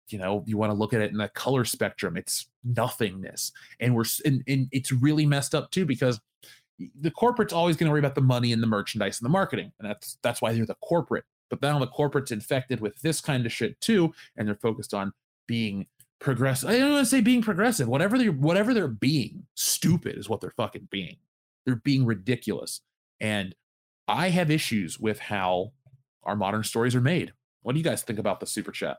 you 0.10 0.18
know, 0.18 0.44
you 0.46 0.58
want 0.58 0.72
to 0.72 0.78
look 0.78 0.94
at 0.94 1.02
it 1.02 1.12
in 1.12 1.18
the 1.18 1.30
color 1.30 1.66
spectrum, 1.66 2.18
it's 2.18 2.48
nothingness. 2.64 3.52
And 3.80 3.96
we're, 3.96 4.06
and, 4.24 4.44
and 4.48 4.68
it's 4.72 4.92
really 4.92 5.26
messed 5.26 5.56
up 5.56 5.72
too 5.72 5.86
because 5.86 6.20
the 7.00 7.12
corporate's 7.12 7.54
always 7.54 7.78
going 7.78 7.88
to 7.88 7.92
worry 7.92 8.00
about 8.00 8.16
the 8.16 8.22
money 8.22 8.52
and 8.52 8.62
the 8.62 8.68
merchandise 8.68 9.20
and 9.20 9.26
the 9.26 9.32
marketing, 9.32 9.72
and 9.80 9.90
that's 9.90 10.18
that's 10.22 10.42
why 10.42 10.54
they're 10.54 10.66
the 10.66 10.76
corporate. 10.76 11.24
But 11.50 11.62
now 11.62 11.80
the 11.80 11.88
corporate's 11.88 12.32
infected 12.32 12.82
with 12.82 13.00
this 13.02 13.22
kind 13.22 13.46
of 13.46 13.52
shit 13.52 13.80
too, 13.82 14.14
and 14.36 14.48
they're 14.48 14.56
focused 14.56 14.94
on 14.94 15.14
being 15.48 15.88
progressive. 16.20 16.70
I 16.70 16.78
don't 16.78 16.94
want 16.94 17.06
to 17.06 17.10
say 17.10 17.22
being 17.22 17.42
progressive. 17.42 17.88
Whatever 17.88 18.18
they're 18.18 18.32
whatever 18.32 18.74
they're 18.74 18.88
being, 18.88 19.46
stupid 19.56 20.18
is 20.18 20.28
what 20.30 20.42
they're 20.42 20.54
fucking 20.58 20.90
being. 20.92 21.18
They're 21.66 21.78
being 21.78 22.06
ridiculous, 22.06 22.82
and 23.20 23.56
I 24.08 24.30
have 24.30 24.52
issues 24.52 25.00
with 25.00 25.20
how 25.20 25.72
our 26.24 26.36
modern 26.36 26.64
stories 26.64 26.96
are 26.96 27.02
made. 27.02 27.34
What 27.62 27.74
do 27.74 27.80
you 27.80 27.86
guys 27.86 28.04
think 28.04 28.20
about 28.20 28.40
the 28.40 28.46
super 28.46 28.72
chat? 28.72 28.98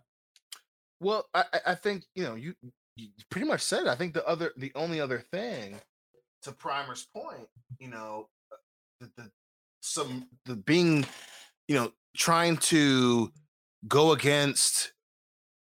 Well, 1.01 1.27
I, 1.35 1.45
I- 1.67 1.75
think 1.75 2.05
you 2.15 2.25
know 2.25 2.35
you 2.35 2.55
you 2.97 3.09
pretty 3.31 3.47
much 3.47 3.61
said 3.61 3.83
it. 3.83 3.89
I 3.89 3.95
think 3.95 4.15
the 4.15 4.27
other, 4.27 4.53
the 4.57 4.73
only 4.75 5.01
other 5.01 5.19
thing 5.21 5.81
to 6.43 6.53
Primer's 6.53 7.07
point, 7.15 7.49
you 7.79 7.89
know, 7.89 8.29
uh, 8.53 8.57
the, 9.01 9.11
the 9.17 9.31
some 9.81 10.29
the 10.47 10.57
being, 10.57 11.05
you 11.69 11.75
know, 11.75 11.93
trying 12.17 12.57
to 12.59 13.31
go 13.87 14.13
against 14.13 14.93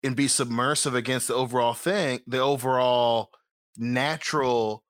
and 0.03 0.15
be 0.15 0.29
submersive 0.29 0.95
against 0.95 1.29
the 1.29 1.35
overall 1.35 1.75
thing, 1.75 2.21
the 2.27 2.41
overall 2.41 3.31
natural 3.77 4.85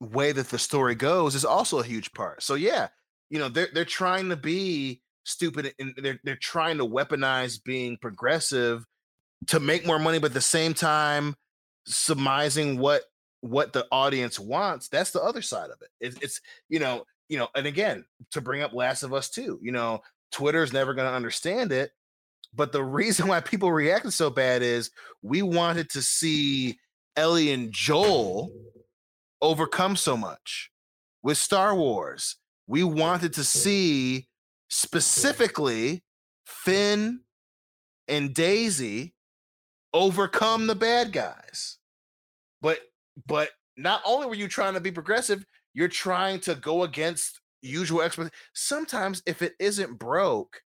way 0.00 0.32
that 0.32 0.48
the 0.48 0.58
story 0.58 0.94
goes 0.94 1.34
is 1.34 1.44
also 1.44 1.80
a 1.80 1.84
huge 1.84 2.12
part. 2.12 2.42
So 2.42 2.54
yeah, 2.54 2.88
you 3.30 3.38
know, 3.38 3.48
they're 3.48 3.68
they're 3.72 3.84
trying 3.84 4.28
to 4.28 4.36
be 4.36 5.02
stupid 5.24 5.74
and 5.78 5.94
they're 5.96 6.20
they're 6.24 6.36
trying 6.36 6.78
to 6.78 6.86
weaponize 6.86 7.62
being 7.62 7.96
progressive 8.00 8.84
to 9.46 9.60
make 9.60 9.86
more 9.86 9.98
money, 9.98 10.18
but 10.18 10.32
at 10.32 10.34
the 10.34 10.40
same 10.40 10.74
time 10.74 11.34
surmising 11.86 12.78
what 12.78 13.02
what 13.40 13.72
the 13.72 13.86
audience 13.92 14.38
wants. 14.38 14.88
That's 14.88 15.12
the 15.12 15.22
other 15.22 15.42
side 15.42 15.70
of 15.70 15.80
it. 15.80 15.88
It's, 16.00 16.16
it's 16.20 16.40
you 16.68 16.80
know, 16.80 17.04
you 17.28 17.38
know, 17.38 17.48
and 17.54 17.66
again, 17.66 18.04
to 18.32 18.40
bring 18.40 18.62
up 18.62 18.72
Last 18.72 19.02
of 19.02 19.14
Us 19.14 19.30
too, 19.30 19.58
you 19.62 19.72
know, 19.72 20.00
Twitter's 20.32 20.72
never 20.72 20.94
going 20.94 21.08
to 21.08 21.14
understand 21.14 21.72
it. 21.72 21.92
But 22.54 22.72
the 22.72 22.82
reason 22.84 23.28
why 23.28 23.40
people 23.40 23.70
reacted 23.72 24.12
so 24.12 24.30
bad 24.30 24.62
is 24.62 24.90
we 25.22 25.42
wanted 25.42 25.90
to 25.90 26.02
see 26.02 26.78
Ellie 27.16 27.52
and 27.52 27.72
Joel 27.72 28.50
overcome 29.40 29.96
so 29.96 30.16
much 30.16 30.70
with 31.22 31.38
Star 31.38 31.74
Wars. 31.74 32.36
We 32.66 32.82
wanted 32.84 33.32
to 33.34 33.44
see 33.44 34.28
specifically 34.68 36.02
Finn 36.44 37.20
and 38.08 38.34
Daisy 38.34 39.14
overcome 39.94 40.66
the 40.66 40.74
bad 40.74 41.12
guys. 41.12 41.78
But 42.60 42.78
but 43.26 43.50
not 43.76 44.02
only 44.04 44.26
were 44.26 44.34
you 44.34 44.48
trying 44.48 44.74
to 44.74 44.80
be 44.80 44.90
progressive, 44.90 45.44
you're 45.74 45.88
trying 45.88 46.40
to 46.40 46.54
go 46.56 46.82
against 46.82 47.40
usual 47.62 48.02
expectations. 48.02 48.40
Sometimes 48.54 49.22
if 49.26 49.42
it 49.42 49.54
isn't 49.58 49.98
broke, 49.98 50.62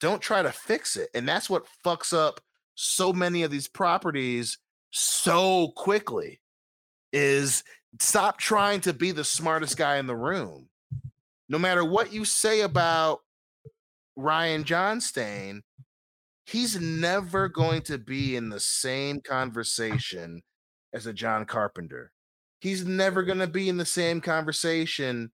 don't 0.00 0.20
try 0.20 0.42
to 0.42 0.52
fix 0.52 0.96
it. 0.96 1.08
And 1.14 1.28
that's 1.28 1.48
what 1.48 1.66
fucks 1.84 2.12
up 2.16 2.40
so 2.74 3.12
many 3.12 3.42
of 3.42 3.50
these 3.50 3.68
properties 3.68 4.58
so 4.90 5.72
quickly 5.76 6.40
is 7.12 7.64
stop 8.00 8.38
trying 8.38 8.80
to 8.82 8.92
be 8.92 9.12
the 9.12 9.24
smartest 9.24 9.76
guy 9.76 9.96
in 9.96 10.06
the 10.06 10.16
room. 10.16 10.68
No 11.48 11.58
matter 11.58 11.84
what 11.84 12.12
you 12.12 12.24
say 12.24 12.62
about 12.62 13.20
Ryan 14.16 14.64
Johnstein, 14.64 15.60
he's 16.46 16.80
never 16.80 17.48
going 17.48 17.82
to 17.82 17.98
be 17.98 18.36
in 18.36 18.48
the 18.48 18.60
same 18.60 19.20
conversation 19.20 20.42
as 20.94 21.06
a 21.06 21.12
John 21.12 21.44
Carpenter. 21.44 22.12
He's 22.60 22.86
never 22.86 23.22
going 23.22 23.40
to 23.40 23.46
be 23.46 23.68
in 23.68 23.76
the 23.76 23.84
same 23.84 24.20
conversation 24.20 25.30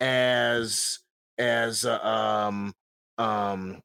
as 0.00 1.00
as 1.38 1.84
uh, 1.84 1.98
um 1.98 2.72
um 3.18 3.80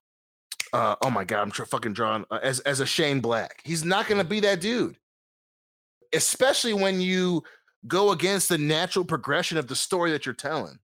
uh 0.74 0.96
oh 1.02 1.10
my 1.10 1.24
god 1.24 1.42
I'm 1.42 1.52
tr- 1.52 1.66
fucking 1.66 1.94
drawing 1.94 2.26
uh, 2.32 2.40
as 2.42 2.60
as 2.62 2.80
a 2.80 2.86
Shane 2.86 3.20
Black. 3.20 3.62
He's 3.64 3.84
not 3.84 4.08
going 4.08 4.22
to 4.22 4.28
be 4.28 4.40
that 4.42 4.62
dude. 4.62 4.98
Especially 6.14 6.74
when 6.74 7.02
you 7.02 7.44
go 7.88 8.12
against 8.12 8.50
the 8.50 8.58
natural 8.58 9.06
progression 9.06 9.58
of 9.58 9.68
the 9.68 9.76
story 9.76 10.12
that 10.12 10.26
you're 10.26 10.34
telling. 10.34 10.80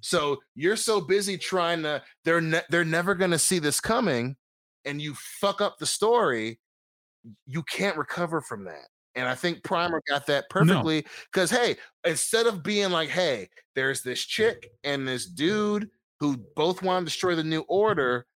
So 0.00 0.38
you're 0.54 0.76
so 0.76 1.00
busy 1.00 1.38
trying 1.38 1.82
to 1.82 2.02
they're 2.24 2.40
ne- 2.40 2.62
they're 2.70 2.84
never 2.84 3.14
going 3.14 3.30
to 3.30 3.38
see 3.38 3.58
this 3.58 3.80
coming 3.80 4.36
and 4.84 5.00
you 5.00 5.14
fuck 5.14 5.60
up 5.60 5.78
the 5.78 5.86
story, 5.86 6.58
you 7.46 7.62
can't 7.62 7.96
recover 7.96 8.40
from 8.40 8.64
that. 8.64 8.88
And 9.14 9.28
I 9.28 9.34
think 9.34 9.62
Primer 9.62 10.02
got 10.08 10.26
that 10.26 10.50
perfectly 10.50 11.04
because, 11.32 11.52
no. 11.52 11.58
hey, 11.58 11.76
instead 12.04 12.46
of 12.46 12.62
being 12.62 12.90
like, 12.90 13.08
hey, 13.08 13.48
there's 13.74 14.02
this 14.02 14.20
chick 14.24 14.70
and 14.82 15.06
this 15.06 15.26
dude 15.26 15.88
who 16.18 16.36
both 16.56 16.82
want 16.82 17.02
to 17.02 17.04
destroy 17.04 17.34
the 17.34 17.44
new 17.44 17.60
order, 17.68 18.26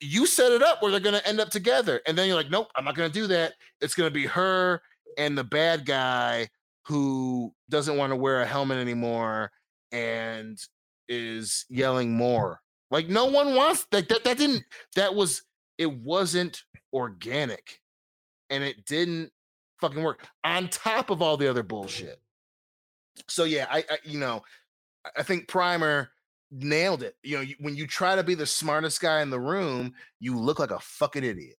you 0.00 0.24
set 0.24 0.52
it 0.52 0.62
up 0.62 0.82
where 0.82 0.90
they're 0.90 1.00
going 1.00 1.20
to 1.20 1.28
end 1.28 1.40
up 1.40 1.50
together. 1.50 2.00
And 2.06 2.16
then 2.16 2.26
you're 2.26 2.36
like, 2.36 2.50
nope, 2.50 2.68
I'm 2.74 2.84
not 2.84 2.94
going 2.94 3.10
to 3.10 3.20
do 3.20 3.26
that. 3.28 3.52
It's 3.82 3.94
going 3.94 4.08
to 4.08 4.14
be 4.14 4.26
her 4.26 4.80
and 5.18 5.36
the 5.36 5.44
bad 5.44 5.84
guy 5.84 6.48
who 6.86 7.52
doesn't 7.68 7.96
want 7.96 8.10
to 8.10 8.16
wear 8.16 8.40
a 8.40 8.46
helmet 8.46 8.78
anymore 8.78 9.50
and 9.92 10.58
is 11.08 11.66
yelling 11.68 12.16
more. 12.16 12.60
Like 12.90 13.08
no 13.08 13.26
one 13.26 13.54
wants 13.54 13.86
like 13.92 14.08
that. 14.08 14.24
That 14.24 14.38
didn't. 14.38 14.64
That 14.96 15.14
was. 15.14 15.42
It 15.78 15.90
wasn't 15.90 16.62
organic, 16.92 17.80
and 18.50 18.62
it 18.62 18.84
didn't 18.84 19.30
fucking 19.80 20.02
work. 20.02 20.26
On 20.44 20.68
top 20.68 21.10
of 21.10 21.22
all 21.22 21.36
the 21.36 21.48
other 21.48 21.62
bullshit. 21.62 22.20
So 23.28 23.44
yeah, 23.44 23.66
I, 23.70 23.78
I 23.78 23.98
you 24.04 24.18
know, 24.18 24.42
I 25.16 25.22
think 25.22 25.48
Primer 25.48 26.10
nailed 26.50 27.02
it. 27.02 27.16
You 27.22 27.36
know, 27.36 27.42
you, 27.42 27.54
when 27.60 27.76
you 27.76 27.86
try 27.86 28.16
to 28.16 28.22
be 28.22 28.34
the 28.34 28.46
smartest 28.46 29.00
guy 29.00 29.22
in 29.22 29.30
the 29.30 29.40
room, 29.40 29.92
you 30.18 30.36
look 30.36 30.58
like 30.58 30.70
a 30.70 30.80
fucking 30.80 31.24
idiot. 31.24 31.56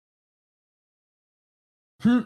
Hmm. 2.02 2.22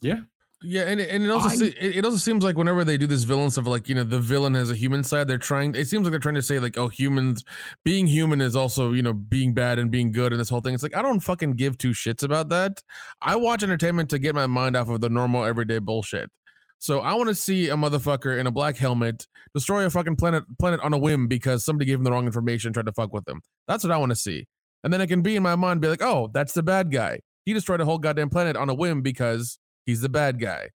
Yeah, 0.00 0.20
yeah, 0.62 0.82
and 0.82 1.00
it, 1.00 1.10
and 1.10 1.24
it 1.24 1.30
also 1.30 1.48
I, 1.48 1.56
se- 1.56 1.74
it 1.78 2.04
also 2.04 2.16
seems 2.16 2.44
like 2.44 2.56
whenever 2.56 2.84
they 2.84 2.96
do 2.96 3.06
this 3.06 3.24
villain 3.24 3.50
stuff, 3.50 3.66
like 3.66 3.88
you 3.88 3.94
know, 3.94 4.04
the 4.04 4.20
villain 4.20 4.54
has 4.54 4.70
a 4.70 4.74
human 4.74 5.04
side. 5.04 5.28
They're 5.28 5.38
trying. 5.38 5.74
It 5.74 5.88
seems 5.88 6.04
like 6.04 6.10
they're 6.10 6.20
trying 6.20 6.36
to 6.36 6.42
say 6.42 6.58
like, 6.58 6.78
oh, 6.78 6.88
humans 6.88 7.44
being 7.84 8.06
human 8.06 8.40
is 8.40 8.56
also 8.56 8.92
you 8.92 9.02
know 9.02 9.12
being 9.12 9.54
bad 9.54 9.78
and 9.78 9.90
being 9.90 10.12
good 10.12 10.32
and 10.32 10.40
this 10.40 10.48
whole 10.48 10.60
thing. 10.60 10.74
It's 10.74 10.82
like 10.82 10.96
I 10.96 11.02
don't 11.02 11.20
fucking 11.20 11.54
give 11.54 11.78
two 11.78 11.90
shits 11.90 12.22
about 12.22 12.48
that. 12.50 12.82
I 13.20 13.36
watch 13.36 13.62
entertainment 13.62 14.10
to 14.10 14.18
get 14.18 14.34
my 14.34 14.46
mind 14.46 14.76
off 14.76 14.88
of 14.88 15.00
the 15.00 15.10
normal 15.10 15.44
everyday 15.44 15.78
bullshit. 15.78 16.30
So 16.78 16.98
I 16.98 17.14
want 17.14 17.28
to 17.28 17.34
see 17.36 17.68
a 17.68 17.76
motherfucker 17.76 18.40
in 18.40 18.48
a 18.48 18.50
black 18.50 18.76
helmet 18.76 19.26
destroy 19.54 19.86
a 19.86 19.90
fucking 19.90 20.16
planet 20.16 20.42
planet 20.58 20.80
on 20.80 20.92
a 20.92 20.98
whim 20.98 21.28
because 21.28 21.64
somebody 21.64 21.86
gave 21.86 21.98
him 21.98 22.04
the 22.04 22.10
wrong 22.10 22.26
information 22.26 22.68
and 22.68 22.74
tried 22.74 22.86
to 22.86 22.92
fuck 22.92 23.12
with 23.12 23.24
them. 23.24 23.40
That's 23.68 23.84
what 23.84 23.92
I 23.92 23.98
want 23.98 24.10
to 24.10 24.16
see. 24.16 24.46
And 24.82 24.92
then 24.92 25.00
it 25.00 25.06
can 25.06 25.22
be 25.22 25.36
in 25.36 25.44
my 25.44 25.54
mind 25.54 25.80
be 25.80 25.86
like, 25.86 26.02
oh, 26.02 26.30
that's 26.34 26.54
the 26.54 26.62
bad 26.62 26.90
guy. 26.90 27.20
He 27.44 27.52
destroyed 27.52 27.80
a 27.80 27.84
whole 27.84 27.98
goddamn 27.98 28.30
planet 28.30 28.56
on 28.56 28.68
a 28.68 28.74
whim 28.74 29.00
because 29.00 29.58
He's 29.86 30.00
the 30.00 30.08
bad 30.08 30.38
guy. 30.38 30.70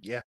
Yeah. 0.00 0.22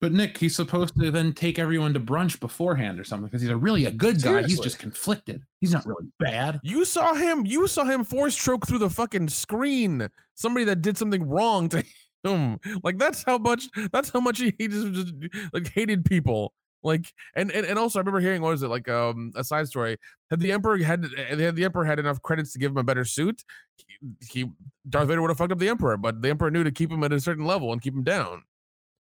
But 0.00 0.12
Nick, 0.12 0.36
he's 0.36 0.54
supposed 0.54 0.94
to 1.00 1.10
then 1.10 1.32
take 1.32 1.58
everyone 1.58 1.94
to 1.94 2.00
brunch 2.00 2.38
beforehand 2.38 3.00
or 3.00 3.04
something 3.04 3.26
because 3.26 3.40
he's 3.40 3.50
a 3.50 3.56
really 3.56 3.86
a 3.86 3.90
good 3.90 4.16
guy. 4.16 4.30
Seriously. 4.30 4.50
He's 4.50 4.60
just 4.60 4.78
conflicted. 4.78 5.42
He's 5.60 5.72
not 5.72 5.86
really 5.86 6.06
bad. 6.18 6.60
You 6.62 6.84
saw 6.84 7.14
him. 7.14 7.46
You 7.46 7.66
saw 7.66 7.84
him 7.84 8.04
force 8.04 8.36
choke 8.36 8.66
through 8.66 8.78
the 8.78 8.90
fucking 8.90 9.28
screen. 9.30 10.06
Somebody 10.34 10.64
that 10.66 10.82
did 10.82 10.98
something 10.98 11.26
wrong 11.26 11.70
to 11.70 11.82
him. 12.24 12.60
Like 12.82 12.98
that's 12.98 13.24
how 13.24 13.38
much. 13.38 13.68
That's 13.90 14.10
how 14.10 14.20
much 14.20 14.38
he, 14.38 14.54
he 14.58 14.68
just, 14.68 14.92
just 14.92 15.14
like 15.54 15.72
hated 15.72 16.04
people. 16.04 16.52
Like 16.86 17.12
and, 17.34 17.50
and 17.50 17.66
and 17.66 17.78
also 17.80 17.98
I 17.98 18.00
remember 18.00 18.20
hearing 18.20 18.42
what 18.42 18.50
was 18.50 18.62
it 18.62 18.68
like 18.68 18.88
um 18.88 19.32
a 19.34 19.42
side 19.42 19.66
story 19.66 19.96
had 20.30 20.38
the 20.38 20.52
emperor 20.52 20.78
had 20.78 21.04
had 21.28 21.56
the 21.56 21.64
emperor 21.64 21.84
had 21.84 21.98
enough 21.98 22.22
credits 22.22 22.52
to 22.52 22.60
give 22.60 22.70
him 22.70 22.78
a 22.78 22.84
better 22.84 23.04
suit 23.04 23.42
he, 23.76 23.96
he 24.30 24.50
Darth 24.88 25.08
Vader 25.08 25.20
would 25.20 25.30
have 25.30 25.36
fucked 25.36 25.50
up 25.50 25.58
the 25.58 25.68
emperor 25.68 25.96
but 25.96 26.22
the 26.22 26.30
emperor 26.30 26.48
knew 26.48 26.62
to 26.62 26.70
keep 26.70 26.92
him 26.92 27.02
at 27.02 27.12
a 27.12 27.18
certain 27.18 27.44
level 27.44 27.72
and 27.72 27.82
keep 27.82 27.92
him 27.92 28.04
down 28.04 28.44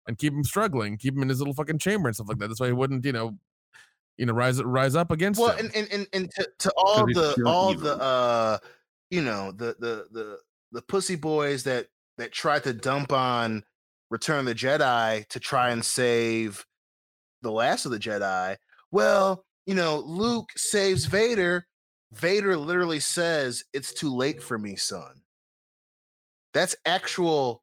and 0.06 0.16
keep 0.16 0.32
him 0.32 0.44
struggling 0.44 0.97
keep 0.97 1.16
him 1.16 1.22
in 1.22 1.28
his 1.28 1.40
little 1.40 1.55
fucking 1.55 1.78
chamber 1.78 2.09
and 2.09 2.14
stuff 2.14 2.28
like 2.28 2.38
that 2.38 2.47
that's 2.47 2.60
why 2.60 2.68
he 2.68 2.72
wouldn't 2.72 3.05
you 3.05 3.12
know 3.12 3.36
you 4.16 4.26
know 4.26 4.32
rise 4.32 4.62
rise 4.62 4.94
up 4.94 5.10
against 5.10 5.40
well 5.40 5.56
him. 5.56 5.68
and 5.74 5.88
and 5.90 6.06
and 6.12 6.30
to, 6.30 6.48
to 6.60 6.72
all 6.76 7.05
the 7.05 7.43
all 7.44 7.72
evil. 7.72 7.82
the 7.82 8.01
uh 8.01 8.59
you 9.10 9.22
know 9.22 9.51
the 9.51 9.74
the 9.80 10.06
the 10.12 10.38
the 10.70 10.82
pussy 10.82 11.16
boys 11.16 11.64
that 11.64 11.88
that 12.16 12.30
tried 12.30 12.62
to 12.62 12.72
dump 12.72 13.12
on 13.12 13.64
Return 14.09 14.40
of 14.40 14.44
the 14.47 14.55
Jedi 14.55 15.26
to 15.28 15.40
try 15.40 15.70
and 15.70 15.84
save 15.84 16.64
the 17.47 17.52
last 17.52 17.86
of 17.86 17.93
the 17.93 17.98
Jedi. 17.98 18.56
Well, 18.90 19.44
you 19.66 19.74
know, 19.74 19.98
Luke 19.98 20.51
saves 20.56 21.06
Vader. 21.06 21.66
Vader 22.12 22.56
literally 22.56 23.01
says, 23.01 23.64
It's 23.73 23.93
too 23.93 24.14
late 24.14 24.43
for 24.43 24.59
me, 24.59 24.77
son. 24.77 25.23
That's 26.52 26.77
actual 26.85 27.62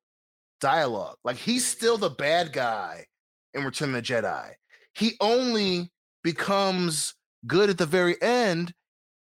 dialogue. 0.60 1.18
Like 1.24 1.38
he's 1.38 1.66
still 1.66 1.98
the 1.98 2.10
bad 2.10 2.54
guy 2.54 3.06
in 3.54 3.64
Return 3.64 3.90
of 3.90 3.96
the 3.96 4.02
Jedi. 4.02 4.52
He 4.94 5.14
only 5.20 5.92
becomes 6.24 7.16
good 7.46 7.70
at 7.70 7.78
the 7.78 7.86
very 7.86 8.22
end 8.22 8.74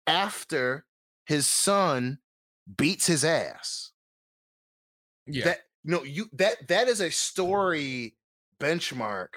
after 0.07 0.85
his 1.27 1.47
son 1.47 2.19
beats 2.77 3.07
his 3.07 3.25
ass. 3.25 3.93
Yeah. 5.27 5.45
That 5.45 5.59
know, 5.85 6.03
you 6.03 6.27
that 6.35 6.69
that 6.69 6.89
is 6.89 7.01
a 7.01 7.11
story 7.11 8.17
benchmark 8.61 9.29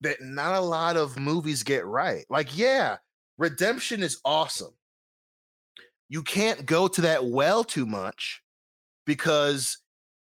that 0.00 0.20
not 0.22 0.54
a 0.54 0.60
lot 0.60 0.96
of 0.96 1.18
movies 1.18 1.62
get 1.62 1.84
right. 1.86 2.24
Like, 2.30 2.56
yeah, 2.56 2.96
redemption 3.38 4.02
is 4.02 4.20
awesome. 4.24 4.74
You 6.08 6.22
can't 6.22 6.66
go 6.66 6.88
to 6.88 7.00
that 7.02 7.24
well 7.26 7.62
too 7.62 7.86
much 7.86 8.42
because 9.06 9.78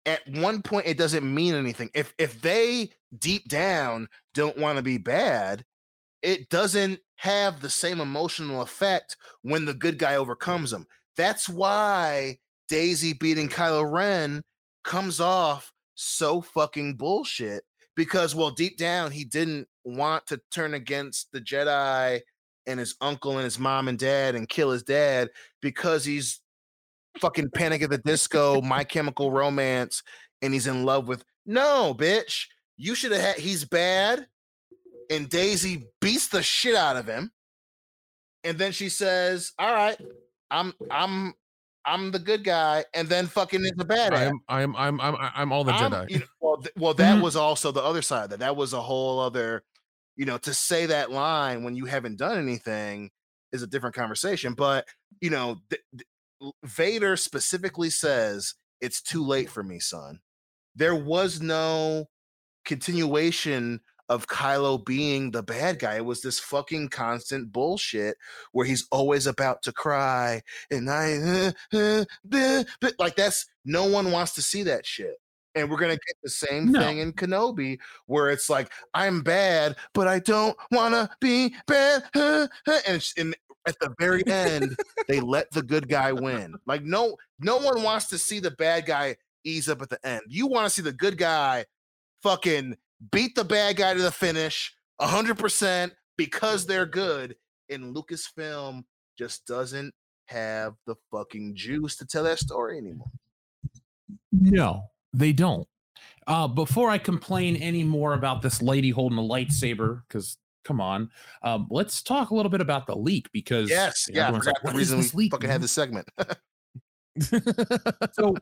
at 0.07 0.21
one 0.29 0.63
point 0.63 0.87
it 0.87 0.99
doesn't 0.99 1.35
mean 1.35 1.55
anything. 1.55 1.91
If 1.95 2.15
if 2.19 2.41
they 2.41 2.91
deep 3.19 3.49
down 3.49 4.09
don't 4.35 4.59
want 4.59 4.77
to 4.77 4.83
be 4.83 4.99
bad, 4.99 5.65
it 6.23 6.49
doesn't 6.51 7.01
have 7.17 7.61
the 7.61 7.71
same 7.71 8.01
emotional 8.01 8.63
effect 8.63 9.17
when 9.43 9.65
the 9.65 9.75
good 9.75 9.99
guy 9.99 10.17
overcomes 10.17 10.71
them. 10.71 10.87
That's 11.17 11.49
why 11.49 12.39
Daisy 12.69 13.13
beating 13.13 13.49
Kylo 13.49 13.91
Ren 13.91 14.43
comes 14.85 15.21
off 15.21 15.73
so 15.95 16.41
fucking 16.41 16.97
bullshit 16.97 17.63
because 18.01 18.35
well 18.35 18.51
deep 18.51 18.79
down 18.79 19.11
he 19.11 19.25
didn't 19.25 19.69
want 19.85 20.27
to 20.27 20.41
turn 20.51 20.73
against 20.73 21.31
the 21.33 21.41
Jedi 21.41 22.19
and 22.67 22.81
his 22.81 22.95
uncle 23.03 23.33
and 23.33 23.45
his 23.45 23.59
mom 23.59 23.89
and 23.89 23.99
dad 23.99 24.35
and 24.35 24.49
kill 24.49 24.71
his 24.71 24.83
dad 24.83 25.29
because 25.61 26.03
he's 26.03 26.41
fucking 27.19 27.51
Panic 27.51 27.83
at 27.83 27.91
the 27.91 27.99
Disco, 27.99 28.63
My 28.63 28.85
Chemical 28.85 29.31
Romance, 29.31 30.03
and 30.41 30.55
he's 30.55 30.67
in 30.67 30.87
love 30.87 31.09
with. 31.09 31.23
No, 31.45 31.95
bitch, 31.95 32.47
you 32.79 32.95
should 32.95 33.13
have 33.13 33.21
had. 33.21 33.37
He's 33.37 33.67
bad, 33.67 34.27
and 35.11 35.29
Daisy 35.29 35.87
beats 36.01 36.29
the 36.29 36.43
shit 36.43 36.75
out 36.75 36.97
of 36.97 37.07
him, 37.07 37.31
and 38.45 38.57
then 38.57 38.73
she 38.73 38.89
says, 38.89 39.53
"All 39.59 39.75
right, 39.75 40.01
I'm 40.51 40.73
I'm 40.91 41.35
I'm 41.85 42.11
the 42.11 42.19
good 42.19 42.45
guy," 42.45 42.85
and 42.95 43.09
then 43.09 43.27
fucking 43.27 43.65
is 43.65 43.73
the 43.77 43.85
bad. 43.85 44.13
I'm 44.15 44.41
I'm 44.49 44.77
I'm 44.77 45.01
I'm 45.01 45.17
I'm 45.19 45.53
all 45.53 45.65
the 45.65 45.73
I'm- 45.73 45.91
Jedi. 45.93 46.11
you 46.11 46.19
know, 46.21 46.25
well, 46.41 46.57
th- 46.59 46.75
well, 46.77 46.95
that 46.95 47.23
was 47.23 47.37
also 47.37 47.73
the 47.73 47.83
other 47.83 48.03
side 48.03 48.25
of 48.25 48.31
that. 48.31 48.39
That 48.41 48.57
was 48.57 48.73
a 48.73 48.81
whole 48.83 49.19
other, 49.21 49.63
you 50.17 50.27
know, 50.27 50.39
to 50.39 50.53
say 50.55 50.87
that 50.87 51.11
line 51.11 51.65
when 51.65 51.75
you 51.77 51.87
haven't 51.87 52.19
done 52.19 52.39
anything 52.39 53.11
is 53.53 53.63
a 53.63 53.67
different 53.67 53.95
conversation. 53.97 54.55
But 54.55 54.87
you 55.21 55.31
know, 55.31 55.57
th- 55.71 55.83
th- 55.97 56.53
Vader 56.65 57.17
specifically 57.17 57.91
says 57.91 58.55
it's 58.81 59.03
too 59.03 59.25
late 59.25 59.51
for 59.51 59.63
me, 59.63 59.79
son. 59.81 60.21
There 60.77 60.95
was 60.95 61.41
no 61.41 62.07
continuation 62.65 63.81
of 64.11 64.27
Kylo 64.27 64.85
being 64.85 65.31
the 65.31 65.43
bad 65.43 65.79
guy. 65.79 65.95
It 65.97 66.05
was 66.05 66.21
this 66.21 66.39
fucking 66.41 66.89
constant 66.89 67.53
bullshit 67.53 68.17
where 68.53 68.67
he's 68.67 68.87
always 68.91 69.27
about 69.27 69.63
to 69.63 69.73
cry 69.73 70.43
and 70.71 70.91
I 70.91 71.15
uh, 71.17 71.53
uh, 71.73 72.05
uh, 72.33 72.65
but 72.81 72.95
like 72.99 73.17
that's 73.17 73.47
no 73.65 73.87
one 73.87 74.11
wants 74.11 74.33
to 74.35 74.43
see 74.43 74.65
that 74.65 74.85
shit. 74.85 75.15
And 75.55 75.71
we're 75.71 75.79
gonna 75.79 75.95
get 75.95 76.17
the 76.23 76.31
same 76.31 76.71
No. 76.73 76.81
thing 76.81 76.99
in 76.99 77.13
Kenobi, 77.13 77.79
where 78.07 78.31
it's 78.31 78.51
like 78.51 78.71
I'm 78.95 79.23
bad, 79.23 79.77
but 79.95 80.07
I 80.09 80.19
don't 80.19 80.57
wanna 80.71 81.09
be 81.21 81.55
bad. 81.67 82.05
uh," 82.15 82.47
And, 82.87 83.05
and 83.17 83.37
at 83.67 83.79
the 83.81 83.95
very 83.99 84.27
end, 84.27 84.77
they 85.09 85.21
let 85.21 85.51
the 85.53 85.63
good 85.63 85.89
guy 85.89 86.13
win. 86.13 86.57
Like 86.67 86.83
no, 86.83 87.17
no 87.39 87.59
one 87.59 87.83
wants 87.83 88.07
to 88.09 88.19
see 88.19 88.41
the 88.41 88.51
bad 88.51 88.87
guy 88.87 89.17
ease 89.45 89.69
up 89.69 89.83
at 89.83 89.89
the 89.89 90.05
end. 90.07 90.23
You 90.29 90.47
want 90.49 90.67
to 90.67 90.71
see 90.71 90.83
the 90.83 90.93
good 90.93 91.17
guy 91.17 91.65
fucking 92.23 92.77
beat 93.13 93.35
the 93.35 93.45
bad 93.45 93.77
guy 93.77 93.95
to 93.95 94.03
the 94.03 94.11
finish, 94.11 94.75
hundred 95.01 95.39
percent, 95.39 95.93
because 96.17 96.67
they're 96.67 96.87
good. 96.87 97.37
And 97.69 97.95
Lucasfilm 97.95 98.83
just 99.19 99.47
doesn't 99.47 99.95
have 100.27 100.75
the 100.87 100.95
fucking 101.11 101.55
juice 101.57 101.97
to 101.97 102.07
tell 102.07 102.25
that 102.25 102.39
story 102.39 102.79
anymore. 102.79 103.11
No, 104.33 104.85
they 105.13 105.33
don't. 105.33 105.67
Uh, 106.27 106.47
before 106.47 106.91
I 106.91 106.99
complain 106.99 107.57
any 107.57 107.83
more 107.83 108.15
about 108.15 108.43
this 108.43 108.63
lady 108.63 108.91
holding 108.91 109.19
a 109.19 109.23
lightsaber, 109.23 110.03
because 110.07 110.39
come 110.65 110.81
on, 110.81 111.11
um, 111.43 111.67
let's 111.71 112.03
talk 112.03 112.31
a 112.31 112.35
little 112.35 112.51
bit 112.51 112.61
about 112.61 112.87
the 112.87 112.97
leak 112.97 113.29
because 113.33 113.69
Yes, 113.69 114.09
yeah, 114.13 114.29
I 114.29 114.33
forgot 114.33 114.55
like, 114.63 114.73
the 114.73 114.79
reason 114.79 114.99
we 114.99 115.11
leak?" 115.15 115.33
fucking 115.33 115.51
had 115.51 115.63
this 115.63 115.73
segment. 115.73 116.09
so 118.13 118.37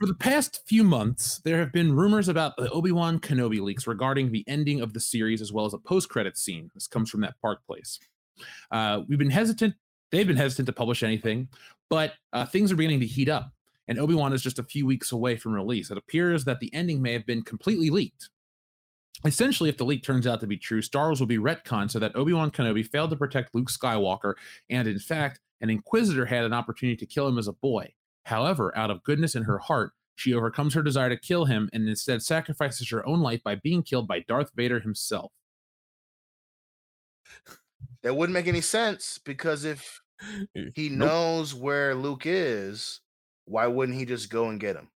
for 0.00 0.06
the 0.06 0.14
past 0.14 0.62
few 0.66 0.82
months, 0.84 1.40
there 1.44 1.58
have 1.58 1.72
been 1.72 1.94
rumors 1.94 2.28
about 2.28 2.56
the 2.56 2.70
Obi-Wan 2.70 3.18
Kenobi 3.18 3.60
leaks 3.60 3.86
regarding 3.86 4.32
the 4.32 4.44
ending 4.48 4.80
of 4.80 4.92
the 4.92 5.00
series 5.00 5.40
as 5.40 5.52
well 5.52 5.66
as 5.66 5.74
a 5.74 5.78
post-credit 5.78 6.36
scene. 6.36 6.70
This 6.74 6.86
comes 6.86 7.10
from 7.10 7.20
that 7.20 7.40
park 7.40 7.60
place. 7.66 7.98
Uh, 8.70 9.02
we've 9.08 9.18
been 9.18 9.30
hesitant, 9.30 9.74
they've 10.10 10.26
been 10.26 10.36
hesitant 10.36 10.66
to 10.66 10.72
publish 10.72 11.02
anything, 11.02 11.48
but 11.90 12.14
uh, 12.32 12.44
things 12.44 12.72
are 12.72 12.76
beginning 12.76 13.00
to 13.00 13.06
heat 13.06 13.28
up. 13.28 13.52
And 13.86 13.98
Obi-Wan 13.98 14.32
is 14.32 14.42
just 14.42 14.58
a 14.58 14.64
few 14.64 14.86
weeks 14.86 15.12
away 15.12 15.36
from 15.36 15.52
release. 15.52 15.90
It 15.90 15.98
appears 15.98 16.44
that 16.46 16.60
the 16.60 16.72
ending 16.74 17.02
may 17.02 17.12
have 17.12 17.26
been 17.26 17.42
completely 17.42 17.90
leaked. 17.90 18.30
Essentially, 19.24 19.68
if 19.68 19.76
the 19.76 19.84
leak 19.84 20.02
turns 20.02 20.26
out 20.26 20.40
to 20.40 20.46
be 20.46 20.56
true, 20.56 20.82
Star 20.82 21.06
Wars 21.06 21.20
will 21.20 21.26
be 21.26 21.38
retconned 21.38 21.90
so 21.90 21.98
that 21.98 22.16
Obi-Wan 22.16 22.50
Kenobi 22.50 22.86
failed 22.86 23.10
to 23.10 23.16
protect 23.16 23.54
Luke 23.54 23.70
Skywalker, 23.70 24.34
and 24.70 24.88
in 24.88 24.98
fact, 24.98 25.40
an 25.60 25.70
Inquisitor 25.70 26.26
had 26.26 26.44
an 26.44 26.52
opportunity 26.52 26.96
to 26.96 27.06
kill 27.06 27.28
him 27.28 27.38
as 27.38 27.48
a 27.48 27.52
boy. 27.52 27.92
However, 28.24 28.76
out 28.76 28.90
of 28.90 29.02
goodness 29.02 29.34
in 29.34 29.44
her 29.44 29.58
heart, 29.58 29.92
she 30.16 30.32
overcomes 30.34 30.74
her 30.74 30.82
desire 30.82 31.08
to 31.08 31.16
kill 31.18 31.44
him 31.46 31.68
and 31.72 31.88
instead 31.88 32.22
sacrifices 32.22 32.88
her 32.90 33.06
own 33.06 33.20
life 33.20 33.42
by 33.42 33.56
being 33.56 33.82
killed 33.82 34.06
by 34.08 34.20
Darth 34.20 34.50
Vader 34.54 34.80
himself. 34.80 35.32
that 38.02 38.14
wouldn't 38.14 38.34
make 38.34 38.46
any 38.46 38.60
sense 38.60 39.18
because 39.24 39.64
if 39.64 40.00
eh, 40.56 40.70
he 40.74 40.88
Nope. 40.88 41.14
knows 41.14 41.54
where 41.54 41.94
Luke 41.94 42.22
is, 42.26 43.00
why 43.46 43.66
wouldn't 43.66 43.98
he 43.98 44.04
just 44.04 44.30
go 44.30 44.48
and 44.48 44.60
get 44.60 44.76
him? 44.76 44.90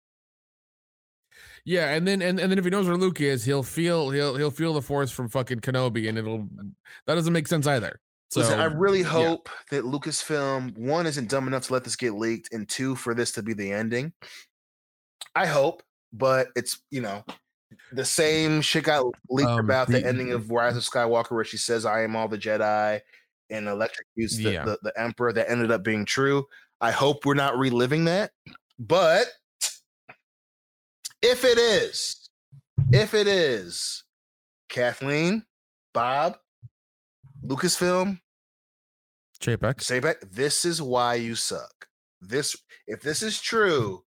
Yeah, 1.65 1.95
and 1.95 2.07
then 2.07 2.23
and, 2.23 2.41
and 2.41 2.51
then 2.51 2.59
if 2.59 2.65
he 2.65 2.71
knows 2.71 2.87
where 2.87 2.97
Luke 2.97 3.21
is, 3.21 3.45
he'll 3.45 3.63
feel 3.63 4.11
he'll 4.11 4.37
he'll 4.37 4.51
feel 4.51 4.73
the 4.75 4.83
force 4.83 5.11
from 5.11 5.29
fucking 5.29 5.61
Kenobi, 5.61 6.09
and 6.09 6.17
it'll 6.19 6.49
that 7.07 7.15
doesn't 7.15 7.33
make 7.33 7.47
sense 7.49 7.67
either. 7.67 8.01
So 8.31 8.41
Listen, 8.41 8.61
I 8.61 8.65
really 8.65 9.03
hope 9.03 9.49
that 9.71 9.85
Lucasfilm 9.85 10.77
one 10.77 11.07
isn't 11.07 11.31
dumb 11.31 11.47
enough 11.49 11.65
to 11.69 11.73
let 11.73 11.85
this 11.85 11.97
get 11.97 12.13
leaked, 12.15 12.53
and 12.53 12.69
two 12.69 12.95
for 12.95 13.15
this 13.15 13.33
to 13.33 13.43
be 13.43 13.55
the 13.55 13.73
ending. 13.73 14.13
I 15.35 15.47
hope, 15.47 15.83
but 16.13 16.49
it's 16.55 16.83
you 16.91 17.01
know 17.01 17.25
the 17.93 18.05
same 18.05 18.61
shit 18.61 18.85
got 18.85 19.07
leaked 19.31 19.49
Um, 19.49 19.61
about 19.61 19.87
the, 19.89 20.01
the- 20.01 20.07
ending 20.07 20.33
of 20.33 20.51
Rise 20.51 20.77
of 20.77 20.83
Skywalker, 20.83 21.31
where 21.33 21.45
she 21.45 21.57
says, 21.57 21.87
"I 21.87 22.03
am 22.03 22.17
all 22.17 22.29
the 22.29 22.37
Jedi," 22.39 23.01
and 23.49 23.67
electrocutes 23.67 24.37
the, 24.37 24.53
Yeah. 24.53 24.65
the 24.67 24.79
the 24.83 25.01
Emperor. 25.01 25.33
That 25.33 25.51
ended 25.51 25.71
up 25.71 25.83
being 25.83 26.05
true. 26.05 26.45
I 26.83 26.91
hope 26.91 27.25
we're 27.25 27.33
not 27.35 27.57
reliving 27.59 28.05
that, 28.05 28.33
but 28.79 29.27
if 31.23 31.45
it 31.45 31.57
is, 31.59 32.29
if 32.93 33.15
it 33.15 33.27
is, 33.27 34.05
Kathleen, 34.69 35.45
Bob, 35.93 36.37
Lucasfilm, 37.49 38.19
say 39.81 40.01
back 40.01 40.21
this 40.31 40.65
is 40.65 40.83
why 40.83 41.15
you 41.15 41.35
suck 41.35 41.87
this 42.21 42.57
if 42.87 43.01
this 43.01 43.23
is 43.23 43.41
true 43.41 44.03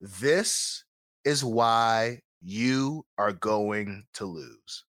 this 0.00 0.84
is 1.24 1.44
why 1.44 2.18
you 2.42 3.04
are 3.18 3.32
going 3.32 4.04
to 4.14 4.24
lose 4.24 4.84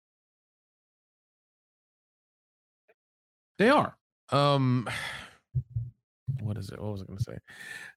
They 3.60 3.70
are. 3.70 3.96
Um, 4.30 4.90
what 6.42 6.58
is 6.58 6.70
it? 6.70 6.82
What 6.82 6.92
was 6.92 7.02
I 7.02 7.06
going 7.06 7.18
to 7.18 7.24
say? 7.24 7.38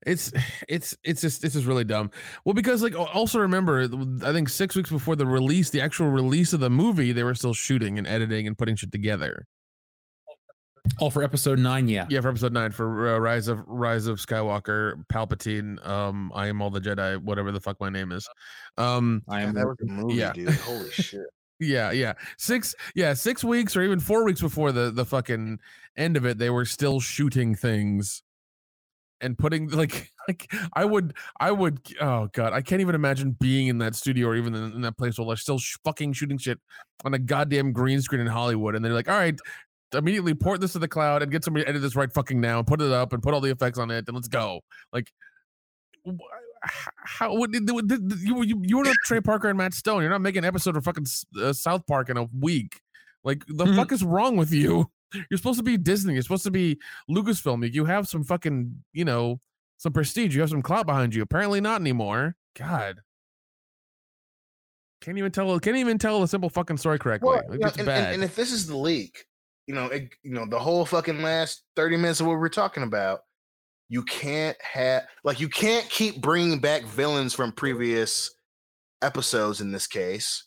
It's 0.07 0.33
it's 0.69 0.97
it's 1.03 1.21
just 1.21 1.43
this 1.43 1.57
is 1.57 1.67
really 1.67 1.85
dumb. 1.85 2.11
Well, 2.45 2.55
because 2.55 2.83
like 2.83 2.95
also 2.95 3.41
remember, 3.41 3.89
I 4.23 4.33
think 4.33 4.49
six 4.49 4.77
weeks 4.77 4.91
before 4.91 5.17
the 5.17 5.27
release, 5.27 5.71
the 5.71 5.81
actual 5.81 6.09
release 6.09 6.53
of 6.53 6.61
the 6.61 6.71
movie, 6.71 7.13
they 7.13 7.25
were 7.25 7.35
still 7.35 7.55
shooting 7.55 7.99
and 7.99 8.07
editing 8.07 8.47
and 8.47 8.57
putting 8.57 8.77
shit 8.77 8.93
together. 8.93 9.47
All 10.99 11.11
for 11.11 11.23
episode 11.23 11.59
nine, 11.59 11.89
yeah. 11.89 12.07
Yeah, 12.09 12.21
for 12.21 12.29
episode 12.29 12.53
nine 12.53 12.73
for 12.73 13.17
uh, 13.17 13.19
Rise 13.19 13.49
of 13.49 13.63
Rise 13.67 14.07
of 14.07 14.19
Skywalker, 14.19 15.05
Palpatine. 15.13 15.87
Um, 15.87 16.33
I 16.35 16.47
am 16.49 16.63
all 16.63 16.71
the 16.71 16.81
Jedi, 16.81 17.19
whatever 17.19 17.53
the 17.53 17.61
fuck 17.61 17.81
my 17.81 17.91
name 17.91 18.13
is. 18.13 18.29
Um, 18.79 19.23
I 19.29 19.43
am. 19.43 19.55
that 19.55 19.67
was 19.67 19.77
a 19.83 19.87
movie 19.87 20.15
yeah. 20.15 20.33
dude 20.33 20.51
holy 20.51 20.91
shit 20.93 21.27
yeah, 21.59 21.91
yeah, 21.91 22.15
six, 22.37 22.75
yeah, 22.95 23.15
six 23.15 23.43
weeks 23.43 23.77
or 23.77 23.83
even 23.83 23.99
four 23.99 24.25
weeks 24.25 24.41
before 24.41 24.73
the 24.73 24.91
the 24.91 25.05
fucking 25.05 25.59
end 25.97 26.17
of 26.17 26.27
it, 26.27 26.39
they 26.39 26.51
were 26.51 26.65
still 26.65 27.01
shooting 27.01 27.55
things 27.55 28.23
and 29.23 29.39
putting 29.39 29.69
like 29.71 30.13
like 30.29 30.53
I 30.75 30.85
would 30.85 31.15
I 31.41 31.51
would 31.51 31.81
oh 32.01 32.29
god 32.33 32.53
I 32.53 32.61
can't 32.61 32.81
even 32.81 32.95
imagine 32.95 33.37
being 33.41 33.69
in 33.69 33.79
that 33.79 33.95
studio 33.95 34.29
or 34.29 34.37
even 34.37 34.55
in, 34.55 34.73
in 34.73 34.81
that 34.83 34.99
place 34.99 35.19
while 35.19 35.29
they're 35.29 35.37
still 35.37 35.59
sh- 35.59 35.77
fucking 35.85 36.13
shooting 36.13 36.37
shit 36.37 36.59
on 37.05 37.15
a 37.15 37.19
goddamn 37.19 37.73
green 37.73 38.03
screen 38.03 38.21
in 38.21 38.27
Hollywood 38.27 38.75
and 38.75 38.85
they're 38.85 38.93
like 38.93 39.09
all 39.09 39.19
right 39.19 39.39
immediately 39.97 40.35
port 40.35 40.61
this 40.61 40.73
to 40.75 40.79
the 40.79 40.89
cloud 40.89 41.23
and 41.23 41.31
get 41.33 41.45
somebody 41.45 41.65
to 41.65 41.69
edit 41.69 41.83
this 41.83 41.97
right 41.97 42.13
fucking 42.13 42.41
now 42.41 42.59
and 42.59 42.67
put 42.67 42.81
it 42.81 42.93
up 42.93 43.13
and 43.13 43.23
put 43.23 43.35
all 43.35 43.41
the 43.41 43.51
effects 43.51 43.79
on 43.79 43.91
it 43.91 44.05
and 44.07 44.15
let's 44.15 44.29
go. 44.29 44.61
Like 44.93 45.11
how 46.63 47.37
would 47.37 47.55
you 47.55 48.43
you 48.43 48.63
you 48.65 48.77
were 48.79 48.85
not 48.85 48.97
Trey 49.05 49.21
Parker 49.21 49.49
and 49.49 49.59
Matt 49.59 49.75
Stone. 49.75 50.03
You're 50.03 50.11
not 50.11 50.21
making 50.21 50.39
an 50.41 50.45
episode 50.45 50.77
of 50.77 50.85
fucking 50.85 51.07
uh, 51.41 51.53
South 51.53 51.87
Park 51.87 52.09
in 52.11 52.17
a 52.17 52.25
week. 52.39 52.81
Like 53.25 53.45
the 53.47 53.65
Mhm. 53.65 53.77
fuck 53.77 53.93
is 53.93 54.05
wrong 54.05 54.37
with 54.37 54.53
you? 54.53 54.91
You're 55.31 55.39
supposed 55.39 55.59
to 55.59 55.63
be 55.65 55.77
Disney. 55.77 56.15
You're 56.15 56.23
supposed 56.23 56.45
to 56.45 56.51
be 56.51 56.79
Lucasfilm 57.11 57.63
you- 57.65 57.71
you 57.73 57.85
have 57.85 58.09
some 58.09 58.25
fucking 58.25 58.83
you 58.93 59.05
know 59.05 59.41
some 59.79 59.93
prestige. 59.93 60.35
You 60.35 60.41
have 60.41 60.51
some 60.51 60.63
clout 60.63 60.87
behind 60.87 61.15
you. 61.15 61.23
Apparently 61.23 61.61
not 61.61 61.81
anymore. 61.81 62.37
God. 62.59 63.01
Can't 65.03 65.19
even 65.19 65.31
tell 65.31 65.59
can't 65.61 65.77
even 65.77 65.99
tell 65.99 66.23
a 66.23 66.29
simple 66.29 66.49
fucking 66.49 66.79
story 66.79 66.99
correctly. 66.99 67.29
Well, 67.29 67.37
like, 67.49 67.53
you 67.53 67.59
know, 67.59 67.67
it's 67.69 67.77
and, 67.77 67.87
bad. 67.87 68.05
and, 68.07 68.15
and 68.15 68.25
if 68.25 68.35
this 68.35 68.51
is 68.53 68.67
the 68.67 68.77
leak 68.77 69.27
you 69.67 69.75
know 69.75 69.87
it, 69.87 70.09
you 70.23 70.33
know 70.33 70.47
the 70.47 70.59
whole 70.59 70.85
fucking 70.85 71.23
last 71.23 71.63
30 71.77 71.97
minutes 71.97 72.21
of 72.21 72.27
what 72.27 72.39
we're 72.39 72.49
talking 72.49 72.83
about 72.83 73.21
you 73.89 74.03
can't 74.03 74.57
have 74.61 75.05
like 75.25 75.41
you 75.41 75.49
can't 75.49 75.89
keep 75.89 76.21
bringing 76.21 76.59
back 76.59 76.85
villains 76.85 77.35
from 77.35 77.53
previous 77.53 78.35
episodes 79.03 79.61
in 79.61 79.73
this 79.73 79.87
case 79.87 80.45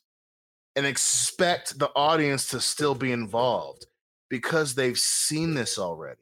and 0.75 0.85
expect 0.85 1.77
the 1.79 1.89
audience 1.95 2.49
to 2.49 2.59
still 2.59 2.95
be 2.95 3.11
involved 3.11 3.85
because 4.29 4.75
they've 4.75 4.99
seen 4.99 5.53
this 5.53 5.77
already 5.77 6.21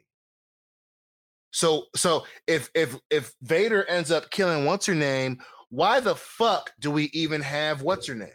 so 1.51 1.85
so 1.95 2.25
if 2.47 2.69
if 2.73 2.95
if 3.09 3.33
vader 3.41 3.85
ends 3.85 4.11
up 4.11 4.29
killing 4.29 4.65
what's 4.65 4.85
her 4.85 4.95
name 4.95 5.39
why 5.69 5.99
the 5.99 6.15
fuck 6.15 6.71
do 6.79 6.91
we 6.91 7.05
even 7.13 7.41
have 7.41 7.81
what's 7.81 8.07
her 8.07 8.15
name? 8.15 8.29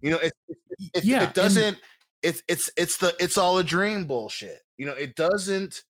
You 0.00 0.12
know, 0.12 0.18
it 0.18 0.32
it, 0.48 0.58
it, 0.94 1.04
Yeah, 1.04 1.24
it 1.24 1.34
doesn't. 1.34 1.78
It's 2.22 2.42
it's 2.48 2.70
it's 2.76 2.96
the 2.98 3.14
it's 3.18 3.36
all 3.36 3.58
a 3.58 3.64
dream 3.64 4.06
bullshit. 4.06 4.60
You 4.78 4.86
know, 4.86 4.92
it 4.92 5.16
doesn't. 5.16 5.82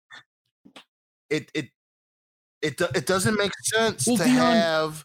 It 1.30 1.50
it 1.54 1.68
it 2.62 2.80
it 2.80 3.06
doesn't 3.06 3.36
make 3.38 3.52
sense 3.64 4.06
Well, 4.06 4.16
to 4.16 4.24
Dion- 4.24 4.36
have 4.36 5.04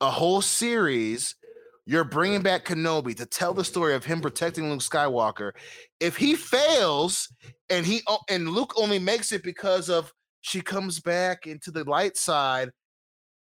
a 0.00 0.10
whole 0.10 0.40
series. 0.42 1.34
You're 1.86 2.04
bringing 2.04 2.42
back 2.42 2.66
Kenobi 2.66 3.16
to 3.16 3.24
tell 3.24 3.54
the 3.54 3.64
story 3.64 3.94
of 3.94 4.04
him 4.04 4.20
protecting 4.20 4.70
Luke 4.70 4.80
Skywalker. 4.80 5.52
If 6.00 6.16
he 6.16 6.34
fails 6.34 7.32
and 7.70 7.86
he 7.86 8.02
and 8.28 8.50
Luke 8.50 8.74
only 8.76 8.98
makes 8.98 9.32
it 9.32 9.42
because 9.42 9.88
of 9.88 10.12
she 10.42 10.60
comes 10.60 11.00
back 11.00 11.46
into 11.46 11.70
the 11.70 11.84
light 11.84 12.16
side, 12.18 12.70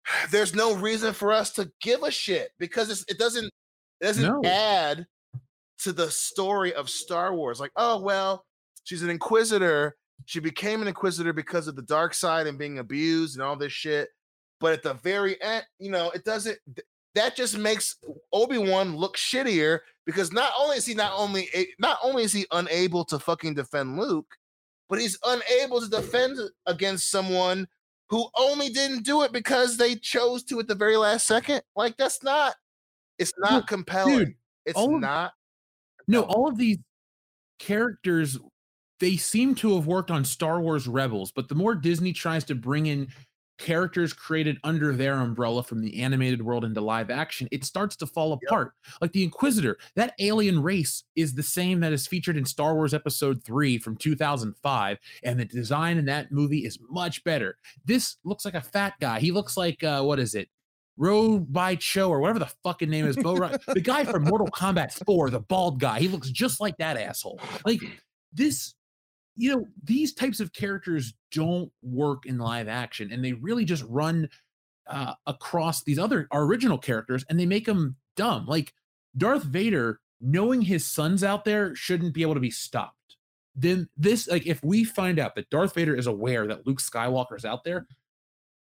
there's 0.32 0.54
no 0.54 0.76
reason 0.76 1.14
for 1.14 1.32
us 1.32 1.52
to 1.54 1.72
give 1.82 2.04
a 2.04 2.12
shit 2.12 2.52
because 2.60 2.90
it's, 2.90 3.06
it 3.08 3.18
doesn't 3.18 3.46
it 4.02 4.06
doesn't 4.06 4.24
No. 4.28 4.42
add 4.46 5.06
to 5.86 5.94
the 5.94 6.10
story 6.10 6.74
of 6.74 6.90
Star 6.90 7.36
Wars. 7.36 7.60
Like, 7.60 7.72
oh 7.76 8.00
well, 8.02 8.44
she's 8.84 9.04
an 9.04 9.10
inquisitor. 9.12 9.96
She 10.26 10.40
became 10.40 10.82
an 10.82 10.88
inquisitor 10.88 11.32
because 11.32 11.68
of 11.68 11.76
the 11.76 11.84
dark 11.84 12.16
side 12.16 12.48
and 12.48 12.58
being 12.58 12.80
abused 12.80 13.36
and 13.36 13.44
all 13.44 13.56
this 13.56 13.72
shit. 13.72 14.10
But 14.60 14.74
at 14.74 14.82
the 14.82 14.96
very 14.96 15.40
end, 15.44 15.64
you 15.78 15.92
know, 15.92 16.10
it 16.12 16.24
doesn't. 16.26 16.58
That 17.14 17.36
just 17.36 17.56
makes 17.58 17.98
Obi 18.34 18.58
Wan 18.58 18.96
look 18.96 19.16
shittier 19.16 19.80
because 20.08 20.34
not 20.34 20.52
only 20.58 20.78
is 20.78 20.86
he 20.88 20.96
not 20.96 21.14
only 21.16 21.50
a- 21.54 21.68
not 21.78 22.00
only 22.02 22.24
is 22.24 22.34
he 22.34 22.46
unable 22.52 23.06
to 23.06 23.20
fucking 23.20 23.54
defend 23.54 24.00
Luke, 24.00 24.36
but 24.90 25.00
he's 25.00 25.20
unable 25.24 25.82
to 25.82 25.88
defend 25.88 26.40
against 26.66 27.12
someone 27.12 27.68
who 28.10 28.28
only 28.38 28.70
didn't 28.70 29.04
do 29.04 29.22
it 29.22 29.32
because 29.32 29.78
they 29.78 29.96
chose 29.96 30.44
to 30.46 30.60
at 30.60 30.68
the 30.68 30.76
very 30.76 30.98
last 30.98 31.28
second. 31.28 31.62
Like 31.76 31.96
that's 31.98 32.24
not. 32.24 32.56
It's 33.20 33.34
not 33.38 33.68
compelling. 33.68 34.18
dude, 34.18 34.34
it's 34.66 34.78
not. 35.00 35.34
No, 36.08 36.22
all 36.22 36.48
of 36.48 36.58
these 36.58 36.78
characters 37.60 38.38
they 39.00 39.18
seem 39.18 39.56
to 39.56 39.76
have 39.76 39.88
worked 39.88 40.10
on 40.10 40.24
Star 40.24 40.62
Wars 40.62 40.88
Rebels, 40.88 41.32
but 41.32 41.50
the 41.50 41.56
more 41.56 41.76
Disney 41.76 42.14
tries 42.14 42.46
to 42.46 42.56
bring 42.56 42.86
in 42.86 43.10
characters 43.58 44.14
created 44.14 44.58
under 44.64 44.94
their 44.94 45.14
umbrella 45.16 45.64
from 45.64 45.82
the 45.82 46.02
animated 46.02 46.42
world 46.42 46.66
into 46.66 46.82
live 46.82 47.10
action, 47.10 47.48
it 47.52 47.64
starts 47.64 47.96
to 47.98 48.08
fall 48.08 48.34
apart. 48.34 48.74
Like 49.02 49.14
the 49.14 49.24
Inquisitor, 49.24 49.78
that 49.96 50.14
alien 50.20 50.62
race 50.62 51.04
is 51.16 51.34
the 51.34 51.44
same 51.44 51.80
that 51.82 51.94
is 51.94 52.08
featured 52.08 52.38
in 52.38 52.46
Star 52.46 52.76
Wars 52.76 52.94
Episode 52.94 53.44
3 53.44 53.78
from 53.78 53.96
2005, 53.98 54.98
and 55.24 55.40
the 55.40 55.46
design 55.46 55.98
in 55.98 56.06
that 56.06 56.32
movie 56.32 56.66
is 56.66 56.80
much 56.90 57.24
better. 57.24 57.58
This 57.86 58.18
looks 58.24 58.46
like 58.46 58.56
a 58.56 58.62
fat 58.62 58.94
guy. 59.00 59.20
He 59.20 59.32
looks 59.32 59.58
like, 59.58 59.84
uh, 59.84 60.04
what 60.04 60.20
is 60.20 60.36
it? 60.36 60.50
Roe 60.98 61.40
by 61.40 61.76
Cho 61.76 62.10
or 62.10 62.20
whatever 62.20 62.40
the 62.40 62.52
fucking 62.64 62.90
name 62.90 63.06
is. 63.06 63.16
Bo 63.18 63.36
Ri- 63.36 63.58
the 63.68 63.82
guy 63.82 64.04
from 64.06 64.24
Mortal 64.24 64.48
Kombat 64.48 64.94
4, 65.06 65.30
the 65.30 65.42
bald 65.42 65.80
guy, 65.80 66.00
he 66.00 66.08
looks 66.08 66.30
just 66.30 66.62
like 66.62 66.78
that 66.78 66.98
asshole. 66.98 67.40
Like 67.66 67.82
this, 68.34 68.76
you 69.36 69.54
know, 69.54 69.66
these 69.84 70.14
types 70.14 70.40
of 70.40 70.54
characters 70.54 71.14
don't 71.32 71.72
work 71.82 72.26
in 72.26 72.38
live 72.38 72.68
action, 72.68 73.12
and 73.12 73.24
they 73.24 73.34
really 73.34 73.66
just 73.66 73.84
run 73.90 74.30
uh, 74.88 75.14
across 75.26 75.84
these 75.84 76.00
other 76.00 76.28
original 76.32 76.78
characters, 76.78 77.26
and 77.30 77.40
they 77.40 77.46
make 77.46 77.66
them 77.66 77.96
dumb. 78.16 78.46
Like 78.46 78.74
Darth 79.18 79.44
Vader, 79.44 80.00
knowing 80.22 80.62
his 80.62 80.86
son's 80.86 81.24
out 81.24 81.46
there, 81.46 81.76
shouldn't 81.76 82.14
be 82.14 82.22
able 82.22 82.36
to 82.36 82.40
be 82.40 82.52
stopped. 82.52 82.96
Then 83.56 83.88
this, 83.96 84.28
like, 84.28 84.46
if 84.46 84.64
we 84.64 84.84
find 84.84 85.18
out 85.18 85.36
that 85.36 85.50
Darth 85.50 85.76
Vader 85.76 85.96
is 85.96 86.08
aware 86.08 86.46
that 86.48 86.68
Luke 86.68 86.82
Skywalker 86.82 87.38
is 87.38 87.46
out 87.46 87.64
there, 87.64 87.88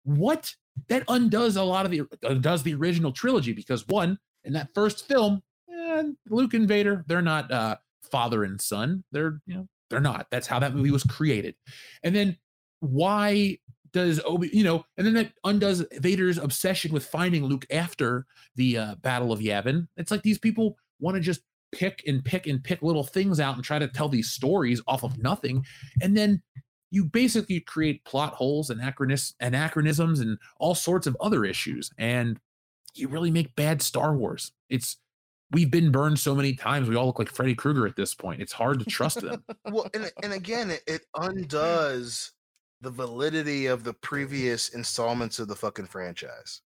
what 0.04 0.54
that 0.90 1.04
undoes 1.08 1.56
a 1.56 1.64
lot 1.64 1.86
of 1.86 1.92
the 1.92 2.02
undoes 2.24 2.64
the 2.64 2.74
original 2.74 3.12
trilogy 3.12 3.54
because 3.54 3.88
one 3.88 4.18
in 4.44 4.54
that 4.54 4.70
first 4.74 5.08
film 5.08 5.42
eh, 5.72 6.04
luke 6.30 6.54
and 6.54 6.68
vader 6.68 7.06
they're 7.08 7.22
not 7.22 7.52
uh 7.52 7.76
father 8.14 8.44
and 8.44 8.62
son. 8.62 9.04
They're 9.12 9.42
you 9.46 9.56
know 9.56 9.68
they're 9.90 10.00
not. 10.00 10.28
That's 10.32 10.48
how 10.48 10.60
that 10.60 10.76
movie 10.76 10.92
was 10.92 11.04
created. 11.04 11.56
And 12.04 12.16
then 12.16 12.38
why 12.80 13.58
does 13.92 14.20
obi 14.26 14.50
you 14.54 14.64
know 14.64 14.84
and 14.98 15.06
then 15.06 15.14
that 15.14 15.34
undoes 15.44 15.86
vader's 16.00 16.40
obsession 16.40 16.92
with 16.92 17.06
finding 17.06 17.46
luke 17.46 17.66
after 17.70 18.26
the 18.56 18.78
uh, 18.78 18.96
battle 19.02 19.32
of 19.32 19.40
yavin. 19.40 19.88
It's 19.98 20.12
like 20.12 20.22
these 20.22 20.38
people 20.38 20.78
want 21.00 21.16
to 21.16 21.22
just 21.22 21.42
pick 21.72 22.04
and 22.08 22.24
pick 22.24 22.46
and 22.46 22.64
pick 22.64 22.84
little 22.84 23.04
things 23.04 23.40
out 23.40 23.56
and 23.56 23.64
try 23.64 23.80
to 23.80 23.88
tell 23.88 24.10
these 24.10 24.30
stories 24.30 24.80
off 24.88 25.04
of 25.04 25.18
nothing. 25.18 25.66
And 26.02 26.16
then 26.16 26.42
you 26.94 27.04
basically 27.04 27.60
create 27.60 28.06
plot 28.06 28.34
holes 28.34 28.70
and 28.70 28.80
anachronis- 28.80 29.34
anachronisms 29.40 30.20
and 30.20 30.38
all 30.60 30.76
sorts 30.76 31.08
of 31.08 31.18
other 31.20 31.44
issues 31.44 31.90
and 31.98 32.40
you 32.94 33.08
really 33.08 33.32
make 33.32 33.56
bad 33.56 33.82
star 33.82 34.16
wars 34.16 34.52
it's 34.70 34.98
we've 35.52 35.72
been 35.72 35.92
burned 35.92 36.20
so 36.20 36.36
many 36.36 36.54
times 36.54 36.88
we 36.88 36.96
all 36.96 37.08
look 37.08 37.18
like 37.18 37.30
freddy 37.30 37.56
krueger 37.56 37.88
at 37.88 37.96
this 37.96 38.14
point 38.14 38.42
it's 38.42 38.54
hard 38.54 38.78
to 38.80 38.86
trust 38.86 39.22
them 39.22 39.44
well, 39.72 39.90
and 39.94 40.12
and 40.22 40.34
again, 40.34 40.70
it, 40.70 40.84
it 40.86 41.02
undoes 41.16 42.32
the 42.82 42.92
validity 42.92 43.66
of 43.68 43.84
the 43.84 43.94
previous 43.94 44.70
installments 44.70 45.40
of 45.40 45.48
the 45.48 45.56
fucking 45.56 45.88
franchise. 45.88 46.62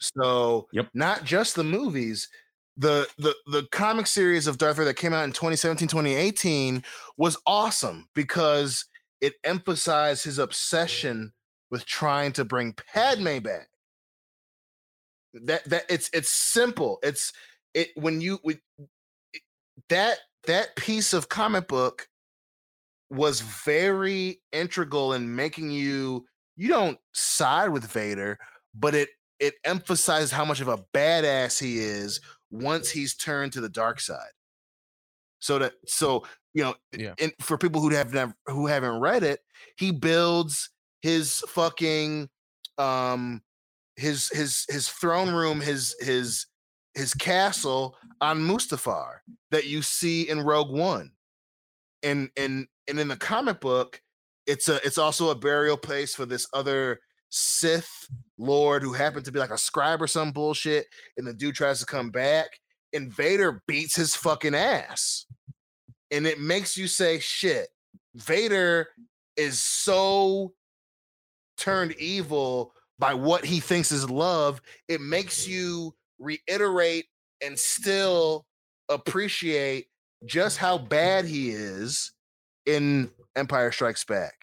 So, 0.00 0.66
Yep. 0.72 0.88
not 0.94 1.24
just 1.24 1.54
the 1.54 1.64
movies, 1.64 2.28
the 2.76 3.08
the 3.18 3.34
the 3.46 3.66
comic 3.72 4.06
series 4.06 4.46
of 4.46 4.58
Darth 4.58 4.76
Vader 4.76 4.86
that 4.86 4.94
came 4.94 5.12
out 5.12 5.24
in 5.24 5.32
2017, 5.32 5.88
2018 5.88 6.82
was 7.16 7.36
awesome 7.46 8.08
because 8.14 8.84
it 9.20 9.34
emphasized 9.44 10.24
his 10.24 10.38
obsession 10.38 11.32
with 11.70 11.84
trying 11.86 12.32
to 12.32 12.44
bring 12.44 12.72
Padme 12.74 13.38
back. 13.38 13.68
That 15.34 15.64
that 15.66 15.84
it's 15.88 16.10
it's 16.12 16.30
simple. 16.30 16.98
It's 17.02 17.32
it 17.74 17.90
when 17.96 18.20
you 18.20 18.38
it- 18.44 18.60
that 19.88 20.18
that 20.46 20.76
piece 20.76 21.12
of 21.12 21.28
comic 21.28 21.68
book 21.68 22.08
was 23.10 23.40
very 23.40 24.40
integral 24.52 25.14
in 25.14 25.34
making 25.34 25.70
you 25.70 26.26
you 26.56 26.68
don't 26.68 26.98
side 27.12 27.70
with 27.70 27.84
Vader, 27.86 28.38
but 28.74 28.94
it 28.94 29.10
it 29.38 29.54
emphasizes 29.64 30.32
how 30.32 30.44
much 30.44 30.60
of 30.60 30.68
a 30.68 30.78
badass 30.94 31.60
he 31.60 31.78
is 31.78 32.20
once 32.50 32.90
he's 32.90 33.14
turned 33.16 33.52
to 33.52 33.60
the 33.60 33.68
dark 33.68 34.00
side. 34.00 34.30
So 35.40 35.58
that 35.58 35.74
so 35.86 36.24
you 36.54 36.62
know, 36.64 36.74
Yeah. 36.92 37.14
and 37.20 37.32
for 37.40 37.56
people 37.58 37.80
who 37.80 37.90
have 37.90 38.12
never 38.12 38.34
who 38.46 38.66
haven't 38.66 39.00
read 39.00 39.22
it, 39.22 39.40
he 39.76 39.92
builds 39.92 40.70
his 41.02 41.40
fucking 41.48 42.28
um 42.78 43.42
his 43.96 44.28
his 44.30 44.64
his 44.68 44.88
throne 44.88 45.32
room, 45.34 45.60
his 45.60 45.94
his 46.00 46.46
his 46.94 47.14
castle 47.14 47.96
on 48.20 48.40
Mustafar 48.40 49.18
that 49.50 49.66
you 49.66 49.82
see 49.82 50.28
in 50.28 50.40
Rogue 50.40 50.72
One. 50.72 51.12
And 52.02 52.30
and 52.36 52.66
and 52.88 52.98
in 52.98 53.08
the 53.08 53.16
comic 53.16 53.60
book, 53.60 54.00
it's 54.46 54.68
a 54.68 54.84
it's 54.86 54.98
also 54.98 55.30
a 55.30 55.34
burial 55.34 55.76
place 55.76 56.14
for 56.14 56.26
this 56.26 56.46
other 56.52 57.00
Sith 57.30 58.08
Lord 58.38 58.82
who 58.82 58.92
happened 58.94 59.24
to 59.26 59.32
be 59.32 59.38
like 59.38 59.50
a 59.50 59.58
scribe 59.58 60.00
or 60.00 60.06
some 60.06 60.32
bullshit, 60.32 60.86
and 61.16 61.26
the 61.26 61.34
dude 61.34 61.54
tries 61.54 61.80
to 61.80 61.86
come 61.86 62.10
back, 62.10 62.48
and 62.92 63.12
Vader 63.12 63.62
beats 63.66 63.96
his 63.96 64.14
fucking 64.14 64.54
ass. 64.54 65.26
And 66.10 66.26
it 66.26 66.40
makes 66.40 66.76
you 66.76 66.86
say, 66.86 67.18
shit, 67.18 67.68
Vader 68.14 68.88
is 69.36 69.60
so 69.60 70.52
turned 71.56 71.92
evil 71.92 72.72
by 72.98 73.14
what 73.14 73.44
he 73.44 73.60
thinks 73.60 73.92
is 73.92 74.10
love. 74.10 74.60
It 74.88 75.00
makes 75.00 75.46
you 75.46 75.94
reiterate 76.18 77.06
and 77.42 77.58
still 77.58 78.46
appreciate 78.88 79.86
just 80.24 80.56
how 80.56 80.78
bad 80.78 81.24
he 81.24 81.50
is 81.50 82.12
in 82.66 83.10
Empire 83.36 83.70
Strikes 83.70 84.04
Back 84.04 84.34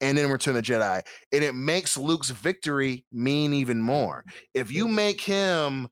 and 0.00 0.18
in 0.18 0.30
Return 0.30 0.56
of 0.56 0.64
the 0.64 0.72
Jedi. 0.72 1.02
And 1.32 1.42
it 1.42 1.54
makes 1.54 1.96
Luke's 1.96 2.30
victory 2.30 3.04
mean 3.12 3.52
even 3.52 3.80
more. 3.80 4.24
If 4.52 4.70
you 4.70 4.86
make 4.86 5.20
him 5.20 5.88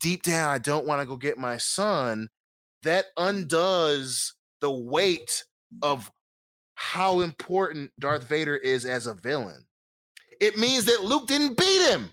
deep 0.00 0.22
down, 0.22 0.50
I 0.50 0.58
don't 0.58 0.86
want 0.86 1.00
to 1.00 1.06
go 1.06 1.16
get 1.16 1.38
my 1.38 1.56
son, 1.56 2.28
that 2.82 3.06
undoes 3.16 4.34
the 4.60 4.70
weight 4.70 5.44
of 5.82 6.10
how 6.74 7.20
important 7.20 7.90
Darth 7.98 8.24
Vader 8.24 8.56
is 8.56 8.84
as 8.84 9.06
a 9.06 9.14
villain. 9.14 9.66
It 10.40 10.56
means 10.56 10.86
that 10.86 11.04
Luke 11.04 11.26
didn't 11.28 11.58
beat 11.58 11.88
him. 11.90 12.10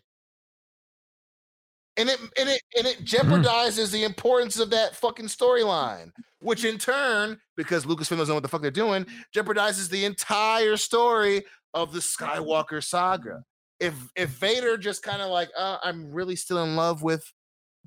And 1.95 2.09
it 2.09 2.19
and 2.37 2.47
it 2.47 2.61
and 2.77 2.85
it 2.85 3.03
jeopardizes 3.03 3.91
the 3.91 4.03
importance 4.03 4.59
of 4.59 4.69
that 4.69 4.95
fucking 4.95 5.25
storyline, 5.25 6.11
which 6.41 6.63
in 6.63 6.77
turn, 6.77 7.39
because 7.55 7.85
Lucasfilm 7.85 8.17
doesn't 8.17 8.27
know 8.27 8.35
what 8.35 8.43
the 8.43 8.49
fuck 8.49 8.61
they're 8.61 8.69
doing, 8.69 9.07
jeopardizes 9.35 9.89
the 9.89 10.05
entire 10.05 10.77
story 10.77 11.43
of 11.73 11.93
the 11.93 11.99
Skywalker 11.99 12.83
saga. 12.83 13.41
If 13.79 13.95
if 14.15 14.29
Vader 14.29 14.77
just 14.77 15.01
kind 15.01 15.23
of 15.23 15.31
like, 15.31 15.49
uh, 15.57 15.77
I'm 15.81 16.11
really 16.11 16.35
still 16.35 16.63
in 16.63 16.75
love 16.75 17.01
with 17.01 17.23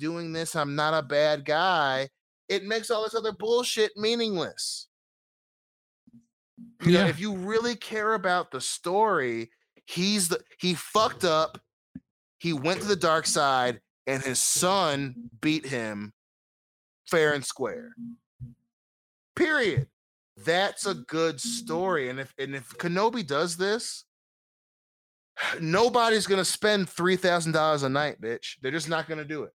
doing 0.01 0.33
this, 0.33 0.57
I'm 0.57 0.75
not 0.75 0.95
a 0.95 1.07
bad 1.07 1.45
guy, 1.45 2.09
it 2.49 2.65
makes 2.65 2.91
all 2.91 3.05
this 3.05 3.15
other 3.15 3.33
bullshit 3.33 3.93
meaningless. 3.97 4.89
You 6.83 6.93
know, 6.93 7.07
if 7.07 7.21
you 7.21 7.35
really 7.35 7.77
care 7.77 8.15
about 8.15 8.51
the 8.51 8.61
story, 8.61 9.51
he's 9.87 10.29
the 10.29 10.41
he 10.59 10.75
fucked 10.75 11.25
up 11.25 11.59
he 12.41 12.55
went 12.55 12.81
to 12.81 12.89
the 12.89 12.97
dark 12.97 13.27
side 13.27 13.81
and 14.07 14.23
his 14.23 14.41
son 14.41 15.15
beat 15.41 15.67
him 15.67 16.13
fair 17.07 17.35
and 17.35 17.45
square. 17.45 17.95
Period. 19.37 19.89
That's 20.45 20.87
a 20.87 20.95
good 20.95 21.39
story. 21.39 22.09
And 22.09 22.19
if 22.19 22.33
and 22.39 22.55
if 22.55 22.71
Kenobi 22.71 23.27
does 23.27 23.59
this, 23.59 24.05
nobody's 25.61 26.27
gonna 26.27 26.45
spend 26.45 26.89
three 26.89 27.17
thousand 27.17 27.53
dollars 27.53 27.83
a 27.83 27.91
night, 27.91 28.21
bitch. 28.21 28.57
They're 28.63 28.73
just 28.73 28.89
not 28.89 29.07
gonna 29.07 29.25
do 29.25 29.43
it. 29.43 29.53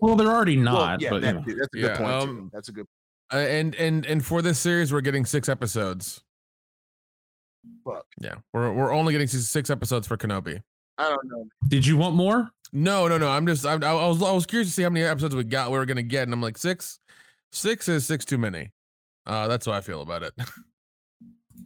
Well, 0.00 0.14
they're 0.16 0.28
already 0.28 0.56
Well, 0.56 0.74
not. 0.74 1.00
yeah, 1.00 1.10
but, 1.10 1.22
you 1.22 1.32
know. 1.32 1.44
that's 1.46 1.48
a 1.48 1.52
good 1.54 1.68
Yeah, 1.74 1.96
point. 1.96 2.10
um, 2.10 2.50
That's 2.52 2.68
a 2.68 2.72
good 2.72 2.86
Uh, 3.32 3.36
and 3.36 3.74
and 3.76 4.04
and 4.04 4.24
for 4.24 4.42
this 4.42 4.58
series, 4.58 4.92
we're 4.92 5.00
getting 5.00 5.24
six 5.24 5.48
episodes. 5.48 6.22
fuck. 7.84 8.04
Yeah, 8.20 8.34
we're 8.52 8.72
we're 8.72 8.92
only 8.92 9.12
getting 9.12 9.26
six 9.26 9.46
six 9.46 9.70
episodes 9.70 10.06
for 10.06 10.16
Kenobi. 10.18 10.62
I 10.98 11.08
don't 11.08 11.24
know. 11.28 11.46
Did 11.66 11.86
you 11.86 11.96
want 11.96 12.14
more? 12.14 12.50
No, 12.72 13.08
no, 13.08 13.16
no. 13.18 13.28
I'm 13.30 13.46
just 13.46 13.64
I'm, 13.64 13.82
I 13.82 13.92
was 13.94 14.22
I 14.22 14.32
was 14.32 14.44
curious 14.46 14.68
to 14.68 14.74
see 14.74 14.82
how 14.82 14.90
many 14.90 15.04
episodes 15.06 15.34
we 15.34 15.44
got. 15.44 15.70
We 15.70 15.78
were 15.78 15.86
gonna 15.86 16.02
get, 16.02 16.24
and 16.24 16.32
I'm 16.34 16.42
like 16.42 16.58
six. 16.58 16.98
Six 17.52 17.88
is 17.88 18.04
six 18.04 18.24
too 18.24 18.36
many. 18.38 18.70
Uh, 19.26 19.48
that's 19.48 19.64
how 19.66 19.72
I 19.72 19.80
feel 19.80 20.02
about 20.02 20.22
it. 20.22 20.34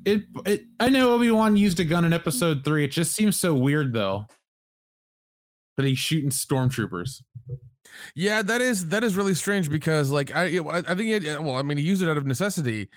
It, 0.04 0.24
it 0.46 0.64
I 0.78 0.90
know 0.90 1.12
Obi 1.12 1.30
Wan 1.30 1.56
used 1.56 1.80
a 1.80 1.84
gun 1.84 2.04
in 2.04 2.12
episode 2.12 2.64
three. 2.64 2.84
It 2.84 2.92
just 2.92 3.12
seems 3.14 3.36
so 3.36 3.52
weird 3.54 3.92
though. 3.92 4.26
That 5.78 5.86
he's 5.86 5.98
shooting 5.98 6.28
stormtroopers. 6.30 7.22
yeah, 8.14 8.42
that 8.42 8.60
is 8.60 8.88
that 8.88 9.02
is 9.04 9.16
really 9.16 9.34
strange 9.34 9.70
because 9.70 10.10
like 10.10 10.34
I 10.36 10.58
I 10.58 10.78
I 10.78 10.94
think 10.94 11.24
it, 11.24 11.42
well 11.42 11.54
I 11.56 11.62
mean 11.62 11.78
he 11.78 11.84
used 11.84 12.02
it 12.02 12.08
out 12.10 12.16
of 12.18 12.26
necessity. 12.26 12.88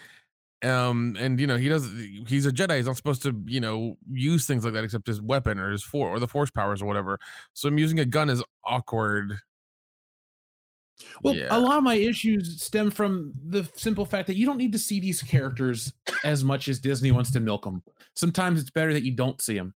Um 0.63 1.15
and 1.19 1.39
you 1.39 1.47
know 1.47 1.57
he 1.57 1.69
does 1.69 1.89
he's 2.27 2.45
a 2.45 2.51
Jedi 2.51 2.77
he's 2.77 2.87
not 2.87 2.97
supposed 2.97 3.21
to 3.23 3.39
you 3.45 3.59
know 3.61 3.97
use 4.11 4.45
things 4.45 4.65
like 4.65 4.73
that 4.73 4.83
except 4.83 5.07
his 5.07 5.21
weapon 5.21 5.57
or 5.59 5.71
his 5.71 5.83
force 5.83 6.15
or 6.15 6.19
the 6.19 6.27
force 6.27 6.49
powers 6.51 6.81
or 6.81 6.85
whatever 6.87 7.17
so 7.53 7.67
him 7.67 7.77
using 7.77 7.99
a 7.99 8.05
gun 8.05 8.29
is 8.29 8.43
awkward 8.65 9.37
Well, 11.23 11.33
Yeah. 11.35 11.47
a 11.49 11.59
lot 11.59 11.77
of 11.77 11.83
my 11.83 11.95
issues 11.95 12.61
stem 12.61 12.91
from 12.91 13.33
the 13.47 13.67
simple 13.75 14.05
fact 14.05 14.27
that 14.27 14.35
you 14.35 14.45
don't 14.45 14.57
need 14.57 14.71
to 14.73 14.79
see 14.79 14.99
these 14.99 15.21
characters 15.23 15.93
as 16.23 16.43
much 16.43 16.67
as 16.67 16.79
Disney 16.79 17.11
wants 17.11 17.31
to 17.31 17.39
milk 17.39 17.63
them. 17.63 17.81
Sometimes 18.15 18.61
it's 18.61 18.69
better 18.69 18.93
that 18.93 19.03
you 19.03 19.11
don't 19.13 19.41
see 19.41 19.55
them. 19.57 19.73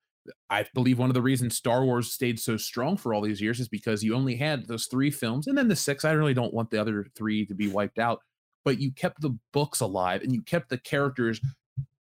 I 0.51 0.67
believe 0.75 0.99
one 0.99 1.11
of 1.11 1.15
the 1.15 1.23
reasons 1.23 1.57
Star 1.57 1.85
Wars 1.85 2.13
stayed 2.13 2.41
so 2.41 2.57
strong 2.57 2.97
for 2.97 3.15
all 3.15 3.21
these 3.21 3.41
years 3.41 3.61
is 3.61 3.69
because 3.69 4.03
you 4.03 4.15
only 4.15 4.37
had 4.37 4.67
those 4.67 4.87
three 4.87 5.11
films 5.11 5.47
and 5.47 5.57
then 5.57 5.69
the 5.69 5.77
six. 5.77 6.05
I 6.05 6.13
really 6.13 6.35
don't 6.35 6.55
want 6.55 6.71
the 6.71 6.81
other 6.81 7.07
three 7.17 7.45
to 7.47 7.55
be 7.55 7.69
wiped 7.69 7.99
out, 7.99 8.21
but 8.65 8.81
you 8.81 8.93
kept 8.93 9.21
the 9.21 9.37
books 9.53 9.81
alive 9.81 10.23
and 10.23 10.33
you 10.33 10.43
kept 10.43 10.69
the 10.69 10.79
characters. 10.79 11.41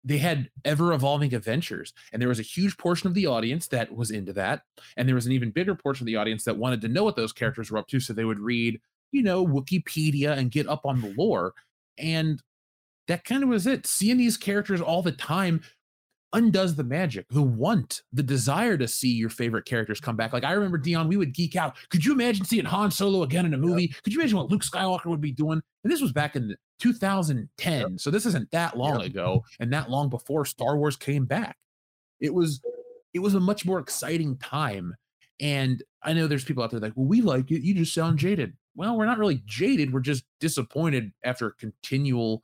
They 0.06 0.18
had 0.18 0.50
ever 0.66 0.92
evolving 0.92 1.34
adventures, 1.34 1.94
and 2.12 2.22
there 2.22 2.28
was 2.28 2.40
a 2.40 2.44
huge 2.44 2.78
portion 2.78 3.08
of 3.08 3.14
the 3.14 3.28
audience 3.28 3.68
that 3.68 3.96
was 3.96 4.12
into 4.12 4.34
that. 4.34 4.64
And 4.98 5.08
there 5.08 5.16
was 5.16 5.26
an 5.26 5.32
even 5.32 5.52
bigger 5.52 5.76
portion 5.76 6.04
of 6.04 6.08
the 6.08 6.18
audience 6.18 6.44
that 6.44 6.58
wanted 6.58 6.82
to 6.82 6.90
know 6.90 7.06
what 7.06 7.16
those 7.16 7.32
characters 7.32 7.72
were 7.72 7.78
up 7.78 7.88
to. 7.88 8.02
So 8.02 8.12
they 8.12 8.26
would 8.26 8.40
read 8.40 8.82
you 9.14 9.24
know, 9.24 9.46
Wikipedia 9.46 10.36
and 10.38 10.52
get 10.52 10.68
up 10.68 10.86
on 10.86 11.00
the 11.00 11.14
lore. 11.18 11.54
And 11.98 12.42
that 13.08 13.24
kind 13.24 13.44
of 13.44 13.50
was 13.50 13.68
it. 13.68 13.86
Seeing 13.86 14.18
these 14.18 14.36
characters 14.36 14.82
all 14.82 15.02
the 15.02 15.12
time 15.14 15.62
undoes 16.34 16.76
the 16.76 16.84
magic, 16.84 17.28
the 17.30 17.42
want, 17.42 18.02
the 18.12 18.24
desire 18.24 18.78
to 18.78 18.88
see 18.88 19.10
your 19.14 19.30
favorite 19.30 19.66
characters 19.66 20.00
come 20.00 20.16
back. 20.16 20.34
Like 20.34 20.44
I 20.44 20.54
remember 20.54 20.78
Dion, 20.78 21.08
we 21.08 21.18
would 21.18 21.34
geek 21.34 21.56
out. 21.56 21.76
Could 21.90 22.04
you 22.04 22.14
imagine 22.14 22.44
seeing 22.46 22.66
Han 22.66 22.92
Solo 22.92 23.24
again 23.24 23.46
in 23.46 23.54
a 23.54 23.58
movie? 23.58 23.88
Could 24.04 24.14
you 24.14 24.20
imagine 24.20 24.38
what 24.38 24.50
Luke 24.50 24.64
Skywalker 24.64 25.06
would 25.06 25.22
be 25.22 25.32
doing? 25.32 25.62
And 25.84 25.92
this 25.94 26.02
was 26.02 26.12
back 26.12 26.36
in 26.36 26.56
2010. 26.80 27.98
So 27.98 28.12
this 28.12 28.26
isn't 28.26 28.50
that 28.52 28.78
long 28.78 29.00
Yep. 29.00 29.10
ago 29.12 29.44
and 29.60 29.72
that 29.74 29.90
long 29.90 30.10
before 30.10 30.46
Star 30.46 30.78
Wars 30.78 30.96
came 30.96 31.26
back. 31.26 31.58
It 32.20 32.34
was 32.34 32.62
it 33.14 33.20
was 33.20 33.36
a 33.36 33.40
much 33.40 33.66
more 33.66 33.80
exciting 33.80 34.38
time. 34.38 34.96
And 35.40 35.84
I 36.02 36.14
know 36.14 36.26
there's 36.26 36.44
people 36.46 36.64
out 36.64 36.72
there 36.72 36.80
like, 36.80 36.94
well, 36.96 37.06
we 37.06 37.22
like 37.22 37.52
it. 37.52 37.62
You 37.64 37.76
just 37.76 37.94
sound 37.94 38.18
jaded. 38.18 38.54
Well, 38.76 38.98
we're 38.98 39.06
not 39.06 39.20
really 39.20 39.44
jaded. 39.46 39.94
We're 39.94 40.00
just 40.00 40.24
disappointed 40.40 41.12
after 41.24 41.52
continual 41.52 42.44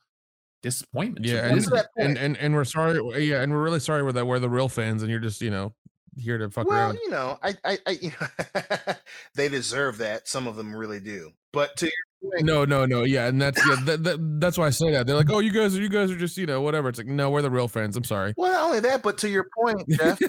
disappointment. 0.62 1.26
yeah 1.26 1.46
and, 1.46 1.66
and 1.98 2.18
and 2.18 2.38
and 2.38 2.54
we're 2.54 2.66
sorry 2.66 3.26
yeah 3.26 3.42
and 3.42 3.52
we're 3.52 3.64
really 3.64 3.80
sorry 3.80 4.04
we're 4.04 4.12
that 4.12 4.26
we're 4.26 4.40
the 4.40 4.50
real 4.50 4.68
fans 4.68 5.02
and 5.02 5.10
you're 5.10 5.20
just 5.20 5.42
you 5.42 5.50
know 5.50 5.74
here 6.18 6.38
to 6.38 6.50
fuck 6.50 6.68
well, 6.68 6.78
around 6.78 7.00
you 7.04 7.10
know, 7.12 7.38
I, 7.42 7.54
I, 7.64 7.78
I 7.86 7.92
you 7.92 8.12
know, 8.20 8.94
they 9.36 9.48
deserve 9.48 10.00
that. 10.00 10.28
Some 10.28 10.48
of 10.48 10.56
them 10.56 10.76
really 10.76 11.00
do. 11.00 11.32
But 11.54 11.78
to 11.78 11.86
your 11.86 12.32
point, 12.32 12.46
no 12.46 12.66
no 12.66 12.86
no 12.86 13.04
yeah 13.04 13.28
and 13.28 13.42
that's 13.42 13.66
yeah 13.66 13.76
that, 13.86 14.04
that, 14.04 14.40
that's 14.42 14.58
why 14.58 14.68
i 14.68 14.70
say 14.70 14.92
that 14.92 15.08
they're 15.08 15.16
like 15.16 15.30
oh 15.30 15.40
you 15.40 15.54
guys 15.54 15.78
are 15.78 15.82
you 15.82 15.88
guys 15.88 16.12
are 16.12 16.18
just 16.18 16.38
you 16.38 16.46
know 16.46 16.60
whatever 16.62 16.90
it's 16.90 16.98
like 16.98 17.08
no 17.08 17.30
we're 17.30 17.42
the 17.42 17.50
real 17.50 17.70
fans 17.70 17.96
i'm 17.96 18.04
sorry 18.04 18.34
well, 18.36 18.52
not 18.52 18.66
only 18.66 18.80
that, 18.82 19.04
but 19.04 19.18
to 19.20 19.30
your 19.30 19.48
point, 19.58 19.88
Jeff, 19.90 20.20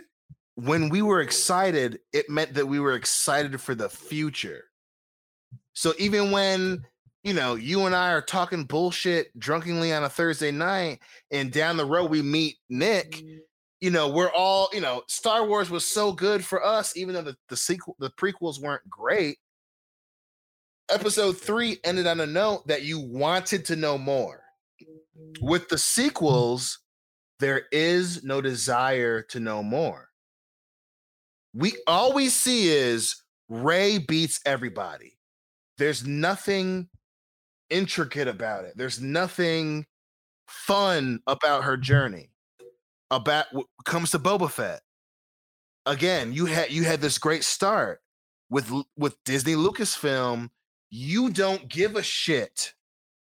when 0.54 0.88
we 0.88 1.02
were 1.02 1.20
excited, 1.20 2.00
it 2.12 2.30
meant 2.30 2.54
that 2.54 2.66
we 2.66 2.80
were 2.80 2.94
excited 2.94 3.60
for 3.60 3.74
the 3.74 3.88
future. 3.88 4.64
So 5.74 5.92
even 5.98 6.30
when 6.30 6.84
you 7.24 7.32
know 7.32 7.54
you 7.54 7.86
and 7.86 7.96
I 7.96 8.12
are 8.12 8.22
talking 8.22 8.64
bullshit 8.64 9.36
drunkenly 9.38 9.92
on 9.92 10.04
a 10.04 10.08
Thursday 10.08 10.50
night, 10.50 11.00
and 11.30 11.50
down 11.50 11.78
the 11.78 11.86
road 11.86 12.10
we 12.10 12.22
meet 12.22 12.56
Nick, 12.68 13.12
mm-hmm. 13.12 13.38
you 13.80 13.90
know 13.90 14.08
we're 14.08 14.30
all 14.30 14.68
you 14.72 14.82
know 14.82 15.02
Star 15.08 15.46
Wars 15.46 15.70
was 15.70 15.86
so 15.86 16.12
good 16.12 16.44
for 16.44 16.64
us, 16.64 16.96
even 16.96 17.14
though 17.14 17.22
the 17.22 17.36
the 17.48 17.56
sequel 17.56 17.96
the 17.98 18.10
prequels 18.10 18.60
weren't 18.60 18.88
great. 18.88 19.38
Episode 20.90 21.38
three 21.38 21.78
ended 21.82 22.06
on 22.06 22.20
a 22.20 22.26
note 22.26 22.66
that 22.68 22.82
you 22.82 23.00
wanted 23.00 23.64
to 23.64 23.74
know 23.74 23.96
more. 23.96 24.44
Mm-hmm. 24.82 25.46
With 25.46 25.70
the 25.70 25.78
sequels, 25.78 26.78
there 27.40 27.62
is 27.72 28.22
no 28.22 28.42
desire 28.42 29.22
to 29.22 29.40
know 29.40 29.62
more. 29.62 30.10
We 31.54 31.72
all 31.86 32.12
we 32.12 32.28
see 32.28 32.68
is 32.68 33.16
Rey 33.48 33.96
beats 33.96 34.40
everybody. 34.44 35.16
There's 35.78 36.06
nothing 36.06 36.88
intricate 37.70 38.28
about 38.28 38.64
it. 38.64 38.74
There's 38.76 39.00
nothing 39.00 39.86
fun 40.48 41.20
about 41.26 41.64
her 41.64 41.76
journey. 41.76 42.30
About 43.10 43.46
w- 43.50 43.66
comes 43.84 44.10
to 44.10 44.18
Boba 44.18 44.50
Fett. 44.50 44.80
Again, 45.86 46.32
you 46.32 46.46
had 46.46 46.70
you 46.72 46.84
had 46.84 47.00
this 47.00 47.18
great 47.18 47.44
start 47.44 48.00
with 48.50 48.70
with 48.96 49.22
Disney 49.24 49.54
Lucasfilm. 49.54 50.50
You 50.90 51.30
don't 51.30 51.68
give 51.68 51.96
a 51.96 52.02
shit 52.02 52.72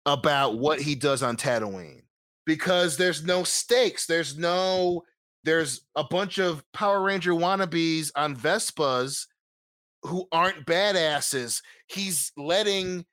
about 0.05 0.57
what 0.57 0.79
he 0.79 0.95
does 0.95 1.21
on 1.21 1.35
Tatooine 1.35 2.03
because 2.45 2.97
there's 2.97 3.25
no 3.25 3.43
stakes. 3.43 4.07
There's 4.07 4.37
no 4.37 5.03
there's 5.43 5.81
a 5.95 6.03
bunch 6.03 6.39
of 6.39 6.63
Power 6.73 7.01
Ranger 7.01 7.33
wannabes 7.33 8.09
on 8.15 8.35
Vespas 8.35 9.27
who 10.03 10.27
aren't 10.31 10.65
badasses. 10.65 11.61
He's 11.87 12.31
letting 12.37 13.05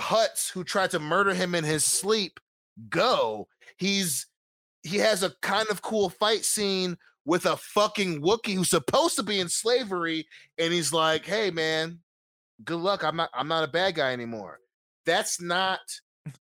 Hutts 0.00 0.50
who 0.50 0.64
tried 0.64 0.90
to 0.90 0.98
murder 0.98 1.34
him 1.34 1.54
in 1.54 1.64
his 1.64 1.84
sleep 1.84 2.40
go. 2.88 3.48
He's 3.76 4.26
he 4.82 4.96
has 4.98 5.22
a 5.22 5.34
kind 5.42 5.68
of 5.68 5.82
cool 5.82 6.08
fight 6.08 6.44
scene 6.44 6.96
with 7.24 7.46
a 7.46 7.56
fucking 7.56 8.22
Wookiee 8.22 8.54
who's 8.54 8.70
supposed 8.70 9.16
to 9.16 9.22
be 9.22 9.40
in 9.40 9.48
slavery, 9.48 10.26
and 10.58 10.72
he's 10.72 10.92
like, 10.92 11.26
"Hey, 11.26 11.50
man, 11.50 12.00
good 12.64 12.80
luck. 12.80 13.04
I'm 13.04 13.16
not. 13.16 13.30
I'm 13.34 13.48
not 13.48 13.64
a 13.64 13.72
bad 13.72 13.94
guy 13.94 14.12
anymore." 14.12 14.60
That's 15.06 15.40
not 15.40 15.80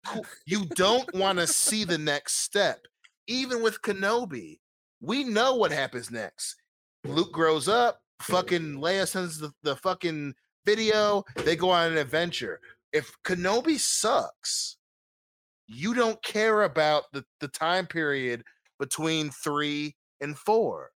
cool. 0.04 0.26
You 0.44 0.66
don't 0.66 1.12
want 1.14 1.38
to 1.38 1.46
see 1.46 1.84
the 1.84 1.98
next 1.98 2.40
step. 2.40 2.86
Even 3.26 3.62
with 3.62 3.82
Kenobi, 3.82 4.60
we 5.00 5.24
know 5.24 5.56
what 5.56 5.72
happens 5.72 6.10
next. 6.10 6.56
Luke 7.04 7.32
grows 7.32 7.68
up. 7.68 8.00
Fucking 8.22 8.76
Leia 8.76 9.06
sends 9.06 9.38
the, 9.38 9.52
the 9.62 9.76
fucking 9.76 10.34
video. 10.64 11.24
They 11.36 11.54
go 11.54 11.70
on 11.70 11.92
an 11.92 11.98
adventure. 11.98 12.60
If 12.96 13.12
Kenobi 13.24 13.78
sucks, 13.78 14.78
you 15.66 15.92
don't 15.92 16.22
care 16.22 16.62
about 16.62 17.04
the, 17.12 17.26
the 17.40 17.48
time 17.48 17.86
period 17.86 18.42
between 18.78 19.28
three 19.28 19.96
and 20.22 20.38
four. 20.38 20.92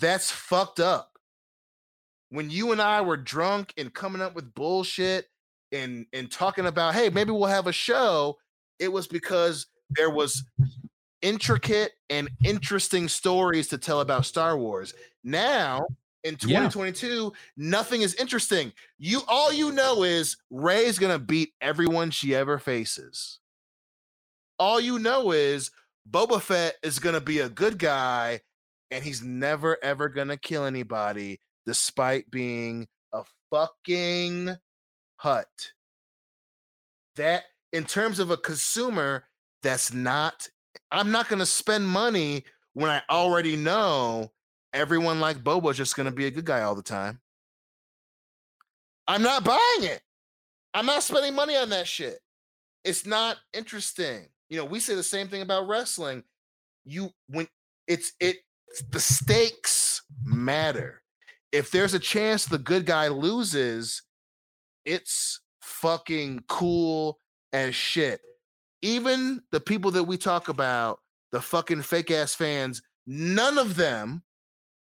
That's 0.00 0.28
fucked 0.28 0.80
up. 0.80 1.12
When 2.30 2.50
you 2.50 2.72
and 2.72 2.82
I 2.82 3.00
were 3.00 3.16
drunk 3.16 3.72
and 3.76 3.94
coming 3.94 4.20
up 4.20 4.34
with 4.34 4.54
bullshit 4.54 5.26
and 5.70 6.06
and 6.12 6.32
talking 6.32 6.66
about, 6.66 6.94
hey, 6.94 7.10
maybe 7.10 7.30
we'll 7.30 7.46
have 7.46 7.68
a 7.68 7.72
show, 7.72 8.38
it 8.80 8.92
was 8.92 9.06
because 9.06 9.68
there 9.90 10.10
was 10.10 10.42
intricate 11.22 11.92
and 12.10 12.28
interesting 12.44 13.06
stories 13.06 13.68
to 13.68 13.78
tell 13.78 14.00
about 14.00 14.26
Star 14.26 14.58
Wars. 14.58 14.94
Now, 15.22 15.86
in 16.26 16.34
Yeah. 16.34 16.68
2022, 16.68 17.32
nothing 17.56 18.02
is 18.02 18.14
interesting. 18.14 18.72
You 18.98 19.22
all 19.28 19.52
you 19.52 19.72
know 19.72 20.02
is 20.02 20.36
Rey's 20.50 20.98
gonna 20.98 21.18
beat 21.18 21.54
everyone 21.60 22.10
she 22.10 22.34
ever 22.34 22.58
faces. 22.58 23.38
All 24.58 24.80
you 24.80 24.98
know 24.98 25.32
is 25.32 25.70
Boba 26.10 26.40
Fett 26.40 26.76
is 26.82 26.98
gonna 26.98 27.20
be 27.20 27.40
a 27.40 27.48
good 27.48 27.78
guy, 27.78 28.40
and 28.90 29.04
he's 29.04 29.22
never 29.22 29.78
ever 29.82 30.08
gonna 30.08 30.36
kill 30.36 30.64
anybody, 30.64 31.40
despite 31.64 32.30
being 32.30 32.88
a 33.12 33.24
fucking 33.50 34.56
Hutt. 35.18 35.72
That 37.16 37.44
in 37.72 37.84
terms 37.84 38.18
of 38.18 38.30
a 38.30 38.36
consumer, 38.36 39.28
that's 39.62 39.92
not 39.92 40.48
I'm 40.90 41.10
not 41.10 41.28
to 41.38 41.46
spend 41.46 41.88
money 41.88 42.44
when 42.74 42.90
I 42.90 43.02
already 43.10 43.56
know 43.56 44.32
everyone 44.76 45.20
like 45.20 45.42
Boba's 45.42 45.76
just 45.76 45.96
gonna 45.96 46.10
be 46.10 46.26
a 46.26 46.30
good 46.30 46.44
guy 46.44 46.62
all 46.62 46.74
the 46.74 46.82
time. 46.82 47.20
I'm 49.08 49.22
not 49.22 49.44
buying 49.44 49.82
it. 49.82 50.02
I'm 50.74 50.86
not 50.86 51.02
spending 51.02 51.34
money 51.34 51.56
on 51.56 51.70
that 51.70 51.86
shit. 51.86 52.18
It's 52.84 53.06
not 53.06 53.38
interesting. 53.54 54.28
You 54.50 54.58
know, 54.58 54.64
we 54.64 54.78
say 54.78 54.94
the 54.94 55.02
same 55.02 55.28
thing 55.28 55.42
about 55.42 55.66
wrestling. 55.66 56.22
You 56.84 57.10
when 57.28 57.48
it's 57.88 58.12
it 58.20 58.36
the 58.90 59.00
stakes 59.00 60.02
matter. 60.24 61.02
If 61.52 61.70
there's 61.70 61.94
a 61.94 61.98
chance 61.98 62.44
the 62.44 62.58
good 62.58 62.84
guy 62.84 63.08
loses, 63.08 64.02
it's 64.84 65.40
fucking 65.62 66.44
cool 66.48 67.18
as 67.52 67.74
shit. 67.74 68.20
Even 68.82 69.42
the 69.52 69.60
people 69.60 69.90
that 69.92 70.04
we 70.04 70.18
talk 70.18 70.48
about, 70.48 71.00
the 71.32 71.40
fucking 71.40 71.82
fake 71.82 72.10
ass 72.10 72.34
fans, 72.34 72.82
none 73.06 73.58
of 73.58 73.76
them 73.76 74.22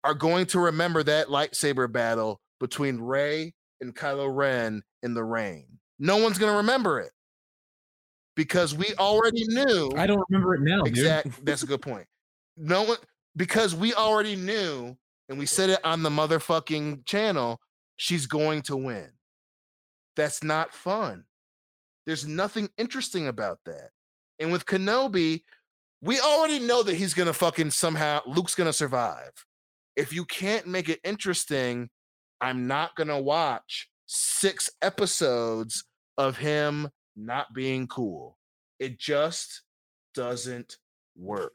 are 0.04 0.14
going 0.14 0.46
to 0.46 0.58
remember 0.58 1.02
that 1.02 1.28
lightsaber 1.28 1.90
battle 1.90 2.40
between 2.58 2.98
Rey 2.98 3.54
and 3.80 3.94
Kylo 3.94 4.34
Ren 4.34 4.82
in 5.02 5.14
the 5.14 5.24
rain. 5.24 5.66
No 5.98 6.16
one's 6.16 6.38
going 6.38 6.52
to 6.52 6.56
remember 6.58 7.00
it 7.00 7.12
because 8.36 8.74
we 8.74 8.94
already 8.98 9.44
knew. 9.48 9.92
I 9.96 10.06
don't 10.06 10.24
remember 10.28 10.54
it 10.54 10.62
now. 10.62 10.82
Exactly. 10.82 11.32
That's 11.42 11.62
a 11.62 11.66
good 11.66 11.82
point. 11.82 12.06
No 12.56 12.82
one, 12.82 12.98
because 13.36 13.74
we 13.74 13.94
already 13.94 14.36
knew, 14.36 14.96
and 15.28 15.38
we 15.38 15.46
said 15.46 15.70
it 15.70 15.84
on 15.84 16.02
the 16.02 16.10
motherfucking 16.10 17.06
channel, 17.06 17.60
she's 17.96 18.26
going 18.26 18.62
to 18.62 18.76
win. 18.76 19.10
That's 20.16 20.42
not 20.42 20.74
fun. 20.74 21.24
There's 22.06 22.26
nothing 22.26 22.68
interesting 22.78 23.28
about 23.28 23.58
that. 23.66 23.90
And 24.38 24.50
with 24.50 24.66
Kenobi, 24.66 25.42
we 26.02 26.18
already 26.18 26.58
know 26.58 26.82
that 26.82 26.94
he's 26.94 27.14
gonna 27.14 27.32
fucking 27.32 27.70
somehow 27.70 28.20
Luke's 28.26 28.54
gonna 28.54 28.72
survive. 28.72 29.32
If 30.00 30.14
you 30.14 30.24
can't 30.24 30.66
make 30.66 30.88
it 30.88 30.98
interesting, 31.04 31.90
I'm 32.40 32.66
not 32.66 32.96
gonna 32.96 33.20
watch 33.20 33.88
six 34.06 34.70
episodes 34.80 35.84
of 36.16 36.38
him 36.38 36.88
not 37.16 37.52
being 37.52 37.86
cool. 37.86 38.38
It 38.78 38.98
just 38.98 39.62
doesn't 40.14 40.78
work. 41.16 41.52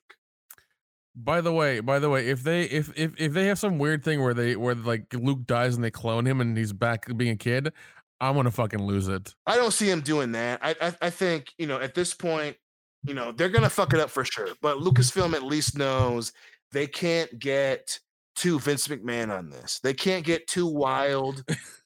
By 1.16 1.42
the 1.42 1.52
way, 1.52 1.80
by 1.80 1.98
the 1.98 2.12
way, 2.12 2.28
if 2.28 2.44
they 2.44 2.66
if 2.66 2.96
if 2.96 3.20
if 3.20 3.34
they 3.34 3.48
have 3.48 3.58
some 3.58 3.80
weird 3.80 4.04
thing 4.04 4.22
where 4.22 4.36
they 4.36 4.56
where 4.56 4.76
like 4.76 5.12
Luke 5.14 5.48
dies 5.48 5.74
and 5.74 5.84
they 5.84 5.90
clone 5.90 6.28
him 6.28 6.40
and 6.40 6.56
he's 6.56 6.72
back 6.72 7.08
being 7.18 7.32
a 7.32 7.36
kid, 7.38 7.74
I'm 8.22 8.36
gonna 8.36 8.52
fucking 8.52 8.84
lose 8.84 9.08
it. 9.08 9.34
I 9.48 9.56
don't 9.56 9.74
see 9.74 9.90
him 9.90 10.02
doing 10.02 10.34
that. 10.34 10.60
I 10.62 10.76
I, 10.80 10.94
I 11.02 11.10
think 11.10 11.52
you 11.58 11.66
know 11.66 11.80
at 11.80 11.96
this 11.96 12.14
point, 12.14 12.58
you 13.04 13.16
know 13.16 13.32
they're 13.32 13.50
gonna 13.50 13.72
fuck 13.72 13.94
it 13.94 14.00
up 14.00 14.12
for 14.12 14.24
sure. 14.24 14.50
But 14.62 14.78
Lucasfilm 14.78 15.34
at 15.34 15.42
least 15.42 15.76
knows 15.76 16.32
they 16.72 16.86
can't 16.86 17.40
get 17.40 17.98
too 18.36 18.60
Vince 18.60 18.88
McMahon 18.88 19.36
on 19.36 19.50
this. 19.50 19.80
They 19.80 19.94
can't 19.94 20.26
get 20.26 20.48
too 20.48 20.68
wild 20.68 21.44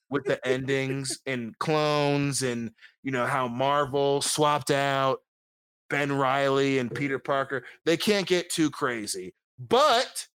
with 0.10 0.26
the 0.26 0.46
endings 0.48 1.20
and 1.26 1.58
clones 1.60 2.42
and 2.42 2.72
you 3.04 3.12
know 3.12 3.26
how 3.26 3.48
Marvel 3.48 4.22
swapped 4.22 4.72
out 4.72 5.20
Ben 5.90 6.12
Reilly 6.12 6.80
and 6.80 6.94
Peter 6.94 7.20
Parker. 7.20 7.64
They 7.86 7.98
can't 7.98 8.28
get 8.28 8.50
too 8.50 8.70
crazy, 8.70 9.34
but 9.58 10.28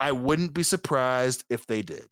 I 0.00 0.12
wouldn't 0.12 0.54
be 0.54 0.62
surprised 0.62 1.44
if 1.50 1.66
they 1.66 1.82
did. 1.82 2.06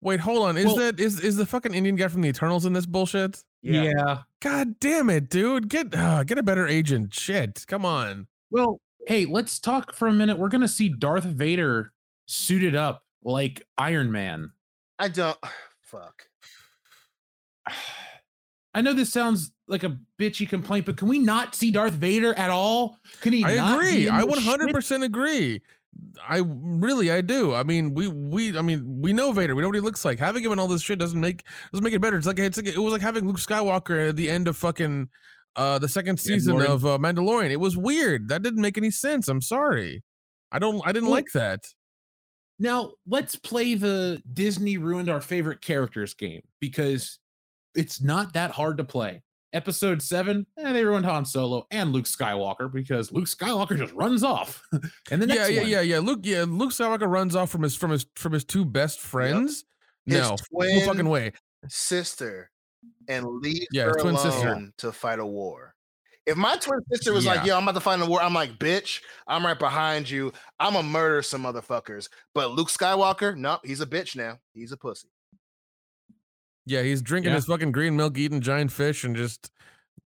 Wait, 0.00 0.20
hold 0.20 0.46
on. 0.46 0.56
Is 0.56 0.66
well, 0.66 0.76
that 0.76 1.00
is 1.00 1.20
is 1.20 1.36
the 1.36 1.46
fucking 1.46 1.74
Indian 1.74 1.96
guy 1.96 2.08
from 2.08 2.22
the 2.22 2.28
Eternals 2.28 2.64
in 2.64 2.72
this 2.72 2.86
bullshit? 2.86 3.42
Yeah. 3.62 3.82
yeah. 3.82 4.18
God 4.40 4.78
damn 4.78 5.10
it, 5.10 5.28
dude. 5.28 5.68
Get 5.68 5.94
uh, 5.94 6.22
get 6.24 6.38
a 6.38 6.42
better 6.42 6.66
agent. 6.66 7.14
Shit. 7.14 7.64
Come 7.66 7.84
on. 7.84 8.28
Well, 8.50 8.80
hey, 9.06 9.24
let's 9.24 9.58
talk 9.58 9.94
for 9.94 10.08
a 10.08 10.12
minute. 10.12 10.38
We're 10.38 10.48
gonna 10.48 10.68
see 10.68 10.88
Darth 10.88 11.24
Vader 11.24 11.92
suited 12.26 12.74
up 12.74 13.04
like 13.24 13.62
Iron 13.78 14.12
Man. 14.12 14.50
I 14.98 15.08
don't 15.08 15.38
fuck. 15.80 16.24
I 18.74 18.82
know 18.82 18.92
this 18.92 19.10
sounds 19.10 19.52
like 19.68 19.84
a 19.84 19.96
bitchy 20.20 20.46
complaint, 20.46 20.84
but 20.84 20.98
can 20.98 21.08
we 21.08 21.18
not 21.18 21.54
see 21.54 21.70
Darth 21.70 21.94
Vader 21.94 22.34
at 22.34 22.50
all? 22.50 22.98
Can 23.22 23.32
he? 23.32 23.42
I 23.42 23.52
agree. 23.52 24.06
I 24.06 24.20
100% 24.20 25.02
agree. 25.02 25.62
I 26.28 26.42
really, 26.44 27.10
I 27.10 27.22
do. 27.22 27.54
I 27.54 27.62
mean, 27.62 27.94
we, 27.94 28.08
we, 28.08 28.58
I 28.58 28.60
mean, 28.60 29.00
we 29.00 29.14
know 29.14 29.32
Vader. 29.32 29.54
We 29.54 29.62
know 29.62 29.68
what 29.68 29.76
he 29.76 29.80
looks 29.80 30.04
like. 30.04 30.18
Having 30.18 30.44
him 30.44 30.52
in 30.52 30.58
all 30.58 30.68
this 30.68 30.82
shit 30.82 30.98
doesn't 30.98 31.18
make 31.18 31.44
doesn't 31.72 31.82
make 31.82 31.94
it 31.94 32.02
better. 32.02 32.18
It's 32.18 32.26
like 32.26 32.38
it's 32.38 32.58
like 32.58 32.66
it 32.66 32.76
was 32.76 32.92
like 32.92 33.00
having 33.00 33.26
Luke 33.26 33.38
Skywalker 33.38 34.10
at 34.10 34.16
the 34.16 34.28
end 34.28 34.46
of 34.46 34.58
fucking 34.58 35.08
uh 35.56 35.78
the 35.78 35.88
second 35.88 36.18
season 36.18 36.60
of 36.60 36.84
uh, 36.84 36.98
Mandalorian. 36.98 37.50
It 37.50 37.60
was 37.60 37.76
weird. 37.76 38.28
That 38.28 38.42
didn't 38.42 38.60
make 38.60 38.78
any 38.78 38.90
sense. 38.90 39.28
I'm 39.28 39.42
sorry. 39.42 40.02
I 40.52 40.58
don't. 40.58 40.80
I 40.84 40.92
didn't 40.92 41.08
well, 41.08 41.14
like 41.16 41.32
that. 41.34 41.66
Now 42.58 42.92
let's 43.06 43.36
play 43.36 43.74
the 43.74 44.22
Disney 44.32 44.78
ruined 44.78 45.10
our 45.10 45.20
favorite 45.20 45.60
characters 45.60 46.14
game 46.14 46.42
because 46.60 47.18
it's 47.74 48.00
not 48.00 48.32
that 48.32 48.50
hard 48.50 48.78
to 48.78 48.84
play. 48.84 49.22
Episode 49.52 50.02
seven, 50.02 50.46
eh, 50.58 50.72
they 50.72 50.84
ruined 50.84 51.06
Han 51.06 51.24
Solo 51.24 51.66
and 51.70 51.92
Luke 51.92 52.04
Skywalker 52.04 52.70
because 52.70 53.12
Luke 53.12 53.26
Skywalker 53.26 53.76
just 53.78 53.92
runs 53.94 54.22
off. 54.22 54.62
and 55.10 55.22
the 55.22 55.26
next 55.26 55.40
yeah, 55.40 55.46
yeah, 55.46 55.60
one, 55.60 55.70
yeah, 55.70 55.80
yeah. 55.80 55.98
Luke, 55.98 56.20
yeah, 56.22 56.44
Luke 56.46 56.72
Skywalker 56.72 57.08
runs 57.08 57.36
off 57.36 57.50
from 57.50 57.62
his 57.62 57.76
from 57.76 57.90
his 57.90 58.06
from 58.16 58.32
his 58.32 58.44
two 58.44 58.64
best 58.64 59.00
friends. 59.00 59.64
Yep. 60.06 60.22
No, 60.22 60.36
no 60.52 60.80
fucking 60.80 61.08
way. 61.08 61.32
Sister, 61.68 62.50
and 63.08 63.26
leave 63.26 63.66
yeah, 63.70 63.84
her 63.84 63.92
twin 63.92 64.14
alone 64.14 64.32
sister. 64.32 64.72
to 64.78 64.92
fight 64.92 65.18
a 65.18 65.26
war. 65.26 65.74
If 66.26 66.36
my 66.36 66.56
twin 66.56 66.80
sister 66.92 67.12
was 67.12 67.24
yeah. 67.24 67.34
like, 67.34 67.46
"Yo, 67.46 67.56
I'm 67.56 67.62
about 67.62 67.74
to 67.76 67.80
fight 67.80 68.00
a 68.00 68.06
war," 68.06 68.20
I'm 68.20 68.34
like, 68.34 68.58
"Bitch, 68.58 69.00
I'm 69.28 69.46
right 69.46 69.58
behind 69.58 70.10
you. 70.10 70.32
I'm 70.58 70.72
gonna 70.72 70.88
murder 70.88 71.22
some 71.22 71.44
motherfuckers." 71.44 72.08
But 72.34 72.50
Luke 72.50 72.68
Skywalker, 72.68 73.36
nope, 73.36 73.60
he's 73.64 73.80
a 73.80 73.86
bitch 73.86 74.16
now. 74.16 74.38
He's 74.52 74.72
a 74.72 74.76
pussy. 74.76 75.08
Yeah, 76.64 76.82
he's 76.82 77.00
drinking 77.00 77.30
yeah. 77.30 77.36
his 77.36 77.46
fucking 77.46 77.70
green 77.70 77.96
milk, 77.96 78.18
eating 78.18 78.40
giant 78.40 78.72
fish, 78.72 79.04
and 79.04 79.14
just 79.14 79.52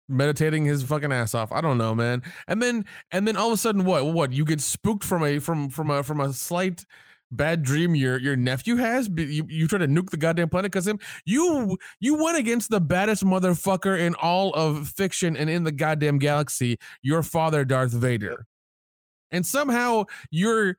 meditating 0.10 0.66
his 0.66 0.84
fucking 0.84 1.14
ass 1.14 1.34
off. 1.34 1.54
I 1.54 1.62
don't 1.62 1.78
know, 1.78 1.96
man. 1.96 2.22
And 2.50 2.62
then 2.62 2.86
and 3.12 3.26
then 3.26 3.38
all 3.38 3.48
of 3.48 3.54
a 3.54 3.58
sudden, 3.58 3.86
what? 3.86 4.06
What? 4.08 4.34
You 4.34 4.44
get 4.44 4.60
spooked 4.60 5.06
from 5.06 5.24
a 5.24 5.40
from 5.40 5.70
from 5.70 5.90
a 5.90 6.04
from 6.04 6.20
a 6.20 6.34
slight 6.34 6.86
bad 7.32 7.64
dream 7.64 7.96
your 7.96 8.18
your 8.18 8.36
nephew 8.36 8.76
has 8.76 9.10
you, 9.16 9.46
you 9.48 9.68
try 9.68 9.78
to 9.78 9.88
nuke 9.88 10.10
the 10.10 10.18
goddamn 10.18 10.50
planet 10.50 10.72
because 10.72 10.88
him 10.88 11.00
you 11.26 11.78
you 12.00 12.22
went 12.22 12.38
against 12.38 12.70
the 12.70 12.82
baddest 12.82 13.24
motherfucker 13.24 13.98
in 14.00 14.16
all 14.16 14.52
of 14.54 14.88
fiction 14.90 15.38
and 15.38 15.50
in 15.50 15.64
the 15.64 15.72
goddamn 15.72 16.18
galaxy 16.18 16.78
your 17.02 17.24
father 17.24 17.64
darth 17.64 17.92
vader. 17.92 18.46
And 19.32 19.46
somehow 19.46 20.06
you're 20.32 20.78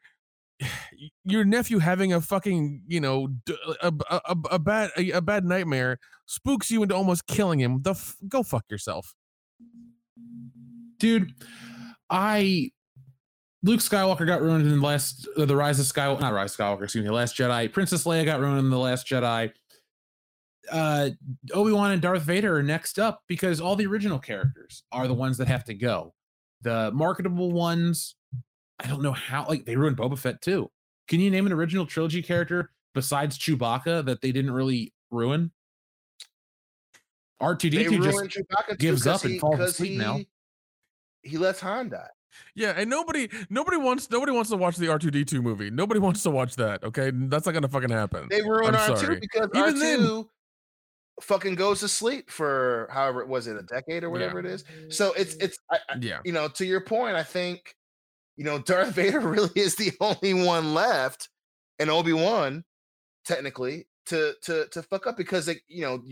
your 1.25 1.45
nephew 1.45 1.79
having 1.79 2.13
a 2.13 2.21
fucking 2.21 2.83
you 2.87 3.01
know 3.01 3.29
a, 3.83 3.93
a, 4.11 4.37
a 4.51 4.59
bad 4.59 4.91
a, 4.97 5.11
a, 5.13 5.21
bad 5.21 5.45
nightmare 5.45 5.99
spooks 6.27 6.71
you 6.71 6.83
into 6.83 6.95
almost 6.95 7.27
killing 7.27 7.59
him. 7.59 7.81
The 7.83 7.93
f- 7.93 8.17
go 8.29 8.43
fuck 8.43 8.65
yourself. 8.71 9.15
Dude 10.99 11.33
i 12.11 12.71
luke 13.63 13.81
skywalker 13.81 14.27
got 14.27 14.43
ruined 14.43 14.67
in 14.67 14.79
the 14.79 14.87
last 14.87 15.29
uh, 15.37 15.45
the 15.45 15.57
rise 15.57 15.79
of 15.79 15.87
skywalker 15.87 16.21
not 16.21 16.33
rise 16.33 16.53
of 16.53 16.59
skywalker 16.59 16.85
excuse 16.85 17.03
me 17.03 17.09
the 17.09 17.15
last 17.15 17.37
jedi 17.37 17.71
princess 17.73 18.05
leia 18.05 18.25
got 18.25 18.41
ruined 18.41 18.59
in 18.59 18.71
the 18.71 18.79
last 18.79 19.07
jedi 19.07 19.51
uh 20.71 21.11
obi-wan 21.53 21.93
and 21.93 22.03
darth 22.03 22.23
vader 22.23 22.57
are 22.57 22.63
next 22.63 22.99
up 22.99 23.23
because 23.27 23.61
all 23.61 23.77
the 23.77 23.87
original 23.87 24.19
characters 24.19 24.85
are 24.93 25.09
the 25.09 25.15
ones 25.15 25.37
that 25.37 25.49
have 25.49 25.65
to 25.65 25.75
go 25.75 26.15
the 26.63 26.91
marketable 26.93 27.51
ones 27.51 28.15
I 28.83 28.87
don't 28.87 29.03
know 29.03 29.13
how 29.13 29.47
like 29.47 29.67
they 29.67 29.77
ruined 29.77 29.99
Boba 29.99 30.19
Fett 30.19 30.41
too. 30.41 30.71
Can 31.07 31.21
you 31.21 31.31
name 31.31 31.47
an 31.47 31.53
original 31.53 31.85
trilogy 31.85 32.23
character 32.23 32.71
besides 32.95 33.39
Chewbacca 33.39 34.05
that 34.07 34.23
they 34.23 34.33
didn't 34.33 34.53
really 34.53 34.95
ruin? 35.11 35.51
R2D2 37.43 38.03
just 38.03 38.39
Chewbacca 38.39 38.79
gives 38.79 39.07
up 39.07 39.21
he, 39.21 39.33
and 39.33 39.41
falls 39.41 39.61
asleep 39.61 39.93
he, 39.93 39.99
now. 39.99 40.21
He 41.23 41.37
lets 41.37 41.61
Han 41.61 41.91
die. 41.91 42.09
Yeah, 42.55 42.75
and 42.77 42.89
nobody 42.91 43.29
nobody 43.49 43.77
wants 43.77 44.11
nobody 44.11 44.33
wants 44.33 44.51
to 44.51 44.57
watch 44.57 44.77
the 44.77 44.87
R2D2 44.87 45.43
movie. 45.43 45.71
Nobody 45.71 46.01
wants 46.07 46.23
to 46.25 46.31
watch 46.31 46.57
that. 46.57 46.83
Okay, 46.85 47.11
that's 47.13 47.47
not 47.47 47.53
gonna 47.53 47.69
fucking 47.69 47.91
happen. 47.91 48.29
They 48.31 48.43
ruined 48.43 48.77
R2 48.77 48.99
sorry. 48.99 49.21
because 49.21 49.49
Even 49.55 49.75
R2 49.75 49.81
then, 49.81 50.25
fucking 51.21 51.55
goes 51.55 51.81
to 51.81 51.89
sleep 51.89 52.31
for 52.31 52.89
however 52.91 53.21
it 53.21 53.29
was 53.29 53.47
it 53.47 53.57
a 53.57 53.63
decade 53.63 54.05
or 54.05 54.11
whatever 54.11 54.41
yeah. 54.41 54.49
it 54.49 54.53
is. 54.53 54.65
So 54.89 55.13
it's 55.13 55.35
it's 55.37 55.59
I, 55.71 55.79
yeah. 56.01 56.21
You 56.25 56.33
know, 56.33 56.49
to 56.49 56.65
your 56.65 56.81
point, 56.81 57.17
I 57.17 57.23
think 57.23 57.75
you 58.37 58.45
know, 58.45 58.59
Darth 58.59 58.95
Vader 58.95 59.21
really 59.21 59.51
is 59.55 59.77
the 59.77 59.93
only 60.01 60.35
one 60.35 60.75
left, 60.75 61.29
and 61.79 61.91
Obi 61.91 62.13
Wan, 62.13 62.65
technically, 63.25 63.87
to 64.07 64.35
to 64.43 64.67
to 64.73 64.83
fuck 64.83 65.07
up 65.07 65.17
because 65.17 65.47
like 65.47 65.63
you 65.69 65.83
know, 65.83 66.03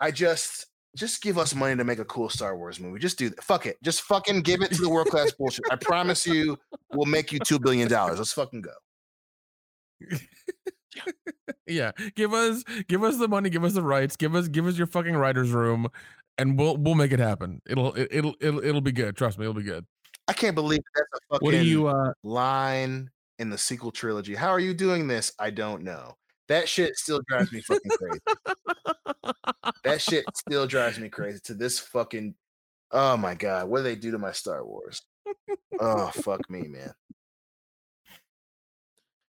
I 0.00 0.10
just 0.10 0.66
just 0.96 1.22
give 1.22 1.38
us 1.38 1.54
money 1.54 1.76
to 1.76 1.84
make 1.84 1.98
a 1.98 2.04
cool 2.04 2.28
Star 2.28 2.56
Wars 2.56 2.78
movie. 2.78 2.98
Just 2.98 3.18
do 3.18 3.28
that. 3.30 3.42
Fuck 3.42 3.66
it. 3.66 3.82
Just 3.82 4.02
fucking 4.02 4.42
give 4.42 4.62
it 4.62 4.70
to 4.72 4.82
the 4.82 4.88
world 4.88 5.08
class 5.08 5.32
bullshit. 5.32 5.64
I 5.70 5.76
promise 5.76 6.26
you, 6.26 6.56
we'll 6.92 7.06
make 7.06 7.32
you 7.32 7.38
two 7.40 7.58
billion 7.58 7.88
dollars. 7.88 8.18
Let's 8.18 8.32
fucking 8.32 8.62
go. 8.62 8.72
yeah, 11.66 11.92
give 12.14 12.32
us 12.32 12.64
give 12.88 13.02
us 13.02 13.18
the 13.18 13.28
money, 13.28 13.50
give 13.50 13.64
us 13.64 13.72
the 13.72 13.82
rights, 13.82 14.16
give 14.16 14.34
us 14.34 14.48
give 14.48 14.66
us 14.66 14.76
your 14.76 14.86
fucking 14.86 15.16
writers 15.16 15.50
room, 15.50 15.88
and 16.38 16.58
we'll 16.58 16.76
we'll 16.76 16.94
make 16.94 17.12
it 17.12 17.20
happen. 17.20 17.60
It'll 17.66 17.92
it, 17.94 18.08
it'll 18.10 18.34
it'll 18.40 18.64
it'll 18.64 18.80
be 18.80 18.92
good. 18.92 19.16
Trust 19.16 19.38
me, 19.38 19.44
it'll 19.44 19.54
be 19.54 19.62
good. 19.62 19.84
I 20.28 20.32
can't 20.32 20.54
believe 20.54 20.80
that's 20.94 21.08
a 21.12 21.34
fucking 21.34 21.46
what 21.46 21.50
do 21.52 21.64
you, 21.64 21.86
uh, 21.86 22.12
line 22.22 23.10
in 23.38 23.50
the 23.50 23.58
sequel 23.58 23.90
trilogy. 23.90 24.34
How 24.34 24.48
are 24.48 24.60
you 24.60 24.74
doing 24.74 25.06
this? 25.06 25.32
I 25.38 25.50
don't 25.50 25.82
know. 25.82 26.16
That 26.48 26.68
shit 26.68 26.96
still 26.96 27.22
drives 27.26 27.52
me 27.52 27.60
fucking 27.60 27.90
crazy. 27.90 28.20
that 29.84 30.00
shit 30.00 30.24
still 30.36 30.66
drives 30.66 30.98
me 30.98 31.08
crazy 31.08 31.40
to 31.44 31.54
this 31.54 31.78
fucking. 31.78 32.34
Oh 32.90 33.16
my 33.16 33.34
god, 33.34 33.68
what 33.68 33.78
do 33.78 33.82
they 33.84 33.96
do 33.96 34.10
to 34.10 34.18
my 34.18 34.32
Star 34.32 34.64
Wars? 34.64 35.02
Oh 35.80 36.08
fuck 36.08 36.48
me, 36.50 36.68
man. 36.68 36.92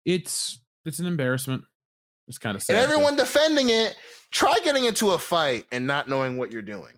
It's 0.04 0.60
it's 0.84 0.98
an 0.98 1.06
embarrassment. 1.06 1.64
It's 2.28 2.38
kind 2.38 2.56
of 2.56 2.62
sad. 2.62 2.76
And 2.76 2.84
everyone 2.84 3.16
defending 3.16 3.70
it, 3.70 3.96
try 4.30 4.54
getting 4.62 4.84
into 4.84 5.10
a 5.12 5.18
fight 5.18 5.64
and 5.72 5.86
not 5.86 6.08
knowing 6.08 6.36
what 6.36 6.52
you're 6.52 6.62
doing. 6.62 6.92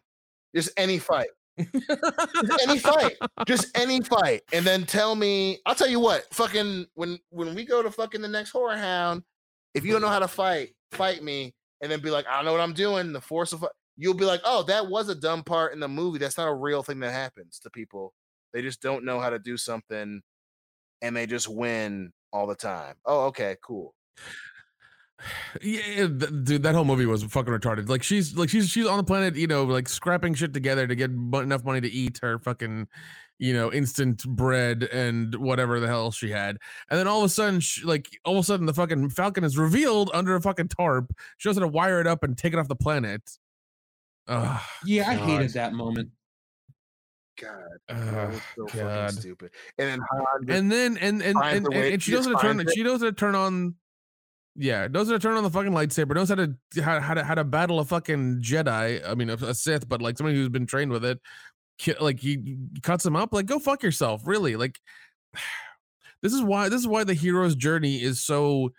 Just 0.54 0.70
any 0.76 0.98
fight. 0.98 1.28
Just 1.58 2.68
any 2.68 2.78
fight. 2.78 3.16
Just 3.46 3.66
any 3.78 4.00
fight. 4.00 4.42
And 4.52 4.64
then 4.64 4.84
tell 4.84 5.14
me, 5.14 5.58
I'll 5.66 5.74
tell 5.74 5.88
you 5.88 6.00
what, 6.00 6.32
fucking 6.32 6.86
when 6.94 7.18
when 7.30 7.54
we 7.54 7.64
go 7.64 7.82
to 7.82 7.90
fucking 7.90 8.20
the 8.20 8.28
next 8.28 8.52
HorrorHound, 8.52 9.22
if 9.74 9.84
you 9.84 9.92
don't 9.92 10.02
know 10.02 10.08
how 10.08 10.18
to 10.18 10.28
fight, 10.28 10.70
fight 10.92 11.22
me, 11.22 11.54
and 11.80 11.90
then 11.90 12.00
be 12.00 12.10
like, 12.10 12.26
I 12.26 12.36
don't 12.36 12.44
know 12.44 12.52
what 12.52 12.60
I'm 12.60 12.72
doing. 12.72 13.12
The 13.12 13.20
force 13.20 13.52
of 13.52 13.64
you'll 13.96 14.14
be 14.14 14.24
like, 14.24 14.40
oh, 14.44 14.62
that 14.64 14.88
was 14.88 15.08
a 15.08 15.14
dumb 15.14 15.42
part 15.42 15.72
in 15.72 15.80
the 15.80 15.88
movie. 15.88 16.18
That's 16.18 16.38
not 16.38 16.48
a 16.48 16.54
real 16.54 16.82
thing 16.82 17.00
that 17.00 17.12
happens 17.12 17.58
to 17.60 17.70
people. 17.70 18.12
They 18.52 18.62
just 18.62 18.80
don't 18.80 19.04
know 19.04 19.20
how 19.20 19.30
to 19.30 19.38
do 19.38 19.56
something 19.56 20.22
and 21.02 21.16
they 21.16 21.26
just 21.26 21.48
win 21.48 22.12
all 22.32 22.46
the 22.46 22.54
time. 22.54 22.96
Oh, 23.04 23.26
okay, 23.26 23.56
cool. 23.62 23.94
Yeah, 25.60 26.06
dude, 26.06 26.62
that 26.62 26.74
whole 26.74 26.86
movie 26.86 27.04
was 27.04 27.22
fucking 27.22 27.52
retarded. 27.52 27.90
Like 27.90 28.02
she's 28.02 28.36
like 28.38 28.48
she's 28.48 28.70
she's 28.70 28.86
on 28.86 28.96
the 28.96 29.04
planet, 29.04 29.36
you 29.36 29.46
know, 29.46 29.64
like 29.64 29.86
scrapping 29.86 30.32
shit 30.32 30.54
together 30.54 30.86
to 30.86 30.94
get 30.94 31.10
enough 31.10 31.62
money 31.62 31.82
to 31.82 31.90
eat 31.90 32.18
her 32.22 32.38
fucking, 32.38 32.88
you 33.40 33.54
know, 33.54 33.72
instant 33.72 34.22
bread 34.28 34.82
and 34.92 35.34
whatever 35.34 35.80
the 35.80 35.86
hell 35.86 36.10
she 36.10 36.30
had. 36.30 36.58
And 36.90 37.00
then 37.00 37.08
all 37.08 37.20
of 37.20 37.24
a 37.24 37.28
sudden, 37.30 37.60
she, 37.60 37.82
like 37.84 38.20
all 38.26 38.34
of 38.34 38.40
a 38.40 38.44
sudden, 38.44 38.66
the 38.66 38.74
fucking 38.74 39.08
Falcon 39.08 39.44
is 39.44 39.56
revealed 39.56 40.10
under 40.12 40.36
a 40.36 40.42
fucking 40.42 40.68
tarp. 40.68 41.10
She 41.38 41.48
knows 41.48 41.56
how 41.56 41.62
to 41.62 41.68
wire 41.68 42.00
it 42.00 42.06
up 42.06 42.22
and 42.22 42.36
take 42.36 42.52
it 42.52 42.58
off 42.58 42.68
the 42.68 42.76
planet. 42.76 43.22
Ugh, 44.28 44.60
yeah, 44.84 45.10
I 45.10 45.16
God. 45.16 45.28
hated 45.28 45.54
that 45.54 45.72
moment. 45.72 46.10
God, 47.40 47.52
that 47.88 47.96
ugh, 47.96 48.32
was 48.32 48.42
so 48.54 48.78
God. 48.78 49.06
fucking 49.08 49.20
stupid. 49.20 49.50
And 49.78 49.88
then 49.88 50.00
Han 50.10 50.50
and 50.50 50.70
then 50.70 50.98
and 50.98 51.22
and 51.22 51.34
finds 51.34 51.66
and, 51.66 51.74
a 51.74 51.78
and, 51.78 51.94
and 51.94 52.02
she 52.02 52.10
she 52.10 52.16
knows 52.16 52.26
how 52.26 52.32
to 52.32 52.38
turn 52.42 52.60
it. 52.60 52.68
she 52.74 52.82
knows 52.82 53.00
how 53.00 53.06
to 53.06 53.12
turn 53.12 53.34
on 53.34 53.74
yeah 54.56 54.88
knows 54.88 55.06
how 55.06 55.12
to 55.14 55.18
turn 55.18 55.36
on 55.36 55.44
the 55.44 55.50
fucking 55.50 55.72
lightsaber 55.72 56.14
knows 56.14 56.28
how 56.28 56.34
to 56.34 56.52
how, 56.82 56.98
how 57.00 57.14
to 57.14 57.24
how 57.24 57.36
to 57.36 57.44
battle 57.44 57.78
a 57.78 57.84
fucking 57.84 58.42
jedi 58.42 59.00
i 59.08 59.14
mean 59.14 59.30
a, 59.30 59.34
a 59.34 59.54
sith 59.54 59.88
but 59.88 60.02
like 60.02 60.18
somebody 60.18 60.36
who's 60.36 60.48
been 60.48 60.66
trained 60.66 60.90
with 60.90 61.04
it 61.04 61.20
ki- 61.20 61.24
like 62.00 62.20
he 62.20 62.56
cuts 62.82 63.04
him 63.04 63.16
up 63.16 63.32
like 63.32 63.46
go 63.46 63.58
fuck 63.58 63.82
yourself 63.82 64.22
really 64.26 64.56
like 64.56 64.80
this 66.22 66.32
is 66.32 66.42
why 66.42 66.68
this 66.68 66.80
is 66.80 66.86
why 66.88 67.04
the 67.04 67.14
hero's 67.14 67.54
journey 67.56 68.02
is 68.02 68.22
so 68.22 68.70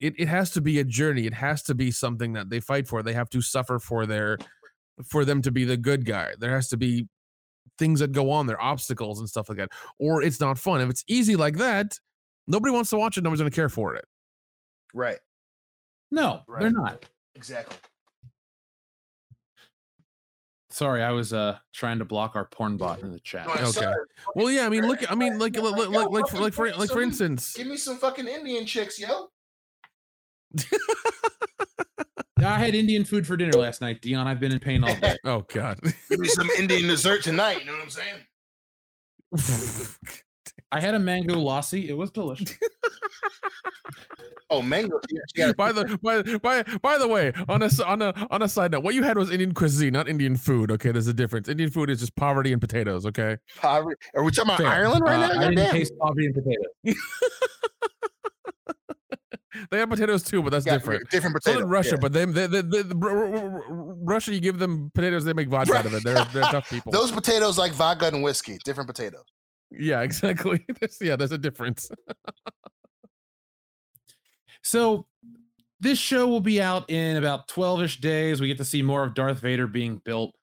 it, 0.00 0.14
it 0.18 0.28
has 0.28 0.50
to 0.50 0.60
be 0.60 0.80
a 0.80 0.84
journey 0.84 1.26
it 1.26 1.34
has 1.34 1.62
to 1.62 1.74
be 1.74 1.90
something 1.90 2.32
that 2.34 2.50
they 2.50 2.60
fight 2.60 2.86
for 2.86 3.02
they 3.02 3.12
have 3.12 3.30
to 3.30 3.40
suffer 3.40 3.78
for 3.78 4.06
their 4.06 4.36
for 5.06 5.24
them 5.24 5.40
to 5.42 5.50
be 5.50 5.64
the 5.64 5.76
good 5.76 6.04
guy 6.04 6.32
there 6.38 6.54
has 6.54 6.68
to 6.68 6.76
be 6.76 7.08
things 7.78 8.00
that 8.00 8.12
go 8.12 8.30
on 8.30 8.46
there 8.46 8.60
obstacles 8.60 9.18
and 9.18 9.28
stuff 9.28 9.48
like 9.48 9.58
that 9.58 9.70
or 9.98 10.22
it's 10.22 10.40
not 10.40 10.58
fun 10.58 10.80
if 10.80 10.90
it's 10.90 11.04
easy 11.08 11.36
like 11.36 11.56
that 11.56 11.98
nobody 12.46 12.72
wants 12.72 12.90
to 12.90 12.96
watch 12.96 13.16
it 13.16 13.24
nobody's 13.24 13.40
going 13.40 13.50
to 13.50 13.54
care 13.54 13.68
for 13.70 13.94
it 13.94 14.04
right, 14.92 15.18
No, 16.12 16.42
they're 16.60 16.70
not. 16.70 17.06
exactly. 17.34 17.76
Sorry, 20.74 21.04
I 21.04 21.12
was 21.12 21.32
uh 21.32 21.58
trying 21.72 22.00
to 22.00 22.04
block 22.04 22.34
our 22.34 22.46
porn 22.46 22.76
bot 22.76 23.00
in 23.00 23.12
the 23.12 23.20
chat. 23.20 23.46
No, 23.46 23.52
Okay. 23.68 23.92
well 24.34 24.50
yeah 24.50 24.66
i 24.66 24.68
mean 24.68 24.88
look 24.88 25.08
i 25.08 25.14
mean 25.14 25.38
like 25.38 25.56
like 25.56 25.76
like, 25.76 25.88
like 25.88 26.10
like 26.10 26.26
for 26.26 26.40
like 26.40 26.52
for 26.52 26.72
like 26.72 26.90
for 26.90 27.00
instance 27.00 27.54
Give 27.56 27.68
me 27.68 27.76
some 27.76 27.96
fucking 27.96 28.26
Indian 28.26 28.66
chicks, 28.66 28.98
yo. 28.98 29.28
I 32.38 32.58
had 32.58 32.74
Indian 32.74 33.04
food 33.04 33.24
for 33.24 33.36
dinner 33.36 33.52
last 33.52 33.80
night, 33.80 34.02
Dion. 34.02 34.26
I've 34.26 34.40
been 34.40 34.50
in 34.50 34.58
pain 34.58 34.82
all 34.82 34.96
day. 34.96 35.16
oh 35.24 35.46
god 35.52 35.78
Give 36.10 36.18
me 36.18 36.26
some 36.26 36.50
Indian 36.58 36.88
dessert 36.88 37.22
tonight. 37.22 37.60
You 37.60 37.66
know 37.66 37.74
what 37.74 37.82
I'm 37.82 37.90
saying? 37.90 39.88
I 40.74 40.80
had 40.80 40.94
a 40.94 40.98
mango 40.98 41.36
lassi. 41.36 41.88
It 41.88 41.94
was 41.94 42.10
delicious. 42.10 42.56
Oh, 44.50 44.60
mango. 44.62 45.00
yeah, 45.10 45.46
she 45.48 45.52
by 45.54 45.72
the 45.72 45.98
by, 46.02 46.22
by 46.38 46.62
by 46.80 46.98
the 46.98 47.08
way 47.08 47.32
on 47.48 47.62
a 47.62 47.64
s- 47.64 47.80
on 47.80 48.02
a 48.02 48.12
on 48.30 48.42
a 48.42 48.48
side 48.48 48.70
note 48.72 48.84
what 48.84 48.94
you 48.94 49.02
had 49.02 49.16
was 49.16 49.30
indian 49.30 49.52
cuisine 49.54 49.92
not 49.94 50.06
indian 50.06 50.36
food 50.36 50.70
okay 50.70 50.92
there's 50.92 51.08
a 51.08 51.14
difference 51.14 51.48
indian 51.48 51.70
food 51.70 51.88
is 51.90 51.98
just 51.98 52.14
poverty 52.14 52.52
and 52.52 52.60
potatoes 52.60 53.04
okay 53.06 53.38
poverty. 53.56 53.96
Are 54.14 54.22
we 54.22 54.30
talking 54.30 54.50
about 54.50 54.58
Fair. 54.58 54.68
Ireland 54.68 55.02
right 55.02 55.14
Uh, 55.14 55.18
now? 55.18 55.26
I 55.40 55.48
didn't 55.48 55.54
Goddamn. 55.56 55.72
taste 55.72 55.92
poverty 55.98 56.26
and 56.26 56.34
potatoes. 56.34 56.84
they 59.70 59.78
have 59.78 59.88
potatoes 59.88 60.22
too 60.22 60.42
but 60.42 60.50
that's 60.50 60.66
Yeah, 60.66 60.74
different 60.74 61.08
Different 61.10 61.42
so 61.42 61.50
potato. 61.52 61.66
did 61.66 61.70
russia 61.72 61.90
yeah. 61.92 61.96
but 62.00 62.12
they, 62.12 62.24
they, 62.26 62.46
they, 62.46 62.62
they, 62.62 62.82
the- 62.82 62.98
R- 63.02 63.10
R- 63.10 63.34
R- 63.34 63.62
russia 64.04 64.34
you 64.34 64.40
give 64.40 64.58
them 64.58 64.90
potatoes 64.94 65.24
they 65.24 65.32
make 65.32 65.48
vodka 65.48 65.74
out 65.74 65.86
of 65.86 65.94
it 65.94 66.04
they're 66.04 66.24
they're 66.32 66.42
tough 66.50 66.68
people 66.68 66.92
Those 66.92 67.10
potatoes 67.10 67.56
like 67.58 67.72
vodka 67.72 68.06
and 68.08 68.22
whiskey. 68.22 68.58
Different 68.64 68.88
potatoes. 68.88 69.24
Yeah 69.78 70.00
exactly 70.08 70.64
There's- 70.80 70.98
yeah 71.00 71.16
there's 71.16 71.32
a 71.32 71.38
difference 71.38 71.90
So 74.62 75.06
this 75.80 75.98
show 75.98 76.26
will 76.26 76.40
be 76.40 76.60
out 76.60 76.88
in 76.90 77.16
about 77.18 77.48
12ish 77.48 78.00
days. 78.00 78.40
We 78.40 78.46
get 78.48 78.56
to 78.58 78.64
see 78.64 78.80
more 78.82 79.04
of 79.04 79.12
Darth 79.14 79.40
Vader 79.40 79.66
being 79.66 80.00
built. 80.04 80.34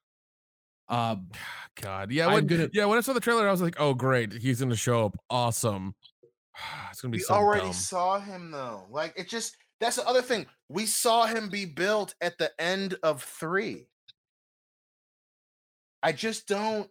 Uh, 0.88 1.16
God, 1.82 2.12
yeah, 2.12 2.28
when, 2.32 2.46
gonna- 2.46 2.70
yeah. 2.74 2.86
When 2.86 2.98
I 2.98 3.02
saw 3.02 3.14
the 3.14 3.20
trailer, 3.20 3.48
I 3.48 3.52
was 3.52 3.62
like, 3.62 3.78
"Oh, 3.80 3.94
great, 3.94 4.34
he's 4.34 4.60
gonna 4.60 4.76
show 4.76 5.06
up. 5.06 5.18
Awesome." 5.30 5.96
It's 6.92 7.02
gonna 7.02 7.12
be 7.14 7.18
We 7.18 7.24
so 7.24 7.34
already 7.34 7.64
dumb. 7.64 7.74
saw 7.74 8.20
him 8.20 8.52
though. 8.52 8.86
Like 8.92 9.14
it 9.18 9.28
just 9.28 9.56
that's 9.80 9.96
the 9.96 10.08
other 10.08 10.22
thing. 10.22 10.46
We 10.70 10.86
saw 10.86 11.26
him 11.26 11.50
be 11.50 11.66
built 11.66 12.14
at 12.22 12.38
the 12.38 12.52
end 12.60 12.96
of 13.02 13.24
three. 13.24 13.88
I 16.04 16.12
just 16.12 16.48
don't 16.48 16.88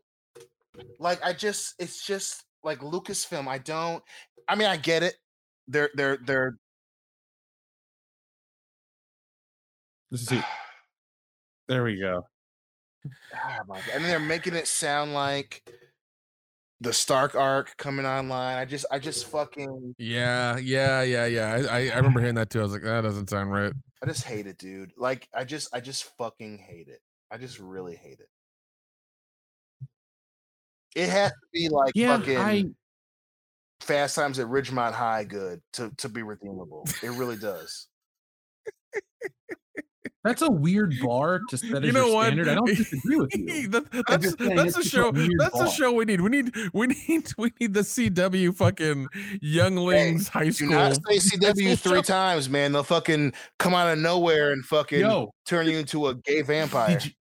like 0.98 1.24
I 1.24 1.32
just 1.32 1.74
it's 1.78 2.04
just 2.04 2.44
like 2.62 2.80
Lucasfilm. 2.80 3.48
I 3.48 3.58
don't 3.58 4.02
I 4.48 4.54
mean 4.54 4.68
I 4.68 4.76
get 4.76 5.02
it. 5.02 5.14
They're 5.68 5.90
they're 5.94 6.18
they're 6.24 6.56
let's 10.10 10.26
see. 10.26 10.42
There 11.68 11.84
we 11.84 12.00
go. 12.00 12.26
Oh 13.06 13.58
God. 13.68 13.80
and 13.94 14.04
they're 14.04 14.18
making 14.18 14.54
it 14.56 14.66
sound 14.66 15.14
like 15.14 15.62
the 16.80 16.92
Stark 16.92 17.36
arc 17.36 17.76
coming 17.76 18.04
online. 18.06 18.58
I 18.58 18.64
just 18.64 18.86
I 18.90 18.98
just 18.98 19.26
fucking 19.26 19.94
Yeah, 19.96 20.56
yeah, 20.58 21.02
yeah, 21.02 21.26
yeah. 21.26 21.66
I 21.70 21.90
I 21.90 21.96
remember 21.96 22.18
hearing 22.18 22.34
that 22.34 22.50
too. 22.50 22.58
I 22.58 22.62
was 22.64 22.72
like, 22.72 22.82
that 22.82 23.02
doesn't 23.02 23.30
sound 23.30 23.52
right. 23.52 23.72
I 24.02 24.06
just 24.06 24.24
hate 24.24 24.48
it, 24.48 24.58
dude. 24.58 24.92
Like 24.96 25.28
I 25.32 25.44
just 25.44 25.68
I 25.72 25.78
just 25.78 26.10
fucking 26.18 26.58
hate 26.58 26.88
it. 26.88 27.00
I 27.30 27.36
just 27.36 27.60
really 27.60 27.94
hate 27.94 28.18
it. 28.18 28.28
It 30.96 31.08
has 31.08 31.30
to 31.30 31.36
be 31.52 31.68
like 31.68 31.92
Yeah, 31.94 32.18
fucking 32.18 32.36
I 32.38 32.64
Fast 33.80 34.14
Times 34.16 34.38
at 34.38 34.46
Ridgemont 34.46 34.92
High 34.92 35.24
good 35.24 35.60
to 35.74 35.90
to 35.98 36.08
be 36.08 36.22
redeemable. 36.22 36.84
It 37.02 37.10
really 37.10 37.36
does. 37.36 37.86
that's 40.22 40.42
a 40.42 40.50
weird 40.50 40.94
bar 41.02 41.40
to 41.48 41.56
set 41.56 41.76
as 41.78 41.84
You 41.84 41.92
know 41.92 42.06
your 42.08 42.14
what? 42.16 42.26
standard. 42.26 42.48
I 42.48 42.54
don't 42.56 42.66
disagree 42.66 43.16
with 43.16 43.30
you. 43.34 43.68
That- 43.70 43.90
that's 44.06 44.34
that's 44.36 44.74
the 44.74 44.80
a 44.80 44.84
show. 44.84 45.10
weird 45.10 45.30
That's 45.38 45.52
the 45.58 45.64
bar. 45.64 45.72
show 45.72 45.92
we 45.92 46.04
need. 46.04 46.20
We 46.20 46.28
need 46.28 46.54
we 46.74 46.86
need 46.88 47.32
we 47.38 47.52
need 47.58 47.72
the 47.74 47.80
CW 47.80 48.54
fucking 48.54 49.06
younglings 49.40 50.28
high 50.28 50.44
Do 50.44 50.52
school. 50.52 50.70
not 50.70 50.94
say 51.08 51.16
CW 51.38 51.78
three 51.78 52.02
times, 52.02 52.50
man. 52.50 52.72
They'll 52.72 52.82
fucking 52.82 53.32
come 53.58 53.72
out 53.74 53.90
of 53.90 53.98
nowhere 53.98 54.52
and 54.52 54.62
fucking 54.64 55.00
Yo, 55.00 55.32
turn 55.46 55.66
you 55.68 55.78
into 55.78 56.08
a 56.08 56.14
gay 56.16 56.42
vampire. 56.42 56.98
did 56.98 57.06
you, 57.06 57.12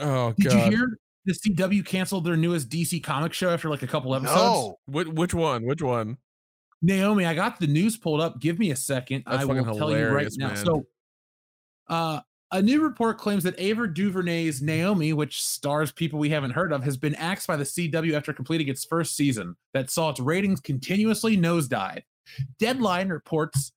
Oh 0.00 0.32
did 0.38 0.46
god. 0.50 0.72
you 0.72 0.76
hear 0.78 0.98
the 1.24 1.32
CW 1.32 1.84
canceled 1.84 2.24
their 2.24 2.36
newest 2.36 2.68
DC 2.68 3.02
comic 3.02 3.32
show 3.32 3.50
after 3.50 3.68
like 3.68 3.82
a 3.82 3.86
couple 3.86 4.14
episodes? 4.14 4.36
no, 4.36 4.76
Which, 4.86 5.08
which 5.08 5.34
one? 5.34 5.64
Which 5.64 5.82
one? 5.82 6.18
Naomi, 6.82 7.24
I 7.26 7.34
got 7.34 7.60
the 7.60 7.66
news 7.68 7.96
pulled 7.96 8.20
up. 8.20 8.40
Give 8.40 8.58
me 8.58 8.72
a 8.72 8.76
second. 8.76 9.22
That's 9.26 9.42
I 9.42 9.44
will 9.44 9.64
fucking 9.64 9.78
tell 9.78 9.90
you 9.90 9.96
right 9.96 10.06
hilarious, 10.06 10.36
now. 10.36 10.48
man. 10.48 10.56
So, 10.56 10.86
uh, 11.88 12.20
a 12.50 12.60
new 12.60 12.82
report 12.82 13.18
claims 13.18 13.44
that 13.44 13.54
Ava 13.58 13.86
DuVernay's 13.86 14.60
Naomi, 14.60 15.12
which 15.14 15.42
stars 15.42 15.90
people 15.90 16.18
we 16.18 16.28
haven't 16.28 16.50
heard 16.50 16.72
of, 16.72 16.84
has 16.84 16.98
been 16.98 17.14
axed 17.14 17.46
by 17.46 17.56
the 17.56 17.64
CW 17.64 18.12
after 18.14 18.32
completing 18.32 18.68
its 18.68 18.84
first 18.84 19.16
season 19.16 19.56
that 19.72 19.90
saw 19.90 20.10
its 20.10 20.20
ratings 20.20 20.60
continuously 20.60 21.36
nosedive. 21.36 22.02
Deadline 22.58 23.08
reports 23.08 23.72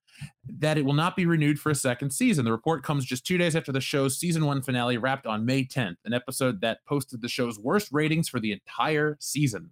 that 0.59 0.77
it 0.77 0.85
will 0.85 0.93
not 0.93 1.15
be 1.15 1.25
renewed 1.25 1.59
for 1.59 1.69
a 1.69 1.75
second 1.75 2.11
season. 2.11 2.45
The 2.45 2.51
report 2.51 2.83
comes 2.83 3.05
just 3.05 3.25
two 3.25 3.37
days 3.37 3.55
after 3.55 3.71
the 3.71 3.81
show's 3.81 4.17
season 4.17 4.45
one 4.45 4.61
finale 4.61 4.97
wrapped 4.97 5.25
on 5.25 5.45
May 5.45 5.65
10th, 5.65 5.97
an 6.05 6.13
episode 6.13 6.61
that 6.61 6.85
posted 6.85 7.21
the 7.21 7.27
show's 7.27 7.59
worst 7.59 7.89
ratings 7.91 8.29
for 8.29 8.39
the 8.39 8.51
entire 8.51 9.17
season. 9.19 9.71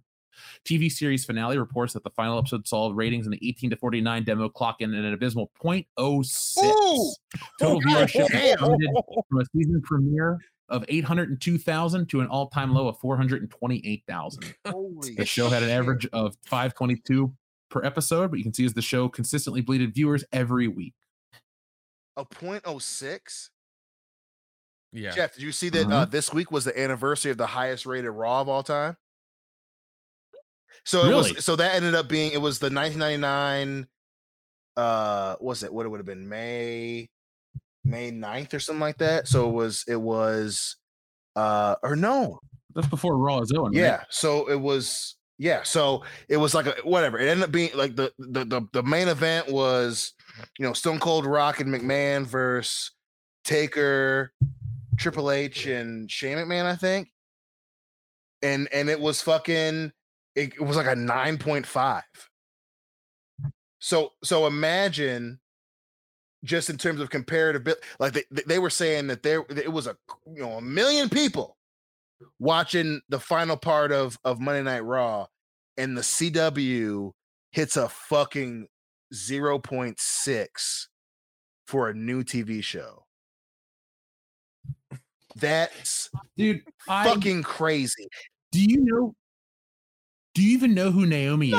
TV 0.64 0.90
series 0.90 1.24
finale 1.24 1.58
reports 1.58 1.92
that 1.92 2.02
the 2.02 2.10
final 2.10 2.38
episode 2.38 2.66
saw 2.66 2.90
ratings 2.92 3.26
in 3.26 3.32
the 3.32 3.48
18 3.48 3.70
to 3.70 3.76
49 3.76 4.24
demo 4.24 4.48
clock 4.48 4.80
in 4.80 4.92
at 4.94 5.04
an 5.04 5.14
abysmal 5.14 5.50
0.06. 5.62 6.58
Ooh! 6.64 7.12
Total 7.60 7.80
viewership 7.82 8.58
from 9.28 9.38
a 9.38 9.44
season 9.56 9.80
premiere 9.82 10.38
of 10.70 10.84
802,000 10.88 12.08
to 12.08 12.20
an 12.20 12.26
all-time 12.28 12.72
low 12.72 12.88
of 12.88 12.98
428,000. 12.98 14.54
The 15.16 15.24
show 15.24 15.48
had 15.48 15.62
an 15.62 15.70
average 15.70 16.06
of 16.12 16.36
522 16.46 17.32
per 17.74 17.84
episode, 17.84 18.30
but 18.30 18.38
you 18.38 18.44
can 18.44 18.54
see 18.54 18.64
as 18.64 18.72
the 18.72 18.80
show 18.82 19.08
consistently 19.08 19.60
bleeded 19.60 19.92
viewers 19.94 20.24
every 20.32 20.68
week. 20.68 20.94
A 22.16 22.24
point 22.24 22.62
oh 22.64 22.78
six. 22.78 23.50
Yeah. 24.92 25.10
Jeff, 25.10 25.34
did 25.34 25.42
you 25.42 25.50
see 25.52 25.68
that 25.70 25.86
uh, 25.86 25.88
Uh-huh. 25.90 26.04
this 26.04 26.32
week 26.32 26.52
was 26.52 26.64
the 26.64 26.78
anniversary 26.80 27.32
of 27.32 27.36
the 27.36 27.46
highest 27.48 27.84
rated 27.84 28.10
Raw 28.12 28.40
of 28.40 28.48
all 28.48 28.62
time? 28.62 28.96
So 30.84 31.04
it 31.04 31.08
Really? 31.08 31.32
was 31.32 31.44
so 31.44 31.56
that 31.56 31.74
ended 31.74 31.94
up 31.94 32.08
being 32.08 32.32
it 32.32 32.40
was 32.40 32.58
the 32.60 32.66
1999 32.70 33.86
uh 34.76 35.34
what 35.38 35.42
was 35.42 35.62
it 35.62 35.72
what 35.72 35.86
it 35.86 35.88
would 35.88 35.98
have 35.98 36.06
been 36.06 36.28
May 36.28 37.08
May 37.84 38.10
9th 38.12 38.54
or 38.54 38.60
something 38.60 38.80
like 38.80 38.98
that. 38.98 39.26
So 39.28 39.48
it 39.48 39.52
was 39.52 39.84
it 39.88 40.00
was 40.00 40.76
uh 41.36 41.74
or 41.82 41.96
no. 41.96 42.38
That's 42.74 42.86
before 42.88 43.16
Raw 43.16 43.40
is 43.40 43.50
on. 43.52 43.66
right? 43.66 43.74
Yeah. 43.74 44.04
So 44.10 44.48
it 44.48 44.60
was 44.60 45.16
yeah, 45.38 45.62
so 45.64 46.04
it 46.28 46.36
was 46.36 46.54
like 46.54 46.66
a 46.66 46.74
whatever. 46.84 47.18
It 47.18 47.28
ended 47.28 47.44
up 47.44 47.52
being 47.52 47.70
like 47.74 47.96
the 47.96 48.12
the 48.18 48.44
the, 48.44 48.68
the 48.72 48.82
main 48.82 49.08
event 49.08 49.50
was 49.50 50.12
you 50.58 50.64
know 50.64 50.72
Stone 50.72 51.00
Cold 51.00 51.26
Rock 51.26 51.60
and 51.60 51.72
McMahon 51.72 52.24
versus 52.24 52.92
Taker, 53.44 54.32
Triple 54.96 55.30
H, 55.30 55.66
and 55.66 56.10
Shane 56.10 56.38
McMahon, 56.38 56.66
I 56.66 56.76
think. 56.76 57.08
And 58.42 58.68
and 58.72 58.88
it 58.88 59.00
was 59.00 59.22
fucking 59.22 59.92
it, 60.36 60.54
it 60.54 60.60
was 60.60 60.76
like 60.76 60.86
a 60.86 60.94
9.5. 60.94 62.02
So 63.80 64.12
so 64.22 64.46
imagine 64.46 65.40
just 66.44 66.70
in 66.70 66.76
terms 66.76 67.00
of 67.00 67.10
comparative 67.10 67.74
like 67.98 68.12
they, 68.12 68.42
they 68.46 68.58
were 68.58 68.70
saying 68.70 69.06
that 69.08 69.22
there 69.22 69.44
it 69.48 69.72
was 69.72 69.86
a 69.86 69.96
you 70.26 70.42
know 70.42 70.52
a 70.52 70.62
million 70.62 71.08
people 71.08 71.56
watching 72.38 73.00
the 73.08 73.20
final 73.20 73.56
part 73.56 73.92
of 73.92 74.18
of 74.24 74.40
Monday 74.40 74.62
Night 74.62 74.84
Raw 74.84 75.26
and 75.76 75.96
the 75.96 76.02
CW 76.02 77.12
hits 77.52 77.76
a 77.76 77.88
fucking 77.88 78.66
0.6 79.12 80.86
for 81.66 81.88
a 81.88 81.94
new 81.94 82.22
TV 82.24 82.62
show. 82.62 83.04
That's 85.36 86.10
dude. 86.36 86.62
I, 86.88 87.04
fucking 87.08 87.42
crazy. 87.42 88.08
do 88.52 88.60
you 88.62 88.78
know? 88.84 89.14
Do 90.34 90.42
you 90.42 90.52
even 90.52 90.74
know 90.74 90.90
who 90.90 91.06
Naomi 91.06 91.50
is? 91.50 91.54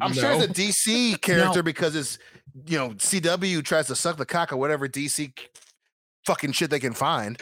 I'm 0.00 0.12
sure 0.12 0.22
No. 0.22 0.40
it's 0.40 0.58
a 0.58 0.62
DC 0.62 1.20
character 1.20 1.62
because 1.62 1.94
it's 1.94 2.18
you 2.66 2.78
know 2.78 2.90
CW 2.90 3.64
tries 3.64 3.86
to 3.88 3.96
suck 3.96 4.16
the 4.16 4.26
cock 4.26 4.52
or 4.52 4.56
whatever 4.56 4.88
DC 4.88 5.32
fucking 6.26 6.52
shit 6.52 6.70
they 6.70 6.80
can 6.80 6.94
find. 6.94 7.40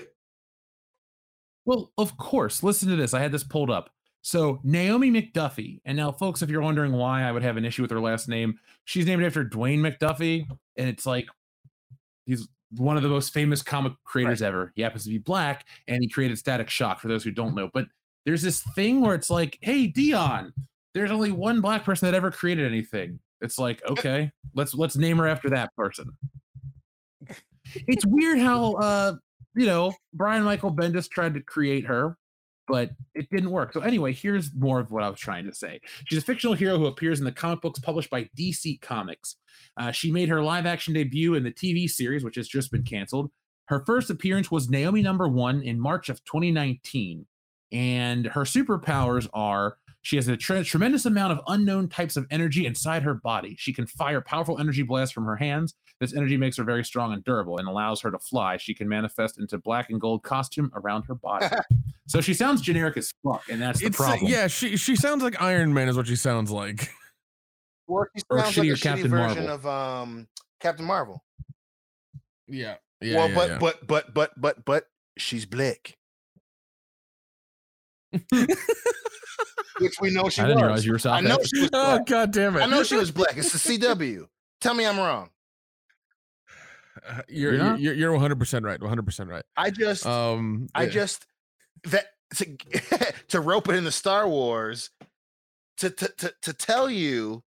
Well, 1.71 1.93
of 1.99 2.17
course. 2.17 2.65
Listen 2.65 2.89
to 2.89 2.97
this. 2.97 3.15
I 3.15 3.21
had 3.21 3.31
this 3.31 3.45
pulled 3.45 3.71
up. 3.71 3.91
So 4.23 4.59
Naomi 4.65 5.09
McDuffie, 5.09 5.81
and 5.85 5.97
now, 5.97 6.11
folks, 6.11 6.43
if 6.43 6.51
you're 6.51 6.63
wondering 6.63 6.91
why 6.91 7.23
I 7.23 7.31
would 7.31 7.45
have 7.45 7.57
an 7.57 7.65
issue 7.65 7.83
with 7.83 7.93
her 7.93 8.01
last 8.01 8.29
name, 8.29 8.59
she's 8.87 9.07
named 9.07 9.23
after 9.23 9.45
Dwayne 9.45 9.79
McDuffie, 9.79 10.49
and 10.77 10.89
it's 10.89 11.07
like 11.07 11.29
he's 12.27 12.49
one 12.77 12.97
of 12.97 13.05
the 13.05 13.09
most 13.09 13.33
famous 13.33 13.63
comic 13.63 13.93
creators 14.03 14.43
ever. 14.43 14.73
He 14.75 14.83
happens 14.83 15.05
to 15.05 15.11
be 15.11 15.19
black, 15.19 15.65
and 15.87 16.03
he 16.03 16.09
created 16.09 16.39
Static 16.39 16.69
Shock. 16.69 16.99
For 16.99 17.07
those 17.07 17.23
who 17.23 17.31
don't 17.31 17.55
know, 17.55 17.71
but 17.73 17.87
there's 18.27 18.43
this 18.43 18.63
thing 18.75 19.01
where 19.01 19.15
it's 19.15 19.31
like, 19.31 19.57
hey, 19.63 19.87
Dion, 19.87 20.53
there's 20.93 21.13
only 21.13 21.31
one 21.31 21.61
black 21.61 21.85
person 21.85 22.07
that 22.07 22.17
ever 22.17 22.33
created 22.33 22.67
anything. 22.67 23.21
It's 23.43 23.61
like, 23.61 23.81
okay, 23.89 24.33
let's 24.57 24.75
let's 24.75 24.97
name 24.97 25.19
her 25.19 25.29
after 25.29 25.49
that 25.51 25.71
person. 25.77 26.11
It's 27.87 28.05
weird 28.07 28.41
how 28.41 28.73
uh 28.75 29.15
you 29.55 29.67
know, 29.67 29.93
Brian 30.13 30.45
Michael 30.45 30.75
Bendis 30.75 31.09
tried 31.09 31.35
to 31.35 31.41
create 31.41 31.87
her, 31.87 32.17
but 32.69 32.91
it 33.15 33.29
didn't 33.31 33.51
work. 33.51 33.73
So 33.73 33.81
anyway, 33.81 34.13
here's 34.13 34.55
more 34.55 34.81
of 34.81 34.91
what 34.91 35.03
I 35.03 35.11
was 35.11 35.19
trying 35.19 35.47
to 35.47 35.55
say. 35.55 35.81
She's 36.07 36.19
a 36.19 36.23
fictional 36.23 36.55
hero 36.55 36.79
who 36.79 36.87
appears 36.87 37.19
in 37.19 37.25
the 37.25 37.33
comic 37.33 37.61
books 37.61 37.81
published 37.81 38.11
by 38.11 38.29
DC 38.39 38.81
Comics. 38.81 39.37
Uh, 39.77 39.91
she 39.91 40.13
made 40.13 40.29
her 40.29 40.43
live 40.43 40.67
action 40.67 40.95
debut 40.95 41.35
in 41.35 41.43
the 41.43 41.51
TV 41.51 41.89
series, 41.89 42.25
which 42.25 42.37
has 42.37 42.49
just 42.49 42.71
been 42.71 42.85
canceled. 42.85 43.31
Her 43.67 43.85
first 43.85 44.11
appearance 44.11 44.51
was 44.51 44.69
Naomi 44.69 45.03
number 45.03 45.29
one 45.29 45.63
in 45.63 45.81
March 45.81 46.09
of 46.09 46.25
2019. 46.25 47.27
And 47.73 48.27
her 48.27 48.43
superpowers 48.43 49.29
are 49.33 49.77
she 50.03 50.17
has 50.17 50.27
a 50.29 50.37
tre- 50.37 50.65
tremendous 50.65 51.05
amount 51.05 51.33
of 51.33 51.41
unknown 51.49 51.89
types 51.89 52.17
of 52.17 52.27
energy 52.31 52.65
inside 52.67 53.03
her 53.03 53.15
body. 53.15 53.55
She 53.59 53.73
can 53.73 53.87
fire 53.87 54.21
powerful 54.21 54.59
energy 54.59 54.83
blasts 54.83 55.13
from 55.13 55.25
her 55.27 55.37
hands. 55.37 55.75
This 56.01 56.15
energy 56.15 56.37
makes 56.39 56.57
her 56.57 56.65
very 56.65 56.83
strong 56.85 57.13
and 57.13 57.23
durable 57.23 57.59
and 57.59 57.69
allows 57.69 58.01
her 58.01 58.11
to 58.11 58.19
fly. 58.19 58.57
She 58.57 58.73
can 58.75 58.89
manifest 58.89 59.39
into 59.39 59.59
black 59.59 59.91
and 59.91 60.01
gold 60.01 60.23
costume 60.23 60.71
around 60.75 61.03
her 61.05 61.15
body. 61.15 61.47
so 62.07 62.21
she 62.23 62.33
sounds 62.33 62.63
generic 62.63 62.97
as 62.97 63.13
fuck, 63.23 63.43
and 63.51 63.61
that's 63.61 63.81
the 63.81 63.87
It's 63.87 64.01
uh, 64.01 64.05
problem. 64.05 64.31
yeah, 64.33 64.47
she 64.47 64.77
she 64.79 64.97
sounds 64.97 65.23
like 65.23 65.41
Iron 65.43 65.75
Man 65.75 65.89
is 65.89 65.97
what 65.97 66.07
she 66.07 66.17
sounds 66.17 66.51
like. 66.51 66.89
Or 67.87 68.09
she 68.17 68.23
Or 68.31 68.37
like 68.39 68.47
a 68.47 68.61
shittier 68.61 68.73
shitty 68.75 68.83
Captain 68.83 69.11
version 69.11 69.47
Marvel. 69.47 69.49
of 69.51 69.67
um 69.67 70.29
Captain 70.61 70.85
Marvel. 70.87 71.25
Yeah. 72.47 72.77
Yeah. 73.01 73.17
well, 73.17 73.29
yeah, 73.29 73.35
but 73.35 73.49
yeah. 73.51 73.59
but 73.59 73.87
but 73.87 74.15
but 74.15 74.31
but 74.41 74.65
but 74.65 74.85
she's 75.19 75.45
black, 75.45 75.97
which 79.81 79.95
we 80.01 80.11
know 80.11 80.29
she 80.29 80.43
I 80.43 80.47
didn't 80.47 80.57
was. 80.59 80.65
realize 80.65 80.87
you 80.87 80.93
were 80.93 80.99
South 80.99 81.15
I 81.19 81.21
know 81.21 81.35
African. 81.35 81.49
she 81.55 81.61
was 81.63 81.71
oh 81.75 81.97
black. 81.97 82.07
god 82.07 82.33
damn 82.33 82.57
it. 82.57 82.61
I 82.61 82.67
know 82.67 82.83
she 82.83 82.97
was 82.97 83.11
black. 83.11 83.37
It's 83.37 83.53
the 83.53 83.79
CW. 83.79 84.27
Tell 84.61 84.75
me 84.75 84.87
I'm 84.87 84.99
wrong. 84.99 85.31
Uh, 87.09 87.23
You're 87.29 87.55
You're 87.55 87.65
you're 87.77 87.77
you're, 87.95 87.95
you're 87.95 88.13
100% 88.13 88.65
right. 88.65 88.79
100% 88.81 89.29
right. 89.29 89.45
I 89.57 89.71
just 89.71 90.05
Um 90.07 90.69
I 90.75 90.83
yeah. 90.85 90.89
just 90.91 91.25
that 91.85 92.07
to 92.37 92.57
to 93.29 93.41
rope 93.41 93.69
it 93.69 93.75
into 93.77 93.91
Star 93.91 94.29
Wars 94.29 94.91
to 95.79 95.89
to 95.91 96.09
to, 96.19 96.33
to 96.43 96.53
tell 96.53 96.91
you 96.91 97.43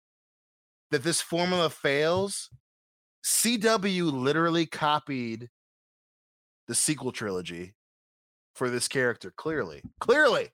that 0.90 1.02
this 1.04 1.20
formula 1.20 1.68
fails. 1.70 2.48
CW 3.24 4.10
literally 4.12 4.66
copied 4.66 5.48
the 6.66 6.74
sequel 6.74 7.12
trilogy 7.12 7.74
for 8.54 8.70
this 8.70 8.88
character. 8.88 9.32
Clearly, 9.36 9.82
clearly, 10.00 10.50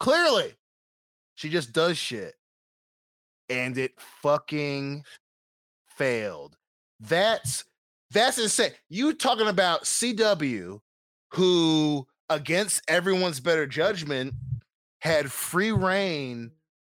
clearly, 0.00 0.54
she 1.34 1.48
just 1.48 1.72
does 1.72 1.98
shit, 1.98 2.34
and 3.48 3.76
it 3.78 3.92
fucking 3.98 5.04
failed. 5.96 6.56
That's 7.00 7.64
that's 8.10 8.38
insane. 8.38 8.72
You 8.88 9.12
talking 9.14 9.48
about 9.48 9.84
CW, 9.84 10.80
who 11.32 12.06
against 12.30 12.82
everyone's 12.88 13.40
better 13.40 13.66
judgment 13.66 14.34
had 15.00 15.30
free 15.30 15.72
rein 15.72 16.50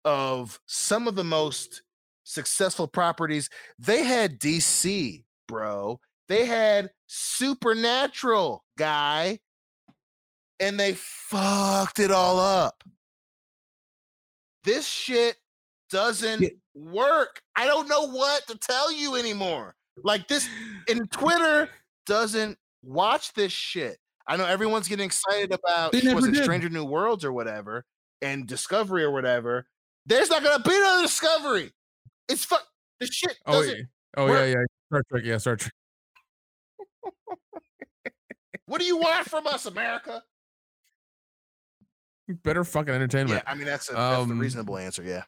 of 0.05 0.59
some 0.67 1.07
of 1.07 1.15
the 1.15 1.25
most 1.25 1.83
successful 2.25 2.89
properties. 2.89 3.49
They 3.79 4.05
had 4.05 4.41
DC, 4.41 5.25
bro. 5.47 6.01
They 6.29 6.47
had 6.47 6.91
Supernatural, 7.07 8.65
guy. 8.79 9.39
And 10.63 10.79
they 10.79 10.93
fucked 10.95 11.99
it 11.99 12.11
all 12.13 12.39
up. 12.39 12.85
This 14.65 14.87
shit 14.87 15.37
doesn't 15.91 16.45
work. 16.75 17.41
I 17.57 17.67
don't 17.67 17.89
know 17.89 18.07
what 18.09 18.47
to 18.47 18.57
tell 18.57 18.93
you 18.93 19.17
anymore. 19.17 19.75
Like 20.05 20.29
this, 20.29 20.49
and 20.89 21.11
Twitter 21.11 21.69
doesn't 22.07 22.57
watch 22.83 23.33
this 23.35 23.53
shit. 23.53 23.99
I 24.29 24.37
know 24.37 24.47
everyone's 24.47 24.87
getting 24.87 25.05
excited 25.07 25.53
about 25.53 25.93
was 25.95 26.05
it 26.27 26.33
did. 26.33 26.45
Stranger 26.45 26.69
New 26.69 26.85
Worlds 26.85 27.25
or 27.25 27.33
whatever, 27.33 27.85
and 28.23 28.47
Discovery 28.47 29.03
or 29.03 29.11
whatever. 29.11 29.67
There's 30.07 30.31
not 30.31 30.45
gonna 30.45 30.63
be 30.63 30.71
no 30.71 31.03
Discovery. 31.03 31.73
It's 32.29 32.45
fuck. 32.45 32.65
The 33.01 33.07
shit 33.07 33.37
Oh, 33.47 33.61
doesn't. 33.63 33.77
yeah. 33.79 33.83
oh 34.17 34.27
work. 34.29 34.39
yeah, 34.39 34.45
yeah. 34.47 34.65
Star 34.89 35.03
Trek, 35.11 35.23
yeah, 35.25 35.39
Star 35.39 35.57
Trek. 35.57 35.73
What 38.67 38.81
do 38.81 38.87
you 38.87 38.97
want 38.97 39.29
from 39.29 39.47
us, 39.49 39.67
America? 39.67 40.23
Better 42.33 42.65
fucking 42.65 42.93
entertainment. 42.93 43.43
Yeah, 43.45 43.51
I 43.51 43.55
mean 43.55 43.67
that's 43.67 43.89
a, 43.91 43.93
that's 43.93 44.27
the 44.27 44.33
Um, 44.33 44.39
reasonable 44.39 44.79
answer. 44.79 45.03
Yeah. 45.03 45.23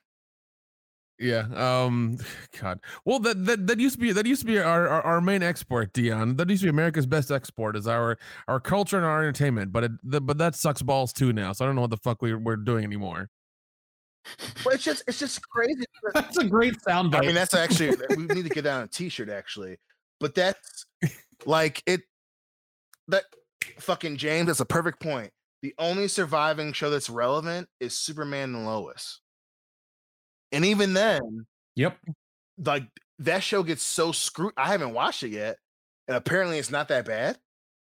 Yeah. 1.19 1.47
Um. 1.55 2.19
God. 2.61 2.81
Well, 3.05 3.19
that 3.21 3.45
that, 3.47 3.67
that 3.67 3.81
used 3.81 3.95
to 3.97 4.01
be 4.01 4.13
that 4.13 4.27
used 4.27 4.41
to 4.43 4.47
be 4.47 4.59
our, 4.59 4.89
our 4.89 5.03
our 5.03 5.21
main 5.21 5.43
export, 5.43 5.93
Dion. 5.93 6.37
That 6.37 6.49
used 6.51 6.63
to 6.63 6.67
be 6.67 6.71
America's 6.71 7.07
best 7.07 7.31
export 7.31 7.77
is 7.77 7.87
our 7.87 8.19
our 8.49 8.61
culture 8.61 8.97
and 8.97 9.07
our 9.07 9.21
entertainment. 9.21 9.73
But 9.73 9.85
it 9.85 9.93
the, 10.03 10.21
but 10.21 10.39
that 10.39 10.55
sucks 10.55 10.83
balls 10.83 11.13
too 11.13 11.33
now. 11.33 11.53
So 11.53 11.65
I 11.65 11.69
don't 11.69 11.75
know 11.77 11.83
what 11.83 11.91
the 11.91 11.99
fuck 11.99 12.23
we 12.23 12.35
we're 12.35 12.57
doing 12.57 12.85
anymore. 12.85 13.31
But 14.65 14.75
it's 14.75 14.85
just 14.85 15.05
it's 15.07 15.19
just 15.19 15.47
crazy. 15.49 15.85
That's 16.15 16.39
a 16.39 16.45
great 16.45 16.81
sound 16.83 17.15
I 17.15 17.21
mean, 17.21 17.35
that's 17.35 17.53
actually 17.55 17.95
we 18.17 18.25
need 18.25 18.45
to 18.45 18.49
get 18.49 18.65
down 18.65 18.83
a 18.83 18.89
t-shirt 18.89 19.29
actually. 19.29 19.77
But 20.19 20.35
that's 20.35 20.87
like 21.45 21.83
it 21.87 22.01
that 23.09 23.25
fucking 23.79 24.17
James, 24.17 24.47
that's 24.47 24.61
a 24.61 24.65
perfect 24.65 25.01
point. 25.01 25.31
The 25.65 25.75
only 25.79 26.09
surviving 26.09 26.75
show 26.75 26.91
that's 26.91 27.09
relevant 27.09 27.71
is 27.81 27.99
Superman 27.99 28.55
and 28.55 28.67
Lois. 28.67 29.23
And 30.53 30.63
even 30.63 30.93
then, 30.93 31.47
yep. 31.75 31.97
like 32.63 32.87
that 33.21 33.43
show 33.43 33.63
gets 33.63 33.83
so 33.83 34.13
screwed. 34.13 34.53
I 34.59 34.67
haven't 34.67 34.93
watched 34.93 35.23
it 35.23 35.31
yet, 35.31 35.57
and 36.07 36.19
apparently 36.19 36.59
it's 36.59 36.71
not 36.71 36.89
that 36.89 37.07
bad. 37.07 37.39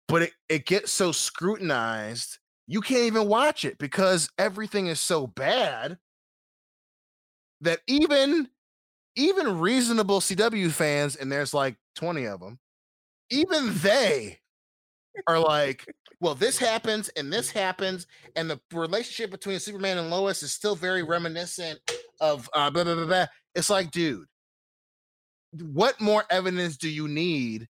But 0.09 0.21
it, 0.25 0.33
it 0.51 0.67
gets 0.67 0.93
so 0.93 1.11
scrutinized, 1.11 2.37
you 2.67 2.83
can't 2.83 3.05
even 3.05 3.29
watch 3.29 3.65
it 3.65 3.79
because 3.79 4.29
everything 4.37 4.89
is 4.89 5.01
so 5.01 5.27
bad 5.27 5.97
that 7.63 7.81
even 7.87 8.47
even 9.17 9.59
reasonable 9.59 10.21
CW 10.21 10.71
fans, 10.71 11.17
and 11.17 11.33
there's 11.33 11.55
like 11.55 11.77
20 11.97 12.27
of 12.27 12.41
them, 12.41 12.59
even 13.31 13.73
they 13.79 14.41
are 15.27 15.39
like, 15.39 15.87
well, 16.21 16.35
this 16.35 16.59
happens 16.59 17.09
and 17.11 17.33
this 17.33 17.51
happens, 17.51 18.07
and 18.37 18.51
the 18.51 18.61
relationship 18.73 19.31
between 19.31 19.59
Superman 19.59 19.99
and 19.99 20.11
Lois 20.11 20.43
is 20.43 20.53
still 20.53 20.77
very 20.77 21.03
reminiscent 21.03 21.79
of 22.21 22.49
uh, 22.55 22.71
blah, 22.71 22.85
blah, 22.85 22.95
blah, 22.95 23.07
blah. 23.07 23.27
It's 23.55 23.71
like, 23.71 23.91
dude, 23.91 24.27
what 25.61 26.01
more 26.01 26.25
evidence 26.31 26.77
do 26.77 26.89
you 26.89 27.09
need 27.09 27.69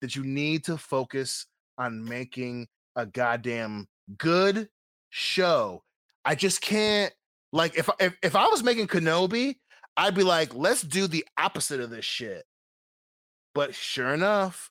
that 0.00 0.16
you 0.16 0.24
need 0.24 0.64
to 0.64 0.76
focus 0.76 1.46
on 1.78 2.04
making 2.04 2.68
a 2.96 3.06
goddamn 3.06 3.86
good 4.18 4.68
show? 5.10 5.82
I 6.24 6.34
just 6.34 6.60
can't. 6.60 7.12
Like, 7.52 7.76
if 7.76 7.88
if, 8.00 8.14
if 8.22 8.36
I 8.36 8.46
was 8.46 8.62
making 8.62 8.86
Kenobi, 8.86 9.56
I'd 9.96 10.14
be 10.14 10.22
like, 10.22 10.54
let's 10.54 10.82
do 10.82 11.06
the 11.06 11.24
opposite 11.36 11.80
of 11.80 11.90
this 11.90 12.04
shit. 12.04 12.44
But 13.54 13.74
sure 13.74 14.14
enough, 14.14 14.70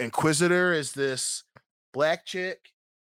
Inquisitor 0.00 0.72
is 0.72 0.92
this 0.92 1.44
black 1.98 2.24
chick, 2.24 2.60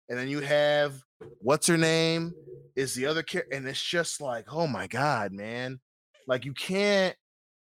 and 0.10 0.18
then 0.18 0.28
you 0.28 0.40
have 0.40 1.04
what's 1.38 1.68
her 1.68 1.78
name 1.78 2.34
is 2.76 2.96
the 2.96 3.06
other 3.06 3.22
character, 3.22 3.56
and 3.56 3.68
it's 3.68 3.80
just 3.80 4.20
like, 4.20 4.52
oh 4.52 4.66
my 4.66 4.88
god, 4.88 5.32
man! 5.32 5.80
Like 6.26 6.46
you 6.46 6.54
can't 6.54 7.16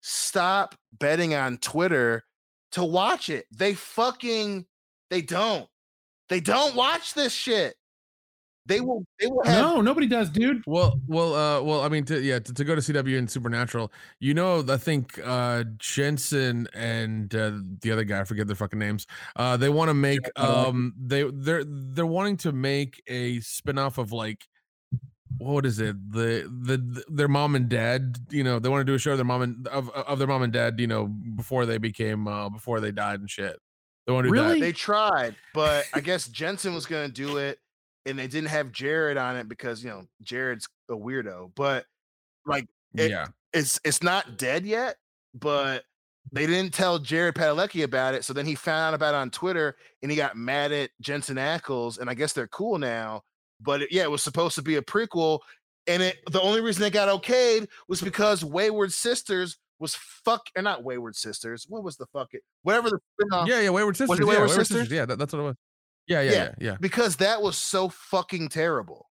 stop 0.03 0.75
betting 0.93 1.35
on 1.35 1.57
Twitter 1.57 2.25
to 2.73 2.85
watch 2.85 3.31
it. 3.31 3.47
They 3.51 3.73
fucking 3.73 4.67
they 5.09 5.23
don't. 5.23 5.67
They 6.29 6.41
don't 6.41 6.77
watch 6.77 7.15
this 7.15 7.33
shit. 7.33 7.75
They 8.67 8.81
will. 8.81 9.05
They 9.21 9.27
will 9.27 9.45
have. 9.45 9.63
No, 9.63 9.81
nobody 9.83 10.07
does, 10.07 10.31
dude. 10.31 10.63
Well, 10.67 10.99
well, 11.07 11.35
uh, 11.35 11.63
well. 11.63 11.83
I 11.83 11.89
mean, 11.89 12.05
to, 12.07 12.21
yeah, 12.21 12.39
to, 12.39 12.55
to 12.55 12.65
go 12.65 12.75
to 12.75 12.81
CW 12.81 13.19
and 13.19 13.31
Supernatural, 13.31 13.93
you 14.21 14.33
know, 14.33 14.65
I 14.69 14.79
think 14.79 15.21
uh 15.23 15.65
Jensen 15.79 16.67
and 16.73 17.35
uh, 17.35 17.53
the 17.83 17.93
other 17.93 18.05
guy, 18.05 18.21
I 18.21 18.25
forget 18.25 18.47
their 18.47 18.57
fucking 18.57 18.79
names. 18.79 19.07
Uh, 19.37 19.57
they 19.57 19.69
want 19.69 19.91
to 19.91 19.95
make 19.95 20.31
um, 20.37 20.95
they 20.99 21.25
they're 21.31 21.65
they're 21.65 22.07
wanting 22.07 22.39
to 22.39 22.53
make 22.53 23.03
a 23.07 23.39
spinoff 23.39 23.99
of 23.99 24.13
like 24.13 24.47
what 25.39 25.67
is 25.67 25.81
it 25.81 25.97
the, 26.13 26.49
the 26.63 26.77
the 26.77 27.05
their 27.09 27.29
mom 27.29 27.57
and 27.57 27.69
dad 27.69 28.17
you 28.31 28.45
know 28.45 28.61
they 28.61 28.69
want 28.69 28.81
to 28.81 28.85
do 28.85 28.95
a 28.95 28.99
show 28.99 29.11
of 29.11 29.19
their 29.19 29.25
mom 29.25 29.43
and 29.43 29.67
of, 29.67 29.91
of 29.91 30.17
their 30.21 30.29
mom 30.29 30.43
and 30.43 30.53
dad 30.53 30.79
you 30.79 30.87
know 30.87 31.07
before 31.07 31.67
they 31.67 31.77
became 31.77 32.29
uh 32.29 32.49
before 32.49 32.79
they 32.79 32.93
died 32.93 33.19
and 33.19 33.29
shit 33.29 33.59
they 34.07 34.13
want 34.13 34.25
to 34.25 34.29
do 34.29 34.33
Really? 34.33 34.61
They 34.61 34.73
tried, 34.73 35.35
but 35.55 35.87
I 35.95 36.01
guess 36.01 36.29
Jensen 36.29 36.75
was 36.75 36.87
gonna 36.87 37.09
do 37.09 37.39
it, 37.39 37.59
and 38.07 38.19
they 38.19 38.27
didn't 38.27 38.49
have 38.51 38.73
Jared 38.73 39.17
on 39.17 39.37
it 39.37 39.49
because 39.49 39.83
you 39.83 39.91
know 39.91 40.07
Jared's 40.23 40.69
a 40.91 40.95
weirdo. 40.95 41.53
But 41.55 41.87
like, 42.47 42.67
it- 42.95 43.11
yeah 43.11 43.27
it's 43.53 43.81
it's 43.85 44.03
not 44.03 44.37
dead 44.37 44.67
yet, 44.67 44.97
but 45.33 45.85
they 46.33 46.47
didn't 46.47 46.75
tell 46.75 46.99
Jared 46.99 47.35
Padalecki 47.37 47.85
about 47.85 48.15
it. 48.15 48.25
So 48.25 48.33
then 48.33 48.47
he 48.47 48.55
found 48.55 48.89
out 48.89 48.95
about 48.95 49.15
it 49.15 49.19
on 49.19 49.31
Twitter, 49.31 49.77
and 50.03 50.11
he 50.11 50.17
got 50.17 50.37
mad 50.37 50.73
at 50.73 50.91
Jensen 51.01 51.37
Ackles, 51.37 51.99
and 51.99 52.11
I 52.11 52.15
guess 52.15 52.33
they're 52.33 52.49
cool 52.49 52.79
now. 52.79 53.23
But 53.61 53.83
it- 53.83 53.93
yeah, 53.93 54.03
it 54.03 54.11
was 54.11 54.23
supposed 54.23 54.57
to 54.57 54.63
be 54.63 54.77
a 54.77 54.83
prequel, 54.83 55.39
and 55.87 56.03
it 56.03 56.19
the 56.33 56.41
only 56.41 56.61
reason 56.61 56.83
it 56.83 56.93
got 56.93 57.09
okayed 57.23 57.69
was 57.89 58.01
because 58.01 58.45
Wayward 58.45 58.93
Sisters 58.93 59.59
was 59.79 59.95
fuck 59.95 60.43
or 60.57 60.63
not 60.63 60.83
Wayward 60.83 61.15
Sisters. 61.15 61.67
What 61.69 61.85
was 61.85 61.97
the 61.97 62.07
fuck 62.07 62.29
it? 62.33 62.43
Whatever 62.63 62.91
the 62.91 62.99
spin-off 63.21 63.47
yeah 63.49 63.61
yeah 63.61 63.71
wayward 63.71 63.97
sisters 63.97 64.19
it 64.19 64.23
yeah, 64.23 64.29
Wayward 64.29 64.49
Wayward 64.51 64.67
Sisters? 64.67 64.91
yeah 64.91 65.05
that, 65.05 65.19
that's 65.19 65.33
what 65.33 65.41
it 65.41 65.43
was 65.43 65.57
yeah 66.07 66.21
yeah 66.21 66.31
Yeah. 66.31 66.33
yeah 66.39 66.51
yeah, 66.61 66.77
because 66.81 67.17
that 67.17 67.41
was 67.43 67.57
so 67.57 67.89
fucking 67.89 68.49
terrible. 68.49 69.09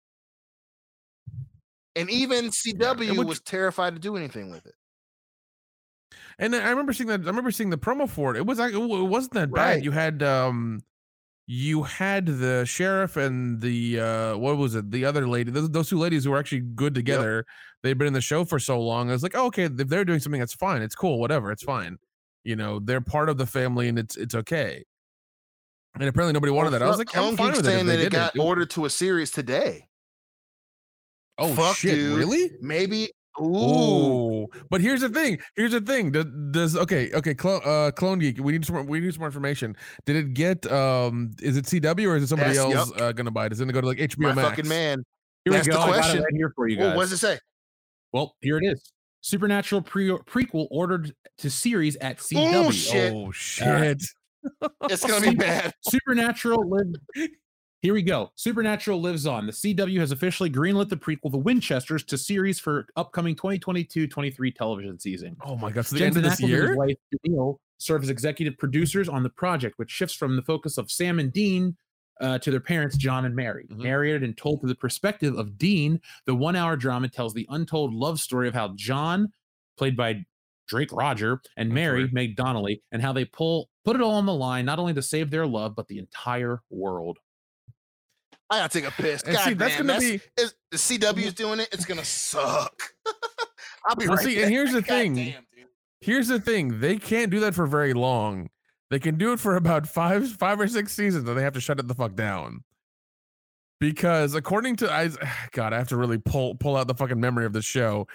And 1.95 2.09
even 2.09 2.49
CW 2.49 3.17
which- 3.17 3.27
was 3.27 3.41
terrified 3.41 3.93
to 3.95 3.99
do 3.99 4.15
anything 4.15 4.51
with 4.51 4.65
it. 4.65 4.73
And 6.37 6.55
I 6.55 6.69
remember 6.69 6.93
seeing 6.93 7.07
that. 7.09 7.21
I 7.21 7.25
remember 7.25 7.51
seeing 7.51 7.69
the 7.69 7.77
promo 7.77 8.09
for 8.09 8.33
it. 8.33 8.37
It 8.37 8.45
was 8.45 8.59
like 8.59 8.73
it 8.73 8.77
wasn't 8.77 9.33
that 9.33 9.51
bad. 9.51 9.61
Right. 9.75 9.83
You 9.83 9.91
had 9.91 10.23
um, 10.23 10.81
you 11.47 11.83
had 11.83 12.25
the 12.27 12.63
sheriff 12.65 13.17
and 13.17 13.59
the 13.59 13.99
uh, 13.99 14.37
what 14.37 14.55
was 14.57 14.73
it? 14.75 14.89
The 14.89 15.03
other 15.03 15.27
lady. 15.27 15.51
Those, 15.51 15.69
those 15.69 15.89
two 15.89 15.99
ladies 15.99 16.23
who 16.23 16.31
were 16.31 16.39
actually 16.39 16.61
good 16.61 16.95
together. 16.95 17.45
They'd 17.83 17.97
been 17.97 18.07
in 18.07 18.13
the 18.13 18.21
show 18.21 18.45
for 18.45 18.57
so 18.59 18.79
long. 18.79 19.09
I 19.09 19.13
was 19.13 19.23
like, 19.23 19.35
oh, 19.35 19.47
okay, 19.47 19.63
if 19.65 19.75
they're 19.75 20.05
doing 20.05 20.19
something, 20.19 20.39
that's 20.39 20.53
fine. 20.53 20.81
It's 20.81 20.95
cool. 20.95 21.19
Whatever. 21.19 21.51
It's 21.51 21.63
fine. 21.63 21.97
You 22.45 22.55
know, 22.55 22.79
they're 22.79 23.01
part 23.01 23.27
of 23.27 23.37
the 23.37 23.45
family, 23.45 23.89
and 23.89 23.99
it's 23.99 24.15
it's 24.15 24.33
okay. 24.35 24.85
And 25.95 26.03
apparently 26.07 26.33
nobody 26.33 26.51
wanted 26.51 26.69
that. 26.71 26.81
I 26.83 26.87
was 26.87 26.97
like, 26.97 27.09
I'm 27.15 27.23
Clone 27.23 27.37
fine 27.37 27.47
keeps 27.47 27.57
with 27.57 27.65
saying 27.65 27.85
they 27.85 27.97
that 27.97 28.05
it 28.05 28.11
got 28.11 28.35
It- 28.35 28.39
ordered 28.39 28.69
to 28.71 28.85
a 28.85 28.89
series 28.89 29.31
today. 29.31 29.87
Oh 31.37 31.53
fuck, 31.53 31.75
shit! 31.77 31.95
dude. 31.95 32.17
Really? 32.17 32.51
Maybe. 32.61 33.09
Ooh. 33.39 33.45
Ooh, 34.43 34.47
but 34.69 34.81
here's 34.81 34.99
the 35.01 35.07
thing. 35.09 35.39
Here's 35.55 35.71
the 35.71 35.79
thing. 35.79 36.11
Does, 36.11 36.25
does 36.51 36.75
okay, 36.77 37.09
okay, 37.13 37.33
clone, 37.33 37.61
uh, 37.63 37.91
clone 37.95 38.19
geek. 38.19 38.39
We 38.43 38.51
need 38.51 38.65
some. 38.65 38.75
more- 38.75 38.83
We 38.83 38.99
need 38.99 39.13
some 39.13 39.19
more 39.21 39.27
information. 39.29 39.77
Did 40.05 40.17
it 40.17 40.33
get? 40.33 40.69
Um, 40.69 41.31
is 41.41 41.55
it 41.55 41.65
CW 41.65 42.09
or 42.09 42.17
is 42.17 42.23
it 42.23 42.27
somebody 42.27 42.55
That's- 42.55 42.75
else 42.75 42.91
uh, 42.99 43.13
gonna 43.13 43.31
buy 43.31 43.45
it? 43.45 43.53
Is 43.53 43.61
it 43.61 43.63
gonna 43.63 43.73
go 43.73 43.81
to 43.81 43.87
like 43.87 43.99
HBO 43.99 44.29
My 44.29 44.33
Max? 44.33 44.49
fucking 44.49 44.67
man. 44.67 45.03
Here 45.45 45.53
That's 45.53 45.67
we 45.67 45.71
the 45.73 45.77
go. 45.79 45.85
It 45.85 45.93
question. 45.93 46.23
right 46.23 46.33
here 46.35 46.51
for 46.55 46.67
you 46.67 46.77
Well, 46.77 46.89
guys. 46.89 46.97
what 46.97 47.03
does 47.03 47.13
it 47.13 47.17
say? 47.17 47.39
Well, 48.11 48.35
here 48.41 48.57
it 48.57 48.65
is. 48.65 48.91
Supernatural 49.21 49.81
pre- 49.83 50.09
prequel 50.09 50.67
ordered 50.71 51.13
to 51.37 51.49
series 51.49 51.95
at 51.97 52.17
CW. 52.19 52.53
Oh, 52.53 52.71
shit. 52.71 53.13
Oh 53.13 53.31
shit! 53.31 54.01
It's 54.83 55.05
gonna 55.05 55.31
be 55.31 55.35
bad. 55.37 55.73
Supernatural 55.81 56.67
live. 56.69 57.29
Here 57.81 57.93
we 57.93 58.01
go. 58.01 58.31
Supernatural 58.35 58.99
lives 58.99 59.25
on. 59.25 59.45
The 59.45 59.53
CW 59.53 59.99
has 59.99 60.11
officially 60.11 60.49
greenlit 60.49 60.89
the 60.89 60.97
prequel, 60.97 61.31
The 61.31 61.37
Winchesters, 61.37 62.03
to 62.05 62.17
series 62.17 62.59
for 62.59 62.85
upcoming 62.97 63.35
2022-23 63.37 64.53
television 64.53 64.99
season. 64.99 65.37
Oh 65.45 65.55
my 65.55 65.71
god! 65.71 65.85
So 65.85 65.95
the 65.95 66.05
end 66.05 66.17
of 66.17 66.23
this 66.23 66.41
Ackles 66.41 66.43
and 66.43 66.49
his 66.49 66.59
year. 66.59 66.75
wife 66.75 66.97
Neil 67.25 67.59
serve 67.77 68.03
as 68.03 68.09
executive 68.09 68.57
producers 68.57 69.07
on 69.07 69.23
the 69.23 69.29
project, 69.29 69.79
which 69.79 69.89
shifts 69.89 70.13
from 70.15 70.35
the 70.35 70.41
focus 70.41 70.77
of 70.77 70.91
Sam 70.91 71.19
and 71.19 71.31
Dean 71.31 71.77
uh, 72.19 72.37
to 72.39 72.51
their 72.51 72.59
parents, 72.59 72.97
John 72.97 73.23
and 73.23 73.33
Mary. 73.33 73.65
Mhm. 73.71 73.77
Narrated 73.77 74.23
and 74.23 74.35
told 74.37 74.59
through 74.59 74.67
the 74.69 74.75
perspective 74.75 75.37
of 75.37 75.57
Dean, 75.57 76.01
the 76.25 76.35
one-hour 76.35 76.75
drama 76.75 77.07
tells 77.07 77.33
the 77.33 77.47
untold 77.49 77.93
love 77.93 78.19
story 78.19 78.49
of 78.49 78.53
how 78.53 78.73
John, 78.75 79.31
played 79.77 79.95
by 79.95 80.25
Drake 80.67 80.91
Rodger, 80.91 81.41
and 81.55 81.69
That's 81.71 81.75
Mary, 81.75 82.03
right. 82.03 82.13
Meg 82.13 82.35
Donnelly, 82.35 82.83
and 82.91 83.01
how 83.01 83.13
they 83.13 83.23
pull 83.23 83.69
put 83.89 83.95
it 83.95 84.03
all 84.03 84.13
on 84.13 84.27
the 84.27 84.33
line, 84.33 84.65
not 84.65 84.77
only 84.77 84.93
to 84.93 85.01
save 85.01 85.31
their 85.31 85.47
love, 85.47 85.75
but 85.75 85.87
the 85.87 85.97
entire 85.97 86.61
world. 86.69 87.17
I 88.47 88.59
gotta 88.59 88.79
take 88.79 88.87
a 88.87 88.91
piss. 88.91 89.23
God 89.23 89.35
see, 89.45 89.53
that's 89.55 89.77
damn, 89.77 89.87
gonna 89.87 89.99
that's, 89.99 90.05
be. 90.05 90.21
is, 90.37 90.53
the 90.69 90.77
CW's 90.77 91.33
mm. 91.33 91.35
doing 91.35 91.59
it. 91.59 91.69
It's 91.71 91.85
gonna 91.85 92.05
suck. 92.05 92.83
I'll 93.87 93.95
be 93.95 94.07
Well, 94.07 94.17
right 94.17 94.25
see, 94.25 94.35
back. 94.35 94.43
and 94.43 94.53
here's 94.53 94.73
the 94.73 94.81
God 94.83 94.87
thing. 94.87 95.15
damn, 95.15 95.25
dude. 95.55 95.65
Here's 96.01 96.27
the 96.27 96.39
thing. 96.39 96.79
They 96.79 96.97
can't 96.97 97.31
do 97.31 97.39
that 97.39 97.55
for 97.55 97.65
very 97.65 97.93
long. 97.93 98.49
They 98.91 98.99
can 98.99 99.17
do 99.17 99.33
it 99.33 99.39
for 99.39 99.55
about 99.55 99.87
five, 99.87 100.29
five 100.33 100.59
or 100.59 100.67
six 100.67 100.93
seasons, 100.93 101.27
and 101.27 101.35
they 101.37 101.41
have 101.41 101.53
to 101.53 101.61
shut 101.61 101.79
it 101.79 101.87
the 101.87 101.95
fuck 101.95 102.15
down. 102.15 102.63
Because 103.79 104.35
according 104.35 104.75
to 104.77 104.91
I, 104.91 105.09
God, 105.51 105.73
I 105.73 105.77
have 105.77 105.89
to 105.89 105.97
really 105.97 106.19
pull 106.19 106.53
pull 106.55 106.77
out 106.77 106.87
the 106.87 106.95
fucking 106.95 107.19
memory 107.19 107.45
of 107.45 107.53
the 107.53 107.63
show. 107.63 108.07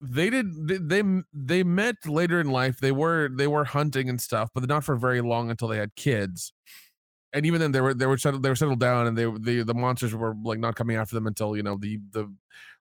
They 0.00 0.28
did 0.28 0.88
they, 0.88 1.02
they 1.32 1.62
met 1.62 1.96
later 2.06 2.40
in 2.40 2.50
life. 2.50 2.78
They 2.78 2.92
were 2.92 3.30
they 3.34 3.46
were 3.46 3.64
hunting 3.64 4.08
and 4.08 4.20
stuff, 4.20 4.50
but 4.54 4.66
not 4.68 4.84
for 4.84 4.96
very 4.96 5.20
long 5.20 5.50
until 5.50 5.68
they 5.68 5.78
had 5.78 5.94
kids. 5.96 6.52
And 7.32 7.46
even 7.46 7.60
then, 7.60 7.72
they 7.72 7.80
were 7.80 7.94
they 7.94 8.06
were 8.06 8.18
settled 8.18 8.42
they 8.42 8.48
were 8.48 8.56
settled 8.56 8.80
down, 8.80 9.06
and 9.06 9.16
they 9.16 9.24
the 9.24 9.64
the 9.64 9.74
monsters 9.74 10.14
were 10.14 10.34
like 10.44 10.58
not 10.58 10.76
coming 10.76 10.96
after 10.96 11.14
them 11.14 11.26
until 11.26 11.56
you 11.56 11.62
know 11.62 11.76
the 11.78 11.98
the 12.12 12.32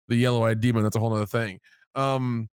the 0.08 0.16
yellow 0.16 0.46
eyed 0.46 0.60
demon. 0.60 0.84
That's 0.84 0.96
a 0.96 1.00
whole 1.00 1.14
other 1.14 1.26
thing. 1.26 1.60
Um, 1.96 2.50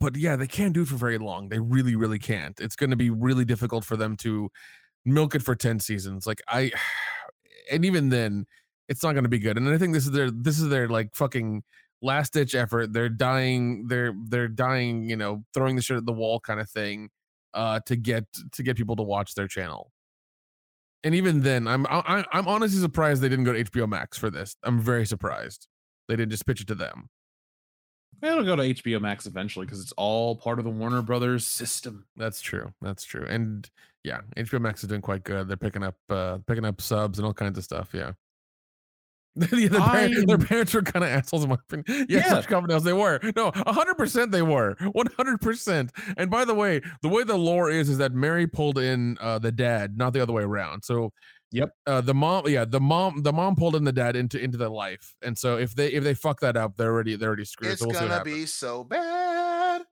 but 0.00 0.16
yeah, 0.16 0.36
they 0.36 0.46
can't 0.46 0.72
do 0.72 0.82
it 0.82 0.88
for 0.88 0.96
very 0.96 1.18
long. 1.18 1.48
They 1.48 1.60
really, 1.60 1.96
really 1.96 2.18
can't. 2.18 2.58
It's 2.60 2.76
going 2.76 2.90
to 2.90 2.96
be 2.96 3.10
really 3.10 3.44
difficult 3.44 3.84
for 3.84 3.96
them 3.96 4.16
to 4.18 4.50
milk 5.04 5.34
it 5.34 5.42
for 5.42 5.54
10 5.54 5.80
seasons. 5.80 6.26
Like 6.26 6.42
I 6.48 6.72
and 7.70 7.84
even 7.84 8.08
then 8.10 8.46
it's 8.88 9.02
not 9.02 9.12
going 9.12 9.24
to 9.24 9.30
be 9.30 9.38
good. 9.38 9.56
And 9.56 9.68
I 9.68 9.78
think 9.78 9.94
this 9.94 10.04
is 10.04 10.12
their 10.12 10.30
this 10.30 10.58
is 10.58 10.68
their 10.68 10.88
like 10.88 11.14
fucking 11.14 11.62
last 12.06 12.32
ditch 12.32 12.54
effort. 12.54 12.92
They're 12.92 13.08
dying 13.08 13.86
they're 13.88 14.14
they're 14.28 14.48
dying, 14.48 15.08
you 15.08 15.16
know, 15.16 15.44
throwing 15.52 15.76
the 15.76 15.82
shit 15.82 15.96
at 15.96 16.06
the 16.06 16.12
wall 16.12 16.40
kind 16.40 16.60
of 16.60 16.70
thing 16.70 17.10
uh 17.54 17.80
to 17.86 17.96
get 17.96 18.24
to 18.52 18.62
get 18.62 18.76
people 18.76 18.96
to 18.96 19.02
watch 19.02 19.34
their 19.34 19.48
channel. 19.48 19.92
And 21.04 21.14
even 21.14 21.42
then, 21.42 21.68
I'm 21.68 21.86
I, 21.88 22.24
I'm 22.32 22.48
honestly 22.48 22.80
surprised 22.80 23.22
they 23.22 23.28
didn't 23.28 23.44
go 23.44 23.52
to 23.52 23.64
HBO 23.64 23.88
Max 23.88 24.18
for 24.18 24.30
this. 24.30 24.56
I'm 24.64 24.80
very 24.80 25.06
surprised 25.06 25.68
they 26.08 26.16
didn't 26.16 26.30
just 26.30 26.46
pitch 26.46 26.60
it 26.60 26.66
to 26.68 26.74
them. 26.74 27.08
It'll 28.22 28.44
go 28.44 28.56
to 28.56 28.62
HBO 28.62 29.00
Max 29.00 29.26
eventually 29.26 29.66
because 29.66 29.80
it's 29.80 29.92
all 29.92 30.36
part 30.36 30.58
of 30.58 30.64
the 30.64 30.70
Warner 30.70 31.02
Brothers 31.02 31.46
system. 31.46 32.06
That's 32.16 32.40
true. 32.40 32.72
That's 32.80 33.04
true. 33.04 33.26
And 33.28 33.68
yeah, 34.04 34.20
HBO 34.36 34.60
Max 34.60 34.82
is 34.82 34.88
doing 34.88 35.02
quite 35.02 35.22
good. 35.22 35.48
They're 35.48 35.56
picking 35.56 35.82
up 35.82 35.96
uh 36.08 36.38
picking 36.46 36.64
up 36.64 36.80
subs 36.80 37.18
and 37.18 37.26
all 37.26 37.34
kinds 37.34 37.58
of 37.58 37.64
stuff. 37.64 37.90
Yeah. 37.92 38.12
yeah, 39.52 39.68
their, 39.68 39.80
parents, 39.80 40.24
their 40.26 40.38
parents 40.38 40.72
were 40.74 40.82
kind 40.82 41.04
of 41.04 41.10
assholes 41.10 41.44
in 41.44 41.50
my 41.50 41.56
opinion. 41.56 42.06
Yeah, 42.08 42.18
Yeah. 42.18 42.28
such 42.30 42.46
confidence 42.46 42.84
they 42.84 42.92
were. 42.94 43.20
No, 43.36 43.52
hundred 43.54 43.96
percent 43.96 44.32
they 44.32 44.42
were. 44.42 44.76
One 44.92 45.06
hundred 45.16 45.40
percent. 45.42 45.92
And 46.16 46.30
by 46.30 46.44
the 46.46 46.54
way, 46.54 46.80
the 47.02 47.08
way 47.08 47.22
the 47.22 47.36
lore 47.36 47.70
is 47.70 47.90
is 47.90 47.98
that 47.98 48.12
Mary 48.12 48.46
pulled 48.46 48.78
in 48.78 49.18
uh 49.20 49.38
the 49.38 49.52
dad, 49.52 49.98
not 49.98 50.12
the 50.14 50.20
other 50.20 50.32
way 50.32 50.42
around. 50.42 50.84
So 50.84 51.12
Yep. 51.52 51.70
Uh, 51.86 52.00
the 52.00 52.12
mom, 52.12 52.48
yeah, 52.48 52.64
the 52.64 52.80
mom, 52.80 53.22
the 53.22 53.32
mom 53.32 53.54
pulled 53.54 53.76
in 53.76 53.84
the 53.84 53.92
dad 53.92 54.16
into 54.16 54.38
into 54.42 54.58
the 54.58 54.68
life, 54.68 55.14
and 55.22 55.38
so 55.38 55.56
if 55.56 55.76
they 55.76 55.92
if 55.92 56.02
they 56.02 56.12
fuck 56.12 56.40
that 56.40 56.56
up, 56.56 56.76
they're 56.76 56.90
already 56.92 57.14
they're 57.14 57.28
already 57.28 57.44
screwed. 57.44 57.72
It's 57.72 57.80
so 57.80 57.86
we'll 57.88 58.00
gonna 58.00 58.24
be 58.24 58.46
so 58.46 58.82
bad. 58.84 59.82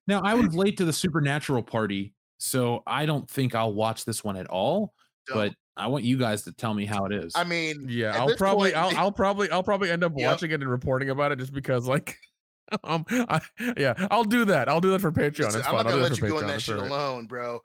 Now 0.08 0.20
I 0.22 0.34
was 0.34 0.54
late 0.54 0.76
to 0.76 0.84
the 0.84 0.92
supernatural 0.92 1.62
party, 1.64 2.14
so 2.38 2.82
I 2.86 3.06
don't 3.06 3.28
think 3.28 3.54
I'll 3.56 3.74
watch 3.74 4.04
this 4.04 4.22
one 4.22 4.36
at 4.36 4.46
all. 4.46 4.92
Don't. 5.26 5.36
But 5.36 5.54
I 5.76 5.88
want 5.88 6.04
you 6.04 6.16
guys 6.16 6.42
to 6.42 6.52
tell 6.52 6.72
me 6.74 6.86
how 6.86 7.04
it 7.06 7.12
is. 7.12 7.32
I 7.36 7.44
mean, 7.44 7.86
Yeah, 7.88 8.16
I'll 8.18 8.34
probably, 8.36 8.72
point, 8.72 8.82
I'll, 8.94 8.96
I'll 9.06 9.12
probably, 9.12 9.50
I'll 9.50 9.62
probably 9.62 9.90
end 9.90 10.02
up 10.04 10.12
Yep. 10.16 10.26
watching 10.30 10.50
it 10.50 10.60
and 10.62 10.70
reporting 10.70 11.10
about 11.10 11.32
it 11.32 11.38
just 11.38 11.52
because, 11.52 11.86
like, 11.86 12.16
um, 12.84 13.04
I, 13.10 13.40
yeah, 13.76 13.94
I'll 14.10 14.24
do 14.24 14.44
that. 14.46 14.68
I'll 14.68 14.80
do 14.80 14.90
that 14.92 15.00
for 15.00 15.12
Patreon. 15.12 15.44
listen, 15.44 15.60
it's 15.60 15.68
I'm 15.68 15.74
fun. 15.74 15.84
not 15.84 15.86
I'll 15.86 15.92
gonna 15.92 15.96
do 15.96 16.02
let 16.02 16.10
you 16.12 16.16
for 16.16 16.28
go 16.28 16.38
in 16.38 16.44
Patreon. 16.44 16.46
that 16.48 16.54
It's 16.54 16.64
shit 16.64 16.74
all 16.76 16.82
right. 16.82 16.90
alone, 16.90 17.26
bro. 17.26 17.60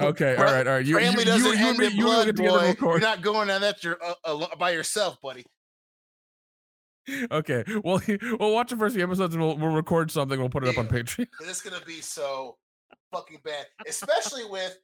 Okay, 0.00 0.30
all 0.30 0.36
Bro, 0.42 0.44
right, 0.52 0.66
all 0.66 0.72
right. 0.74 0.84
You, 0.84 0.98
you, 0.98 1.04
Family 1.06 1.20
you, 1.20 1.24
doesn't 1.26 1.52
you, 1.52 1.58
you, 1.58 1.66
end 1.68 1.68
and 1.68 1.78
me- 1.78 1.86
in 1.86 1.92
you 1.96 2.04
blood, 2.04 2.26
get 2.26 2.36
together 2.36 2.58
and 2.58 2.76
boy. 2.78 2.86
record. 2.86 3.00
You're 3.02 3.08
not 3.10 3.22
going 3.22 3.50
on 3.50 3.60
that 3.60 3.84
you're 3.84 3.98
uh, 4.04 4.14
alo- 4.26 4.48
by 4.58 4.70
yourself, 4.72 5.16
buddy. 5.22 5.44
Okay, 7.30 7.62
well, 7.84 8.00
we'll 8.40 8.52
watch 8.52 8.70
the 8.70 8.76
first 8.76 8.96
few 8.96 9.04
episodes 9.04 9.34
and 9.36 9.42
we'll, 9.44 9.56
we'll 9.56 9.70
record 9.72 10.10
something. 10.10 10.40
We'll 10.40 10.48
put 10.48 10.64
it 10.64 10.70
up 10.70 10.78
on 10.78 10.88
Patreon. 10.88 11.28
It's 11.42 11.60
gonna 11.62 11.84
be 11.86 12.00
so 12.00 12.56
fucking 13.12 13.38
bad, 13.44 13.66
especially 13.86 14.44
with 14.44 14.76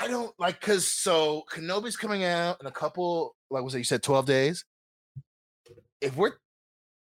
I 0.00 0.08
don't 0.08 0.32
like 0.38 0.60
because 0.60 0.88
so 0.88 1.44
Kenobi's 1.52 1.96
coming 1.96 2.24
out 2.24 2.56
in 2.60 2.66
a 2.66 2.70
couple 2.70 3.34
like 3.50 3.62
was 3.62 3.74
it 3.74 3.78
you 3.78 3.84
said 3.84 4.02
12 4.02 4.26
days. 4.26 4.64
If 6.00 6.16
we're 6.16 6.32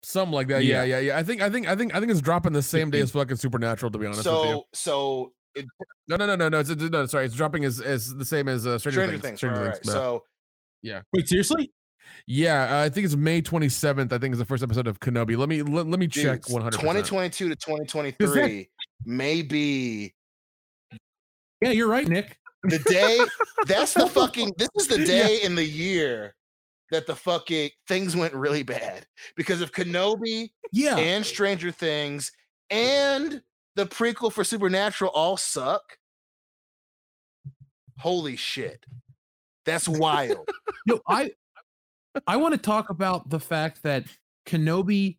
Something 0.04 0.34
like 0.34 0.48
that. 0.48 0.64
Yeah, 0.64 0.84
Yeah. 0.84 0.98
yeah, 0.98 1.00
yeah. 1.00 1.18
I 1.18 1.24
think, 1.24 1.42
I 1.42 1.50
think, 1.50 1.68
I 1.68 1.76
think, 1.76 1.94
I 1.94 2.00
think 2.00 2.12
it's 2.12 2.22
dropping 2.22 2.54
the 2.54 2.62
same 2.62 2.90
day 2.90 3.02
as 3.02 3.12
fucking 3.12 3.36
Supernatural. 3.36 3.92
To 3.92 3.98
be 3.98 4.06
honest 4.06 4.20
with 4.26 4.34
you. 4.34 4.42
so 4.42 4.66
so 4.74 5.32
it, 5.56 5.66
No, 6.08 6.16
no, 6.16 6.26
no, 6.26 6.36
no, 6.36 6.48
no. 6.50 6.60
It's, 6.60 6.70
it's- 6.70 6.90
no, 6.90 7.06
sorry. 7.06 7.26
It's 7.26 7.36
dropping 7.36 7.66
as 7.66 7.82
as 7.82 8.16
the 8.16 8.24
same 8.26 8.48
as 8.48 8.66
uh, 8.66 8.78
Stranger, 8.80 9.02
Stranger 9.02 9.12
Things. 9.18 9.22
Things, 9.24 9.40
Stranger 9.40 9.62
right, 9.62 9.76
Things. 9.78 9.94
right. 9.96 10.20
yeah. 10.84 11.02
Wait, 11.14 11.28
seriously? 11.28 11.72
Yeah, 12.28 12.80
uh, 12.80 12.84
I 12.86 12.90
think 12.90 13.06
it's 13.06 13.16
May 13.16 13.42
27th. 13.42 14.14
I 14.14 14.18
think 14.18 14.34
is 14.34 14.40
the 14.40 14.46
first 14.46 14.64
episode 14.64 14.88
of 14.88 15.00
Kenobi. 15.00 15.38
Let 15.38 15.50
me 15.50 15.62
let, 15.64 15.86
let 15.88 16.00
me 16.00 16.08
check 16.08 16.42
dudes, 16.44 16.50
100. 16.54 16.72
2022 16.80 17.50
to 17.50 17.56
2023 17.56 18.70
may 19.06 19.42
be 19.42 20.14
Yeah, 21.62 21.72
you're 21.72 21.88
right, 21.90 22.08
Nick. 22.08 22.38
The 22.64 22.80
day 22.80 23.20
that's 23.68 23.94
the 23.94 24.08
fucking 24.10 24.54
this 24.58 24.70
is 24.78 24.88
the 24.88 25.06
day 25.06 25.40
in 25.44 25.56
the 25.56 25.64
year 25.66 26.36
that 26.92 27.08
the 27.08 27.16
fucking 27.16 27.70
things 27.88 28.16
went 28.16 28.34
really 28.34 28.64
bad 28.64 29.06
because 29.36 29.62
of 29.62 29.72
Kenobi 29.72 30.50
Yeah. 30.72 30.98
and 30.98 31.26
Stranger 31.26 31.72
Things 31.72 32.32
and 32.70 33.42
the 33.76 33.86
prequel 33.86 34.32
for 34.32 34.44
Supernatural 34.44 35.12
all 35.12 35.38
suck. 35.38 35.98
Holy 38.00 38.36
shit. 38.36 38.86
That's 39.66 39.88
wild. 39.88 40.50
no, 40.88 41.00
I 41.08 41.32
I 42.26 42.38
want 42.38 42.54
to 42.54 42.58
talk 42.60 42.90
about 42.90 43.30
the 43.30 43.40
fact 43.40 43.84
that 43.84 44.06
Kenobi 44.48 45.18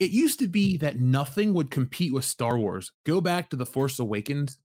it 0.00 0.10
used 0.10 0.40
to 0.40 0.48
be 0.48 0.76
that 0.78 0.98
nothing 1.00 1.54
would 1.54 1.70
compete 1.70 2.12
with 2.12 2.24
Star 2.24 2.58
Wars. 2.58 2.90
Go 3.06 3.20
back 3.20 3.50
to 3.50 3.56
The 3.56 3.66
Force 3.66 3.98
Awakens, 4.00 4.58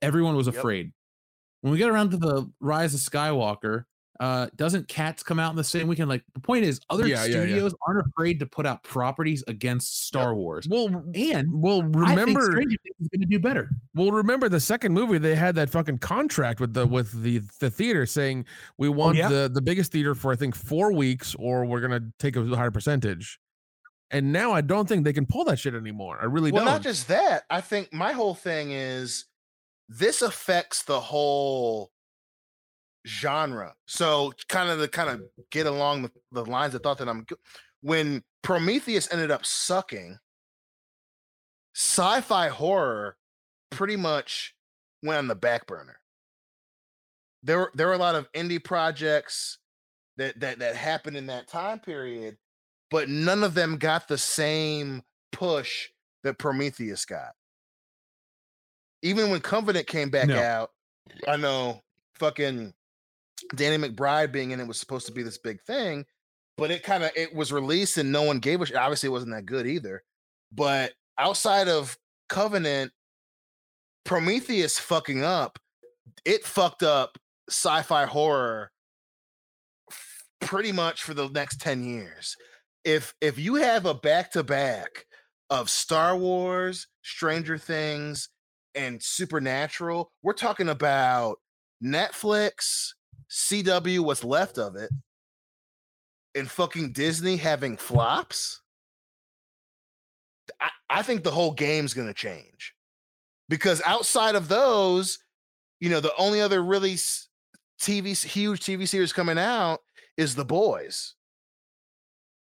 everyone 0.00 0.34
was 0.36 0.46
Yep. 0.46 0.56
Afraid. 1.62 1.68
When 1.68 1.72
we 1.72 1.78
get 1.78 1.88
around 1.90 2.10
to 2.10 2.16
the 2.16 2.50
Rise 2.60 2.94
of 2.94 3.00
Skywalker, 3.00 3.84
uh 4.18 4.48
doesn't 4.54 4.86
Cats 4.86 5.22
come 5.22 5.40
out 5.40 5.48
in 5.50 5.56
the 5.56 5.64
same 5.64 5.88
weekend? 5.88 6.10
Like 6.10 6.22
the 6.34 6.40
point 6.40 6.64
is 6.64 6.78
other 6.90 7.06
Yeah, 7.06 7.24
yeah, 7.24 7.24
yeah. 7.24 7.30
studios 7.30 7.74
aren't 7.86 8.06
afraid 8.06 8.38
to 8.40 8.46
put 8.46 8.66
out 8.66 8.82
properties 8.82 9.42
against 9.48 10.06
Star 10.06 10.34
Wars. 10.34 10.68
Well, 10.68 11.02
And 11.14 11.48
well, 11.50 11.82
remember, 11.82 12.42
Stranger 12.42 12.76
Things 12.82 12.96
is 13.00 13.08
going 13.08 13.22
to 13.22 13.26
do 13.26 13.38
better. 13.38 13.70
well, 13.94 14.10
remember 14.10 14.50
the 14.50 14.60
second 14.60 14.92
movie. 14.92 15.16
They 15.16 15.34
had 15.34 15.54
that 15.54 15.70
fucking 15.70 15.98
contract 16.00 16.60
with 16.60 16.74
the 16.74 16.86
with 16.86 17.22
the 17.22 17.38
the 17.60 17.70
theater 17.70 18.04
saying 18.04 18.44
we 18.76 18.90
want 18.90 19.16
yeah? 19.16 19.28
the 19.28 19.50
the 19.50 19.62
biggest 19.62 19.90
theater 19.90 20.14
for 20.14 20.32
I 20.32 20.36
think 20.36 20.54
four 20.54 20.92
weeks, 20.92 21.34
or 21.38 21.64
we're 21.64 21.80
gonna 21.80 22.02
take 22.18 22.36
a 22.36 22.44
higher 22.54 22.70
percentage. 22.70 23.38
And 24.10 24.32
now 24.32 24.52
I 24.52 24.60
don't 24.60 24.86
think 24.88 25.04
they 25.04 25.12
can 25.14 25.24
pull 25.24 25.44
that 25.44 25.58
shit 25.60 25.72
anymore. 25.74 26.18
I 26.20 26.24
really 26.26 26.50
well, 26.52 26.64
don't. 26.64 26.74
not 26.74 26.82
just 26.82 27.08
that. 27.08 27.44
I 27.48 27.62
think 27.62 27.90
my 27.92 28.12
whole 28.12 28.34
thing 28.34 28.72
is 28.72 29.24
this 29.90 30.22
affects 30.22 30.84
the 30.84 31.00
whole 31.00 31.90
genre. 33.06 33.74
So 33.86 34.32
kind 34.48 34.70
of 34.70 34.78
to 34.78 34.88
kind 34.88 35.10
of 35.10 35.18
mm. 35.18 35.26
get 35.50 35.66
along 35.66 36.02
the, 36.02 36.12
the 36.30 36.44
lines 36.44 36.74
of 36.74 36.82
thought 36.82 36.98
that 36.98 37.08
I'm 37.08 37.26
when 37.82 38.22
Prometheus 38.42 39.12
ended 39.12 39.30
up 39.30 39.44
sucking, 39.44 40.18
sci-fi 41.74 42.48
horror 42.48 43.16
pretty 43.70 43.96
much 43.96 44.54
went 45.02 45.18
on 45.18 45.28
the 45.28 45.34
back 45.34 45.66
burner. 45.66 45.98
There 47.42 47.58
were 47.58 47.72
there 47.74 47.88
were 47.88 47.94
a 47.94 47.98
lot 47.98 48.14
of 48.14 48.30
indie 48.32 48.62
projects 48.62 49.58
that 50.18 50.38
that 50.40 50.60
that 50.60 50.76
happened 50.76 51.16
in 51.16 51.26
that 51.26 51.48
time 51.48 51.80
period, 51.80 52.36
but 52.90 53.08
none 53.08 53.42
of 53.42 53.54
them 53.54 53.76
got 53.76 54.06
the 54.06 54.18
same 54.18 55.02
push 55.32 55.88
that 56.22 56.38
Prometheus 56.38 57.04
got. 57.04 57.32
Even 59.02 59.30
when 59.30 59.40
Covenant 59.40 59.86
came 59.86 60.10
back 60.10 60.28
No. 60.28 60.38
out, 60.40 60.70
I 61.26 61.36
know 61.36 61.82
fucking 62.14 62.74
Danny 63.54 63.76
McBride 63.88 64.30
being 64.32 64.50
in 64.50 64.60
it 64.60 64.66
was 64.66 64.78
supposed 64.78 65.06
to 65.06 65.12
be 65.12 65.22
this 65.22 65.38
big 65.38 65.60
thing, 65.62 66.04
but 66.58 66.70
it 66.70 66.82
kind 66.82 67.02
of 67.04 67.10
it 67.16 67.34
was 67.34 67.52
released 67.52 67.96
and 67.98 68.12
no 68.12 68.22
one 68.22 68.38
gave 68.38 68.60
a 68.60 68.66
sh- 68.66 68.72
obviously 68.74 69.06
it 69.08 69.12
wasn't 69.12 69.32
that 69.32 69.46
good 69.46 69.66
either. 69.66 70.02
But 70.52 70.92
outside 71.18 71.68
of 71.68 71.96
Covenant, 72.28 72.92
Prometheus 74.04 74.78
fucking 74.78 75.24
up, 75.24 75.58
it 76.24 76.44
fucked 76.44 76.82
up 76.82 77.16
sci-fi 77.48 78.04
horror 78.06 78.70
f- 79.90 80.24
pretty 80.40 80.72
much 80.72 81.02
for 81.02 81.14
the 81.14 81.28
next 81.28 81.60
10 81.60 81.84
years. 81.84 82.36
If 82.84 83.14
if 83.20 83.38
you 83.38 83.56
have 83.56 83.86
a 83.86 83.94
back-to-back 83.94 85.06
of 85.50 85.68
Star 85.70 86.16
Wars, 86.16 86.86
Stranger 87.02 87.58
Things, 87.58 88.28
and 88.74 89.02
Supernatural, 89.02 90.10
we're 90.22 90.32
talking 90.32 90.68
about 90.68 91.38
Netflix, 91.82 92.90
CW, 93.30 94.00
what's 94.00 94.24
left 94.24 94.58
of 94.58 94.76
it, 94.76 94.90
and 96.34 96.50
fucking 96.50 96.92
Disney 96.92 97.36
having 97.36 97.76
flops. 97.76 98.62
I, 100.60 100.70
I 100.88 101.02
think 101.02 101.22
the 101.24 101.30
whole 101.30 101.52
game's 101.52 101.94
gonna 101.94 102.14
change. 102.14 102.74
Because 103.48 103.82
outside 103.84 104.34
of 104.36 104.48
those, 104.48 105.18
you 105.80 105.90
know, 105.90 106.00
the 106.00 106.14
only 106.16 106.40
other 106.40 106.62
really 106.62 106.96
TV 107.80 108.14
huge 108.24 108.60
TV 108.60 108.88
series 108.88 109.12
coming 109.12 109.38
out 109.38 109.80
is 110.16 110.34
The 110.34 110.44
Boys. 110.44 111.14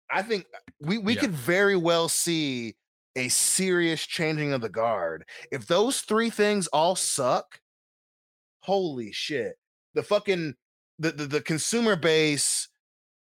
I 0.09 0.21
think 0.21 0.45
we 0.79 0.97
we 0.97 1.15
Yeah. 1.15 1.21
could 1.21 1.31
very 1.31 1.75
well 1.75 2.09
see 2.09 2.75
a 3.15 3.29
serious 3.29 4.05
changing 4.05 4.53
of 4.53 4.61
the 4.61 4.69
guard. 4.69 5.25
If 5.51 5.67
those 5.67 6.01
three 6.01 6.29
things 6.29 6.67
all 6.67 6.95
suck, 6.95 7.59
holy 8.61 9.11
shit. 9.11 9.55
The 9.93 10.03
fucking 10.03 10.55
the 10.99 11.11
the, 11.11 11.25
the 11.25 11.41
consumer 11.41 11.95
base 11.95 12.69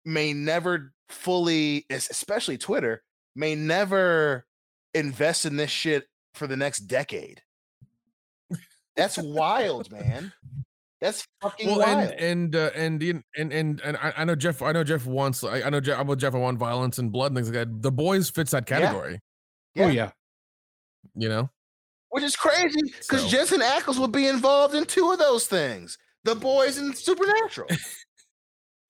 may 0.04 0.32
never 0.32 0.92
fully 1.08 1.86
especially 1.90 2.58
Twitter 2.58 3.02
may 3.34 3.54
never 3.54 4.46
invest 4.94 5.46
in 5.46 5.56
this 5.56 5.70
shit 5.70 6.06
for 6.34 6.46
the 6.46 6.56
next 6.56 6.80
decade. 6.80 7.42
That's 8.96 9.18
wild, 9.18 9.92
man. 9.92 10.32
That's 11.00 11.24
fucking 11.40 11.68
well, 11.68 11.78
wild. 11.78 12.10
and 12.10 12.20
and 12.20 12.56
uh, 12.56 12.70
and 12.74 13.02
and 13.36 13.52
and 13.52 13.80
and 13.80 13.96
I, 13.96 14.12
I 14.16 14.24
know 14.24 14.34
Jeff. 14.34 14.60
I 14.60 14.72
know 14.72 14.82
Jeff 14.82 15.06
wants. 15.06 15.44
I, 15.44 15.62
I 15.62 15.70
know 15.70 15.78
Jeff. 15.78 16.00
I'm 16.00 16.08
with 16.08 16.18
Jeff. 16.18 16.34
I 16.34 16.38
want 16.38 16.58
violence 16.58 16.98
and 16.98 17.12
blood 17.12 17.30
and 17.30 17.36
things 17.36 17.48
like 17.48 17.54
that. 17.54 17.82
The 17.82 17.92
boys 17.92 18.28
fits 18.30 18.50
that 18.50 18.66
Yeah. 19.74 19.84
Oh 19.84 19.88
Yeah. 19.88 20.10
You 21.14 21.28
know. 21.28 21.50
Which 22.10 22.24
is 22.24 22.36
crazy 22.36 22.80
because 22.82 23.22
So- 23.22 23.28
Jensen 23.28 23.60
Ackles 23.60 23.98
would 23.98 24.12
be 24.12 24.26
involved 24.26 24.74
in 24.74 24.84
two 24.86 25.10
of 25.12 25.18
those 25.18 25.46
things. 25.46 25.98
The 26.24 26.34
boys 26.34 26.78
and 26.78 26.96
Supernatural. 26.96 27.68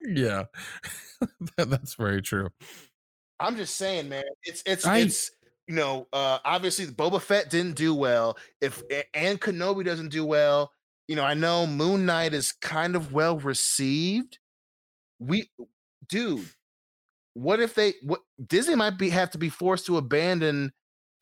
Yeah, 0.01 0.45
That- 1.57 1.69
that's 1.69 1.95
very 1.95 2.21
true. 2.21 2.49
I'm 3.39 3.55
just 3.57 3.75
saying, 3.75 4.09
man. 4.09 4.23
It's 4.43 4.63
it's 4.65 4.85
I- 4.85 4.99
it's 4.99 5.31
you 5.67 5.75
know, 5.75 6.07
uh 6.13 6.39
obviously 6.45 6.85
Boba 6.87 7.21
Fett 7.21 7.49
didn't 7.49 7.75
do 7.75 7.93
well. 7.93 8.37
If 8.61 8.81
and 9.13 9.39
Kenobi 9.39 9.83
doesn't 9.85 10.09
do 10.09 10.25
well, 10.25 10.71
you 11.07 11.15
know, 11.15 11.23
I 11.23 11.33
know 11.33 11.67
Moon 11.67 12.05
Knight 12.05 12.33
is 12.33 12.51
kind 12.53 12.95
of 12.95 13.11
well 13.13 13.37
received. 13.37 14.39
We 15.19 15.51
dude, 16.07 16.49
what 17.33 17.59
if 17.59 17.73
they 17.75 17.93
what 18.01 18.21
Disney 18.47 18.75
might 18.75 18.97
be 18.97 19.09
have 19.09 19.31
to 19.31 19.37
be 19.37 19.49
forced 19.49 19.85
to 19.87 19.97
abandon 19.97 20.71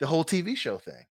the 0.00 0.06
whole 0.06 0.24
TV 0.24 0.56
show 0.56 0.78
thing. 0.78 1.04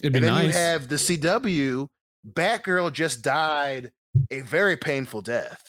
It'd 0.00 0.12
be 0.12 0.18
And 0.18 0.24
then 0.26 0.34
nice. 0.34 0.44
you 0.46 0.52
have 0.52 0.88
the 0.88 0.96
CW, 0.96 1.88
Batgirl 2.32 2.92
just 2.92 3.22
died 3.22 3.92
a 4.30 4.40
very 4.42 4.76
painful 4.76 5.22
death. 5.22 5.62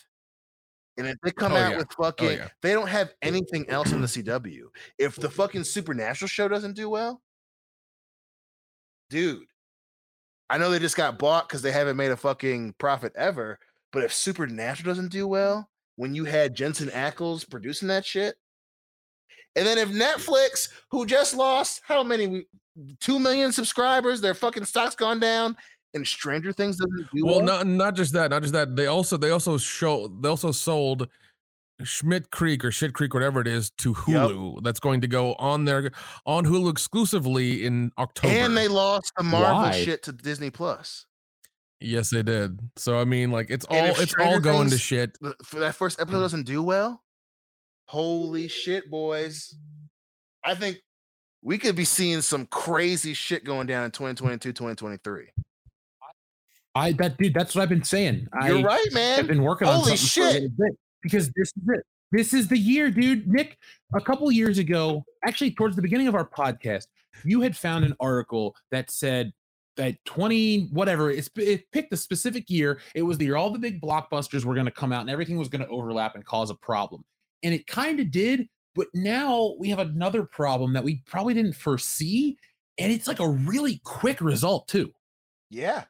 And 0.98 1.07
if 1.07 1.15
they 1.24 1.32
come 1.32 1.53
Oh, 1.53 1.57
out 1.57 1.72
yeah. 1.72 1.78
with 1.78 1.88
oh, 1.99 2.03
fucking, 2.03 2.32
yeah. 2.32 2.48
they 2.61 2.74
don't 2.74 2.88
have 2.88 3.14
anything 3.22 3.69
else 3.69 3.91
in 3.91 4.02
the 4.02 4.07
CW. 4.07 4.64
If 4.98 5.15
the 5.15 5.30
fucking 5.30 5.64
Supernatural 5.64 6.28
show 6.28 6.48
doesn't 6.48 6.74
do 6.76 6.90
well, 6.90 7.22
dude, 9.10 9.45
I 10.49 10.57
know 10.57 10.72
they 10.72 10.80
just 10.80 10.98
got 10.98 11.19
bought 11.19 11.48
because 11.48 11.61
they 11.61 11.72
haven't 11.72 11.98
made 11.98 12.11
a 12.11 12.18
fucking 12.18 12.74
profit 12.80 13.14
ever. 13.15 13.60
But 13.91 14.03
if 14.03 14.14
Supernatural 14.14 14.90
doesn't 14.91 15.11
do 15.11 15.28
well, 15.28 15.69
when 15.98 16.15
you 16.15 16.24
had 16.24 16.56
Jensen 16.56 16.88
Ackles 16.90 17.48
producing 17.48 17.90
that 17.90 18.06
shit, 18.06 18.36
and 19.56 19.65
then 19.68 19.78
if 19.78 19.90
Netflix, 19.90 20.69
who 20.91 21.06
just 21.06 21.36
lost 21.36 21.82
how 21.86 22.03
many 22.03 22.45
two 23.02 23.19
million 23.19 23.52
subscribers, 23.52 24.22
their 24.22 24.34
fucking 24.36 24.65
stock's 24.65 24.95
gone 24.95 25.19
down, 25.19 25.57
and 25.95 26.06
Stranger 26.07 26.53
Things 26.53 26.78
doesn't 26.78 27.07
do 27.14 27.26
Well, 27.26 27.38
well. 27.38 27.45
not 27.45 27.68
not 27.68 27.95
just 27.95 28.14
that, 28.14 28.30
not 28.30 28.44
just 28.44 28.53
that. 28.53 28.76
They 28.76 28.86
also 28.86 29.18
they 29.18 29.32
also 29.32 29.57
show 29.57 30.07
they 30.22 30.30
also 30.30 30.52
sold 30.52 31.07
Schmidt 31.84 32.30
Creek 32.30 32.64
or 32.64 32.72
Shit 32.72 32.94
Creek, 32.94 33.15
whatever 33.15 33.41
it 33.41 33.48
is, 33.48 33.72
to 33.80 33.95
Hulu. 33.95 34.61
That's 34.64 34.80
going 34.80 35.02
to 35.02 35.07
go 35.07 35.34
on 35.36 35.65
there 35.65 35.91
on 36.28 36.45
Hulu 36.45 36.69
exclusively 36.69 37.65
in 37.65 37.91
October. 37.98 38.34
and 38.36 38.56
they 38.56 38.68
lost 38.68 39.11
the 39.18 39.24
Marvel 39.24 39.64
Why? 39.64 39.72
shit 39.72 40.03
to 40.03 40.11
Disney 40.11 40.52
Plus. 40.52 41.06
Yes, 41.80 42.10
they 42.10 42.24
did. 42.24 42.60
So 42.76 42.99
I 42.99 43.06
mean, 43.06 43.32
like 43.32 43.49
it's 43.49 43.66
all 43.66 43.78
if 43.78 44.02
it's 44.02 44.14
all 44.14 44.26
Stranger 44.26 44.40
going 44.40 44.70
to 44.70 44.78
shit. 44.78 45.18
For 45.44 45.60
that 45.60 45.76
first 45.76 45.99
episode 45.99 46.18
mm. 46.18 46.22
doesn't 46.22 46.45
do 46.45 46.64
well. 46.64 47.04
Holy 47.86 48.48
shit, 48.48 48.90
boys! 48.90 49.56
I 50.44 50.56
think 50.56 50.78
we 51.41 51.58
could 51.58 51.76
be 51.76 51.86
seeing 51.86 52.22
some 52.22 52.45
crazy 52.48 53.14
shit 53.14 53.44
going 53.44 53.68
down 53.68 53.86
in 53.86 53.91
2022, 53.91 54.52
2023. 54.52 55.28
I 56.76 56.91
that 56.94 57.18
dude, 57.18 57.34
that's 57.34 57.56
what 57.56 57.64
I've 57.64 57.70
been 57.70 57.84
saying. 57.84 58.28
You're 58.45 58.60
I, 58.60 58.62
right, 58.62 58.88
man. 58.94 59.20
I've 59.20 59.28
been 59.28 59.44
working 59.44 59.68
on 59.68 59.76
Holy 59.76 59.95
something 59.98 60.32
for 60.32 60.38
a 60.38 60.41
shit. 60.41 60.58
bit 60.58 60.78
because 61.02 61.32
this 61.36 61.48
is 61.48 61.64
it. 61.70 61.86
This 62.12 62.34
is 62.34 62.48
the 62.48 62.58
year, 62.58 62.90
dude. 62.90 63.28
Nick, 63.28 63.58
a 63.94 63.99
couple 63.99 64.32
years 64.32 64.60
ago, 64.60 65.04
actually 65.26 65.52
towards 65.52 65.76
the 65.76 65.82
beginning 65.82 66.08
of 66.08 66.16
our 66.16 66.26
podcast, 66.26 66.88
you 67.26 67.41
had 67.41 67.56
found 67.58 67.84
an 67.84 67.95
article 67.99 68.56
that 68.72 68.91
said 68.91 69.34
that 69.78 70.04
20 70.06 70.70
whatever 70.72 71.10
it's, 71.10 71.30
it 71.36 71.72
picked 71.72 71.94
a 71.94 71.98
specific 71.98 72.49
year. 72.49 72.80
It 72.94 73.04
was 73.04 73.18
the 73.18 73.26
year 73.26 73.36
all 73.36 73.52
the 73.52 73.60
big 73.60 73.82
blockbusters 73.82 74.44
were 74.44 74.54
going 74.54 74.66
to 74.66 74.72
come 74.72 74.91
out 74.91 75.02
and 75.02 75.10
everything 75.10 75.38
was 75.38 75.49
going 75.49 75.64
to 75.64 75.70
overlap 75.70 76.16
and 76.16 76.26
cause 76.26 76.49
a 76.49 76.56
problem. 76.56 77.04
And 77.44 77.54
it 77.54 77.68
kind 77.68 77.99
of 77.99 78.12
did, 78.12 78.48
but 78.76 78.88
now 78.94 79.56
we 79.60 79.70
have 79.70 79.80
another 79.80 80.24
problem 80.24 80.74
that 80.74 80.84
we 80.84 81.04
probably 81.06 81.34
didn't 81.34 81.54
foresee 81.54 82.38
and 82.78 82.91
it's 82.91 83.08
like 83.08 83.20
a 83.20 83.30
really 83.30 83.82
quick 83.84 84.22
result 84.22 84.68
too. 84.68 84.94
Yeah, 85.49 85.86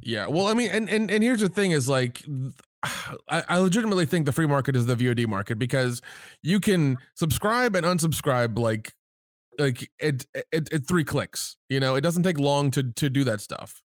Yeah. 0.00 0.26
Well, 0.26 0.46
I 0.46 0.54
mean, 0.54 0.70
and 0.70 0.88
and 0.88 1.10
and 1.10 1.22
here's 1.22 1.40
the 1.40 1.48
thing: 1.48 1.72
is 1.72 1.88
like, 1.88 2.24
I, 2.82 3.42
I 3.48 3.58
legitimately 3.58 4.06
think 4.06 4.26
the 4.26 4.32
free 4.32 4.46
market 4.46 4.76
is 4.76 4.86
the 4.86 4.96
VOD 4.96 5.26
market 5.26 5.58
because 5.58 6.02
you 6.42 6.60
can 6.60 6.98
subscribe 7.14 7.74
and 7.74 7.86
unsubscribe 7.86 8.58
like 8.58 8.92
like 9.58 9.90
it 9.98 10.26
it, 10.52 10.68
it 10.72 10.86
three 10.86 11.04
clicks. 11.04 11.56
You 11.68 11.80
know, 11.80 11.96
it 11.96 12.00
doesn't 12.00 12.22
take 12.22 12.38
long 12.38 12.70
to 12.72 12.82
to 12.82 13.10
do 13.10 13.24
that 13.24 13.40
stuff. 13.40 13.82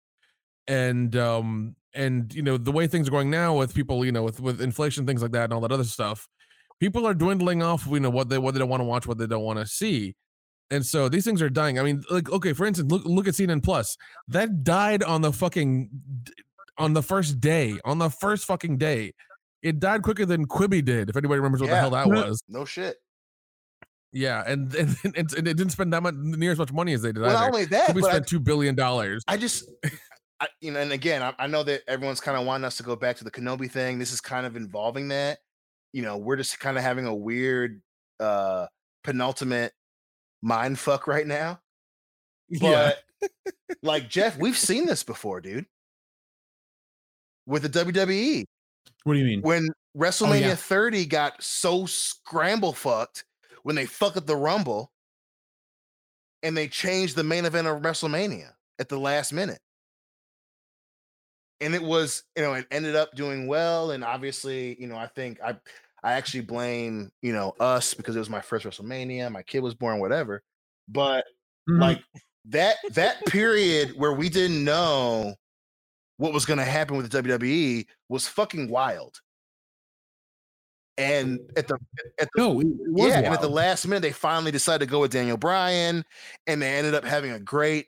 And 0.67 1.17
um 1.17 1.77
and 1.95 2.33
you 2.35 2.43
know 2.43 2.57
the 2.57 2.73
way 2.73 2.87
things 2.87 3.09
are 3.09 3.11
going 3.11 3.31
now 3.31 3.57
with 3.57 3.75
people, 3.75 4.05
you 4.05 4.13
know, 4.13 4.23
with 4.23 4.41
with 4.41 4.61
inflation, 4.61 5.07
things 5.07 5.23
like 5.23 5.33
that, 5.33 5.45
and 5.45 5.53
all 5.53 5.61
that 5.61 5.73
other 5.73 5.85
stuff, 5.85 6.29
people 6.81 7.07
are 7.07 7.15
dwindling 7.15 7.63
off. 7.63 7.87
You 7.87 8.01
know 8.01 8.11
what 8.11 8.29
they 8.29 8.39
what 8.39 8.55
they 8.55 8.61
don't 8.61 8.69
want 8.69 8.81
to 8.81 8.85
watch, 8.85 9.07
what 9.07 9.19
they 9.19 9.27
don't 9.27 9.45
want 9.45 9.59
to 9.59 9.67
see. 9.67 10.15
And 10.73 10.87
so 10.87 11.09
these 11.09 11.25
things 11.25 11.43
are 11.43 11.51
dying. 11.51 11.79
I 11.81 11.83
mean, 11.83 12.05
like, 12.11 12.31
okay, 12.31 12.53
for 12.53 12.65
instance, 12.67 12.91
look 12.91 13.05
look 13.05 13.27
at 13.27 13.35
CNN 13.35 13.63
Plus. 13.63 13.97
That 14.29 14.63
died 14.63 15.03
on 15.03 15.21
the 15.21 15.33
fucking 15.33 15.91
on 16.79 16.93
the 16.95 17.03
first 17.03 17.41
day, 17.41 17.79
on 17.85 17.99
the 17.99 18.11
first 18.11 18.45
fucking 18.45 18.79
day. 18.79 19.13
It 19.63 19.79
died 19.79 20.03
quicker 20.03 20.25
than 20.25 20.47
Quibi 20.47 20.83
did. 20.83 21.11
If 21.11 21.17
anybody 21.17 21.39
remembers 21.39 21.61
what 21.61 21.71
the 21.71 21.77
hell 21.77 21.91
that 21.91 22.07
was, 22.09 22.43
no 22.49 22.65
shit. 22.65 22.97
Yeah, 24.13 24.43
and 24.47 24.75
and, 24.75 24.97
and, 25.05 25.17
and 25.17 25.49
it 25.49 25.57
didn't 25.57 25.71
spend 25.71 25.93
that 25.93 26.03
much 26.03 26.15
near 26.17 26.53
as 26.53 26.59
much 26.59 26.73
money 26.73 26.93
as 26.93 27.03
they 27.03 27.13
did. 27.13 27.23
Well, 27.23 27.33
not 27.33 27.49
only 27.49 27.65
that, 27.67 27.91
Quibi 27.91 28.01
but 28.01 28.05
I, 28.05 28.11
spent 28.11 28.27
two 28.27 28.41
billion 28.41 28.75
dollars. 28.75 29.23
I 29.29 29.37
just, 29.37 29.69
I, 30.41 30.49
you 30.61 30.73
know, 30.73 30.81
and 30.81 30.93
again, 30.93 31.23
I, 31.23 31.35
I 31.39 31.47
know 31.47 31.63
that 31.63 31.83
everyone's 31.89 32.21
kind 32.21 32.39
of 32.39 32.47
wanting 32.47 32.65
us 32.65 32.77
to 32.79 32.83
go 32.83 32.97
back 32.97 33.17
to 33.17 33.25
the 33.25 33.31
Kenobi 33.31 33.71
thing. 33.71 33.99
This 33.99 34.13
is 34.13 34.21
kind 34.21 34.47
of 34.47 34.57
involving 34.57 35.09
that. 35.09 35.39
You 35.93 36.03
know, 36.03 36.17
we're 36.17 36.37
just 36.37 36.61
kind 36.61 36.77
of 36.77 36.85
having 36.85 37.07
a 37.07 37.15
weird 37.15 37.81
uh 38.21 38.67
penultimate 39.03 39.73
mind 40.43 40.79
fuck 40.79 41.07
right 41.07 41.27
now. 41.27 41.61
Yeah, 42.49 42.93
But 43.21 43.31
like 43.83 44.09
Jeff, 44.09 44.37
we've 44.39 44.59
seen 44.59 44.87
this 44.87 45.03
before, 45.03 45.41
dude. 45.41 45.67
With 47.47 47.63
the 47.63 47.85
WWE, 47.85 48.45
What 49.05 49.15
do 49.15 49.19
you 49.19 49.25
mean? 49.25 49.43
when 49.43 49.69
WrestleMania 49.97 50.41
yeah. 50.41 50.55
30 50.55 51.07
got 51.07 51.43
so 51.43 51.87
scramble 51.87 52.73
fucked 52.73 53.25
when 53.63 53.77
they 53.77 53.87
fucked 53.87 54.17
up 54.17 54.27
the 54.27 54.37
Rumble 54.37 54.93
and 56.43 56.57
they 56.57 56.69
changed 56.69 57.17
the 57.17 57.25
main 57.25 57.45
event 57.45 57.67
of 57.67 57.83
WrestleMania 57.83 58.53
at 58.79 58.89
the 58.89 58.99
last 58.99 59.33
minute. 59.33 59.61
And 61.61 61.75
it 61.75 61.83
was, 61.83 62.23
you 62.37 62.43
know, 62.43 62.55
it 62.55 62.67
ended 62.71 62.97
up 62.97 63.15
doing 63.15 63.47
well. 63.47 63.91
And 63.91 64.03
obviously, 64.03 64.81
you 64.81 64.87
know, 64.87 64.97
I 64.97 65.07
think 65.07 65.41
I 65.43 65.57
I 66.03 66.13
actually 66.13 66.41
blame, 66.41 67.13
you 67.21 67.35
know, 67.35 67.55
us 67.61 67.93
because 67.93 68.17
it 68.17 68.21
was 68.21 68.31
my 68.31 68.41
first 68.41 68.65
WrestleMania, 68.65 69.31
my 69.31 69.43
kid 69.43 69.61
was 69.61 69.75
born, 69.75 70.01
whatever. 70.01 70.43
But 70.89 71.27
Mhm. 71.69 71.81
like 71.81 72.05
that 72.47 72.77
that 72.95 73.27
period 73.27 73.91
where 73.97 74.15
we 74.15 74.31
didn't 74.31 74.65
know 74.65 75.35
what 76.17 76.33
was 76.33 76.47
going 76.47 76.59
to 76.59 76.65
happen 76.65 76.97
with 76.97 77.11
the 77.11 77.23
WWE 77.23 77.87
was 78.09 78.27
fucking 78.27 78.69
wild. 78.69 79.21
And 80.99 81.41
at 81.57 81.67
the 81.67 81.79
at 82.21 82.29
the 82.35 82.43
no, 82.43 82.61
it, 82.61 82.67
it 82.67 82.93
was 82.93 83.09
yeah, 83.09 83.19
and 83.19 83.27
at 83.35 83.41
the 83.41 83.49
last 83.49 83.87
minute 83.87 84.01
they 84.01 84.13
finally 84.13 84.51
decided 84.51 84.85
to 84.85 84.91
go 84.91 85.01
with 85.01 85.13
Daniel 85.13 85.37
Bryan, 85.37 86.05
and 86.47 86.61
they 86.61 86.75
ended 86.75 86.95
up 86.95 87.05
having 87.05 87.31
a 87.31 87.39
great, 87.39 87.87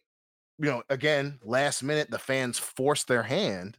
you 0.58 0.66
know, 0.66 0.82
again 0.88 1.38
last 1.44 1.82
minute 1.82 2.10
the 2.10 2.18
fans 2.18 2.58
forced 2.58 3.08
their 3.08 3.22
hand, 3.22 3.76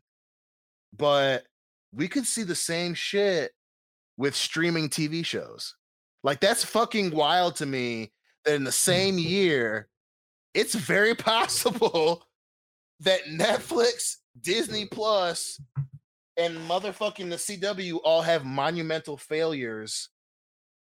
but 0.95 1.45
we 1.93 2.07
could 2.07 2.25
see 2.25 2.43
the 2.43 2.55
same 2.55 2.93
shit 2.93 3.51
with 4.17 4.35
streaming 4.35 4.89
TV 4.89 5.25
shows. 5.25 5.75
Like 6.23 6.39
that's 6.39 6.63
fucking 6.63 7.11
wild 7.11 7.55
to 7.57 7.65
me 7.65 8.11
that 8.45 8.55
in 8.55 8.63
the 8.63 8.71
same 8.71 9.17
year, 9.17 9.87
it's 10.53 10.75
very 10.75 11.15
possible 11.15 12.25
that 12.99 13.25
Netflix, 13.25 14.17
Disney 14.39 14.85
Plus, 14.85 15.59
and 16.37 16.57
motherfucking 16.69 17.29
the 17.29 17.35
CW 17.35 17.99
all 18.03 18.21
have 18.21 18.43
monumental 18.45 19.17
failures 19.17 20.09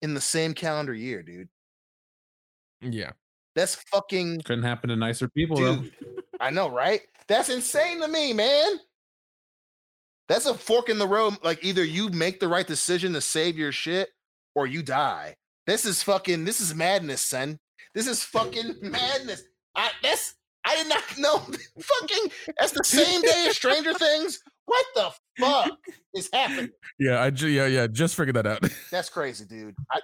in 0.02 0.14
the 0.14 0.20
same 0.20 0.55
calendar 0.55 0.94
year, 0.94 1.22
dude. 1.22 1.48
yeah. 2.81 3.12
That's 3.56 3.74
fucking 3.74 4.43
couldn't 4.43 4.62
happen 4.64 4.90
to 4.90 4.97
nicer 4.97 5.28
people 5.28 5.56
though. 5.56 5.77
dude. 5.77 5.93
I 6.39 6.51
know, 6.51 6.70
right? 6.70 7.01
That's 7.27 7.48
insane 7.48 8.01
to 8.01 8.09
me, 8.09 8.32
man. 8.32 8.78
That's 10.28 10.47
a 10.47 10.55
fork 10.55 10.89
in 10.89 10.98
the 10.98 11.09
road. 11.09 11.35
Like 11.43 11.64
either 11.64 11.85
you 11.85 12.09
make 12.10 12.39
the 12.39 12.47
right 12.48 12.66
decision 12.66 13.12
to 13.14 13.20
save 13.20 13.59
your 13.59 13.72
shit 13.72 14.10
or 14.55 14.68
you 14.68 14.82
die. 14.82 15.35
This 15.66 15.85
is 15.85 16.02
fucking 16.02 16.44
this 16.44 16.60
is 16.60 16.74
madness, 16.74 17.22
son. 17.22 17.59
This 17.94 18.06
is 18.06 18.22
fucking 18.22 18.77
madness. 18.82 19.43
I 19.74 19.90
that's 20.02 20.36
I 20.64 20.77
did 20.77 20.89
not 20.89 21.02
know 21.18 21.39
fucking 21.81 22.31
that's 22.59 22.72
the 22.72 22.85
same 22.85 23.20
day 23.22 23.47
as 23.48 23.56
Stranger 23.56 23.94
Things. 23.94 24.40
What 24.70 24.86
the 24.94 25.10
fuck 25.44 25.78
is 26.14 26.30
happening? 26.32 26.70
Yeah, 27.01 27.20
I 27.20 27.30
ju- 27.30 27.48
yeah 27.48 27.66
yeah 27.66 27.86
just 27.88 28.14
figured 28.14 28.36
that 28.36 28.47
out. 28.47 28.60
That's 28.92 29.09
crazy, 29.09 29.44
dude. 29.44 29.74
I, 29.90 30.01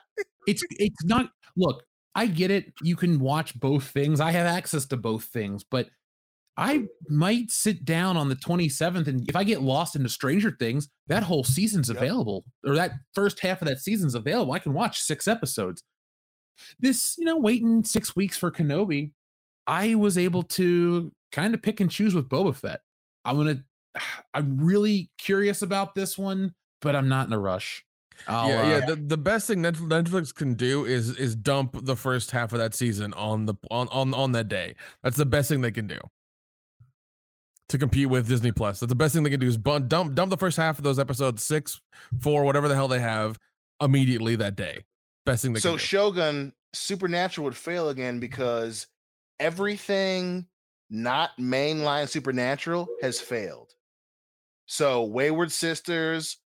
it's 0.49 0.63
it's 0.71 1.05
not 1.05 1.31
look 1.57 1.83
i 2.15 2.27
get 2.27 2.51
it 2.51 2.73
you 2.83 2.97
can 2.97 3.19
watch 3.19 3.59
both 3.61 3.85
things 3.85 4.21
i 4.21 4.31
have 4.31 4.47
access 4.47 4.87
to 4.87 4.97
both 4.97 5.25
things 5.25 5.65
but 5.71 5.89
i 6.57 6.85
might 7.09 7.51
sit 7.51 7.85
down 7.85 8.17
on 8.17 8.29
the 8.29 8.37
27th 8.37 9.07
and 9.09 9.29
if 9.29 9.35
i 9.37 9.43
get 9.45 9.61
lost 9.61 9.97
into 9.97 10.09
stranger 10.09 10.51
things 10.59 10.89
that 11.09 11.23
whole 11.23 11.45
season's 11.45 11.89
Yep. 11.89 11.97
available 11.99 12.45
or 12.67 12.75
that 12.77 12.93
first 13.15 13.41
half 13.41 13.61
of 13.61 13.69
that 13.69 13.79
season's 13.81 14.15
available 14.15 14.53
i 14.53 14.59
can 14.59 14.73
watch 14.73 15.01
six 15.01 15.27
episodes 15.29 15.83
this 16.81 17.17
you 17.19 17.25
know 17.25 17.37
waiting 17.39 17.85
six 17.85 18.15
weeks 18.17 18.37
for 18.39 18.51
kenobi 18.51 19.11
i 19.67 19.95
was 19.95 20.17
able 20.17 20.43
to 20.43 21.13
kind 21.33 21.55
of 21.55 21.61
pick 21.63 21.81
and 21.81 21.91
choose 21.91 22.15
with 22.15 22.29
boba 22.29 22.55
fett 22.55 22.81
i'm 23.25 23.37
gonna 23.37 23.63
i'm 24.35 24.59
really 24.59 25.11
curious 25.19 25.63
about 25.63 25.95
this 25.95 26.17
one 26.17 26.55
but 26.81 26.97
i'm 26.97 27.09
not 27.09 27.27
in 27.27 27.33
a 27.33 27.39
rush 27.39 27.85
I'll, 28.27 28.49
yeah, 28.49 28.63
uh, 28.63 28.69
yeah. 28.69 28.87
The, 28.87 28.97
the 28.97 29.17
best 29.17 29.47
thing 29.47 29.63
Netflix 29.63 30.35
can 30.35 30.55
do 30.55 30.87
is 30.87 31.11
is 31.19 31.37
dump 31.37 31.85
the 31.85 31.97
first 31.97 32.31
half 32.31 32.53
of 32.53 32.59
that 32.59 32.75
season 32.75 33.13
on 33.13 33.47
the 33.47 33.55
on 33.71 33.89
on 33.89 34.15
on 34.15 34.33
that 34.33 34.49
day. 34.49 34.75
That's 35.03 35.19
the 35.19 35.27
best 35.27 35.49
thing 35.49 35.61
they 35.61 35.71
can 35.71 35.87
do 35.87 35.99
to 37.69 37.79
compete 37.79 38.09
with 38.09 38.29
Disney 38.29 38.53
Plus. 38.53 38.81
That's 38.81 38.91
the 38.91 38.97
best 38.97 39.15
thing 39.15 39.23
they 39.23 39.31
can 39.31 39.41
do 39.41 39.47
is 39.47 39.57
bun- 39.57 39.89
dump 39.89 40.15
dump 40.15 40.31
the 40.31 40.37
first 40.37 40.57
half 40.57 40.79
of 40.79 40.85
those 40.85 40.99
episodes 40.99 41.43
six, 41.43 41.81
four, 42.21 42.45
whatever 42.45 42.69
the 42.69 42.75
hell 42.75 42.89
they 42.89 43.01
have 43.01 43.39
immediately 43.81 44.37
that 44.37 44.57
day. 44.57 44.85
Best 45.25 45.43
thing 45.43 45.53
they 45.53 45.61
so 45.61 45.71
can 45.71 45.79
do. 45.79 45.85
Shogun 45.85 46.53
Supernatural 46.73 47.45
would 47.45 47.57
fail 47.57 47.89
again 47.89 48.21
because 48.21 48.87
everything 49.41 50.47
not 50.91 51.31
mainline 51.39 52.09
Supernatural 52.09 52.89
has 53.03 53.21
failed. 53.21 53.73
So 54.67 55.05
Wayward 55.05 55.53
Sisters, 55.53 56.39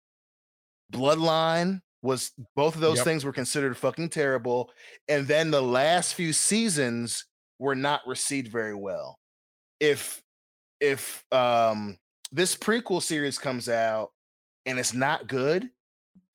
Bloodline 0.91 1.81
was 2.01 2.31
both 2.55 2.75
of 2.75 2.81
those 2.81 2.97
Yep. 2.97 3.03
things 3.03 3.25
were 3.25 3.33
considered 3.33 3.77
fucking 3.77 4.09
terrible, 4.09 4.71
and 5.07 5.27
then 5.27 5.51
the 5.51 5.61
last 5.61 6.15
few 6.15 6.33
seasons 6.33 7.25
were 7.59 7.75
not 7.75 8.01
received 8.07 8.49
very 8.51 8.75
well. 8.75 9.19
If 9.81 10.23
if 10.81 11.25
um 11.33 11.99
this 12.31 12.57
prequel 12.57 13.01
series 13.03 13.39
comes 13.39 13.69
out 13.69 14.11
and 14.65 14.79
it's 14.79 14.93
not 14.93 15.27
good, 15.27 15.71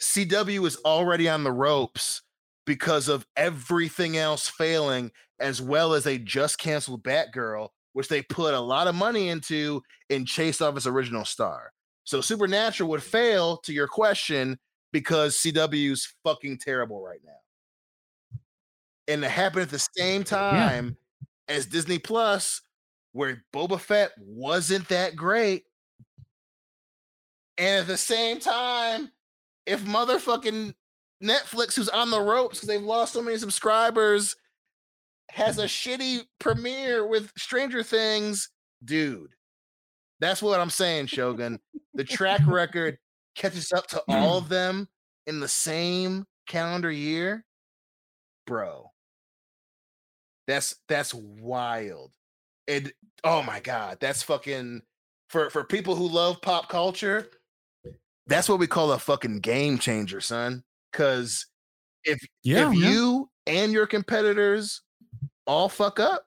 CW 0.00 0.66
is 0.66 0.78
already 0.84 1.28
on 1.28 1.44
the 1.44 1.52
ropes 1.52 2.22
because 2.66 3.08
of 3.08 3.26
everything 3.36 4.16
else 4.18 4.48
failing, 4.48 5.12
as 5.40 5.62
well 5.62 5.94
as 5.94 6.04
they 6.04 6.18
just 6.18 6.58
canceled 6.58 7.04
Batgirl, 7.04 7.70
which 7.94 8.08
they 8.08 8.22
put 8.22 8.54
a 8.54 8.60
lot 8.60 8.88
of 8.88 8.96
money 8.96 9.28
into 9.30 9.82
and 10.10 10.28
chased 10.28 10.62
off 10.62 10.76
its 10.78 10.86
original 10.88 11.26
star. 11.26 11.73
So 12.04 12.20
Supernatural 12.20 12.90
would 12.90 13.02
fail 13.02 13.56
to 13.58 13.72
your 13.72 13.88
question 13.88 14.58
because 14.92 15.36
CW's 15.38 16.14
fucking 16.22 16.58
terrible 16.58 17.02
right 17.02 17.20
now. 17.24 17.32
And 19.08 19.24
it 19.24 19.30
happened 19.30 19.62
at 19.62 19.70
the 19.70 19.88
same 19.96 20.22
time 20.22 20.96
yeah. 21.48 21.56
as 21.56 21.66
Disney 21.66 21.98
Plus, 21.98 22.62
where 23.12 23.44
Boba 23.52 23.80
Fett 23.80 24.12
wasn't 24.18 24.88
that 24.88 25.16
great. 25.16 25.64
And 27.58 27.80
at 27.80 27.86
the 27.86 27.96
same 27.96 28.38
time, 28.38 29.10
if 29.66 29.82
motherfucking 29.84 30.74
Netflix, 31.22 31.74
who's 31.74 31.88
on 31.88 32.10
the 32.10 32.20
ropes 32.20 32.58
because 32.58 32.68
they've 32.68 32.82
lost 32.82 33.12
so 33.12 33.22
many 33.22 33.38
subscribers, 33.38 34.36
has 35.30 35.58
a 35.58 35.64
shitty 35.64 36.22
premiere 36.38 37.06
with 37.06 37.32
Stranger 37.36 37.82
Things, 37.82 38.50
dude. 38.84 39.34
That's 40.20 40.42
what 40.42 40.60
I'm 40.60 40.70
saying, 40.70 41.06
Shogun. 41.06 41.60
The 41.94 42.04
track 42.04 42.40
record 42.46 42.98
catches 43.34 43.72
up 43.72 43.86
to 43.88 44.02
all 44.08 44.40
mm. 44.40 44.42
of 44.42 44.48
them 44.48 44.88
in 45.26 45.40
the 45.40 45.48
same 45.48 46.24
calendar 46.46 46.90
year, 46.90 47.44
bro. 48.46 48.90
That's 50.46 50.76
that's 50.88 51.14
wild. 51.14 52.12
And 52.68 52.92
oh 53.22 53.42
my 53.42 53.60
god, 53.60 53.98
that's 54.00 54.22
fucking 54.22 54.82
for 55.30 55.50
for 55.50 55.64
people 55.64 55.94
who 55.94 56.08
love 56.08 56.42
pop 56.42 56.68
culture. 56.68 57.28
That's 58.26 58.48
what 58.48 58.58
we 58.58 58.66
call 58.66 58.92
a 58.92 58.98
fucking 58.98 59.40
game 59.40 59.78
changer, 59.78 60.20
son. 60.20 60.64
Cause 60.92 61.46
if 62.04 62.20
yeah, 62.42 62.68
if 62.68 62.76
yeah. 62.76 62.90
you 62.90 63.30
and 63.46 63.72
your 63.72 63.86
competitors 63.86 64.82
all 65.46 65.68
fuck 65.68 66.00
up 66.00 66.24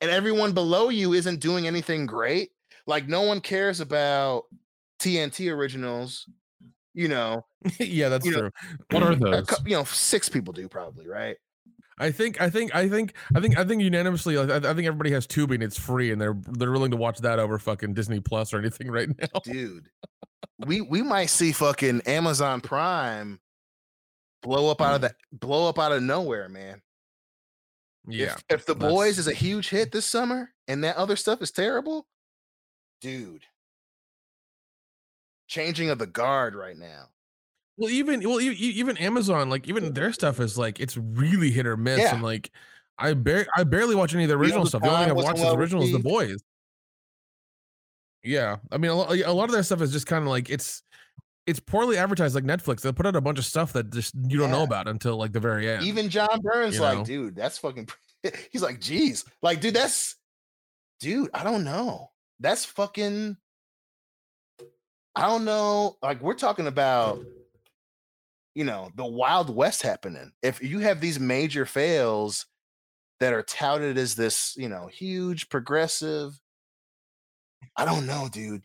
and 0.00 0.10
everyone 0.10 0.52
below 0.52 0.88
you 0.88 1.12
isn't 1.12 1.40
doing 1.40 1.66
anything 1.66 2.06
great, 2.06 2.50
like 2.90 3.08
no 3.08 3.22
one 3.22 3.40
cares 3.40 3.80
about 3.80 4.44
TNT 5.00 5.50
originals, 5.50 6.28
you 6.92 7.08
know. 7.08 7.46
yeah, 7.78 8.08
that's 8.08 8.26
true. 8.26 8.42
Know, 8.42 8.50
what 8.90 9.02
are 9.02 9.14
those? 9.16 9.46
You 9.64 9.76
know, 9.76 9.84
six 9.84 10.28
people 10.28 10.52
do 10.52 10.68
probably, 10.68 11.06
right? 11.06 11.36
I 11.98 12.10
think, 12.10 12.40
I 12.40 12.50
think, 12.50 12.74
I 12.74 12.88
think, 12.88 13.14
I 13.34 13.40
think, 13.40 13.58
I 13.58 13.64
think 13.64 13.82
unanimously, 13.82 14.36
I, 14.38 14.56
I 14.56 14.60
think 14.60 14.86
everybody 14.86 15.12
has 15.12 15.26
tubing. 15.26 15.62
It's 15.62 15.78
free, 15.78 16.10
and 16.10 16.20
they're 16.20 16.36
they're 16.48 16.72
willing 16.72 16.90
to 16.90 16.96
watch 16.96 17.18
that 17.18 17.38
over 17.38 17.58
fucking 17.58 17.94
Disney 17.94 18.20
Plus 18.20 18.52
or 18.52 18.58
anything 18.58 18.90
right 18.90 19.08
now, 19.08 19.40
dude. 19.44 19.88
we 20.66 20.80
we 20.80 21.02
might 21.02 21.26
see 21.26 21.52
fucking 21.52 22.02
Amazon 22.06 22.60
Prime 22.60 23.38
blow 24.42 24.70
up 24.70 24.80
out 24.80 24.96
of 24.96 25.00
mm. 25.02 25.14
the 25.30 25.36
blow 25.36 25.68
up 25.68 25.78
out 25.78 25.92
of 25.92 26.02
nowhere, 26.02 26.48
man. 26.48 26.82
Yeah. 28.08 28.34
If, 28.48 28.60
if 28.60 28.66
the 28.66 28.74
boys 28.74 29.18
is 29.18 29.28
a 29.28 29.34
huge 29.34 29.68
hit 29.68 29.92
this 29.92 30.06
summer 30.06 30.50
and 30.66 30.82
that 30.84 30.96
other 30.96 31.16
stuff 31.16 31.42
is 31.42 31.50
terrible, 31.50 32.06
dude. 33.00 33.44
Changing 35.48 35.90
of 35.90 35.98
the 35.98 36.06
guard 36.06 36.54
right 36.54 36.76
now. 36.76 37.06
Well, 37.76 37.90
even 37.90 38.20
well, 38.28 38.40
even 38.40 38.96
Amazon, 38.98 39.48
like 39.50 39.66
even 39.68 39.92
their 39.94 40.12
stuff 40.12 40.38
is 40.38 40.56
like 40.58 40.78
it's 40.80 40.96
really 40.96 41.50
hit 41.50 41.66
or 41.66 41.76
miss, 41.76 41.98
Yeah. 42.00 42.14
and 42.14 42.22
like 42.22 42.50
I 42.98 43.14
bar- 43.14 43.46
I 43.56 43.64
barely 43.64 43.94
watch 43.94 44.14
any 44.14 44.24
of 44.24 44.28
the 44.28 44.36
original 44.36 44.64
the 44.64 44.68
stuff. 44.68 44.82
The 44.82 44.88
only 44.88 45.00
thing 45.04 45.10
I've 45.10 45.16
wasn't 45.16 45.38
watched 45.38 45.46
is 45.46 45.52
the 45.52 45.58
original 45.58 45.82
is 45.82 45.92
The. 45.92 45.98
Boys. 45.98 46.42
Yeah, 48.22 48.56
I 48.70 48.76
mean, 48.76 48.90
a 48.90 48.94
lot, 48.94 49.10
a 49.16 49.32
lot 49.32 49.44
of 49.44 49.52
their 49.52 49.62
stuff 49.62 49.80
is 49.80 49.92
just 49.92 50.06
kind 50.06 50.22
of 50.22 50.28
like 50.28 50.50
it's 50.50 50.82
it's 51.46 51.58
poorly 51.58 51.96
advertised, 51.96 52.34
like 52.34 52.44
Netflix. 52.44 52.82
They 52.82 52.92
put 52.92 53.06
out 53.06 53.16
a 53.16 53.20
bunch 53.22 53.38
of 53.38 53.46
stuff 53.46 53.72
that 53.72 53.90
just 53.90 54.14
you 54.28 54.38
don't 54.38 54.50
know 54.50 54.62
about 54.62 54.86
until 54.86 55.16
like 55.16 55.32
the 55.32 55.40
very 55.40 55.68
end. 55.68 55.82
Even 55.84 56.10
John 56.10 56.40
Burns, 56.42 56.74
You 56.74 56.82
like, 56.82 56.98
know? 56.98 57.04
dude, 57.04 57.34
that's 57.34 57.56
fucking. 57.56 57.88
He's 58.52 58.62
like, 58.62 58.78
geez, 58.80 59.24
like, 59.40 59.62
dude, 59.62 59.72
that's, 59.72 60.16
dude, 61.00 61.30
I 61.32 61.42
don't 61.42 61.64
know. 61.64 62.09
That's 62.40 62.64
fucking. 62.64 63.36
I 65.14 65.26
don't 65.26 65.44
know. 65.44 65.96
Like, 66.02 66.20
we're 66.22 66.34
talking 66.34 66.66
about, 66.66 67.24
you 68.54 68.64
know, 68.64 68.90
the 68.94 69.04
Wild 69.04 69.54
West 69.54 69.82
happening. 69.82 70.32
If 70.42 70.62
you 70.62 70.78
have 70.80 71.00
these 71.00 71.18
major 71.20 71.66
fails 71.66 72.46
that 73.18 73.32
are 73.34 73.42
touted 73.42 73.98
as 73.98 74.14
this, 74.14 74.54
you 74.56 74.68
know, 74.68 74.86
huge 74.86 75.48
progressive. 75.48 76.32
I 77.76 77.84
don't 77.84 78.06
know, 78.06 78.28
dude. 78.32 78.62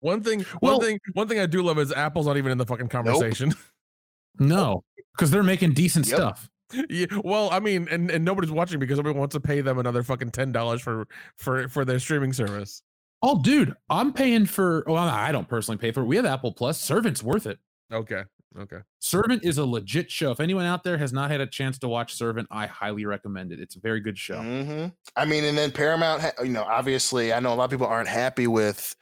one 0.00 0.22
thing, 0.22 0.46
Well- 0.62 0.78
one 0.78 0.86
thing, 0.86 0.98
one 1.14 1.28
thing 1.28 1.40
I 1.40 1.46
do 1.46 1.62
love 1.62 1.78
is 1.78 1.92
Apple's 1.92 2.26
not 2.26 2.36
even 2.36 2.52
in 2.52 2.58
the 2.58 2.66
fucking 2.66 2.88
conversation. 2.88 3.52
No, 4.38 4.84
because 5.14 5.30
they're 5.30 5.42
making 5.42 5.72
decent 5.72 6.06
Yep. 6.06 6.16
stuff. 6.16 6.50
Yeah, 6.88 7.06
well, 7.24 7.50
I 7.50 7.60
mean, 7.60 7.86
and, 7.90 8.10
and 8.10 8.24
nobody's 8.24 8.50
watching 8.50 8.78
because 8.78 8.98
everyone 8.98 9.20
wants 9.20 9.34
to 9.34 9.40
pay 9.40 9.60
them 9.60 9.78
another 9.78 10.02
fucking 10.02 10.30
ten 10.30 10.52
dollars 10.52 10.82
for 10.82 11.06
for 11.36 11.68
for 11.68 11.84
their 11.84 11.98
streaming 11.98 12.32
service. 12.32 12.82
Oh, 13.22 13.40
dude, 13.40 13.74
I'm 13.88 14.12
paying 14.12 14.46
for. 14.46 14.84
Well, 14.86 14.96
I 14.98 15.32
don't 15.32 15.48
personally 15.48 15.78
pay 15.78 15.90
for 15.90 16.02
it. 16.02 16.06
We 16.06 16.16
have 16.16 16.26
Apple 16.26 16.52
Plus. 16.52 16.80
Servant's 16.80 17.22
worth 17.22 17.46
it. 17.46 17.58
Okay, 17.92 18.22
okay. 18.58 18.78
Servant 18.98 19.44
is 19.44 19.58
a 19.58 19.64
legit 19.64 20.10
show. 20.10 20.32
If 20.32 20.40
anyone 20.40 20.64
out 20.66 20.82
there 20.84 20.98
has 20.98 21.12
not 21.12 21.30
had 21.30 21.40
a 21.40 21.46
chance 21.46 21.78
to 21.78 21.88
watch 21.88 22.14
Servant, 22.14 22.48
I 22.50 22.66
highly 22.66 23.06
recommend 23.06 23.52
it. 23.52 23.60
It's 23.60 23.76
a 23.76 23.80
very 23.80 24.00
good 24.00 24.18
show. 24.18 24.40
hmm 24.40 24.86
I 25.14 25.24
mean, 25.24 25.44
and 25.44 25.56
then 25.56 25.70
Paramount, 25.72 26.22
you 26.42 26.50
know, 26.50 26.64
obviously, 26.64 27.32
I 27.32 27.40
know 27.40 27.52
a 27.52 27.56
lot 27.56 27.64
of 27.64 27.70
people 27.70 27.86
aren't 27.86 28.08
happy 28.08 28.46
with, 28.48 28.94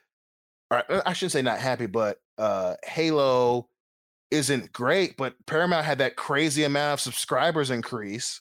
or 0.70 0.82
uh, 0.90 1.02
I 1.06 1.12
shouldn't 1.12 1.32
say 1.32 1.42
not 1.42 1.58
happy, 1.58 1.86
but 1.86 2.18
uh 2.38 2.74
Halo 2.84 3.68
isn't 4.34 4.72
great, 4.72 5.16
but 5.16 5.34
Paramount 5.46 5.86
had 5.86 5.98
that 5.98 6.16
crazy 6.16 6.64
amount 6.64 6.94
of 6.94 7.00
subscribers 7.00 7.70
increase. 7.70 8.40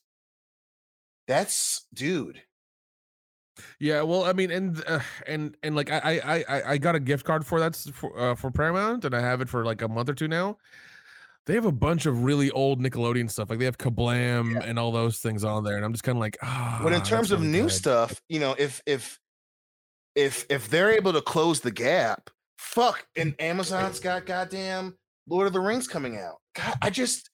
That's 1.28 1.86
dude. 1.94 2.41
Yeah, 3.80 4.02
well, 4.02 4.26
I 4.26 4.34
mean, 4.34 4.49
and 4.52 4.84
uh, 4.88 4.99
and 5.28 5.56
and 5.61 5.76
like 5.76 5.91
I 5.91 6.20
I 6.26 6.44
I 6.49 6.72
I 6.72 6.78
got 6.78 6.95
a 6.95 6.99
gift 6.99 7.26
card 7.26 7.45
for 7.45 7.60
that 7.60 7.76
for 7.76 8.20
uh, 8.20 8.36
for 8.36 8.52
Paramount, 8.52 9.06
and 9.06 9.15
I 9.15 9.22
have 9.22 9.41
it 9.41 9.49
for 9.49 9.64
like 9.64 9.82
a 9.82 9.88
month 9.88 10.10
or 10.10 10.15
two 10.15 10.28
now. 10.28 10.57
They 11.45 11.53
have 11.56 11.65
a 11.65 11.72
bunch 11.72 12.06
of 12.06 12.24
really 12.24 12.49
old 12.52 12.82
Nickelodeon 12.82 13.30
stuff, 13.30 13.49
like 13.49 13.60
they 13.60 13.65
have 13.65 13.78
Kablam 13.78 14.64
and 14.65 14.80
all 14.80 14.91
those 14.91 15.20
things 15.20 15.44
on 15.44 15.64
there, 15.64 15.76
and 15.76 15.86
I'm 15.86 15.91
just 15.91 16.03
kind 16.03 16.18
of 16.18 16.22
like, 16.22 16.38
ah. 16.41 16.80
But 16.82 16.94
in 16.94 17.02
terms 17.02 17.32
of 17.32 17.41
really 17.41 17.52
new 17.52 17.64
good." 17.64 17.72
stuff, 17.72 18.22
you 18.30 18.40
know, 18.40 18.56
if 18.57 18.82
if 18.86 19.20
if 20.15 20.45
if 20.49 20.70
they're 20.70 20.91
able 20.91 21.14
to 21.14 21.22
close 21.22 21.60
the 21.60 21.72
gap, 21.72 22.30
fuck, 22.57 23.06
and 23.15 23.36
Amazon's 23.40 23.99
got 23.99 24.26
goddamn 24.26 24.98
Lord 25.27 25.47
of 25.47 25.53
the 25.53 25.59
Rings 25.59 25.87
coming 25.87 26.17
out. 26.17 26.35
God, 26.55 26.75
I 26.81 26.89
just 26.89 27.29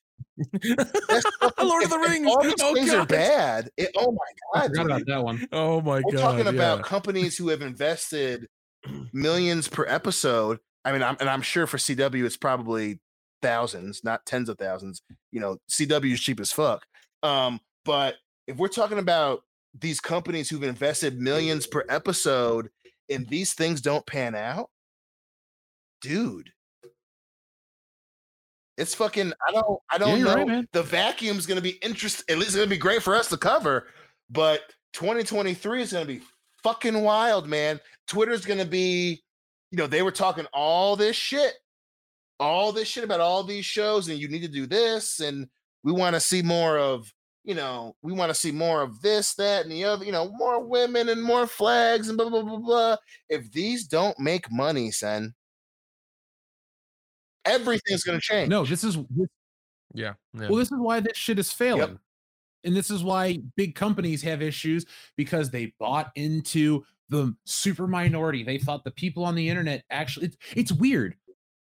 that's 0.52 1.26
fucking- 1.42 1.68
Lord 1.68 1.84
of 1.84 1.90
the 1.90 1.98
Rings. 2.00 2.28
all 2.28 2.42
these 2.44 2.54
Oh, 2.62 2.74
things 2.74 2.94
are 2.94 3.06
bad. 3.06 3.70
It, 3.78 3.90
oh 3.98 4.12
my 4.12 4.60
god, 4.62 4.68
forgot 4.70 4.86
about 4.86 5.06
that 5.08 5.24
one. 5.24 5.48
oh 5.52 5.82
my 5.82 6.02
god. 6.02 6.04
We're 6.06 6.12
god, 6.18 6.22
talking 6.22 6.48
about 6.48 6.78
yeah. 6.80 6.84
companies 6.84 7.38
who 7.38 7.50
have 7.50 7.62
invested 7.62 8.48
millions 9.14 9.68
per 9.68 9.86
episode. 9.88 10.60
I 10.86 10.92
mean, 10.92 11.04
I'm, 11.04 11.18
and 11.20 11.30
I'm 11.30 11.42
sure 11.42 11.68
for 11.68 11.78
CW 11.78 12.26
it's 12.26 12.38
probably 12.38 13.00
thousands, 13.42 14.02
not 14.04 14.26
tens 14.26 14.50
of 14.50 14.58
thousands. 14.58 15.02
You 15.32 15.40
know, 15.42 15.58
CW 15.70 16.14
is 16.14 16.20
cheap 16.22 16.40
as 16.40 16.52
fuck. 16.52 16.84
Um, 17.24 17.60
but 17.86 18.16
if 18.48 18.58
we're 18.58 18.68
talking 18.70 18.98
about 19.00 19.42
these 19.78 20.00
companies 20.00 20.50
who've 20.50 20.64
invested 20.64 21.20
millions 21.20 21.68
per 21.68 21.86
episode 21.90 22.70
and 23.10 23.28
these 23.30 23.54
things 23.54 23.82
don't 23.82 24.06
pan 24.06 24.36
out, 24.36 24.70
dude. 26.02 26.50
It's 28.80 28.96
fucking. 28.96 29.34
I 29.46 29.52
don't. 29.52 29.80
I 29.92 29.98
don't 29.98 30.18
you're 30.18 30.30
know. 30.30 30.36
right, 30.36 30.48
man. 30.48 30.68
the 30.72 30.82
vacuum's 30.82 31.46
going 31.46 31.58
to 31.58 31.62
be 31.62 31.78
interesting. 31.84 32.24
At 32.30 32.38
least 32.38 32.50
it's 32.50 32.56
going 32.56 32.70
to 32.70 32.76
be 32.76 32.80
great 32.80 33.04
for 33.04 33.14
us 33.14 33.28
to 33.28 33.38
cover. 33.38 33.88
But 34.30 34.62
2023 34.94 35.82
is 35.82 35.92
going 35.92 36.08
to 36.08 36.14
be 36.14 36.22
fucking 36.64 37.02
wild, 37.02 37.48
man. 37.48 37.82
Twitter's 38.08 38.46
going 38.46 38.60
to 38.60 38.66
be. 38.66 39.22
You 39.72 39.78
know, 39.78 39.88
they 39.88 40.02
were 40.02 40.12
talking 40.12 40.48
all 40.54 40.96
this 40.96 41.16
shit, 41.16 41.54
all 42.40 42.72
this 42.72 42.88
shit 42.88 43.04
about 43.04 43.20
all 43.20 43.44
these 43.44 43.66
shows, 43.66 44.08
and 44.08 44.18
you 44.18 44.28
need 44.30 44.42
to 44.42 44.48
do 44.48 44.66
this, 44.66 45.20
and 45.20 45.48
we 45.84 45.92
want 45.92 46.16
to 46.16 46.22
see 46.22 46.42
more 46.42 46.78
of. 46.80 47.14
You 47.44 47.56
know, 47.56 47.96
we 48.02 48.14
want 48.14 48.30
to 48.30 48.36
see 48.36 48.52
more 48.52 48.82
of 48.82 49.02
this, 49.02 49.34
that, 49.36 49.64
and 49.64 49.72
the 49.72 49.84
other. 49.84 50.06
You 50.06 50.14
know, 50.14 50.32
more 50.38 50.64
women 50.64 51.10
and 51.10 51.22
more 51.22 51.48
flags 51.48 52.08
and 52.08 52.18
blah 52.18 52.30
blah 52.30 52.44
blah 52.44 52.60
blah. 52.60 52.98
If 53.28 53.52
these 53.52 53.86
don't 53.88 54.18
make 54.20 54.50
money, 54.50 54.92
son, 54.92 55.34
everything's 57.50 58.04
going 58.04 58.20
to 58.20 58.22
change. 58.22 58.50
No, 58.50 58.66
this 58.66 58.84
is 58.84 58.96
this, 58.96 59.28
yeah, 59.94 60.14
yeah. 60.34 60.50
well, 60.50 60.56
this 60.56 60.72
is 60.72 60.78
why 60.78 61.00
this 61.00 61.18
shit 61.18 61.40
is 61.40 61.52
failing. 61.52 62.00
And 62.66 62.76
this 62.76 62.92
is 62.92 63.04
why 63.04 63.40
big 63.56 63.76
companies 63.76 64.22
have 64.24 64.42
issues 64.42 64.86
because 65.16 65.50
they 65.50 65.74
bought 65.80 66.12
into 66.16 66.84
the 67.10 67.36
super 67.46 67.88
minority. 67.88 68.44
They 68.44 68.58
thought 68.58 68.84
the 68.84 68.92
people 68.92 69.24
on 69.24 69.36
the 69.36 69.48
internet 69.48 69.84
actually 69.90 70.28
it's, 70.28 70.38
it's 70.56 70.72
weird. 70.72 71.16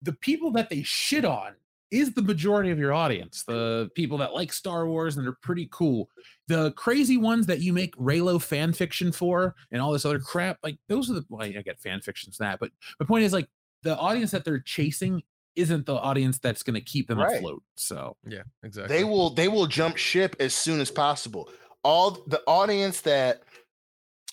The 0.01 0.13
people 0.13 0.51
that 0.51 0.69
they 0.69 0.83
shit 0.83 1.25
on 1.25 1.53
is 1.91 2.13
the 2.13 2.21
majority 2.21 2.71
of 2.71 2.79
your 2.79 2.93
audience. 2.93 3.43
The 3.43 3.89
people 3.95 4.17
that 4.19 4.33
like 4.33 4.51
Star 4.53 4.87
Wars 4.87 5.17
and 5.17 5.27
are 5.27 5.37
pretty 5.41 5.67
cool. 5.71 6.09
The 6.47 6.71
crazy 6.73 7.17
ones 7.17 7.45
that 7.47 7.61
you 7.61 7.73
make 7.73 7.95
Reylo 7.95 8.41
fan 8.41 8.73
fiction 8.73 9.11
for 9.11 9.55
and 9.71 9.81
all 9.81 9.91
this 9.91 10.05
other 10.05 10.19
crap, 10.19 10.57
like 10.63 10.77
those 10.87 11.09
are 11.09 11.13
the 11.13 11.25
well, 11.29 11.43
I 11.43 11.49
get 11.49 11.79
fan 11.79 12.01
fictions 12.01 12.37
that, 12.37 12.59
but 12.59 12.71
the 12.99 13.05
point 13.05 13.23
is 13.23 13.33
like 13.33 13.47
the 13.83 13.97
audience 13.97 14.31
that 14.31 14.45
they're 14.45 14.59
chasing 14.59 15.21
isn't 15.55 15.85
the 15.85 15.95
audience 15.95 16.39
that's 16.39 16.63
going 16.63 16.73
to 16.75 16.81
keep 16.81 17.07
them 17.07 17.19
Right. 17.19 17.37
afloat. 17.37 17.63
So 17.75 18.17
Yeah, 18.27 18.43
exactly. 18.63 18.95
They 18.97 19.03
will 19.03 19.29
they 19.29 19.47
will 19.47 19.67
jump 19.67 19.97
ship 19.97 20.35
as 20.39 20.53
soon 20.53 20.79
as 20.79 20.91
possible. 20.91 21.49
All 21.83 22.11
the 22.11 22.41
audience 22.47 23.01
that 23.01 23.43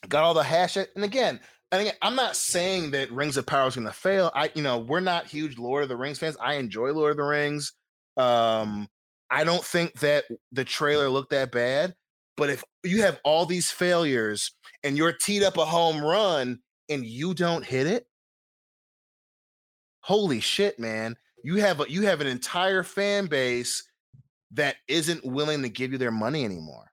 got 0.08 0.24
all 0.24 0.34
the 0.34 0.42
hash 0.42 0.76
and 0.76 0.88
again, 0.96 1.40
I 1.70 1.76
think 1.78 1.96
I'm 2.02 2.16
not 2.16 2.36
saying 2.36 2.90
that 2.92 3.10
Rings 3.12 3.36
of 3.36 3.46
Power 3.46 3.68
is 3.68 3.74
going 3.74 3.86
to 3.86 3.92
fail. 3.92 4.30
I 4.34 4.50
you 4.54 4.62
know 4.62 4.78
we're 4.78 5.00
not 5.00 5.26
huge 5.26 5.58
Lord 5.58 5.82
of 5.82 5.88
the 5.88 5.96
Rings 5.96 6.18
fans. 6.18 6.36
I 6.40 6.54
enjoy 6.54 6.92
Lord 6.92 7.12
of 7.12 7.16
the 7.18 7.22
Rings. 7.24 7.72
Um, 8.16 8.88
I 9.30 9.44
don't 9.44 9.64
think 9.64 10.00
that 10.00 10.24
the 10.50 10.64
trailer 10.64 11.08
looked 11.08 11.30
that 11.30 11.50
bad. 11.52 11.94
But 12.36 12.50
if 12.50 12.64
you 12.82 13.02
have 13.02 13.20
all 13.24 13.46
these 13.46 13.70
failures 13.70 14.52
and 14.82 14.96
you're 14.96 15.12
teed 15.12 15.42
up 15.42 15.58
a 15.58 15.64
home 15.64 16.02
run 16.02 16.60
and 16.88 17.04
you 17.04 17.34
don't 17.34 17.64
hit 17.64 17.86
it, 17.86 18.06
holy 20.02 20.40
shit, 20.40 20.78
man! 20.78 21.16
You 21.42 21.56
have 21.56 21.80
a, 21.80 21.90
you 21.90 22.02
have 22.02 22.20
an 22.20 22.26
entire 22.26 22.82
fan 22.82 23.26
base 23.26 23.82
that 24.52 24.76
isn't 24.86 25.24
willing 25.24 25.62
to 25.62 25.68
give 25.68 25.92
you 25.92 25.98
their 25.98 26.10
money 26.12 26.44
anymore. 26.44 26.90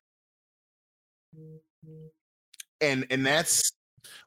And 2.82 3.06
and 3.10 3.26
that's 3.26 3.72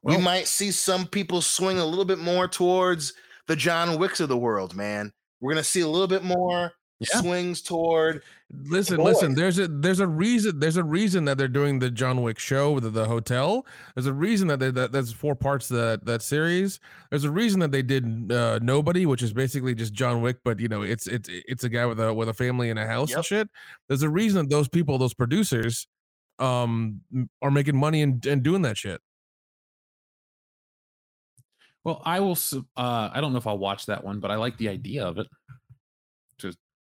Well- 0.03 0.17
we 0.17 0.23
might 0.23 0.47
see 0.47 0.71
some 0.71 1.07
people 1.07 1.41
swing 1.41 1.79
a 1.79 1.85
little 1.85 2.05
bit 2.05 2.19
more 2.19 2.47
towards 2.47 3.13
the 3.47 3.55
John 3.55 3.97
Wicks 3.97 4.19
of 4.19 4.29
the 4.29 4.37
world, 4.37 4.75
man. 4.75 5.11
We're 5.41 5.53
gonna 5.53 5.63
see 5.63 5.81
a 5.81 5.87
little 5.87 6.07
bit 6.07 6.23
more 6.23 6.71
Yeah. 7.13 7.21
swings 7.21 7.61
toward 7.61 8.21
Listen, 8.65 8.97
Boy. 8.97 9.05
listen. 9.05 9.33
There's 9.33 9.57
a 9.57 9.67
there's 9.67 9.99
a 9.99 10.05
reason 10.05 10.59
there's 10.59 10.77
a 10.77 10.83
reason 10.83 11.25
that 11.25 11.39
they're 11.39 11.47
doing 11.47 11.79
the 11.79 11.89
John 11.89 12.21
Wick 12.21 12.37
show 12.37 12.71
with 12.73 12.93
the 12.93 13.05
hotel. 13.05 13.65
There's 13.95 14.05
a 14.05 14.13
reason 14.13 14.47
that 14.49 14.59
they, 14.59 14.69
that 14.69 14.91
there's 14.91 15.11
four 15.11 15.33
parts 15.33 15.69
to 15.69 15.73
that 15.73 16.05
that 16.05 16.21
series. 16.21 16.79
There's 17.09 17.23
a 17.23 17.31
reason 17.31 17.59
that 17.61 17.71
they 17.71 17.81
did 17.81 18.31
uh, 18.31 18.59
Nobody, 18.61 19.07
which 19.07 19.23
is 19.23 19.33
basically 19.33 19.73
just 19.73 19.91
John 19.93 20.21
Wick, 20.21 20.37
but 20.43 20.59
you 20.59 20.67
know 20.67 20.83
it's 20.83 21.07
it's 21.07 21.29
it's 21.31 21.63
a 21.63 21.69
guy 21.69 21.87
with 21.87 21.99
a 21.99 22.13
with 22.13 22.29
a 22.29 22.33
family 22.33 22.69
and 22.69 22.77
a 22.77 22.85
house 22.85 23.09
and 23.11 23.25
shit. 23.25 23.49
There's 23.87 24.03
a 24.03 24.09
reason 24.09 24.43
that 24.43 24.49
those 24.51 24.67
people, 24.69 24.99
those 24.99 25.15
producers, 25.15 25.87
um, 26.37 27.01
are 27.41 27.49
making 27.51 27.75
money 27.75 28.03
and 28.03 28.23
and 28.25 28.43
doing 28.43 28.61
that 28.61 28.77
shit. 28.77 29.01
Well, 31.83 32.01
I 32.05 32.19
will. 32.19 32.31
s- 32.31 32.53
Uh, 32.77 33.09
I 33.11 33.19
don't 33.19 33.31
know 33.33 33.39
if 33.39 33.47
I'll 33.47 33.57
watch 33.57 33.87
that 33.87 34.03
one, 34.03 34.19
but 34.19 34.31
I 34.31 34.35
like 34.35 34.57
the 34.57 34.69
idea 34.69 35.05
of 35.05 35.17
it. 35.17 35.27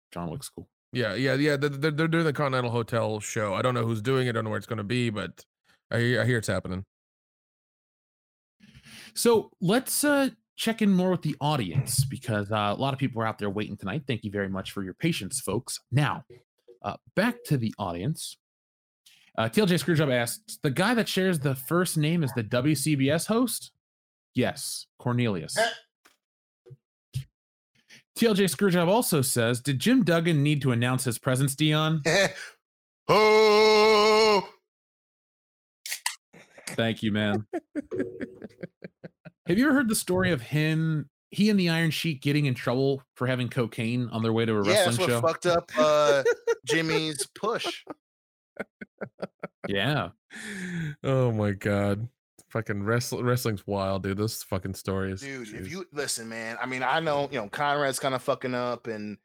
Just 0.08 0.12
John 0.12 0.30
Wick's 0.30 0.48
cool. 0.48 0.68
Yeah, 0.92 1.14
yeah, 1.14 1.34
yeah. 1.34 1.56
They're, 1.56 1.70
they're, 1.70 1.90
they're 1.90 2.08
doing 2.08 2.24
the 2.24 2.32
Continental 2.32 2.70
Hotel 2.70 3.20
show. 3.20 3.54
I 3.54 3.62
don't 3.62 3.74
know 3.74 3.84
who's 3.84 4.00
doing 4.00 4.26
it. 4.26 4.30
I 4.30 4.32
don't 4.32 4.44
know 4.44 4.50
where 4.50 4.58
it's 4.58 4.66
going 4.66 4.78
to 4.78 4.84
be, 4.84 5.10
but 5.10 5.44
I 5.90 5.98
hear, 5.98 6.22
I 6.22 6.24
hear 6.24 6.38
it's 6.38 6.48
happening. 6.48 6.84
So 9.14 9.50
let's 9.60 10.04
uh, 10.04 10.30
check 10.56 10.80
in 10.80 10.90
more 10.90 11.10
with 11.10 11.22
the 11.22 11.36
audience 11.40 12.04
because 12.04 12.50
uh, 12.50 12.74
a 12.76 12.80
lot 12.80 12.94
of 12.94 12.98
people 12.98 13.20
are 13.20 13.26
out 13.26 13.38
there 13.38 13.50
waiting 13.50 13.76
tonight. 13.76 14.04
Thank 14.06 14.24
you 14.24 14.30
very 14.30 14.48
much 14.48 14.72
for 14.72 14.82
your 14.82 14.94
patience, 14.94 15.40
folks. 15.40 15.80
Now, 15.90 16.24
uh, 16.82 16.96
back 17.14 17.44
to 17.44 17.56
the 17.56 17.74
audience. 17.78 18.38
Uh, 19.36 19.48
TLJ 19.48 19.84
Screwjob 19.84 20.12
asks 20.12 20.58
The 20.62 20.70
guy 20.70 20.94
that 20.94 21.08
shares 21.08 21.38
the 21.38 21.54
first 21.54 21.96
name 21.96 22.24
is 22.24 22.32
the 22.34 22.44
WCBS 22.44 23.26
host? 23.26 23.72
Yes, 24.34 24.86
Cornelius. 24.98 25.56
TLJ 28.18 28.52
Screwjob 28.52 28.88
also 28.88 29.22
says 29.22 29.60
Did 29.60 29.78
Jim 29.78 30.02
Duggan 30.02 30.42
need 30.42 30.60
to 30.62 30.72
announce 30.72 31.04
his 31.04 31.20
presence, 31.20 31.54
Dion? 31.54 32.02
oh 33.08 34.48
Thank 36.70 37.02
you, 37.04 37.12
man. 37.12 37.46
Have 39.46 39.56
you 39.56 39.66
ever 39.66 39.74
heard 39.74 39.88
the 39.88 39.94
story 39.94 40.32
of 40.32 40.40
him, 40.40 41.08
he 41.30 41.48
and 41.48 41.58
the 41.58 41.68
Iron 41.68 41.92
Sheik 41.92 42.20
getting 42.20 42.46
in 42.46 42.54
trouble 42.54 43.02
for 43.14 43.28
having 43.28 43.48
cocaine 43.48 44.08
on 44.10 44.22
their 44.22 44.32
way 44.32 44.44
to 44.44 44.52
a 44.52 44.64
yeah, 44.64 44.70
wrestling 44.70 44.96
that's 44.96 44.98
what 44.98 45.08
show? 45.10 45.20
fucked 45.20 45.46
up 45.46 45.70
uh 45.78 46.24
Jimmy's 46.66 47.24
push. 47.34 47.84
Yeah. 49.68 50.08
Oh 51.02 51.32
my 51.32 51.52
god. 51.52 52.06
Fucking 52.48 52.82
wrestling 52.82 53.24
wrestling's 53.24 53.66
wild, 53.66 54.02
dude. 54.04 54.16
Those 54.16 54.42
fucking 54.42 54.74
stories. 54.74 55.20
Dude, 55.20 55.48
if 55.54 55.70
you 55.70 55.84
listen, 55.92 56.28
man, 56.28 56.56
I 56.60 56.66
mean, 56.66 56.82
I 56.82 56.98
know, 57.00 57.28
you 57.30 57.38
know, 57.38 57.48
Conrad's 57.48 57.98
kind 57.98 58.14
of 58.14 58.22
fucking 58.22 58.54
up 58.54 58.86
and 58.86 59.18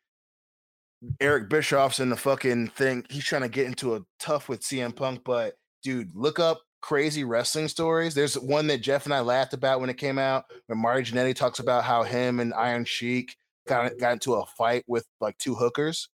Eric 1.19 1.49
Bischoff's 1.49 1.99
in 1.99 2.09
the 2.09 2.17
fucking 2.17 2.67
thing. 2.69 3.05
He's 3.09 3.23
trying 3.23 3.43
to 3.43 3.49
get 3.49 3.65
into 3.65 3.95
a 3.95 4.01
tough 4.19 4.49
with 4.49 4.61
CM 4.61 4.95
Punk, 4.95 5.21
but 5.23 5.55
dude, 5.83 6.13
look 6.13 6.39
up 6.39 6.61
crazy 6.81 7.23
wrestling 7.23 7.67
stories. 7.69 8.13
There's 8.13 8.37
one 8.37 8.67
that 8.67 8.81
Jeff 8.81 9.05
and 9.05 9.13
I 9.13 9.21
laughed 9.21 9.53
about 9.53 9.79
when 9.79 9.89
it 9.89 9.97
came 9.97 10.19
out, 10.19 10.43
where 10.67 10.75
Marty 10.75 11.11
Jannetty 11.11 11.35
talks 11.35 11.59
about 11.59 11.83
how 11.83 12.03
him 12.03 12.39
and 12.39 12.53
Iron 12.53 12.85
Sheik 12.85 13.35
got 13.67 13.97
got 13.99 14.13
into 14.13 14.35
a 14.35 14.45
fight 14.45 14.83
with 14.87 15.05
like 15.21 15.37
two 15.37 15.55
hookers. 15.55 16.09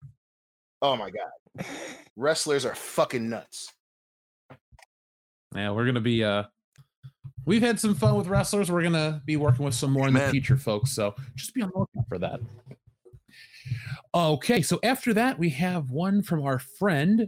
Oh 0.81 0.95
my 0.95 1.09
god. 1.09 1.65
Wrestlers 2.15 2.65
are 2.65 2.75
fucking 2.75 3.29
nuts. 3.29 3.73
Yeah, 5.55 5.71
we're 5.71 5.85
gonna 5.85 6.01
be 6.01 6.23
uh 6.23 6.43
we've 7.49 7.63
had 7.63 7.79
some 7.79 7.95
fun 7.95 8.15
with 8.15 8.27
wrestlers. 8.27 8.71
We're 8.71 8.83
gonna 8.83 9.23
be 9.25 9.35
working 9.35 9.65
with 9.65 9.73
some 9.73 9.91
more 9.91 10.07
in 10.07 10.13
the 10.13 10.29
future, 10.29 10.55
folks. 10.55 10.91
So 10.91 11.15
just 11.35 11.55
be 11.55 11.63
on 11.63 11.71
the 11.73 11.79
lookout 11.79 12.07
for 12.07 12.19
that. 12.19 12.39
Okay, 14.13 14.61
so 14.61 14.79
after 14.83 15.15
that, 15.15 15.37
we 15.37 15.49
have 15.49 15.89
one 15.89 16.21
from 16.21 16.43
our 16.43 16.59
friend 16.59 17.27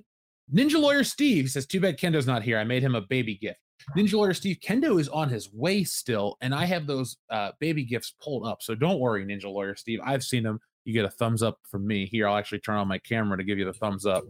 Ninja 0.53 0.80
Lawyer 0.80 1.03
Steve. 1.03 1.45
He 1.45 1.48
says, 1.48 1.65
Too 1.65 1.80
bad 1.80 1.98
Kendo's 1.98 2.27
not 2.27 2.43
here. 2.43 2.60
I 2.60 2.64
made 2.64 2.84
him 2.84 2.93
a 2.93 3.02
baby 3.02 3.35
gift. 3.35 3.60
Ninja 3.98 4.14
Lawyer 4.14 4.35
Steve, 4.35 4.57
Kendo 4.64 5.02
is 5.02 5.10
on 5.10 5.27
his 5.27 5.52
way 5.52 5.84
still, 5.84 6.38
and 6.41 6.53
I 6.53 6.65
have 6.65 6.85
those 6.85 7.18
uh, 7.31 7.52
baby 7.60 7.84
gifts 7.84 8.14
pulled 8.22 8.45
up. 8.45 8.61
So 8.61 8.76
don't 8.76 8.99
worry, 8.99 9.26
Ninja 9.26 9.45
Lawyer 9.45 9.76
Steve. 9.76 9.99
I've 10.03 10.23
seen 10.23 10.43
them. 10.43 10.60
You 10.85 10.93
get 10.93 11.06
a 11.06 11.10
thumbs 11.10 11.41
up 11.41 11.57
from 11.68 11.85
me. 11.85 12.06
Here, 12.06 12.27
I'll 12.27 12.38
actually 12.38 12.60
turn 12.60 12.77
on 12.77 12.88
my 12.88 12.99
camera 12.99 13.38
to 13.38 13.43
give 13.43 13.57
you 13.57 13.65
the 13.65 13.73
thumbs 13.73 14.06
up. 14.06 14.23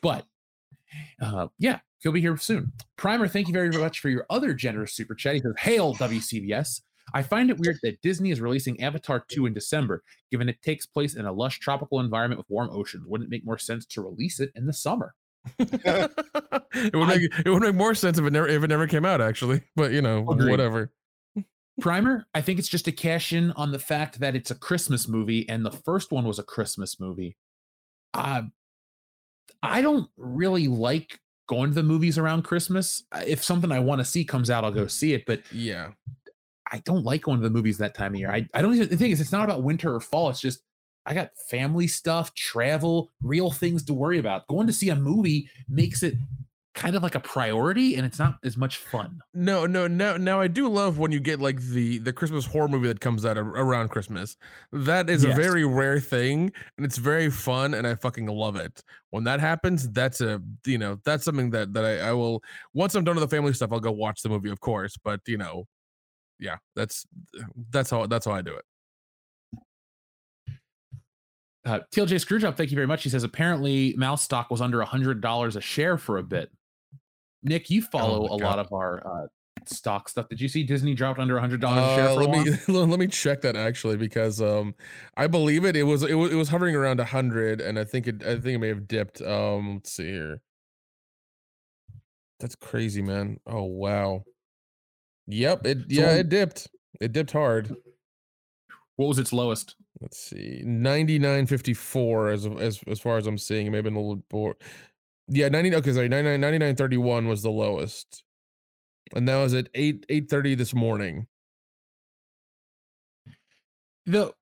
But 0.00 0.26
uh, 1.20 1.48
yeah, 1.58 1.80
he'll 1.98 2.12
be 2.12 2.20
here 2.20 2.36
soon. 2.36 2.72
Primer, 2.96 3.28
thank 3.28 3.48
you 3.48 3.52
very 3.52 3.70
much 3.70 4.00
for 4.00 4.08
your 4.08 4.26
other 4.30 4.54
generous 4.54 4.94
super 4.94 5.14
chat. 5.14 5.34
He 5.34 5.40
says, 5.40 5.54
Hail 5.58 5.94
WCBS. 5.94 6.80
I 7.14 7.22
find 7.22 7.50
it 7.50 7.58
weird 7.58 7.78
that 7.82 8.02
Disney 8.02 8.30
is 8.30 8.40
releasing 8.40 8.80
Avatar 8.82 9.24
2 9.28 9.46
in 9.46 9.54
December, 9.54 10.02
given 10.30 10.48
it 10.48 10.60
takes 10.62 10.86
place 10.86 11.14
in 11.14 11.24
a 11.24 11.32
lush 11.32 11.60
tropical 11.60 12.00
environment 12.00 12.38
with 12.38 12.50
warm 12.50 12.70
oceans. 12.72 13.04
Wouldn't 13.06 13.28
it 13.28 13.30
make 13.30 13.46
more 13.46 13.58
sense 13.58 13.86
to 13.86 14.02
release 14.02 14.40
it 14.40 14.50
in 14.54 14.66
the 14.66 14.72
summer? 14.72 15.14
it 15.58 16.94
would 16.94 17.06
make 17.06 17.22
it 17.44 17.48
would 17.48 17.62
make 17.62 17.74
more 17.76 17.94
sense 17.94 18.18
if 18.18 18.24
it 18.24 18.32
never 18.32 18.48
if 18.48 18.64
it 18.64 18.68
never 18.68 18.88
came 18.88 19.04
out 19.04 19.20
actually. 19.20 19.62
But 19.76 19.92
you 19.92 20.02
know, 20.02 20.28
Agreed. 20.28 20.50
whatever. 20.50 20.90
Primer, 21.80 22.26
I 22.34 22.40
think 22.40 22.58
it's 22.58 22.68
just 22.68 22.88
a 22.88 22.92
cash 22.92 23.32
in 23.32 23.52
on 23.52 23.70
the 23.70 23.78
fact 23.78 24.18
that 24.20 24.34
it's 24.34 24.50
a 24.50 24.54
Christmas 24.54 25.06
movie 25.06 25.48
and 25.48 25.64
the 25.64 25.70
first 25.70 26.10
one 26.10 26.24
was 26.24 26.38
a 26.38 26.42
Christmas 26.42 26.98
movie. 26.98 27.36
Uh, 28.14 28.42
I 29.62 29.82
don't 29.82 30.08
really 30.16 30.68
like 30.68 31.20
going 31.48 31.70
to 31.70 31.74
the 31.74 31.82
movies 31.82 32.18
around 32.18 32.42
Christmas. 32.42 33.04
If 33.26 33.42
something 33.44 33.70
I 33.70 33.78
want 33.78 34.00
to 34.00 34.04
see 34.04 34.24
comes 34.24 34.50
out, 34.50 34.64
I'll 34.64 34.72
go 34.72 34.86
see 34.86 35.12
it. 35.12 35.24
But 35.26 35.40
Yeah. 35.52 35.90
I 36.72 36.78
don't 36.78 37.04
like 37.04 37.22
going 37.22 37.38
to 37.38 37.44
the 37.44 37.54
movies 37.54 37.78
that 37.78 37.94
time 37.94 38.14
of 38.14 38.20
year. 38.20 38.28
Mm-hmm. 38.28 38.46
I, 38.54 38.58
I 38.58 38.62
don't 38.62 38.74
even 38.74 38.88
the 38.88 38.96
thing 38.96 39.12
is 39.12 39.20
it's 39.20 39.32
not 39.32 39.44
about 39.44 39.62
winter 39.62 39.94
or 39.94 40.00
fall. 40.00 40.30
It's 40.30 40.40
just 40.40 40.60
I 41.06 41.14
got 41.14 41.30
family 41.48 41.86
stuff, 41.86 42.34
travel, 42.34 43.12
real 43.22 43.52
things 43.52 43.84
to 43.84 43.94
worry 43.94 44.18
about. 44.18 44.48
Going 44.48 44.66
to 44.66 44.72
see 44.72 44.88
a 44.88 44.96
movie 44.96 45.48
makes 45.68 46.02
it 46.02 46.14
kind 46.76 46.94
of 46.94 47.02
like 47.02 47.14
a 47.16 47.20
priority 47.20 47.96
and 47.96 48.06
it's 48.06 48.18
not 48.18 48.38
as 48.44 48.56
much 48.56 48.76
fun. 48.76 49.18
No, 49.34 49.66
no, 49.66 49.88
no. 49.88 50.16
Now 50.16 50.40
I 50.40 50.46
do 50.46 50.68
love 50.68 50.98
when 50.98 51.10
you 51.10 51.18
get 51.18 51.40
like 51.40 51.60
the 51.60 51.98
the 51.98 52.12
Christmas 52.12 52.46
horror 52.46 52.68
movie 52.68 52.86
that 52.86 53.00
comes 53.00 53.24
out 53.24 53.36
around 53.38 53.88
Christmas. 53.88 54.36
That 54.72 55.10
is 55.10 55.24
Yes. 55.24 55.36
a 55.36 55.40
very 55.40 55.64
rare 55.64 55.98
thing, 55.98 56.52
and 56.76 56.86
it's 56.86 56.98
very 56.98 57.30
fun, 57.30 57.74
and 57.74 57.86
I 57.86 57.94
fucking 57.96 58.26
love 58.26 58.56
it. 58.56 58.84
When 59.10 59.24
that 59.24 59.40
happens, 59.40 59.88
that's 59.90 60.20
a 60.20 60.40
you 60.64 60.78
know 60.78 61.00
that's 61.04 61.24
something 61.24 61.50
that 61.50 61.72
that 61.72 61.84
I, 61.84 62.10
I 62.10 62.12
will 62.12 62.42
once 62.74 62.94
I'm 62.94 63.02
done 63.04 63.16
with 63.16 63.28
the 63.28 63.34
family 63.36 63.52
stuff, 63.54 63.72
I'll 63.72 63.80
go 63.80 63.90
watch 63.92 64.22
the 64.22 64.28
movie, 64.28 64.50
of 64.50 64.60
course. 64.60 64.96
But 65.02 65.20
you 65.26 65.38
know, 65.38 65.66
yeah, 66.38 66.58
that's 66.76 67.06
that's 67.70 67.90
how 67.90 68.06
that's 68.06 68.26
how 68.26 68.32
I 68.32 68.42
do 68.42 68.54
it. 68.54 68.64
Uh, 71.64 71.80
TLJ 71.92 72.24
Screwjob, 72.24 72.56
thank 72.56 72.70
you 72.70 72.76
very 72.76 72.86
much. 72.86 73.02
He 73.02 73.08
says 73.08 73.24
apparently 73.24 73.92
mouse 73.96 74.22
stock 74.22 74.50
was 74.50 74.60
under 74.60 74.80
a 74.82 74.86
hundred 74.86 75.20
dollars 75.20 75.56
a 75.56 75.60
share 75.60 75.98
for 75.98 76.18
a 76.18 76.22
bit. 76.22 76.50
Nick, 77.46 77.70
you 77.70 77.80
follow 77.80 78.26
my 78.28 78.34
a 78.34 78.38
God. 78.38 78.42
lot 78.42 78.58
of 78.58 78.72
our 78.72 79.06
uh, 79.06 79.26
stock 79.66 80.08
stuff. 80.08 80.28
Did 80.28 80.40
you 80.40 80.48
see 80.48 80.62
Disney 80.62 80.94
dropped 80.94 81.18
under 81.18 81.36
a 81.36 81.40
hundred 81.40 81.60
dollars 81.60 81.84
a 81.84 81.94
share 81.94 82.08
Uh, 82.08 82.14
let 82.14 82.30
me 82.30 82.56
let 82.86 82.98
me 82.98 83.06
check 83.06 83.40
that 83.42 83.56
actually 83.56 83.96
because 83.96 84.40
um 84.42 84.74
I 85.16 85.26
believe 85.26 85.64
it. 85.64 85.76
It 85.76 85.84
was 85.84 86.02
it 86.02 86.14
was, 86.14 86.32
it 86.32 86.36
was 86.36 86.48
hovering 86.48 86.74
around 86.74 87.00
a 87.00 87.04
hundred, 87.04 87.60
and 87.60 87.78
I 87.78 87.84
think 87.84 88.06
it 88.06 88.22
I 88.22 88.34
think 88.34 88.56
it 88.56 88.58
may 88.58 88.68
have 88.68 88.88
dipped. 88.88 89.22
Um, 89.22 89.74
let's 89.74 89.92
see 89.92 90.10
here. 90.10 90.40
That's 92.40 92.56
crazy, 92.56 93.02
man. 93.02 93.38
Oh 93.46 93.64
wow. 93.64 94.24
Yep. 95.28 95.66
It 95.66 95.78
yeah 95.88 96.14
it 96.16 96.28
dipped. 96.28 96.68
It 97.00 97.12
dipped 97.12 97.32
hard. 97.32 97.74
What 98.96 99.08
was 99.08 99.18
its 99.18 99.32
lowest? 99.32 99.76
Let's 100.00 100.18
see, 100.18 100.62
ninety 100.64 101.18
nine 101.18 101.46
fifty 101.46 101.72
four 101.74 102.28
as 102.30 102.46
as 102.46 102.80
as 102.86 103.00
far 103.00 103.16
as 103.16 103.26
I'm 103.26 103.38
seeing. 103.38 103.66
It 103.66 103.70
may 103.70 103.78
have 103.78 103.84
been 103.84 103.96
a 103.96 104.00
little 104.00 104.22
more. 104.32 104.56
Yeah, 105.28 105.48
ninety. 105.48 105.74
Okay, 105.74 105.92
sorry, 105.92 106.08
99, 106.08 106.40
99 106.40 107.26
was 107.26 107.42
the 107.42 107.50
lowest, 107.50 108.22
and 109.14 109.28
that 109.28 109.36
was 109.42 109.54
at 109.54 109.68
eight 109.74 110.06
eight 110.08 110.30
thirty 110.30 110.54
this 110.54 110.74
morning. 110.74 111.26
The 114.06 114.32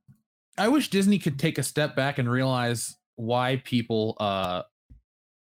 I 0.58 0.68
wish 0.68 0.90
Disney 0.90 1.18
could 1.18 1.38
take 1.38 1.58
a 1.58 1.62
step 1.62 1.96
back 1.96 2.18
and 2.18 2.30
realize 2.30 2.94
why 3.16 3.62
people 3.64 4.16
uh 4.20 4.62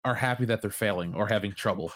are 0.04 0.14
happy 0.14 0.46
that 0.46 0.62
they're 0.62 0.70
failing 0.70 1.14
or 1.14 1.26
having 1.28 1.52
trouble. 1.52 1.92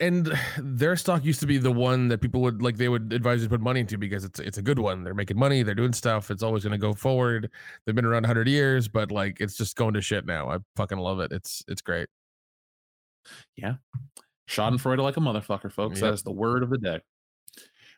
and 0.00 0.32
their 0.58 0.96
stock 0.96 1.24
used 1.24 1.40
to 1.40 1.46
be 1.46 1.58
the 1.58 1.70
one 1.72 2.08
that 2.08 2.20
people 2.20 2.40
would 2.40 2.62
like 2.62 2.76
they 2.76 2.88
would 2.88 3.12
advise 3.12 3.40
you 3.42 3.46
to 3.48 3.50
put 3.50 3.60
money 3.60 3.80
into 3.80 3.98
because 3.98 4.24
it's 4.24 4.40
it's 4.40 4.58
a 4.58 4.62
good 4.62 4.78
one 4.78 5.04
they're 5.04 5.14
making 5.14 5.38
money 5.38 5.62
they're 5.62 5.74
doing 5.74 5.92
stuff 5.92 6.30
it's 6.30 6.42
always 6.42 6.64
going 6.64 6.72
to 6.72 6.78
go 6.78 6.94
forward 6.94 7.50
they've 7.86 7.94
been 7.94 8.04
around 8.06 8.22
100 8.22 8.48
years 8.48 8.88
but 8.88 9.10
like 9.12 9.40
it's 9.40 9.56
just 9.56 9.76
going 9.76 9.94
to 9.94 10.00
shit 10.00 10.26
now 10.26 10.48
i 10.50 10.58
fucking 10.76 10.98
love 10.98 11.20
it 11.20 11.32
it's 11.32 11.62
it's 11.68 11.82
great 11.82 12.08
Schadenfreude 14.48 14.98
like 14.98 15.16
a 15.16 15.20
motherfucker, 15.20 15.72
folks. 15.72 16.00
Yep. 16.00 16.02
That 16.02 16.14
is 16.14 16.22
the 16.22 16.32
word 16.32 16.62
of 16.62 16.70
the 16.70 16.78
day. 16.78 17.00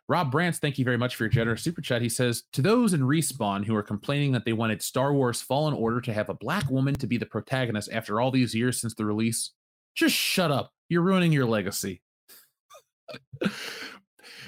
Rob 0.08 0.32
Brantz, 0.32 0.58
thank 0.58 0.78
you 0.78 0.84
very 0.84 0.96
much 0.96 1.16
for 1.16 1.24
your 1.24 1.30
generous 1.30 1.62
super 1.62 1.80
chat. 1.80 2.00
He 2.00 2.08
says, 2.08 2.44
To 2.52 2.62
those 2.62 2.94
in 2.94 3.00
Respawn 3.00 3.64
who 3.64 3.74
are 3.74 3.82
complaining 3.82 4.30
that 4.32 4.44
they 4.44 4.52
wanted 4.52 4.80
Star 4.80 5.12
Wars 5.12 5.42
Fallen 5.42 5.74
Order 5.74 6.00
to 6.02 6.12
have 6.12 6.28
a 6.28 6.34
black 6.34 6.70
woman 6.70 6.94
to 6.94 7.08
be 7.08 7.18
the 7.18 7.26
protagonist 7.26 7.90
after 7.92 8.20
all 8.20 8.30
these 8.30 8.54
years 8.54 8.80
since 8.80 8.94
the 8.94 9.04
release, 9.04 9.50
just 9.96 10.14
shut 10.14 10.52
up. 10.52 10.70
You're 10.88 11.02
ruining 11.02 11.32
your 11.32 11.46
legacy. 11.46 12.02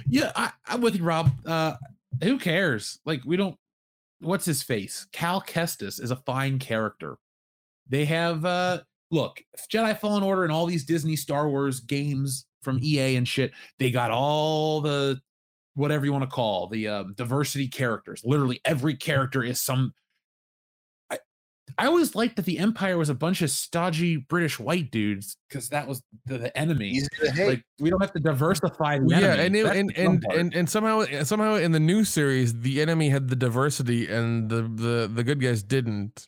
yeah, 0.08 0.30
I, 0.36 0.52
I'm 0.66 0.80
with 0.80 0.96
you, 0.96 1.02
Rob. 1.02 1.32
Uh, 1.44 1.74
who 2.22 2.38
cares? 2.38 3.00
Like, 3.04 3.22
we 3.24 3.36
don't. 3.36 3.56
What's 4.20 4.44
his 4.44 4.62
face? 4.62 5.06
Cal 5.12 5.40
Kestis 5.40 6.00
is 6.00 6.10
a 6.12 6.16
fine 6.16 6.58
character. 6.58 7.18
They 7.88 8.04
have 8.04 8.44
uh 8.44 8.80
look, 9.10 9.42
Jedi 9.72 9.98
Fallen 9.98 10.22
Order 10.22 10.44
and 10.44 10.52
all 10.52 10.66
these 10.66 10.84
Disney 10.84 11.16
Star 11.16 11.48
Wars 11.48 11.80
games 11.80 12.46
from 12.62 12.78
EA 12.82 13.16
and 13.16 13.26
shit, 13.26 13.52
they 13.78 13.90
got 13.90 14.10
all 14.10 14.80
the 14.80 15.20
whatever 15.74 16.04
you 16.04 16.12
want 16.12 16.24
to 16.24 16.30
call 16.30 16.66
the 16.66 16.88
um, 16.88 17.14
diversity 17.16 17.68
characters. 17.68 18.22
Literally 18.24 18.60
every 18.64 18.96
character 18.96 19.42
is 19.42 19.62
some. 19.62 19.94
I, 21.10 21.18
I 21.78 21.86
always 21.86 22.14
liked 22.14 22.36
that 22.36 22.44
the 22.44 22.58
Empire 22.58 22.98
was 22.98 23.08
a 23.08 23.14
bunch 23.14 23.42
of 23.42 23.50
stodgy 23.50 24.16
British 24.16 24.58
white 24.58 24.90
dudes 24.90 25.36
because 25.48 25.68
that 25.68 25.86
was 25.86 26.02
the, 26.26 26.38
the 26.38 26.58
enemy. 26.58 26.90
Easy 26.90 27.08
to 27.20 27.30
hate. 27.30 27.48
Like 27.48 27.62
we 27.78 27.90
don't 27.90 28.00
have 28.00 28.12
to 28.12 28.20
diversify 28.20 28.98
the 28.98 29.06
yeah 29.08 29.18
enemy. 29.18 29.44
and 29.44 29.56
it, 29.56 29.76
and 29.76 29.96
and, 29.96 30.24
and 30.32 30.54
and 30.54 30.68
somehow 30.68 31.04
somehow 31.22 31.54
in 31.54 31.72
the 31.72 31.80
new 31.80 32.04
series 32.04 32.60
the 32.60 32.82
enemy 32.82 33.08
had 33.08 33.28
the 33.28 33.36
diversity 33.36 34.08
and 34.08 34.50
the 34.50 34.62
the 34.62 35.10
the 35.12 35.22
good 35.22 35.40
guys 35.40 35.62
didn't 35.62 36.26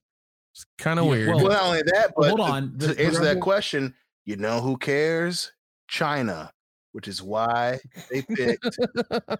it's 0.52 0.64
kind 0.78 0.98
of 0.98 1.06
Yeah, 1.06 1.10
weird 1.12 1.28
well, 1.28 1.36
well, 1.44 1.48
not 1.52 1.62
only 1.64 1.82
that, 1.82 2.12
but 2.16 2.27
hold 2.28 2.39
to- 2.39 2.44
on, 2.44 2.72
to, 2.78 2.86
the- 2.89 2.94
the 2.94 3.05
answer 3.05 3.22
that 3.24 3.40
question, 3.40 3.94
you 4.24 4.36
know 4.36 4.60
who 4.60 4.77
cares? 4.77 5.52
China, 5.89 6.52
which 6.93 7.09
is 7.09 7.22
why 7.22 7.78
they 8.10 8.22
picked 8.22 8.78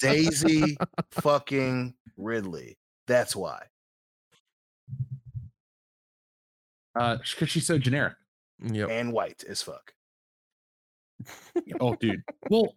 Daisy 0.01 0.77
fucking 1.13 1.95
Ridley. 2.17 2.77
That's 3.07 3.35
why. 3.37 3.63
uh, 6.97 7.19
because 7.19 7.49
she's 7.51 7.67
so 7.67 7.79
generic. 7.79 8.15
yep 8.73 8.89
And 8.91 9.13
white 9.13 9.45
as 9.49 9.63
fuck. 9.63 9.93
Oh, 11.81 11.95
dude. 11.97 12.23
Well, 12.51 12.75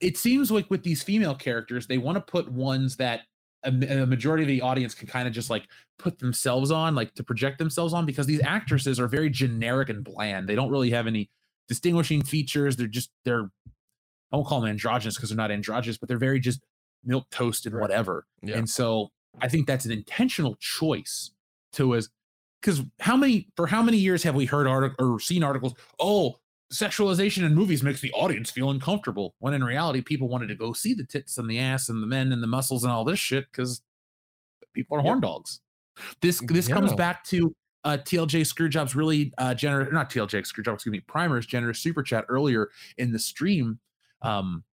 it 0.00 0.16
seems 0.16 0.50
like 0.50 0.70
with 0.70 0.82
these 0.82 1.02
female 1.02 1.34
characters, 1.34 1.86
they 1.86 1.98
want 1.98 2.16
to 2.16 2.20
put 2.22 2.50
ones 2.50 2.96
that 2.96 3.22
a, 3.64 4.02
a 4.02 4.06
majority 4.06 4.42
of 4.42 4.48
the 4.48 4.60
audience 4.60 4.94
can 4.94 5.08
kind 5.08 5.28
of 5.28 5.34
just 5.34 5.50
like 5.50 5.68
put 5.98 6.18
themselves 6.18 6.70
on, 6.70 6.94
like 6.94 7.14
to 7.14 7.24
project 7.24 7.58
themselves 7.58 7.92
on, 7.94 8.06
because 8.06 8.26
these 8.26 8.42
actresses 8.42 8.98
are 8.98 9.08
very 9.08 9.30
generic 9.30 9.88
and 9.88 10.04
bland. 10.04 10.48
They 10.48 10.54
don't 10.54 10.70
really 10.70 10.90
have 10.90 11.06
any 11.06 11.30
distinguishing 11.68 12.22
features. 12.22 12.76
They're 12.76 12.86
just 12.86 13.10
they're 13.24 13.50
I 14.32 14.36
won't 14.36 14.48
call 14.48 14.60
them 14.60 14.70
androgynous 14.70 15.16
because 15.16 15.30
they're 15.30 15.36
not 15.36 15.50
androgynous, 15.50 15.98
but 15.98 16.08
they're 16.08 16.18
very 16.18 16.40
just 16.40 16.60
milk 17.04 17.26
toast 17.30 17.66
and 17.66 17.78
whatever. 17.78 18.26
Yeah. 18.42 18.56
And 18.56 18.68
so 18.68 19.10
I 19.40 19.48
think 19.48 19.66
that's 19.66 19.84
an 19.84 19.92
intentional 19.92 20.56
choice 20.60 21.30
to 21.74 21.94
as 21.94 22.08
because 22.60 22.82
how 23.00 23.16
many 23.16 23.48
for 23.56 23.66
how 23.66 23.82
many 23.82 23.98
years 23.98 24.22
have 24.22 24.34
we 24.34 24.46
heard 24.46 24.66
article 24.66 25.14
or 25.14 25.20
seen 25.20 25.42
articles? 25.42 25.74
Oh, 25.98 26.38
sexualization 26.72 27.44
in 27.44 27.54
movies 27.54 27.82
makes 27.82 28.00
the 28.00 28.12
audience 28.12 28.50
feel 28.50 28.70
uncomfortable. 28.70 29.34
When 29.38 29.54
in 29.54 29.62
reality, 29.62 30.00
people 30.00 30.28
wanted 30.28 30.48
to 30.48 30.54
go 30.54 30.72
see 30.72 30.94
the 30.94 31.04
tits 31.04 31.38
and 31.38 31.48
the 31.48 31.58
ass 31.58 31.88
and 31.88 32.02
the 32.02 32.06
men 32.06 32.32
and 32.32 32.42
the 32.42 32.46
muscles 32.46 32.84
and 32.84 32.92
all 32.92 33.04
this 33.04 33.18
shit 33.18 33.46
because 33.52 33.82
people 34.72 34.96
are 34.96 35.02
horn 35.02 35.20
dogs. 35.20 35.60
This 36.20 36.40
this 36.46 36.68
comes 36.68 36.94
back 36.94 37.24
to 37.24 37.54
uh, 37.84 37.98
TLJ 37.98 38.42
Screwjob's 38.42 38.96
really 38.96 39.32
uh, 39.38 39.54
generous, 39.54 39.92
not 39.92 40.10
TLJ 40.10 40.46
Screwjob, 40.46 40.74
excuse 40.74 40.92
me, 40.92 41.00
Primer's 41.00 41.46
generous 41.46 41.80
super 41.80 42.02
chat 42.02 42.24
earlier 42.28 42.70
in 42.96 43.12
the 43.12 43.18
stream. 43.18 43.78
Um, 44.22 44.64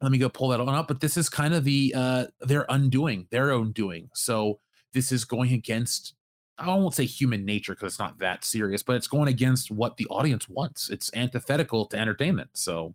let 0.00 0.12
me 0.12 0.18
go 0.18 0.28
pull 0.28 0.48
that 0.48 0.60
on 0.60 0.68
up. 0.68 0.88
But 0.88 1.00
this 1.00 1.16
is 1.16 1.28
kind 1.28 1.54
of 1.54 1.64
the 1.64 1.92
uh, 1.96 2.26
their 2.40 2.64
undoing, 2.68 3.26
their 3.30 3.50
own 3.50 3.72
doing. 3.72 4.08
So 4.14 4.60
this 4.92 5.12
is 5.12 5.24
going 5.24 5.52
against 5.52 6.14
I 6.62 6.74
won't 6.74 6.94
say 6.94 7.04
human 7.04 7.44
nature 7.44 7.74
because 7.74 7.94
it's 7.94 7.98
not 7.98 8.18
that 8.20 8.44
serious, 8.44 8.82
but 8.82 8.96
it's 8.96 9.08
going 9.08 9.28
against 9.28 9.70
what 9.70 9.96
the 9.96 10.06
audience 10.06 10.48
wants. 10.48 10.90
It's 10.90 11.10
antithetical 11.14 11.86
to 11.86 11.98
entertainment. 11.98 12.50
So 12.54 12.94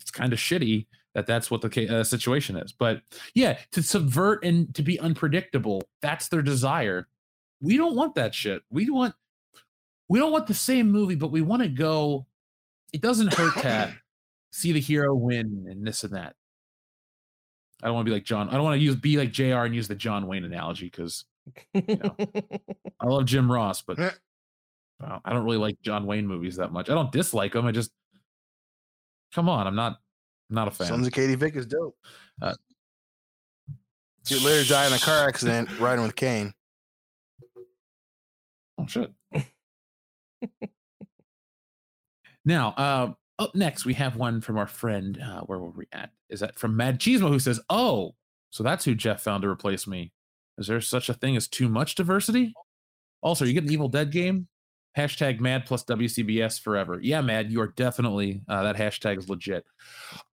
it's 0.00 0.10
kind 0.10 0.32
of 0.32 0.38
shitty 0.38 0.86
that 1.14 1.26
that's 1.26 1.50
what 1.50 1.60
the 1.60 2.00
uh, 2.00 2.04
situation 2.04 2.56
is. 2.56 2.72
But 2.72 3.02
yeah, 3.34 3.58
to 3.72 3.82
subvert 3.82 4.44
and 4.44 4.74
to 4.74 4.82
be 4.82 4.98
unpredictable, 5.00 5.82
that's 6.00 6.28
their 6.28 6.42
desire. 6.42 7.08
We 7.60 7.76
don't 7.76 7.96
want 7.96 8.14
that 8.14 8.34
shit. 8.34 8.62
We 8.70 8.88
want 8.90 9.14
we 10.08 10.18
don't 10.18 10.32
want 10.32 10.46
the 10.46 10.54
same 10.54 10.90
movie, 10.90 11.14
but 11.14 11.30
we 11.30 11.42
want 11.42 11.62
to 11.62 11.68
go. 11.68 12.26
It 12.92 13.00
doesn't 13.00 13.34
hurt 13.34 13.54
to 13.62 13.94
see 14.52 14.72
the 14.72 14.80
hero 14.80 15.14
win 15.14 15.66
and 15.68 15.86
this 15.86 16.04
and 16.04 16.14
that. 16.14 16.34
I 17.82 17.86
don't 17.86 17.94
want 17.94 18.06
to 18.06 18.10
be 18.10 18.14
like 18.14 18.24
John. 18.24 18.48
I 18.48 18.54
don't 18.54 18.64
want 18.64 18.78
to 18.78 18.84
use 18.84 18.96
be 18.96 19.16
like 19.16 19.32
Jr. 19.32 19.64
and 19.64 19.74
use 19.74 19.88
the 19.88 19.94
John 19.94 20.26
Wayne 20.26 20.44
analogy 20.44 20.86
because 20.86 21.24
know. 21.74 22.16
I 23.00 23.06
love 23.06 23.24
Jim 23.26 23.50
Ross, 23.50 23.82
but 23.82 23.98
Eh. 23.98 24.10
uh, 25.04 25.18
I 25.24 25.32
don't 25.32 25.44
really 25.44 25.56
like 25.58 25.80
John 25.82 26.06
Wayne 26.06 26.26
movies 26.26 26.56
that 26.56 26.72
much. 26.72 26.90
I 26.90 26.94
don't 26.94 27.12
dislike 27.12 27.52
them. 27.52 27.66
I 27.66 27.72
just 27.72 27.90
come 29.34 29.48
on. 29.48 29.66
I'm 29.66 29.76
not 29.76 29.98
I'm 30.50 30.54
not 30.56 30.68
a 30.68 30.70
fan. 30.70 30.86
Sons 30.88 31.06
of 31.06 31.12
Katie 31.12 31.34
Vick 31.36 31.56
is 31.56 31.66
dope. 31.66 31.96
Uh, 32.42 32.54
She 34.26 34.34
would 34.34 34.42
later 34.44 34.68
die 34.68 34.86
in 34.86 34.92
a 34.92 34.98
car 34.98 35.26
accident 35.28 35.78
riding 35.80 36.02
with 36.04 36.16
Kane. 36.16 36.52
Oh 38.78 38.86
shit. 38.86 39.12
now, 42.44 42.68
uh, 42.76 43.12
up 43.38 43.54
next 43.54 43.84
we 43.84 43.94
have 43.94 44.16
one 44.16 44.40
from 44.40 44.56
our 44.58 44.66
friend. 44.66 45.18
Uh, 45.22 45.40
where 45.42 45.58
were 45.58 45.70
we 45.70 45.86
at? 45.92 46.10
Is 46.28 46.40
that 46.40 46.58
from 46.58 46.76
Mad 46.76 46.98
Chismo 46.98 47.28
who 47.28 47.38
says, 47.38 47.60
"Oh, 47.70 48.14
so 48.50 48.62
that's 48.62 48.84
who 48.84 48.94
Jeff 48.94 49.22
found 49.22 49.42
to 49.42 49.48
replace 49.48 49.86
me." 49.86 50.12
Is 50.60 50.66
there 50.66 50.80
such 50.80 51.08
a 51.08 51.14
thing 51.14 51.36
as 51.36 51.48
too 51.48 51.68
much 51.68 51.94
diversity? 51.94 52.54
Also, 53.22 53.44
are 53.44 53.48
you 53.48 53.54
getting 53.54 53.68
the 53.68 53.74
Evil 53.74 53.88
Dead 53.88 54.12
game? 54.12 54.46
Hashtag 54.96 55.40
Mad 55.40 55.66
plus 55.66 55.84
WCBS 55.84 56.60
forever. 56.60 57.00
Yeah, 57.02 57.20
Mad, 57.20 57.50
you 57.50 57.60
are 57.60 57.68
definitely 57.68 58.42
uh, 58.48 58.62
that 58.62 58.76
hashtag 58.76 59.18
is 59.18 59.28
legit. 59.28 59.64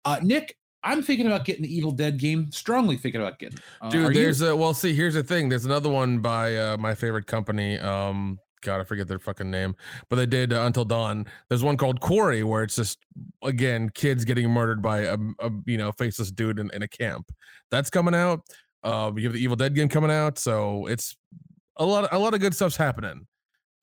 Uh, 0.04 0.20
Nick, 0.22 0.58
I'm 0.84 1.02
thinking 1.02 1.28
about 1.28 1.46
getting 1.46 1.64
the 1.64 1.76
Evil 1.76 1.92
Dead 1.92 2.18
game. 2.18 2.52
Strongly 2.52 2.98
thinking 2.98 3.22
about 3.22 3.40
getting. 3.40 3.60
Uh, 3.82 3.90
Dude, 3.90 4.16
you? 4.16 4.22
there's 4.22 4.42
a 4.42 4.56
well. 4.56 4.74
See, 4.74 4.94
here's 4.94 5.14
the 5.14 5.24
thing. 5.24 5.50
There's 5.50 5.66
another 5.66 5.90
one 5.90 6.20
by 6.20 6.56
uh, 6.56 6.78
my 6.78 6.96
favorite 6.96 7.28
company. 7.28 7.78
Um, 7.80 8.40
God, 8.62 8.82
I 8.82 8.84
forget 8.84 9.08
their 9.08 9.20
fucking 9.20 9.50
name, 9.50 9.76
but 10.10 10.16
they 10.16 10.26
did 10.26 10.52
uh, 10.52 10.62
Until 10.62 10.86
Dawn. 10.86 11.26
There's 11.50 11.64
one 11.64 11.78
called 11.78 12.00
Quarry 12.00 12.44
where 12.44 12.64
it's 12.64 12.76
just 12.76 13.00
again 13.44 13.90
kids 13.90 14.26
getting 14.26 14.50
murdered 14.50 14.82
by 14.82 15.02
a, 15.02 15.18
a 15.40 15.52
you 15.66 15.78
know 15.78 15.92
faceless 15.92 16.32
dude 16.32 16.60
in, 16.60 16.72
in 16.74 16.82
a 16.82 16.88
camp. 16.88 17.32
That's 17.70 17.90
coming 17.90 18.16
out. 18.16 18.42
Um, 18.84 19.18
you 19.18 19.26
have 19.26 19.34
the 19.34 19.42
Evil 19.42 19.56
Dead 19.56 19.76
game 19.76 19.90
coming 19.90 20.12
out, 20.12 20.38
so 20.38 20.86
it's 20.88 21.16
a 21.78 21.86
lot. 21.86 22.06
Of, 22.06 22.10
a 22.14 22.20
lot 22.20 22.34
of 22.34 22.40
good 22.40 22.56
stuff's 22.56 22.78
happening. 22.78 23.28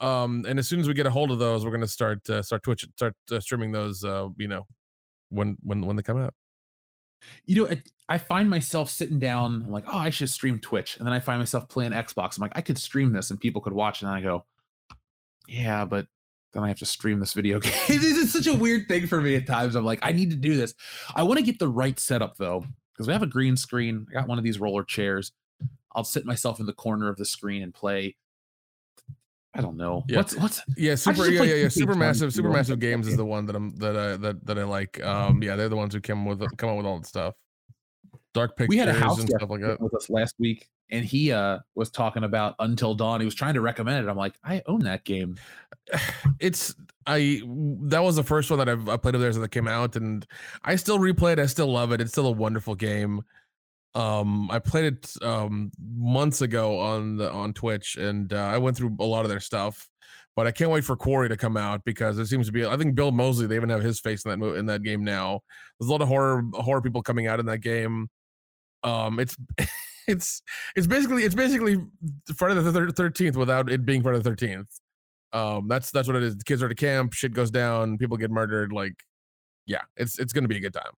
Um, 0.01 0.45
and 0.49 0.59
as 0.59 0.69
soon 0.69 0.81
as 0.81 0.89
we 0.89 0.95
get 0.95 1.07
a 1.07 1.11
hold 1.11 1.31
of 1.31 1.39
those, 1.39 1.65
we're 1.65 1.71
gonna 1.73 1.87
start 1.87 2.29
uh, 2.31 2.43
start 2.43 2.63
Twitch 2.63 2.87
start 2.97 3.15
uh, 3.31 3.41
streaming 3.41 3.73
those. 3.73 4.05
Uh, 4.05 4.29
you 4.37 4.49
know, 4.49 4.67
when 5.31 5.57
when 5.63 5.85
when 5.85 5.97
they 5.97 6.03
come 6.03 6.19
out. 6.19 6.35
you 7.45 7.63
know, 7.63 7.77
I 8.09 8.19
find 8.19 8.51
myself 8.51 8.91
sitting 8.91 9.19
down, 9.19 9.63
I'm 9.67 9.71
like, 9.71 9.85
oh, 9.87 9.97
I 9.97 10.11
should 10.11 10.29
stream 10.29 10.59
Twitch. 10.59 10.99
And 10.99 11.07
then 11.07 11.15
I 11.15 11.21
find 11.21 11.39
myself 11.39 11.69
playing 11.69 11.93
Xbox. 11.93 12.37
I'm 12.37 12.43
like, 12.43 12.53
I 12.55 12.61
could 12.61 12.79
stream 12.79 13.13
this 13.13 13.31
and 13.31 13.41
people 13.41 13.63
could 13.63 13.73
watch. 13.73 14.03
And 14.03 14.11
I 14.11 14.21
go, 14.21 14.45
yeah, 15.49 15.85
but 15.85 16.07
then 16.53 16.63
I 16.63 16.69
have 16.69 16.79
to 16.81 16.87
stream 16.87 17.19
this 17.19 17.33
video 17.33 17.61
game. 17.61 17.73
it's 17.89 18.33
such 18.33 18.47
a 18.47 18.55
weird 18.55 18.89
thing 18.89 19.07
for 19.07 19.21
me 19.21 19.37
at 19.37 19.47
times. 19.47 19.75
I'm 19.75 19.85
like, 19.85 20.01
I 20.03 20.13
need 20.13 20.31
to 20.31 20.37
do 20.37 20.57
this. 20.57 20.75
I 21.15 21.23
want 21.23 21.39
to 21.39 21.45
get 21.45 21.59
the 21.59 21.69
right 21.69 21.99
setup 21.99 22.37
though, 22.37 22.65
because 22.95 23.07
we 23.07 23.13
have 23.13 23.23
a 23.23 23.27
green 23.27 23.57
screen. 23.57 24.07
I 24.11 24.15
got 24.15 24.29
one 24.29 24.39
of 24.39 24.45
these 24.45 24.61
roller 24.61 24.85
chairs. 24.85 25.33
I'll 25.95 26.05
sit 26.05 26.25
myself 26.25 26.61
in 26.61 26.67
the 26.67 26.73
corner 26.73 27.09
of 27.09 27.17
the 27.17 27.25
screen 27.25 27.63
and 27.63 27.75
play. 27.75 28.17
I 29.57 29.61
don't 29.61 29.77
know. 29.77 30.05
Yeah. 30.09 30.17
What's 30.19 30.37
what's 30.37 30.61
Yeah, 30.77 30.97
super. 30.97 31.29
Yeah, 31.31 31.43
yeah, 31.43 31.55
yeah. 31.55 31.69
Super 31.69 31.95
massive, 31.95 32.33
super 32.35 32.51
massive 32.51 32.81
games 32.81 33.07
is 33.07 33.17
the 33.17 33.25
one 33.25 33.47
that 33.47 33.55
I'm 33.55 33.77
that 33.77 33.97
I 33.97 34.17
that 34.17 34.45
that 34.47 34.59
I 34.59 34.65
like. 34.65 35.03
Um, 35.05 35.43
yeah, 35.43 35.55
they're 35.55 35.69
the 35.69 35.77
ones 35.77 35.95
who 35.95 36.01
come 36.01 36.25
with 36.25 36.41
come 36.57 36.71
up 36.71 36.77
with 36.77 36.87
all 36.87 36.99
the 36.99 37.07
stuff. 37.07 37.35
Dark 38.33 38.57
pictures 38.57 38.71
we 38.71 38.79
had 38.79 38.89
a 38.89 38.93
house 38.93 39.21
and 39.21 39.29
stuff 39.29 39.49
like 39.49 39.61
that. 39.61 39.81
with 39.81 39.95
us 39.95 40.11
last 40.11 40.35
week, 40.41 40.69
and 40.91 41.05
he 41.05 41.31
uh 41.31 41.61
was 41.77 41.89
talking 41.89 42.25
about 42.25 42.57
Until 42.59 42.95
Dawn. 42.97 43.21
He 43.21 43.25
was 43.25 43.35
trying 43.37 43.55
to 43.55 43.61
recommend 43.61 44.05
it. 44.05 44.11
I'm 44.11 44.17
like, 44.17 44.35
I 44.43 44.61
own 44.67 44.81
that 44.81 45.05
game. 45.05 45.37
It's 46.41 46.75
I 47.07 47.43
that 47.83 48.03
was 48.03 48.17
the 48.17 48.23
first 48.23 48.51
one 48.51 48.59
that 48.59 48.69
I've 48.69 48.89
I 48.89 48.97
played 48.97 49.15
of 49.15 49.21
theirs 49.21 49.37
that 49.37 49.51
came 49.51 49.69
out, 49.69 49.97
and 49.97 50.27
I 50.65 50.77
still 50.77 50.99
replay 50.99 51.33
it. 51.33 51.39
I 51.39 51.47
still 51.47 51.69
love 51.69 51.93
it. 51.93 52.01
It's 52.01 52.13
still 52.13 52.27
a 52.27 52.33
wonderful 52.33 52.75
game. 52.75 53.23
Um, 53.95 54.51
I 54.51 54.59
played 54.59 54.87
it 54.87 55.15
um 55.23 55.71
months 55.97 56.41
ago 56.41 56.79
on 56.79 57.17
the 57.17 57.31
on 57.31 57.53
Twitch, 57.53 57.97
and 57.97 58.33
uh, 58.33 58.37
I 58.37 58.59
went 58.59 58.77
through 58.77 58.97
a 59.01 59.05
lot 59.05 59.25
of 59.25 59.31
their 59.31 59.41
stuff. 59.41 59.89
But 60.37 60.49
I 60.49 60.51
can't 60.51 60.71
wait 60.71 60.83
for 60.85 60.97
Quarry 60.97 61.29
to 61.29 61.37
come 61.37 61.57
out 61.57 61.85
because 61.85 62.19
it 62.19 62.27
seems 62.27 62.47
to 62.47 62.53
be. 62.53 62.67
I 62.67 62.77
think 62.77 62.97
Bill 62.97 63.13
Moseley. 63.13 63.47
They 63.47 63.55
even 63.55 63.69
have 63.69 63.83
his 63.83 64.01
face 64.01 64.25
in 64.25 64.41
that 64.41 64.55
in 64.57 64.67
that 64.67 64.83
game 64.83 65.05
now. 65.05 65.41
There's 65.79 65.89
a 65.89 65.93
lot 65.93 66.03
of 66.03 66.09
horror 66.09 66.43
horror 66.55 66.83
people 66.83 67.03
coming 67.03 67.29
out 67.29 67.39
in 67.39 67.47
that 67.47 67.59
game. 67.59 68.09
Um, 68.83 69.21
it's 69.21 69.37
it's 70.09 70.43
it's 70.75 70.87
basically 70.87 71.23
it's 71.25 71.35
basically 71.35 71.79
Friday 72.37 72.61
the 72.61 72.93
Thirteenth 72.93 73.37
without 73.37 73.71
it 73.71 73.87
being 73.87 74.03
Friday 74.03 74.19
the 74.19 74.25
Thirteenth. 74.25 74.69
Um, 75.35 75.67
that's 75.69 75.91
that's 75.91 76.07
what 76.07 76.17
it 76.17 76.23
is. 76.23 76.37
The 76.37 76.45
kids 76.45 76.63
are 76.63 76.69
to 76.69 76.75
camp, 76.75 77.13
shit 77.13 77.35
goes 77.35 77.51
down, 77.51 77.99
people 77.99 78.17
get 78.17 78.31
murdered. 78.31 78.73
Like, 78.73 78.95
yeah, 79.67 79.83
it's 79.97 80.19
it's 80.19 80.33
gonna 80.33 80.49
be 80.49 80.57
a 80.57 80.61
good 80.61 80.73
time. 80.73 80.93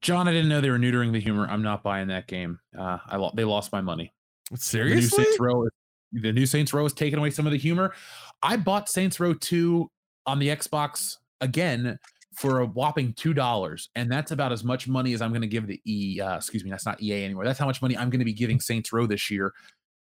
John, 0.00 0.28
I 0.28 0.32
didn't 0.32 0.48
know 0.48 0.60
they 0.60 0.70
were 0.70 0.78
neutering 0.78 1.12
the 1.12 1.20
humor. 1.20 1.46
I'm 1.50 1.62
not 1.62 1.82
buying 1.82 2.08
that 2.08 2.26
game. 2.26 2.58
Uh, 2.78 2.98
I 3.06 3.16
lo- 3.16 3.32
they 3.34 3.44
lost 3.44 3.72
my 3.72 3.80
money. 3.80 4.12
The 4.50 4.54
new 4.54 4.60
Seriously, 4.60 5.24
Saints 5.24 5.40
Row, 5.40 5.66
the 6.12 6.32
new 6.32 6.46
Saints 6.46 6.72
Row 6.72 6.84
is 6.84 6.92
taking 6.92 7.18
away 7.18 7.30
some 7.30 7.46
of 7.46 7.52
the 7.52 7.58
humor. 7.58 7.94
I 8.42 8.56
bought 8.56 8.88
Saints 8.88 9.18
Row 9.18 9.34
2 9.34 9.90
on 10.26 10.38
the 10.38 10.48
Xbox 10.48 11.16
again 11.40 11.98
for 12.34 12.60
a 12.60 12.66
whopping 12.66 13.12
two 13.14 13.34
dollars, 13.34 13.90
and 13.94 14.10
that's 14.10 14.30
about 14.30 14.52
as 14.52 14.64
much 14.64 14.88
money 14.88 15.12
as 15.14 15.20
I'm 15.22 15.30
going 15.30 15.42
to 15.42 15.48
give 15.48 15.66
the 15.66 15.80
E. 15.84 16.20
Uh, 16.20 16.36
excuse 16.36 16.64
me, 16.64 16.70
that's 16.70 16.86
not 16.86 17.02
EA 17.02 17.24
anymore. 17.24 17.44
That's 17.44 17.58
how 17.58 17.66
much 17.66 17.82
money 17.82 17.96
I'm 17.96 18.10
going 18.10 18.20
to 18.20 18.24
be 18.24 18.32
giving 18.32 18.60
Saints 18.60 18.92
Row 18.92 19.06
this 19.06 19.30
year. 19.30 19.52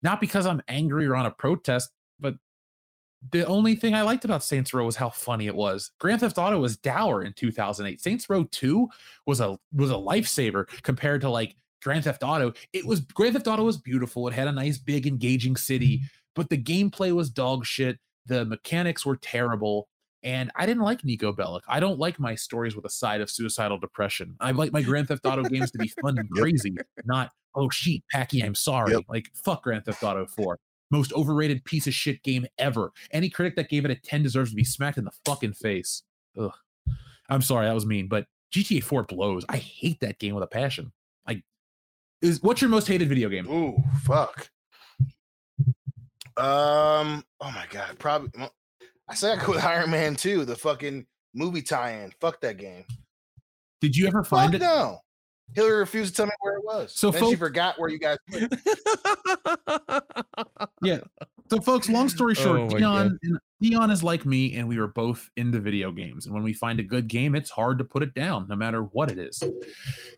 Not 0.05 0.21
because 0.21 0.45
I'm 0.45 0.61
angry 0.67 1.07
or 1.07 1.15
on 1.15 1.25
a 1.25 1.31
protest, 1.31 1.89
but 2.19 2.35
the 3.31 3.43
only 3.47 3.75
thing 3.75 3.95
I 3.95 4.03
liked 4.03 4.23
about 4.23 4.43
Saints 4.43 4.71
Row 4.71 4.85
was 4.85 4.95
how 4.95 5.09
funny 5.09 5.47
it 5.47 5.55
was. 5.55 5.89
Grand 5.99 6.19
Theft 6.19 6.37
Auto 6.37 6.59
was 6.59 6.77
dour 6.77 7.23
in 7.23 7.33
2008. 7.33 7.99
Saints 7.99 8.29
Row 8.29 8.43
2 8.43 8.87
was 9.25 9.39
a 9.39 9.57
was 9.73 9.89
a 9.89 9.95
lifesaver 9.95 10.67
compared 10.83 11.21
to 11.21 11.29
like 11.31 11.55
Grand 11.81 12.03
Theft 12.03 12.21
Auto. 12.21 12.53
It 12.71 12.85
was 12.85 12.99
Grand 12.99 13.33
Theft 13.33 13.47
Auto 13.47 13.63
was 13.63 13.77
beautiful. 13.77 14.27
It 14.27 14.35
had 14.35 14.47
a 14.47 14.51
nice 14.51 14.77
big 14.77 15.07
engaging 15.07 15.55
city, 15.55 15.97
mm-hmm. 15.97 16.05
but 16.35 16.51
the 16.51 16.61
gameplay 16.61 17.11
was 17.11 17.31
dog 17.31 17.65
shit. 17.65 17.97
The 18.27 18.45
mechanics 18.45 19.07
were 19.07 19.17
terrible. 19.17 19.87
And 20.25 20.51
I 20.55 20.65
didn't 20.65 20.83
like 20.83 21.03
Niko 21.03 21.33
Bellic. 21.33 21.61
I 21.67 21.79
don't 21.79 21.99
like 21.99 22.19
my 22.19 22.35
stories 22.35 22.75
with 22.75 22.83
a 22.83 22.89
side 22.89 23.21
of 23.21 23.29
suicidal 23.29 23.77
depression. 23.77 24.35
I 24.41 24.51
like 24.51 24.73
my 24.73 24.81
Grand 24.81 25.07
Theft 25.07 25.25
Auto 25.25 25.43
games 25.43 25.71
to 25.71 25.77
be 25.77 25.87
fun 25.87 26.17
and 26.17 26.29
crazy, 26.35 26.75
not 27.05 27.31
oh 27.53 27.69
shit, 27.69 28.01
Packie, 28.13 28.43
I'm 28.43 28.55
sorry. 28.55 28.91
Yep. 28.93 29.03
Like 29.07 29.27
fuck 29.33 29.63
Grand 29.63 29.85
Theft 29.85 30.03
Auto 30.03 30.25
4 30.25 30.59
most 30.91 31.13
overrated 31.13 31.63
piece 31.65 31.87
of 31.87 31.93
shit 31.93 32.21
game 32.23 32.45
ever. 32.57 32.91
Any 33.11 33.29
critic 33.29 33.55
that 33.55 33.69
gave 33.69 33.85
it 33.85 33.91
a 33.91 33.95
10 33.95 34.23
deserves 34.23 34.51
to 34.51 34.55
be 34.55 34.63
smacked 34.63 34.97
in 34.97 35.05
the 35.05 35.11
fucking 35.25 35.53
face. 35.53 36.03
Ugh. 36.39 36.53
I'm 37.29 37.41
sorry, 37.41 37.65
that 37.65 37.73
was 37.73 37.85
mean, 37.85 38.07
but 38.07 38.27
GTA 38.53 38.83
4 38.83 39.03
blows. 39.03 39.45
I 39.49 39.57
hate 39.57 39.99
that 40.01 40.19
game 40.19 40.35
with 40.35 40.43
a 40.43 40.47
passion. 40.47 40.91
Like, 41.27 41.43
is 42.21 42.41
what's 42.43 42.61
your 42.61 42.69
most 42.69 42.87
hated 42.87 43.09
video 43.09 43.29
game? 43.29 43.47
Ooh, 43.49 43.83
fuck. 44.03 44.49
Um. 46.37 47.23
Oh 47.39 47.51
my 47.51 47.65
god. 47.69 47.97
Probably. 47.97 48.29
Well, 49.07 49.13
I 49.13 49.15
said 49.15 49.39
I 49.39 49.45
go 49.45 49.53
with 49.53 49.63
Iron 49.63 49.91
Man 49.91 50.15
2, 50.15 50.45
the 50.45 50.55
fucking 50.55 51.05
movie 51.33 51.61
tie-in. 51.61 52.11
Fuck 52.19 52.41
that 52.41 52.57
game. 52.57 52.85
Did 53.81 53.95
you 53.95 54.07
ever 54.07 54.23
find 54.23 54.53
Fuck 54.53 54.61
it? 54.61 54.63
no. 54.63 54.99
Hillary 55.53 55.77
refused 55.77 56.15
to 56.15 56.17
tell 56.17 56.25
me 56.25 56.31
where 56.39 56.55
it 56.55 56.65
was. 56.65 56.93
So 56.95 57.11
then 57.11 57.29
she 57.29 57.35
forgot 57.35 57.79
where 57.79 57.89
you 57.89 57.99
guys. 57.99 58.17
Put 58.31 58.43
it. 60.83 61.03
So, 61.51 61.61
folks, 61.61 61.87
long 61.87 62.09
story 62.09 62.33
oh 62.39 62.41
short, 62.41 62.59
Oh 62.61 62.67
my 62.69 62.79
Dion, 62.79 63.19
Dion 63.61 63.91
is 63.91 64.01
like 64.01 64.25
me, 64.25 64.55
and 64.55 64.67
we 64.67 64.79
were 64.79 64.87
both 64.87 65.29
into 65.37 65.59
video 65.59 65.91
games. 65.91 66.25
And 66.25 66.33
when 66.33 66.43
we 66.43 66.53
find 66.53 66.79
a 66.79 66.83
good 66.83 67.07
game, 67.07 67.35
it's 67.35 67.51
hard 67.51 67.77
to 67.77 67.83
put 67.83 68.01
it 68.01 68.15
down, 68.15 68.47
no 68.49 68.55
matter 68.55 68.81
what 68.81 69.11
it 69.11 69.19
is. 69.19 69.43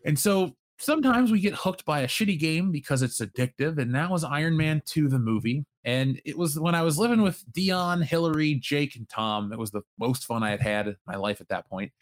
And 0.06 0.18
so 0.18 0.56
sometimes 0.78 1.30
we 1.30 1.40
get 1.40 1.54
hooked 1.54 1.84
by 1.84 2.00
a 2.00 2.06
shitty 2.06 2.38
game 2.38 2.70
because 2.70 3.02
it's 3.02 3.20
addictive. 3.20 3.78
And 3.78 3.94
that 3.94 4.10
was 4.10 4.24
Iron 4.24 4.56
Man 4.56 4.82
2, 4.86 5.08
the 5.08 5.18
movie. 5.18 5.64
And 5.84 6.20
it 6.24 6.36
was 6.36 6.58
when 6.58 6.74
I 6.74 6.82
was 6.82 6.98
living 6.98 7.22
with 7.22 7.42
Dion, 7.52 8.02
Hillary, 8.02 8.54
Jake, 8.54 8.96
and 8.96 9.08
Tom. 9.08 9.52
It 9.52 9.58
was 9.58 9.70
the 9.70 9.82
most 9.98 10.26
fun 10.26 10.42
I 10.42 10.50
had 10.50 10.60
had 10.60 10.88
in 10.88 10.96
my 11.06 11.16
life 11.16 11.40
at 11.40 11.48
that 11.48 11.68
point. 11.68 11.92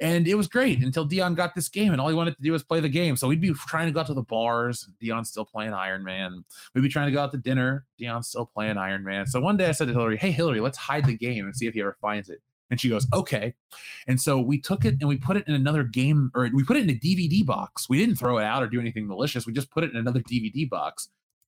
And 0.00 0.26
it 0.26 0.36
was 0.36 0.48
great 0.48 0.82
until 0.82 1.04
Dion 1.04 1.34
got 1.34 1.54
this 1.54 1.68
game, 1.68 1.92
and 1.92 2.00
all 2.00 2.08
he 2.08 2.14
wanted 2.14 2.36
to 2.36 2.42
do 2.42 2.52
was 2.52 2.62
play 2.62 2.80
the 2.80 2.88
game. 2.88 3.16
So 3.16 3.28
we'd 3.28 3.40
be 3.40 3.52
trying 3.52 3.86
to 3.86 3.92
go 3.92 4.00
out 4.00 4.06
to 4.06 4.14
the 4.14 4.22
bars. 4.22 4.88
Dion's 5.00 5.28
still 5.28 5.44
playing 5.44 5.74
Iron 5.74 6.02
Man. 6.02 6.44
We'd 6.74 6.80
be 6.80 6.88
trying 6.88 7.08
to 7.08 7.12
go 7.12 7.20
out 7.20 7.32
to 7.32 7.38
dinner. 7.38 7.84
Dion's 7.98 8.28
still 8.28 8.46
playing 8.46 8.78
Iron 8.78 9.04
Man. 9.04 9.26
So 9.26 9.40
one 9.40 9.56
day 9.56 9.66
I 9.66 9.72
said 9.72 9.88
to 9.88 9.92
Hillary, 9.92 10.16
Hey, 10.16 10.30
Hillary, 10.30 10.60
let's 10.60 10.78
hide 10.78 11.04
the 11.04 11.16
game 11.16 11.44
and 11.44 11.54
see 11.54 11.66
if 11.66 11.74
he 11.74 11.80
ever 11.80 11.96
finds 12.00 12.30
it. 12.30 12.40
And 12.70 12.80
she 12.80 12.88
goes, 12.88 13.06
Okay. 13.12 13.54
And 14.06 14.20
so 14.20 14.40
we 14.40 14.60
took 14.60 14.84
it 14.84 14.96
and 15.00 15.08
we 15.08 15.16
put 15.16 15.36
it 15.36 15.44
in 15.46 15.54
another 15.54 15.82
game, 15.82 16.30
or 16.34 16.48
we 16.52 16.64
put 16.64 16.76
it 16.76 16.84
in 16.84 16.90
a 16.90 16.98
DVD 16.98 17.44
box. 17.44 17.88
We 17.88 17.98
didn't 17.98 18.16
throw 18.16 18.38
it 18.38 18.44
out 18.44 18.62
or 18.62 18.66
do 18.66 18.80
anything 18.80 19.06
malicious. 19.06 19.46
We 19.46 19.52
just 19.52 19.70
put 19.70 19.84
it 19.84 19.90
in 19.90 19.96
another 19.96 20.20
DVD 20.20 20.68
box, 20.68 21.08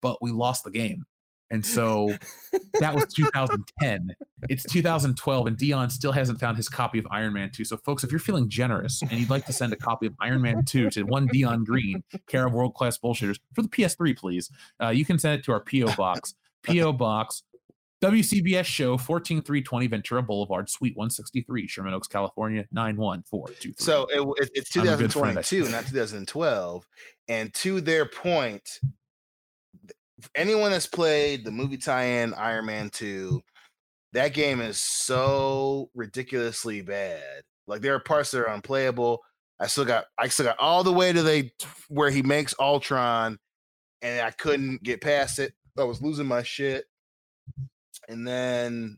but 0.02 0.22
we 0.22 0.32
lost 0.32 0.64
the 0.64 0.72
game. 0.72 1.06
And 1.50 1.66
so 1.66 2.14
that 2.80 2.94
was 2.94 3.06
2010. 3.14 4.16
It's 4.50 4.64
2012, 4.64 5.48
and 5.48 5.58
Dion 5.58 5.90
still 5.90 6.12
hasn't 6.12 6.40
found 6.40 6.58
his 6.58 6.70
copy 6.70 7.00
of 7.00 7.08
Iron 7.10 7.34
Man 7.34 7.52
2. 7.52 7.64
So, 7.66 7.78
folks, 7.78 8.04
if 8.04 8.12
you're 8.12 8.20
feeling 8.20 8.50
generous 8.50 9.02
and 9.02 9.14
you'd 9.14 9.30
like 9.30 9.46
to 9.46 9.54
send 9.54 9.74
a 9.74 9.78
copy 9.78 10.08
of 10.08 10.14
Iron 10.20 10.42
Man 10.42 10.66
2 10.66 10.90
to 10.92 11.04
one 11.04 11.28
Dion 11.28 11.64
Green, 11.64 12.04
care 12.28 12.46
of 12.46 12.54
World 12.54 12.74
Class 12.74 12.98
Bullshitters, 12.98 13.40
for 13.54 13.62
the 13.62 13.70
PS3, 13.70 14.18
please, 14.18 14.52
uh, 14.82 14.90
you 14.90 15.06
can 15.06 15.18
send 15.18 15.40
it 15.40 15.46
to 15.46 15.52
our 15.52 15.60
P.O. 15.60 15.96
Box. 15.96 16.36
P.O. 16.64 16.92
Box, 16.94 17.44
WCBS 18.02 18.66
Show, 18.66 18.98
14320 18.98 19.88
Ventura 19.88 20.22
Boulevard, 20.22 20.70
Suite 20.70 20.96
163, 20.96 21.68
Sherman 21.68 21.94
Oaks, 21.94 22.08
California, 22.08 22.66
91423. 22.72 23.74
So 23.78 24.08
it, 24.12 24.50
it's 24.54 24.76
I'm 24.78 24.84
a 24.84 24.98
good 24.98 25.12
friend, 25.12 25.36
2022, 25.36 25.72
not 25.72 25.88
2012. 25.88 26.86
And 27.28 27.54
to 27.56 27.82
their 27.82 28.06
point, 28.06 28.80
anyone 30.36 30.72
that's 30.72 30.86
played 30.86 31.44
the 31.44 31.52
movie 31.52 31.78
tie-in 31.78 32.36
Iron 32.36 32.68
Man 32.68 32.90
2, 32.92 33.42
that 34.14 34.34
game 34.34 34.62
is 34.62 34.80
so 34.80 35.90
ridiculously 35.96 36.82
bad. 36.82 37.42
Like 37.66 37.82
there 37.82 37.96
are 37.96 38.00
parts 38.00 38.32
that 38.32 38.42
are 38.42 38.54
unplayable. 38.54 39.22
I 39.60 39.66
still 39.66 39.86
got 39.86 40.06
I 40.20 40.28
still 40.28 40.46
got 40.46 40.60
all 40.60 40.84
the 40.84 40.94
way 40.94 41.12
to 41.12 41.24
the 41.24 41.50
where 41.90 42.12
he 42.12 42.22
makes 42.22 42.54
Ultron, 42.60 43.40
and 44.04 44.22
I 44.22 44.32
couldn't 44.32 44.84
get 44.84 45.02
past 45.02 45.40
it. 45.40 45.54
I 45.78 45.84
was 45.84 46.02
losing 46.02 46.28
my 46.28 46.44
shit. 46.44 46.86
And 48.08 48.28
then 48.28 48.98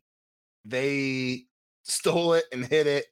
they 0.65 1.45
stole 1.83 2.33
it 2.33 2.45
and 2.51 2.65
hit 2.65 2.87
it. 2.87 3.05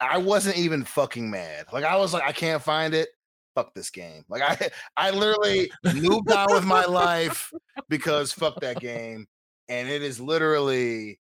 I 0.00 0.16
wasn't 0.16 0.56
even 0.56 0.84
fucking 0.84 1.30
mad. 1.30 1.66
Like 1.72 1.84
I 1.84 1.96
was 1.96 2.14
like, 2.14 2.22
I 2.22 2.32
can't 2.32 2.62
find 2.62 2.94
it. 2.94 3.10
Fuck 3.54 3.74
this 3.74 3.90
game. 3.90 4.24
Like 4.28 4.42
I 4.42 4.70
I 4.96 5.10
literally 5.10 5.70
moved 5.94 6.30
on 6.32 6.52
with 6.52 6.64
my 6.64 6.84
life 6.86 7.52
because 7.88 8.32
fuck 8.32 8.60
that 8.60 8.80
game. 8.80 9.26
And 9.68 9.88
it 9.88 10.02
is 10.02 10.20
literally 10.20 11.20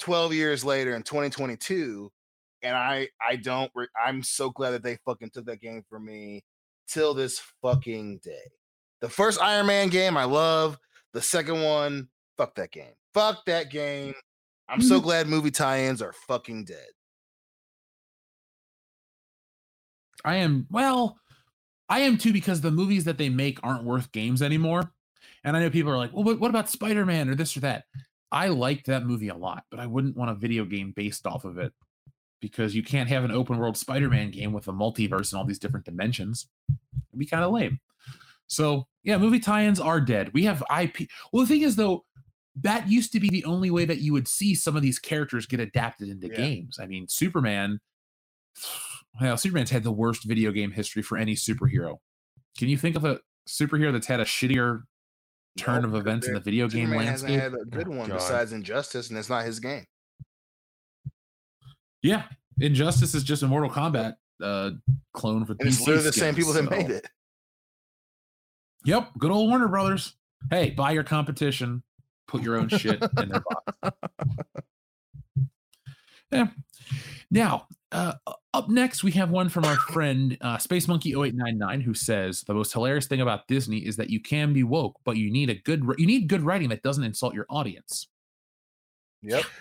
12 0.00 0.34
years 0.34 0.64
later 0.64 0.96
in 0.96 1.02
2022. 1.02 2.10
And 2.62 2.76
I 2.76 3.08
I 3.26 3.36
don't 3.36 3.70
re- 3.74 3.86
I'm 4.04 4.22
so 4.22 4.50
glad 4.50 4.70
that 4.70 4.82
they 4.82 4.98
fucking 5.04 5.30
took 5.30 5.46
that 5.46 5.60
game 5.60 5.84
from 5.88 6.04
me 6.06 6.42
till 6.88 7.14
this 7.14 7.40
fucking 7.62 8.18
day. 8.24 8.50
The 9.00 9.08
first 9.08 9.40
Iron 9.40 9.66
Man 9.66 9.88
game 9.88 10.16
I 10.16 10.24
love. 10.24 10.78
The 11.12 11.22
second 11.22 11.62
one, 11.62 12.08
fuck 12.36 12.56
that 12.56 12.72
game. 12.72 12.94
Fuck 13.14 13.46
that 13.46 13.70
game. 13.70 14.14
I'm 14.68 14.82
so 14.82 15.00
glad 15.00 15.28
movie 15.28 15.50
tie-ins 15.50 16.02
are 16.02 16.12
fucking 16.26 16.64
dead. 16.64 16.86
I 20.24 20.36
am 20.36 20.66
well, 20.70 21.18
I 21.88 22.00
am 22.00 22.18
too 22.18 22.32
because 22.32 22.60
the 22.60 22.70
movies 22.70 23.04
that 23.04 23.18
they 23.18 23.28
make 23.28 23.60
aren't 23.62 23.84
worth 23.84 24.10
games 24.12 24.42
anymore. 24.42 24.92
And 25.44 25.56
I 25.56 25.60
know 25.60 25.70
people 25.70 25.92
are 25.92 25.98
like, 25.98 26.12
well, 26.14 26.24
what, 26.24 26.40
what 26.40 26.50
about 26.50 26.70
Spider 26.70 27.04
Man 27.04 27.28
or 27.28 27.34
this 27.34 27.56
or 27.56 27.60
that? 27.60 27.84
I 28.32 28.48
liked 28.48 28.86
that 28.86 29.04
movie 29.04 29.28
a 29.28 29.36
lot, 29.36 29.64
but 29.70 29.78
I 29.78 29.86
wouldn't 29.86 30.16
want 30.16 30.30
a 30.30 30.34
video 30.34 30.64
game 30.64 30.92
based 30.96 31.26
off 31.26 31.44
of 31.44 31.58
it 31.58 31.72
because 32.40 32.74
you 32.74 32.82
can't 32.82 33.08
have 33.08 33.24
an 33.24 33.30
open 33.30 33.58
world 33.58 33.76
Spider 33.76 34.08
Man 34.08 34.30
game 34.30 34.52
with 34.52 34.66
a 34.66 34.72
multiverse 34.72 35.32
and 35.32 35.38
all 35.38 35.44
these 35.44 35.58
different 35.58 35.84
dimensions. 35.84 36.48
It'd 37.10 37.18
be 37.18 37.26
kind 37.26 37.44
of 37.44 37.52
lame. 37.52 37.78
So, 38.46 38.86
yeah, 39.02 39.18
movie 39.18 39.40
tie 39.40 39.64
ins 39.64 39.80
are 39.80 40.00
dead. 40.00 40.32
We 40.32 40.44
have 40.44 40.62
IP. 40.80 41.08
Well, 41.32 41.44
the 41.44 41.48
thing 41.48 41.62
is, 41.62 41.76
though, 41.76 42.04
that 42.62 42.88
used 42.88 43.12
to 43.12 43.20
be 43.20 43.28
the 43.28 43.44
only 43.44 43.70
way 43.70 43.84
that 43.84 43.98
you 43.98 44.12
would 44.12 44.28
see 44.28 44.54
some 44.54 44.76
of 44.76 44.82
these 44.82 44.98
characters 44.98 45.46
get 45.46 45.60
adapted 45.60 46.08
into 46.08 46.28
Yeah. 46.28 46.36
games. 46.36 46.78
I 46.80 46.86
mean, 46.86 47.08
Superman, 47.08 47.80
well, 49.20 49.36
Superman's 49.36 49.70
had 49.70 49.82
the 49.82 49.92
worst 49.92 50.24
video 50.24 50.52
game 50.52 50.70
history 50.70 51.02
for 51.02 51.18
any 51.18 51.34
superhero. 51.34 51.98
Can 52.56 52.68
you 52.68 52.78
think 52.78 52.96
of 52.96 53.04
a 53.04 53.20
superhero 53.48 53.92
that's 53.92 54.06
had 54.06 54.20
a 54.20 54.24
shittier 54.24 54.82
turn 55.56 55.82
Nope, 55.82 55.92
of 55.92 55.94
events 55.96 56.26
in 56.28 56.34
the 56.34 56.40
video 56.40 56.68
game 56.68 56.90
Superman 56.90 57.06
hasn't 57.06 57.30
landscape? 57.30 57.52
had 57.52 57.60
a 57.60 57.64
good 57.64 57.88
Oh, 57.88 57.96
one 57.96 58.08
God. 58.08 58.16
besides 58.18 58.52
Injustice, 58.52 59.08
and 59.10 59.18
it's 59.18 59.28
not 59.28 59.44
his 59.44 59.58
game. 59.60 59.84
Yeah, 62.02 62.24
Injustice 62.60 63.14
is 63.14 63.24
just 63.24 63.42
a 63.42 63.46
Mortal 63.48 63.70
Kombat 63.70 64.14
uh, 64.42 64.72
clone 65.12 65.44
for 65.44 65.52
And 65.58 65.68
it's 65.68 65.80
literally 65.80 66.04
the 66.04 66.12
same 66.12 66.34
skins, 66.34 66.36
people 66.36 66.52
that 66.52 66.70
made 66.70 66.90
it. 66.90 67.08
Yep, 68.84 69.12
good 69.18 69.30
old 69.30 69.48
Warner 69.48 69.68
Brothers. 69.68 70.14
Hey, 70.50 70.70
buy 70.70 70.90
your 70.92 71.04
competition, 71.04 71.82
put 72.26 72.42
your 72.42 72.56
own 72.56 72.68
shit 72.68 73.02
in 73.18 73.28
their 73.28 73.42
box. 73.48 73.96
Yeah. 76.32 76.48
Now, 77.30 77.68
uh, 77.92 78.14
up 78.52 78.68
next, 78.68 79.04
we 79.04 79.12
have 79.12 79.30
one 79.30 79.48
from 79.48 79.64
our 79.64 79.76
friend 79.76 80.36
uh, 80.40 80.58
Space 80.58 80.88
Monkey 80.88 81.10
0899 81.10 81.80
who 81.80 81.94
says 81.94 82.42
the 82.42 82.54
most 82.54 82.72
hilarious 82.72 83.06
thing 83.06 83.20
about 83.20 83.46
Disney 83.46 83.78
is 83.78 83.96
that 83.96 84.10
you 84.10 84.20
can 84.20 84.52
be 84.52 84.64
woke, 84.64 84.98
but 85.04 85.16
you 85.16 85.30
need 85.30 85.48
a 85.48 85.54
good 85.54 85.84
you 85.96 86.06
need 86.06 86.28
good 86.28 86.42
writing 86.42 86.70
that 86.70 86.82
doesn't 86.82 87.04
insult 87.04 87.34
your 87.34 87.46
audience. 87.48 88.08
Yep. 89.22 89.44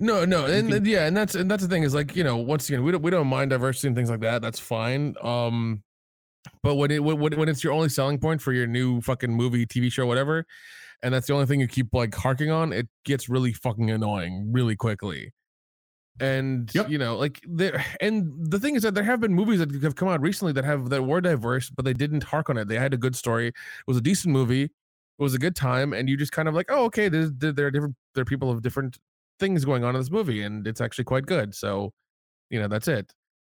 No, 0.00 0.24
no, 0.24 0.46
and 0.46 0.68
can- 0.68 0.76
and 0.76 0.86
yeah, 0.86 1.06
and 1.06 1.16
that's 1.16 1.34
and 1.34 1.50
that's 1.50 1.60
the 1.64 1.68
thing 1.68 1.82
is 1.82 1.92
like 1.92 2.14
you 2.14 2.22
know 2.22 2.36
once 2.36 2.68
again 2.68 2.84
we 2.84 2.92
don't 2.92 3.02
we 3.02 3.10
don't 3.10 3.26
mind 3.26 3.50
diversity 3.50 3.88
and 3.88 3.96
things 3.96 4.08
like 4.08 4.20
that. 4.20 4.40
That's 4.40 4.60
fine. 4.60 5.16
Um, 5.20 5.82
but 6.62 6.76
when 6.76 6.92
it 6.92 7.02
when, 7.02 7.18
when 7.18 7.48
it's 7.48 7.64
your 7.64 7.72
only 7.72 7.88
selling 7.88 8.18
point 8.18 8.40
for 8.40 8.52
your 8.52 8.68
new 8.68 9.00
fucking 9.00 9.32
movie, 9.32 9.66
TV 9.66 9.90
show, 9.90 10.06
whatever, 10.06 10.46
and 11.02 11.14
that's 11.14 11.26
the 11.26 11.34
only 11.34 11.46
thing 11.46 11.60
you 11.60 11.68
keep 11.68 11.88
like 11.92 12.14
harking 12.14 12.50
on, 12.50 12.72
it 12.72 12.88
gets 13.04 13.28
really 13.28 13.52
fucking 13.52 13.90
annoying 13.90 14.50
really 14.52 14.76
quickly. 14.76 15.32
And 16.20 16.70
Yep. 16.74 16.90
you 16.90 16.98
know, 16.98 17.16
like 17.16 17.40
there, 17.48 17.84
and 18.00 18.32
the 18.50 18.58
thing 18.58 18.74
is 18.76 18.82
that 18.82 18.94
there 18.94 19.04
have 19.04 19.20
been 19.20 19.34
movies 19.34 19.60
that 19.60 19.72
have 19.82 19.94
come 19.96 20.08
out 20.08 20.20
recently 20.20 20.52
that 20.54 20.64
have 20.64 20.90
that 20.90 21.02
were 21.04 21.20
diverse, 21.20 21.70
but 21.70 21.84
they 21.84 21.94
didn't 21.94 22.24
hark 22.24 22.50
on 22.50 22.56
it. 22.58 22.68
They 22.68 22.78
had 22.78 22.94
a 22.94 22.96
good 22.98 23.16
story. 23.16 23.48
It 23.48 23.54
was 23.86 23.96
a 23.96 24.00
decent 24.00 24.32
movie. 24.32 24.64
It 24.64 25.22
was 25.22 25.34
a 25.34 25.38
good 25.38 25.56
time, 25.56 25.92
and 25.92 26.08
you 26.08 26.16
just 26.16 26.32
kind 26.32 26.48
of 26.48 26.54
like, 26.54 26.66
oh, 26.70 26.84
okay, 26.86 27.08
there's, 27.08 27.32
there 27.34 27.52
there 27.52 27.66
are 27.66 27.70
different, 27.72 27.96
there 28.14 28.22
are 28.22 28.24
people 28.24 28.50
of 28.50 28.62
different 28.62 28.98
things 29.40 29.64
going 29.64 29.84
on 29.84 29.94
in 29.96 30.00
this 30.00 30.10
movie, 30.10 30.42
and 30.42 30.66
it's 30.66 30.80
actually 30.80 31.04
quite 31.04 31.26
good. 31.26 31.54
So, 31.54 31.92
you 32.50 32.60
know, 32.60 32.68
that's 32.68 32.88
it. 32.88 33.12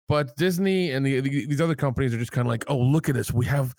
But 0.08 0.36
Disney 0.38 0.92
and 0.92 1.06
the, 1.06 1.20
the 1.22 1.45
these 1.48 1.61
other 1.61 1.76
companies 1.76 2.14
are 2.14 2.18
just 2.18 2.32
kind 2.32 2.48
of 2.48 2.50
like, 2.50 2.66
oh, 2.68 2.78
look 2.78 3.10
at 3.10 3.16
this. 3.16 3.32
we 3.32 3.45
have 3.45 3.74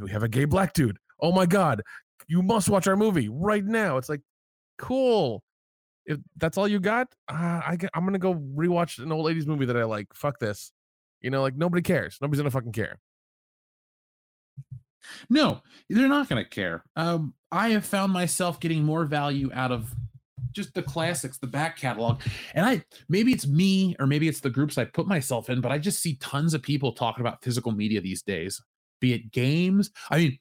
we 0.00 0.10
have 0.10 0.22
a 0.22 0.28
gay 0.28 0.44
black 0.44 0.72
dude. 0.74 0.98
Oh 1.20 1.32
my 1.32 1.46
god, 1.46 1.82
you 2.28 2.42
must 2.42 2.68
watch 2.68 2.86
our 2.86 2.96
movie 2.96 3.28
right 3.28 3.64
now. 3.64 3.96
It's 3.96 4.08
like, 4.08 4.22
cool. 4.78 5.42
If 6.06 6.18
that's 6.36 6.58
all 6.58 6.68
you 6.68 6.80
got, 6.80 7.08
uh, 7.28 7.62
I 7.66 7.76
get, 7.76 7.90
I'm 7.94 8.04
gonna 8.04 8.18
go 8.18 8.34
rewatch 8.34 8.98
an 8.98 9.10
old 9.10 9.24
ladies 9.24 9.46
movie 9.46 9.66
that 9.66 9.76
I 9.76 9.84
like. 9.84 10.08
Fuck 10.14 10.38
this. 10.38 10.72
You 11.20 11.30
know, 11.30 11.40
like 11.40 11.56
nobody 11.56 11.82
cares. 11.82 12.18
Nobody's 12.20 12.40
gonna 12.40 12.50
fucking 12.50 12.72
care. 12.72 12.98
No, 15.30 15.60
they're 15.88 16.08
not 16.08 16.28
to 16.28 16.44
care. 16.44 16.84
Um, 16.96 17.34
I 17.52 17.70
have 17.70 17.84
found 17.84 18.12
myself 18.12 18.60
getting 18.60 18.84
more 18.84 19.04
value 19.04 19.50
out 19.52 19.72
of 19.72 19.94
just 20.52 20.72
the 20.74 20.82
classics, 20.82 21.38
the 21.38 21.46
back 21.46 21.76
catalog. 21.76 22.22
And 22.54 22.64
I 22.64 22.82
maybe 23.08 23.32
it's 23.32 23.46
me 23.46 23.96
or 23.98 24.06
maybe 24.06 24.28
it's 24.28 24.40
the 24.40 24.50
groups 24.50 24.78
I 24.78 24.84
put 24.84 25.06
myself 25.06 25.50
in, 25.50 25.60
but 25.60 25.72
I 25.72 25.78
just 25.78 26.00
see 26.00 26.16
tons 26.16 26.54
of 26.54 26.62
people 26.62 26.92
talking 26.92 27.22
about 27.22 27.42
physical 27.42 27.72
media 27.72 28.00
these 28.00 28.22
days, 28.22 28.62
be 29.00 29.12
it 29.12 29.32
games. 29.32 29.90
I 30.10 30.18
mean, 30.18 30.38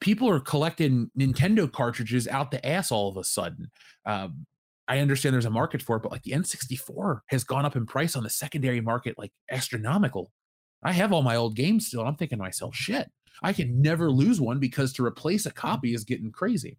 people 0.00 0.28
are 0.28 0.40
collecting 0.40 1.10
Nintendo 1.18 1.70
cartridges 1.70 2.28
out 2.28 2.50
the 2.50 2.64
ass 2.66 2.92
all 2.92 3.08
of 3.08 3.16
a 3.16 3.24
sudden. 3.24 3.70
Um, 4.06 4.46
I 4.86 5.00
understand 5.00 5.34
there's 5.34 5.44
a 5.44 5.50
market 5.50 5.82
for 5.82 5.96
it, 5.96 6.02
but 6.02 6.12
like 6.12 6.22
the 6.22 6.32
N64 6.32 7.20
has 7.26 7.44
gone 7.44 7.66
up 7.66 7.76
in 7.76 7.84
price 7.84 8.16
on 8.16 8.22
the 8.22 8.30
secondary 8.30 8.80
market 8.80 9.18
like 9.18 9.32
astronomical. 9.50 10.30
I 10.82 10.92
have 10.92 11.12
all 11.12 11.22
my 11.22 11.36
old 11.36 11.56
games 11.56 11.86
still. 11.86 12.00
And 12.00 12.08
I'm 12.08 12.16
thinking 12.16 12.38
to 12.38 12.42
myself, 12.42 12.74
shit, 12.74 13.10
I 13.42 13.52
can 13.52 13.82
never 13.82 14.10
lose 14.10 14.40
one 14.40 14.58
because 14.58 14.92
to 14.94 15.04
replace 15.04 15.46
a 15.46 15.50
copy 15.50 15.94
is 15.94 16.04
getting 16.04 16.32
crazy. 16.32 16.78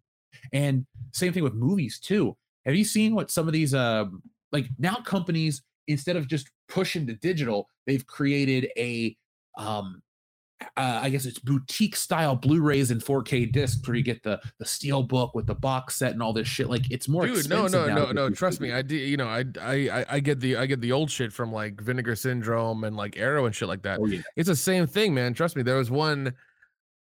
And 0.54 0.86
same 1.14 1.34
thing 1.34 1.44
with 1.44 1.54
movies 1.54 2.00
too. 2.00 2.36
Have 2.66 2.76
you 2.76 2.84
seen 2.84 3.16
what 3.16 3.32
some 3.32 3.48
of 3.48 3.54
these 3.54 3.74
um 3.74 4.22
like 4.52 4.68
now 4.78 4.96
companies 4.96 5.62
instead 5.88 6.16
of 6.16 6.28
just 6.28 6.50
pushing 6.68 7.08
to 7.08 7.14
digital, 7.16 7.68
they've 7.86 8.06
created 8.06 8.70
a 8.78 9.16
um 9.58 10.02
uh, 10.76 11.00
I 11.02 11.10
guess 11.10 11.26
it's 11.26 11.40
boutique 11.40 11.96
style 11.96 12.36
Blu-rays 12.36 12.92
and 12.92 13.02
4K 13.02 13.52
discs 13.52 13.88
where 13.88 13.96
you 13.96 14.04
get 14.04 14.24
the 14.24 14.42
the 14.58 14.66
steel 14.66 15.04
book 15.04 15.34
with 15.34 15.46
the 15.48 15.56
box 15.56 15.96
set 15.96 16.12
and 16.12 16.22
all 16.22 16.34
this 16.34 16.48
shit. 16.48 16.70
Like 16.70 16.90
it's 16.92 17.08
more 17.08 17.26
Dude, 17.26 17.50
no, 17.50 17.66
expensive 17.66 17.88
no, 17.96 18.06
no, 18.06 18.12
no. 18.12 18.30
Trust 18.30 18.60
me. 18.60 18.72
I 18.74 18.82
do. 18.82 18.96
You 18.96 19.18
know, 19.18 19.28
I, 19.28 19.46
I, 19.62 20.06
I- 20.10 20.20
get 20.20 20.40
the, 20.42 20.58
I 20.58 20.66
get 20.66 20.82
the 20.82 20.92
old 20.92 21.10
shit 21.10 21.32
from 21.32 21.52
like 21.52 21.80
Vinegar 21.80 22.16
Syndrome 22.16 22.84
and 22.84 22.96
like 22.96 23.18
Arrow 23.18 23.46
and 23.46 23.56
shit 23.56 23.68
like 23.70 23.82
that. 23.84 24.00
Oh, 24.02 24.06
yeah. 24.06 24.22
It's 24.36 24.50
the 24.50 24.56
same 24.56 24.86
thing, 24.86 25.14
man. 25.14 25.34
Trust 25.34 25.56
me. 25.56 25.64
There 25.64 25.78
was 25.78 25.90
one, 25.90 26.34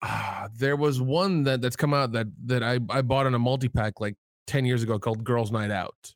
ah, 0.03 0.49
there 0.57 0.77
was 0.77 1.01
one 1.01 1.43
that 1.45 1.61
that's 1.61 1.77
come 1.77 1.93
out 1.93 2.13
that 2.13 2.29
that 2.47 2.63
I 2.63 2.79
I 2.89 3.03
bought 3.03 3.27
in 3.27 3.35
a 3.35 3.39
multi 3.39 3.69
pack 3.69 4.01
like 4.01 4.15
ten 4.47 4.65
years 4.65 4.83
ago 4.83 4.99
called 4.99 5.25
Girls 5.25 5.51
Night 5.51 5.71
Out. 5.73 6.15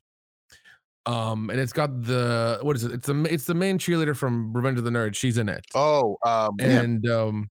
Um, 1.05 1.49
and 1.49 1.59
it's 1.59 1.73
got 1.73 2.03
the 2.03 2.59
what 2.61 2.75
is 2.75 2.83
it? 2.83 2.91
It's 2.91 3.07
the 3.07 3.27
it's 3.29 3.45
the 3.45 3.53
main 3.53 3.77
cheerleader 3.77 4.15
from 4.15 4.53
Revenge 4.53 4.79
of 4.79 4.85
the 4.85 4.89
Nerds. 4.89 5.15
She's 5.15 5.37
in 5.37 5.49
it. 5.49 5.65
Oh, 5.75 6.17
um, 6.25 6.55
yeah. 6.59 6.81
and 6.81 7.09
um 7.09 7.49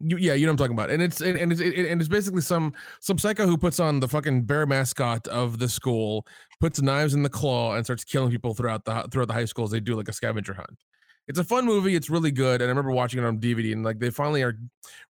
you, 0.00 0.16
yeah 0.18 0.34
you 0.34 0.46
know 0.46 0.52
what 0.52 0.54
i'm 0.54 0.56
talking 0.58 0.76
about 0.76 0.90
and 0.90 1.02
it's 1.02 1.20
and 1.20 1.38
and 1.38 1.52
it's 1.52 1.60
it, 1.60 1.86
and 1.86 2.00
it's 2.00 2.08
basically 2.08 2.40
some 2.40 2.72
some 3.00 3.18
psycho 3.18 3.46
who 3.46 3.56
puts 3.56 3.80
on 3.80 4.00
the 4.00 4.08
fucking 4.08 4.42
bear 4.42 4.66
mascot 4.66 5.26
of 5.28 5.58
the 5.58 5.68
school 5.68 6.26
puts 6.60 6.82
knives 6.82 7.14
in 7.14 7.22
the 7.22 7.28
claw 7.28 7.74
and 7.74 7.86
starts 7.86 8.04
killing 8.04 8.30
people 8.30 8.54
throughout 8.54 8.84
the 8.84 9.08
throughout 9.10 9.28
the 9.28 9.34
high 9.34 9.44
school 9.44 9.64
as 9.64 9.70
they 9.70 9.80
do 9.80 9.94
like 9.94 10.08
a 10.08 10.12
scavenger 10.12 10.54
hunt 10.54 10.78
it's 11.26 11.38
a 11.38 11.44
fun 11.44 11.64
movie 11.64 11.94
it's 11.94 12.10
really 12.10 12.30
good 12.30 12.60
and 12.60 12.68
i 12.68 12.70
remember 12.70 12.90
watching 12.90 13.18
it 13.22 13.24
on 13.24 13.38
dvd 13.38 13.72
and 13.72 13.84
like 13.84 13.98
they 13.98 14.10
finally 14.10 14.42
are 14.42 14.58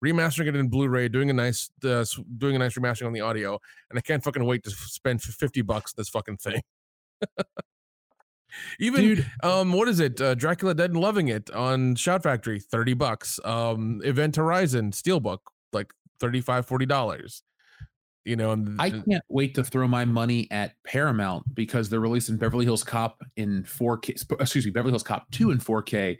remastering 0.04 0.46
it 0.46 0.56
in 0.56 0.68
blu-ray 0.68 1.08
doing 1.08 1.30
a 1.30 1.32
nice 1.32 1.70
uh, 1.84 2.04
doing 2.38 2.56
a 2.56 2.58
nice 2.58 2.74
remastering 2.74 3.06
on 3.06 3.12
the 3.12 3.20
audio 3.20 3.58
and 3.88 3.98
i 3.98 4.02
can't 4.02 4.22
fucking 4.22 4.44
wait 4.44 4.62
to 4.62 4.70
spend 4.70 5.22
50 5.22 5.62
bucks 5.62 5.92
on 5.92 5.94
this 5.96 6.08
fucking 6.08 6.36
thing 6.36 6.60
even 8.80 9.00
Dude, 9.00 9.30
um, 9.42 9.72
what 9.72 9.88
is 9.88 10.00
it? 10.00 10.20
Uh, 10.20 10.34
Dracula 10.34 10.74
Dead 10.74 10.90
and 10.90 11.00
Loving 11.00 11.28
It 11.28 11.50
on 11.50 11.94
Shout 11.94 12.22
Factory, 12.22 12.60
30 12.60 12.94
bucks. 12.94 13.40
Um, 13.44 14.00
Event 14.04 14.36
Horizon 14.36 14.92
Steelbook, 14.92 15.38
like 15.72 15.92
35 16.20 16.66
40 16.66 16.86
dollars. 16.86 17.42
You 18.24 18.36
know, 18.36 18.52
and 18.52 18.80
I 18.80 18.90
can't 18.90 19.24
wait 19.28 19.56
to 19.56 19.64
throw 19.64 19.88
my 19.88 20.04
money 20.04 20.46
at 20.52 20.74
Paramount 20.86 21.42
because 21.56 21.88
they're 21.88 21.98
releasing 21.98 22.36
Beverly 22.36 22.64
Hills 22.64 22.84
Cop 22.84 23.20
in 23.36 23.64
4K, 23.64 24.40
excuse 24.40 24.64
me, 24.64 24.70
Beverly 24.70 24.92
Hills 24.92 25.02
Cop 25.02 25.28
2 25.32 25.50
in 25.50 25.58
4K. 25.58 26.18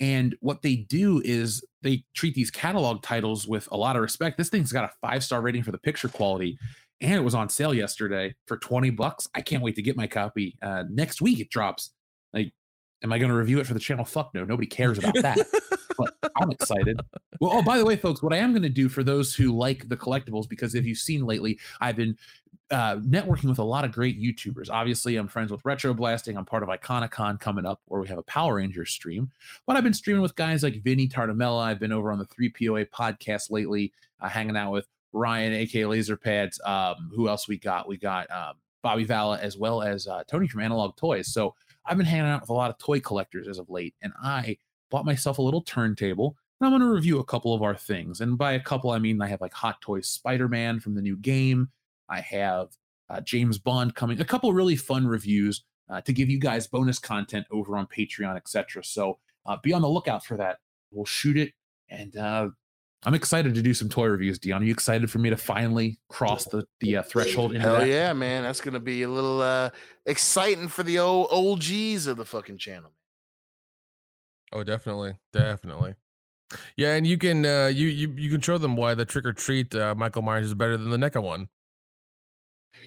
And 0.00 0.34
what 0.40 0.62
they 0.62 0.76
do 0.76 1.20
is 1.22 1.62
they 1.82 2.04
treat 2.14 2.34
these 2.34 2.50
catalog 2.50 3.02
titles 3.02 3.46
with 3.46 3.68
a 3.70 3.76
lot 3.76 3.96
of 3.96 4.02
respect. 4.02 4.38
This 4.38 4.48
thing's 4.48 4.72
got 4.72 4.84
a 4.84 4.92
five 5.02 5.22
star 5.22 5.42
rating 5.42 5.62
for 5.62 5.72
the 5.72 5.78
picture 5.78 6.08
quality, 6.08 6.56
and 7.02 7.14
it 7.14 7.24
was 7.24 7.34
on 7.34 7.48
sale 7.48 7.74
yesterday 7.74 8.34
for 8.46 8.56
20 8.56 8.90
bucks. 8.90 9.28
I 9.34 9.40
can't 9.40 9.62
wait 9.62 9.76
to 9.76 9.82
get 9.82 9.96
my 9.96 10.06
copy. 10.06 10.56
Uh, 10.62 10.84
next 10.88 11.20
week 11.20 11.40
it 11.40 11.50
drops. 11.50 11.90
Like, 12.32 12.52
am 13.02 13.12
I 13.12 13.18
going 13.18 13.30
to 13.30 13.36
review 13.36 13.58
it 13.60 13.66
for 13.66 13.74
the 13.74 13.80
channel? 13.80 14.04
Fuck 14.04 14.34
no. 14.34 14.44
Nobody 14.44 14.66
cares 14.66 14.98
about 14.98 15.14
that 15.20 15.38
but 15.96 16.14
I'm 16.36 16.50
excited. 16.50 17.00
Well, 17.40 17.52
oh, 17.54 17.62
by 17.62 17.78
the 17.78 17.84
way, 17.84 17.96
folks, 17.96 18.22
what 18.22 18.32
I 18.32 18.38
am 18.38 18.52
going 18.52 18.62
to 18.62 18.68
do 18.68 18.88
for 18.88 19.02
those 19.02 19.34
who 19.34 19.56
like 19.56 19.88
the 19.88 19.96
collectibles, 19.96 20.48
because 20.48 20.74
if 20.74 20.84
you've 20.84 20.98
seen 20.98 21.24
lately, 21.24 21.58
I've 21.80 21.96
been 21.96 22.16
uh, 22.70 22.96
networking 22.96 23.48
with 23.48 23.58
a 23.58 23.64
lot 23.64 23.84
of 23.84 23.92
great 23.92 24.20
YouTubers. 24.20 24.68
Obviously, 24.70 25.16
I'm 25.16 25.28
friends 25.28 25.50
with 25.50 25.64
Retro 25.64 25.92
Blasting. 25.92 26.36
I'm 26.36 26.44
part 26.44 26.62
of 26.62 26.68
Iconicon 26.68 27.38
coming 27.40 27.66
up, 27.66 27.80
where 27.86 28.00
we 28.00 28.08
have 28.08 28.18
a 28.18 28.22
Power 28.22 28.56
Rangers 28.56 28.90
stream. 28.90 29.30
But 29.66 29.76
I've 29.76 29.84
been 29.84 29.94
streaming 29.94 30.22
with 30.22 30.36
guys 30.36 30.62
like 30.62 30.82
Vinny 30.82 31.08
Tartamella. 31.08 31.64
I've 31.64 31.80
been 31.80 31.92
over 31.92 32.12
on 32.12 32.18
the 32.18 32.26
3POA 32.26 32.88
podcast 32.90 33.50
lately, 33.50 33.92
uh, 34.20 34.28
hanging 34.28 34.56
out 34.56 34.72
with 34.72 34.86
Ryan, 35.12 35.52
aka 35.52 35.82
Laserpads. 35.82 36.64
Um, 36.66 37.10
who 37.14 37.28
else 37.28 37.48
we 37.48 37.58
got? 37.58 37.88
We 37.88 37.96
got 37.96 38.30
um, 38.30 38.54
Bobby 38.82 39.04
Vala 39.04 39.38
as 39.38 39.56
well 39.56 39.82
as 39.82 40.06
uh, 40.06 40.22
Tony 40.28 40.48
from 40.48 40.60
Analog 40.60 40.96
Toys. 40.96 41.32
So 41.32 41.54
I've 41.86 41.96
been 41.96 42.06
hanging 42.06 42.26
out 42.26 42.40
with 42.40 42.50
a 42.50 42.54
lot 42.54 42.70
of 42.70 42.78
toy 42.78 43.00
collectors 43.00 43.48
as 43.48 43.58
of 43.58 43.68
late, 43.70 43.94
and 44.02 44.12
I 44.22 44.56
bought 44.90 45.04
myself 45.04 45.38
a 45.38 45.42
little 45.42 45.62
turntable 45.62 46.36
and 46.62 46.72
I'm 46.72 46.78
going 46.78 46.88
to 46.88 46.94
review 46.94 47.18
a 47.18 47.24
couple 47.24 47.54
of 47.54 47.62
our 47.62 47.74
things. 47.74 48.20
And 48.20 48.38
by 48.38 48.52
a 48.52 48.60
couple, 48.60 48.90
I 48.90 49.00
mean 49.00 49.20
I 49.20 49.26
have 49.26 49.40
like 49.40 49.52
Hot 49.52 49.80
Toys 49.80 50.06
Spider 50.06 50.48
Man 50.48 50.78
from 50.78 50.94
the 50.94 51.02
new 51.02 51.16
game. 51.16 51.70
I 52.08 52.20
have 52.20 52.68
uh, 53.10 53.20
James 53.20 53.58
Bond 53.58 53.96
coming, 53.96 54.20
a 54.20 54.24
couple 54.24 54.52
really 54.52 54.76
fun 54.76 55.04
reviews 55.04 55.64
uh, 55.90 56.00
to 56.02 56.12
give 56.12 56.30
you 56.30 56.38
guys 56.38 56.68
bonus 56.68 57.00
content 57.00 57.46
over 57.50 57.76
on 57.76 57.88
Patreon, 57.88 58.36
etc. 58.36 58.84
So 58.84 59.18
uh, 59.44 59.56
be 59.60 59.72
on 59.72 59.82
the 59.82 59.88
lookout 59.88 60.24
for 60.24 60.36
that. 60.36 60.58
We'll 60.92 61.04
shoot 61.04 61.36
it. 61.36 61.52
And 61.88 62.16
uh, 62.16 62.50
I'm 63.04 63.14
excited 63.14 63.54
to 63.54 63.62
do 63.62 63.74
some 63.74 63.88
toy 63.88 64.06
reviews, 64.06 64.38
Dion. 64.38 64.62
Are 64.62 64.64
you 64.64 64.72
excited 64.72 65.10
for 65.10 65.18
me 65.18 65.30
to 65.30 65.36
finally 65.36 65.98
cross 66.08 66.44
the, 66.44 66.64
the 66.80 66.98
uh, 66.98 67.02
threshold? 67.02 67.52
Into 67.52 67.66
Hell 67.66 67.80
that? 67.80 67.88
yeah, 67.88 68.12
man. 68.12 68.44
That's 68.44 68.60
gonna 68.60 68.78
be 68.80 69.02
a 69.02 69.08
little 69.08 69.42
uh 69.42 69.70
exciting 70.06 70.68
for 70.68 70.82
the 70.84 71.00
old 71.00 71.28
OGs 71.30 72.06
of 72.06 72.16
the 72.16 72.24
fucking 72.24 72.58
channel. 72.58 72.92
oh, 74.52 74.62
definitely, 74.62 75.14
definitely. 75.32 75.94
Yeah, 76.76 76.94
and 76.94 77.06
you 77.06 77.18
can 77.18 77.44
uh, 77.44 77.70
you 77.74 77.88
you 77.88 78.14
you 78.16 78.30
can 78.30 78.40
show 78.40 78.58
them 78.58 78.76
why 78.76 78.94
the 78.94 79.04
Trick 79.04 79.26
or 79.26 79.32
Treat 79.32 79.74
uh, 79.74 79.94
Michael 79.96 80.22
Myers 80.22 80.46
is 80.46 80.54
better 80.54 80.76
than 80.76 80.90
the 80.90 80.96
NECA 80.96 81.22
one. 81.22 81.48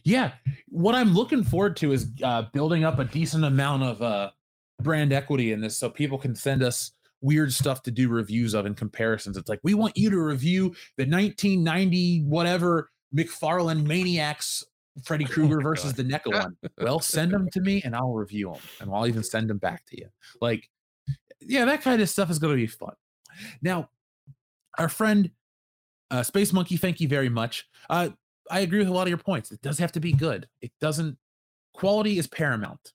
Yeah, 0.04 0.32
what 0.68 0.96
I'm 0.96 1.14
looking 1.14 1.44
forward 1.44 1.76
to 1.78 1.92
is 1.92 2.12
uh, 2.24 2.44
building 2.54 2.84
up 2.84 3.00
a 3.00 3.06
decent 3.06 3.44
amount 3.44 3.84
of 3.84 4.02
uh, 4.02 4.32
brand 4.82 5.14
equity 5.14 5.52
in 5.52 5.62
this, 5.62 5.78
so 5.78 5.90
people 5.90 6.18
can 6.18 6.36
send 6.36 6.64
us 6.64 6.92
weird 7.26 7.52
stuff 7.52 7.82
to 7.84 7.92
do 7.92 8.08
reviews 8.08 8.54
of 8.54 8.66
and 8.66 8.78
comparisons. 8.78 9.36
It's 9.36 9.50
like 9.50 9.60
we 9.64 9.74
want 9.74 9.98
you 9.98 10.10
to 10.10 10.20
review 10.20 10.70
the 10.98 11.06
1990 11.06 12.22
whatever 12.22 12.92
McFarlane 13.16 13.86
Maniacs 13.86 14.64
Freddy 15.04 15.26
Krueger 15.34 15.60
versus 15.60 15.94
the 15.94 16.04
NECA 16.04 16.32
one. 16.32 16.56
Well, 16.78 17.00
send 17.00 17.32
them 17.32 17.50
to 17.52 17.62
me 17.62 17.82
and 17.84 17.96
I'll 17.96 18.14
review 18.14 18.52
them, 18.52 18.62
and 18.80 18.92
I'll 18.94 19.08
even 19.08 19.24
send 19.24 19.50
them 19.50 19.58
back 19.58 19.86
to 19.88 19.98
you. 19.98 20.08
Like 20.40 20.70
yeah, 21.42 21.66
that 21.66 21.82
kind 21.82 22.02
of 22.02 22.10
stuff 22.10 22.30
is 22.30 22.40
going 22.40 22.54
to 22.54 22.58
be 22.58 22.68
fun. 22.68 22.94
Now, 23.62 23.90
our 24.78 24.90
friend 24.90 25.30
uh, 26.12 26.24
Space 26.24 26.54
Monkey, 26.54 26.78
thank 26.78 27.00
you 27.00 27.08
very 27.08 27.30
much. 27.30 27.68
Uh, 27.90 28.10
I 28.50 28.60
agree 28.60 28.80
with 28.80 28.88
a 28.88 28.94
lot 28.94 29.04
of 29.04 29.10
your 29.10 29.18
points. 29.18 29.52
It 29.52 29.62
does 29.62 29.80
have 29.80 29.92
to 29.94 30.00
be 30.00 30.14
good. 30.14 30.48
It 30.62 30.72
doesn't. 30.80 31.18
Quality 31.74 32.18
is 32.18 32.28
paramount, 32.28 32.94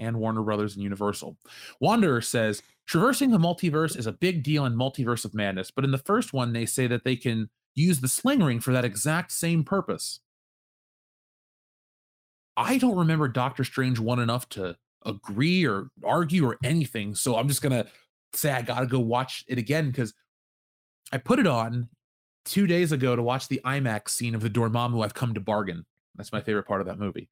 and 0.00 0.18
Warner 0.18 0.42
Brothers 0.42 0.74
and 0.74 0.82
Universal. 0.82 1.36
Wanderer 1.80 2.20
says 2.20 2.62
traversing 2.86 3.30
the 3.30 3.38
multiverse 3.38 3.96
is 3.96 4.06
a 4.06 4.12
big 4.12 4.42
deal 4.42 4.64
in 4.64 4.74
Multiverse 4.74 5.24
of 5.24 5.34
Madness, 5.34 5.70
but 5.70 5.84
in 5.84 5.92
the 5.92 5.98
first 5.98 6.32
one, 6.32 6.52
they 6.52 6.66
say 6.66 6.88
that 6.88 7.04
they 7.04 7.14
can 7.14 7.48
use 7.74 8.00
the 8.00 8.08
sling 8.08 8.42
ring 8.42 8.58
for 8.58 8.72
that 8.72 8.84
exact 8.84 9.30
same 9.30 9.62
purpose. 9.62 10.20
I 12.56 12.78
don't 12.78 12.98
remember 12.98 13.28
Doctor 13.28 13.62
Strange 13.62 14.00
one 14.00 14.18
enough 14.18 14.48
to 14.50 14.76
agree 15.06 15.64
or 15.66 15.88
argue 16.04 16.44
or 16.46 16.58
anything. 16.64 17.14
So 17.14 17.36
I'm 17.36 17.48
just 17.48 17.62
gonna 17.62 17.86
say 18.34 18.52
I 18.52 18.62
gotta 18.62 18.86
go 18.86 18.98
watch 18.98 19.44
it 19.48 19.58
again 19.58 19.86
because 19.86 20.12
I 21.12 21.18
put 21.18 21.38
it 21.38 21.46
on 21.46 21.88
two 22.44 22.66
days 22.66 22.92
ago 22.92 23.16
to 23.16 23.22
watch 23.22 23.48
the 23.48 23.60
IMAX 23.64 24.10
scene 24.10 24.34
of 24.34 24.42
the 24.42 24.50
Dormammu 24.50 25.04
I've 25.04 25.14
come 25.14 25.34
to 25.34 25.40
bargain. 25.40 25.84
That's 26.16 26.32
my 26.32 26.40
favorite 26.40 26.66
part 26.66 26.80
of 26.80 26.86
that 26.86 26.98
movie. 26.98 27.30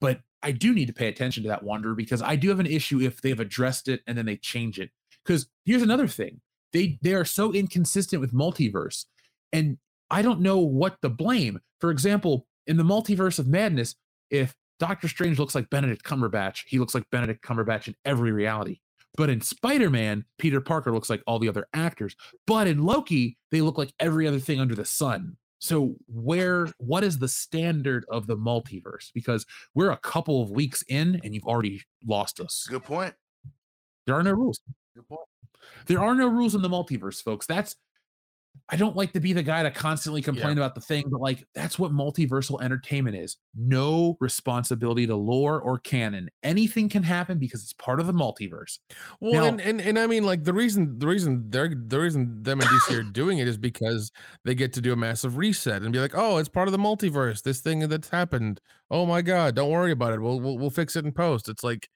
But 0.00 0.20
I 0.42 0.52
do 0.52 0.74
need 0.74 0.86
to 0.86 0.92
pay 0.92 1.08
attention 1.08 1.42
to 1.44 1.48
that 1.50 1.62
wonder 1.62 1.94
because 1.94 2.22
I 2.22 2.36
do 2.36 2.48
have 2.48 2.60
an 2.60 2.66
issue 2.66 3.00
if 3.00 3.20
they've 3.20 3.38
addressed 3.38 3.88
it 3.88 4.02
and 4.06 4.16
then 4.16 4.26
they 4.26 4.36
change 4.36 4.78
it. 4.78 4.90
Because 5.24 5.46
here's 5.64 5.82
another 5.82 6.08
thing. 6.08 6.40
They 6.72 6.98
they 7.02 7.14
are 7.14 7.24
so 7.24 7.52
inconsistent 7.52 8.20
with 8.20 8.32
multiverse. 8.32 9.04
And 9.52 9.78
I 10.10 10.22
don't 10.22 10.40
know 10.40 10.58
what 10.58 11.00
to 11.02 11.08
blame. 11.08 11.60
For 11.80 11.90
example, 11.90 12.46
in 12.66 12.76
the 12.76 12.82
multiverse 12.82 13.38
of 13.38 13.46
madness, 13.46 13.94
if 14.30 14.54
Doctor 14.78 15.08
Strange 15.08 15.38
looks 15.38 15.54
like 15.54 15.70
Benedict 15.70 16.02
Cumberbatch, 16.02 16.64
he 16.66 16.78
looks 16.78 16.94
like 16.94 17.04
Benedict 17.10 17.44
Cumberbatch 17.44 17.88
in 17.88 17.94
every 18.04 18.32
reality. 18.32 18.80
But 19.16 19.30
in 19.30 19.40
Spider 19.40 19.90
Man, 19.90 20.24
Peter 20.38 20.60
Parker 20.60 20.92
looks 20.92 21.10
like 21.10 21.22
all 21.26 21.38
the 21.38 21.48
other 21.48 21.66
actors. 21.74 22.16
But 22.46 22.66
in 22.66 22.82
Loki, 22.82 23.36
they 23.50 23.60
look 23.60 23.78
like 23.78 23.92
every 24.00 24.26
other 24.26 24.38
thing 24.38 24.58
under 24.58 24.74
the 24.74 24.84
sun. 24.84 25.36
So, 25.62 25.94
where, 26.08 26.66
what 26.78 27.04
is 27.04 27.20
the 27.20 27.28
standard 27.28 28.04
of 28.10 28.26
the 28.26 28.36
multiverse? 28.36 29.12
Because 29.14 29.46
we're 29.76 29.92
a 29.92 29.96
couple 29.96 30.42
of 30.42 30.50
weeks 30.50 30.82
in 30.88 31.20
and 31.22 31.32
you've 31.32 31.46
already 31.46 31.82
lost 32.04 32.40
us. 32.40 32.66
Good 32.68 32.82
point. 32.82 33.14
There 34.04 34.16
are 34.16 34.24
no 34.24 34.32
rules. 34.32 34.60
Good 34.96 35.08
point. 35.08 35.20
There 35.86 36.00
are 36.00 36.16
no 36.16 36.26
rules 36.26 36.56
in 36.56 36.62
the 36.62 36.68
multiverse, 36.68 37.22
folks. 37.22 37.46
That's 37.46 37.76
I 38.68 38.76
don't 38.76 38.96
like 38.96 39.12
to 39.12 39.20
be 39.20 39.34
the 39.34 39.42
guy 39.42 39.62
to 39.62 39.70
constantly 39.70 40.22
complain 40.22 40.56
about 40.56 40.74
the 40.74 40.80
thing, 40.80 41.04
but 41.10 41.20
like 41.20 41.46
that's 41.54 41.78
what 41.78 41.92
multiversal 41.92 42.62
entertainment 42.62 43.16
is. 43.16 43.36
No 43.54 44.16
responsibility 44.18 45.06
to 45.06 45.14
lore 45.16 45.60
or 45.60 45.78
canon. 45.78 46.30
Anything 46.42 46.88
can 46.88 47.02
happen 47.02 47.38
because 47.38 47.62
it's 47.62 47.74
part 47.74 48.00
of 48.00 48.06
the 48.06 48.14
multiverse. 48.14 48.78
Well, 49.20 49.32
Now- 49.42 49.44
and, 49.44 49.60
and 49.60 49.80
and 49.80 49.98
I 49.98 50.06
mean, 50.06 50.24
like 50.24 50.44
the 50.44 50.54
reason 50.54 50.98
the 50.98 51.06
reason 51.06 51.50
they're 51.50 51.74
the 51.74 52.00
reason 52.00 52.42
them 52.42 52.60
and 52.60 52.70
DC 52.70 52.98
are 52.98 53.02
doing 53.02 53.38
it 53.38 53.48
is 53.48 53.58
because 53.58 54.10
they 54.44 54.54
get 54.54 54.72
to 54.74 54.80
do 54.80 54.92
a 54.92 54.96
massive 54.96 55.36
reset 55.36 55.82
and 55.82 55.92
be 55.92 55.98
like, 55.98 56.14
oh, 56.14 56.38
it's 56.38 56.48
part 56.48 56.66
of 56.68 56.72
the 56.72 56.78
multiverse. 56.78 57.42
This 57.42 57.60
thing 57.60 57.80
that's 57.88 58.08
happened. 58.08 58.60
Oh 58.90 59.04
my 59.04 59.20
god, 59.20 59.54
don't 59.54 59.70
worry 59.70 59.92
about 59.92 60.14
it. 60.14 60.20
We'll 60.20 60.40
we'll, 60.40 60.56
we'll 60.56 60.70
fix 60.70 60.96
it 60.96 61.04
in 61.04 61.12
post. 61.12 61.48
It's 61.50 61.64
like, 61.64 61.90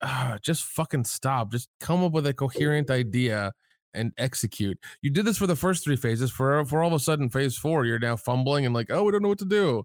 ah, 0.00 0.38
just 0.40 0.64
fucking 0.64 1.04
stop. 1.04 1.52
Just 1.52 1.68
come 1.80 2.02
up 2.02 2.12
with 2.12 2.26
a 2.26 2.32
coherent 2.32 2.90
idea 2.90 3.52
and 3.96 4.12
execute. 4.18 4.78
You 5.02 5.10
did 5.10 5.24
this 5.24 5.38
for 5.38 5.46
the 5.46 5.56
first 5.56 5.82
three 5.82 5.96
phases. 5.96 6.30
For 6.30 6.64
for 6.66 6.82
all 6.82 6.88
of 6.88 6.94
a 6.94 6.98
sudden, 6.98 7.28
phase 7.30 7.56
four, 7.56 7.84
you're 7.86 7.98
now 7.98 8.16
fumbling 8.16 8.64
and 8.66 8.74
like, 8.74 8.86
oh, 8.90 9.02
we 9.04 9.10
don't 9.12 9.22
know 9.22 9.28
what 9.28 9.38
to 9.40 9.44
do. 9.44 9.84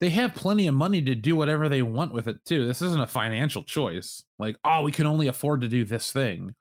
They 0.00 0.08
have 0.10 0.34
plenty 0.34 0.66
of 0.66 0.74
money 0.74 1.02
to 1.02 1.14
do 1.14 1.36
whatever 1.36 1.68
they 1.68 1.82
want 1.82 2.14
with 2.14 2.26
it 2.26 2.42
too. 2.46 2.66
This 2.66 2.80
isn't 2.80 3.00
a 3.00 3.06
financial 3.06 3.62
choice. 3.62 4.24
Like, 4.38 4.56
oh, 4.64 4.82
we 4.82 4.92
can 4.92 5.06
only 5.06 5.28
afford 5.28 5.60
to 5.60 5.68
do 5.68 5.84
this 5.84 6.10
thing. 6.10 6.54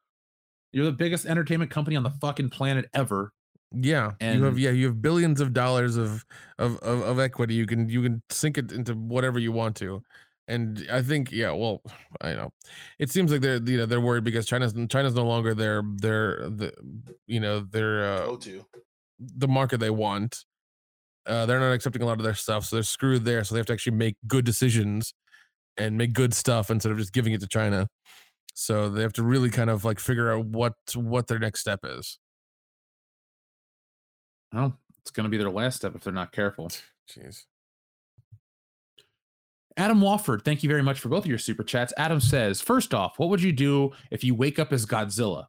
You're 0.73 0.85
the 0.85 0.91
biggest 0.91 1.25
entertainment 1.25 1.71
company 1.71 1.95
on 1.95 2.03
the 2.03 2.11
fucking 2.21 2.49
planet 2.49 2.89
ever. 2.93 3.31
Yeah, 3.71 4.11
you 4.19 4.43
have 4.43 4.53
And- 4.53 4.59
yeah, 4.59 4.71
you 4.71 4.87
have 4.87 5.01
billions 5.01 5.39
of 5.39 5.53
dollars 5.53 5.95
of, 5.95 6.25
of 6.57 6.77
of 6.79 7.01
of 7.01 7.19
equity. 7.19 7.53
You 7.53 7.65
can 7.65 7.87
you 7.87 8.01
can 8.01 8.21
sink 8.29 8.57
it 8.57 8.71
into 8.71 8.93
whatever 8.93 9.39
you 9.39 9.51
want 9.51 9.75
to, 9.77 10.01
and 10.49 10.85
I 10.91 11.01
think 11.01 11.31
yeah, 11.31 11.51
well, 11.51 11.81
I 12.21 12.33
know, 12.33 12.51
it 12.97 13.09
seems 13.11 13.31
like 13.31 13.41
they're 13.41 13.61
you 13.63 13.77
know 13.77 13.85
they're 13.85 14.01
worried 14.01 14.23
because 14.23 14.45
China's 14.47 14.73
China's 14.89 15.13
no 15.13 15.23
longer 15.25 15.53
their 15.53 15.83
their 15.97 16.49
the 16.49 16.73
you 17.27 17.39
know 17.39 17.61
their 17.61 18.13
uh, 18.13 18.25
Go 18.25 18.35
to. 18.37 18.65
the 19.19 19.47
market 19.47 19.79
they 19.79 19.91
want. 19.91 20.43
Uh, 21.25 21.45
they're 21.45 21.59
not 21.59 21.71
accepting 21.71 22.01
a 22.01 22.05
lot 22.05 22.17
of 22.17 22.23
their 22.23 22.33
stuff, 22.33 22.65
so 22.65 22.75
they're 22.75 22.83
screwed 22.83 23.23
there. 23.25 23.43
So 23.43 23.53
they 23.53 23.59
have 23.59 23.67
to 23.67 23.73
actually 23.73 23.95
make 23.95 24.15
good 24.27 24.43
decisions 24.45 25.13
and 25.77 25.97
make 25.97 26.13
good 26.13 26.33
stuff 26.33 26.71
instead 26.71 26.91
of 26.91 26.97
just 26.97 27.13
giving 27.13 27.33
it 27.33 27.41
to 27.41 27.47
China. 27.47 27.87
So 28.55 28.89
they 28.89 29.03
have 29.03 29.13
to 29.13 29.23
really 29.23 29.51
kind 29.51 29.69
of 29.69 29.85
like 29.85 29.99
figure 29.99 30.31
out 30.33 30.45
what 30.45 30.73
what 30.95 31.27
their 31.27 31.39
next 31.39 31.61
step 31.61 31.81
is. 31.83 32.17
Well, 34.51 34.79
it's 35.01 35.11
going 35.11 35.25
to 35.25 35.29
be 35.29 35.37
their 35.37 35.51
last 35.51 35.77
step 35.77 35.95
if 35.95 36.03
they're 36.03 36.13
not 36.13 36.31
careful. 36.31 36.69
Jeez. 37.09 37.43
Adam 39.79 40.01
Wofford, 40.01 40.43
thank 40.43 40.61
you 40.61 40.67
very 40.67 40.83
much 40.83 40.99
for 40.99 41.07
both 41.07 41.23
of 41.23 41.29
your 41.29 41.37
super 41.37 41.63
chats. 41.63 41.93
Adam 41.95 42.19
says, 42.19 42.59
first 42.59 42.93
off, 42.93 43.17
what 43.17 43.29
would 43.29 43.41
you 43.41 43.53
do 43.53 43.91
if 44.11 44.25
you 44.25 44.35
wake 44.35 44.59
up 44.59 44.73
as 44.73 44.85
Godzilla? 44.85 45.45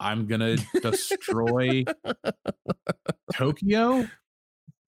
I'm 0.00 0.26
gonna 0.26 0.56
destroy 0.82 1.84
Tokyo. 3.34 4.08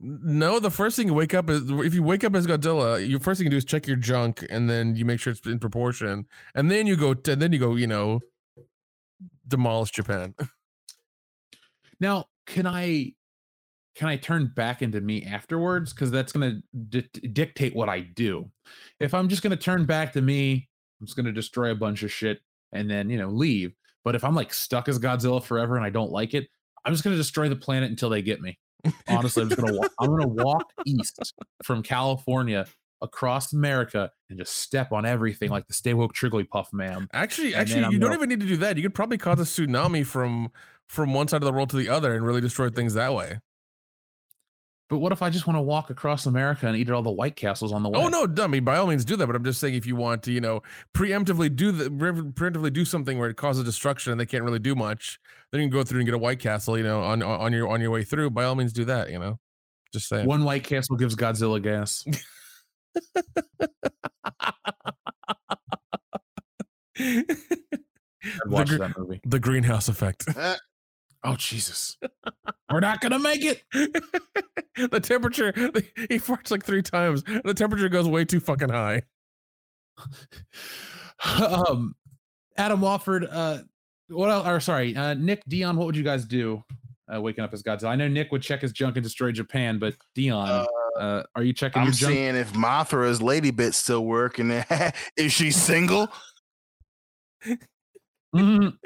No, 0.01 0.59
the 0.59 0.73
first 0.73 0.97
thing 0.97 1.07
you 1.07 1.15
wake 1.15 1.35
up 1.35 1.49
is 1.51 1.71
if 1.71 1.95
you 1.95 2.03
wake 2.03 2.25
up 2.25 2.35
as 2.35 2.49
Godzilla, 2.49 3.09
your 3.09 3.21
first 3.21 3.39
thing 3.39 3.47
you 3.47 3.51
do 3.51 3.57
is 3.57 3.65
check 3.65 3.87
your 3.87 3.97
junk, 3.97 4.45
and 4.51 4.69
then 4.69 4.97
you 4.97 5.05
make 5.05 5.21
sure 5.21 5.33
it's 5.33 5.47
in 5.47 5.61
proportion, 5.61 6.27
and 6.57 6.69
then 6.69 6.89
you 6.89 6.97
go, 6.97 7.11
and 7.11 7.41
then 7.41 7.53
you 7.53 7.61
go, 7.61 7.77
you 7.77 7.87
know, 7.87 8.19
demolish 9.47 9.93
Japan. 9.93 10.35
Now, 12.03 12.29
can 12.47 12.67
I 12.67 13.13
can 13.97 14.09
I 14.09 14.17
turn 14.17 14.53
back 14.55 14.83
into 14.83 15.01
me 15.01 15.25
afterwards? 15.25 15.93
Because 15.93 16.11
that's 16.11 16.33
gonna 16.33 16.61
di- 16.89 17.09
dictate 17.33 17.75
what 17.75 17.89
I 17.89 18.01
do. 18.01 18.51
If 19.01 19.15
I'm 19.15 19.29
just 19.29 19.43
gonna 19.43 19.57
turn 19.57 19.85
back 19.85 20.13
to 20.15 20.23
me, 20.23 20.69
I'm 21.01 21.07
just 21.07 21.17
gonna 21.17 21.33
destroy 21.33 21.71
a 21.71 21.75
bunch 21.75 22.03
of 22.03 22.13
shit 22.13 22.41
and 22.73 22.89
then 22.91 23.11
you 23.11 23.19
know 23.19 23.29
leave. 23.29 23.73
But 24.05 24.15
if 24.15 24.25
I'm 24.25 24.35
like 24.35 24.53
stuck 24.55 24.89
as 24.89 24.99
Godzilla 24.99 25.43
forever 25.43 25.77
and 25.77 25.85
I 25.85 25.91
don't 25.91 26.11
like 26.13 26.35
it, 26.35 26.49
I'm 26.85 26.93
just 26.93 27.05
gonna 27.05 27.17
destroy 27.17 27.49
the 27.49 27.57
planet 27.57 27.91
until 27.91 28.09
they 28.11 28.23
get 28.23 28.41
me. 28.41 28.59
Honestly, 29.09 29.43
I'm 29.43 29.49
just 29.51 29.61
gonna 29.61 29.77
walk, 29.77 29.91
I'm 29.99 30.09
gonna 30.11 30.29
walk 30.29 30.73
east 30.87 31.35
from 31.65 31.83
California 31.83 32.67
across 33.03 33.53
America 33.53 34.11
and 34.29 34.39
just 34.39 34.57
step 34.57 34.93
on 34.93 35.05
everything 35.07 35.51
like 35.51 35.67
the 35.67 35.75
Stay 35.75 35.95
Woke 35.95 36.15
Trigglypuff 36.15 36.67
man. 36.73 37.09
Actually, 37.13 37.55
And 37.55 37.63
actually, 37.63 37.81
you 37.81 37.99
don't 37.99 38.01
gonna- 38.11 38.15
even 38.15 38.29
need 38.29 38.41
to 38.41 38.47
do 38.47 38.57
that. 38.59 38.77
You 38.77 38.83
could 38.83 38.95
probably 38.95 39.19
cause 39.19 39.41
a 39.41 39.43
tsunami 39.45 40.05
from 40.07 40.51
from 40.89 41.13
one 41.15 41.29
side 41.29 41.37
of 41.43 41.47
the 41.47 41.53
world 41.53 41.71
to 41.71 41.77
the 41.77 41.89
other 41.89 42.15
and 42.15 42.25
really 42.27 42.41
destroy 42.41 42.69
things 42.69 42.95
that 42.95 43.15
way. 43.15 43.39
But 44.91 44.99
what 44.99 45.13
if 45.13 45.23
I 45.23 45.31
just 45.31 45.47
want 45.47 45.57
to 45.57 45.63
walk 45.63 45.89
across 45.89 46.27
America 46.27 46.67
and 46.67 46.77
eat 46.77 46.89
at 46.89 46.95
all 46.95 47.03
the 47.03 47.13
White 47.13 47.37
Castles 47.37 47.73
on 47.73 47.85
the 47.85 47.89
oh, 47.91 47.93
way? 47.93 48.05
Oh 48.07 48.09
no, 48.09 48.27
dummy! 48.27 48.59
By 48.59 48.77
all 48.77 48.89
means, 48.89 49.05
do 49.05 49.15
that. 49.15 49.27
But 49.29 49.37
I'm 49.37 49.45
just 49.45 49.61
saying, 49.61 49.75
if 49.75 49.87
you 49.87 49.95
want 49.95 50.25
to, 50.25 50.33
you 50.33 50.41
know, 50.41 50.65
preemptively 50.95 51.55
do 51.55 51.71
the 51.71 51.85
preemptively 51.89 52.73
do 52.73 52.85
something 52.85 53.17
where 53.17 53.31
it 53.31 53.37
causes 53.37 53.63
destruction 53.63 54.11
and 54.11 54.21
they 54.21 54.27
can't 54.27 54.43
really 54.43 54.59
do 54.59 54.75
much, 54.75 55.21
then 55.53 55.61
you 55.61 55.69
can 55.69 55.73
go 55.73 55.85
through 55.85 56.01
and 56.01 56.07
get 56.07 56.15
a 56.15 56.19
White 56.19 56.41
Castle, 56.41 56.77
you 56.77 56.83
know, 56.83 57.01
on 57.03 57.23
on 57.23 57.53
your 57.53 57.69
on 57.69 57.81
your 57.81 57.93
way 57.93 58.03
through. 58.03 58.31
By 58.31 58.45
all 58.45 58.57
means, 58.57 58.73
do 58.73 58.85
that. 58.87 59.11
You 59.11 59.21
know, 59.21 59.39
just 59.93 60.09
saying. 60.09 60.27
One 60.27 60.43
White 60.43 60.65
Castle 60.65 60.97
gives 60.97 61.15
Godzilla 61.15 61.63
gas. 61.63 62.05
I'd 66.99 67.25
watch 68.47 68.69
gr- 68.69 68.79
that 68.79 68.99
movie. 68.99 69.21
the 69.25 69.39
greenhouse 69.39 69.89
effect. 69.89 70.27
Oh 71.23 71.37
Jesus, 71.37 71.99
we're 72.73 72.81
not 72.81 73.01
gonna 73.01 73.19
make 73.19 73.45
it. 73.45 73.63
the 74.91 75.01
temperature 75.01 75.53
he 76.09 76.19
farts 76.19 76.51
like 76.51 76.65
three 76.65 76.83
times. 76.83 77.23
The 77.45 77.53
temperature 77.55 77.89
goes 77.91 78.09
way 78.09 78.25
too 78.25 78.41
fucking 78.41 78.71
high. 78.71 79.03
um, 81.69 81.95
Adam 82.57 82.81
Wofford. 82.81 83.29
Uh, 83.31 83.59
what? 84.09 84.31
Else, 84.31 84.47
or 84.47 84.61
sorry, 84.61 84.97
uh, 84.97 85.15
Nick 85.15 85.43
Dion. 85.47 85.77
What 85.77 85.87
would 85.87 85.97
you 85.97 86.03
guys 86.05 86.25
do? 86.25 86.65
Uh, 87.13 87.21
waking 87.21 87.43
up 87.45 87.53
as 87.53 87.63
Godzilla. 87.63 87.89
I 87.89 87.97
know 87.97 88.09
Nick 88.09 88.31
would 88.33 88.41
check 88.43 88.63
his 88.63 88.73
junk 88.73 88.97
and 88.97 89.03
destroy 89.03 89.33
Japan, 89.33 89.79
but 89.79 89.95
Dion, 90.15 90.49
Uh, 90.49 90.67
uh, 90.99 91.23
are 91.35 91.43
you 91.43 91.53
checking 91.53 91.83
I'm 91.83 91.89
your 91.89 91.93
junk? 91.95 92.13
seeing 92.15 92.37
if 92.37 92.53
Mothra's 92.55 93.21
lady 93.21 93.51
bit 93.51 93.75
still 93.75 94.05
working. 94.05 94.51
Is 95.17 95.33
she 95.33 95.51
single? 95.51 96.09
Mhm. 98.35 98.77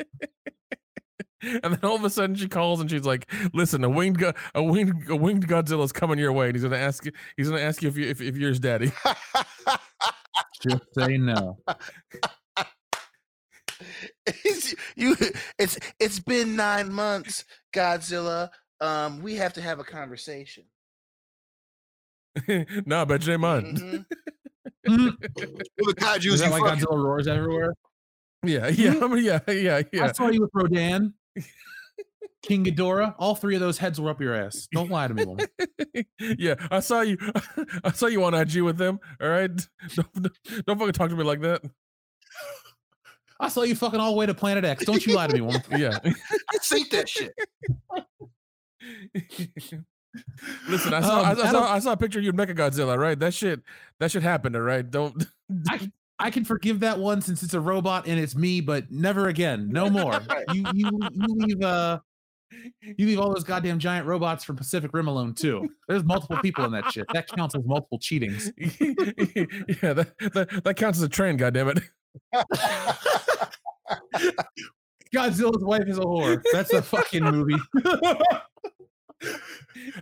And 1.62 1.74
then 1.74 1.78
all 1.82 1.96
of 1.96 2.04
a 2.04 2.10
sudden 2.10 2.36
she 2.36 2.48
calls 2.48 2.80
and 2.80 2.90
she's 2.90 3.04
like, 3.04 3.30
"Listen, 3.52 3.84
a 3.84 3.90
winged 3.90 4.18
go- 4.18 4.32
a 4.54 4.62
winged 4.62 5.08
a 5.10 5.16
winged 5.16 5.46
Godzilla's 5.48 5.92
coming 5.92 6.18
your 6.18 6.32
way, 6.32 6.46
and 6.46 6.54
he's 6.56 6.62
gonna 6.62 6.76
ask 6.76 7.04
you 7.04 7.12
he's 7.36 7.48
gonna 7.50 7.60
ask 7.62 7.82
you 7.82 7.88
if 7.88 7.96
you 7.96 8.06
if, 8.08 8.20
if 8.20 8.36
you're 8.36 8.48
his 8.50 8.60
daddy." 8.60 8.92
Just 10.62 10.82
say 10.94 11.18
no. 11.18 11.58
it's, 14.26 14.74
you 14.96 15.16
it's 15.58 15.78
it's 16.00 16.20
been 16.20 16.56
nine 16.56 16.92
months, 16.92 17.44
Godzilla. 17.74 18.50
Um, 18.80 19.22
we 19.22 19.34
have 19.36 19.52
to 19.54 19.62
have 19.62 19.78
a 19.78 19.84
conversation. 19.84 20.64
nah, 22.86 23.04
bet 23.04 23.26
you 23.26 23.32
ain't 23.32 23.40
mine. 23.42 23.76
Mhm. 23.76 24.06
Mhm. 24.88 25.16
Well, 25.78 25.86
the 25.88 25.94
kaiju's 25.94 26.34
Is 26.34 26.40
that 26.40 26.46
you 26.46 26.52
why 26.62 26.70
fucking- 26.70 26.84
Godzilla 26.84 27.04
roars 27.04 27.26
everywhere? 27.28 27.74
Yeah, 28.44 28.68
yeah, 28.68 28.94
I 29.02 29.08
mean, 29.08 29.24
yeah, 29.24 29.40
yeah, 29.48 29.76
I 29.76 29.84
yeah. 29.92 30.12
saw 30.12 30.28
you 30.28 30.42
with 30.42 30.50
Rodan, 30.52 31.14
King 32.42 32.64
Ghidorah. 32.64 33.14
All 33.18 33.34
three 33.34 33.54
of 33.54 33.60
those 33.60 33.78
heads 33.78 34.00
were 34.00 34.10
up 34.10 34.20
your 34.20 34.34
ass. 34.34 34.68
Don't 34.72 34.90
lie 34.90 35.08
to 35.08 35.14
me, 35.14 35.24
woman. 35.24 35.46
yeah, 36.38 36.54
I 36.70 36.80
saw 36.80 37.00
you. 37.00 37.16
I 37.84 37.92
saw 37.92 38.06
you 38.06 38.22
on 38.24 38.34
IG 38.34 38.60
with 38.62 38.76
them. 38.76 39.00
All 39.20 39.28
right, 39.28 39.50
don't, 39.94 40.12
don't, 40.22 40.38
don't 40.66 40.78
fucking 40.78 40.92
talk 40.92 41.08
to 41.10 41.16
me 41.16 41.24
like 41.24 41.40
that. 41.40 41.62
I 43.40 43.48
saw 43.48 43.62
you 43.62 43.74
fucking 43.74 43.98
all 43.98 44.12
the 44.12 44.16
way 44.18 44.26
to 44.26 44.34
Planet 44.34 44.64
X. 44.64 44.84
Don't 44.84 45.04
you 45.06 45.14
lie 45.14 45.26
to 45.26 45.34
me, 45.34 45.40
woman. 45.40 45.62
Yeah. 45.76 45.98
I 46.04 46.58
think 46.62 46.90
that 46.90 47.08
shit. 47.08 47.32
Listen, 50.68 50.94
I 50.94 51.00
saw, 51.00 51.18
Um, 51.20 51.24
I, 51.24 51.28
I 51.28 51.32
Adam- 51.32 51.50
saw, 51.50 51.72
I 51.74 51.78
saw 51.80 51.92
a 51.92 51.96
picture 51.96 52.18
of 52.20 52.24
you 52.24 52.30
in 52.30 52.36
Mecha 52.36 52.54
Godzilla. 52.56 52.96
Right, 52.96 53.18
that 53.18 53.34
shit, 53.34 53.60
that 54.00 54.10
shit 54.10 54.22
happened. 54.22 54.54
All 54.56 54.62
right, 54.62 54.88
don't. 54.88 55.24
I, 55.68 55.90
I 56.18 56.30
can 56.30 56.44
forgive 56.44 56.80
that 56.80 56.98
one 56.98 57.20
since 57.20 57.42
it's 57.42 57.54
a 57.54 57.60
robot 57.60 58.06
and 58.06 58.18
it's 58.20 58.36
me, 58.36 58.60
but 58.60 58.90
never 58.90 59.28
again. 59.28 59.68
No 59.70 59.90
more. 59.90 60.20
You 60.52 60.64
you 60.74 60.90
you 61.12 61.26
leave 61.36 61.62
uh 61.62 61.98
you 62.82 63.06
leave 63.06 63.18
all 63.18 63.32
those 63.32 63.44
goddamn 63.44 63.78
giant 63.78 64.06
robots 64.06 64.44
from 64.44 64.56
Pacific 64.56 64.92
Rim 64.92 65.08
alone 65.08 65.34
too. 65.34 65.68
There's 65.88 66.04
multiple 66.04 66.38
people 66.38 66.64
in 66.64 66.72
that 66.72 66.92
shit. 66.92 67.06
That 67.12 67.26
counts 67.28 67.54
as 67.56 67.64
multiple 67.64 67.98
cheatings. 67.98 68.52
yeah, 69.82 69.92
that, 69.94 70.16
that 70.34 70.64
that 70.64 70.76
counts 70.76 70.98
as 70.98 71.02
a 71.02 71.08
trend. 71.08 71.38
goddamn 71.38 71.70
it. 71.70 71.78
Godzilla's 75.14 75.64
wife 75.64 75.86
is 75.86 75.98
a 75.98 76.02
whore. 76.02 76.42
That's 76.52 76.72
a 76.72 76.82
fucking 76.82 77.24
movie. 77.24 77.56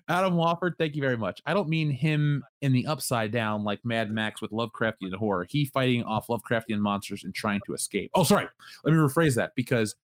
Adam 0.08 0.34
Wofford, 0.34 0.72
thank 0.78 0.94
you 0.94 1.02
very 1.02 1.16
much. 1.16 1.40
I 1.46 1.54
don't 1.54 1.68
mean 1.68 1.90
him 1.90 2.44
in 2.60 2.72
the 2.72 2.86
upside 2.86 3.32
down 3.32 3.64
like 3.64 3.84
Mad 3.84 4.10
Max 4.10 4.40
with 4.40 4.50
Lovecraftian 4.50 5.14
horror. 5.14 5.46
He 5.48 5.66
fighting 5.66 6.02
off 6.04 6.26
Lovecraftian 6.28 6.78
monsters 6.78 7.24
and 7.24 7.34
trying 7.34 7.60
to 7.66 7.74
escape. 7.74 8.10
Oh, 8.14 8.24
sorry. 8.24 8.48
Let 8.84 8.92
me 8.92 8.98
rephrase 8.98 9.36
that 9.36 9.52
because 9.54 9.94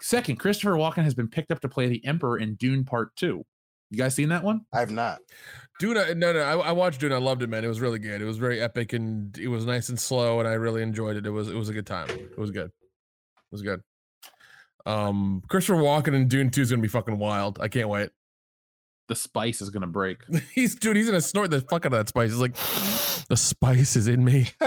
second, 0.00 0.36
Christopher 0.36 0.72
Walken 0.72 1.04
has 1.04 1.14
been 1.14 1.28
picked 1.28 1.50
up 1.50 1.60
to 1.60 1.68
play 1.68 1.88
the 1.88 2.04
Emperor 2.04 2.38
in 2.38 2.54
Dune 2.54 2.84
Part 2.84 3.14
Two. 3.16 3.44
You 3.90 3.98
guys 3.98 4.14
seen 4.14 4.28
that 4.30 4.42
one? 4.42 4.62
I've 4.72 4.90
not. 4.90 5.20
Dune, 5.78 5.94
no, 6.18 6.32
no, 6.32 6.40
I, 6.40 6.68
I 6.68 6.72
watched 6.72 7.00
Dune. 7.00 7.12
I 7.12 7.18
loved 7.18 7.42
it, 7.42 7.48
man. 7.48 7.64
It 7.64 7.68
was 7.68 7.80
really 7.80 7.98
good. 7.98 8.22
It 8.22 8.24
was 8.24 8.38
very 8.38 8.60
epic 8.60 8.92
and 8.92 9.36
it 9.38 9.48
was 9.48 9.66
nice 9.66 9.88
and 9.88 9.98
slow, 9.98 10.40
and 10.40 10.48
I 10.48 10.54
really 10.54 10.82
enjoyed 10.82 11.16
it. 11.16 11.26
It 11.26 11.30
was, 11.30 11.48
it 11.48 11.54
was 11.54 11.68
a 11.68 11.72
good 11.72 11.86
time. 11.86 12.08
It 12.10 12.38
was 12.38 12.50
good. 12.50 12.66
It 12.66 13.52
was 13.52 13.62
good. 13.62 13.82
Um, 14.86 15.42
Christopher 15.48 15.80
Walken 15.80 16.14
in 16.14 16.28
Dune 16.28 16.50
Two 16.50 16.62
is 16.62 16.70
gonna 16.70 16.82
be 16.82 16.88
fucking 16.88 17.18
wild. 17.18 17.58
I 17.60 17.68
can't 17.68 17.88
wait. 17.88 18.10
The 19.08 19.14
spice 19.14 19.60
is 19.60 19.68
gonna 19.70 19.86
break. 19.86 20.18
He's 20.54 20.74
dude. 20.74 20.96
He's 20.96 21.06
gonna 21.06 21.20
snort 21.20 21.50
the 21.50 21.60
fuck 21.60 21.84
out 21.84 21.92
of 21.92 21.98
that 21.98 22.08
spice. 22.08 22.30
He's 22.30 22.40
like, 22.40 22.54
the 23.28 23.36
spice 23.36 23.96
is 23.96 24.08
in 24.08 24.24
me. 24.24 24.48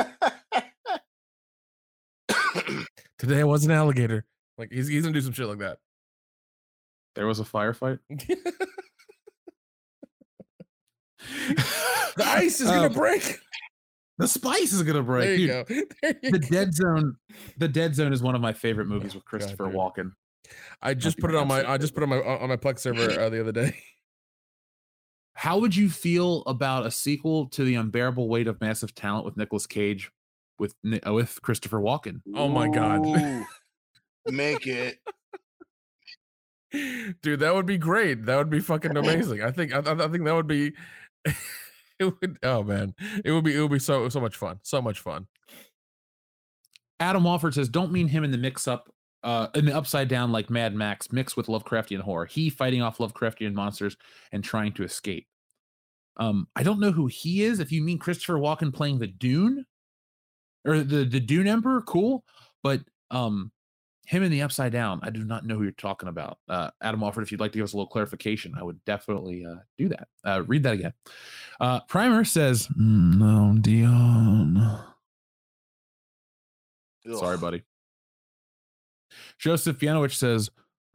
Today 3.17 3.40
I 3.41 3.45
was 3.45 3.66
an 3.66 3.72
alligator. 3.72 4.25
Like 4.59 4.72
he's 4.72 4.88
he's 4.88 5.01
gonna 5.03 5.14
do 5.14 5.22
some 5.22 5.33
shit 5.33 5.48
like 5.48 5.57
that. 5.59 5.80
There 7.16 7.25
was 7.25 7.40
a 7.40 7.43
firefight. 7.43 7.98
the 8.09 8.38
ice 12.25 12.61
is 12.61 12.69
gonna 12.69 12.88
Um, 12.88 12.93
break. 12.93 13.40
The 14.19 14.27
spice 14.27 14.74
is 14.74 14.83
gonna 14.83 15.03
break. 15.03 15.25
There 15.25 15.35
you 15.35 15.48
Dude, 15.48 15.67
go. 15.67 15.75
There 16.01 16.16
you 16.24 16.32
The 16.32 16.40
go. 16.40 16.48
Dead 16.48 16.74
Zone. 16.74 17.16
The 17.57 17.67
Dead 17.67 17.95
Zone 17.95 18.14
is 18.14 18.22
one 18.22 18.35
of 18.35 18.41
my 18.41 18.53
favorite 18.53 18.85
movies 18.88 19.16
with 19.16 19.25
Christopher 19.25 19.66
dude. 19.66 19.75
Walken. 19.75 20.11
I 20.82 20.93
just 20.93 21.17
be 21.17 21.22
put 21.22 21.32
it 21.32 21.38
on 21.38 21.48
my 21.48 21.69
I 21.69 21.77
just 21.77 21.93
put 21.93 22.03
it 22.03 22.06
on 22.06 22.09
my 22.09 22.19
on 22.22 22.49
my 22.49 22.57
Plex 22.57 22.80
server 22.80 23.19
uh, 23.19 23.30
the 23.30 23.40
other 23.41 23.51
day. 23.51 23.75
How 25.38 25.59
would 25.59 25.75
you 25.75 25.88
feel 25.88 26.41
about 26.48 26.88
a 26.88 26.91
sequel 26.91 27.45
to 27.49 27.64
The 27.64 27.75
Unbearable 27.75 28.27
Weight 28.27 28.48
of 28.48 28.59
Massive 28.59 28.95
Talent 28.95 29.24
with 29.24 29.38
Nicolas 29.38 29.67
Cage 29.67 30.09
with 30.57 30.74
uh, 31.06 31.14
with 31.14 31.40
Christopher 31.43 31.80
Walken? 31.80 32.22
Oh 32.35 32.49
my 32.49 32.67
God. 32.67 33.06
Make 34.25 34.66
it. 34.67 34.98
Dude, 37.22 37.41
that 37.41 37.53
would 37.53 37.67
be 37.67 37.77
great. 37.77 38.25
That 38.25 38.38
would 38.38 38.49
be 38.49 38.59
fucking 38.59 38.98
amazing. 38.98 39.43
I 39.43 39.51
think 39.51 39.75
I, 39.75 39.77
I 39.77 40.06
I 40.06 40.07
think 40.07 40.25
that 40.25 40.33
would 40.33 40.48
be 40.48 40.74
it 41.99 42.03
would 42.03 42.40
oh 42.41 42.64
man. 42.64 42.95
It 43.24 43.32
would 43.32 43.43
be 43.43 43.56
it 43.56 43.61
would 43.61 43.69
be 43.69 43.77
so 43.77 44.09
so 44.09 44.19
much 44.19 44.35
fun. 44.35 44.57
So 44.64 44.82
much 44.82 45.01
fun. 45.01 45.27
Adam 46.99 47.24
Walford 47.24 47.53
says, 47.53 47.69
"Don't 47.69 47.91
mean 47.91 48.07
him 48.07 48.24
in 48.24 48.32
the 48.32 48.40
mix-up, 48.40 48.90
uh, 49.27 49.49
in 49.56 49.65
the 49.65 49.75
upside 49.75 50.07
down 50.07 50.31
like 50.31 50.49
Mad 50.49 50.73
Max, 50.73 51.11
mixed 51.11 51.35
with 51.35 51.47
Lovecraftian 51.47 51.99
horror. 51.99 52.25
He 52.25 52.49
fighting 52.49 52.81
off 52.81 52.99
Lovecraftian 52.99 53.53
monsters 53.53 53.97
and 54.31 54.41
trying 54.41 54.72
to 54.73 54.83
escape. 54.85 55.27
Um, 56.15 56.47
I 56.56 56.64
don't 56.64 56.80
know 56.80 56.93
who 56.93 57.07
he 57.07 57.43
is. 57.43 57.59
If 57.59 57.69
you 57.72 57.81
mean 57.81 57.99
Christopher 57.99 58.35
Walken 58.39 58.73
playing 58.73 58.99
the 58.99 59.07
Dune 59.07 59.65
or 60.65 60.80
the 60.80 61.03
the 61.03 61.19
Dune 61.19 61.45
Emperor, 61.45 61.81
cool. 61.81 62.23
But 62.64 62.81
um, 63.11 63.51
him 64.06 64.23
in 64.23 64.31
the 64.31 64.43
upside 64.43 64.72
down, 64.72 65.01
I 65.03 65.09
do 65.09 65.25
not 65.25 65.45
know 65.45 65.57
who 65.57 65.64
you're 65.64 65.72
talking 65.73 66.07
about. 66.07 66.38
Uh, 66.47 66.72
Adam 66.81 67.01
Walford, 67.01 67.23
if 67.23 67.31
you'd 67.31 67.41
like 67.41 67.51
to 67.51 67.57
give 67.57 67.65
us 67.65 67.73
a 67.73 67.75
little 67.75 67.89
clarification, 67.91 68.53
I 68.57 68.64
would 68.64 68.83
definitely 68.85 69.45
uh, 69.45 69.57
do 69.77 69.89
that. 69.89 70.07
Uh, 70.23 70.43
read 70.47 70.64
that 70.64 70.73
again. 70.75 70.93
Uh, 71.59 71.81
Primer 71.81 72.23
says, 72.23 72.67
Mm, 72.69 73.17
No, 73.17 73.57
Dion. 73.59 74.80
"Sorry, 77.19 77.38
buddy." 77.38 77.64
Joseph 79.38 79.77
Yanowich 79.80 80.14
says, 80.16 80.49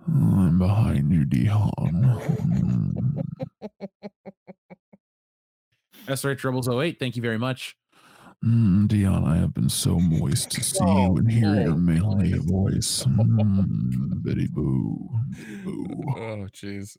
I'm 0.07 0.59
behind 0.59 1.13
you, 1.13 1.25
Dion. 1.25 3.23
SRH 6.07 6.45
Rebels 6.45 6.69
08, 6.69 6.99
thank 6.99 7.17
you 7.17 7.23
very 7.23 7.39
much. 7.39 7.77
Mm, 8.45 8.89
Dion, 8.89 9.25
I 9.25 9.37
have 9.37 9.55
been 9.55 9.69
so 9.69 10.01
moist 10.01 10.51
to 10.53 10.65
see 10.65 10.85
you 10.85 11.17
and 11.17 11.31
hear 11.31 11.55
your 11.61 11.77
manly 11.77 12.33
voice. 12.39 13.05
Mm, 13.13 14.23
Betty 14.25 14.49
Boo. 14.49 15.09
Betty 15.31 15.57
Boo. 15.65 16.03
Oh 16.17 16.47
jeez. 16.53 16.97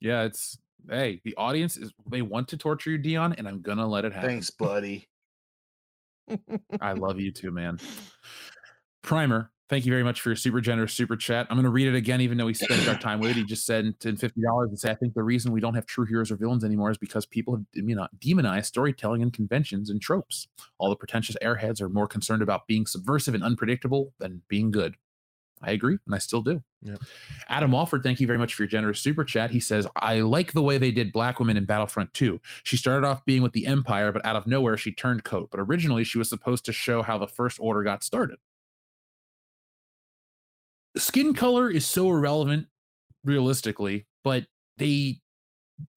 Yeah, 0.00 0.22
it's 0.22 0.58
hey, 0.88 1.20
the 1.24 1.34
audience 1.36 1.76
is 1.76 1.92
they 2.08 2.22
want 2.22 2.48
to 2.48 2.56
torture 2.56 2.90
you, 2.90 2.98
Dion, 2.98 3.32
and 3.34 3.46
I'm 3.48 3.60
gonna 3.62 3.86
let 3.86 4.04
it 4.04 4.12
happen. 4.12 4.30
Thanks, 4.30 4.50
buddy. 4.50 5.08
I 6.80 6.92
love 6.92 7.20
you 7.20 7.30
too, 7.32 7.50
man. 7.50 7.78
Primer, 9.02 9.50
thank 9.68 9.86
you 9.86 9.92
very 9.92 10.02
much 10.02 10.20
for 10.20 10.30
your 10.30 10.36
super 10.36 10.60
generous 10.60 10.92
super 10.92 11.16
chat. 11.16 11.46
I'm 11.50 11.56
gonna 11.56 11.70
read 11.70 11.88
it 11.88 11.94
again, 11.94 12.20
even 12.20 12.38
though 12.38 12.46
we 12.46 12.54
spent 12.54 12.86
our 12.88 12.98
time 12.98 13.20
with 13.20 13.30
it. 13.30 13.36
He 13.36 13.44
just 13.44 13.66
sent 13.66 14.04
in 14.04 14.16
fifty 14.16 14.40
dollars 14.40 14.70
and 14.70 14.78
say, 14.78 14.90
I 14.90 14.94
think 14.94 15.14
the 15.14 15.22
reason 15.22 15.52
we 15.52 15.60
don't 15.60 15.74
have 15.74 15.86
true 15.86 16.06
heroes 16.06 16.30
or 16.30 16.36
villains 16.36 16.64
anymore 16.64 16.90
is 16.90 16.98
because 16.98 17.26
people 17.26 17.54
have 17.54 17.64
demoni- 17.76 18.08
demonized 18.20 18.66
storytelling 18.66 19.22
and 19.22 19.32
conventions 19.32 19.90
and 19.90 20.00
tropes. 20.00 20.48
All 20.78 20.90
the 20.90 20.96
pretentious 20.96 21.36
airheads 21.42 21.80
are 21.80 21.88
more 21.88 22.06
concerned 22.06 22.42
about 22.42 22.66
being 22.66 22.86
subversive 22.86 23.34
and 23.34 23.44
unpredictable 23.44 24.12
than 24.18 24.42
being 24.48 24.70
good. 24.70 24.96
I 25.62 25.72
agree, 25.72 25.96
and 26.06 26.14
I 26.14 26.18
still 26.18 26.42
do. 26.42 26.62
Yep. 26.82 27.02
Adam 27.48 27.70
Walford, 27.70 28.02
thank 28.02 28.20
you 28.20 28.26
very 28.26 28.38
much 28.38 28.54
for 28.54 28.64
your 28.64 28.68
generous 28.68 29.00
super 29.00 29.24
chat. 29.24 29.50
He 29.50 29.60
says, 29.60 29.86
I 29.96 30.20
like 30.20 30.52
the 30.52 30.62
way 30.62 30.76
they 30.76 30.90
did 30.90 31.12
Black 31.12 31.38
Women 31.38 31.56
in 31.56 31.64
Battlefront 31.64 32.12
2. 32.14 32.40
She 32.64 32.76
started 32.76 33.06
off 33.06 33.24
being 33.24 33.42
with 33.42 33.52
the 33.52 33.66
Empire, 33.66 34.10
but 34.10 34.24
out 34.26 34.34
of 34.34 34.46
nowhere, 34.46 34.76
she 34.76 34.92
turned 34.92 35.22
coat. 35.22 35.50
But 35.52 35.60
originally, 35.60 36.02
she 36.02 36.18
was 36.18 36.28
supposed 36.28 36.64
to 36.64 36.72
show 36.72 37.02
how 37.02 37.16
the 37.16 37.28
First 37.28 37.58
Order 37.60 37.84
got 37.84 38.02
started. 38.02 38.38
Skin 40.96 41.34
color 41.34 41.70
is 41.70 41.86
so 41.86 42.08
irrelevant, 42.10 42.66
realistically, 43.24 44.06
but 44.24 44.44
they, 44.78 45.20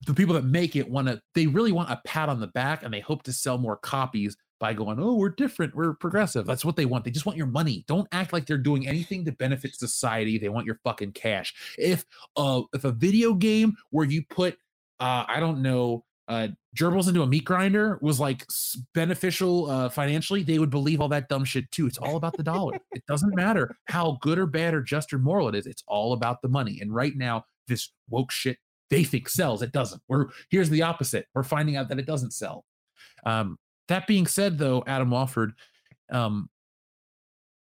the 0.06 0.14
people 0.14 0.34
that 0.34 0.44
make 0.44 0.76
it, 0.76 0.88
want 0.88 1.08
to, 1.08 1.20
they 1.34 1.46
really 1.46 1.72
want 1.72 1.90
a 1.90 2.00
pat 2.04 2.28
on 2.28 2.40
the 2.40 2.46
back 2.48 2.82
and 2.82 2.92
they 2.92 3.00
hope 3.00 3.22
to 3.24 3.32
sell 3.32 3.58
more 3.58 3.76
copies 3.76 4.36
by 4.58 4.72
going, 4.72 4.98
oh, 4.98 5.14
we're 5.14 5.28
different, 5.28 5.74
we're 5.74 5.94
progressive. 5.94 6.46
That's 6.46 6.64
what 6.64 6.76
they 6.76 6.86
want. 6.86 7.04
They 7.04 7.10
just 7.10 7.26
want 7.26 7.36
your 7.36 7.46
money. 7.46 7.84
Don't 7.86 8.08
act 8.12 8.32
like 8.32 8.46
they're 8.46 8.56
doing 8.56 8.88
anything 8.88 9.24
to 9.26 9.32
benefit 9.32 9.74
society. 9.74 10.38
They 10.38 10.48
want 10.48 10.66
your 10.66 10.80
fucking 10.82 11.12
cash. 11.12 11.54
If 11.78 12.04
uh 12.36 12.62
if 12.72 12.84
a 12.84 12.92
video 12.92 13.34
game 13.34 13.76
where 13.90 14.06
you 14.06 14.22
put 14.30 14.54
uh 14.98 15.24
I 15.28 15.40
don't 15.40 15.60
know 15.60 16.04
uh 16.28 16.48
gerbils 16.76 17.08
into 17.08 17.22
a 17.22 17.26
meat 17.26 17.44
grinder 17.44 17.98
was 18.02 18.18
like 18.18 18.44
beneficial 18.94 19.70
uh 19.70 19.88
financially, 19.88 20.42
they 20.42 20.58
would 20.58 20.70
believe 20.70 21.00
all 21.00 21.08
that 21.08 21.28
dumb 21.28 21.44
shit 21.44 21.70
too. 21.70 21.86
It's 21.86 21.98
all 21.98 22.16
about 22.16 22.36
the 22.36 22.42
dollar. 22.42 22.74
it 22.92 23.04
doesn't 23.06 23.34
matter 23.34 23.76
how 23.86 24.18
good 24.20 24.38
or 24.38 24.46
bad 24.46 24.74
or 24.74 24.82
just 24.82 25.12
or 25.12 25.18
moral 25.18 25.48
it 25.48 25.54
is. 25.54 25.66
It's 25.66 25.84
all 25.86 26.12
about 26.12 26.42
the 26.42 26.48
money. 26.48 26.80
And 26.80 26.94
right 26.94 27.16
now, 27.16 27.44
this 27.68 27.92
woke 28.08 28.30
shit 28.30 28.58
they 28.90 29.04
think 29.04 29.28
sells. 29.28 29.62
It 29.62 29.72
doesn't. 29.72 30.02
We're 30.08 30.26
here's 30.50 30.70
the 30.70 30.82
opposite. 30.82 31.26
We're 31.34 31.42
finding 31.42 31.76
out 31.76 31.88
that 31.88 31.98
it 31.98 32.06
doesn't 32.06 32.32
sell. 32.32 32.64
Um, 33.24 33.58
that 33.88 34.06
being 34.06 34.26
said, 34.26 34.58
though, 34.58 34.82
Adam 34.86 35.10
Wofford, 35.10 35.52
um, 36.10 36.48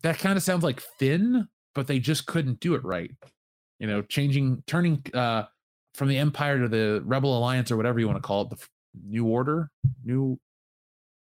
that 0.02 0.18
kind 0.18 0.36
of 0.36 0.43
sounds 0.43 0.62
like 0.65 0.81
Finn, 0.99 1.49
but 1.75 1.86
they 1.86 1.99
just 1.99 2.26
couldn't 2.26 2.60
do 2.60 2.75
it 2.75 2.85
right. 2.85 3.10
You 3.78 3.86
know, 3.86 4.02
changing, 4.02 4.62
turning 4.67 5.02
uh, 5.12 5.44
from 5.97 6.08
the 6.08 6.18
Empire 6.18 6.60
to 6.60 6.68
the 6.68 7.02
Rebel 7.05 7.36
Alliance 7.36 7.70
or 7.70 7.76
whatever 7.76 7.99
you 7.99 8.07
want 8.07 8.18
to 8.18 8.26
call 8.26 8.42
it, 8.42 8.50
the 8.50 8.58
New 9.05 9.26
Order, 9.26 9.70
New 10.05 10.39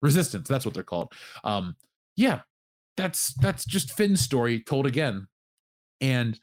Resistance. 0.02 0.48
That's 0.48 0.64
what 0.64 0.74
they're 0.74 0.82
called. 0.82 1.12
Um, 1.44 1.76
yeah, 2.16 2.40
that's 2.96 3.34
that's 3.34 3.64
just 3.64 3.92
Finn's 3.92 4.20
story 4.20 4.60
told 4.60 4.86
again. 4.86 5.28
And 6.00 6.38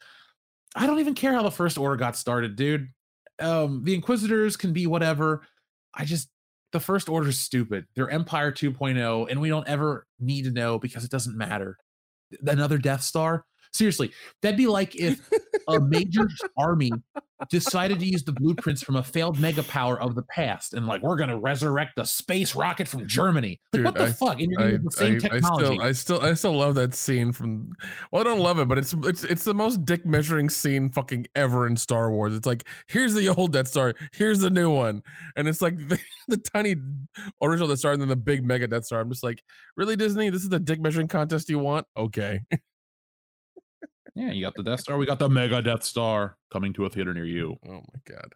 I 0.75 0.87
don't 0.87 0.99
even 0.99 1.13
care 1.15 1.33
how 1.33 1.43
the 1.43 1.51
First 1.51 1.77
Order 1.77 1.97
got 1.97 2.15
started, 2.15 2.55
dude. 2.55 2.89
Um, 3.39 3.83
the 3.83 3.93
Inquisitors 3.93 4.55
can 4.55 4.73
be 4.73 4.87
whatever. 4.87 5.43
I 5.93 6.05
just 6.05 6.29
the 6.71 6.79
first 6.79 7.07
order 7.07 7.29
is 7.29 7.39
stupid. 7.39 7.85
They're 7.95 8.09
Empire 8.09 8.51
2.0, 8.51 9.29
and 9.29 9.39
we 9.39 9.47
don't 9.47 9.67
ever 9.67 10.07
need 10.19 10.45
to 10.45 10.51
know 10.51 10.79
because 10.79 11.03
it 11.05 11.11
doesn't 11.11 11.37
matter. 11.37 11.77
another 12.45 12.79
Death 12.79 13.03
Star. 13.03 13.45
Seriously, 13.71 14.11
that'd 14.41 14.57
be 14.57 14.67
like 14.67 14.95
if 14.95 15.29
a 15.67 15.79
major 15.79 16.27
army 16.57 16.91
decided 17.49 17.99
to 17.99 18.05
use 18.05 18.23
the 18.23 18.31
blueprints 18.31 18.81
from 18.81 18.95
a 18.95 19.03
failed 19.03 19.39
mega 19.39 19.63
power 19.63 19.99
of 19.99 20.15
the 20.15 20.21
past 20.23 20.73
and 20.73 20.87
like 20.87 21.01
we're 21.01 21.17
gonna 21.17 21.37
resurrect 21.37 21.91
the 21.97 22.05
space 22.05 22.55
rocket 22.55 22.87
from 22.87 23.05
Germany. 23.07 23.59
Like, 23.73 23.77
Dude, 23.77 23.85
what 23.85 23.95
the 23.95 24.03
I- 24.05 24.11
fuck? 24.11 24.39
And 24.39 24.51
you're 24.51 24.61
I, 24.61 24.77
the 24.77 24.91
same 24.91 25.19
I, 25.29 25.35
I 25.35 25.39
still, 25.39 25.81
I 25.81 25.91
still, 25.91 26.21
I 26.21 26.33
still 26.33 26.53
love 26.57 26.75
that 26.75 26.93
scene 26.93 27.31
from. 27.31 27.71
Well, 28.11 28.21
I 28.21 28.23
don't 28.23 28.39
love 28.39 28.59
it, 28.59 28.67
but 28.67 28.77
it's 28.77 28.93
it's 29.03 29.23
it's 29.23 29.43
the 29.43 29.53
most 29.53 29.83
dick 29.85 30.05
measuring 30.05 30.49
scene 30.49 30.89
fucking 30.89 31.27
ever 31.35 31.67
in 31.67 31.75
Star 31.75 32.11
Wars. 32.11 32.33
It's 32.33 32.47
like 32.47 32.65
here's 32.87 33.13
the 33.13 33.29
old 33.29 33.51
Death 33.51 33.67
Star, 33.67 33.93
here's 34.13 34.39
the 34.39 34.49
new 34.49 34.71
one, 34.71 35.03
and 35.35 35.47
it's 35.47 35.61
like 35.61 35.77
the, 35.89 35.99
the 36.27 36.37
tiny 36.37 36.75
original 37.41 37.67
Death 37.67 37.79
Star 37.79 37.91
and 37.91 38.01
then 38.01 38.09
the 38.09 38.15
big 38.15 38.45
mega 38.45 38.67
Death 38.67 38.85
Star. 38.85 39.01
I'm 39.01 39.09
just 39.09 39.23
like, 39.23 39.43
really, 39.75 39.95
Disney? 39.95 40.29
This 40.29 40.43
is 40.43 40.49
the 40.49 40.59
dick 40.59 40.79
measuring 40.79 41.07
contest 41.07 41.49
you 41.49 41.59
want? 41.59 41.87
Okay. 41.97 42.39
yeah, 44.15 44.31
you 44.31 44.41
got 44.43 44.55
the 44.55 44.63
Death 44.63 44.81
Star. 44.81 44.97
We 44.97 45.05
got 45.05 45.19
the 45.19 45.29
Mega 45.29 45.61
Death 45.61 45.83
Star 45.83 46.37
coming 46.51 46.73
to 46.73 46.85
a 46.85 46.89
theater 46.89 47.13
near 47.13 47.25
you. 47.25 47.57
Oh 47.67 47.81
my 47.93 47.99
god. 48.05 48.33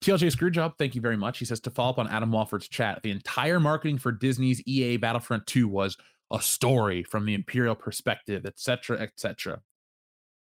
TLJ 0.00 0.30
Screwjob, 0.36 0.74
thank 0.78 0.94
you 0.94 1.00
very 1.00 1.16
much. 1.16 1.38
He 1.38 1.44
says 1.44 1.60
to 1.60 1.70
follow 1.70 1.90
up 1.90 1.98
on 1.98 2.08
Adam 2.08 2.30
Walford's 2.30 2.68
chat, 2.68 3.02
the 3.02 3.10
entire 3.10 3.58
marketing 3.58 3.98
for 3.98 4.12
Disney's 4.12 4.62
EA 4.66 4.96
Battlefront 4.96 5.46
2 5.46 5.66
was 5.66 5.96
a 6.32 6.40
story 6.40 7.02
from 7.02 7.26
the 7.26 7.34
Imperial 7.34 7.74
perspective, 7.74 8.46
etc., 8.46 9.00
etc. 9.00 9.60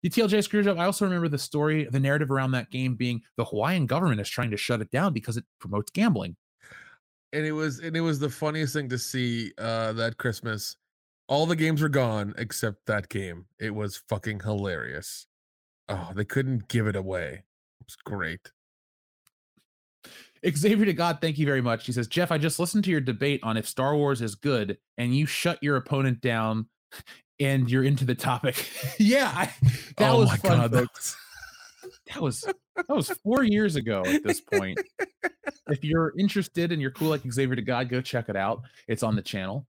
The 0.03 0.09
TLJ 0.09 0.47
Screwjob, 0.47 0.79
I 0.79 0.85
also 0.85 1.03
remember 1.05 1.27
the 1.27 1.37
story, 1.37 1.85
the 1.89 1.99
narrative 1.99 2.31
around 2.31 2.51
that 2.51 2.69
game 2.69 2.95
being 2.95 3.21
the 3.37 3.43
Hawaiian 3.45 3.87
government 3.87 4.21
is 4.21 4.29
trying 4.29 4.51
to 4.51 4.57
shut 4.57 4.79
it 4.81 4.91
down 4.91 5.11
because 5.13 5.35
it 5.35 5.43
promotes 5.59 5.91
gambling. 5.91 6.35
and 7.33 7.45
it 7.45 7.51
was 7.51 7.79
and 7.79 7.95
it 7.97 8.01
was 8.01 8.19
the 8.19 8.29
funniest 8.29 8.73
thing 8.73 8.87
to 8.89 8.97
see 8.97 9.51
uh 9.57 9.91
that 9.93 10.17
christmas 10.17 10.77
all 11.27 11.45
the 11.45 11.55
games 11.55 11.81
were 11.81 11.89
gone 11.89 12.33
except 12.37 12.85
that 12.85 13.09
game 13.09 13.45
it 13.59 13.73
was 13.73 13.97
fucking 14.09 14.39
hilarious 14.41 15.27
oh 15.89 16.11
they 16.15 16.25
couldn't 16.25 16.67
give 16.67 16.87
it 16.87 16.95
away 16.95 17.43
it 17.79 17.85
was 17.85 17.95
great 17.95 18.51
Xavier 20.47 20.85
to 20.85 20.93
God, 20.93 21.19
thank 21.21 21.39
you 21.39 21.45
very 21.45 21.61
much. 21.61 21.87
He 21.87 21.91
says, 21.91 22.07
Jeff, 22.07 22.31
I 22.31 22.37
just 22.37 22.59
listened 22.59 22.83
to 22.83 22.91
your 22.91 23.01
debate 23.01 23.39
on 23.41 23.57
if 23.57 23.67
Star 23.67 23.95
Wars 23.95 24.21
is 24.21 24.35
good, 24.35 24.77
and 24.97 25.15
you 25.15 25.25
shut 25.25 25.57
your 25.63 25.75
opponent 25.75 26.21
down 26.21 26.67
and 27.39 27.69
you're 27.69 27.83
into 27.83 28.05
the 28.05 28.15
topic. 28.15 28.69
yeah, 28.99 29.31
I, 29.35 29.53
that 29.97 30.11
oh 30.11 30.19
was 30.19 30.29
my 30.29 30.37
fun, 30.37 30.59
god 30.59 30.71
folks. 30.71 31.17
that 32.07 32.21
was 32.21 32.41
that 32.41 32.89
was 32.89 33.09
four 33.23 33.43
years 33.43 33.75
ago 33.75 34.03
at 34.05 34.23
this 34.23 34.41
point. 34.41 34.79
if 35.69 35.83
you're 35.83 36.13
interested 36.17 36.71
and 36.71 36.81
you're 36.81 36.91
cool 36.91 37.09
like 37.09 37.21
Xavier 37.29 37.55
to 37.55 37.61
God, 37.61 37.89
go 37.89 38.01
check 38.01 38.29
it 38.29 38.35
out. 38.35 38.61
It's 38.87 39.03
on 39.03 39.15
the 39.15 39.21
channel. 39.21 39.65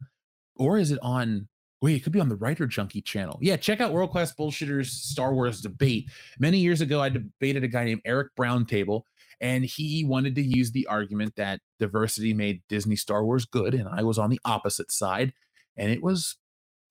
Or 0.57 0.79
is 0.79 0.91
it 0.91 0.99
on 1.03 1.49
wait, 1.83 1.97
it 1.97 2.03
could 2.03 2.13
be 2.13 2.21
on 2.21 2.29
the 2.29 2.37
writer 2.37 2.67
junkie 2.67 3.03
channel. 3.03 3.39
Yeah, 3.41 3.57
check 3.57 3.81
out 3.81 3.93
World 3.93 4.11
Class 4.11 4.35
Bullshitters 4.35 4.87
Star 4.87 5.35
Wars 5.35 5.61
debate. 5.61 6.11
Many 6.39 6.59
years 6.59 6.81
ago, 6.81 7.01
I 7.01 7.09
debated 7.09 7.65
a 7.65 7.69
guy 7.69 7.85
named 7.85 8.01
Eric 8.05 8.35
Brown 8.35 8.67
Table, 8.67 9.07
and 9.41 9.65
he 9.65 10.05
wanted 10.05 10.35
to 10.37 10.43
use 10.43 10.73
the 10.73 10.87
argument 10.87 11.35
that 11.37 11.61
diversity 11.79 12.33
made 12.33 12.63
Disney 12.69 12.97
Star 12.97 13.25
Wars 13.25 13.45
good, 13.45 13.75
and 13.75 13.89
I 13.89 14.03
was 14.03 14.19
on 14.19 14.31
the 14.31 14.41
opposite 14.45 14.91
side. 14.91 15.33
And 15.77 15.91
it 15.91 16.03
was 16.03 16.37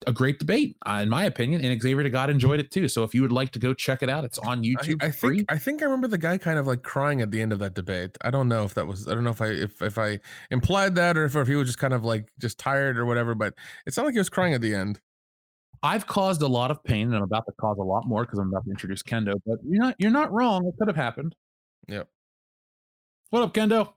a 0.06 0.12
great 0.12 0.38
debate, 0.38 0.76
uh, 0.86 1.00
in 1.02 1.08
my 1.08 1.24
opinion. 1.24 1.64
And 1.64 1.80
Xavier 1.80 2.02
to 2.02 2.10
God 2.10 2.28
enjoyed 2.28 2.60
it 2.60 2.70
too. 2.70 2.88
So 2.88 3.02
if 3.02 3.14
you 3.14 3.22
would 3.22 3.32
like 3.32 3.50
to 3.52 3.58
go 3.58 3.72
check 3.72 4.02
it 4.02 4.10
out, 4.10 4.24
it's 4.24 4.38
on 4.38 4.62
YouTube. 4.62 5.02
I, 5.02 5.06
I 5.06 5.10
free. 5.10 5.38
think 5.38 5.52
I 5.52 5.58
think 5.58 5.82
I 5.82 5.86
remember 5.86 6.08
the 6.08 6.18
guy 6.18 6.36
kind 6.38 6.58
of 6.58 6.66
like 6.66 6.82
crying 6.82 7.22
at 7.22 7.30
the 7.30 7.40
end 7.40 7.52
of 7.52 7.58
that 7.60 7.74
debate. 7.74 8.16
I 8.20 8.30
don't 8.30 8.48
know 8.48 8.64
if 8.64 8.74
that 8.74 8.86
was 8.86 9.08
I 9.08 9.14
don't 9.14 9.24
know 9.24 9.30
if 9.30 9.40
I 9.40 9.48
if 9.48 9.80
if 9.80 9.98
I 9.98 10.20
implied 10.50 10.94
that 10.96 11.16
or 11.16 11.24
if, 11.24 11.34
if 11.34 11.48
he 11.48 11.54
was 11.54 11.68
just 11.68 11.78
kind 11.78 11.94
of 11.94 12.04
like 12.04 12.28
just 12.38 12.58
tired 12.58 12.98
or 12.98 13.06
whatever, 13.06 13.34
but 13.34 13.54
it 13.86 13.94
sounded 13.94 14.08
like 14.08 14.14
he 14.14 14.20
was 14.20 14.28
crying 14.28 14.54
at 14.54 14.60
the 14.60 14.74
end. 14.74 15.00
I've 15.82 16.06
caused 16.06 16.42
a 16.42 16.48
lot 16.48 16.70
of 16.70 16.82
pain, 16.82 17.08
and 17.08 17.16
I'm 17.16 17.22
about 17.22 17.46
to 17.46 17.52
cause 17.60 17.76
a 17.78 17.82
lot 17.82 18.06
more 18.06 18.24
because 18.24 18.38
I'm 18.38 18.48
about 18.48 18.64
to 18.64 18.70
introduce 18.70 19.02
Kendo. 19.02 19.34
But 19.46 19.58
you're 19.64 19.80
not 19.80 19.94
you're 19.98 20.10
not 20.10 20.32
wrong. 20.32 20.66
It 20.66 20.74
could 20.78 20.88
have 20.88 20.96
happened. 20.96 21.34
Yep. 21.88 22.08
What 23.30 23.42
up, 23.42 23.54
Kendo? 23.54 23.92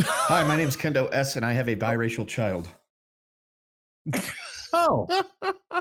Hi, 0.00 0.44
my 0.44 0.56
name's 0.58 0.76
Kendo 0.76 1.08
S, 1.12 1.36
and 1.36 1.44
I 1.44 1.52
have 1.52 1.68
a 1.68 1.76
biracial 1.76 2.26
child. 2.26 2.68
Oh, 4.72 5.06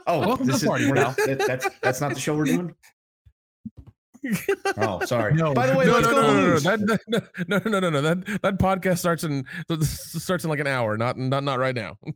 Oh, 0.07 0.19
Welcome 0.19 0.45
to 0.47 0.51
this 0.53 0.61
the 0.61 0.67
party, 0.67 0.85
is 0.85 0.91
bro. 0.91 1.03
that- 1.25 1.43
that's 1.47 1.67
that's 1.81 2.01
not 2.01 2.13
the 2.13 2.19
show 2.19 2.35
we're 2.35 2.45
doing. 2.45 2.75
Oh, 4.77 5.03
sorry. 5.05 5.33
No. 5.35 5.53
By 5.53 5.67
the 5.67 5.75
way, 5.75 5.85
no, 5.85 5.93
let's 5.93 6.07
no, 6.07 6.13
go 6.13 6.21
no, 6.21 6.33
no, 6.33 6.47
no, 6.53 6.59
that, 6.59 6.79
that, 7.07 7.47
no, 7.47 7.57
no, 7.65 7.69
no, 7.69 7.79
no, 7.79 7.89
no. 7.89 8.01
That 8.01 8.41
that 8.41 8.57
podcast 8.59 8.99
starts 8.99 9.23
in 9.23 9.45
starts 9.83 10.43
in 10.43 10.49
like 10.49 10.59
an 10.59 10.67
hour, 10.67 10.97
not 10.97 11.17
not 11.17 11.43
not 11.43 11.59
right 11.59 11.75
now. 11.75 11.97
yeah, 12.05 12.13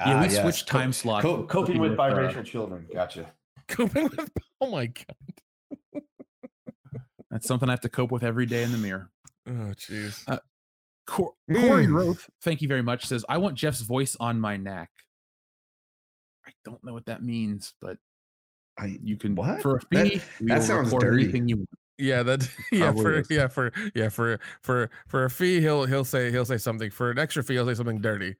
Ah, 0.00 0.20
we 0.20 0.26
yes. 0.28 0.40
switched 0.42 0.68
Co- 0.68 0.78
time 0.78 0.92
slots. 0.92 1.22
co- 1.22 1.44
coping 1.44 1.78
with 1.78 1.92
uh, 1.92 1.96
biracial 1.96 2.44
children. 2.44 2.86
Gotcha. 2.92 3.32
Coping 3.68 4.04
with 4.04 4.30
oh 4.60 4.70
my 4.70 4.86
god. 4.86 6.02
That's 7.30 7.46
something 7.48 7.68
I 7.68 7.72
have 7.72 7.80
to 7.80 7.88
cope 7.88 8.10
with 8.12 8.22
every 8.22 8.46
day 8.46 8.62
in 8.62 8.72
the 8.72 8.78
mirror. 8.78 9.10
Oh 9.48 9.72
jeez. 9.78 10.22
Cor- 11.06 11.34
Corey 11.52 11.86
Mm. 11.86 11.94
Roth, 11.94 12.28
thank 12.42 12.60
you 12.62 12.68
very 12.68 12.82
much. 12.82 13.06
Says 13.06 13.24
I 13.28 13.38
want 13.38 13.54
Jeff's 13.56 13.80
voice 13.82 14.16
on 14.18 14.40
my 14.40 14.56
neck. 14.56 14.90
I 16.46 16.50
don't 16.64 16.82
know 16.84 16.92
what 16.92 17.06
that 17.06 17.22
means, 17.22 17.74
but 17.80 17.96
I 18.78 18.98
you 19.02 19.16
can 19.16 19.34
What? 19.34 19.62
for 19.62 19.76
a 19.76 19.80
fee. 19.80 20.20
we 20.40 20.46
that 20.48 20.62
sounds 20.62 20.92
dirty. 20.92 21.24
anything 21.24 21.48
you 21.48 21.56
want. 21.58 21.68
Yeah, 21.98 22.22
that 22.24 22.48
yeah 22.72 22.92
Probably 22.92 23.22
for 23.22 23.34
yeah 23.34 23.48
for 23.48 23.72
yeah 23.94 24.08
for 24.10 24.38
for 24.62 24.90
for 25.08 25.24
a 25.24 25.30
fee 25.30 25.60
he'll 25.60 25.86
he'll 25.86 26.04
say 26.04 26.30
he'll 26.30 26.44
say 26.44 26.58
something 26.58 26.90
for 26.90 27.10
an 27.10 27.18
extra 27.18 27.42
fee 27.42 27.54
he'll 27.54 27.66
say 27.66 27.74
something 27.74 28.00
dirty. 28.00 28.34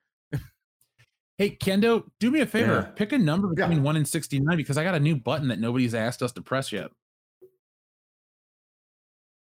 Hey 1.38 1.50
Kendo, 1.56 2.04
do 2.18 2.30
me 2.30 2.40
a 2.40 2.46
favor. 2.46 2.86
Yeah. 2.86 2.92
Pick 2.96 3.12
a 3.12 3.18
number 3.18 3.48
Yeah. 3.56 3.66
between 3.66 3.82
one 3.82 3.96
and 3.96 4.08
sixty-nine 4.08 4.56
because 4.56 4.76
I 4.78 4.84
got 4.84 4.94
a 4.94 5.00
new 5.00 5.16
button 5.16 5.48
that 5.48 5.58
nobody's 5.60 5.94
asked 5.94 6.22
us 6.22 6.32
to 6.32 6.42
press 6.42 6.72
yet. 6.72 6.90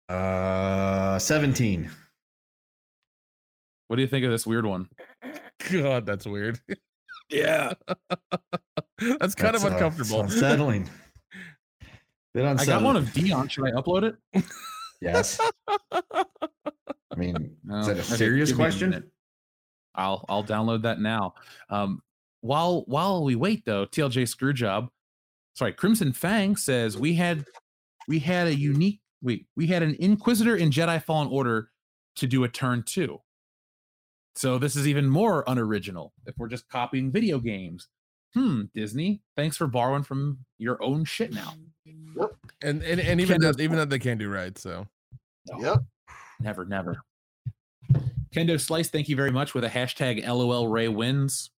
uh 0.09 1.17
seventeen. 1.19 1.89
What 3.89 3.95
do 3.95 4.03
you 4.03 4.07
think 4.07 4.23
of 4.23 4.29
this 4.29 4.45
weird 4.45 4.67
one? 4.67 4.87
God, 5.71 6.05
that's 6.05 6.27
weird. 6.27 6.59
Yeah. 7.31 7.73
that's 8.99 9.33
kind 9.33 9.55
That's, 9.55 9.63
of 9.63 9.71
uh, 9.71 9.73
uncomfortable. 9.73 10.21
it's 10.21 10.33
unsettling. 10.35 10.87
Bit 12.35 12.45
I 12.45 12.65
got 12.65 12.83
one 12.83 12.95
of 12.95 13.11
Dion. 13.13 13.47
Should 13.47 13.65
I 13.65 13.71
upload 13.71 14.03
it? 14.03 14.43
yes. 15.01 15.39
I 15.91 17.15
mean, 17.17 17.55
No. 17.63 17.79
is 17.79 17.87
that 17.87 17.97
a 17.97 18.03
serious 18.03 18.49
give 18.49 18.59
me 18.59 18.63
a 18.63 18.67
question? 18.67 18.89
minute. 18.91 19.09
I'll 19.95 20.23
I'll 20.29 20.43
download 20.43 20.83
that 20.83 20.99
now. 20.99 21.33
Um, 21.71 22.03
while 22.41 22.83
while 22.85 23.23
we 23.23 23.35
wait 23.35 23.65
though, 23.65 23.87
TLJ 23.87 24.23
Screwjob, 24.23 24.89
sorry, 25.55 25.73
Crimson 25.73 26.13
Fang 26.13 26.55
says 26.55 26.95
we 26.95 27.15
had 27.15 27.43
we 28.07 28.19
had 28.19 28.45
a 28.45 28.55
unique 28.55 29.01
we 29.23 29.47
we 29.55 29.65
had 29.65 29.81
an 29.81 29.95
Inquisitor 29.99 30.55
in 30.57 30.69
Jedi 30.69 31.03
Fallen 31.03 31.27
Order 31.29 31.71
to 32.17 32.27
do 32.27 32.43
a 32.43 32.47
turn 32.47 32.83
two. 32.83 33.19
So 34.39 34.57
this 34.57 34.77
is 34.77 34.87
even 34.87 35.09
more 35.09 35.43
unoriginal 35.47 36.13
if 36.25 36.37
we're 36.37 36.47
just 36.47 36.69
copying 36.69 37.11
video 37.11 37.39
games. 37.39 37.89
Hmm, 38.33 38.61
Disney, 38.73 39.21
thanks 39.35 39.57
for 39.57 39.67
borrowing 39.67 40.01
from 40.03 40.37
your 40.57 40.81
own 40.81 41.03
shit 41.03 41.33
now. 41.33 41.55
and 42.61 42.81
and, 42.81 43.01
and 43.01 43.19
even 43.19 43.41
Kendo- 43.41 43.57
that 43.57 43.61
even 43.61 43.75
that 43.75 43.89
they 43.89 43.99
can't 43.99 44.17
do 44.17 44.29
right. 44.29 44.57
So 44.57 44.87
Yep. 45.59 45.83
Never, 46.39 46.63
never. 46.63 47.01
Kendo 48.33 48.57
Slice, 48.57 48.87
thank 48.87 49.09
you 49.09 49.17
very 49.17 49.31
much 49.31 49.53
with 49.53 49.65
a 49.65 49.69
hashtag 49.69 50.25
LOL 50.25 50.69
Rey 50.69 50.87
wins. 50.87 51.49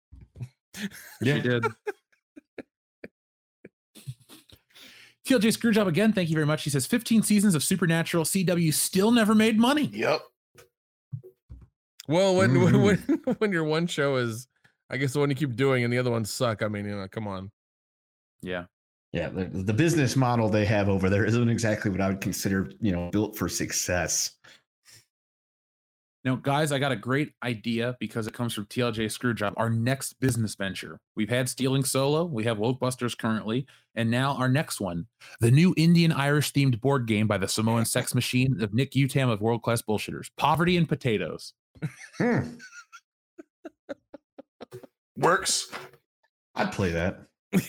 Yeah. 1.22 1.36
She 1.36 1.42
did. 1.42 1.66
TLJ 5.28 5.56
Screwjob 5.56 5.86
again, 5.86 6.14
thank 6.14 6.30
you 6.30 6.36
very 6.36 6.48
much. 6.48 6.64
He 6.64 6.72
says 6.72 6.88
15 6.88 7.22
seasons 7.22 7.54
of 7.54 7.64
Supernatural 7.64 8.24
CW 8.24 8.74
still 8.74 9.12
never 9.12 9.36
made 9.36 9.60
money. 9.60 9.92
Yep. 9.94 10.22
Well 12.08 12.36
when 12.36 12.62
when, 12.62 12.74
Mm. 12.74 13.26
when 13.26 13.36
when 13.40 13.52
your 13.52 13.64
one 13.64 13.88
show 13.88 14.18
is 14.18 14.48
I 14.90 14.98
guess 14.98 15.14
the 15.14 15.20
one 15.20 15.30
you 15.30 15.36
keep 15.36 15.56
doing 15.56 15.84
and 15.84 15.94
the 15.94 15.98
other 15.98 16.12
ones 16.12 16.30
suck. 16.32 16.62
I 16.62 16.68
mean, 16.68 16.86
you 16.86 16.96
know, 16.96 17.08
come 17.10 17.28
on. 17.28 17.50
Yeah. 18.42 18.66
Yeah, 19.14 19.30
the, 19.30 19.46
the 19.46 19.74
business 19.74 20.16
model 20.16 20.48
they 20.50 20.66
have 20.66 20.88
over 20.90 21.10
there 21.10 21.26
isn't 21.26 21.50
exactly 21.50 21.92
what 21.92 22.00
I 22.02 22.08
would 22.10 22.22
consider, 22.22 22.72
you 22.80 22.92
know, 22.94 23.10
built 23.12 23.38
for 23.38 23.48
success. 23.50 24.32
Now, 26.24 26.36
guys, 26.36 26.72
I 26.72 26.78
got 26.78 26.92
a 26.92 26.96
great 26.96 27.34
idea 27.44 27.96
because 28.00 28.28
it 28.28 28.34
comes 28.34 28.54
from 28.54 28.68
TLJ 28.68 29.06
Screwjob. 29.08 29.54
Our 29.58 29.70
next 29.72 30.20
business 30.20 30.56
venture. 30.56 31.00
We've 31.16 31.30
had 31.30 31.50
Stealing 31.50 31.84
Solo, 31.84 32.26
we 32.26 32.44
have 32.44 32.58
Wokebusters 32.58 33.18
currently, 33.18 33.66
and 33.96 34.12
now 34.12 34.36
our 34.36 34.48
next 34.48 34.80
one, 34.80 35.08
the 35.40 35.50
new 35.52 35.74
Indian 35.78 36.12
Irish 36.12 36.54
themed 36.54 36.80
board 36.80 37.08
game 37.08 37.28
by 37.28 37.38
the 37.40 37.48
Samoan 37.48 37.86
Sex 37.86 38.14
Machine 38.14 38.62
of 38.62 38.74
Nick 38.74 38.92
Utam 38.92 39.30
of 39.32 39.42
World 39.42 39.64
Class 39.64 39.82
Bullshitters. 39.82 40.28
Poverty 40.38 40.78
and 40.78 40.88
Potatoes. 40.88 41.54
Hmm, 42.18 42.40
Works. 45.18 45.72
I'd 46.56 46.72
play 46.72 46.92
that. 46.92 47.26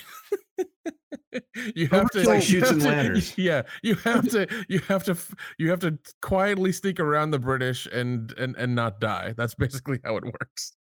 you 1.75 1.89
have 1.89 2.11
to 2.11 2.23
like 2.29 2.45
have 2.45 2.71
and 2.71 2.83
Ladders. 2.83 3.35
Yeah, 3.39 3.63
you 3.83 3.95
have 3.97 4.29
to 4.31 4.47
you 4.69 4.79
have 4.81 5.05
to 5.05 5.17
you 5.59 5.71
have 5.71 5.81
to 5.81 5.99
quietly 6.21 6.73
sneak 6.73 7.01
around 7.01 7.31
the 7.31 7.39
British 7.39 7.87
and 7.87 8.33
and 8.39 8.57
and 8.57 8.75
not 8.75 9.01
die. 9.01 9.35
That's 9.37 9.55
basically 9.55 9.99
how 10.05 10.17
it 10.17 10.25
works. 10.25 10.73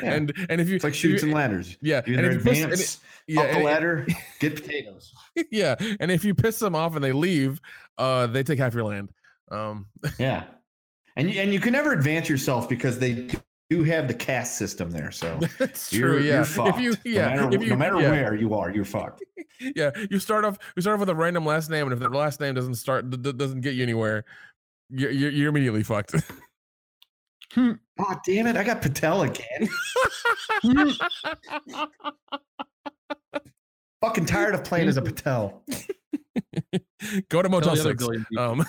Yeah. 0.00 0.12
And 0.14 0.32
and 0.48 0.60
if 0.60 0.68
you 0.68 0.76
It's 0.76 0.84
like 0.84 0.92
if 0.94 1.02
you- 1.04 1.10
shoots 1.12 1.22
and 1.24 1.32
ladders. 1.32 1.76
yeah, 1.80 2.02
You 2.06 2.16
and 2.18 2.26
if 2.26 2.32
you 2.34 2.38
piss, 2.40 2.62
and 2.62 2.72
advance 2.72 2.94
it- 2.94 3.00
yeah, 3.34 3.40
up 3.42 3.50
the 3.52 3.58
ladder, 3.64 4.06
get 4.40 4.56
potatoes. 4.56 5.12
yeah, 5.50 5.74
and 6.00 6.10
if 6.10 6.24
you 6.24 6.34
piss 6.34 6.58
them 6.58 6.74
off 6.74 6.94
and 6.94 7.02
they 7.04 7.12
leave, 7.12 7.60
uh, 7.98 8.26
they 8.26 8.42
take 8.42 8.58
half 8.58 8.74
your 8.74 8.84
land. 8.84 9.10
Um, 9.50 9.86
Yeah, 10.18 10.44
and 11.16 11.30
you, 11.30 11.40
and 11.40 11.52
you 11.52 11.60
can 11.60 11.72
never 11.72 11.92
advance 11.92 12.28
yourself 12.28 12.68
because 12.68 12.98
they 12.98 13.28
do 13.70 13.82
have 13.84 14.08
the 14.08 14.14
caste 14.14 14.56
system 14.56 14.90
there. 14.90 15.10
So 15.10 15.38
that's 15.58 15.92
you're, 15.92 16.08
true. 16.10 16.22
Yeah, 16.22 16.34
you're 16.36 16.44
fucked. 16.44 16.78
if 16.78 16.80
you, 16.80 16.96
yeah, 17.04 17.34
no 17.34 17.44
matter, 17.44 17.56
if 17.56 17.62
you, 17.62 17.70
no 17.70 17.76
matter 17.76 18.00
yeah, 18.00 18.10
where 18.10 18.34
you 18.34 18.54
are, 18.54 18.70
you're 18.70 18.84
fucked. 18.84 19.22
yeah, 19.76 19.90
you 20.10 20.18
start 20.18 20.44
off, 20.44 20.58
you 20.76 20.82
start 20.82 20.94
off 20.94 21.00
with 21.00 21.08
a 21.08 21.14
random 21.14 21.46
last 21.46 21.70
name, 21.70 21.84
and 21.84 21.92
if 21.92 21.98
that 22.00 22.12
last 22.12 22.40
name 22.40 22.54
doesn't 22.54 22.74
start, 22.74 23.08
d- 23.10 23.16
d- 23.16 23.32
doesn't 23.32 23.60
get 23.60 23.74
you 23.74 23.82
anywhere, 23.82 24.24
you're, 24.90 25.10
you're, 25.10 25.30
you're 25.30 25.48
immediately 25.48 25.82
fucked. 25.82 26.14
Oh 27.56 27.76
damn 28.26 28.46
it! 28.46 28.56
I 28.56 28.64
got 28.64 28.82
Patel 28.82 29.22
again. 29.22 29.68
Fucking 34.00 34.26
tired 34.26 34.54
of 34.54 34.64
playing 34.64 34.88
as 34.88 34.96
a 34.96 35.02
Patel. 35.02 35.62
Go 37.28 37.42
to 37.42 37.48
Motel 37.48 37.76
Six. 37.76 38.04
Um, 38.36 38.64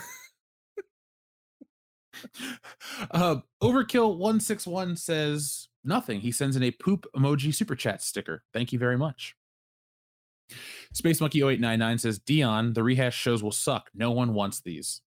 Uh, 3.12 3.38
Overkill 3.62 4.18
one 4.18 4.40
six 4.40 4.66
one 4.66 4.96
says 4.96 5.68
nothing. 5.84 6.22
He 6.22 6.32
sends 6.32 6.56
in 6.56 6.64
a 6.64 6.72
poop 6.72 7.06
emoji 7.16 7.54
super 7.54 7.76
chat 7.76 8.02
sticker. 8.02 8.44
Thank 8.54 8.72
you 8.72 8.80
very 8.80 8.98
much. 8.98 9.36
Space 10.94 11.20
Monkey 11.20 11.40
0899 11.42 11.98
says 11.98 12.20
Dion, 12.20 12.74
the 12.74 12.84
rehash 12.84 13.16
shows 13.16 13.42
will 13.42 13.52
suck. 13.52 13.90
No 13.94 14.12
one 14.12 14.34
wants 14.34 14.62
these. 14.62 15.02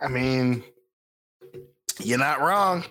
I 0.00 0.08
mean, 0.08 0.64
you're 2.00 2.18
not 2.18 2.40
wrong. 2.40 2.84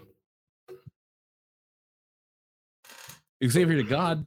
Xavier 3.43 3.77
to 3.77 3.83
God 3.83 4.25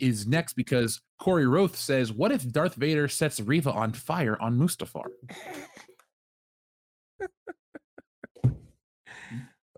is 0.00 0.26
next 0.26 0.54
because 0.54 1.00
Corey 1.18 1.46
Roth 1.46 1.76
says, 1.76 2.12
"What 2.12 2.32
if 2.32 2.50
Darth 2.50 2.74
Vader 2.74 3.06
sets 3.06 3.40
Reva 3.40 3.72
on 3.72 3.92
fire 3.92 4.40
on 4.40 4.58
Mustafar?" 4.58 5.06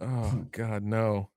Oh 0.03 0.47
God, 0.53 0.83
no. 0.83 1.31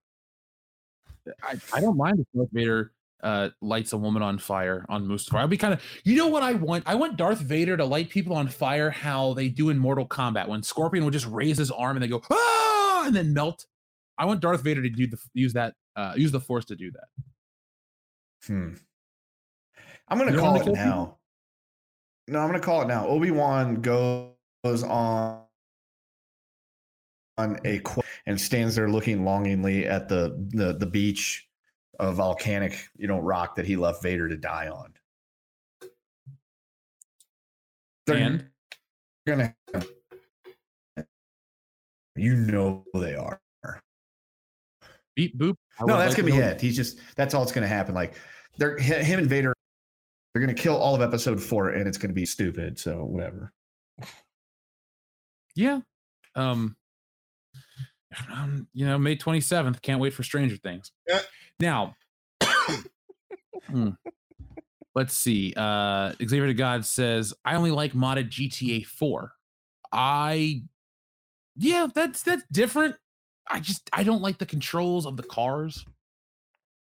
I, 1.44 1.56
I 1.74 1.82
don't 1.82 1.98
mind 1.98 2.20
if 2.20 2.28
Darth 2.36 2.50
Vader 2.52 2.92
uh, 3.24 3.50
lights 3.62 3.94
a 3.94 3.98
woman 3.98 4.22
on 4.22 4.38
fire 4.38 4.86
on 4.90 5.08
Mustafar. 5.08 5.44
I'd 5.44 5.50
be 5.50 5.58
kind 5.58 5.74
of, 5.74 5.82
you 6.04 6.16
know 6.16 6.28
what 6.28 6.44
I 6.44 6.54
want? 6.54 6.84
I 6.86 6.96
want 6.96 7.18
Darth 7.18 7.40
Vader 7.40 7.76
to 7.78 7.86
light 7.86 8.10
people 8.10 8.36
on 8.36 8.48
fire 8.48 8.92
how 8.92 9.34
they 9.34 9.50
do 9.50 9.70
in 9.70 9.78
Mortal 9.80 10.08
Kombat 10.08 10.48
when 10.48 10.62
Scorpion 10.62 11.04
would 11.06 11.14
just 11.14 11.26
raise 11.28 11.58
his 11.58 11.72
arm 11.72 11.98
and 11.98 12.04
they 12.04 12.08
go 12.08 12.22
ah 12.32 13.04
and 13.08 13.16
then 13.16 13.34
melt. 13.34 13.66
I 14.18 14.26
want 14.26 14.40
Darth 14.42 14.62
Vader 14.62 14.82
to 14.84 14.90
do 14.90 15.08
the 15.08 15.18
use 15.34 15.54
that 15.54 15.74
uh, 15.96 16.14
use 16.16 16.32
the 16.32 16.40
Force 16.40 16.66
to 16.66 16.76
do 16.76 16.92
that. 16.92 17.08
Hmm. 18.46 18.74
I'm 20.08 20.18
gonna 20.20 20.32
You 20.34 20.40
call 20.40 20.56
it 20.56 20.64
kill 20.64 20.74
people? 20.76 20.86
now. 20.86 21.18
No, 22.28 22.40
I'm 22.40 22.48
gonna 22.48 22.60
call 22.60 22.84
it 22.84 22.88
now. 22.88 23.08
Obi 23.08 23.32
Wan 23.32 23.82
goes 23.82 24.34
on 24.84 24.84
on 24.84 25.45
a 27.38 27.80
qu- 27.84 28.02
and 28.26 28.40
stands 28.40 28.76
there 28.76 28.90
looking 28.90 29.26
longingly 29.26 29.86
at 29.86 30.08
the 30.08 30.36
the 30.54 30.74
the 30.74 30.86
beach 30.86 31.48
of 32.00 32.16
volcanic, 32.16 32.88
you 32.98 33.08
know, 33.08 33.20
rock 33.20 33.56
that 33.56 33.66
he 33.66 33.76
left 33.76 34.02
Vader 34.04 34.28
to 34.30 34.38
die 34.38 34.68
on. 34.70 34.94
They're 38.06 38.18
And 38.18 38.50
gonna, 39.26 39.56
you 42.16 42.36
know, 42.36 42.86
they 42.94 43.16
are. 43.16 43.40
beep 45.16 45.38
boop. 45.38 45.56
I 45.80 45.86
No, 45.86 45.98
that's 45.98 46.10
like 46.16 46.18
gonna 46.24 46.32
to 46.32 46.38
be 46.38 46.44
it. 46.44 46.62
He's 46.62 46.76
just 46.76 47.00
that's 47.16 47.34
all 47.34 47.42
that's 47.42 47.52
gonna 47.52 47.68
happen. 47.68 47.96
Like 47.96 48.16
they're 48.58 48.78
him 48.78 49.20
and 49.20 49.28
Vader, 49.30 49.54
they're 50.34 50.42
gonna 50.42 50.54
kill 50.54 50.78
all 50.78 50.96
of 50.96 51.02
episode 51.02 51.42
four, 51.42 51.70
and 51.70 51.88
it's 51.88 51.98
gonna 51.98 52.14
be 52.14 52.26
stupid. 52.26 52.78
So 52.80 53.04
whatever. 53.04 53.52
Yeah. 55.56 55.80
Um, 56.36 56.76
um, 58.32 58.68
you 58.74 58.86
know, 58.86 58.98
May 58.98 59.16
27th. 59.16 59.82
Can't 59.82 60.00
wait 60.00 60.14
for 60.14 60.24
Stranger 60.24 60.58
Things. 60.58 60.92
Yeah. 61.08 61.22
Now, 61.60 61.96
hmm, 63.70 63.90
let's 64.94 65.14
see. 65.14 65.54
Uh, 65.56 66.14
Xavier 66.24 66.48
to 66.48 66.54
God 66.54 66.86
says, 66.86 67.34
I 67.44 67.56
only 67.56 67.72
like 67.72 67.94
modded 67.94 68.30
GTA 68.30 68.86
4. 68.86 69.32
I, 69.92 70.64
yeah, 71.56 71.88
that's 71.94 72.24
that's 72.24 72.44
different. 72.52 72.96
I 73.48 73.60
just 73.60 73.90
I 73.94 74.04
don't 74.04 74.22
like 74.22 74.40
the 74.40 74.46
controls 74.46 75.06
of 75.06 75.18
the 75.18 75.24
cars. 75.24 75.86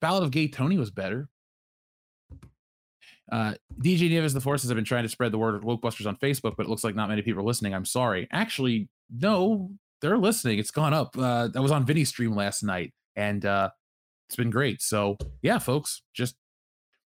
Ballad 0.01 0.25
of 0.25 0.31
Gay 0.31 0.49
Tony 0.49 0.79
was 0.79 0.91
better. 0.91 1.29
Uh, 3.31 3.55
DJ 3.81 4.09
Nieves 4.09 4.35
the 4.35 4.41
Forces 4.41 4.71
have 4.71 4.77
been 4.77 4.85
trying 4.85 5.03
to 5.03 5.09
spread 5.09 5.33
the 5.33 5.39
word 5.39 5.55
of 5.55 5.63
Wokebusters 5.63 6.07
on 6.07 6.17
Facebook, 6.17 6.55
but 6.57 6.67
it 6.67 6.69
looks 6.69 6.85
like 6.85 6.95
not 6.95 7.09
many 7.09 7.23
people 7.23 7.41
are 7.41 7.47
listening. 7.47 7.75
I'm 7.75 7.85
sorry. 7.85 8.29
Actually, 8.31 8.89
no, 9.11 9.71
they're 10.01 10.19
listening. 10.19 10.59
It's 10.59 10.71
gone 10.71 10.95
up. 10.95 11.17
Uh, 11.17 11.49
that 11.49 11.63
was 11.63 11.73
on 11.73 11.85
Vinny's 11.85 12.09
stream 12.09 12.35
last 12.35 12.63
night, 12.63 12.93
and 13.15 13.45
uh, 13.45 13.71
it's 14.29 14.37
been 14.37 14.51
great. 14.51 14.83
So 14.83 15.17
yeah, 15.43 15.59
folks, 15.59 16.03
just 16.15 16.37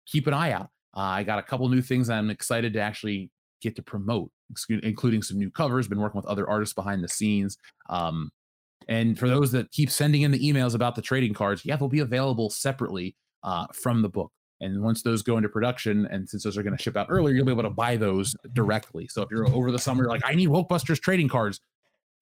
keep 0.07 0.27
an 0.27 0.35
eye 0.35 0.53
out. 0.53 0.71
Uh, 0.97 1.01
I 1.01 1.23
got 1.23 1.39
a 1.39 1.43
couple 1.43 1.69
new 1.69 1.83
things 1.83 2.11
I'm 2.11 2.31
excited 2.31 2.73
to 2.75 2.81
actually 2.81 3.31
get 3.63 3.77
to 3.77 3.83
promote, 3.83 4.31
including 4.69 5.23
some 5.23 5.39
new 5.39 5.51
covers. 5.51 5.89
Been 5.89 6.01
working 6.01 6.19
with 6.19 6.27
other 6.27 6.49
artists 6.49 6.75
behind 6.75 7.03
the 7.03 7.09
scenes. 7.09 7.57
Um, 7.89 8.31
and 8.89 9.19
for 9.19 9.29
those 9.29 9.53
that 9.53 9.71
keep 9.71 9.91
sending 9.91 10.23
in 10.23 10.33
the 10.33 10.41
emails 10.41 10.75
about 10.75 10.97
the 10.97 11.03
trading 11.03 11.35
cards, 11.35 11.65
yeah, 11.65 11.77
they'll 11.77 11.89
be 11.89 12.01
available 12.01 12.51
separately 12.51 13.17
uh, 13.45 13.67
from 13.73 14.03
the 14.03 14.09
book. 14.09 14.33
And 14.61 14.83
once 14.83 15.03
those 15.03 15.23
go 15.23 15.37
into 15.37 15.49
production, 15.49 16.07
and 16.07 16.29
since 16.29 16.45
those 16.45 16.57
are 16.57 16.63
going 16.63 16.77
to 16.77 16.83
ship 16.83 16.97
out 16.97 17.07
earlier, 17.09 17.35
you'll 17.35 17.47
be 17.47 17.53
able 17.53 17.65
to 17.65 17.71
buy 17.71 17.97
those 17.97 18.35
directly. 18.53 19.09
So 19.09 19.23
if 19.23 19.31
you're 19.31 19.49
over 19.49 19.73
the 19.73 19.79
summer, 19.79 20.05
you're 20.05 20.11
like, 20.11 20.23
I 20.25 20.35
need 20.35 20.49
Wokebusters 20.49 21.01
trading 21.01 21.29
cards 21.29 21.61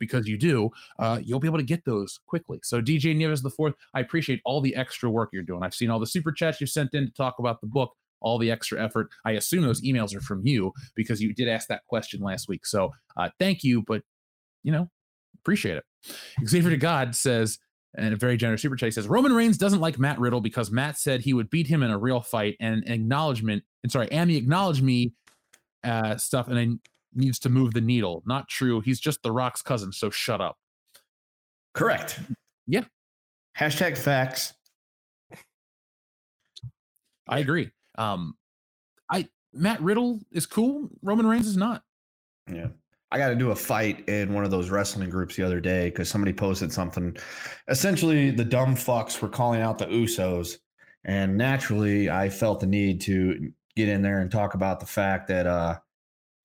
because 0.01 0.27
you 0.27 0.37
do, 0.37 0.71
uh, 0.99 1.21
you'll 1.23 1.39
be 1.39 1.47
able 1.47 1.59
to 1.59 1.65
get 1.65 1.85
those 1.85 2.19
quickly. 2.27 2.59
So 2.65 2.83
DJ 2.83 3.15
Nieves 3.15 3.43
the 3.43 3.51
fourth, 3.51 3.75
I 3.95 4.01
appreciate 4.01 4.41
all 4.45 4.61
the 4.61 4.75
extra 4.75 5.09
work 5.09 5.31
you're 5.33 5.45
doing. 5.45 5.63
I've 5.63 5.75
seen 5.75 5.91
all 5.91 6.01
the 6.01 6.07
super 6.07 6.33
chats 6.33 6.61
you 6.61 6.67
sent 6.67 6.95
in 6.95 7.07
to 7.07 7.13
talk 7.13 7.39
about 7.39 7.61
the 7.61 7.69
book, 7.69 7.95
all 8.21 8.39
the 8.39 8.51
extra 8.51 8.83
effort. 8.83 9.11
I 9.25 9.33
assume 9.33 9.63
those 9.63 9.83
emails 9.83 10.15
are 10.17 10.21
from 10.21 10.45
you 10.45 10.73
because 10.97 11.21
you 11.21 11.33
did 11.33 11.49
ask 11.49 11.69
that 11.69 11.87
question 11.87 12.21
last 12.21 12.49
week. 12.49 12.67
So 12.67 12.93
uh, 13.17 13.29
thank 13.39 13.63
you, 13.63 13.85
but 13.87 14.03
you 14.65 14.73
know, 14.73 14.91
appreciate 15.41 15.77
it. 15.77 15.85
Xavier 16.47 16.71
to 16.71 16.77
God 16.77 17.15
says, 17.15 17.59
and 17.97 18.15
a 18.15 18.17
very 18.17 18.37
generous 18.37 18.63
super 18.63 18.77
chat 18.77 18.95
says 18.95 19.09
Roman 19.09 19.33
Reigns 19.33 19.59
doesn't 19.59 19.81
like 19.81 19.99
Matt 19.99 20.19
Riddle 20.19 20.41
because 20.41 20.71
Matt 20.71 20.97
said 20.97 21.21
he 21.21 21.35
would 21.35 21.51
beat 21.51 21.67
him 21.67 21.83
in 21.83 21.91
a 21.91 21.99
real 21.99 22.21
fight 22.21 22.57
and 22.61 22.89
acknowledgement 22.89 23.65
and 23.83 23.91
sorry, 23.91 24.11
and 24.13 24.31
he 24.31 24.37
acknowledged 24.37 24.83
me 24.83 25.13
uh 25.83 26.17
stuff 26.17 26.47
and 26.47 26.57
then 26.57 26.81
needs 27.15 27.39
to 27.41 27.49
move 27.49 27.75
the 27.75 27.81
needle. 27.81 28.23
Not 28.27 28.49
true. 28.49 28.81
He's 28.81 29.01
just 29.01 29.23
the 29.23 29.33
Rock's 29.33 29.63
cousin, 29.63 29.93
so 29.93 30.11
shut 30.11 30.41
up. 30.41 30.57
Correct. 31.75 32.21
Yeah. 32.67 32.85
Hashtag 33.59 33.97
facts. 33.97 34.55
I 37.29 37.39
agree. 37.39 37.71
Um 37.97 38.35
I 39.11 39.29
Matt 39.53 39.81
Riddle 39.81 40.21
is 40.33 40.47
cool. 40.47 40.91
Roman 41.03 41.27
Reigns 41.27 41.47
is 41.47 41.57
not. 41.57 41.83
Yeah. 42.51 42.69
I 43.13 43.19
got 43.19 43.31
to 43.31 43.35
do 43.35 43.51
a 43.51 43.57
fight 43.57 44.09
in 44.09 44.33
one 44.33 44.45
of 44.45 44.53
those 44.53 44.71
wrestling 44.71 45.11
groups 45.11 45.35
the 45.35 45.43
other 45.43 45.61
day 45.61 45.91
because 45.91 46.09
somebody 46.09 46.33
posted 46.33 46.73
something. 46.73 47.17
Essentially, 47.67 48.31
the 48.31 48.45
dumb 48.45 48.77
fucks 48.77 49.21
were 49.21 49.29
calling 49.29 49.61
out 49.61 49.79
the 49.79 49.87
Usos. 49.87 50.59
And 51.05 51.37
naturally, 51.37 52.09
I 52.09 52.29
felt 52.29 52.61
the 52.61 52.67
need 52.67 53.01
to 53.03 53.53
get 53.75 53.89
in 53.89 54.03
there 54.03 54.21
and 54.21 54.31
talk 54.31 54.55
about 54.55 54.79
the 54.79 54.87
fact 54.87 55.27
that, 55.29 55.47
uh, 55.47 55.79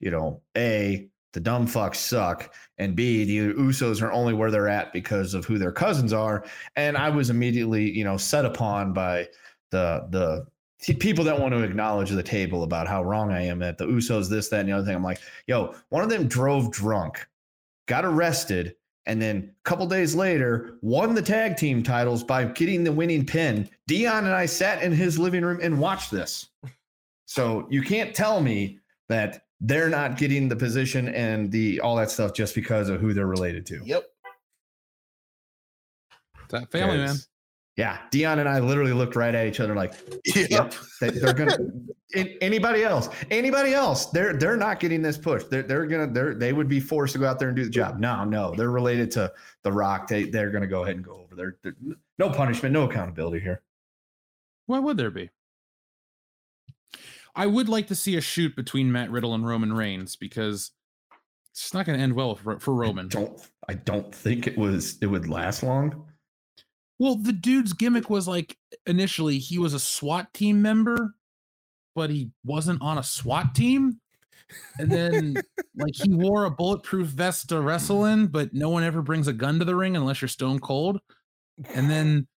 you 0.00 0.10
know, 0.10 0.42
A, 0.56 1.08
the 1.32 1.40
dumb 1.40 1.66
fucks 1.66 1.96
suck. 1.96 2.54
And 2.78 2.96
B, 2.96 3.24
the 3.24 3.54
Usos 3.54 4.02
are 4.02 4.12
only 4.12 4.34
where 4.34 4.50
they're 4.50 4.68
at 4.68 4.92
because 4.92 5.34
of 5.34 5.44
who 5.44 5.58
their 5.58 5.72
cousins 5.72 6.12
are. 6.12 6.44
And 6.76 6.96
I 6.96 7.10
was 7.10 7.30
immediately, 7.30 7.90
you 7.90 8.04
know, 8.04 8.16
set 8.16 8.44
upon 8.44 8.92
by 8.92 9.28
the, 9.70 10.06
the, 10.10 10.46
people 11.00 11.24
that 11.24 11.40
want 11.40 11.52
to 11.52 11.62
acknowledge 11.62 12.10
the 12.10 12.22
table 12.22 12.62
about 12.62 12.86
how 12.86 13.02
wrong 13.02 13.32
I 13.32 13.42
am 13.42 13.62
at 13.62 13.78
the 13.78 13.86
Usos, 13.86 14.28
this, 14.28 14.48
that, 14.50 14.60
and 14.60 14.68
the 14.68 14.72
other 14.72 14.84
thing. 14.84 14.94
I'm 14.94 15.02
like, 15.02 15.20
yo, 15.46 15.74
one 15.88 16.02
of 16.02 16.10
them 16.10 16.28
drove 16.28 16.70
drunk, 16.70 17.26
got 17.86 18.04
arrested, 18.04 18.76
and 19.06 19.20
then 19.20 19.54
a 19.58 19.68
couple 19.68 19.86
days 19.86 20.14
later 20.14 20.78
won 20.82 21.14
the 21.14 21.22
tag 21.22 21.56
team 21.56 21.82
titles 21.82 22.22
by 22.22 22.44
getting 22.44 22.84
the 22.84 22.92
winning 22.92 23.24
pin. 23.24 23.68
Dion 23.86 24.26
and 24.26 24.34
I 24.34 24.46
sat 24.46 24.82
in 24.82 24.92
his 24.92 25.18
living 25.18 25.44
room 25.44 25.60
and 25.62 25.78
watched 25.78 26.10
this. 26.10 26.48
So 27.24 27.66
you 27.70 27.82
can't 27.82 28.14
tell 28.14 28.40
me 28.40 28.78
that 29.08 29.42
they're 29.60 29.88
not 29.88 30.16
getting 30.18 30.48
the 30.48 30.56
position 30.56 31.08
and 31.08 31.50
the 31.50 31.80
all 31.80 31.96
that 31.96 32.10
stuff 32.10 32.34
just 32.34 32.54
because 32.54 32.88
of 32.88 33.00
who 33.00 33.12
they're 33.14 33.26
related 33.26 33.64
to. 33.66 33.80
Yep. 33.84 34.04
That 36.50 36.70
family 36.70 36.98
man. 36.98 37.16
Yeah, 37.76 37.98
Dion 38.10 38.38
and 38.38 38.48
I 38.48 38.58
literally 38.58 38.94
looked 38.94 39.16
right 39.16 39.34
at 39.34 39.46
each 39.46 39.60
other 39.60 39.74
like, 39.74 39.92
Yep. 40.34 40.50
Yep, 40.50 40.74
they, 41.00 41.10
they're 41.10 41.34
gonna. 41.34 41.58
an- 42.14 42.34
anybody 42.40 42.82
else? 42.84 43.10
Anybody 43.30 43.74
else? 43.74 44.06
They're 44.06 44.32
they're 44.32 44.56
not 44.56 44.80
getting 44.80 45.02
this 45.02 45.18
push. 45.18 45.44
They're 45.44 45.62
they're 45.62 45.84
gonna 45.86 46.06
they're 46.10 46.34
they 46.34 46.54
would 46.54 46.68
be 46.68 46.80
forced 46.80 47.12
to 47.14 47.18
go 47.18 47.26
out 47.26 47.38
there 47.38 47.48
and 47.48 47.56
do 47.56 47.64
the 47.64 47.70
job. 47.70 47.98
No, 47.98 48.24
no, 48.24 48.54
they're 48.54 48.70
related 48.70 49.10
to 49.12 49.30
the 49.62 49.70
Rock. 49.72 50.08
They 50.08 50.24
they're 50.24 50.50
gonna 50.50 50.66
go 50.66 50.84
ahead 50.84 50.96
and 50.96 51.04
go 51.04 51.12
over 51.22 51.34
there. 51.36 51.56
They're- 51.62 51.76
No 52.18 52.30
punishment, 52.30 52.72
no 52.72 52.88
accountability 52.88 53.40
here. 53.40 53.60
Why 54.66 54.78
would 54.78 54.96
there 54.96 55.10
be? 55.10 55.28
I 57.36 57.46
would 57.46 57.68
like 57.68 57.86
to 57.88 57.94
see 57.94 58.16
a 58.16 58.20
shoot 58.20 58.56
between 58.56 58.90
Matt 58.90 59.10
Riddle 59.10 59.34
and 59.34 59.46
Roman 59.46 59.72
Reigns 59.72 60.16
because 60.16 60.72
it's 61.52 61.74
not 61.74 61.84
going 61.84 61.98
to 61.98 62.02
end 62.02 62.14
well 62.14 62.34
for, 62.34 62.58
for 62.58 62.74
Roman. 62.74 63.06
I 63.06 63.08
don't 63.08 63.40
I 63.68 63.74
don't 63.74 64.14
think 64.14 64.46
it 64.46 64.56
was 64.56 64.96
it 65.02 65.06
would 65.06 65.28
last 65.28 65.62
long. 65.62 66.06
Well, 66.98 67.16
the 67.16 67.32
dude's 67.32 67.74
gimmick 67.74 68.08
was 68.08 68.26
like 68.26 68.56
initially 68.86 69.38
he 69.38 69.58
was 69.58 69.74
a 69.74 69.78
SWAT 69.78 70.32
team 70.32 70.62
member, 70.62 71.14
but 71.94 72.08
he 72.08 72.30
wasn't 72.42 72.80
on 72.80 72.96
a 72.96 73.02
SWAT 73.02 73.54
team. 73.54 74.00
And 74.78 74.90
then 74.90 75.34
like 75.76 75.94
he 75.94 76.14
wore 76.14 76.44
a 76.44 76.50
bulletproof 76.50 77.08
vest 77.08 77.50
to 77.50 77.60
wrestle 77.60 78.06
in, 78.06 78.28
but 78.28 78.54
no 78.54 78.70
one 78.70 78.82
ever 78.82 79.02
brings 79.02 79.28
a 79.28 79.34
gun 79.34 79.58
to 79.58 79.66
the 79.66 79.76
ring 79.76 79.94
unless 79.94 80.22
you're 80.22 80.28
stone 80.28 80.58
cold. 80.58 81.00
And 81.74 81.90
then 81.90 82.28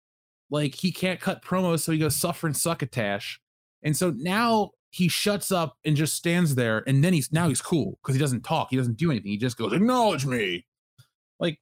like 0.49 0.75
he 0.75 0.91
can't 0.91 1.21
cut 1.21 1.43
promos, 1.43 1.81
so 1.81 1.93
he 1.93 1.99
goes 1.99 2.17
suffer 2.17 2.47
and 2.47 2.57
succotash. 2.57 3.39
And 3.81 3.95
so 3.95 4.11
now 4.11 4.71
he 4.91 5.07
shuts 5.07 5.51
up 5.51 5.77
and 5.85 5.95
just 5.95 6.15
stands 6.15 6.55
there, 6.55 6.83
and 6.87 7.03
then 7.03 7.13
he's 7.13 7.31
now 7.31 7.47
he's 7.47 7.61
cool 7.61 7.97
because 8.01 8.15
he 8.15 8.21
doesn't 8.21 8.43
talk, 8.43 8.69
he 8.69 8.77
doesn't 8.77 8.97
do 8.97 9.11
anything. 9.11 9.31
He 9.31 9.37
just 9.37 9.57
goes, 9.57 9.73
acknowledge 9.73 10.25
me. 10.25 10.65
Like, 11.39 11.59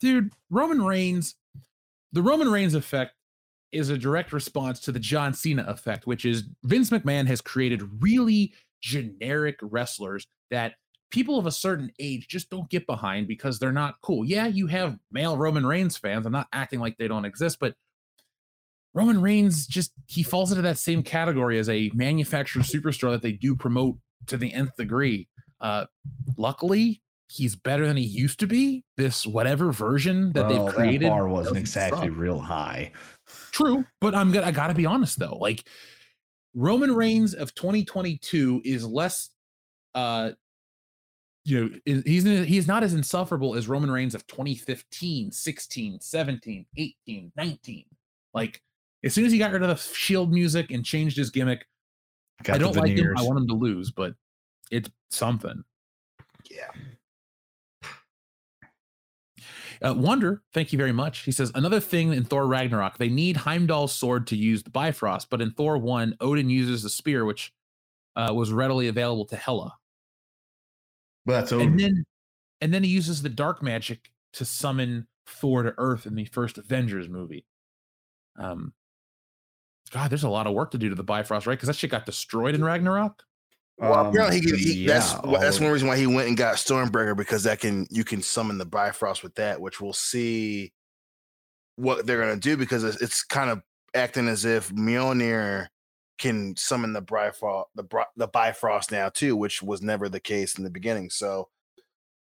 dude, 0.00 0.32
Roman 0.50 0.82
Reigns 0.82 1.36
the 2.14 2.22
Roman 2.22 2.48
Reigns 2.48 2.74
effect 2.74 3.12
is 3.72 3.90
a 3.90 3.98
direct 3.98 4.32
response 4.32 4.78
to 4.80 4.92
the 4.92 5.00
John 5.00 5.34
Cena 5.34 5.64
effect, 5.66 6.06
which 6.06 6.24
is 6.24 6.44
Vince 6.62 6.90
McMahon 6.90 7.26
has 7.26 7.40
created 7.40 7.82
really 8.00 8.54
generic 8.80 9.58
wrestlers 9.60 10.28
that 10.52 10.74
people 11.10 11.40
of 11.40 11.46
a 11.46 11.50
certain 11.50 11.90
age 11.98 12.28
just 12.28 12.50
don't 12.50 12.70
get 12.70 12.86
behind 12.86 13.26
because 13.26 13.58
they're 13.58 13.72
not 13.72 13.96
cool. 14.00 14.24
Yeah, 14.24 14.46
you 14.46 14.68
have 14.68 14.96
male 15.10 15.36
Roman 15.36 15.66
Reigns 15.66 15.96
fans. 15.96 16.24
I'm 16.24 16.32
not 16.32 16.46
acting 16.52 16.78
like 16.78 16.96
they 16.96 17.08
don't 17.08 17.24
exist, 17.24 17.58
but 17.58 17.74
Roman 18.94 19.20
Reigns 19.20 19.66
just 19.66 19.92
he 20.06 20.22
falls 20.22 20.52
into 20.52 20.62
that 20.62 20.78
same 20.78 21.02
category 21.02 21.58
as 21.58 21.68
a 21.68 21.90
manufactured 21.94 22.62
superstar 22.62 23.10
that 23.10 23.22
they 23.22 23.32
do 23.32 23.56
promote 23.56 23.96
to 24.26 24.36
the 24.36 24.52
nth 24.54 24.76
degree. 24.76 25.28
Uh, 25.60 25.86
luckily, 26.36 27.02
he's 27.28 27.56
better 27.56 27.86
than 27.86 27.96
he 27.96 28.04
used 28.04 28.38
to 28.40 28.46
be. 28.46 28.84
This 28.96 29.26
whatever 29.26 29.72
version 29.72 30.32
that 30.32 30.48
Well, 30.48 30.66
they've 30.66 30.74
created 30.74 31.02
That 31.02 31.10
bar 31.10 31.28
wasn't 31.28 31.56
exactly 31.58 32.08
suck. 32.08 32.16
real 32.16 32.38
high. 32.38 32.92
True, 33.50 33.84
but 34.00 34.14
I'm 34.14 34.30
gonna 34.30 34.46
I 34.46 34.50
gotta 34.52 34.74
be 34.74 34.86
honest 34.86 35.18
though. 35.18 35.36
Like 35.40 35.66
Roman 36.54 36.94
Reigns 36.94 37.34
of 37.34 37.54
2022 37.54 38.62
is 38.64 38.86
less 38.86 39.30
uh 39.94 40.32
you 41.46 41.60
know, 41.84 42.02
he's 42.06 42.24
he's 42.24 42.66
not 42.68 42.82
as 42.84 42.94
insufferable 42.94 43.54
as 43.54 43.68
Roman 43.68 43.90
Reigns 43.90 44.14
of 44.14 44.26
2015, 44.28 45.30
16, 45.30 46.00
17, 46.00 46.66
18, 46.76 47.32
19. 47.36 47.84
Like 48.32 48.62
as 49.04 49.14
soon 49.14 49.24
as 49.26 49.32
he 49.32 49.38
got 49.38 49.52
rid 49.52 49.62
of 49.62 49.68
the 49.68 49.94
shield 49.94 50.32
music 50.32 50.70
and 50.70 50.84
changed 50.84 51.16
his 51.16 51.30
gimmick, 51.30 51.66
Got 52.42 52.56
I 52.56 52.58
don't 52.58 52.76
like 52.76 52.96
him. 52.96 53.14
I 53.16 53.22
want 53.22 53.38
him 53.38 53.46
to 53.48 53.54
lose, 53.54 53.90
but 53.92 54.14
it's 54.70 54.90
something. 55.10 55.62
Yeah. 56.50 56.70
Uh, 59.82 59.92
Wonder, 59.94 60.42
thank 60.52 60.72
you 60.72 60.78
very 60.78 60.92
much. 60.92 61.20
He 61.20 61.32
says 61.32 61.50
another 61.54 61.80
thing 61.80 62.12
in 62.12 62.24
Thor 62.24 62.46
Ragnarok, 62.46 62.96
they 62.96 63.08
need 63.08 63.36
Heimdall's 63.36 63.92
sword 63.92 64.26
to 64.28 64.36
use 64.36 64.62
the 64.62 64.70
Bifrost, 64.70 65.28
but 65.30 65.42
in 65.42 65.50
Thor 65.50 65.76
one, 65.78 66.16
Odin 66.20 66.48
uses 66.48 66.82
the 66.82 66.88
spear, 66.88 67.24
which 67.24 67.52
uh, 68.16 68.32
was 68.34 68.52
readily 68.52 68.88
available 68.88 69.26
to 69.26 69.36
Hela, 69.36 69.76
Well, 71.26 71.40
that's 71.40 71.52
over. 71.52 71.62
and 71.62 71.78
then 71.78 72.04
and 72.60 72.72
then 72.72 72.82
he 72.84 72.90
uses 72.90 73.20
the 73.20 73.28
dark 73.28 73.62
magic 73.62 74.10
to 74.34 74.44
summon 74.44 75.06
Thor 75.26 75.64
to 75.64 75.74
Earth 75.76 76.06
in 76.06 76.14
the 76.14 76.24
first 76.26 76.56
Avengers 76.56 77.08
movie. 77.08 77.44
Um, 78.38 78.72
God, 79.94 80.10
there's 80.10 80.24
a 80.24 80.28
lot 80.28 80.48
of 80.48 80.54
work 80.54 80.72
to 80.72 80.78
do 80.78 80.88
to 80.88 80.96
the 80.96 81.04
Bifrost, 81.04 81.46
right? 81.46 81.52
Because 81.54 81.68
that 81.68 81.76
shit 81.76 81.90
got 81.92 82.04
destroyed 82.04 82.56
in 82.56 82.64
Ragnarok. 82.64 83.22
Well, 83.78 83.94
Um, 83.94 84.06
apparently 84.08 84.40
he, 84.40 84.56
he 84.56 84.86
that's 84.86 85.12
yeah, 85.12 85.20
wh- 85.20 85.40
that's 85.40 85.60
one 85.60 85.70
reason 85.70 85.86
why 85.86 85.96
he 85.96 86.08
went 86.08 86.26
and 86.26 86.36
got 86.36 86.56
Stormbreaker 86.56 87.16
because 87.16 87.44
that 87.44 87.60
can 87.60 87.86
you 87.90 88.02
can 88.02 88.20
summon 88.20 88.58
the 88.58 88.64
Bifrost 88.64 89.22
with 89.22 89.36
that, 89.36 89.60
which 89.60 89.80
we'll 89.80 89.92
see 89.92 90.72
what 91.76 92.06
they're 92.06 92.20
gonna 92.20 92.36
do 92.36 92.56
because 92.56 92.82
it's, 92.82 93.00
it's 93.00 93.22
kind 93.22 93.50
of 93.50 93.62
acting 93.94 94.26
as 94.26 94.44
if 94.44 94.70
Mjolnir 94.70 95.68
can 96.18 96.56
summon 96.56 96.92
the 96.92 97.00
Bifrost 97.00 97.68
the 97.76 97.84
the 98.16 98.26
Bifrost 98.26 98.90
now 98.90 99.10
too, 99.10 99.36
which 99.36 99.62
was 99.62 99.80
never 99.80 100.08
the 100.08 100.20
case 100.20 100.58
in 100.58 100.64
the 100.64 100.70
beginning. 100.70 101.08
So 101.08 101.50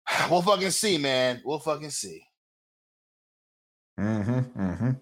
we'll 0.31 0.41
fucking 0.41 0.71
see, 0.71 0.97
man. 0.97 1.41
We'll 1.43 1.59
fucking 1.59 1.89
see. 1.89 2.23
Mhm, 3.99 4.53
mhm. 4.53 5.01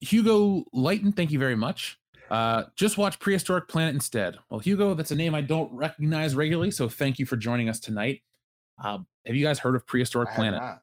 Hugo 0.00 0.64
Lighton, 0.72 1.12
thank 1.12 1.30
you 1.30 1.38
very 1.38 1.56
much. 1.56 1.98
Uh, 2.30 2.64
just 2.76 2.98
watch 2.98 3.18
Prehistoric 3.18 3.68
Planet 3.68 3.94
instead. 3.94 4.36
Well, 4.50 4.60
Hugo, 4.60 4.94
that's 4.94 5.10
a 5.10 5.14
name 5.16 5.34
I 5.34 5.40
don't 5.40 5.72
recognize 5.72 6.34
regularly, 6.34 6.70
so 6.70 6.88
thank 6.88 7.18
you 7.18 7.26
for 7.26 7.36
joining 7.36 7.68
us 7.68 7.80
tonight. 7.80 8.22
Uh, 8.82 8.98
have 9.26 9.34
you 9.34 9.44
guys 9.44 9.58
heard 9.58 9.74
of 9.74 9.86
Prehistoric 9.86 10.28
I 10.32 10.34
Planet? 10.34 10.60
not. 10.60 10.80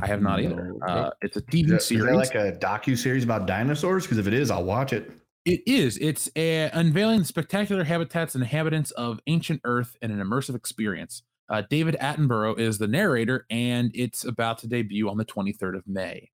I 0.00 0.06
have 0.06 0.22
not 0.22 0.40
either. 0.40 0.74
Uh, 0.86 1.10
it's 1.22 1.36
a 1.36 1.40
Is 1.40 1.44
TV 1.46 1.68
that- 1.68 1.76
is 1.78 1.86
series. 1.86 2.04
that 2.04 2.14
like 2.14 2.34
a 2.36 2.52
docu 2.58 2.96
series 2.96 3.24
about 3.24 3.46
dinosaurs? 3.46 4.04
Because 4.04 4.18
if 4.18 4.26
it 4.28 4.34
is, 4.34 4.50
I'll 4.50 4.64
watch 4.64 4.92
it. 4.92 5.10
It 5.44 5.62
is. 5.66 5.96
It's 5.98 6.30
a, 6.36 6.70
unveiling 6.72 7.20
the 7.20 7.24
spectacular 7.24 7.82
habitats 7.82 8.34
and 8.34 8.44
inhabitants 8.44 8.90
of 8.92 9.18
ancient 9.26 9.60
Earth 9.64 9.96
in 10.02 10.10
an 10.10 10.18
immersive 10.20 10.54
experience. 10.54 11.22
Uh, 11.48 11.62
David 11.70 11.96
Attenborough 12.00 12.58
is 12.58 12.78
the 12.78 12.86
narrator, 12.88 13.46
and 13.50 13.90
it's 13.94 14.24
about 14.24 14.58
to 14.58 14.66
debut 14.68 15.08
on 15.08 15.16
the 15.16 15.24
23rd 15.24 15.76
of 15.76 15.86
May. 15.86 16.30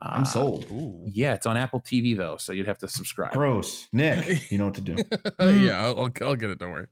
I'm 0.00 0.22
Uh, 0.22 0.24
sold. 0.24 0.66
Yeah, 1.06 1.34
it's 1.34 1.46
on 1.46 1.56
Apple 1.56 1.80
TV 1.80 2.16
though, 2.16 2.36
so 2.36 2.52
you'd 2.52 2.66
have 2.68 2.78
to 2.78 2.88
subscribe. 2.88 3.32
Gross, 3.32 3.88
Nick. 3.92 4.42
You 4.50 4.58
know 4.58 4.66
what 4.66 4.74
to 4.74 4.80
do. 4.80 4.96
yeah, 5.40 5.84
I'll, 5.84 5.98
I'll, 6.00 6.10
I'll 6.22 6.36
get 6.36 6.50
it. 6.50 6.58
Don't 6.58 6.70
worry. 6.72 6.86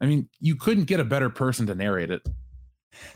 I 0.00 0.06
mean, 0.06 0.28
you 0.40 0.56
couldn't 0.56 0.84
get 0.84 1.00
a 1.00 1.04
better 1.04 1.30
person 1.30 1.66
to 1.68 1.74
narrate 1.74 2.10
it. 2.10 2.22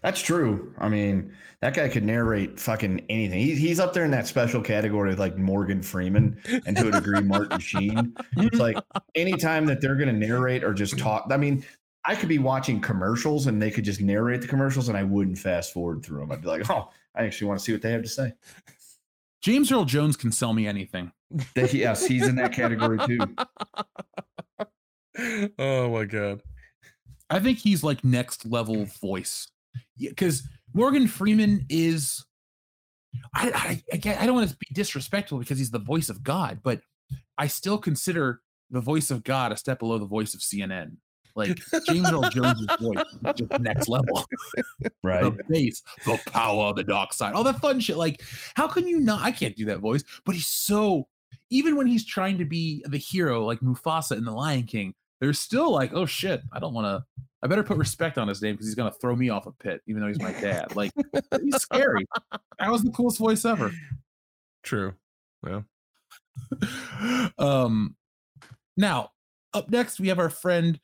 That's 0.03 0.21
true. 0.21 0.75
I 0.79 0.89
mean, 0.89 1.33
that 1.61 1.75
guy 1.75 1.89
could 1.89 2.05
narrate 2.05 2.59
fucking 2.59 3.05
anything. 3.09 3.39
He, 3.39 3.55
he's 3.55 3.79
up 3.79 3.93
there 3.93 4.05
in 4.05 4.11
that 4.13 4.27
special 4.27 4.61
category 4.63 5.13
of 5.13 5.19
like 5.19 5.37
Morgan 5.37 5.83
Freeman 5.83 6.41
and 6.67 6.77
to 6.77 6.89
a 6.89 6.91
degree 6.91 7.21
Martin 7.21 7.61
Sheen. 7.61 8.15
It's 8.39 8.59
like 8.59 8.77
anytime 9.15 9.67
that 9.67 9.81
they're 9.81 9.95
going 9.97 10.09
to 10.09 10.27
narrate 10.27 10.65
or 10.65 10.73
just 10.75 10.99
talk. 10.99 11.29
I 11.31 11.37
mean, 11.37 11.65
I 12.09 12.15
could 12.15 12.31
be 12.31 12.39
watching 12.39 12.81
commercials 12.81 13.49
and 13.49 13.61
they 13.61 13.71
could 13.71 13.85
just 13.85 14.01
narrate 14.01 14.41
the 14.41 14.49
commercials 14.49 14.89
and 14.89 14.97
I 14.97 15.03
wouldn't 15.03 15.37
fast 15.37 15.75
forward 15.75 16.03
through 16.03 16.21
them. 16.21 16.33
I'd 16.33 16.41
be 16.41 16.49
like, 16.49 16.71
oh, 16.71 16.89
I 17.15 17.25
actually 17.25 17.49
want 17.49 17.61
to 17.61 17.65
see 17.65 17.73
what 17.73 17.83
they 17.83 17.93
have 17.93 18.03
to 18.03 18.09
say. 18.09 18.33
James 19.43 19.71
Earl 19.71 19.85
Jones 19.85 20.17
can 20.17 20.33
sell 20.33 20.55
me 20.55 20.67
anything. 20.67 21.13
Yes, 21.55 22.07
he's 22.07 22.27
in 22.27 22.37
that 22.37 22.55
category 22.55 22.99
too. 23.07 23.19
oh 25.59 25.91
my 25.91 26.07
god. 26.07 26.41
I 27.29 27.41
think 27.41 27.59
he's 27.59 27.85
like 27.85 28.03
next 28.03 28.47
level 28.47 28.87
voice. 29.03 29.49
Because 29.99 30.49
Morgan 30.73 31.09
Freeman 31.09 31.67
is. 31.69 32.25
I, 33.35 33.51
I, 33.55 33.83
I, 33.93 33.97
get- 33.99 34.19
I 34.19 34.25
don't 34.25 34.35
want 34.35 34.49
to 34.49 34.57
be 34.57 34.69
disrespectful 34.73 35.39
because 35.39 35.59
he's 35.59 35.71
the 35.71 35.79
voice 35.79 36.09
of 36.09 36.23
God, 36.23 36.61
but 36.63 36.81
I 37.37 37.49
still 37.49 37.77
consider 37.77 38.41
the 38.71 38.81
voice 38.81 39.11
of 39.11 39.25
God 39.25 39.53
a 39.53 39.59
step 39.59 39.79
below 39.79 39.99
the 39.99 40.07
voice 40.07 40.33
of 40.33 40.41
CNN. 40.41 40.97
Like 41.39 41.59
James 41.87 42.11
Earl 42.11 42.29
Jones' 42.31 42.67
voice 42.81 43.05
just 43.37 43.61
next 43.61 43.89
level. 43.89 44.25
Right. 45.03 45.23
the 45.23 45.45
bass, 45.49 45.83
the 46.05 46.21
power 46.31 46.67
of 46.67 46.77
the 46.77 46.85
dark 46.85 47.13
side, 47.13 47.35
all 47.35 47.45
that 47.45 47.61
fun 47.61 47.81
shit. 47.81 47.97
Like, 47.97 48.23
how 48.55 48.67
can 48.69 48.87
you 48.87 49.01
not? 49.01 49.23
I 49.23 49.31
can't 49.31 49.57
do 49.57 49.65
that 49.67 49.79
voice, 49.79 50.03
but 50.25 50.35
he's 50.35 50.47
so. 50.47 51.07
Even 51.51 51.77
when 51.77 51.87
he's 51.87 52.05
trying 52.05 52.39
to 52.39 52.45
be 52.45 52.85
the 52.89 52.99
hero, 52.99 53.45
like 53.45 53.61
Mufasa 53.61 54.17
in 54.17 54.25
The 54.25 54.33
Lion 54.33 54.65
King, 54.65 54.95
there's 55.21 55.39
still 55.39 55.71
like, 55.73 55.95
oh 55.95 56.07
shit, 56.07 56.43
I 56.53 56.59
don't 56.59 56.75
want 56.75 56.87
to. 56.87 57.25
I 57.43 57.47
better 57.47 57.63
put 57.63 57.77
respect 57.77 58.19
on 58.19 58.29
his 58.29 58.43
name 58.43 58.55
because 58.55 58.67
he's 58.67 58.75
gonna 58.75 58.93
throw 59.01 59.15
me 59.15 59.31
off 59.31 59.47
a 59.47 59.53
pit, 59.53 59.81
even 59.87 60.03
though 60.03 60.09
he's 60.09 60.21
my 60.21 60.33
dad. 60.33 60.75
Like, 60.75 60.91
he's 61.41 61.57
scary. 61.63 62.05
That 62.59 62.71
was 62.71 62.83
the 62.83 62.91
coolest 62.91 63.19
voice 63.19 63.45
ever. 63.45 63.73
True. 64.63 64.95
Yeah. 65.47 65.63
um, 67.39 67.97
now 68.77 69.11
up 69.55 69.71
next 69.71 70.01
we 70.01 70.09
have 70.09 70.19
our 70.19 70.31
friend 70.31 70.79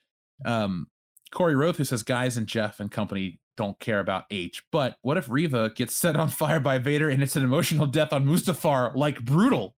um 0.44 0.88
Corey 1.32 1.54
Roth 1.54 1.76
who 1.76 1.84
says 1.84 2.02
guys 2.02 2.36
and 2.36 2.46
Jeff 2.46 2.80
and 2.80 2.90
company 2.90 3.40
don't 3.56 3.78
care 3.78 4.00
about 4.00 4.24
H. 4.30 4.62
But 4.72 4.96
what 5.02 5.16
if 5.16 5.28
Reva 5.28 5.70
gets 5.74 5.94
set 5.94 6.16
on 6.16 6.28
fire 6.28 6.60
by 6.60 6.78
Vader 6.78 7.08
and 7.08 7.22
it's 7.22 7.36
an 7.36 7.44
emotional 7.44 7.86
death 7.86 8.12
on 8.12 8.26
Mustafar 8.26 8.94
like 8.94 9.24
brutal? 9.24 9.74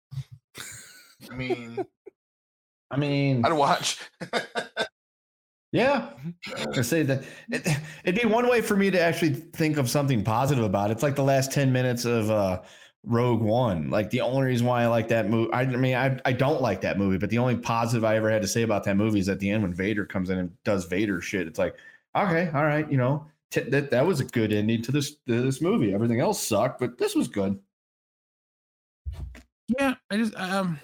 I 1.30 1.36
mean, 1.36 1.86
I 2.92 2.98
mean, 2.98 3.46
I'd 3.46 3.54
watch. 3.54 4.00
Yeah, 5.76 6.12
I 6.74 6.82
say 6.84 7.04
that 7.04 7.26
it, 7.52 7.68
it'd 8.06 8.22
be 8.22 8.26
one 8.26 8.48
way 8.48 8.62
for 8.62 8.78
me 8.78 8.90
to 8.92 8.98
actually 9.02 9.34
think 9.34 9.76
of 9.76 9.90
something 9.90 10.24
positive 10.24 10.64
about 10.64 10.90
it. 10.90 10.94
It's 10.94 11.04
like 11.04 11.16
the 11.16 11.24
last 11.24 11.52
ten 11.52 11.74
minutes 11.74 12.06
of 12.06 12.32
uh, 12.32 12.62
Rogue 13.06 13.42
One. 13.42 13.90
Like 13.90 14.10
the 14.10 14.22
only 14.22 14.48
reason 14.48 14.66
why 14.66 14.84
I 14.84 14.88
like 14.88 15.08
that 15.10 15.30
movie, 15.30 15.54
I, 15.54 15.66
mean, 15.66 15.96
I, 15.96 16.20
I 16.26 16.32
don't 16.32 16.62
like 16.62 16.82
that 16.82 16.98
movie, 16.98 17.18
but 17.18 17.30
the 17.30 17.38
only 17.38 17.56
positive 17.56 18.04
I 18.04 18.16
ever 18.16 18.30
had 18.30 18.42
to 18.42 18.48
say 18.48 18.64
about 18.64 18.84
that 18.86 18.98
movie 18.98 19.20
is 19.20 19.30
at 19.30 19.40
the 19.40 19.50
end 19.50 19.64
when 19.64 19.74
Vader 19.74 20.06
comes 20.06 20.30
in 20.30 20.40
and 20.40 20.64
does 20.64 20.86
Vader 20.86 21.22
shit. 21.22 21.48
It's 21.48 21.60
like, 21.60 21.76
okay, 22.16 22.50
all 22.54 22.66
right, 22.66 22.90
you 22.92 22.98
know, 22.98 23.26
t- 23.52 23.62
that 23.62 23.92
that 23.92 24.06
was 24.06 24.20
a 24.20 24.26
good 24.26 24.52
ending 24.52 24.82
to 24.84 24.92
this 24.92 25.16
to 25.28 25.42
this 25.42 25.62
movie. 25.62 25.94
Everything 25.94 26.20
else 26.20 26.42
sucked, 26.42 26.80
but 26.80 26.98
this 26.98 27.16
was 27.16 27.28
good. 27.28 27.60
Yeah, 29.68 29.96
I 30.10 30.18
just 30.18 30.36
um 30.36 30.80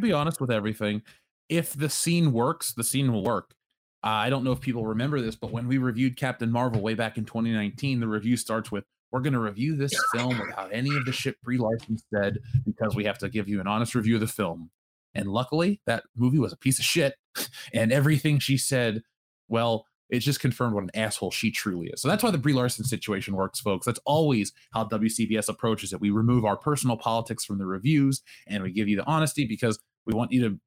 be 0.00 0.12
honest 0.12 0.40
with 0.40 0.50
everything. 0.50 1.02
If 1.48 1.74
the 1.74 1.90
scene 1.90 2.32
works, 2.32 2.72
the 2.72 2.84
scene 2.84 3.12
will 3.12 3.22
work. 3.22 3.54
Uh, 4.02 4.08
I 4.08 4.30
don't 4.30 4.44
know 4.44 4.52
if 4.52 4.60
people 4.60 4.84
remember 4.84 5.20
this, 5.20 5.36
but 5.36 5.50
when 5.50 5.66
we 5.66 5.78
reviewed 5.78 6.16
Captain 6.16 6.50
Marvel 6.50 6.82
way 6.82 6.94
back 6.94 7.16
in 7.16 7.24
2019, 7.24 8.00
the 8.00 8.08
review 8.08 8.36
starts 8.36 8.70
with 8.70 8.84
we're 9.14 9.20
going 9.20 9.32
to 9.32 9.38
review 9.38 9.76
this 9.76 9.94
film 10.12 10.36
without 10.40 10.70
any 10.72 10.90
of 10.96 11.04
the 11.04 11.12
shit 11.12 11.40
Brie 11.40 11.56
Larson 11.56 11.96
said 12.12 12.40
because 12.66 12.96
we 12.96 13.04
have 13.04 13.16
to 13.18 13.28
give 13.28 13.48
you 13.48 13.60
an 13.60 13.68
honest 13.68 13.94
review 13.94 14.16
of 14.16 14.20
the 14.20 14.26
film. 14.26 14.72
And 15.14 15.28
luckily, 15.28 15.80
that 15.86 16.02
movie 16.16 16.40
was 16.40 16.52
a 16.52 16.56
piece 16.56 16.80
of 16.80 16.84
shit. 16.84 17.14
And 17.72 17.92
everything 17.92 18.40
she 18.40 18.56
said, 18.56 19.02
well, 19.48 19.86
it 20.10 20.18
just 20.18 20.40
confirmed 20.40 20.74
what 20.74 20.82
an 20.82 20.90
asshole 20.94 21.30
she 21.30 21.52
truly 21.52 21.88
is. 21.88 22.02
So 22.02 22.08
that's 22.08 22.24
why 22.24 22.32
the 22.32 22.38
Brie 22.38 22.52
Larson 22.52 22.84
situation 22.84 23.36
works, 23.36 23.60
folks. 23.60 23.86
That's 23.86 24.00
always 24.04 24.52
how 24.72 24.84
WCBS 24.84 25.48
approaches 25.48 25.92
it. 25.92 26.00
We 26.00 26.10
remove 26.10 26.44
our 26.44 26.56
personal 26.56 26.96
politics 26.96 27.44
from 27.44 27.58
the 27.58 27.66
reviews 27.66 28.20
and 28.48 28.64
we 28.64 28.72
give 28.72 28.88
you 28.88 28.96
the 28.96 29.06
honesty 29.06 29.46
because 29.46 29.78
we 30.06 30.14
want 30.14 30.32
you 30.32 30.48
to 30.48 30.60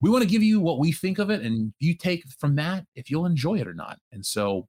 we 0.00 0.10
want 0.10 0.22
to 0.22 0.28
give 0.28 0.42
you 0.42 0.60
what 0.60 0.80
we 0.80 0.90
think 0.90 1.20
of 1.20 1.30
it 1.30 1.42
and 1.42 1.72
you 1.78 1.96
take 1.96 2.24
from 2.38 2.56
that 2.56 2.86
if 2.96 3.08
you'll 3.08 3.26
enjoy 3.26 3.60
it 3.60 3.68
or 3.68 3.74
not. 3.74 3.98
And 4.10 4.26
so 4.26 4.66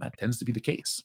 that 0.00 0.16
tends 0.18 0.38
to 0.38 0.46
be 0.46 0.52
the 0.52 0.60
case. 0.60 1.02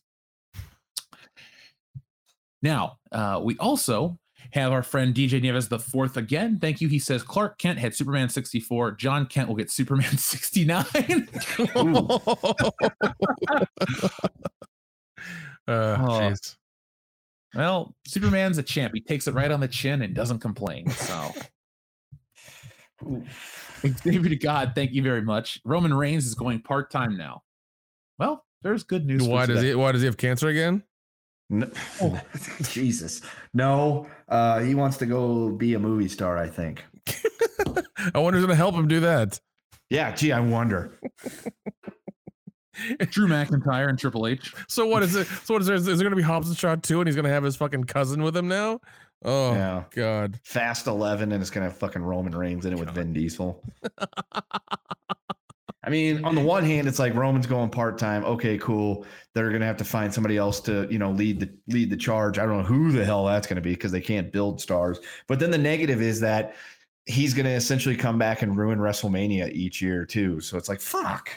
Now, 2.62 2.98
uh, 3.12 3.40
we 3.44 3.58
also 3.58 4.18
have 4.52 4.72
our 4.72 4.84
friend 4.84 5.14
DJ 5.14 5.42
Nieves 5.42 5.68
the 5.68 5.80
fourth 5.80 6.16
again. 6.18 6.58
Thank 6.60 6.80
you. 6.82 6.88
He 6.88 7.00
says 7.00 7.22
Clark 7.24 7.58
Kent 7.58 7.80
had 7.80 7.94
Superman 7.96 8.30
64. 8.30 8.92
Jon 8.94 9.26
Kent 9.26 9.48
will 9.50 9.56
get 9.56 9.70
Superman 9.72 10.18
69. 10.18 10.86
Uh, 15.68 15.98
Oh. 16.00 16.04
jeez. 16.22 16.56
well, 17.54 17.94
Superman's 18.06 18.58
a 18.58 18.64
champ. 18.64 18.94
He 18.94 19.02
takes 19.02 19.28
it 19.28 19.34
right 19.34 19.52
on 19.52 19.60
the 19.60 19.68
chin 19.68 20.02
and 20.02 20.14
doesn't 20.16 20.40
complain. 20.40 20.90
So, 20.90 21.32
to 23.84 24.36
God, 24.38 24.72
thank 24.76 24.94
you 24.94 25.04
very 25.04 25.22
much. 25.22 25.60
Roman 25.66 25.94
Reigns 25.94 26.26
is 26.26 26.36
going 26.36 26.62
part 26.62 26.90
time 26.90 27.18
now. 27.18 27.44
Well, 28.18 28.46
there's 28.62 28.84
good 28.84 29.06
news. 29.06 29.24
Why 29.28 29.46
does 29.46 29.58
today. 29.58 29.70
he? 29.70 29.76
Why 29.76 29.92
does 29.92 30.02
he 30.02 30.06
have 30.06 30.16
cancer 30.16 30.48
again? 30.48 30.84
N- 31.52 31.72
Oh. 32.02 32.20
Jesus, 32.64 33.22
no. 33.54 34.08
Uh, 34.28 34.60
he 34.60 34.76
wants 34.76 34.98
to 34.98 35.06
go 35.06 35.50
be 35.50 35.74
a 35.76 35.80
movie 35.80 36.08
star. 36.10 36.38
I 36.38 36.48
think. 36.50 36.84
I 38.14 38.20
wonder 38.20 38.38
who's 38.40 38.46
gonna 38.46 38.56
help 38.56 38.76
him 38.76 38.88
do 38.88 39.00
that. 39.02 39.40
Yeah. 39.90 40.14
Gee, 40.14 40.32
I 40.32 40.40
wonder. 40.40 41.00
Drew 43.10 43.28
McIntyre 43.28 43.90
and 43.90 43.98
Triple 43.98 44.28
H? 44.28 44.54
So 44.68 44.86
what 44.86 45.02
is 45.02 45.16
it? 45.16 45.26
So 45.46 45.56
what 45.56 45.62
is 45.62 45.68
there? 45.68 45.76
Is 45.78 45.86
there 45.86 45.98
gonna 45.98 46.16
be 46.16 46.22
Hobbs 46.22 46.48
and 46.50 46.58
Shaw 46.58 46.76
too, 46.76 47.00
and 47.02 47.08
he's 47.08 47.16
gonna 47.16 47.30
have 47.30 47.44
his 47.44 47.56
fucking 47.56 47.86
cousin 47.86 48.22
with 48.22 48.36
him 48.38 48.48
now? 48.48 48.80
Oh 49.26 49.54
Yeah. 49.54 49.84
God. 49.96 50.40
Fast 50.44 50.86
Eleven, 50.86 51.32
and 51.32 51.42
it's 51.42 51.50
gonna 51.50 51.66
have 51.68 51.78
fucking 51.78 52.04
Roman 52.04 52.36
Reigns 52.36 52.66
in 52.68 52.74
it 52.74 52.80
with 52.80 52.90
Vin 52.92 53.14
Diesel. 53.14 53.64
I 55.88 55.90
mean, 55.90 56.26
on 56.26 56.36
the 56.36 56.42
one 56.42 56.66
hand, 56.66 56.86
it's 56.86 57.00
like 57.00 57.16
Roman's 57.16 57.48
going 57.48 57.70
part 57.70 57.98
time. 57.98 58.26
Okay, 58.26 58.58
cool. 58.58 59.06
They're 59.34 59.50
gonna 59.54 59.66
have 59.66 59.78
to 59.78 59.86
find 59.86 60.14
somebody 60.14 60.36
else 60.36 60.60
to, 60.62 60.86
you 60.92 61.00
know, 61.00 61.12
lead 61.12 61.40
the 61.40 61.50
lead 61.68 61.90
the 61.90 61.96
charge. 61.96 62.38
I 62.38 62.46
don't 62.46 62.58
know 62.58 62.64
who 62.64 62.92
the 62.92 63.06
hell 63.06 63.24
that's 63.24 63.48
gonna 63.48 63.62
be 63.62 63.70
because 63.70 63.94
they 63.94 64.02
can't 64.02 64.30
build 64.30 64.60
stars. 64.60 65.00
But 65.28 65.40
then 65.40 65.50
the 65.50 65.58
negative 65.58 66.02
is 66.02 66.20
that 66.20 66.56
he's 67.06 67.34
gonna 67.34 67.52
essentially 67.52 67.96
come 67.96 68.18
back 68.18 68.42
and 68.42 68.58
ruin 68.58 68.80
WrestleMania 68.80 69.50
each 69.54 69.82
year 69.82 70.06
too. 70.06 70.42
So 70.42 70.58
it's 70.58 70.68
like, 70.68 70.82
fuck. 70.82 71.30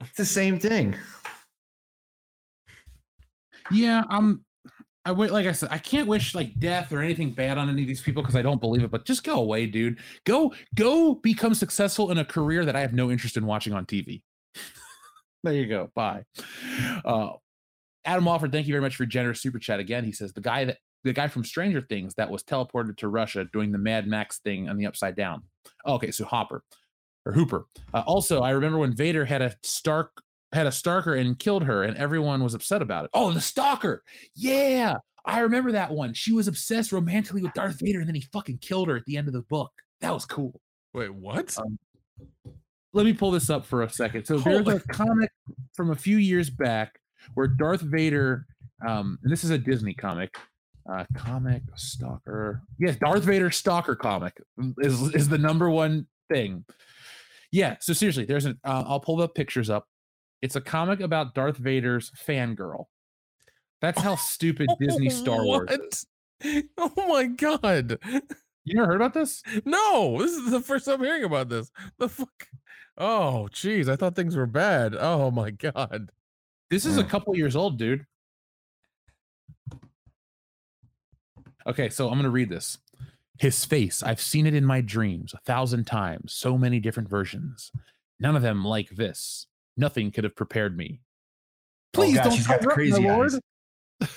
It's 0.00 0.16
the 0.16 0.24
same 0.24 0.58
thing. 0.58 0.96
Yeah, 3.70 4.04
I'm. 4.08 4.42
I 5.04 5.12
wait, 5.12 5.32
like 5.32 5.46
I 5.46 5.52
said, 5.52 5.70
I 5.72 5.78
can't 5.78 6.06
wish 6.06 6.34
like 6.34 6.58
death 6.60 6.92
or 6.92 7.00
anything 7.00 7.32
bad 7.32 7.58
on 7.58 7.68
any 7.68 7.82
of 7.82 7.88
these 7.88 8.02
people 8.02 8.22
because 8.22 8.36
I 8.36 8.42
don't 8.42 8.60
believe 8.60 8.84
it. 8.84 8.90
But 8.90 9.04
just 9.04 9.24
go 9.24 9.34
away, 9.34 9.66
dude. 9.66 9.98
Go, 10.24 10.54
go, 10.74 11.16
become 11.16 11.54
successful 11.54 12.10
in 12.12 12.18
a 12.18 12.24
career 12.24 12.64
that 12.64 12.76
I 12.76 12.80
have 12.80 12.92
no 12.92 13.10
interest 13.10 13.36
in 13.36 13.44
watching 13.44 13.72
on 13.72 13.84
TV. 13.84 14.22
there 15.42 15.54
you 15.54 15.66
go. 15.66 15.90
Bye. 15.94 16.24
Uh, 17.04 17.30
Adam 18.04 18.24
Wofford, 18.24 18.52
thank 18.52 18.66
you 18.66 18.72
very 18.72 18.82
much 18.82 18.96
for 18.96 19.04
generous 19.06 19.40
super 19.40 19.58
chat 19.58 19.80
again. 19.80 20.04
He 20.04 20.12
says 20.12 20.32
the 20.32 20.40
guy 20.40 20.66
that 20.66 20.78
the 21.04 21.12
guy 21.12 21.26
from 21.26 21.44
Stranger 21.44 21.80
Things 21.80 22.14
that 22.14 22.30
was 22.30 22.44
teleported 22.44 22.96
to 22.98 23.08
Russia 23.08 23.44
doing 23.52 23.72
the 23.72 23.78
Mad 23.78 24.06
Max 24.06 24.38
thing 24.38 24.68
on 24.68 24.76
the 24.76 24.86
Upside 24.86 25.16
Down. 25.16 25.42
Okay, 25.86 26.12
so 26.12 26.24
Hopper 26.24 26.62
or 27.26 27.32
Hooper. 27.32 27.66
Uh, 27.92 28.04
also, 28.06 28.40
I 28.40 28.50
remember 28.50 28.78
when 28.78 28.94
Vader 28.94 29.24
had 29.24 29.42
a 29.42 29.54
Stark 29.64 30.22
had 30.52 30.66
a 30.66 30.72
stalker 30.72 31.14
and 31.14 31.38
killed 31.38 31.64
her, 31.64 31.82
and 31.82 31.96
everyone 31.96 32.42
was 32.42 32.54
upset 32.54 32.82
about 32.82 33.04
it. 33.06 33.10
Oh, 33.14 33.32
the 33.32 33.40
stalker! 33.40 34.02
Yeah, 34.34 34.96
I 35.24 35.40
remember 35.40 35.72
that 35.72 35.90
one. 35.90 36.14
She 36.14 36.32
was 36.32 36.48
obsessed 36.48 36.92
romantically 36.92 37.42
with 37.42 37.54
Darth 37.54 37.80
Vader, 37.80 38.00
and 38.00 38.08
then 38.08 38.14
he 38.14 38.22
fucking 38.32 38.58
killed 38.58 38.88
her 38.88 38.96
at 38.96 39.04
the 39.06 39.16
end 39.16 39.28
of 39.28 39.34
the 39.34 39.42
book. 39.42 39.72
That 40.00 40.12
was 40.12 40.24
cool. 40.24 40.60
Wait, 40.94 41.12
what? 41.14 41.56
Um, 41.58 41.78
Let 42.92 43.06
me 43.06 43.12
pull 43.12 43.30
this 43.30 43.48
up 43.48 43.64
for 43.64 43.82
a 43.82 43.88
second. 43.90 44.26
So 44.26 44.38
there's 44.38 44.64
Holy- 44.64 44.76
a 44.76 44.80
comic 44.92 45.30
from 45.74 45.90
a 45.90 45.96
few 45.96 46.18
years 46.18 46.50
back 46.50 46.98
where 47.34 47.46
Darth 47.46 47.80
Vader, 47.80 48.46
um, 48.86 49.18
and 49.22 49.32
this 49.32 49.44
is 49.44 49.50
a 49.50 49.58
Disney 49.58 49.94
comic. 49.94 50.36
Uh, 50.92 51.04
comic 51.16 51.62
stalker. 51.76 52.60
Yes, 52.78 52.96
Darth 52.96 53.22
Vader 53.22 53.52
stalker 53.52 53.94
comic 53.94 54.34
is 54.78 55.00
is 55.14 55.28
the 55.28 55.38
number 55.38 55.70
one 55.70 56.08
thing. 56.28 56.64
Yeah. 57.52 57.76
So 57.80 57.92
seriously, 57.92 58.24
there's 58.24 58.46
an. 58.46 58.58
Uh, 58.64 58.82
I'll 58.86 58.98
pull 58.98 59.16
the 59.16 59.28
pictures 59.28 59.70
up. 59.70 59.86
It's 60.42 60.56
a 60.56 60.60
comic 60.60 61.00
about 61.00 61.34
Darth 61.34 61.56
Vader's 61.56 62.10
fangirl. 62.10 62.86
That's 63.80 64.00
how 64.00 64.16
stupid 64.16 64.68
Disney 64.78 65.08
Star 65.22 65.44
Wars. 65.44 65.70
is. 66.42 66.66
Oh 66.76 66.92
my 67.08 67.26
god. 67.26 67.98
You 68.64 68.76
never 68.76 68.86
heard 68.92 68.96
about 69.02 69.12
this? 69.12 69.42
No, 69.64 70.18
this 70.20 70.30
is 70.30 70.52
the 70.52 70.60
first 70.60 70.84
time 70.84 71.00
hearing 71.00 71.24
about 71.24 71.48
this. 71.48 71.68
The 71.98 72.08
fuck? 72.08 72.46
Oh, 72.96 73.48
jeez. 73.50 73.88
I 73.88 73.96
thought 73.96 74.14
things 74.14 74.36
were 74.36 74.46
bad. 74.46 74.94
Oh 74.94 75.32
my 75.32 75.50
god. 75.50 76.12
This 76.70 76.86
is 76.86 76.96
a 76.96 77.02
couple 77.02 77.36
years 77.36 77.56
old, 77.56 77.76
dude. 77.76 78.06
Okay, 81.66 81.88
so 81.88 82.06
I'm 82.06 82.14
going 82.14 82.22
to 82.22 82.30
read 82.30 82.50
this. 82.50 82.78
His 83.38 83.64
face, 83.64 84.00
I've 84.00 84.20
seen 84.20 84.46
it 84.46 84.54
in 84.54 84.64
my 84.64 84.80
dreams 84.80 85.34
a 85.34 85.38
thousand 85.38 85.88
times, 85.88 86.32
so 86.32 86.56
many 86.56 86.78
different 86.78 87.08
versions. 87.08 87.72
None 88.20 88.36
of 88.36 88.42
them 88.42 88.64
like 88.64 88.90
this. 88.90 89.48
Nothing 89.76 90.10
could 90.10 90.24
have 90.24 90.36
prepared 90.36 90.76
me. 90.76 91.00
Please 91.92 92.16
God, 92.16 92.24
don't 92.24 92.32
she's 92.34 92.46
got 92.46 92.60
the 92.60 92.68
cover 92.68 92.72
up, 92.72 92.76
my 92.78 92.82
crazy 92.82 93.02
lord. 93.02 93.32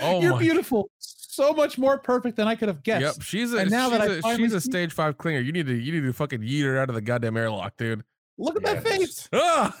Oh 0.00 0.20
You're 0.20 0.32
my. 0.32 0.40
beautiful. 0.40 0.90
So 0.98 1.52
much 1.52 1.78
more 1.78 1.98
perfect 1.98 2.36
than 2.36 2.48
I 2.48 2.56
could 2.56 2.68
have 2.68 2.82
guessed. 2.82 3.00
Yep, 3.18 3.22
she's 3.22 3.52
a 3.52 3.58
And 3.58 3.70
now 3.70 3.88
she's, 3.90 3.98
that 3.98 4.10
I 4.10 4.14
a, 4.14 4.20
finally 4.20 4.42
she's 4.44 4.52
a 4.54 4.60
stage 4.60 4.92
five 4.92 5.16
clinger. 5.16 5.44
You 5.44 5.52
need 5.52 5.66
to 5.66 5.74
you 5.74 5.92
need 5.92 6.04
to 6.06 6.12
fucking 6.12 6.40
yeet 6.40 6.64
her 6.64 6.78
out 6.78 6.88
of 6.88 6.96
the 6.96 7.00
goddamn 7.00 7.36
airlock, 7.36 7.76
dude. 7.76 8.02
Look 8.36 8.56
at 8.56 8.64
that 8.64 8.82
face. 8.82 9.28
Ah! 9.32 9.76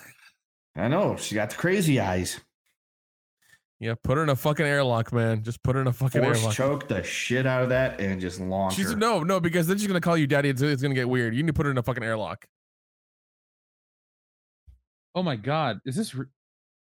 I 0.76 0.88
know 0.88 1.16
she 1.16 1.34
got 1.34 1.50
the 1.50 1.56
crazy 1.56 1.98
eyes. 2.00 2.40
Yeah, 3.80 3.94
put 4.02 4.16
her 4.16 4.22
in 4.22 4.28
a 4.28 4.36
fucking 4.36 4.64
airlock, 4.64 5.12
man. 5.12 5.42
Just 5.42 5.62
put 5.64 5.74
her 5.74 5.80
in 5.82 5.88
a 5.88 5.92
fucking 5.92 6.22
Force 6.22 6.38
airlock. 6.38 6.54
choke 6.54 6.88
the 6.88 7.02
shit 7.02 7.44
out 7.44 7.62
of 7.64 7.68
that 7.70 8.00
and 8.00 8.20
just 8.20 8.40
launch 8.40 8.74
She's 8.76 8.92
her. 8.92 8.96
no, 8.96 9.22
no, 9.24 9.40
because 9.40 9.66
then 9.66 9.78
she's 9.78 9.88
gonna 9.88 10.00
call 10.00 10.16
you 10.16 10.26
daddy. 10.28 10.48
It's, 10.48 10.62
it's 10.62 10.80
gonna 10.80 10.94
get 10.94 11.08
weird. 11.08 11.34
You 11.34 11.42
need 11.42 11.48
to 11.48 11.52
put 11.52 11.66
her 11.66 11.72
in 11.72 11.78
a 11.78 11.82
fucking 11.82 12.04
airlock. 12.04 12.46
Oh 15.14 15.22
my 15.22 15.36
god, 15.36 15.80
is 15.84 15.96
this? 15.96 16.14
Re- 16.14 16.26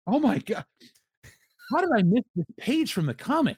oh 0.08 0.20
my 0.20 0.40
god, 0.40 0.66
how 1.72 1.80
did 1.82 1.90
I 1.96 2.02
miss 2.04 2.24
this 2.36 2.46
page 2.58 2.94
from 2.94 3.06
the 3.06 3.14
comic? 3.14 3.58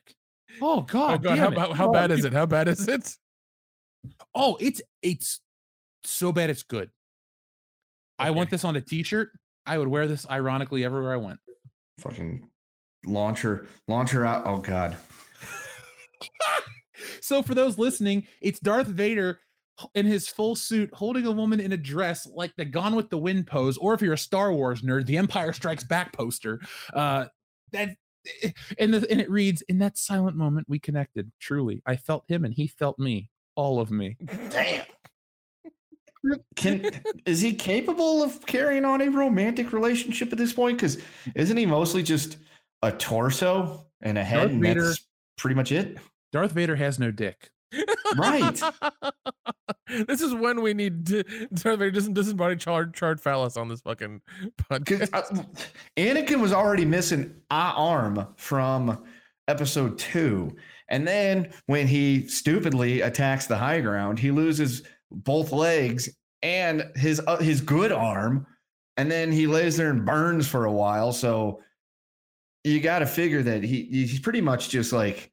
Oh 0.62 0.82
god, 0.82 1.16
oh 1.16 1.18
god, 1.18 1.38
how, 1.38 1.52
how, 1.52 1.74
how 1.74 1.90
Oh, 1.90 1.92
bad 1.92 2.12
is 2.12 2.26
it? 2.26 2.34
How 2.34 2.46
bad 2.46 2.68
is 2.68 2.88
it? 2.88 3.16
Oh, 4.34 4.58
it's 4.60 4.82
it's 5.02 5.40
so 6.04 6.32
bad 6.32 6.50
it's 6.50 6.64
good. 6.64 6.90
I 8.18 8.32
want 8.32 8.50
this 8.50 8.64
on 8.64 8.76
a 8.76 8.82
t-shirt. 8.82 9.30
I 9.66 9.78
would 9.78 9.88
wear 9.88 10.08
this 10.08 10.26
ironically 10.30 10.86
everywhere 10.86 11.14
I 11.14 11.18
went. 11.18 11.40
Fucking 12.00 12.48
launcher, 13.06 13.68
launcher 13.88 14.26
out. 14.26 14.46
Oh 14.48 14.58
god. 14.58 14.98
So 17.22 17.42
for 17.42 17.56
those 17.56 17.78
listening, 17.80 18.28
it's 18.42 18.60
Darth 18.60 18.88
Vader 18.88 19.32
h- 19.32 19.38
in 19.94 20.06
his 20.06 20.28
full 20.28 20.56
suit 20.56 20.90
holding 20.94 21.26
a 21.26 21.32
woman 21.32 21.60
in 21.60 21.72
a 21.74 21.78
dress 21.78 22.28
like 22.28 22.54
the 22.56 22.66
Gone 22.66 22.96
with 22.96 23.10
the 23.10 23.18
Wind 23.18 23.48
pose, 23.48 23.78
or 23.78 23.94
if 23.94 24.02
you're 24.02 24.14
a 24.14 24.18
Star 24.18 24.54
Wars 24.54 24.82
nerd, 24.82 25.06
the 25.06 25.18
Empire 25.18 25.54
Strikes 25.54 25.84
Back 25.84 26.14
poster. 26.14 26.60
Uh, 26.94 27.26
that 27.72 27.96
and 28.80 28.94
the, 28.94 29.10
and 29.10 29.22
it 29.22 29.30
reads, 29.30 29.62
"In 29.64 29.78
that 29.80 29.98
silent 29.98 30.36
moment, 30.36 30.68
we 30.70 30.80
connected. 30.80 31.32
Truly, 31.40 31.82
I 31.86 31.96
felt 31.96 32.24
him, 32.28 32.46
and 32.46 32.54
he 32.54 32.68
felt 32.68 32.98
me. 33.00 33.30
All 33.56 33.80
of 33.80 33.92
me." 33.92 34.18
Damn. 34.50 34.86
Can 36.56 36.90
is 37.28 37.40
he 37.40 37.54
capable 37.54 38.24
of 38.24 38.44
carrying 38.48 38.84
on 38.84 39.02
a 39.02 39.10
romantic 39.10 39.72
relationship 39.74 40.32
at 40.32 40.40
this 40.40 40.54
point? 40.54 40.78
Because 40.78 40.98
isn't 41.36 41.58
he 41.58 41.68
mostly 41.68 42.02
just 42.02 42.38
a 42.82 42.92
torso 42.92 43.86
and 44.02 44.18
a 44.18 44.24
head, 44.24 44.40
Darth 44.40 44.52
and 44.52 44.62
Vader- 44.62 44.84
that's 44.86 45.06
pretty 45.38 45.56
much 45.56 45.72
it? 45.72 45.98
Darth 46.32 46.52
Vader 46.52 46.76
has 46.76 46.98
no 46.98 47.12
dick. 47.12 47.52
Right. 48.16 48.62
this 50.08 50.22
is 50.22 50.34
when 50.34 50.62
we 50.62 50.74
need 50.74 51.08
to 51.08 51.24
Vader 51.52 51.92
doesn't 51.92 52.16
disembody 52.16 52.60
charred 52.60 52.94
charred 52.94 53.22
phallus 53.22 53.58
on 53.58 53.68
this 53.68 53.82
fucking 53.82 54.22
podcast. 54.72 55.10
uh, 55.14 55.44
Anakin 55.98 56.40
was 56.40 56.54
already 56.54 56.86
missing 56.86 57.34
a 57.52 57.54
arm 57.54 58.28
from 58.38 59.04
episode 59.48 59.98
two. 59.98 60.56
And 60.90 61.08
then 61.08 61.52
when 61.66 61.88
he 61.88 62.28
stupidly 62.28 63.02
attacks 63.02 63.48
the 63.48 63.58
high 63.58 63.82
ground, 63.82 64.20
he 64.20 64.32
loses 64.32 64.84
both 65.12 65.52
legs 65.52 66.10
and 66.42 66.86
his 66.96 67.22
uh, 67.28 67.38
his 67.38 67.62
good 67.62 67.92
arm. 67.92 68.46
And 68.98 69.12
then 69.12 69.32
he 69.32 69.46
lays 69.48 69.76
there 69.76 69.90
and 69.90 70.06
burns 70.06 70.48
for 70.48 70.66
a 70.66 70.72
while. 70.72 71.12
So 71.12 71.62
you 72.64 72.80
got 72.80 73.00
to 73.00 73.06
figure 73.06 73.44
that 73.44 73.64
he 73.64 73.84
he's 73.84 74.20
pretty 74.20 74.42
much 74.42 74.70
just 74.70 74.94
like 74.94 75.32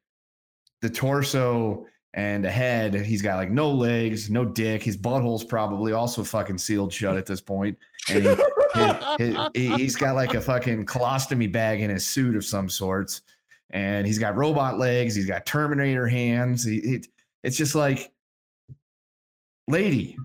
the 0.81 0.89
torso 0.89 1.85
and 2.13 2.45
a 2.45 2.51
head. 2.51 2.93
He's 2.93 3.21
got 3.21 3.37
like 3.37 3.49
no 3.49 3.71
legs, 3.71 4.29
no 4.29 4.45
dick. 4.45 4.83
His 4.83 4.97
butthole's 4.97 5.43
probably 5.43 5.93
also 5.93 6.23
fucking 6.23 6.57
sealed 6.57 6.93
shut 6.93 7.17
at 7.17 7.25
this 7.25 7.41
point. 7.41 7.77
And 8.09 8.39
he, 9.53 9.69
he's 9.75 9.95
got 9.95 10.15
like 10.15 10.33
a 10.33 10.41
fucking 10.41 10.85
colostomy 10.85 11.51
bag 11.51 11.81
in 11.81 11.89
his 11.89 12.05
suit 12.05 12.35
of 12.35 12.45
some 12.45 12.69
sorts. 12.69 13.21
And 13.71 14.05
he's 14.05 14.19
got 14.19 14.35
robot 14.35 14.77
legs. 14.77 15.15
He's 15.15 15.25
got 15.25 15.45
Terminator 15.45 16.07
hands. 16.07 16.63
He, 16.63 16.77
it, 16.77 17.07
it's 17.43 17.57
just 17.57 17.73
like, 17.73 18.11
lady, 19.67 20.17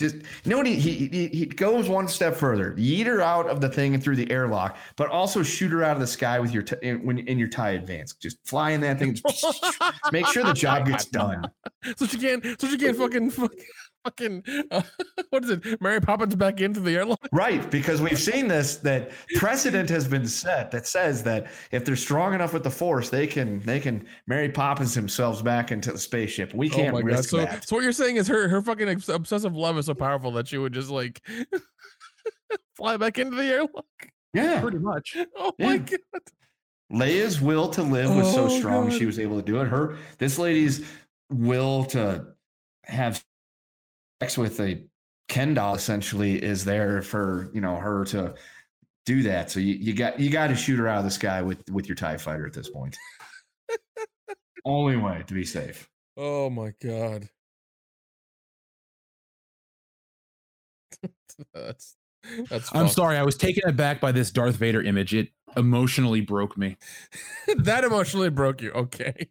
just 0.00 0.16
you 0.16 0.22
know 0.46 0.56
what 0.56 0.66
he, 0.66 0.76
he 0.76 1.28
he 1.28 1.46
goes 1.46 1.88
one 1.88 2.08
step 2.08 2.34
further. 2.34 2.72
Yeet 2.72 3.06
her 3.06 3.20
out 3.20 3.48
of 3.48 3.60
the 3.60 3.68
thing 3.68 3.94
and 3.94 4.02
through 4.02 4.16
the 4.16 4.30
airlock, 4.30 4.76
but 4.96 5.08
also 5.10 5.42
shoot 5.42 5.70
her 5.70 5.84
out 5.84 5.94
of 5.94 6.00
the 6.00 6.06
sky 6.06 6.40
with 6.40 6.52
your 6.52 6.62
t- 6.62 6.76
in, 6.82 7.04
when 7.04 7.18
in 7.18 7.38
your 7.38 7.48
tie 7.48 7.72
advance. 7.72 8.14
Just 8.14 8.38
fly 8.44 8.70
in 8.70 8.80
that 8.80 8.98
thing. 8.98 9.16
Make 10.12 10.26
sure 10.28 10.42
the 10.42 10.54
job 10.54 10.86
gets 10.86 11.04
done. 11.04 11.44
so 11.96 12.06
she 12.06 12.18
can't 12.18 12.44
so 12.60 12.66
she 12.66 12.78
can't 12.78 12.96
fucking 12.96 13.30
fucking, 13.30 13.58
fucking 14.04 14.42
uh, 14.70 14.82
what 15.30 15.44
is 15.44 15.50
it? 15.50 15.80
Mary 15.80 16.00
Poppins 16.00 16.34
back 16.34 16.60
into 16.60 16.80
the 16.80 16.96
airlock. 16.96 17.18
Right, 17.32 17.70
because 17.70 18.00
we've 18.00 18.18
seen 18.30 18.48
this 18.48 18.76
that 18.78 19.10
precedent 19.36 19.88
has 19.90 20.06
been 20.08 20.26
set 20.26 20.70
that 20.70 20.86
says 20.86 21.22
that 21.24 21.48
if 21.70 21.84
they're 21.84 21.96
strong 21.96 22.34
enough 22.34 22.52
with 22.52 22.62
the 22.64 22.70
force, 22.70 23.10
they 23.10 23.26
can 23.26 23.60
they 23.60 23.80
can 23.80 24.06
Mary 24.26 24.48
Poppins 24.48 24.94
themselves 24.94 25.42
back 25.42 25.72
into 25.72 25.92
the 25.92 25.98
spaceship. 25.98 26.54
We 26.54 26.68
can't 26.68 26.94
risk 27.04 27.30
So, 27.30 27.38
that. 27.38 27.68
so 27.68 27.76
what 27.76 27.82
you're 27.82 27.92
saying 27.92 28.16
is 28.16 28.28
her 28.28 28.48
her 28.48 28.62
fucking 28.62 28.88
obsessive 29.08 29.54
love 29.56 29.78
is 29.78 29.86
so 29.86 29.94
powerful 29.94 30.30
that 30.32 30.48
she 30.48 30.58
would 30.58 30.72
just 30.72 30.90
like 30.90 31.20
fly 32.76 32.96
back 32.96 33.18
into 33.18 33.36
the 33.36 33.44
airlock. 33.44 33.84
Yeah, 34.32 34.60
Pretty 34.60 34.78
much. 34.78 35.16
Oh 35.36 35.52
my 35.58 35.78
god. 35.78 35.98
Leia's 36.92 37.40
will 37.40 37.68
to 37.70 37.82
live 37.82 38.14
was 38.14 38.32
so 38.32 38.46
Oh, 38.46 38.48
strong 38.58 38.88
God. 38.88 38.98
she 38.98 39.06
was 39.06 39.18
able 39.18 39.36
to 39.40 39.44
do 39.44 39.60
it. 39.60 39.66
Her 39.68 39.96
this 40.18 40.38
lady's 40.38 40.84
will 41.30 41.84
to 41.86 42.26
have 42.84 43.24
sex 44.20 44.38
with 44.38 44.60
a 44.60 44.84
Ken 45.28 45.54
doll 45.54 45.74
essentially 45.74 46.42
is 46.42 46.64
there 46.64 47.02
for 47.02 47.50
you 47.54 47.60
know 47.60 47.76
her 47.76 48.04
to 48.06 48.34
do 49.06 49.22
that. 49.22 49.50
So 49.50 49.60
you, 49.60 49.74
you 49.74 49.94
got 49.94 50.18
you 50.18 50.28
got 50.30 50.48
to 50.48 50.56
shoot 50.56 50.78
her 50.78 50.88
out 50.88 50.98
of 50.98 51.04
the 51.04 51.10
sky 51.10 51.40
with 51.42 51.62
with 51.70 51.88
your 51.88 51.94
Tie 51.94 52.16
Fighter 52.16 52.46
at 52.46 52.52
this 52.52 52.68
point. 52.68 52.96
Only 54.64 54.96
way 54.96 55.22
to 55.26 55.34
be 55.34 55.44
safe. 55.44 55.88
Oh 56.16 56.50
my 56.50 56.72
god. 56.82 57.28
that's 61.54 61.96
that's 62.50 62.74
I'm 62.74 62.86
fucked. 62.86 62.94
sorry. 62.94 63.16
I 63.16 63.22
was 63.22 63.36
taken 63.36 63.68
aback 63.68 64.00
by 64.00 64.12
this 64.12 64.30
Darth 64.30 64.56
Vader 64.56 64.82
image. 64.82 65.14
It 65.14 65.28
emotionally 65.56 66.20
broke 66.20 66.58
me. 66.58 66.76
that 67.56 67.84
emotionally 67.84 68.30
broke 68.30 68.60
you. 68.62 68.72
Okay. 68.72 69.28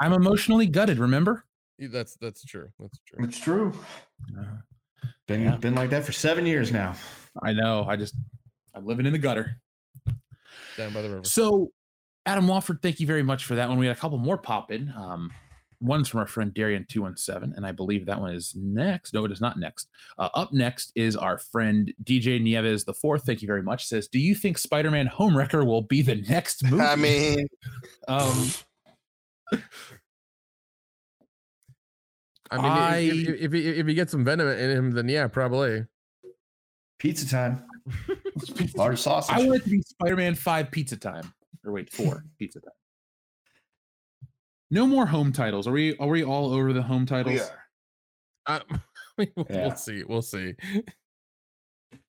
I'm 0.00 0.12
emotionally 0.12 0.66
gutted. 0.66 0.98
Remember? 0.98 1.44
That's 1.88 2.16
that's 2.16 2.44
true. 2.44 2.68
That's 2.78 2.98
true. 3.06 3.24
It's 3.24 3.38
true. 3.38 3.72
Uh, 4.38 4.44
Been 5.26 5.42
Yeah. 5.42 5.56
been 5.56 5.74
like 5.74 5.90
that 5.90 6.04
for 6.04 6.12
seven 6.12 6.44
years 6.46 6.72
now. 6.72 6.94
I 7.42 7.52
know. 7.52 7.84
I 7.88 7.96
just 7.96 8.14
I'm 8.74 8.86
living 8.86 9.06
in 9.06 9.12
the 9.12 9.18
gutter. 9.18 9.56
Down 10.76 10.92
by 10.92 11.02
the 11.02 11.10
river. 11.10 11.24
So, 11.24 11.72
Adam 12.26 12.46
Wofford, 12.46 12.82
thank 12.82 13.00
you 13.00 13.06
very 13.06 13.22
much 13.22 13.44
for 13.44 13.54
that 13.56 13.68
one. 13.68 13.78
We 13.78 13.86
had 13.86 13.96
a 13.96 13.98
couple 14.00 14.18
more 14.18 14.38
pop 14.38 14.70
in. 14.70 14.92
Um, 14.96 15.32
one's 15.80 16.08
from 16.08 16.20
our 16.20 16.26
friend 16.26 16.52
Darian 16.52 16.84
two 16.88 17.02
one 17.02 17.16
seven, 17.16 17.52
and 17.56 17.64
I 17.66 17.72
believe 17.72 18.06
that 18.06 18.20
one 18.20 18.34
is 18.34 18.52
next. 18.54 19.14
No, 19.14 19.24
it 19.24 19.32
is 19.32 19.40
not 19.40 19.58
next. 19.58 19.88
Uh, 20.18 20.28
up 20.34 20.52
next 20.52 20.92
is 20.94 21.16
our 21.16 21.38
friend 21.38 21.92
DJ 22.04 22.40
Nieves 22.40 22.84
the 22.84 22.94
fourth. 22.94 23.24
Thank 23.24 23.40
you 23.42 23.46
very 23.46 23.62
much. 23.62 23.86
Says, 23.86 24.06
do 24.08 24.18
you 24.18 24.34
think 24.34 24.58
Spider 24.58 24.90
Man 24.90 25.08
Homewrecker 25.08 25.64
will 25.66 25.82
be 25.82 26.02
the 26.02 26.16
next 26.16 26.62
movie? 26.70 26.82
I 26.82 26.96
mean, 26.96 27.46
um, 28.08 28.50
I 32.50 32.56
mean, 32.56 32.66
i- 32.66 32.94
I- 32.94 32.96
if, 32.98 33.14
if, 33.28 33.40
if, 33.40 33.52
he, 33.52 33.68
if 33.68 33.86
he 33.86 33.94
gets 33.94 34.10
some 34.12 34.24
venom 34.24 34.48
in 34.48 34.70
him, 34.70 34.90
then 34.90 35.08
yeah, 35.08 35.28
probably. 35.28 35.86
Pizza 36.98 37.28
time. 37.28 37.64
Large 38.76 38.98
sausage. 38.98 39.34
I 39.36 39.42
want 39.46 39.60
it 39.60 39.64
to 39.64 39.70
be 39.70 39.82
Spider 39.82 40.16
Man 40.16 40.34
five 40.34 40.70
Pizza 40.70 40.96
Time, 40.96 41.32
or 41.64 41.72
wait, 41.72 41.90
four 41.92 42.24
Pizza 42.38 42.60
Time. 42.60 42.72
No 44.70 44.86
more 44.86 45.06
home 45.06 45.32
titles. 45.32 45.66
Are 45.66 45.72
we? 45.72 45.96
Are 45.96 46.08
we 46.08 46.22
all 46.24 46.52
over 46.52 46.72
the 46.72 46.82
home 46.82 47.06
titles? 47.06 47.34
we 47.34 47.40
are. 47.40 47.64
Uh, 48.46 48.60
we'll 49.36 49.46
Yeah. 49.48 49.74
see. 49.74 50.04
We'll 50.04 50.22
see. 50.22 50.54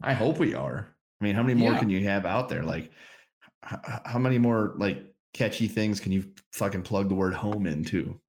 I 0.02 0.14
hope 0.14 0.38
we 0.40 0.53
are. 0.53 0.88
I 1.20 1.24
mean, 1.24 1.36
how 1.36 1.42
many 1.44 1.56
more 1.60 1.72
Yeah. 1.74 1.80
can 1.80 1.90
you 1.90 2.03
have 2.08 2.26
out 2.26 2.50
there? 2.50 2.64
Like, 2.64 2.92
h- 3.72 3.80
h- 3.88 4.00
how 4.06 4.20
many 4.20 4.38
more 4.38 4.74
like 4.78 5.03
catchy 5.34 5.68
things 5.68 6.00
can 6.00 6.11
you 6.11 6.26
fucking 6.53 6.82
plug 6.84 7.10
the 7.10 7.16
word 7.16 7.34
home 7.34 7.66
into? 7.66 8.20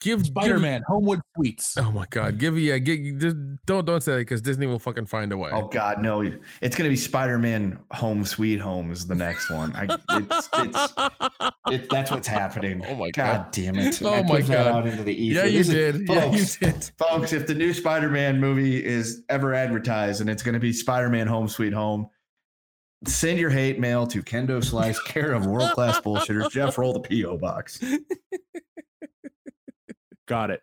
Give 0.00 0.18
give- 0.18 0.26
Spider 0.26 0.58
Man 0.58 0.82
Homewood 0.86 1.20
Suites. 1.34 1.78
Oh 1.78 1.90
my 1.92 2.04
god! 2.10 2.36
Give 2.38 2.58
yeah, 2.58 2.76
give, 2.76 3.18
just 3.18 3.36
don't 3.64 3.86
don't 3.86 4.02
say 4.02 4.12
that 4.12 4.18
because 4.18 4.42
Disney 4.42 4.66
will 4.66 4.78
fucking 4.78 5.06
find 5.06 5.32
a 5.32 5.36
way. 5.38 5.48
Oh 5.50 5.66
God, 5.68 6.02
no! 6.02 6.20
It's 6.60 6.76
gonna 6.76 6.90
be 6.90 6.96
Spider-Man 6.96 7.78
Home 7.92 8.22
Sweet 8.26 8.58
Home 8.60 8.90
is 8.92 9.06
the 9.06 9.14
next 9.14 9.48
one. 9.50 9.72
I, 9.74 9.84
it's, 10.10 10.48
it's, 10.52 10.92
it, 11.70 11.88
that's 11.88 12.10
what's 12.10 12.28
happening. 12.28 12.84
Oh 12.92 12.94
my 12.96 13.10
God 13.12 13.50
damn 13.52 13.76
it! 13.78 14.02
Oh 14.02 14.12
I 14.12 14.22
my 14.22 14.40
God. 14.42 14.66
out 14.66 14.86
into 14.86 15.02
the 15.04 15.14
ether. 15.14 15.40
yeah, 15.40 15.44
you 15.46 15.58
This 15.58 15.68
is- 15.68 15.74
did. 15.74 16.08
Yeah, 16.08 16.24
you 16.26 16.44
did. 16.60 16.90
folks. 16.98 17.32
If 17.32 17.46
the 17.46 17.54
new 17.54 17.72
Spider-Man 17.72 18.38
movie 18.38 18.84
is 18.84 19.22
ever 19.30 19.54
advertised 19.54 20.20
and 20.20 20.28
it's 20.28 20.42
gonna 20.42 20.60
be 20.60 20.74
Spider-Man 20.74 21.26
Home 21.28 21.48
Sweet 21.48 21.72
Home, 21.72 22.08
send 23.06 23.38
your 23.38 23.48
hate 23.50 23.80
mail 23.80 24.06
to 24.08 24.22
Kendo 24.22 24.62
Slice, 24.62 25.00
care 25.04 25.32
of 25.32 25.46
World 25.46 25.70
Class 25.70 25.98
Bullshitters. 26.00 26.50
Jeff, 26.50 26.76
roll 26.76 26.92
the 26.92 27.00
PO 27.22 27.38
box. 27.38 27.80
Got 30.26 30.50
it. 30.50 30.62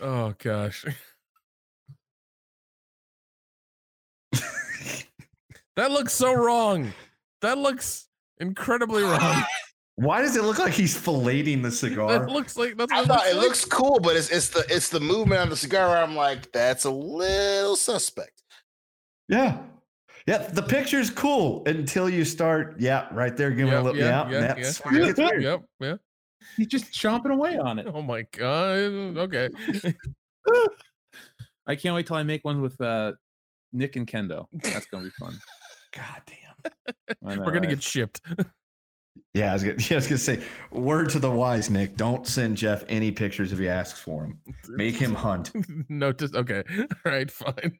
Oh 0.00 0.34
gosh. 0.38 0.84
that 5.76 5.90
looks 5.90 6.12
so 6.12 6.32
wrong. 6.34 6.92
That 7.42 7.58
looks 7.58 8.06
incredibly 8.38 9.02
wrong. 9.02 9.42
Why 9.96 10.22
does 10.22 10.36
it 10.36 10.44
look 10.44 10.58
like 10.58 10.74
he's 10.74 10.96
filleting 10.96 11.62
the 11.62 11.70
cigar? 11.72 12.20
that 12.20 12.28
looks 12.30 12.56
like 12.56 12.76
that's 12.76 12.92
I 12.92 13.04
thought 13.04 13.26
it 13.26 13.34
like. 13.36 13.46
looks 13.46 13.64
cool, 13.64 13.98
but 14.00 14.16
it's 14.16 14.30
it's 14.30 14.48
the 14.50 14.64
it's 14.70 14.88
the 14.90 15.00
movement 15.00 15.40
on 15.40 15.48
the 15.50 15.56
cigar. 15.56 15.88
Where 15.88 15.98
I'm 16.02 16.14
like, 16.14 16.52
that's 16.52 16.84
a 16.84 16.90
little 16.90 17.74
suspect. 17.76 18.42
Yeah. 19.28 19.58
Yeah, 20.26 20.38
the 20.38 20.62
picture's 20.62 21.08
cool 21.10 21.62
until 21.66 22.08
you 22.08 22.22
start. 22.24 22.78
Yeah, 22.78 23.08
right 23.12 23.34
there, 23.34 23.50
giving 23.50 23.72
a 23.72 23.76
Yep, 23.76 23.84
little. 23.84 24.00
yeah, 24.00 24.28
Yeah, 24.28 24.30
yeah, 24.30 24.40
that's 24.54 24.80
yeah, 24.80 24.90
where 24.90 25.00
it 25.00 25.18
yeah, 25.18 25.30
gets. 25.30 25.42
Yep, 25.42 25.62
yeah. 25.80 25.94
He's 26.56 26.66
just 26.66 26.86
chomping 26.92 27.32
away 27.32 27.56
on 27.58 27.78
it. 27.78 27.86
Oh 27.92 28.02
my 28.02 28.22
god. 28.32 29.16
Okay. 29.18 29.48
I 31.66 31.76
can't 31.76 31.94
wait 31.94 32.06
till 32.06 32.16
I 32.16 32.22
make 32.22 32.44
one 32.44 32.62
with 32.62 32.80
uh, 32.80 33.12
Nick 33.72 33.96
and 33.96 34.06
Kendo. 34.06 34.46
That's 34.52 34.86
gonna 34.86 35.04
be 35.04 35.10
fun. 35.10 35.38
God 35.94 36.22
damn. 36.26 36.72
Know, 37.22 37.44
We're 37.44 37.52
gonna 37.52 37.60
right? 37.60 37.70
get 37.70 37.82
shipped. 37.82 38.20
Yeah, 39.34 39.50
I 39.50 39.52
was, 39.52 39.62
gonna, 39.62 39.76
yeah, 39.78 39.92
I 39.92 39.94
was 39.96 40.06
gonna 40.06 40.18
say, 40.18 40.40
word 40.70 41.10
to 41.10 41.18
the 41.18 41.30
wise, 41.30 41.70
Nick. 41.70 41.96
Don't 41.96 42.26
send 42.26 42.56
Jeff 42.56 42.84
any 42.88 43.10
pictures 43.10 43.52
if 43.52 43.58
he 43.58 43.68
asks 43.68 44.00
for 44.00 44.22
them. 44.22 44.40
Make 44.68 44.94
him 44.94 45.14
hunt. 45.14 45.52
no, 45.88 46.12
just 46.12 46.34
okay. 46.34 46.62
All 46.78 47.12
right, 47.12 47.30
fine. 47.30 47.78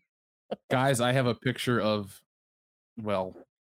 guys. 0.71 1.01
I 1.01 1.13
have 1.13 1.27
a 1.27 1.35
picture 1.35 1.81
of. 1.81 2.21
Well, 3.01 3.35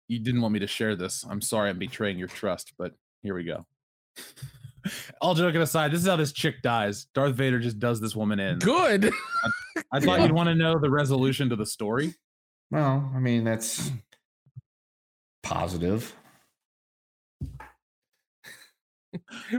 you 0.07 0.19
didn't 0.19 0.41
want 0.41 0.53
me 0.53 0.59
to 0.59 0.67
share 0.67 0.95
this. 0.95 1.25
I'm 1.29 1.41
sorry, 1.41 1.69
I'm 1.69 1.77
betraying 1.77 2.17
your 2.17 2.27
trust, 2.27 2.73
but 2.77 2.93
here 3.23 3.35
we 3.35 3.43
go. 3.43 3.65
All 5.21 5.35
joking 5.35 5.61
aside, 5.61 5.91
this 5.91 6.01
is 6.01 6.07
how 6.07 6.15
this 6.15 6.31
chick 6.31 6.61
dies. 6.61 7.05
Darth 7.13 7.35
Vader 7.35 7.59
just 7.59 7.79
does 7.79 7.99
this 8.01 8.15
woman 8.15 8.39
in. 8.39 8.59
Good. 8.59 9.11
I 9.91 9.99
thought 9.99 10.19
Yeah. 10.19 10.23
you'd 10.25 10.31
want 10.31 10.47
to 10.49 10.55
know 10.55 10.77
the 10.79 10.89
resolution 10.89 11.49
to 11.49 11.55
the 11.55 11.65
story. 11.65 12.13
Well, 12.71 13.11
I 13.15 13.19
mean, 13.19 13.43
that's 13.43 13.91
positive. 15.43 16.13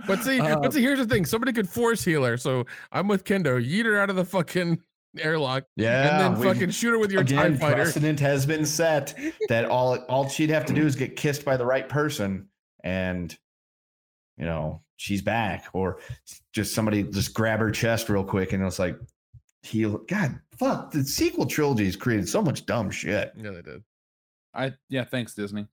But 0.07 0.23
see, 0.23 0.39
Uh, 0.39 0.61
but 0.61 0.73
see, 0.73 0.81
here's 0.81 1.01
the 1.01 1.07
thing. 1.07 1.25
Somebody 1.27 1.53
could 1.53 1.69
force 1.69 2.05
heal 2.05 2.25
her. 2.25 2.37
So 2.37 2.67
I'm 2.93 3.09
with 3.09 3.25
Kendo. 3.25 3.61
Yeet 3.61 3.85
her 3.85 3.99
out 3.99 4.09
of 4.09 4.15
the 4.15 4.25
fucking 4.25 4.81
airlock. 5.19 5.65
Yeah. 5.77 6.23
and 6.25 6.37
then 6.37 6.43
fucking 6.55 6.71
shoot 6.71 6.91
her 6.91 6.99
with 6.99 7.11
your 7.11 7.23
again, 7.23 7.55
TIE 7.55 7.59
fighter. 7.59 7.75
precedent 7.83 8.21
has 8.21 8.47
been 8.47 8.65
set 8.65 9.19
that 9.49 9.65
all 9.65 9.97
all 10.09 10.29
she'd 10.29 10.51
have 10.51 10.65
to 10.67 10.73
do 10.73 10.87
is 10.87 10.95
get 10.95 11.17
kissed 11.17 11.45
by 11.45 11.57
the 11.57 11.67
right 11.67 11.89
person, 11.89 12.49
and 12.85 13.37
you 14.37 14.45
know 14.45 14.83
she's 15.01 15.23
back, 15.23 15.67
or 15.73 15.99
just 16.53 16.75
somebody 16.75 17.03
just 17.03 17.33
grab 17.33 17.59
her 17.61 17.71
chest 17.71 18.11
real 18.11 18.23
quick, 18.23 18.53
and 18.53 18.63
it's 18.63 18.79
like 18.79 18.99
heal. 19.63 19.99
God, 20.09 20.39
fuck, 20.59 20.91
the 20.91 21.03
sequel 21.03 21.47
trilogy 21.47 21.87
has 21.87 21.97
created 21.97 22.29
so 22.29 22.43
much 22.43 22.67
dumb 22.67 22.91
shit. 22.91 23.33
Yeah, 23.37 23.51
they 23.51 23.63
did. 23.63 23.83
I 24.55 24.75
yeah, 24.91 25.05
thanks 25.05 25.35
Disney. 25.35 25.67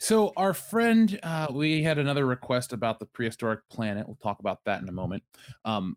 So 0.00 0.32
our 0.36 0.54
friend, 0.54 1.18
uh, 1.22 1.48
we 1.52 1.82
had 1.82 1.98
another 1.98 2.26
request 2.26 2.72
about 2.72 2.98
the 2.98 3.06
prehistoric 3.06 3.60
planet. 3.68 4.06
We'll 4.06 4.16
talk 4.16 4.40
about 4.40 4.60
that 4.64 4.82
in 4.82 4.88
a 4.88 4.92
moment. 4.92 5.22
Um, 5.64 5.96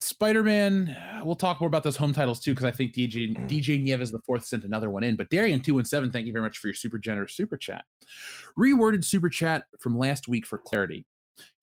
Spider-Man, 0.00 0.96
we'll 1.24 1.36
talk 1.36 1.60
more 1.60 1.68
about 1.68 1.82
those 1.82 1.96
home 1.96 2.12
titles 2.12 2.40
too, 2.40 2.52
because 2.52 2.66
I 2.66 2.70
think 2.70 2.94
DJ 2.94 3.36
mm. 3.36 3.48
DJ 3.48 3.82
Nieves 3.82 4.10
the 4.10 4.20
fourth 4.20 4.44
sent 4.44 4.64
another 4.64 4.90
one 4.90 5.02
in. 5.02 5.16
But 5.16 5.30
Darian 5.30 5.60
two 5.60 5.78
and 5.78 5.86
seven, 5.86 6.10
thank 6.10 6.26
you 6.26 6.32
very 6.32 6.42
much 6.42 6.58
for 6.58 6.68
your 6.68 6.74
super 6.74 6.98
generous 6.98 7.34
super 7.34 7.56
chat. 7.56 7.84
Reworded 8.58 9.04
super 9.04 9.28
chat 9.28 9.64
from 9.80 9.98
last 9.98 10.28
week 10.28 10.46
for 10.46 10.58
clarity. 10.58 11.06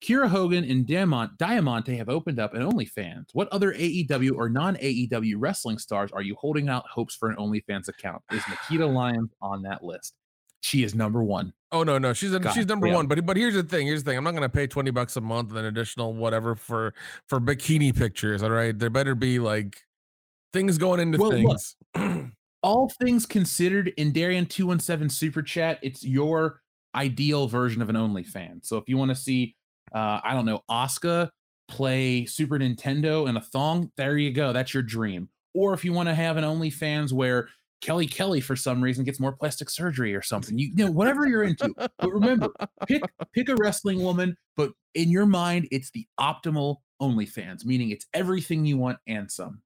Kiera 0.02 0.28
Hogan 0.28 0.64
and 0.64 0.86
Diamant, 0.86 1.36
Diamante 1.36 1.96
have 1.96 2.08
opened 2.08 2.38
up 2.38 2.54
an 2.54 2.62
OnlyFans. 2.62 3.26
What 3.32 3.48
other 3.48 3.72
AEW 3.72 4.36
or 4.36 4.48
non 4.48 4.76
AEW 4.76 5.34
wrestling 5.38 5.78
stars 5.78 6.10
are 6.12 6.22
you 6.22 6.36
holding 6.38 6.68
out 6.68 6.84
hopes 6.88 7.14
for 7.14 7.30
an 7.30 7.36
OnlyFans 7.36 7.88
account? 7.88 8.22
Is 8.32 8.42
Nikita 8.48 8.86
Lyons 8.86 9.30
on 9.40 9.62
that 9.62 9.82
list? 9.82 10.14
She 10.64 10.82
is 10.82 10.94
number 10.94 11.22
one. 11.22 11.52
Oh 11.72 11.82
no, 11.82 11.98
no, 11.98 12.14
she's 12.14 12.32
a, 12.32 12.40
God 12.40 12.52
she's 12.52 12.64
number 12.64 12.86
damn. 12.86 12.94
one. 12.94 13.06
But 13.06 13.26
but 13.26 13.36
here's 13.36 13.52
the 13.52 13.62
thing. 13.62 13.86
Here's 13.86 14.02
the 14.02 14.10
thing. 14.10 14.16
I'm 14.16 14.24
not 14.24 14.32
gonna 14.32 14.48
pay 14.48 14.66
twenty 14.66 14.90
bucks 14.90 15.14
a 15.18 15.20
month 15.20 15.50
and 15.50 15.58
an 15.58 15.66
additional 15.66 16.14
whatever 16.14 16.54
for 16.54 16.94
for 17.28 17.38
bikini 17.38 17.94
pictures. 17.94 18.42
All 18.42 18.48
right, 18.48 18.76
there 18.78 18.88
better 18.88 19.14
be 19.14 19.38
like 19.38 19.82
things 20.54 20.78
going 20.78 21.00
into 21.00 21.18
Well, 21.18 21.32
look, 21.32 21.60
things. 21.94 22.32
All 22.62 22.90
things 22.98 23.26
considered, 23.26 23.92
in 23.98 24.10
Darian 24.10 24.46
two 24.46 24.66
one 24.68 24.80
seven 24.80 25.10
super 25.10 25.42
chat, 25.42 25.78
it's 25.82 26.02
your 26.02 26.62
ideal 26.94 27.46
version 27.46 27.82
of 27.82 27.90
an 27.90 27.96
OnlyFans. 27.96 28.64
So 28.64 28.78
if 28.78 28.88
you 28.88 28.96
want 28.96 29.10
to 29.10 29.14
see, 29.14 29.54
uh, 29.94 30.20
I 30.24 30.32
don't 30.32 30.46
know, 30.46 30.62
Asuka 30.70 31.28
play 31.68 32.24
Super 32.24 32.58
Nintendo 32.58 33.28
in 33.28 33.36
a 33.36 33.42
thong, 33.42 33.92
there 33.98 34.16
you 34.16 34.30
go. 34.30 34.54
That's 34.54 34.72
your 34.72 34.82
dream. 34.82 35.28
Or 35.52 35.74
if 35.74 35.84
you 35.84 35.92
want 35.92 36.08
to 36.08 36.14
have 36.14 36.38
an 36.38 36.44
OnlyFans 36.44 37.12
where 37.12 37.50
Kelly 37.84 38.06
Kelly 38.06 38.40
for 38.40 38.56
some 38.56 38.80
reason 38.82 39.04
gets 39.04 39.20
more 39.20 39.32
plastic 39.32 39.68
surgery 39.68 40.14
or 40.14 40.22
something, 40.22 40.56
you, 40.58 40.68
you 40.74 40.86
know, 40.86 40.90
whatever 40.90 41.26
you're 41.28 41.42
into. 41.42 41.74
But 41.76 42.10
remember, 42.10 42.48
pick 42.86 43.02
pick 43.34 43.50
a 43.50 43.56
wrestling 43.56 44.02
woman, 44.02 44.38
but 44.56 44.72
in 44.94 45.10
your 45.10 45.26
mind, 45.26 45.68
it's 45.70 45.90
the 45.90 46.06
optimal 46.18 46.76
OnlyFans, 47.02 47.66
meaning 47.66 47.90
it's 47.90 48.06
everything 48.14 48.64
you 48.64 48.78
want 48.78 48.96
and 49.06 49.30
some. 49.30 49.60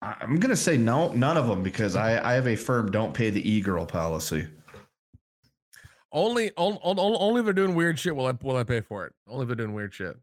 I- 0.00 0.16
I'm 0.20 0.36
gonna 0.40 0.56
say 0.56 0.78
no, 0.78 1.12
none 1.12 1.36
of 1.36 1.46
them 1.46 1.62
because 1.62 1.94
I 1.94 2.26
I 2.26 2.32
have 2.32 2.48
a 2.48 2.56
firm 2.56 2.90
don't 2.90 3.12
pay 3.12 3.28
the 3.28 3.46
e 3.46 3.60
girl 3.60 3.84
policy. 3.84 4.48
only, 6.10 6.52
on, 6.56 6.78
on, 6.82 6.98
on- 6.98 7.16
only 7.20 7.40
if 7.40 7.44
they're 7.44 7.52
doing 7.52 7.74
weird 7.74 7.98
shit 7.98 8.16
will 8.16 8.26
I 8.28 8.32
will 8.40 8.56
I 8.56 8.64
pay 8.64 8.80
for 8.80 9.04
it. 9.04 9.12
Only 9.28 9.42
if 9.42 9.48
they're 9.48 9.56
doing 9.56 9.74
weird 9.74 9.92
shit. 9.92 10.16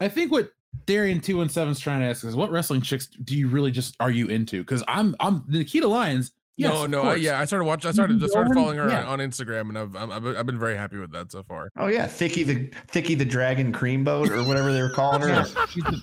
I 0.00 0.08
think 0.08 0.32
what 0.32 0.50
Darian 0.86 1.20
two 1.20 1.40
and 1.40 1.50
seven's 1.50 1.78
trying 1.80 2.00
to 2.00 2.06
ask 2.06 2.24
is 2.24 2.34
what 2.36 2.50
wrestling 2.50 2.80
chicks 2.80 3.06
do 3.06 3.36
you 3.36 3.48
really 3.48 3.70
just 3.70 3.96
are 4.00 4.10
you 4.10 4.26
into? 4.26 4.58
Because 4.60 4.82
I'm 4.88 5.14
I'm 5.20 5.44
Nikita 5.48 5.86
Lyons. 5.88 6.32
Yes, 6.56 6.72
no, 6.74 6.86
no, 6.86 7.02
I, 7.02 7.14
yeah. 7.14 7.40
I 7.40 7.46
started 7.46 7.64
watching. 7.64 7.88
I 7.88 7.92
started. 7.92 8.22
I 8.22 8.26
Mhm, 8.26 8.28
started 8.28 8.52
following 8.54 8.76
her 8.76 8.88
yeah. 8.90 9.04
on, 9.04 9.18
on 9.20 9.30
Instagram, 9.30 9.70
and 9.70 9.78
I've, 9.78 9.96
I'm- 9.96 10.12
I've 10.12 10.26
I've 10.36 10.46
been 10.46 10.58
very 10.58 10.76
happy 10.76 10.98
with 10.98 11.10
that 11.12 11.32
so 11.32 11.42
far. 11.42 11.70
Oh 11.78 11.86
yeah, 11.86 12.06
Thicky 12.06 12.42
the 12.42 12.70
Thicky 12.88 13.14
the 13.14 13.24
Dragon 13.24 13.72
Cream 13.72 14.04
Boat 14.04 14.28
or 14.30 14.42
whatever 14.44 14.70
they 14.72 14.82
were 14.82 14.90
calling 14.90 15.22
her. 15.22 15.28
Yeah, 15.28 15.44
she's 15.70 15.84
the- 15.84 16.02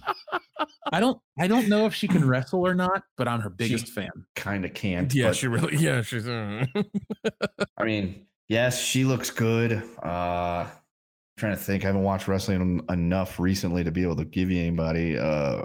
I 0.92 1.00
don't 1.00 1.20
I 1.38 1.48
don't 1.48 1.68
know 1.70 1.86
if 1.86 1.94
she 1.94 2.08
can 2.08 2.26
wrestle 2.28 2.66
or 2.66 2.74
not, 2.74 3.04
but 3.18 3.28
I'm 3.28 3.40
her 3.42 3.52
biggest 3.52 3.90
fan. 3.90 4.10
kind 4.36 4.66
of 4.66 4.74
can't. 4.74 5.14
Yeah, 5.14 5.28
but, 5.28 5.36
she 5.36 5.48
really. 5.48 5.76
Yeah, 5.78 6.02
she's. 6.02 6.28
uh, 6.28 6.66
I 7.78 7.84
mean, 7.84 8.26
yes, 8.48 8.80
she 8.82 9.04
looks 9.04 9.30
good. 9.30 9.84
Uh 10.02 10.66
trying 11.38 11.56
to 11.56 11.62
think. 11.62 11.84
I 11.84 11.88
haven't 11.88 12.04
watched 12.04 12.28
wrestling 12.28 12.84
enough 12.90 13.40
recently 13.40 13.84
to 13.84 13.92
be 13.92 14.04
able 14.04 14.16
to 14.18 14.26
give 14.26 14.50
you 14.52 14.60
anybody. 14.60 15.18
Uh 15.18 15.62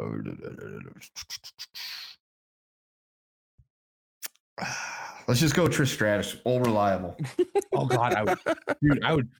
Let's 5.28 5.40
just 5.40 5.54
go 5.54 5.66
Trish 5.66 5.88
Stratus, 5.88 6.36
all 6.44 6.60
reliable. 6.60 7.16
Oh 7.74 7.86
God, 7.86 8.12
I 8.12 8.22
would, 8.22 8.38
dude, 8.82 9.02
I 9.02 9.14
would. 9.14 9.30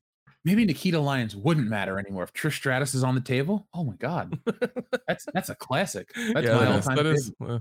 Maybe 0.42 0.64
Nikita 0.64 0.98
Lyons 0.98 1.36
wouldn't 1.36 1.68
matter 1.68 1.98
anymore 1.98 2.22
if 2.22 2.32
Trish 2.32 2.54
Stratus 2.54 2.94
is 2.94 3.04
on 3.04 3.14
the 3.14 3.20
table. 3.20 3.68
Oh 3.74 3.84
my 3.84 3.92
God, 3.96 4.38
that's 5.06 5.26
that's 5.34 5.50
a 5.50 5.54
classic. 5.54 6.10
That's 6.32 6.46
yeah, 6.46 6.54
my 6.56 6.64
that 6.64 6.78
is- 6.78 6.88
all-time 6.88 6.96
that 6.96 7.06
is, 7.06 7.32
favorite. 7.38 7.56
uh, 7.56 7.58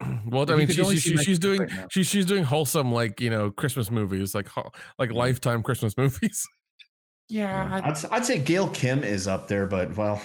well, 0.26 0.50
I 0.50 0.56
mean, 0.56 0.68
she, 0.68 0.84
she, 0.84 0.96
she, 0.98 1.16
she's 1.16 1.38
doing 1.38 1.60
right 1.60 1.70
now. 1.70 1.86
she's 1.90 2.06
she's 2.06 2.26
doing 2.26 2.44
wholesome 2.44 2.92
like 2.92 3.20
you 3.20 3.30
know 3.30 3.50
Christmas 3.50 3.90
movies 3.90 4.34
like 4.34 4.48
ho- 4.48 4.70
like 4.98 5.12
lifetime 5.12 5.62
Christmas 5.62 5.96
movies. 5.96 6.46
Yeah, 7.28 7.68
I- 7.72 7.88
I'd, 7.88 7.90
s- 7.90 8.06
I'd 8.12 8.24
say 8.24 8.38
Gail 8.38 8.68
Kim 8.68 9.02
is 9.02 9.26
up 9.26 9.48
there, 9.48 9.66
but 9.66 9.96
well, 9.96 10.22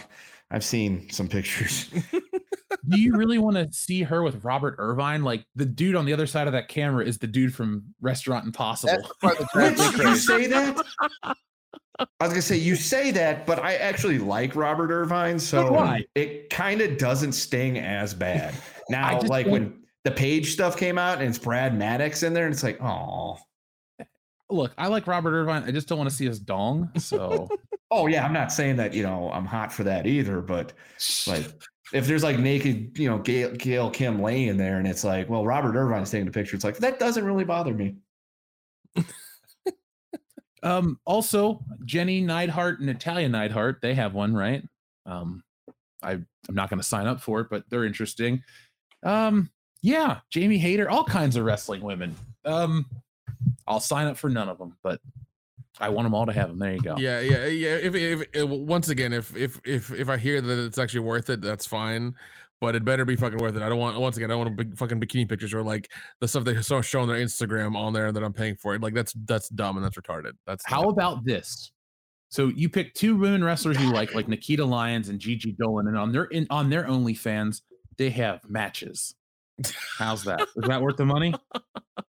I've 0.52 0.64
seen 0.64 1.10
some 1.10 1.28
pictures. 1.28 1.90
do 2.90 3.02
you 3.02 3.16
really 3.16 3.40
want 3.40 3.56
to 3.56 3.74
see 3.74 4.04
her 4.04 4.22
with 4.22 4.44
Robert 4.44 4.76
Irvine? 4.78 5.24
Like 5.24 5.44
the 5.56 5.66
dude 5.66 5.96
on 5.96 6.06
the 6.06 6.14
other 6.14 6.28
side 6.28 6.46
of 6.46 6.54
that 6.54 6.68
camera 6.68 7.04
is 7.04 7.18
the 7.18 7.26
dude 7.26 7.56
from 7.56 7.86
Restaurant 8.02 8.46
Impossible. 8.46 8.94
That's 8.94 9.08
the 9.08 9.16
part 9.16 9.40
that 9.40 9.48
Which 9.56 9.96
drives 9.96 10.00
me 10.00 10.06
you 10.12 10.16
say 10.16 10.48
that? 10.48 10.86
I 11.24 12.06
was 12.22 12.30
gonna 12.30 12.42
say 12.42 12.58
you 12.58 12.76
say 12.76 13.10
that, 13.12 13.48
but 13.48 13.58
I 13.58 13.76
actually 13.78 14.20
like 14.20 14.56
Robert 14.56 14.92
Irvine, 14.92 15.40
so 15.40 15.98
it 16.14 16.50
kind 16.52 16.82
of 16.82 17.00
doesn't 17.00 17.32
sting 17.34 17.80
as 17.80 18.14
bad. 18.14 18.54
Now, 18.92 19.20
like 19.22 19.48
when 19.48 19.82
the 20.04 20.12
Paige 20.12 20.52
stuff 20.54 20.78
came 20.78 20.98
out 20.98 21.20
and 21.20 21.28
it's 21.30 21.38
Brad 21.38 21.78
Maddox 21.78 22.24
in 22.24 22.34
there, 22.34 22.46
and 22.46 22.54
it's 22.54 22.64
like, 22.64 22.82
oh, 22.82 23.38
Look, 24.52 24.74
I 24.78 24.88
like 24.88 25.08
Robert 25.08 25.34
Irvine. 25.34 25.64
I 25.64 25.72
just 25.72 25.88
don't 25.88 25.98
want 25.98 26.10
to 26.10 26.16
see 26.16 26.26
his 26.26 26.40
dong. 26.40 26.92
So 26.98 27.50
oh 27.92 28.08
yeah. 28.08 28.26
I'm 28.26 28.34
not 28.34 28.52
saying 28.52 28.76
that 28.78 28.94
you 28.94 29.04
know 29.04 29.32
I'm 29.32 29.46
hot 29.46 29.72
for 29.72 29.84
that 29.86 30.06
either, 30.06 30.42
but 30.42 30.74
like 31.26 31.46
if 31.94 32.06
there's 32.06 32.24
like 32.24 32.38
naked, 32.38 32.98
you 32.98 33.10
know, 33.10 33.18
Gail, 33.18 33.52
Gail 33.56 33.90
Kim 33.90 34.22
laying 34.22 34.58
there, 34.58 34.78
and 34.78 34.88
it's 34.88 35.04
like, 35.04 35.30
well, 35.30 35.46
Robert 35.46 35.76
Irvine's 35.76 36.12
taking 36.12 36.28
a 36.28 36.32
picture. 36.32 36.56
It's 36.56 36.66
like 36.66 36.78
that 36.78 37.00
doesn't 37.00 37.24
really 37.24 37.46
bother 37.46 37.74
me. 37.74 37.96
Um, 40.64 41.00
also, 41.06 41.66
Jenni 41.86 42.24
Neidhart 42.24 42.78
and 42.78 42.86
Natalya 42.86 43.28
Neidhart, 43.28 43.80
they 43.82 43.96
have 43.96 44.14
one, 44.14 44.36
right? 44.36 44.64
Um, 45.08 45.42
I 46.04 46.12
I'm 46.12 46.26
not 46.50 46.70
going 46.70 46.80
to 46.80 46.86
sign 46.86 47.08
up 47.08 47.20
for 47.20 47.40
it, 47.42 47.48
but 47.50 47.64
they're 47.72 47.84
interesting. 47.84 48.44
Um, 49.04 49.50
yeah, 49.82 50.20
Jamie 50.30 50.58
Hayter, 50.58 50.90
all 50.90 51.04
kinds 51.04 51.36
of 51.36 51.46
wrestling 51.46 51.82
women. 51.82 52.16
Um, 52.46 52.86
I'll 53.68 53.80
sign 53.80 54.08
up 54.08 54.18
for 54.18 54.30
none 54.30 54.50
of 54.50 54.58
them, 54.58 54.78
but 54.84 55.00
I 55.80 55.90
want 55.90 56.06
them 56.06 56.14
all 56.14 56.26
to 56.26 56.34
have 56.34 56.50
them. 56.50 56.60
There 56.60 56.74
you 56.74 56.82
go. 56.82 56.96
Yeah, 56.98 57.20
yeah, 57.20 57.46
yeah. 57.46 57.76
If, 57.76 57.96
if, 57.96 58.28
if 58.34 58.50
once 58.50 58.90
again, 58.90 59.14
if 59.14 59.36
if 59.36 59.60
if 59.66 59.92
if 59.92 60.10
I 60.10 60.18
hear 60.18 60.42
that 60.42 60.66
it's 60.66 60.78
actually 60.78 61.02
worth 61.02 61.30
it, 61.30 61.42
that's 61.42 61.66
fine. 61.66 62.16
But 62.60 62.76
it 62.76 62.86
better 62.86 63.06
be 63.06 63.16
fucking 63.16 63.40
worth 63.40 63.56
it. 63.56 63.64
I 63.64 63.70
don't 63.70 63.80
want 63.80 64.00
once 64.00 64.18
again, 64.18 64.30
I 64.30 64.36
don't 64.36 64.46
want 64.46 64.56
big 64.56 64.78
fucking 64.78 65.00
bikini 65.02 65.28
pictures 65.28 65.52
or 65.52 65.64
like 65.64 65.92
the 66.20 66.28
stuff 66.28 66.44
they 66.44 66.62
so 66.62 66.80
show 66.82 67.02
on 67.02 67.08
their 67.08 67.18
Instagram 67.18 67.76
on 67.76 67.92
there 67.92 68.12
that 68.12 68.24
I'm 68.24 68.34
paying 68.34 68.56
for 68.56 68.76
it. 68.76 68.82
Like 68.82 68.94
that's 68.94 69.14
that's 69.26 69.50
dumb 69.50 69.78
and 69.78 69.86
that's 69.86 69.98
retarded. 69.98 70.34
That's 70.46 70.64
How 70.64 70.84
about 70.84 71.26
this? 71.26 71.72
So 72.30 72.48
you 72.48 72.70
pick 72.70 72.94
two 72.94 73.16
women 73.18 73.44
wrestlers 73.44 73.82
you 73.82 73.92
like, 73.92 74.14
like 74.14 74.28
Nikita 74.28 74.64
Lyons 74.64 75.10
and 75.10 75.20
Gigi 75.20 75.54
Dolin, 75.54 75.88
and 75.88 75.98
on 75.98 76.12
their 76.12 76.26
in 76.26 76.46
on 76.52 76.70
their 76.70 76.84
OnlyFans, 76.84 77.62
they 77.98 78.10
have 78.12 78.48
matches. 78.50 79.16
How's 79.98 80.24
that? 80.24 80.42
Is 80.42 80.68
that 80.68 80.82
worth 80.82 80.98
the 80.98 81.06
money? 81.06 81.34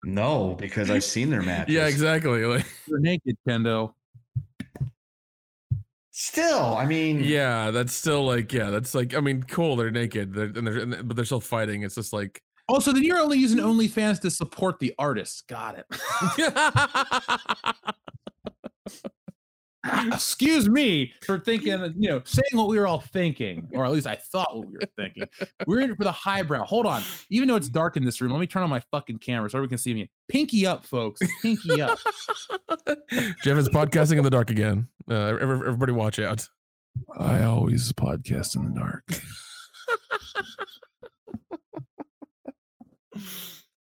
No, 0.06 0.56
because 0.60 0.92
I've 0.92 1.06
seen 1.06 1.30
their 1.30 1.42
matches. 1.46 1.74
yeah, 1.74 1.88
exactly. 1.88 2.44
Like 2.46 2.66
You're 2.88 3.00
naked, 3.00 3.38
Kendo. 3.48 3.94
Still, 6.12 6.76
I 6.76 6.86
mean, 6.86 7.24
yeah, 7.24 7.72
that's 7.72 7.94
still 7.94 8.26
like 8.26 8.52
yeah, 8.52 8.70
that's 8.70 8.94
like 8.94 9.16
I 9.16 9.22
mean, 9.22 9.44
cool. 9.44 9.78
They're 9.78 9.92
naked, 9.92 10.34
they're, 10.34 10.48
and 10.48 10.68
they're 10.68 10.78
and, 10.80 11.08
but 11.08 11.16
they're 11.16 11.24
still 11.24 11.40
fighting. 11.40 11.84
It's 11.84 11.96
just 11.96 12.12
like 12.12 12.42
Oh, 12.68 12.80
so 12.80 12.92
then 12.92 13.04
you're 13.04 13.18
only 13.20 13.38
using 13.38 13.60
OnlyFans 13.60 14.20
to 14.22 14.30
support 14.32 14.80
the 14.80 14.94
artists. 15.00 15.42
Got 15.48 15.80
it. 15.80 15.86
Excuse 19.86 20.70
me 20.70 21.14
for 21.26 21.40
thinking, 21.40 21.94
you 21.98 22.10
know, 22.10 22.22
saying 22.26 22.44
what 22.54 22.70
we 22.70 22.80
were 22.80 22.88
all 22.88 23.02
thinking, 23.02 23.68
or 23.74 23.86
at 23.86 23.92
least 23.92 24.08
I 24.08 24.16
thought 24.16 24.56
what 24.56 24.68
we 24.68 24.74
were 24.74 24.88
thinking. 24.96 25.28
We're 25.68 25.82
in 25.82 25.92
it 25.92 25.98
for 25.98 26.06
the 26.06 26.12
highbrow. 26.12 26.64
Hold 26.64 26.86
on. 26.86 27.04
Even 27.30 27.50
though 27.50 27.56
it's 27.58 27.68
dark 27.70 27.98
in 27.98 28.06
this 28.06 28.22
room, 28.22 28.32
let 28.32 28.40
me 28.40 28.48
turn 28.48 28.64
on 28.64 28.70
my 28.70 28.82
fucking 28.92 29.18
camera 29.18 29.50
so 29.50 29.58
everyone 29.58 29.70
can 29.70 29.78
see 29.78 29.94
me. 29.94 30.10
Pinky 30.30 30.66
up, 30.66 30.86
folks. 30.86 31.22
Pinky 31.42 31.82
up. 31.82 32.00
Jeff 33.44 33.58
is 33.58 33.70
podcasting 33.70 34.18
in 34.18 34.24
the 34.24 34.30
dark 34.30 34.50
again. 34.50 34.88
Uh, 35.10 35.36
everybody, 35.40 35.92
watch 35.92 36.18
out. 36.20 36.48
I 37.18 37.44
always 37.44 37.92
podcast 37.92 38.56
in 38.56 38.74
the 38.74 38.80
dark. 38.80 39.04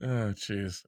Oh, 0.03 0.35
jeez. 0.37 0.85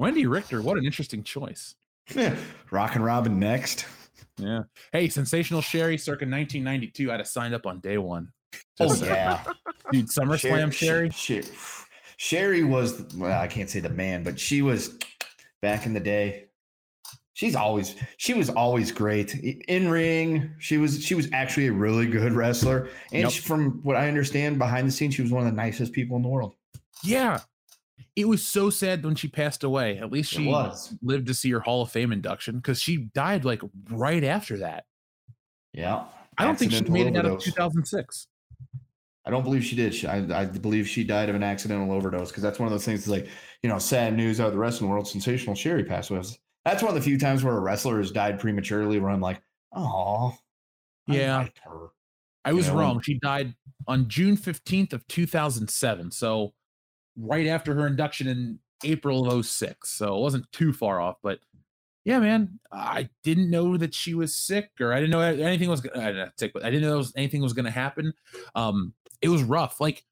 Wendi 0.00 0.30
Richter, 0.30 0.62
what 0.62 0.78
an 0.78 0.84
interesting 0.84 1.24
choice. 1.24 1.74
Rockin' 2.70 3.02
Robin 3.02 3.38
next. 3.38 3.86
Yeah. 4.38 4.62
Hey, 4.92 5.08
Sensational 5.08 5.62
Sherri 5.62 5.96
circa 5.98 6.24
1992. 6.26 7.10
I'd 7.10 7.20
have 7.20 7.26
signed 7.28 7.54
up 7.54 7.66
on 7.66 7.80
day 7.80 7.98
one. 7.98 8.28
Oh 8.78 8.88
Just 8.88 9.00
saying. 9.00 9.12
yeah, 9.14 9.44
Dude, 9.92 10.08
SummerSlam 10.08 10.72
Sherri. 10.72 11.10
Sherri. 11.10 11.44
Sherri 12.18 12.64
was 12.64 13.02
well, 13.16 13.38
I 13.40 13.46
can't 13.46 13.68
say 13.68 13.80
the 13.80 13.88
man, 13.90 14.22
but 14.22 14.38
she 14.38 14.62
was 14.62 14.98
back 15.62 15.86
in 15.86 15.92
the 15.94 16.00
day. 16.00 16.44
She's 17.34 17.54
always 17.54 17.94
she 18.16 18.32
was 18.34 18.48
always 18.48 18.90
great 18.92 19.34
in 19.68 19.88
ring. 19.90 20.50
She 20.58 20.78
was 20.78 21.04
she 21.04 21.14
was 21.14 21.28
actually 21.32 21.66
a 21.66 21.72
really 21.72 22.06
good 22.06 22.32
wrestler, 22.32 22.88
and 23.12 23.22
Yep. 23.24 23.30
she, 23.32 23.40
from 23.42 23.80
what 23.82 23.96
I 23.96 24.08
understand 24.08 24.58
behind 24.58 24.88
the 24.88 24.92
scenes, 24.92 25.14
she 25.14 25.22
was 25.22 25.30
one 25.32 25.46
of 25.46 25.50
the 25.50 25.56
nicest 25.56 25.92
people 25.92 26.16
in 26.16 26.22
the 26.22 26.28
world. 26.28 26.54
Yeah. 27.02 27.40
It 28.16 28.26
was 28.26 28.46
so 28.46 28.70
sad 28.70 29.04
when 29.04 29.14
she 29.14 29.28
passed 29.28 29.62
away. 29.62 29.98
At 29.98 30.10
least 30.10 30.32
she 30.32 30.50
lived 31.02 31.26
to 31.26 31.34
see 31.34 31.50
her 31.50 31.60
Hall 31.60 31.82
of 31.82 31.90
Fame 31.90 32.12
induction 32.12 32.56
because 32.56 32.80
she 32.80 32.96
died 33.14 33.44
like 33.44 33.60
right 33.90 34.24
after 34.24 34.56
that. 34.58 34.84
Yeah, 35.74 36.04
I 36.38 36.44
don't 36.44 36.58
think 36.58 36.72
she 36.72 36.82
made 36.84 37.06
it 37.06 37.16
out 37.16 37.26
of 37.26 37.40
2006. 37.40 38.26
I 39.26 39.30
don't 39.30 39.42
believe 39.42 39.64
she 39.64 39.76
did. 39.76 39.94
She, 39.94 40.06
I, 40.06 40.42
I 40.42 40.44
believe 40.46 40.88
she 40.88 41.02
died 41.02 41.28
of 41.28 41.34
an 41.34 41.42
accidental 41.42 41.92
overdose 41.92 42.30
because 42.30 42.42
that's 42.42 42.58
one 42.58 42.68
of 42.68 42.72
those 42.72 42.84
things. 42.84 43.00
That's 43.04 43.08
like 43.10 43.28
you 43.62 43.68
know, 43.68 43.78
sad 43.78 44.14
news 44.16 44.40
out 44.40 44.46
of 44.46 44.52
the 44.52 44.58
wrestling 44.58 44.88
world. 44.88 45.06
Sensational 45.08 45.54
Sherri 45.54 45.84
passed 45.84 46.10
away. 46.10 46.22
That's 46.64 46.82
one 46.82 46.90
of 46.90 46.94
the 46.94 47.02
few 47.02 47.18
times 47.18 47.44
where 47.44 47.56
a 47.56 47.60
wrestler 47.60 47.98
has 47.98 48.10
died 48.10 48.38
prematurely. 48.38 48.98
Where 48.98 49.10
I'm 49.10 49.20
like, 49.20 49.42
oh, 49.74 50.36
Yeah. 51.06 51.48
her. 51.64 51.88
I 52.44 52.52
was 52.52 52.68
know, 52.68 52.76
wrong. 52.76 53.00
She 53.00 53.18
died 53.18 53.54
on 53.88 54.08
June 54.08 54.36
15th 54.36 54.92
of 54.92 55.06
2007. 55.08 56.12
So 56.12 56.54
right 57.16 57.46
after 57.46 57.74
her 57.74 57.86
induction 57.86 58.28
in 58.28 58.58
April 58.84 59.30
of 59.30 59.46
06. 59.46 59.88
So 59.90 60.16
it 60.16 60.20
wasn't 60.20 60.50
too 60.52 60.72
far 60.72 61.00
off, 61.00 61.16
but 61.22 61.40
yeah, 62.04 62.20
man, 62.20 62.60
I 62.70 63.08
didn't 63.24 63.50
know 63.50 63.76
that 63.76 63.94
she 63.94 64.14
was 64.14 64.36
sick 64.36 64.70
or 64.80 64.92
I 64.92 65.00
didn't 65.00 65.10
know 65.10 65.20
anything 65.20 65.68
was 65.68 65.80
gonna- 65.80 66.04
I 66.04 66.12
didn't 66.12 66.38
sick, 66.38 66.52
but 66.52 66.64
I 66.64 66.70
didn't 66.70 66.88
know 66.88 66.98
was- 66.98 67.12
anything 67.16 67.42
was 67.42 67.52
going 67.52 67.64
to 67.64 67.70
happen. 67.70 68.12
Um, 68.54 68.94
it 69.20 69.28
was 69.28 69.42
rough. 69.42 69.80
Like 69.80 70.04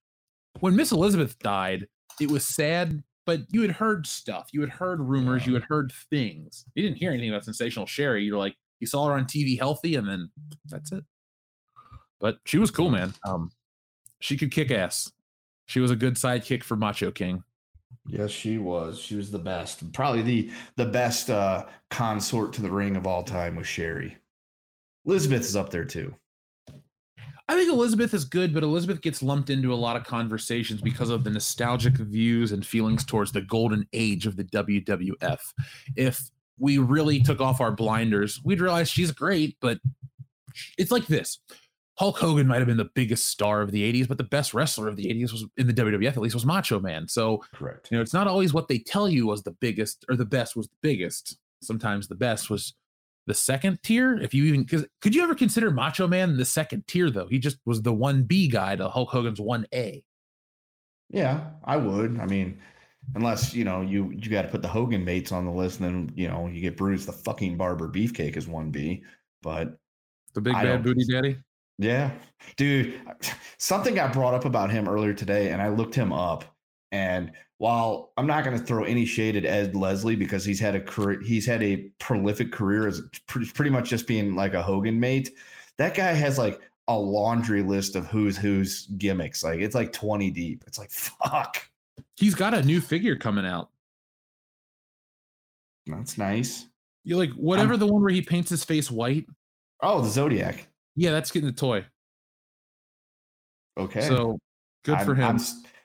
when 0.60 0.74
Miss 0.74 0.91
Elizabeth 0.92 1.39
died, 1.39 1.86
it 2.20 2.31
was 2.31 2.47
sad, 2.49 3.05
but 3.26 3.42
you 3.50 3.62
had 3.62 3.73
heard 3.73 4.07
stuff. 4.07 4.49
You 4.52 4.60
had 4.60 4.70
heard 4.70 5.00
rumors. 5.00 5.47
You 5.47 5.55
had 5.55 5.65
heard 5.65 5.92
things. 6.10 6.65
You 6.74 6.83
didn't 6.83 6.99
hear 6.99 7.10
anything 7.12 7.31
about 7.31 7.44
Sensational 7.44 7.86
Sherri. 7.86 8.24
You're 8.24 8.39
like, 8.39 8.57
you 8.81 8.86
saw 8.86 9.07
her 9.07 9.15
on 9.15 9.26
TV 9.26 9.57
healthy, 9.58 9.94
and 9.94 10.08
then 10.08 10.31
that's 10.66 10.91
it. 10.92 11.05
But 12.20 12.39
she 12.44 12.58
was 12.58 12.70
cool, 12.70 12.91
man. 12.91 13.15
Um, 13.24 13.50
she 14.20 14.36
could 14.36 14.50
kick 14.50 14.70
ass. 14.70 15.10
She 15.67 15.81
was 15.81 15.91
a 15.91 15.97
good 15.97 16.15
sidekick 16.15 16.62
for 16.62 16.76
Macho 16.76 17.10
King. 17.10 17.43
Yes, 18.07 18.31
she 18.31 18.59
was. 18.59 18.99
She 18.99 19.17
was 19.17 19.31
the 19.31 19.39
best. 19.39 19.93
Probably 19.93 20.23
the 20.23 20.51
the 20.76 20.86
best 20.86 21.31
uh, 21.31 21.67
consort 21.91 22.52
to 22.55 22.62
the 22.62 22.70
ring 22.70 22.97
of 22.97 23.07
all 23.07 23.23
time 23.23 23.57
was 23.57 23.67
Sherri. 23.67 24.17
Elizabeth 25.07 25.43
is 25.43 25.57
up 25.57 25.70
there 25.70 25.84
too. 25.84 26.15
I 27.47 27.57
think 27.57 27.70
Elizabeth 27.70 28.15
is 28.15 28.25
good, 28.25 28.55
but 28.55 28.62
Elizabeth 28.62 29.02
gets 29.02 29.23
lumped 29.23 29.51
into 29.51 29.73
a 29.73 29.76
lot 29.76 29.97
of 29.97 30.05
conversations 30.05 30.81
because 30.81 31.10
of 31.10 31.25
the 31.25 31.31
nostalgic 31.31 31.94
views 31.94 32.52
and 32.52 32.65
feelings 32.65 33.05
towards 33.05 33.33
the 33.33 33.43
golden 33.43 33.86
age 33.93 34.26
of 34.26 34.36
the 34.36 34.44
WWF. 34.44 35.41
If 35.94 36.23
we 36.59 36.78
really 36.78 37.23
took 37.23 37.41
off 37.41 37.60
our 37.60 37.73
blinders, 37.73 38.41
we'd 38.44 38.62
realize 38.62 38.89
she's 38.89 39.12
great, 39.12 39.59
but 39.60 39.78
it's 40.78 40.91
like 40.91 41.07
this. 41.07 41.39
Hulk 41.97 42.18
Hogan 42.18 42.48
might 42.48 42.58
have 42.58 42.66
been 42.66 42.76
the 42.76 42.90
biggest 42.94 43.26
star 43.26 43.62
of 43.62 43.70
the 43.70 43.92
80s, 43.92 44.08
but 44.08 44.18
the 44.18 44.24
best 44.24 44.52
wrestler 44.52 44.89
of 44.89 44.97
the 44.97 45.06
80s 45.06 45.31
was 45.32 45.47
in 45.56 45.66
the 45.66 45.73
WWF, 45.73 46.08
at 46.08 46.18
least 46.18 46.34
was 46.34 46.44
Macho 46.44 46.81
Man. 46.81 47.06
So 47.06 47.42
Correct. 47.55 47.89
you 47.90 47.97
know, 47.97 48.02
it's 48.02 48.12
not 48.12 48.26
always 48.26 48.52
what 48.52 48.66
they 48.66 48.78
tell 48.78 49.08
you 49.08 49.26
was 49.26 49.42
the 49.42 49.52
biggest 49.52 50.05
or 50.08 50.16
the 50.16 50.24
best 50.24 50.56
was 50.56 50.66
the 50.66 50.76
biggest. 50.82 51.39
Sometimes 51.62 52.08
the 52.08 52.16
best 52.16 52.50
was 52.50 52.74
the 53.26 53.34
second 53.34 53.82
tier. 53.82 54.16
If 54.16 54.34
you 54.34 54.44
even 54.44 54.64
because 54.64 54.84
could 55.00 55.14
you 55.14 55.23
ever 55.23 55.34
consider 55.34 55.70
Macho 55.70 56.06
Man 56.06 56.36
the 56.36 56.44
second 56.44 56.86
tier 56.86 57.10
though? 57.10 57.26
He 57.26 57.39
just 57.39 57.58
was 57.64 57.81
the 57.82 57.92
one 57.92 58.24
B 58.24 58.48
guy 58.48 58.76
to 58.76 58.89
Hulk 58.89 59.10
Hogan's 59.10 59.40
one 59.40 59.66
A. 59.73 60.02
Yeah, 61.10 61.50
I 61.64 61.76
would. 61.76 62.18
I 62.18 62.26
mean, 62.26 62.58
unless 63.14 63.55
you 63.55 63.64
know 63.64 63.82
you 63.82 64.10
you 64.10 64.31
got 64.31 64.42
to 64.42 64.48
put 64.48 64.62
the 64.62 64.68
Hogan 64.68 65.05
mates 65.05 65.32
on 65.32 65.44
the 65.44 65.52
list, 65.52 65.81
and 65.81 65.89
then 66.08 66.16
you 66.16 66.28
know 66.28 66.48
you 66.48 66.60
get 66.60 66.76
Bruce 66.76 67.06
the 67.06 67.12
fucking 67.12 67.56
Barber 67.56 67.89
Beefcake 67.89 68.36
as 68.36 68.48
one 68.48 68.70
B. 68.70 69.05
But 69.42 69.78
The 70.34 70.40
big 70.40 70.55
I 70.55 70.64
bad 70.64 70.82
booty 70.82 71.05
daddy. 71.05 71.36
Yeah, 71.78 72.12
dude, 72.56 73.00
something 73.58 73.94
got 73.94 74.12
brought 74.12 74.34
up 74.34 74.44
about 74.44 74.70
him 74.70 74.88
earlier 74.88 75.14
today, 75.14 75.50
and 75.50 75.60
I 75.60 75.68
looked 75.68 75.94
him 75.94 76.12
up. 76.12 76.44
And 76.92 77.32
while 77.58 78.12
I'm 78.16 78.26
not 78.26 78.44
going 78.44 78.56
to 78.58 78.64
throw 78.64 78.84
any 78.84 79.04
shade 79.04 79.36
at 79.36 79.44
Ed 79.44 79.74
Leslie 79.74 80.16
because 80.16 80.44
he's 80.44 80.60
had 80.60 80.74
a 80.74 80.80
career, 80.80 81.20
he's 81.20 81.46
had 81.46 81.62
a 81.62 81.88
prolific 81.98 82.52
career 82.52 82.86
as 82.86 83.02
pretty, 83.26 83.50
pretty 83.50 83.70
much 83.70 83.88
just 83.88 84.06
being 84.06 84.34
like 84.34 84.54
a 84.54 84.62
Hogan 84.62 84.98
mate. 85.00 85.30
That 85.78 85.94
guy 85.94 86.12
has 86.12 86.38
like 86.38 86.60
a 86.88 86.96
laundry 86.96 87.62
list 87.62 87.96
of 87.96 88.06
who's 88.06 88.36
who's 88.36 88.86
gimmicks. 88.98 89.42
Like 89.42 89.60
it's 89.60 89.74
like 89.74 89.92
20 89.92 90.30
deep. 90.30 90.64
It's 90.66 90.78
like 90.78 90.90
fuck. 90.92 91.68
He's 92.16 92.34
got 92.34 92.54
a 92.54 92.62
new 92.62 92.80
figure 92.80 93.16
coming 93.16 93.46
out. 93.46 93.70
That's 95.86 96.16
nice. 96.16 96.66
You 97.04 97.16
like 97.16 97.32
whatever 97.32 97.76
the 97.76 97.86
one 97.86 98.02
where 98.02 98.12
he 98.12 98.22
paints 98.22 98.50
his 98.50 98.64
face 98.64 98.90
white. 98.90 99.26
Oh, 99.82 100.00
the 100.00 100.08
Zodiac. 100.08 100.68
Yeah, 100.97 101.10
that's 101.10 101.31
getting 101.31 101.48
the 101.48 101.55
toy. 101.55 101.84
Okay. 103.78 104.02
So 104.02 104.39
good 104.84 104.97
I'm, 104.97 105.06
for 105.06 105.14
him. 105.14 105.24
I'm, 105.24 105.40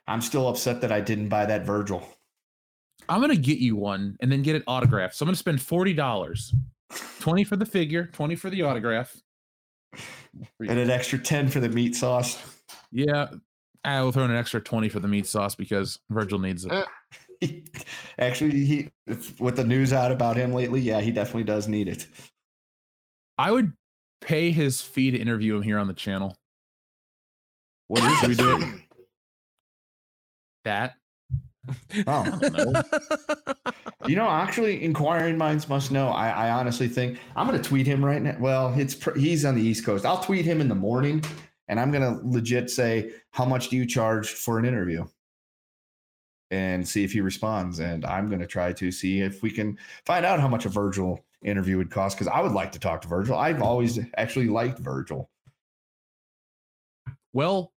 I'm, 0.07 0.21
still 0.21 0.47
upset 0.47 0.81
that 0.81 0.91
I 0.91 1.01
didn't 1.01 1.29
buy 1.29 1.45
that 1.45 1.65
Virgil. 1.65 2.07
I'm 3.07 3.21
gonna 3.21 3.35
get 3.35 3.57
you 3.57 3.75
one 3.75 4.17
and 4.19 4.31
then 4.31 4.43
get 4.43 4.55
it 4.55 4.63
autographed. 4.67 5.15
So 5.15 5.23
I'm 5.23 5.27
gonna 5.27 5.37
spend 5.37 5.61
forty 5.61 5.93
dollars. 5.93 6.53
20 7.19 7.43
for 7.43 7.55
the 7.55 7.65
figure, 7.65 8.07
20 8.07 8.35
for 8.35 8.49
the 8.49 8.63
autograph. 8.63 9.15
And 10.59 10.79
an 10.79 10.89
extra 10.89 11.19
10 11.19 11.49
for 11.49 11.59
the 11.59 11.69
meat 11.69 11.95
sauce. 11.95 12.37
Yeah, 12.91 13.27
I 13.83 14.01
will 14.01 14.11
throw 14.11 14.25
in 14.25 14.31
an 14.31 14.37
extra 14.37 14.61
20 14.61 14.89
for 14.89 14.99
the 14.99 15.07
meat 15.07 15.27
sauce 15.27 15.55
because 15.55 15.99
Virgil 16.09 16.39
needs 16.39 16.65
it. 16.65 16.71
Uh, 16.71 16.85
Actually, 18.19 18.65
he 18.65 18.89
with 19.39 19.55
the 19.55 19.63
news 19.63 19.93
out 19.93 20.11
about 20.11 20.35
him 20.35 20.53
lately, 20.53 20.81
yeah, 20.81 20.99
he 20.99 21.11
definitely 21.11 21.45
does 21.45 21.67
need 21.67 21.87
it. 21.87 22.05
I 23.37 23.51
would 23.51 23.71
pay 24.21 24.51
his 24.51 24.81
fee 24.81 25.11
to 25.11 25.17
interview 25.17 25.55
him 25.55 25.61
here 25.63 25.79
on 25.79 25.87
the 25.87 25.93
channel. 25.93 26.37
What 27.87 28.03
is 28.03 28.17
Should 28.19 28.27
we 28.27 28.33
it? 28.33 28.37
do? 28.37 28.73
That 30.65 30.95
Oh, 32.07 32.23
know. 32.41 32.83
you 34.07 34.15
know, 34.15 34.27
actually, 34.29 34.83
inquiring 34.83 35.37
minds 35.37 35.69
must 35.69 35.91
know. 35.91 36.09
I, 36.09 36.29
I 36.29 36.49
honestly 36.51 36.87
think 36.87 37.19
I'm 37.35 37.47
going 37.47 37.59
to 37.61 37.67
tweet 37.67 37.85
him 37.87 38.03
right 38.03 38.21
now. 38.21 38.35
Well, 38.39 38.73
it's 38.77 38.93
pr- 38.95 39.17
he's 39.17 39.45
on 39.45 39.55
the 39.55 39.61
East 39.61 39.85
Coast. 39.85 40.05
I'll 40.05 40.21
tweet 40.21 40.45
him 40.45 40.61
in 40.61 40.67
the 40.67 40.75
morning, 40.75 41.23
and 41.67 41.79
I'm 41.79 41.91
going 41.91 42.01
to 42.03 42.19
legit 42.27 42.69
say, 42.69 43.11
"How 43.31 43.45
much 43.45 43.69
do 43.69 43.77
you 43.77 43.85
charge 43.85 44.29
for 44.29 44.57
an 44.59 44.65
interview?" 44.65 45.05
And 46.51 46.87
see 46.87 47.03
if 47.03 47.11
he 47.13 47.21
responds. 47.21 47.79
And 47.79 48.03
I'm 48.05 48.27
going 48.27 48.41
to 48.41 48.47
try 48.47 48.73
to 48.73 48.91
see 48.91 49.21
if 49.21 49.41
we 49.43 49.51
can 49.51 49.77
find 50.05 50.25
out 50.25 50.39
how 50.39 50.47
much 50.47 50.65
a 50.65 50.69
Virgil 50.69 51.23
interview 51.43 51.77
would 51.77 51.91
cost 51.91 52.17
because 52.17 52.27
I 52.27 52.41
would 52.41 52.51
like 52.51 52.71
to 52.73 52.79
talk 52.79 53.01
to 53.01 53.07
Virgil. 53.07 53.37
I've 53.37 53.61
always 53.61 53.99
actually 54.17 54.47
liked 54.47 54.79
Virgil. 54.79 55.29
Well, 57.33 57.73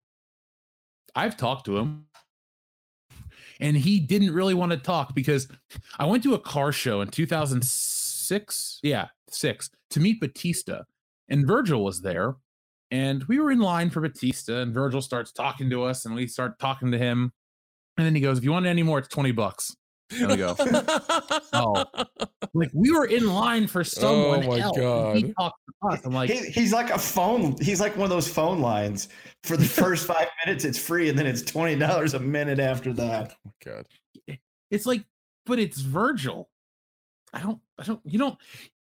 I've 1.15 1.37
talked 1.37 1.67
to 1.67 1.79
him. 1.79 2.07
And 3.61 3.77
he 3.77 4.01
didn't 4.01 4.33
really 4.33 4.55
want 4.55 4.73
to 4.73 4.79
talk 4.79 5.15
because 5.15 5.47
I 5.99 6.07
went 6.07 6.23
to 6.23 6.33
a 6.33 6.39
car 6.39 6.73
show 6.73 7.03
in 7.03 7.09
2006. 7.09 8.81
Yeah, 8.83 9.09
six 9.29 9.71
to 9.91 10.01
meet 10.01 10.21
Batista. 10.21 10.85
And 11.29 11.47
Virgil 11.47 11.85
was 11.85 12.01
there. 12.01 12.37
And 12.91 13.23
we 13.25 13.39
were 13.39 13.51
in 13.51 13.61
line 13.61 13.91
for 13.91 14.01
Batista. 14.01 14.63
And 14.63 14.73
Virgil 14.73 15.03
starts 15.03 15.31
talking 15.31 15.69
to 15.71 15.85
us. 15.85 16.07
And 16.07 16.15
we 16.15 16.27
start 16.27 16.59
talking 16.59 16.91
to 16.93 16.99
him. 16.99 17.33
And 17.99 18.07
then 18.07 18.15
he 18.15 18.23
goes, 18.23 18.39
If 18.39 18.45
you 18.45 18.53
want 18.53 18.65
any 18.65 18.83
more, 18.83 18.99
it's 18.99 19.09
20 19.09 19.33
bucks. 19.33 19.77
There 20.11 20.29
we 20.29 20.37
go. 20.37 20.57
Oh. 21.53 21.85
like 22.55 22.71
we 22.73 22.91
were 22.93 23.07
in 23.07 23.27
line 23.29 23.67
for 23.67 23.85
someone 23.85 24.45
oh 24.45 24.49
my 24.49 24.59
else. 24.61 24.77
and 24.79 25.17
He 25.19 25.33
talked 25.35 25.59
to 25.83 25.89
us. 25.89 26.01
I'm 26.05 26.13
like, 26.13 26.31
he, 26.31 26.51
he's 26.51 26.73
like 26.73 26.91
a 26.91 26.99
phone. 26.99 27.57
He's 27.61 27.81
like 27.81 27.97
one 27.97 28.05
of 28.05 28.11
those 28.11 28.29
phone 28.29 28.61
lines. 28.61 29.09
For 29.43 29.57
the 29.57 29.65
first 29.65 30.07
five 30.07 30.29
minutes, 30.47 30.65
it's 30.65 30.79
free, 30.79 31.09
and 31.09 31.19
then 31.19 31.27
it's 31.27 31.43
twenty 31.43 31.77
dollars 31.77 32.15
a 32.15 32.21
minute 32.21 32.59
after 32.61 32.93
that. 32.95 33.37
Oh 33.47 33.53
God. 33.65 33.87
it's 34.71 34.87
like 34.87 35.05
but 35.47 35.59
it's 35.59 35.81
virgil 35.81 36.49
i 37.33 37.41
don't 37.41 37.59
i 37.79 37.83
don't 37.83 38.01
you 38.05 38.19
don't 38.19 38.39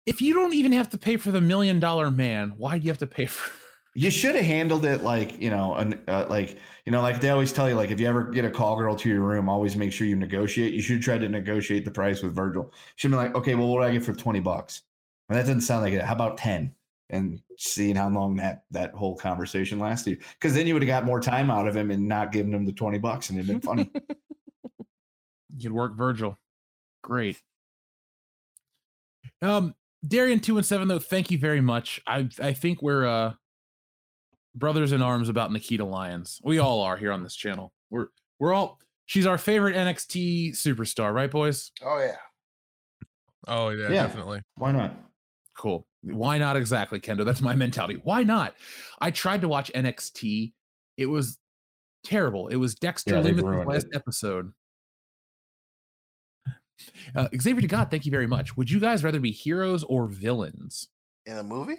if 0.06 0.22
you 0.22 0.34
don't 0.34 0.54
even 0.54 0.72
have 0.72 0.90
to 0.90 0.98
pay 0.98 1.18
for 1.18 1.32
the 1.32 1.42
million 1.42 1.80
dollar 1.80 2.12
man 2.12 2.54
why 2.58 2.78
do 2.78 2.84
you 2.84 2.92
have 2.92 2.98
to 3.00 3.08
pay 3.08 3.26
for 3.26 3.52
You 3.94 4.10
should 4.10 4.36
have 4.36 4.46
handled 4.46 4.86
it 4.86 5.04
like 5.04 5.40
you 5.40 5.50
know, 5.50 5.76
an, 5.76 6.02
uh, 6.08 6.26
like 6.30 6.58
you 6.86 6.92
know, 6.92 7.02
like 7.02 7.20
they 7.20 7.30
always 7.30 7.52
tell 7.52 7.68
you, 7.70 7.76
like 7.76 7.92
if 7.92 8.00
you 8.00 8.08
ever 8.08 8.24
get 8.24 8.46
a 8.46 8.50
call 8.50 8.78
girl 8.78 8.96
to 8.96 9.10
your 9.10 9.22
room, 9.22 9.50
always 9.50 9.76
make 9.76 9.92
sure 9.92 10.08
you 10.08 10.16
negotiate. 10.16 10.74
You 10.74 10.82
should 10.82 11.02
try 11.02 11.18
to 11.18 11.28
negotiate 11.28 11.86
the 11.86 11.92
price 11.92 12.22
with 12.22 12.34
Virgil. 12.34 12.74
Should 12.96 13.12
be 13.12 13.18
like, 13.18 13.36
okay, 13.36 13.56
well, 13.56 13.68
what 13.68 13.82
do 13.82 13.88
I 13.88 13.92
get 13.92 14.04
for 14.04 14.14
twenty 14.14 14.40
bucks? 14.40 14.84
And 15.30 15.38
that 15.38 15.44
doesn't 15.44 15.62
sound 15.62 15.84
like 15.84 15.94
it. 15.94 16.04
How 16.04 16.14
about 16.14 16.38
ten? 16.38 16.74
And 17.10 17.42
seeing 17.58 17.98
how 17.98 18.10
long 18.10 18.38
that 18.38 18.64
that 18.72 18.94
whole 18.94 19.18
conversation 19.18 19.80
lasted, 19.80 20.24
because 20.40 20.54
then 20.54 20.68
you 20.68 20.74
would 20.74 20.84
have 20.84 20.88
got 20.88 21.06
more 21.06 21.20
time 21.20 21.52
out 21.52 21.68
of 21.68 21.76
him 21.76 21.92
and 21.92 22.08
not 22.08 22.32
giving 22.32 22.54
him 22.54 22.66
the 22.66 22.72
twenty 22.72 22.98
bucks, 22.98 23.30
and 23.30 23.38
it'd 23.38 23.50
been 23.50 23.60
funny. 23.60 23.92
you'd 25.58 25.74
work 25.74 25.96
virgil 25.96 26.38
great 27.02 27.42
um 29.42 29.76
darian 30.08 30.40
2 30.40 30.58
and 30.58 30.66
7 30.66 30.88
though 30.88 31.00
thank 31.00 31.32
you 31.32 31.38
very 31.38 31.62
much 31.62 32.00
i 32.08 32.28
i 32.42 32.54
think 32.54 32.82
we're 32.82 33.06
uh 33.06 33.34
brothers 34.56 34.92
in 34.92 35.02
arms 35.02 35.30
about 35.30 35.52
nikita 35.52 35.86
lyons 35.86 36.40
we 36.44 36.60
all 36.60 36.82
are 36.82 36.98
here 36.98 37.12
on 37.12 37.24
this 37.24 37.36
channel 37.36 37.72
we're 37.90 38.08
we're 38.40 38.54
all 38.54 38.80
she's 39.06 39.26
our 39.26 39.38
favorite 39.38 39.76
nxt 39.76 40.52
superstar 40.52 41.14
right 41.14 41.32
boys 41.32 41.72
Oh 41.84 42.00
yeah. 42.00 42.16
Oh 43.48 43.70
yeah, 43.70 43.90
Yeah. 43.90 44.04
definitely. 44.04 44.42
Why 44.56 44.72
not? 44.72 44.94
Cool. 45.58 45.88
Why 46.04 46.38
not 46.38 46.56
exactly, 46.58 47.00
Kendo? 47.00 47.26
That's 47.26 47.42
my 47.42 47.56
mentality. 47.66 48.00
Why 48.04 48.22
not? 48.24 48.54
I 49.00 49.10
tried 49.12 49.42
to 49.42 49.48
watch 49.48 49.72
NXT. 49.74 50.54
It 50.98 51.06
was 51.08 51.40
terrible. 52.04 52.50
It 52.50 52.58
was 52.58 52.76
Dexter 52.76 53.16
Yeah, 53.16 53.22
they've 53.22 53.36
Limited 53.36 53.68
last 53.68 53.88
it. 53.92 53.96
episode. 53.96 54.52
Uh, 57.16 57.28
Xavier 57.40 57.68
God, 57.68 57.90
thank 57.92 58.06
you 58.06 58.12
very 58.12 58.28
much. 58.28 58.56
Would 58.58 58.70
you 58.70 58.80
guys 58.80 59.04
rather 59.04 59.20
be 59.20 59.32
heroes 59.32 59.84
or 59.84 60.08
villains? 60.08 60.88
In 61.26 61.38
a 61.38 61.44
movie? 61.44 61.78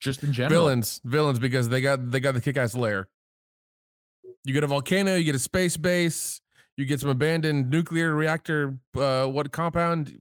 Just 0.00 0.22
in 0.22 0.32
general. 0.32 0.62
Villains, 0.62 1.00
villains, 1.04 1.38
because 1.38 1.68
they 1.68 1.80
got 1.80 2.10
they 2.10 2.20
got 2.20 2.34
the 2.34 2.40
kick-ass 2.40 2.74
lair. 2.74 3.08
You 4.44 4.54
get 4.54 4.64
a 4.64 4.66
volcano, 4.66 5.16
you 5.16 5.24
get 5.24 5.34
a 5.34 5.38
space 5.38 5.76
base, 5.76 6.40
you 6.76 6.86
get 6.86 7.00
some 7.00 7.10
abandoned 7.10 7.68
nuclear 7.68 8.14
reactor. 8.14 8.78
Uh, 8.96 9.26
what 9.26 9.52
compound? 9.52 10.16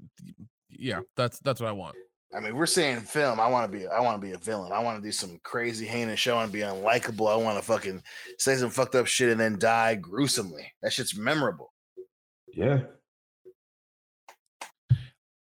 Yeah, 0.69 0.99
that's 1.15 1.39
that's 1.39 1.61
what 1.61 1.69
I 1.69 1.71
want. 1.71 1.95
I 2.35 2.39
mean, 2.39 2.55
we're 2.55 2.67
saying 2.67 2.99
film. 3.01 3.39
I 3.39 3.47
want 3.47 3.71
to 3.71 3.77
be. 3.77 3.87
I 3.87 4.01
want 4.01 4.21
to 4.21 4.27
be 4.27 4.33
a 4.33 4.37
villain. 4.37 4.71
I 4.71 4.79
want 4.79 5.01
to 5.01 5.07
do 5.07 5.11
some 5.11 5.39
crazy, 5.43 5.85
heinous 5.85 6.19
show 6.19 6.39
and 6.39 6.51
be 6.51 6.59
unlikable. 6.59 7.31
I 7.31 7.35
want 7.37 7.57
to 7.57 7.65
fucking 7.65 8.03
say 8.37 8.55
some 8.57 8.69
fucked 8.69 8.95
up 8.95 9.07
shit 9.07 9.29
and 9.29 9.39
then 9.39 9.57
die 9.57 9.95
gruesomely. 9.95 10.71
That 10.81 10.93
shit's 10.93 11.17
memorable. 11.17 11.73
Yeah. 12.53 12.81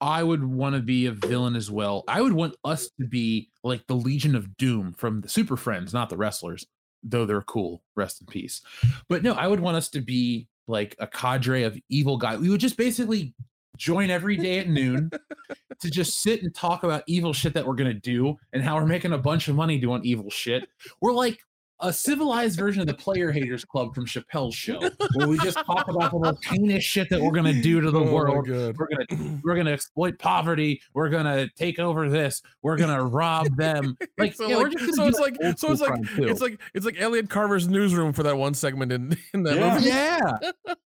I 0.00 0.22
would 0.22 0.44
want 0.44 0.76
to 0.76 0.82
be 0.82 1.06
a 1.06 1.12
villain 1.12 1.56
as 1.56 1.70
well. 1.70 2.04
I 2.06 2.20
would 2.20 2.34
want 2.34 2.54
us 2.62 2.90
to 3.00 3.06
be 3.06 3.48
like 3.66 3.86
the 3.86 3.94
Legion 3.94 4.34
of 4.34 4.56
Doom 4.56 4.92
from 4.94 5.20
the 5.20 5.28
Super 5.28 5.56
Friends, 5.56 5.92
not 5.92 6.08
the 6.08 6.16
wrestlers, 6.16 6.66
though 7.02 7.26
they're 7.26 7.42
cool. 7.42 7.82
Rest 7.94 8.20
in 8.20 8.26
peace. 8.26 8.62
But 9.08 9.22
no, 9.22 9.34
I 9.34 9.46
would 9.46 9.60
want 9.60 9.76
us 9.76 9.88
to 9.90 10.00
be 10.00 10.48
like 10.68 10.96
a 10.98 11.06
cadre 11.06 11.62
of 11.62 11.78
evil 11.88 12.16
guys. 12.16 12.38
We 12.38 12.48
would 12.48 12.60
just 12.60 12.76
basically 12.76 13.34
join 13.76 14.10
every 14.10 14.36
day 14.36 14.58
at 14.58 14.68
noon 14.68 15.10
to 15.80 15.90
just 15.90 16.22
sit 16.22 16.42
and 16.42 16.54
talk 16.54 16.82
about 16.82 17.04
evil 17.06 17.32
shit 17.32 17.54
that 17.54 17.66
we're 17.66 17.74
gonna 17.74 17.94
do 17.94 18.36
and 18.52 18.62
how 18.62 18.76
we're 18.76 18.86
making 18.86 19.12
a 19.12 19.18
bunch 19.18 19.48
of 19.48 19.54
money 19.54 19.78
doing 19.78 20.02
evil 20.04 20.30
shit. 20.30 20.68
We're 21.00 21.12
like 21.12 21.38
a 21.80 21.92
civilized 21.92 22.58
version 22.58 22.80
of 22.80 22.86
the 22.86 22.94
Player 22.94 23.30
Haters 23.30 23.64
Club 23.64 23.94
from 23.94 24.06
Chappelle's 24.06 24.54
show, 24.54 24.80
where 25.14 25.28
we 25.28 25.36
just 25.38 25.58
talk 25.58 25.88
about 25.88 26.10
the 26.10 26.18
most 26.18 26.44
heinous 26.44 26.82
shit 26.82 27.08
that 27.10 27.20
we're 27.20 27.32
gonna 27.32 27.60
do 27.60 27.80
to 27.80 27.90
the 27.90 28.00
Oh 28.00 28.12
world 28.12 28.48
we're 28.48 28.72
gonna 28.88 29.40
we're 29.44 29.56
gonna 29.56 29.72
exploit 29.72 30.18
poverty 30.18 30.80
we're 30.94 31.10
gonna 31.10 31.48
take 31.56 31.78
over 31.78 32.08
this 32.08 32.40
we're 32.62 32.76
gonna 32.78 33.04
rob 33.04 33.54
them 33.56 33.96
like, 34.18 34.34
so, 34.34 34.48
yeah, 34.48 34.56
like, 34.56 34.78
so 34.78 35.06
it's 35.06 35.18
like 35.18 35.36
so 35.58 35.72
it's 35.72 35.80
like 35.82 36.02
too. 36.14 36.28
it's 36.28 36.40
like 36.40 36.58
it's 36.74 36.86
like 36.86 36.96
Elliot 36.98 37.28
Carver's 37.28 37.68
newsroom 37.68 38.12
for 38.12 38.22
that 38.22 38.36
one 38.38 38.54
segment 38.54 38.90
in 38.92 39.16
in 39.34 39.42
that 39.42 39.56
Yeah. 39.56 39.74
movie. 39.74 39.86
yeah 39.88 40.76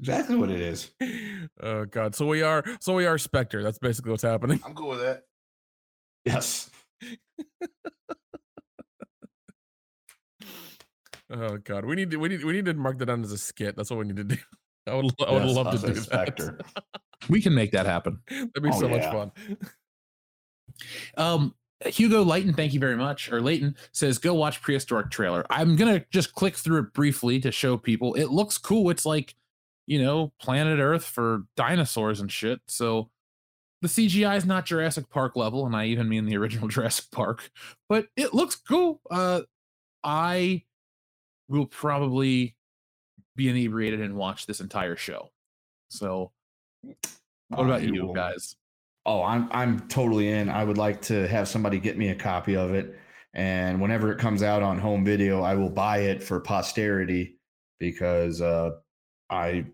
Exactly 0.00 0.36
what 0.36 0.48
it 0.48 0.60
is. 0.60 0.92
Oh 1.60 1.84
god. 1.84 2.14
So 2.14 2.24
we 2.24 2.40
are 2.42 2.64
so 2.78 2.94
we 2.94 3.04
are 3.06 3.18
Spectre. 3.18 3.64
That's 3.64 3.78
basically 3.80 4.12
what's 4.12 4.22
happening. 4.22 4.60
I'm 4.64 4.72
cool 4.72 4.90
with 4.90 5.00
that. 5.00 5.24
Yes. 6.24 6.70
Oh 11.30 11.58
god. 11.58 11.84
We 11.84 11.94
need 11.94 12.10
to 12.12 12.16
we 12.16 12.28
need 12.28 12.44
we 12.44 12.52
need 12.52 12.64
to 12.66 12.74
mark 12.74 12.98
that 12.98 13.06
down 13.06 13.22
as 13.22 13.32
a 13.32 13.38
skit. 13.38 13.76
That's 13.76 13.90
what 13.90 13.98
we 13.98 14.06
need 14.06 14.16
to 14.16 14.24
do. 14.24 14.36
I 14.86 14.94
would 14.94 15.12
I 15.26 15.32
would 15.32 15.42
Yes, 15.44 15.56
love 15.56 15.70
to 15.72 15.78
do 15.86 15.88
as 15.92 16.06
that. 16.06 16.26
Spectre. 16.26 16.58
we 17.28 17.42
can 17.42 17.54
make 17.54 17.72
that 17.72 17.84
happen 17.84 18.20
That'd 18.30 18.62
be 18.62 18.70
Oh, 18.70 18.80
so 18.80 18.88
much 18.88 19.02
fun. 19.06 19.32
um 21.16 21.54
hugo 21.86 22.22
Leighton, 22.22 22.52
thank 22.54 22.72
you 22.74 22.80
very 22.80 22.96
much 22.96 23.30
or 23.30 23.40
Leighton 23.40 23.74
says 23.92 24.18
go 24.18 24.34
watch 24.34 24.62
prehistoric 24.62 25.10
trailer 25.10 25.44
i'm 25.50 25.76
gonna 25.76 26.04
just 26.10 26.32
click 26.34 26.54
through 26.56 26.78
it 26.80 26.92
briefly 26.92 27.40
to 27.40 27.52
show 27.52 27.76
people 27.76 28.14
it 28.14 28.26
looks 28.30 28.56
cool 28.58 28.88
it's 28.90 29.04
like 29.06 29.34
you 29.86 30.00
know 30.02 30.32
planet 30.40 30.78
earth 30.80 31.04
for 31.04 31.42
dinosaurs 31.56 32.20
and 32.20 32.30
shit 32.32 32.60
so 32.66 33.10
the 33.82 33.88
cgi 33.88 34.36
is 34.36 34.44
not 34.44 34.64
jurassic 34.66 35.08
park 35.10 35.36
level 35.36 35.66
and 35.66 35.74
i 35.76 35.86
even 35.86 36.08
mean 36.08 36.24
the 36.26 36.36
original 36.36 36.68
jurassic 36.68 37.06
park 37.12 37.50
but 37.88 38.06
it 38.16 38.32
looks 38.34 38.56
cool 38.56 39.00
uh 39.10 39.40
i 40.04 40.62
will 41.48 41.66
probably 41.66 42.54
be 43.36 43.48
inebriated 43.48 44.00
and 44.00 44.14
watch 44.14 44.46
this 44.46 44.60
entire 44.60 44.96
show 44.96 45.28
so 45.88 46.30
what 47.48 47.64
about 47.64 47.82
you 47.82 48.12
guys 48.14 48.56
Oh, 49.08 49.22
I'm 49.22 49.48
I'm 49.52 49.80
totally 49.88 50.28
in. 50.28 50.50
I 50.50 50.64
would 50.64 50.76
like 50.76 51.00
to 51.02 51.26
have 51.28 51.48
somebody 51.48 51.78
get 51.78 51.96
me 51.96 52.10
a 52.10 52.14
copy 52.14 52.56
of 52.56 52.74
it, 52.74 52.98
and 53.32 53.80
whenever 53.80 54.12
it 54.12 54.18
comes 54.18 54.42
out 54.42 54.62
on 54.62 54.78
home 54.78 55.02
video, 55.02 55.40
I 55.40 55.54
will 55.54 55.70
buy 55.70 56.00
it 56.00 56.22
for 56.22 56.40
posterity 56.40 57.38
because 57.78 58.42
uh, 58.42 58.72
I 59.30 59.64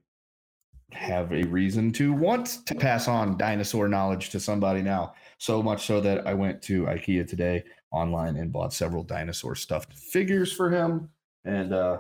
have 0.92 1.32
a 1.32 1.42
reason 1.46 1.90
to 1.94 2.12
want 2.12 2.64
to 2.66 2.76
pass 2.76 3.08
on 3.08 3.36
dinosaur 3.36 3.88
knowledge 3.88 4.30
to 4.30 4.38
somebody 4.38 4.82
now. 4.82 5.14
So 5.38 5.60
much 5.64 5.84
so 5.84 6.00
that 6.00 6.28
I 6.28 6.34
went 6.34 6.62
to 6.62 6.84
IKEA 6.84 7.26
today 7.26 7.64
online 7.90 8.36
and 8.36 8.52
bought 8.52 8.72
several 8.72 9.02
dinosaur 9.02 9.56
stuffed 9.56 9.94
figures 9.94 10.52
for 10.52 10.70
him, 10.70 11.08
and 11.44 11.72
uh, 11.72 11.98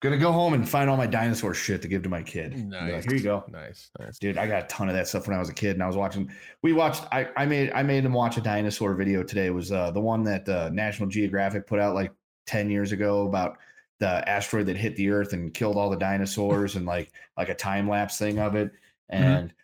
gonna 0.00 0.18
go 0.18 0.32
home 0.32 0.54
and 0.54 0.68
find 0.68 0.90
all 0.90 0.96
my 0.96 1.06
dinosaur 1.06 1.54
shit 1.54 1.80
to 1.82 1.88
give 1.88 2.02
to 2.02 2.08
my 2.08 2.22
kid. 2.22 2.52
Be 2.54 2.76
like, 2.76 3.04
Here 3.04 3.14
you 3.14 3.22
go 3.22 3.44
Nice. 3.50 3.90
Nice. 3.98 4.18
dude 4.18 4.36
i 4.36 4.46
got 4.46 4.64
a 4.64 4.66
ton 4.66 4.88
of 4.88 4.94
that 4.94 5.08
stuff 5.08 5.26
when 5.26 5.36
i 5.36 5.40
was 5.40 5.48
a 5.48 5.54
kid 5.54 5.70
and 5.72 5.82
i 5.82 5.86
was 5.86 5.96
watching 5.96 6.30
we 6.62 6.72
watched 6.72 7.04
i, 7.10 7.28
I 7.36 7.46
made 7.46 7.72
i 7.72 7.82
made 7.82 8.04
him 8.04 8.12
watch 8.12 8.36
a 8.36 8.40
dinosaur 8.40 8.94
video 8.94 9.22
today 9.22 9.46
it 9.46 9.54
was 9.54 9.72
uh, 9.72 9.90
the 9.90 10.00
one 10.00 10.22
that 10.24 10.48
uh, 10.48 10.68
national 10.72 11.08
geographic 11.08 11.66
put 11.66 11.80
out 11.80 11.94
like 11.94 12.12
10 12.46 12.70
years 12.70 12.92
ago 12.92 13.26
about 13.26 13.56
the 14.00 14.28
asteroid 14.28 14.66
that 14.66 14.76
hit 14.76 14.96
the 14.96 15.08
earth 15.08 15.32
and 15.32 15.54
killed 15.54 15.76
all 15.76 15.88
the 15.88 15.96
dinosaurs 15.96 16.76
and 16.76 16.84
like 16.84 17.12
like 17.38 17.48
a 17.48 17.54
time 17.54 17.88
lapse 17.88 18.18
thing 18.18 18.38
of 18.38 18.54
it 18.54 18.72
and 19.08 19.54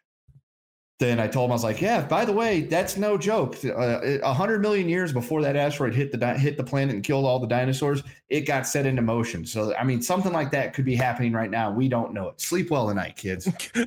then 1.00 1.18
i 1.18 1.26
told 1.26 1.46
him 1.46 1.52
i 1.52 1.54
was 1.54 1.64
like 1.64 1.80
yeah 1.80 2.00
by 2.00 2.24
the 2.24 2.32
way 2.32 2.60
that's 2.60 2.96
no 2.96 3.18
joke. 3.18 3.56
Uh, 3.64 4.00
a 4.02 4.18
100 4.20 4.60
million 4.62 4.88
years 4.88 5.12
before 5.12 5.42
that 5.42 5.56
asteroid 5.56 5.92
hit 5.94 6.12
the 6.12 6.18
di- 6.18 6.38
hit 6.38 6.56
the 6.56 6.62
planet 6.62 6.94
and 6.94 7.02
killed 7.02 7.24
all 7.24 7.40
the 7.40 7.48
dinosaurs 7.48 8.04
it 8.28 8.42
got 8.42 8.66
set 8.66 8.86
into 8.86 9.02
motion. 9.02 9.44
So 9.44 9.74
i 9.76 9.82
mean 9.82 10.00
something 10.00 10.32
like 10.32 10.52
that 10.52 10.74
could 10.74 10.84
be 10.84 10.94
happening 10.94 11.32
right 11.32 11.50
now. 11.50 11.72
We 11.72 11.88
don't 11.88 12.12
know 12.14 12.28
it. 12.28 12.40
Sleep 12.40 12.70
well 12.70 12.86
tonight 12.86 13.16
kids. 13.16 13.48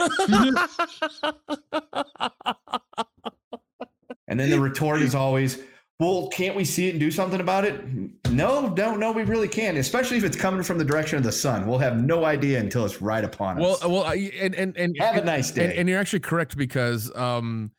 And 4.33 4.39
then 4.39 4.49
the 4.49 4.59
retort 4.59 5.03
is 5.03 5.13
always, 5.13 5.59
well, 5.99 6.27
can't 6.29 6.55
we 6.55 6.65
see 6.65 6.87
it 6.87 6.91
and 6.91 6.99
do 6.99 7.11
something 7.11 7.39
about 7.39 7.65
it? 7.65 7.81
No, 8.29 8.69
don't. 8.69 8.99
No, 8.99 9.11
we 9.11 9.23
really 9.23 9.47
can't. 9.47 9.77
Especially 9.77 10.17
if 10.17 10.23
it's 10.23 10.35
coming 10.35 10.63
from 10.63 10.77
the 10.77 10.85
direction 10.85 11.17
of 11.17 11.23
the 11.23 11.31
sun. 11.31 11.67
We'll 11.67 11.77
have 11.79 11.97
no 12.03 12.25
idea 12.25 12.59
until 12.59 12.83
it's 12.85 13.01
right 13.01 13.23
upon 13.23 13.61
us. 13.61 13.81
well, 13.81 13.91
well, 13.91 14.11
and 14.11 14.55
and 14.55 14.75
and 14.75 14.95
have 14.99 15.17
a 15.17 15.23
nice 15.23 15.51
day. 15.51 15.65
and, 15.65 15.73
and 15.73 15.89
you're 15.89 15.99
actually 15.99 16.21
correct 16.21 16.57
because 16.57 17.15
um, 17.15 17.71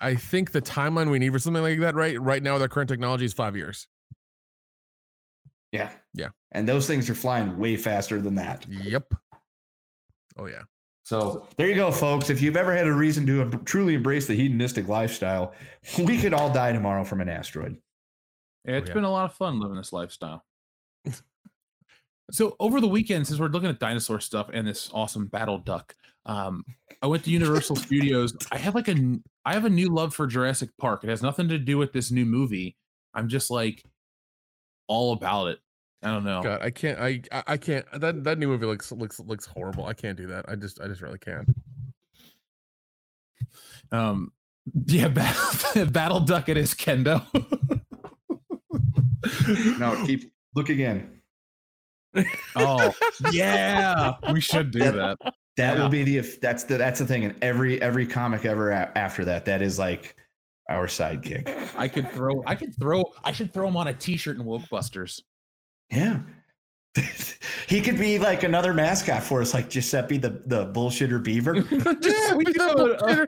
I 0.00 0.14
think 0.14 0.52
the 0.52 0.60
timeline 0.62 1.10
we 1.10 1.18
need 1.18 1.32
for 1.32 1.38
something 1.38 1.62
like 1.62 1.80
that 1.80 1.94
right 1.94 2.20
right 2.20 2.42
now 2.42 2.52
with 2.52 2.62
our 2.62 2.68
current 2.68 2.88
technology 2.88 3.24
is 3.24 3.32
five 3.32 3.56
years. 3.56 3.88
yeah, 5.72 5.90
Yeah. 6.12 6.28
And 6.52 6.68
those 6.68 6.86
things 6.86 7.08
are 7.10 7.14
flying 7.14 7.58
way 7.58 7.76
faster 7.76 8.20
than 8.20 8.34
that. 8.36 8.66
Yep. 8.68 9.14
Oh 10.36 10.46
yeah. 10.46 10.62
So 11.04 11.46
there 11.58 11.68
you 11.68 11.74
go, 11.74 11.92
folks. 11.92 12.30
If 12.30 12.40
you've 12.40 12.56
ever 12.56 12.74
had 12.74 12.86
a 12.86 12.92
reason 12.92 13.26
to 13.26 13.50
truly 13.66 13.94
embrace 13.94 14.26
the 14.26 14.34
hedonistic 14.34 14.88
lifestyle, 14.88 15.52
we 15.98 16.18
could 16.18 16.32
all 16.32 16.50
die 16.50 16.72
tomorrow 16.72 17.04
from 17.04 17.20
an 17.20 17.28
asteroid. 17.28 17.76
Yeah, 18.64 18.76
it's 18.76 18.88
yeah. 18.88 18.94
been 18.94 19.04
a 19.04 19.10
lot 19.10 19.26
of 19.26 19.36
fun 19.36 19.60
living 19.60 19.76
this 19.76 19.92
lifestyle. 19.92 20.44
so 22.30 22.56
over 22.58 22.80
the 22.80 22.88
weekend, 22.88 23.26
since 23.26 23.38
we're 23.38 23.48
looking 23.48 23.68
at 23.68 23.78
dinosaur 23.78 24.18
stuff 24.18 24.48
and 24.50 24.66
this 24.66 24.90
awesome 24.94 25.26
battle 25.26 25.58
duck, 25.58 25.94
um, 26.24 26.64
I 27.02 27.06
went 27.06 27.22
to 27.24 27.30
Universal 27.30 27.76
Studios. 27.76 28.34
I 28.50 28.56
have 28.56 28.74
like 28.74 28.88
a 28.88 28.92
n- 28.92 29.22
I 29.44 29.52
have 29.52 29.66
a 29.66 29.70
new 29.70 29.90
love 29.90 30.14
for 30.14 30.26
Jurassic 30.26 30.70
Park. 30.78 31.04
It 31.04 31.10
has 31.10 31.22
nothing 31.22 31.48
to 31.48 31.58
do 31.58 31.76
with 31.76 31.92
this 31.92 32.10
new 32.10 32.24
movie. 32.24 32.76
I'm 33.12 33.28
just 33.28 33.50
like 33.50 33.84
all 34.88 35.12
about 35.12 35.48
it. 35.48 35.58
I 36.04 36.10
don't 36.12 36.24
know. 36.24 36.42
God, 36.42 36.60
I 36.62 36.70
can't. 36.70 36.98
I 37.00 37.22
I 37.32 37.42
I 37.48 37.56
can't. 37.56 37.86
That 37.98 38.22
that 38.24 38.38
new 38.38 38.46
movie 38.48 38.66
looks 38.66 38.92
looks 38.92 39.18
looks 39.20 39.46
horrible. 39.46 39.86
I 39.86 39.94
can't 39.94 40.16
do 40.18 40.26
that. 40.28 40.44
I 40.48 40.54
just 40.54 40.80
I 40.80 40.86
just 40.86 41.00
really 41.00 41.18
can't. 41.18 41.48
Um, 43.92 44.32
yeah, 44.86 45.08
battle, 45.74 45.86
battle 45.86 46.20
duck 46.20 46.48
it 46.48 46.56
is 46.56 46.74
Kendo. 46.74 47.22
No, 49.78 50.04
keep 50.06 50.32
look 50.54 50.68
again. 50.68 51.20
oh 52.56 52.92
yeah, 53.32 54.12
we 54.32 54.40
should 54.40 54.70
do 54.70 54.78
that. 54.80 55.18
That 55.56 55.76
Yeah. 55.76 55.82
will 55.82 55.88
be 55.88 56.02
the 56.04 56.20
that's 56.42 56.64
the 56.64 56.76
that's 56.76 56.98
the 56.98 57.06
thing. 57.06 57.24
And 57.24 57.34
every 57.42 57.80
every 57.80 58.06
comic 58.06 58.44
ever 58.44 58.70
a- 58.70 58.90
after 58.96 59.24
that, 59.24 59.44
that 59.46 59.62
is 59.62 59.78
like 59.78 60.14
our 60.68 60.86
sidekick. 60.86 61.70
I 61.76 61.88
could 61.88 62.10
throw. 62.12 62.42
I 62.46 62.54
could 62.54 62.74
throw. 62.78 63.04
I 63.24 63.32
should 63.32 63.52
throw 63.52 63.68
him 63.68 63.76
on 63.76 63.88
a 63.88 63.94
T-shirt 63.94 64.36
and 64.38 64.46
Wokebusters. 64.46 65.22
Yeah. 65.94 66.20
he 67.68 67.80
could 67.80 67.98
be 67.98 68.18
like 68.18 68.42
another 68.42 68.72
mascot 68.72 69.22
for 69.22 69.40
us, 69.40 69.54
like 69.54 69.68
Giuseppe 69.68 70.16
the, 70.18 70.42
the 70.46 70.66
bullshitter 70.66 71.22
beaver. 71.22 71.54
Yeah, 72.02 72.34
we 72.34 72.44
could 72.44 72.54
do 72.56 72.96
a- 73.00 73.26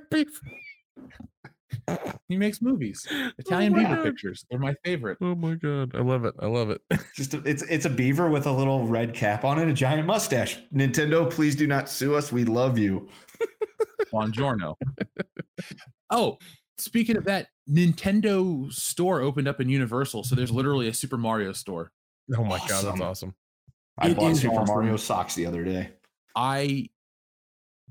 He 2.28 2.36
makes 2.36 2.60
movies. 2.62 3.06
Oh 3.10 3.30
Italian 3.38 3.72
my 3.72 3.80
beaver 3.80 3.96
God. 3.96 4.04
pictures. 4.04 4.44
They're 4.50 4.58
my 4.58 4.74
favorite. 4.84 5.18
Oh 5.20 5.34
my 5.34 5.54
god, 5.54 5.94
I 5.94 6.00
love 6.00 6.24
it. 6.24 6.34
I 6.40 6.46
love 6.46 6.70
it. 6.70 6.80
Just 7.14 7.34
a, 7.34 7.42
it's 7.44 7.62
it's 7.64 7.84
a 7.84 7.90
beaver 7.90 8.28
with 8.28 8.46
a 8.46 8.52
little 8.52 8.86
red 8.86 9.14
cap 9.14 9.44
on 9.44 9.58
it, 9.58 9.68
a 9.68 9.72
giant 9.72 10.06
mustache. 10.06 10.58
Nintendo, 10.74 11.30
please 11.30 11.54
do 11.54 11.66
not 11.66 11.88
sue 11.88 12.14
us. 12.14 12.32
We 12.32 12.44
love 12.44 12.78
you. 12.78 13.08
Buongiorno. 14.12 14.74
oh, 16.10 16.38
speaking 16.78 17.16
of 17.16 17.24
that, 17.24 17.48
Nintendo 17.70 18.72
store 18.72 19.20
opened 19.20 19.46
up 19.48 19.60
in 19.60 19.68
Universal, 19.68 20.24
so 20.24 20.34
there's 20.34 20.50
literally 20.52 20.88
a 20.88 20.94
Super 20.94 21.18
Mario 21.18 21.52
store. 21.52 21.90
Oh 22.36 22.44
my 22.44 22.58
god, 22.58 22.68
that's 22.68 22.84
Awesome. 22.84 23.02
awesome. 23.02 23.34
I 23.98 24.08
It 24.10 24.16
bought 24.16 24.32
is 24.32 24.40
Super 24.40 24.54
awesome. 24.56 24.74
Mario 24.74 24.96
socks 24.96 25.34
the 25.34 25.46
other 25.46 25.64
day. 25.64 25.90
I 26.34 26.88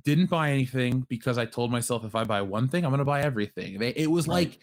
didn't 0.04 0.30
buy 0.30 0.52
anything 0.52 1.06
because 1.10 1.38
I 1.38 1.46
told 1.46 1.72
myself 1.72 2.04
if 2.06 2.16
I 2.16 2.24
buy 2.26 2.42
one 2.42 2.68
thing, 2.68 2.86
I'm 2.86 2.92
gonna 2.92 3.06
buy 3.06 3.22
everything. 3.22 3.80
They, 3.80 3.90
it 3.90 4.12
was 4.12 4.28
Right. 4.28 4.50
like, 4.50 4.60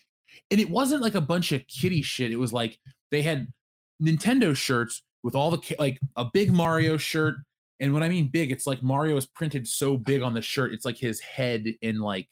and 0.50 0.60
it 0.60 0.70
wasn't 0.70 1.02
like 1.02 1.14
a 1.14 1.20
bunch 1.20 1.52
of 1.52 1.66
kitty 1.66 2.02
shit. 2.02 2.30
It 2.30 2.36
was 2.36 2.52
like 2.52 2.78
they 3.10 3.22
had 3.22 3.48
Nintendo 4.02 4.54
shirts 4.56 5.02
with 5.22 5.34
all 5.34 5.50
the 5.50 5.76
like 5.78 5.98
a 6.16 6.24
big 6.32 6.52
Mario 6.52 6.96
shirt, 6.96 7.36
and 7.80 7.92
when 7.92 8.02
I 8.02 8.08
mean 8.08 8.28
big, 8.28 8.52
it's 8.52 8.66
like 8.66 8.82
Mario 8.82 9.16
is 9.16 9.26
printed 9.26 9.66
so 9.66 9.96
big 9.96 10.22
on 10.22 10.34
the 10.34 10.42
shirt, 10.42 10.72
it's 10.72 10.84
like 10.84 10.96
his 10.98 11.20
head 11.20 11.64
and 11.82 12.00
like 12.00 12.28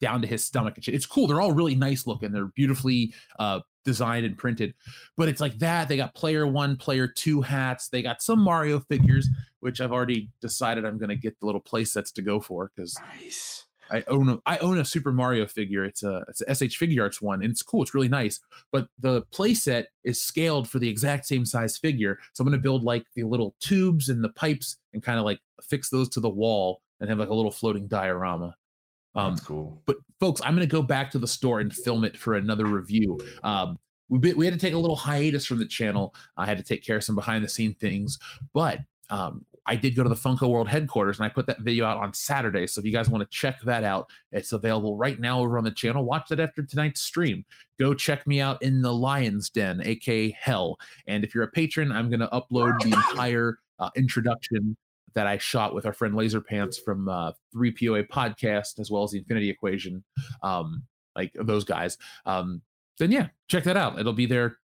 down 0.00 0.22
to 0.22 0.28
his 0.28 0.44
stomach 0.44 0.74
and 0.76 0.84
shit. 0.84 0.94
It's 0.94 1.06
cool. 1.06 1.26
They're 1.26 1.40
all 1.40 1.52
really 1.52 1.74
nice 1.74 2.06
looking. 2.06 2.32
They're 2.32 2.46
beautifully 2.46 3.14
uh 3.38 3.60
designed 3.88 4.26
and 4.26 4.36
printed, 4.36 4.74
but 5.16 5.28
it's 5.28 5.40
like 5.40 5.58
that. 5.58 5.88
They 5.88 5.96
got 5.96 6.14
player 6.14 6.46
one, 6.46 6.76
player 6.76 7.08
two 7.08 7.40
hats. 7.40 7.88
They 7.88 8.02
got 8.02 8.22
some 8.22 8.40
Mario 8.40 8.80
figures 8.80 9.28
which 9.60 9.80
I've 9.80 9.92
already 9.92 10.30
decided 10.40 10.84
I'm 10.84 10.98
going 10.98 11.08
to 11.08 11.16
get 11.16 11.38
the 11.40 11.46
little 11.46 11.60
play 11.60 11.84
sets 11.84 12.12
to 12.12 12.22
go 12.22 12.40
for 12.40 12.70
because 12.74 12.96
Nice. 13.20 13.64
I 13.90 14.04
own 14.06 14.28
a 14.28 14.38
I 14.44 14.58
own 14.58 14.78
a 14.78 14.84
Super 14.84 15.12
Mario 15.12 15.46
figure. 15.46 15.84
It's 15.84 16.02
a 16.02 16.22
it's 16.28 16.42
a 16.42 16.50
S.H. 16.50 16.78
Figuarts 16.78 17.22
one, 17.22 17.42
and 17.42 17.50
it's 17.50 17.62
cool. 17.62 17.82
It's 17.82 17.94
really 17.94 18.08
nice. 18.08 18.38
But 18.70 18.86
the 18.98 19.22
play 19.32 19.54
set 19.54 19.88
is 20.04 20.20
scaled 20.20 20.68
for 20.68 20.78
the 20.78 20.88
exact 20.88 21.24
same 21.26 21.46
size 21.46 21.78
figure, 21.78 22.18
so 22.34 22.42
I'm 22.42 22.48
going 22.48 22.58
to 22.58 22.62
build 22.62 22.84
like 22.84 23.06
the 23.14 23.22
little 23.22 23.54
tubes 23.60 24.10
and 24.10 24.22
the 24.22 24.28
pipes 24.28 24.76
and 24.92 25.02
kind 25.02 25.18
of 25.18 25.24
like 25.24 25.40
fix 25.62 25.88
those 25.88 26.10
to 26.10 26.20
the 26.20 26.28
wall 26.28 26.82
and 27.00 27.08
have 27.08 27.18
like 27.18 27.30
a 27.30 27.34
little 27.34 27.50
floating 27.50 27.86
diorama. 27.88 28.54
Um, 29.14 29.34
That's 29.34 29.46
cool. 29.46 29.82
but 29.86 29.96
folks, 30.20 30.40
I'm 30.44 30.54
going 30.54 30.66
to 30.66 30.72
go 30.72 30.82
back 30.82 31.10
to 31.12 31.18
the 31.18 31.26
store 31.26 31.60
and 31.60 31.72
film 31.72 32.04
it 32.04 32.16
for 32.16 32.34
another 32.34 32.66
review. 32.66 33.18
Um, 33.42 33.78
we 34.08 34.18
bit, 34.18 34.36
we 34.36 34.44
had 34.46 34.54
to 34.54 34.60
take 34.60 34.74
a 34.74 34.78
little 34.78 34.96
hiatus 34.96 35.44
from 35.44 35.58
the 35.58 35.66
channel. 35.66 36.14
I 36.36 36.46
had 36.46 36.56
to 36.58 36.64
take 36.64 36.84
care 36.84 36.96
of 36.96 37.04
some 37.04 37.14
behind 37.14 37.44
the 37.44 37.48
scene 37.48 37.74
things, 37.74 38.18
but 38.54 38.80
um, 39.10 39.44
I 39.66 39.76
did 39.76 39.94
go 39.94 40.02
to 40.02 40.08
the 40.08 40.14
Funko 40.14 40.48
World 40.48 40.68
headquarters 40.68 41.18
and 41.18 41.26
I 41.26 41.28
put 41.28 41.46
that 41.46 41.60
video 41.60 41.84
out 41.84 41.98
on 41.98 42.14
Saturday. 42.14 42.66
So 42.66 42.78
if 42.78 42.86
you 42.86 42.92
guys 42.92 43.10
want 43.10 43.20
to 43.22 43.36
check 43.36 43.60
that 43.62 43.84
out, 43.84 44.08
it's 44.32 44.52
available 44.52 44.96
right 44.96 45.20
now 45.20 45.40
over 45.40 45.58
on 45.58 45.64
the 45.64 45.70
channel. 45.70 46.04
Watch 46.04 46.28
that 46.30 46.40
after 46.40 46.62
tonight's 46.62 47.02
stream. 47.02 47.44
Go 47.78 47.92
check 47.92 48.26
me 48.26 48.40
out 48.40 48.62
in 48.62 48.80
the 48.80 48.92
Lion's 48.92 49.50
Den, 49.50 49.82
aka 49.84 50.30
Hell. 50.40 50.78
And 51.06 51.22
if 51.22 51.34
you're 51.34 51.44
a 51.44 51.50
patron, 51.50 51.92
I'm 51.92 52.08
going 52.08 52.20
to 52.20 52.28
upload 52.28 52.80
the 52.80 52.96
entire 52.96 53.58
uh, 53.78 53.90
introduction 53.94 54.74
that 55.18 55.26
I 55.26 55.36
shot 55.36 55.74
with 55.74 55.84
our 55.84 55.92
friend 55.92 56.14
Laser 56.14 56.40
Pants 56.40 56.78
from 56.78 57.08
uh, 57.08 57.32
3POA 57.52 58.06
podcast, 58.06 58.78
as 58.78 58.88
well 58.88 59.02
as 59.02 59.10
the 59.10 59.18
Infinity 59.18 59.50
Equation, 59.50 60.04
um, 60.44 60.84
like 61.16 61.32
those 61.34 61.64
guys. 61.64 61.98
Um, 62.24 62.62
then 63.00 63.10
yeah, 63.10 63.26
check 63.48 63.64
that 63.64 63.76
out. 63.76 63.98
It'll 63.98 64.12
be 64.12 64.26
there 64.26 64.58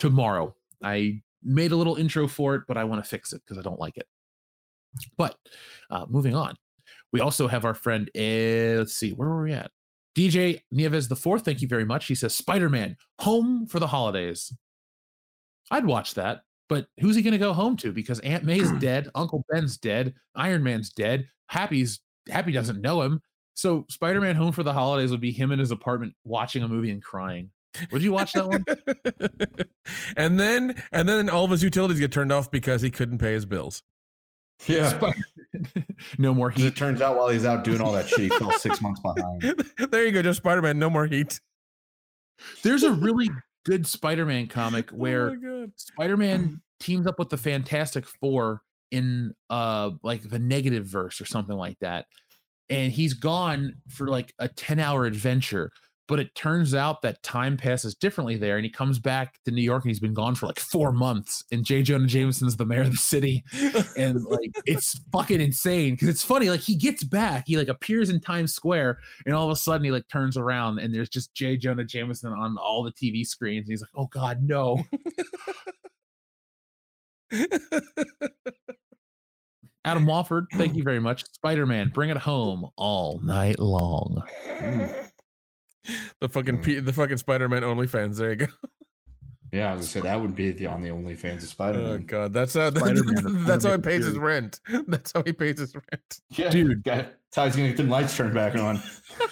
tomorrow. 0.00 0.56
I 0.82 1.22
made 1.44 1.70
a 1.70 1.76
little 1.76 1.94
intro 1.94 2.26
for 2.26 2.56
it, 2.56 2.62
but 2.66 2.76
I 2.76 2.82
want 2.82 3.00
to 3.04 3.08
fix 3.08 3.32
it 3.32 3.42
because 3.44 3.58
I 3.58 3.62
don't 3.62 3.78
like 3.78 3.96
it. 3.96 4.08
But 5.16 5.36
uh, 5.88 6.06
moving 6.08 6.34
on, 6.34 6.56
we 7.12 7.20
also 7.20 7.46
have 7.46 7.64
our 7.64 7.74
friend. 7.74 8.10
Uh, 8.16 8.78
let's 8.78 8.94
see, 8.94 9.12
where 9.12 9.28
were 9.28 9.44
we 9.44 9.52
at? 9.52 9.70
DJ 10.18 10.62
Nieves 10.72 11.06
the 11.06 11.14
fourth. 11.14 11.44
Thank 11.44 11.62
you 11.62 11.68
very 11.68 11.84
much. 11.84 12.06
He 12.06 12.16
says 12.16 12.34
Spider 12.34 12.68
Man 12.68 12.96
home 13.20 13.68
for 13.68 13.78
the 13.78 13.86
holidays. 13.86 14.52
I'd 15.70 15.86
watch 15.86 16.14
that, 16.14 16.42
but 16.68 16.86
who's 17.00 17.16
he 17.16 17.22
going 17.22 17.32
to 17.32 17.38
go 17.38 17.52
home 17.52 17.76
to? 17.78 17.92
Because 17.92 18.20
Aunt 18.20 18.44
May's 18.44 18.70
dead, 18.80 19.08
Uncle 19.14 19.44
Ben's 19.50 19.76
dead, 19.76 20.14
Iron 20.34 20.62
Man's 20.62 20.90
dead, 20.90 21.28
Happy's 21.48 22.00
Happy 22.28 22.52
doesn't 22.52 22.80
know 22.80 23.02
him. 23.02 23.20
So 23.54 23.84
Spider 23.88 24.20
Man 24.20 24.36
home 24.36 24.52
for 24.52 24.62
the 24.62 24.72
holidays 24.72 25.10
would 25.10 25.20
be 25.20 25.32
him 25.32 25.52
in 25.52 25.58
his 25.58 25.70
apartment 25.70 26.14
watching 26.24 26.62
a 26.62 26.68
movie 26.68 26.90
and 26.90 27.02
crying. 27.02 27.50
Would 27.90 28.02
you 28.02 28.12
watch 28.12 28.32
that 28.34 28.46
one? 28.46 28.64
and 30.16 30.38
then 30.38 30.82
and 30.92 31.08
then 31.08 31.28
all 31.28 31.44
of 31.44 31.50
his 31.50 31.62
utilities 31.62 31.98
get 31.98 32.12
turned 32.12 32.32
off 32.32 32.50
because 32.50 32.82
he 32.82 32.90
couldn't 32.90 33.18
pay 33.18 33.32
his 33.32 33.44
bills. 33.44 33.82
Yeah. 34.66 34.90
Spider- 34.90 35.18
no 36.18 36.32
more 36.34 36.50
heat. 36.50 36.66
it 36.66 36.76
turns 36.76 37.00
out, 37.00 37.16
while 37.16 37.28
he's 37.28 37.44
out 37.44 37.64
doing 37.64 37.80
all 37.80 37.92
that 37.92 38.08
shit, 38.08 38.20
he 38.20 38.28
fell 38.28 38.52
six 38.52 38.80
months 38.82 39.00
behind. 39.00 39.42
there 39.90 40.06
you 40.06 40.12
go, 40.12 40.22
just 40.22 40.38
Spider 40.38 40.62
Man, 40.62 40.78
no 40.78 40.88
more 40.90 41.06
heat. 41.06 41.40
There's 42.62 42.82
a 42.82 42.92
really 42.92 43.28
good 43.64 43.86
Spider-Man 43.86 44.48
comic 44.48 44.90
where 44.92 45.36
oh. 45.44 45.66
Spider-Man 45.76 46.60
teams 46.80 47.06
up 47.06 47.18
with 47.18 47.30
the 47.30 47.36
Fantastic 47.36 48.06
Four 48.06 48.62
in 48.90 49.32
uh 49.48 49.90
like 50.02 50.28
the 50.28 50.38
negative 50.38 50.84
verse 50.86 51.20
or 51.20 51.24
something 51.24 51.56
like 51.56 51.78
that. 51.80 52.06
And 52.68 52.92
he's 52.92 53.14
gone 53.14 53.74
for 53.88 54.06
like 54.06 54.32
a 54.38 54.48
10-hour 54.48 55.04
adventure. 55.04 55.70
But 56.08 56.20
it 56.20 56.34
turns 56.34 56.74
out 56.74 57.02
that 57.02 57.22
time 57.22 57.56
passes 57.56 57.94
differently 57.94 58.36
there, 58.36 58.56
and 58.56 58.64
he 58.64 58.70
comes 58.70 58.98
back 58.98 59.38
to 59.44 59.50
New 59.50 59.62
York 59.62 59.84
and 59.84 59.90
he's 59.90 60.00
been 60.00 60.14
gone 60.14 60.34
for 60.34 60.46
like 60.46 60.58
four 60.58 60.92
months. 60.92 61.44
And 61.52 61.64
J. 61.64 61.82
Jonah 61.82 62.06
Jameson's 62.06 62.56
the 62.56 62.66
mayor 62.66 62.82
of 62.82 62.90
the 62.90 62.96
city. 62.96 63.44
and 63.96 64.24
like 64.24 64.50
it's 64.66 65.00
fucking 65.12 65.40
insane 65.40 65.94
because 65.94 66.08
it's 66.08 66.22
funny 66.22 66.50
like 66.50 66.60
he 66.60 66.74
gets 66.74 67.04
back 67.04 67.44
he 67.46 67.56
like 67.56 67.68
appears 67.68 68.10
in 68.10 68.20
times 68.20 68.52
square 68.54 68.98
and 69.26 69.34
all 69.34 69.46
of 69.46 69.52
a 69.52 69.56
sudden 69.56 69.84
he 69.84 69.90
like 69.90 70.06
turns 70.08 70.36
around 70.36 70.78
and 70.78 70.94
there's 70.94 71.08
just 71.08 71.34
j. 71.34 71.56
jonah 71.56 71.84
jameson 71.84 72.32
on 72.32 72.56
all 72.58 72.82
the 72.82 72.92
tv 72.92 73.26
screens 73.26 73.66
and 73.66 73.72
he's 73.72 73.80
like 73.82 73.90
oh 73.96 74.06
god 74.06 74.42
no 74.42 74.82
adam 79.84 80.06
wofford 80.06 80.46
thank 80.54 80.74
you 80.74 80.82
very 80.82 81.00
much 81.00 81.24
spider-man 81.32 81.88
bring 81.88 82.10
it 82.10 82.16
home 82.16 82.68
all 82.76 83.20
night 83.22 83.58
long 83.58 84.22
mm. 84.48 85.08
the 86.20 86.28
fucking 86.28 86.62
P- 86.62 86.80
the 86.80 86.92
fucking 86.92 87.16
Spider 87.18 87.48
Man 87.48 87.62
OnlyFans. 87.62 88.16
There 88.16 88.30
you 88.30 88.36
go. 88.36 88.46
Yeah, 89.52 89.70
I 89.72 89.74
was 89.74 89.80
gonna 89.92 90.04
say 90.04 90.08
that 90.08 90.18
would 90.20 90.34
be 90.34 90.50
the 90.52 90.66
on 90.66 90.80
the 90.82 90.88
OnlyFans 90.88 91.36
of 91.42 91.42
Spider 91.42 91.78
Man. 91.82 91.90
Oh 91.90 91.98
god, 91.98 92.32
that's 92.32 92.54
how 92.54 92.70
Spider-Man, 92.74 93.44
that's 93.44 93.64
how 93.66 93.72
he 93.72 93.78
pays 93.82 94.04
his 94.06 94.16
rent. 94.16 94.60
That's 94.86 95.12
how 95.14 95.22
he 95.22 95.32
pays 95.32 95.58
his 95.58 95.74
rent. 95.74 96.20
yeah, 96.30 96.48
Dude. 96.48 96.82
got- 96.82 96.96
that's 97.34 97.36
how 97.36 97.44
he's 97.46 97.56
gonna 97.56 97.68
get 97.68 97.76
them 97.78 97.88
lights 97.88 98.16
turned 98.16 98.34
back 98.34 98.54
on. 98.56 98.80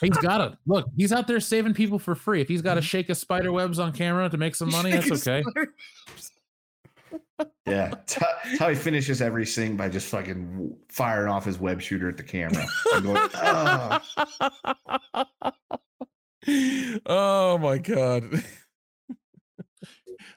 he's 0.01 0.17
got 0.19 0.41
it. 0.53 0.59
look 0.67 0.87
he's 0.97 1.13
out 1.13 1.27
there 1.27 1.39
saving 1.41 1.75
people 1.75 1.99
for 1.99 2.15
free 2.15 2.41
if 2.41 2.49
he's 2.49 2.63
got 2.63 2.75
to 2.75 2.83
shake 2.83 3.09
his 3.09 3.19
spider 3.19 3.53
webs 3.53 3.79
on 3.79 3.93
camera 3.93 4.29
to 4.31 4.39
make 4.39 4.55
some 4.55 4.71
money 4.71 4.91
that's 4.93 5.05
Shake 5.05 5.13
his 5.13 5.29
okay 5.29 5.43
Yeah, 7.67 7.89
that's 7.91 8.15
how- 8.59 8.69
he 8.71 8.75
finishes 8.75 9.21
every 9.23 9.45
sing 9.47 9.77
by 9.77 9.89
just 9.89 10.07
fucking 10.09 10.77
firing 10.91 11.31
off 11.31 11.45
his 11.45 11.59
web 11.59 11.81
shooter 11.81 12.09
at 12.09 12.17
the 12.19 12.23
camera. 12.23 12.67
And 12.95 13.05
going, 13.05 13.29
"Ah." 13.35 14.03
oh 17.07 17.59
my 17.59 17.79
god. 17.79 18.43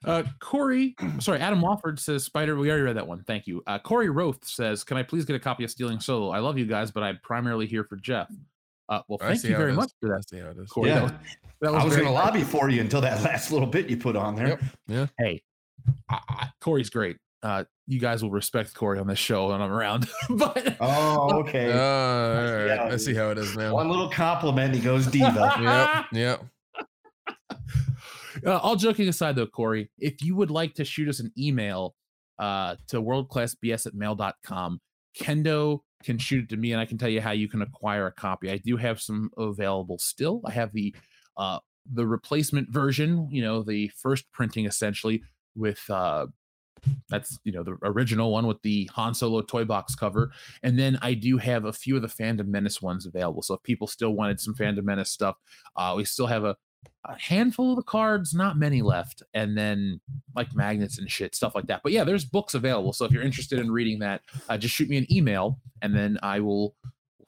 Uh, 0.06 0.23
Corey, 0.41 0.95
sorry, 1.19 1.40
Adam 1.40 1.61
Wofford 1.61 1.98
says 1.98 2.25
Spider. 2.25 2.57
We 2.57 2.69
already 2.69 2.83
read 2.83 2.98
that 2.98 3.07
one. 3.07 3.23
Thank 3.23 3.48
you. 3.48 3.64
Uh, 3.67 3.80
Corey 3.80 4.09
Roth 4.09 4.43
says, 4.45 4.83
"Can 4.83 4.98
I 4.98 5.03
please 5.03 5.23
get 5.23 5.35
a 5.35 5.40
copy 5.40 5.64
of 5.64 5.72
Stealing 5.72 5.99
Solo? 6.01 6.30
I 6.30 6.40
love 6.40 6.57
you 6.57 6.65
guys, 6.65 6.91
but 6.91 7.03
I'm 7.03 7.19
primarily 7.23 7.67
here 7.67 7.85
for 7.85 7.95
Jeff." 7.95 8.30
Uh, 8.90 9.01
well, 9.07 9.17
thank 9.17 9.41
you 9.45 9.56
very 9.56 9.72
much 9.72 9.91
for 10.01 10.14
I 10.14 10.17
that, 10.17 10.30
see 10.30 10.40
how 10.40 10.48
it 10.49 10.57
is. 10.57 10.69
Corey. 10.69 10.90
That 10.90 10.95
Yeah. 10.95 11.01
was, 11.03 11.11
that 11.61 11.72
was 11.72 11.82
I 11.82 11.85
was 11.85 11.93
very 11.93 12.06
gonna 12.06 12.15
nice. 12.17 12.25
lobby 12.25 12.43
for 12.43 12.69
you 12.69 12.82
until 12.82 12.99
that 13.01 13.23
last 13.23 13.51
little 13.53 13.67
bit 13.67 13.90
you 13.90 13.95
put 13.95 14.17
on 14.17 14.35
there. 14.35 14.59
Yep. 14.88 15.09
Hey, 15.17 15.41
I, 16.09 16.19
I, 16.30 16.48
Corey's 16.59 16.90
great. 16.90 17.15
Uh, 17.43 17.65
you 17.88 17.99
guys 17.99 18.23
will 18.23 18.31
respect 18.31 18.73
Corey 18.73 18.97
on 18.99 19.07
this 19.07 19.19
show 19.19 19.49
when 19.49 19.61
I'm 19.61 19.72
around. 19.72 20.07
but 20.30 20.77
Oh, 20.80 21.39
okay. 21.41 21.72
Uh, 21.72 21.77
all 21.77 22.65
right. 22.65 22.65
Yeah, 22.67 22.89
I 22.93 22.97
see 22.97 23.13
how 23.13 23.30
it 23.30 23.38
is 23.38 23.55
now. 23.55 23.73
One 23.73 23.89
little 23.89 24.09
compliment, 24.09 24.73
he 24.73 24.80
goes 24.80 25.05
diva. 25.07 25.53
Yep. 25.59 26.05
Yep. 26.13 26.45
Uh, 28.45 28.57
all 28.57 28.75
joking 28.75 29.07
aside, 29.07 29.35
though, 29.35 29.45
Corey, 29.45 29.89
if 29.99 30.22
you 30.22 30.35
would 30.35 30.49
like 30.51 30.73
to 30.73 30.83
shoot 30.83 31.07
us 31.07 31.19
an 31.19 31.31
email 31.38 31.95
uh, 32.39 32.75
to 32.88 33.01
worldclassbs 33.01 33.85
at 33.85 33.93
mail.com, 33.93 34.81
Kendo 35.17 35.80
can 36.03 36.17
shoot 36.17 36.43
it 36.43 36.49
to 36.49 36.57
me 36.57 36.72
and 36.72 36.81
I 36.81 36.85
can 36.85 36.97
tell 36.97 37.09
you 37.09 37.22
how 37.22 37.31
you 37.31 37.47
can 37.47 37.61
acquire 37.61 38.07
a 38.07 38.11
copy. 38.11 38.49
I 38.49 38.57
do 38.57 38.75
have 38.75 38.99
some 38.99 39.30
available 39.38 39.97
still. 39.97 40.41
I 40.45 40.51
have 40.51 40.73
the 40.73 40.93
uh, 41.38 41.59
the 41.91 42.05
replacement 42.05 42.69
version, 42.69 43.30
you 43.31 43.41
know, 43.41 43.63
the 43.63 43.89
first 43.97 44.30
printing 44.31 44.65
essentially 44.65 45.23
with 45.55 45.80
uh, 45.89 46.27
that's 47.09 47.39
you 47.43 47.51
know 47.51 47.63
the 47.63 47.77
original 47.83 48.31
one 48.31 48.47
with 48.47 48.61
the 48.61 48.89
Han 48.93 49.13
Solo 49.13 49.41
toy 49.41 49.65
box 49.65 49.95
cover, 49.95 50.31
and 50.63 50.77
then 50.77 50.97
I 51.01 51.13
do 51.13 51.37
have 51.37 51.65
a 51.65 51.73
few 51.73 51.95
of 51.95 52.01
the 52.01 52.07
Fandom 52.07 52.47
Menace 52.47 52.81
ones 52.81 53.05
available. 53.05 53.41
So 53.41 53.55
if 53.55 53.63
people 53.63 53.87
still 53.87 54.11
wanted 54.11 54.39
some 54.39 54.53
Fandom 54.53 54.83
Menace 54.83 55.11
stuff, 55.11 55.37
uh, 55.75 55.93
we 55.95 56.05
still 56.05 56.27
have 56.27 56.43
a, 56.43 56.55
a 57.05 57.19
handful 57.19 57.71
of 57.71 57.77
the 57.77 57.83
cards, 57.83 58.33
not 58.33 58.57
many 58.57 58.81
left, 58.81 59.23
and 59.33 59.57
then 59.57 59.99
like 60.35 60.55
magnets 60.55 60.99
and 60.99 61.09
shit, 61.09 61.35
stuff 61.35 61.55
like 61.55 61.67
that. 61.67 61.81
But 61.83 61.91
yeah, 61.91 62.03
there's 62.03 62.25
books 62.25 62.53
available. 62.53 62.93
So 62.93 63.05
if 63.05 63.11
you're 63.11 63.23
interested 63.23 63.59
in 63.59 63.71
reading 63.71 63.99
that, 63.99 64.21
uh, 64.49 64.57
just 64.57 64.75
shoot 64.75 64.89
me 64.89 64.97
an 64.97 65.11
email, 65.11 65.59
and 65.81 65.95
then 65.95 66.17
I 66.23 66.39
will 66.39 66.75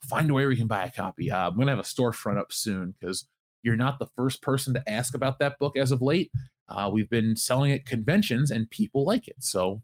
find 0.02 0.30
a 0.30 0.34
way 0.34 0.42
where 0.44 0.52
you 0.52 0.58
can 0.58 0.66
buy 0.66 0.84
a 0.84 0.90
copy. 0.90 1.30
Uh, 1.30 1.48
I'm 1.48 1.56
gonna 1.56 1.72
have 1.72 1.78
a 1.78 1.82
storefront 1.82 2.38
up 2.38 2.52
soon 2.52 2.94
because 2.98 3.26
you're 3.62 3.76
not 3.76 3.98
the 3.98 4.06
first 4.14 4.42
person 4.42 4.72
to 4.74 4.90
ask 4.90 5.14
about 5.14 5.40
that 5.40 5.58
book 5.58 5.76
as 5.76 5.90
of 5.90 6.00
late. 6.00 6.30
Uh, 6.68 6.90
we've 6.92 7.10
been 7.10 7.36
selling 7.36 7.72
at 7.72 7.86
conventions 7.86 8.50
and 8.50 8.68
people 8.70 9.04
like 9.04 9.28
it. 9.28 9.36
So 9.38 9.80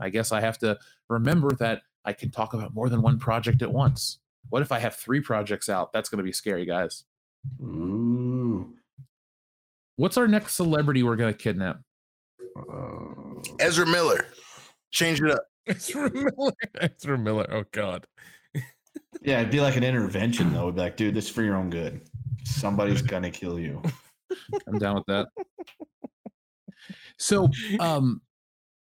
I 0.00 0.08
guess 0.08 0.32
I 0.32 0.40
have 0.40 0.58
to 0.58 0.78
remember 1.08 1.50
that 1.56 1.82
I 2.04 2.12
can 2.12 2.30
talk 2.30 2.54
about 2.54 2.74
more 2.74 2.88
than 2.88 3.02
one 3.02 3.18
project 3.18 3.62
at 3.62 3.72
once. 3.72 4.18
What 4.48 4.62
if 4.62 4.72
I 4.72 4.78
have 4.78 4.94
three 4.94 5.20
projects 5.20 5.68
out? 5.68 5.92
That's 5.92 6.08
going 6.08 6.18
to 6.18 6.24
be 6.24 6.32
scary, 6.32 6.64
guys. 6.64 7.04
Ooh. 7.60 8.74
What's 9.96 10.16
our 10.16 10.28
next 10.28 10.54
celebrity 10.54 11.02
we're 11.02 11.16
going 11.16 11.32
to 11.32 11.38
kidnap? 11.38 11.80
Uh, 12.56 13.40
Ezra 13.58 13.86
Miller. 13.86 14.26
Change 14.90 15.20
it 15.20 15.30
up. 15.30 15.44
Ezra 15.66 16.10
Miller. 16.12 16.52
Ezra 16.80 17.18
Miller. 17.18 17.46
Oh 17.50 17.64
God. 17.72 18.06
yeah, 19.22 19.40
it'd 19.40 19.50
be 19.50 19.60
like 19.60 19.76
an 19.76 19.84
intervention 19.84 20.52
though. 20.52 20.64
It'd 20.64 20.76
be 20.76 20.80
like, 20.80 20.96
dude, 20.96 21.14
this 21.14 21.26
is 21.26 21.30
for 21.30 21.42
your 21.42 21.56
own 21.56 21.70
good. 21.70 22.02
Somebody's 22.44 23.02
gonna 23.02 23.30
kill 23.30 23.58
you. 23.58 23.82
I'm 24.66 24.78
down 24.78 24.96
with 24.96 25.06
that. 25.06 25.28
So, 27.18 27.48
um, 27.80 28.20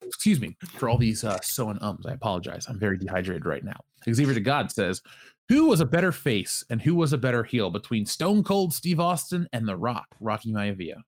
excuse 0.02 0.40
me 0.40 0.56
for 0.68 0.88
all 0.88 0.98
these 0.98 1.24
uh, 1.24 1.40
so 1.42 1.70
and 1.70 1.82
ums. 1.82 2.06
I 2.06 2.12
apologize. 2.12 2.66
I'm 2.68 2.78
very 2.78 2.98
dehydrated 2.98 3.44
right 3.44 3.64
now. 3.64 3.78
Xavier 4.10 4.34
to 4.34 4.40
God 4.40 4.70
says, 4.70 5.02
"Who 5.48 5.66
was 5.66 5.80
a 5.80 5.86
better 5.86 6.12
face 6.12 6.64
and 6.70 6.80
who 6.80 6.94
was 6.94 7.12
a 7.12 7.18
better 7.18 7.42
heel 7.42 7.70
between 7.70 8.06
Stone 8.06 8.44
Cold 8.44 8.72
Steve 8.72 9.00
Austin 9.00 9.48
and 9.52 9.66
The 9.66 9.76
Rock, 9.76 10.06
Rocky 10.20 10.52
Maivia?" 10.52 11.02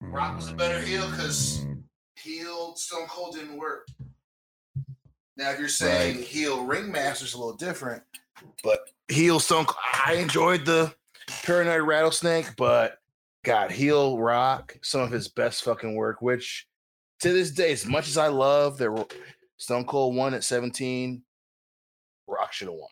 Rock 0.00 0.36
was 0.36 0.50
a 0.50 0.54
better 0.54 0.80
heel 0.80 1.08
because 1.10 1.64
heel 2.16 2.74
Stone 2.76 3.06
Cold 3.06 3.36
didn't 3.36 3.56
work. 3.56 3.86
Now, 5.36 5.50
if 5.50 5.58
you're 5.58 5.68
saying 5.68 6.16
Right. 6.18 6.26
heel 6.26 6.64
Ringmaster's 6.64 7.34
a 7.34 7.38
little 7.38 7.56
different, 7.56 8.02
but 8.62 8.80
heel 9.08 9.40
Stone 9.40 9.64
Cold, 9.66 9.78
I 10.06 10.14
enjoyed 10.14 10.66
the 10.66 10.94
Paranoid 11.44 11.82
Rattlesnake, 11.82 12.54
but 12.56 12.98
God, 13.44 13.72
heel 13.72 14.18
Rock, 14.18 14.76
some 14.82 15.00
of 15.00 15.10
his 15.10 15.28
best 15.28 15.64
fucking 15.64 15.94
work, 15.94 16.22
which 16.22 16.66
to 17.20 17.32
this 17.32 17.50
day, 17.50 17.72
as 17.72 17.86
much 17.86 18.08
as 18.08 18.16
I 18.16 18.28
love 18.28 18.78
that 18.78 19.14
Stone 19.56 19.86
Cold 19.86 20.14
won 20.14 20.34
at 20.34 20.44
17, 20.44 21.22
Rock 22.26 22.52
should 22.52 22.68
have 22.68 22.76
won. 22.76 22.90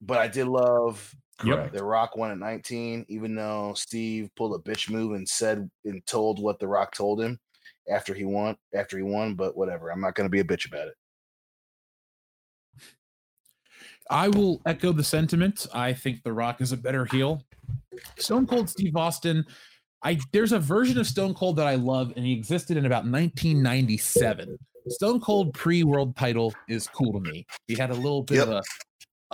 But 0.00 0.18
I 0.18 0.28
did 0.28 0.46
love 0.46 1.14
Correct. 1.38 1.72
the 1.72 1.84
Rock 1.84 2.16
won 2.16 2.30
at 2.30 2.38
19, 2.38 3.06
even 3.08 3.34
though 3.34 3.74
Steve 3.74 4.30
pulled 4.36 4.54
a 4.54 4.70
bitch 4.70 4.90
move 4.90 5.12
and 5.12 5.28
said 5.28 5.68
and 5.84 6.04
told 6.06 6.40
what 6.40 6.58
the 6.58 6.68
Rock 6.68 6.94
told 6.94 7.20
him 7.20 7.38
after 7.90 8.14
he 8.14 8.24
won. 8.24 8.56
After 8.74 8.96
he 8.96 9.02
won, 9.02 9.34
but 9.34 9.56
whatever. 9.56 9.90
I'm 9.90 10.00
not 10.00 10.14
going 10.14 10.26
to 10.26 10.30
be 10.30 10.40
a 10.40 10.44
bitch 10.44 10.66
about 10.66 10.88
it. 10.88 10.94
I 14.10 14.28
will 14.28 14.60
echo 14.66 14.92
the 14.92 15.04
sentiment. 15.04 15.66
I 15.72 15.92
think 15.92 16.22
The 16.24 16.32
Rock 16.32 16.60
is 16.60 16.72
a 16.72 16.76
better 16.76 17.04
heel. 17.04 17.44
Stone 18.18 18.46
Cold 18.46 18.68
Steve 18.68 18.96
Austin. 18.96 19.44
I 20.02 20.18
there's 20.32 20.52
a 20.52 20.58
version 20.58 20.98
of 20.98 21.06
Stone 21.06 21.34
Cold 21.34 21.56
that 21.56 21.66
I 21.66 21.74
love, 21.74 22.12
and 22.16 22.24
he 22.24 22.32
existed 22.32 22.76
in 22.76 22.86
about 22.86 23.04
1997. 23.04 24.56
Stone 24.88 25.20
Cold 25.20 25.52
pre-world 25.52 26.16
title 26.16 26.54
is 26.68 26.86
cool 26.88 27.12
to 27.12 27.20
me. 27.20 27.46
He 27.68 27.74
had 27.74 27.90
a 27.90 27.94
little 27.94 28.22
bit 28.22 28.36
Yep. 28.38 28.48
of 28.48 28.52
a, 28.54 28.62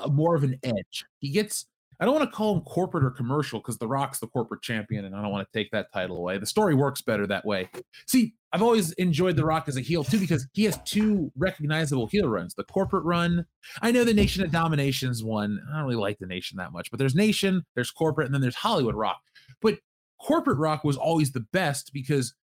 a 0.02 0.08
more 0.08 0.34
of 0.34 0.42
an 0.44 0.58
edge. 0.62 1.04
He 1.20 1.30
gets. 1.30 1.66
I 1.98 2.04
don't 2.04 2.14
want 2.14 2.28
to 2.30 2.36
call 2.36 2.54
him 2.54 2.60
corporate 2.62 3.04
or 3.04 3.10
commercial 3.10 3.60
because 3.60 3.78
The 3.78 3.88
Rock's 3.88 4.18
the 4.18 4.26
corporate 4.26 4.62
champion, 4.62 5.04
and 5.04 5.14
I 5.14 5.22
don't 5.22 5.30
want 5.30 5.46
to 5.46 5.58
take 5.58 5.70
that 5.70 5.92
title 5.92 6.18
away. 6.18 6.38
The 6.38 6.46
story 6.46 6.74
works 6.74 7.00
better 7.00 7.26
that 7.26 7.44
way. 7.44 7.68
See, 8.06 8.34
I've 8.52 8.62
always 8.62 8.92
enjoyed 8.92 9.36
The 9.36 9.44
Rock 9.44 9.68
as 9.68 9.76
a 9.76 9.80
heel 9.80 10.04
too 10.04 10.18
because 10.18 10.46
he 10.52 10.64
has 10.64 10.78
two 10.84 11.32
recognizable 11.36 12.06
heel 12.06 12.28
runs: 12.28 12.54
the 12.54 12.64
corporate 12.64 13.04
run 13.04 13.46
I 13.82 13.90
know 13.90 14.04
the 14.04 14.14
Nation 14.14 14.42
of 14.42 14.50
Domination's 14.50 15.24
one. 15.24 15.60
I 15.72 15.78
don't 15.78 15.86
really 15.86 15.96
like 15.96 16.18
the 16.18 16.26
Nation 16.26 16.56
that 16.58 16.72
much, 16.72 16.90
but 16.90 16.98
there's 16.98 17.14
Nation, 17.14 17.64
there's 17.74 17.90
corporate, 17.90 18.26
and 18.26 18.34
then 18.34 18.42
there's 18.42 18.54
Hollywood 18.54 18.94
Rock. 18.94 19.20
But 19.62 19.78
corporate 20.20 20.58
rock 20.58 20.84
was 20.84 20.96
always 20.96 21.32
the 21.32 21.46
best 21.52 21.92
because 21.92 22.34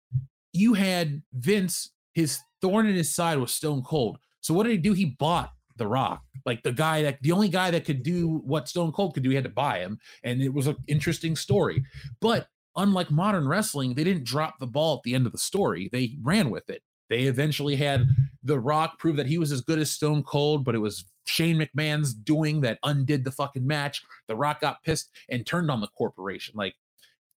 you 0.52 0.74
had 0.74 1.22
Vince, 1.32 1.90
his 2.14 2.38
thorn 2.60 2.86
in 2.86 2.94
his 2.94 3.14
side 3.14 3.38
was 3.38 3.52
Stone 3.52 3.82
Cold. 3.82 4.18
So 4.40 4.54
what 4.54 4.64
did 4.64 4.72
he 4.72 4.78
do? 4.78 4.92
He 4.92 5.16
bought 5.18 5.52
the 5.76 5.86
Rock, 5.86 6.22
like 6.46 6.62
the 6.62 6.72
guy 6.72 7.02
that 7.02 7.18
the 7.22 7.32
only 7.32 7.48
guy 7.48 7.70
that 7.70 7.84
could 7.84 8.02
do 8.02 8.42
what 8.44 8.68
Stone 8.68 8.92
Cold 8.92 9.14
could 9.14 9.22
do. 9.22 9.30
He 9.30 9.34
had 9.34 9.44
to 9.44 9.50
buy 9.50 9.78
him, 9.78 9.98
and 10.22 10.40
it 10.42 10.52
was 10.52 10.66
an 10.66 10.76
interesting 10.86 11.36
story. 11.36 11.84
But 12.20 12.48
unlike 12.76 13.10
modern 13.10 13.46
wrestling, 13.46 13.94
they 13.94 14.04
didn't 14.04 14.24
drop 14.24 14.58
the 14.58 14.66
ball 14.66 14.96
at 14.96 15.02
the 15.02 15.14
end 15.14 15.26
of 15.26 15.32
the 15.32 15.38
story. 15.38 15.88
They 15.92 16.16
ran 16.22 16.50
with 16.50 16.68
it. 16.70 16.82
They 17.10 17.24
eventually 17.24 17.76
had 17.76 18.06
The 18.42 18.58
Rock 18.58 18.98
prove 18.98 19.16
that 19.16 19.26
he 19.26 19.38
was 19.38 19.52
as 19.52 19.60
good 19.60 19.78
as 19.78 19.90
Stone 19.90 20.22
Cold, 20.22 20.64
but 20.64 20.74
it 20.74 20.78
was 20.78 21.04
Shane 21.26 21.58
McMahon's 21.58 22.14
doing 22.14 22.62
that 22.62 22.78
undid 22.82 23.24
the 23.24 23.30
fucking 23.30 23.66
match. 23.66 24.02
The 24.28 24.36
Rock 24.36 24.60
got 24.62 24.82
pissed 24.82 25.10
and 25.28 25.44
turned 25.44 25.70
on 25.70 25.80
the 25.80 25.88
corporation. 25.88 26.54
Like 26.56 26.74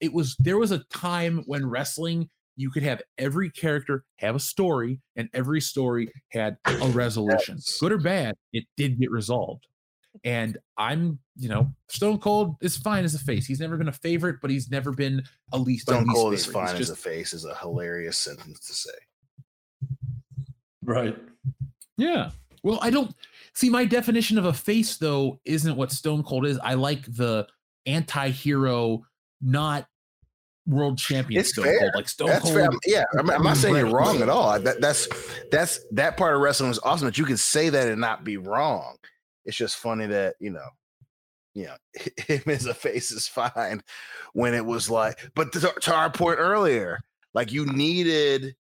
it 0.00 0.12
was, 0.12 0.36
there 0.38 0.58
was 0.58 0.70
a 0.70 0.84
time 0.90 1.42
when 1.46 1.68
wrestling, 1.68 2.30
you 2.56 2.70
could 2.70 2.82
have 2.82 3.02
every 3.18 3.50
character 3.50 4.04
have 4.18 4.34
a 4.36 4.40
story, 4.40 5.00
and 5.16 5.28
every 5.34 5.60
story 5.60 6.10
had 6.30 6.56
a 6.66 6.88
resolution, 6.88 7.56
Yes. 7.56 7.78
good 7.80 7.92
or 7.92 7.98
bad. 7.98 8.34
It 8.52 8.64
did 8.76 8.98
get 8.98 9.10
resolved. 9.10 9.66
And 10.22 10.56
I'm, 10.78 11.18
you 11.36 11.48
know, 11.48 11.74
Stone 11.88 12.18
Cold 12.20 12.54
is 12.60 12.76
fine 12.76 13.04
as 13.04 13.14
a 13.14 13.18
face. 13.18 13.46
He's 13.46 13.58
never 13.58 13.76
been 13.76 13.88
a 13.88 13.92
favorite, 13.92 14.36
but 14.40 14.50
he's 14.50 14.70
never 14.70 14.92
been 14.92 15.22
a 15.52 15.58
least. 15.58 15.88
a 15.88 15.92
Stone 15.92 16.04
least 16.04 16.14
Cold 16.14 16.34
is 16.34 16.46
favorite. 16.46 16.60
He's 16.62 16.70
fine 16.72 16.80
as 16.82 16.90
a 16.90 16.96
face 16.96 17.32
is 17.32 17.44
a 17.44 17.54
hilarious 17.56 18.16
sentence 18.16 18.60
to 18.66 18.72
say. 18.74 18.90
Right. 20.82 21.16
Yeah. 21.96 22.30
Well, 22.62 22.78
I 22.82 22.90
don't 22.90 23.14
see 23.54 23.68
my 23.68 23.84
definition 23.84 24.38
of 24.38 24.44
a 24.46 24.52
face 24.52 24.96
though 24.96 25.40
isn't 25.44 25.76
what 25.76 25.92
Stone 25.92 26.22
Cold 26.22 26.46
is. 26.46 26.58
I 26.58 26.74
like 26.74 27.04
the 27.06 27.46
anti-hero, 27.86 29.04
not 29.42 29.86
world 30.66 30.98
champion 30.98 31.40
It's 31.40 31.50
Stone 31.50 31.64
fair. 31.64 31.78
Cold. 31.80 31.92
Like 31.94 32.08
Stone 32.08 32.28
That's 32.28 32.42
Cold. 32.42 32.54
fair. 32.54 32.68
Yeah, 32.86 33.04
I'm, 33.18 33.30
I'm 33.30 33.42
not 33.42 33.56
saying 33.56 33.76
you're 33.76 33.90
wrong 33.90 34.22
at 34.22 34.28
all. 34.28 34.58
That, 34.58 34.80
that's 34.80 35.08
that's 35.50 35.80
that 35.92 36.16
part 36.16 36.34
of 36.34 36.40
wrestling 36.40 36.70
is 36.70 36.78
awesome 36.80 37.06
that 37.06 37.18
you 37.18 37.24
can 37.24 37.36
say 37.36 37.68
that 37.68 37.88
and 37.88 38.00
not 38.00 38.24
be 38.24 38.36
wrong. 38.36 38.96
It's 39.44 39.56
just 39.56 39.76
funny 39.76 40.06
that 40.06 40.36
you 40.40 40.50
know, 40.50 40.68
you 41.54 41.64
know, 41.64 41.76
him 42.16 42.42
as 42.46 42.66
a 42.66 42.74
face 42.74 43.10
is 43.10 43.28
fine 43.28 43.82
when 44.32 44.54
it 44.54 44.64
was 44.64 44.88
like. 44.88 45.18
But 45.34 45.52
to, 45.52 45.72
to 45.80 45.94
our 45.94 46.10
point 46.10 46.38
earlier, 46.38 47.00
like 47.34 47.52
you 47.52 47.66
needed 47.66 48.56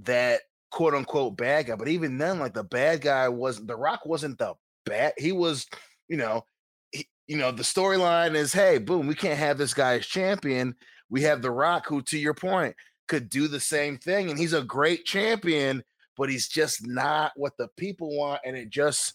that 0.00 0.42
quote 0.70 0.94
unquote 0.94 1.36
bad 1.36 1.66
guy. 1.66 1.76
But 1.76 1.88
even 1.88 2.18
then, 2.18 2.38
like 2.38 2.54
the 2.54 2.64
bad 2.64 3.02
guy 3.02 3.28
wasn't. 3.28 3.68
The 3.68 3.76
Rock 3.76 4.06
wasn't 4.06 4.38
the 4.38 4.54
bad. 4.84 5.12
He 5.18 5.32
was, 5.32 5.66
you 6.08 6.16
know. 6.16 6.44
You 7.26 7.36
know 7.36 7.50
the 7.50 7.62
storyline 7.64 8.34
is 8.34 8.52
hey 8.52 8.78
boom 8.78 9.06
we 9.06 9.14
can't 9.14 9.38
have 9.38 9.58
this 9.58 9.74
guy 9.74 9.94
as 9.94 10.06
champion. 10.06 10.76
We 11.08 11.22
have 11.22 11.42
the 11.42 11.50
rock 11.50 11.86
who 11.86 12.02
to 12.02 12.18
your 12.18 12.34
point 12.34 12.76
could 13.08 13.28
do 13.28 13.48
the 13.48 13.60
same 13.60 13.98
thing 13.98 14.30
and 14.30 14.38
he's 14.38 14.52
a 14.52 14.62
great 14.62 15.04
champion 15.04 15.82
but 16.16 16.30
he's 16.30 16.48
just 16.48 16.86
not 16.86 17.32
what 17.36 17.56
the 17.58 17.68
people 17.76 18.16
want 18.16 18.40
and 18.44 18.56
it 18.56 18.70
just 18.70 19.14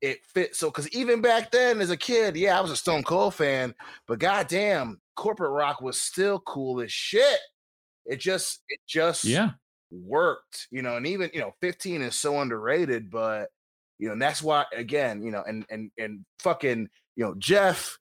it 0.00 0.24
fits. 0.26 0.58
So 0.58 0.68
because 0.70 0.88
even 0.90 1.20
back 1.20 1.50
then 1.52 1.80
as 1.80 1.90
a 1.90 1.96
kid 1.96 2.36
yeah 2.36 2.58
i 2.58 2.60
was 2.60 2.70
a 2.72 2.76
stone 2.76 3.02
cold 3.04 3.34
fan 3.34 3.74
but 4.06 4.18
goddamn 4.18 5.00
corporate 5.16 5.52
rock 5.52 5.80
was 5.80 6.00
still 6.00 6.40
cool 6.40 6.80
as 6.80 6.92
shit. 6.92 7.38
It 8.06 8.20
just 8.20 8.62
it 8.68 8.80
just 8.88 9.24
Yeah. 9.26 9.52
worked, 9.90 10.68
you 10.70 10.82
know, 10.82 10.96
and 10.96 11.06
even 11.06 11.30
you 11.34 11.40
know, 11.40 11.52
15 11.60 12.02
is 12.02 12.16
so 12.16 12.40
underrated, 12.40 13.10
but 13.10 13.50
you 13.98 14.06
know, 14.08 14.12
and 14.14 14.22
that's 14.22 14.42
why 14.42 14.64
again, 14.74 15.22
you 15.22 15.30
know, 15.30 15.42
and 15.46 15.64
and 15.70 15.90
and 15.98 16.24
fucking, 16.40 16.88
you 17.16 17.24
know, 17.24 17.34
Jeff 17.38 17.98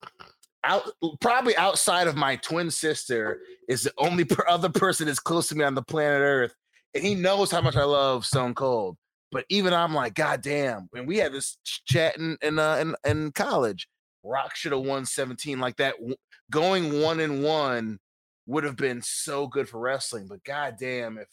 out 0.64 0.84
probably 1.20 1.56
outside 1.58 2.08
of 2.08 2.16
my 2.16 2.36
twin 2.38 2.70
sister 2.70 3.42
is 3.68 3.84
the 3.84 3.94
only 3.98 4.26
per- 4.26 4.48
other 4.48 4.70
person 4.70 5.08
that's 5.08 5.20
close 5.20 5.48
to 5.50 5.56
me 5.56 5.64
on 5.64 5.76
the 5.76 5.82
planet 5.82 6.22
Earth, 6.22 6.56
and 6.94 7.04
he 7.04 7.16
knows 7.16 7.52
how 7.52 7.62
much 7.62 7.76
I 7.76 7.84
love 7.84 8.26
Stone 8.26 8.56
Cold. 8.56 8.98
But 9.32 9.46
even 9.50 9.74
I'm 9.74 9.94
like, 9.94 10.14
God 10.14 10.42
damn, 10.42 10.90
and 10.94 11.08
we 11.08 11.18
had 11.18 11.34
this 11.34 11.58
ch- 11.64 11.84
chat 11.86 12.18
in 12.18 12.38
in, 12.42 12.60
uh, 12.60 12.76
in 12.76 12.96
in 13.10 13.32
college. 13.32 13.88
Rock 14.24 14.56
should 14.56 14.72
have 14.72 14.82
won 14.82 15.06
17 15.06 15.60
like 15.60 15.78
that. 15.78 15.96
Going 16.52 17.02
one 17.02 17.20
and 17.20 17.44
one 17.44 17.98
would 18.46 18.64
have 18.64 18.76
been 18.76 19.02
so 19.02 19.48
good 19.48 19.68
for 19.68 19.80
wrestling. 19.80 20.28
But 20.28 20.44
god 20.44 20.76
damn, 20.80 21.18
if 21.18 21.28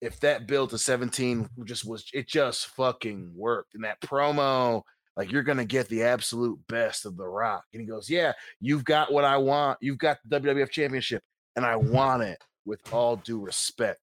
if 0.00 0.20
that 0.20 0.46
build 0.46 0.70
to 0.70 0.78
17 0.78 1.48
just 1.64 1.84
was 1.84 2.08
it 2.12 2.28
just 2.28 2.68
fucking 2.68 3.32
worked. 3.34 3.74
And 3.74 3.84
that 3.84 4.00
promo, 4.00 4.82
like 5.16 5.32
you're 5.32 5.42
gonna 5.42 5.64
get 5.64 5.88
the 5.88 6.02
absolute 6.02 6.58
best 6.68 7.06
of 7.06 7.16
the 7.16 7.26
rock. 7.26 7.64
And 7.72 7.80
he 7.80 7.86
goes, 7.86 8.08
Yeah, 8.10 8.32
you've 8.60 8.84
got 8.84 9.12
what 9.12 9.24
I 9.24 9.36
want. 9.36 9.78
You've 9.80 9.98
got 9.98 10.18
the 10.26 10.40
WWF 10.40 10.70
championship, 10.70 11.22
and 11.56 11.64
I 11.64 11.76
want 11.76 12.22
it 12.22 12.38
with 12.64 12.80
all 12.92 13.16
due 13.16 13.40
respect. 13.40 14.00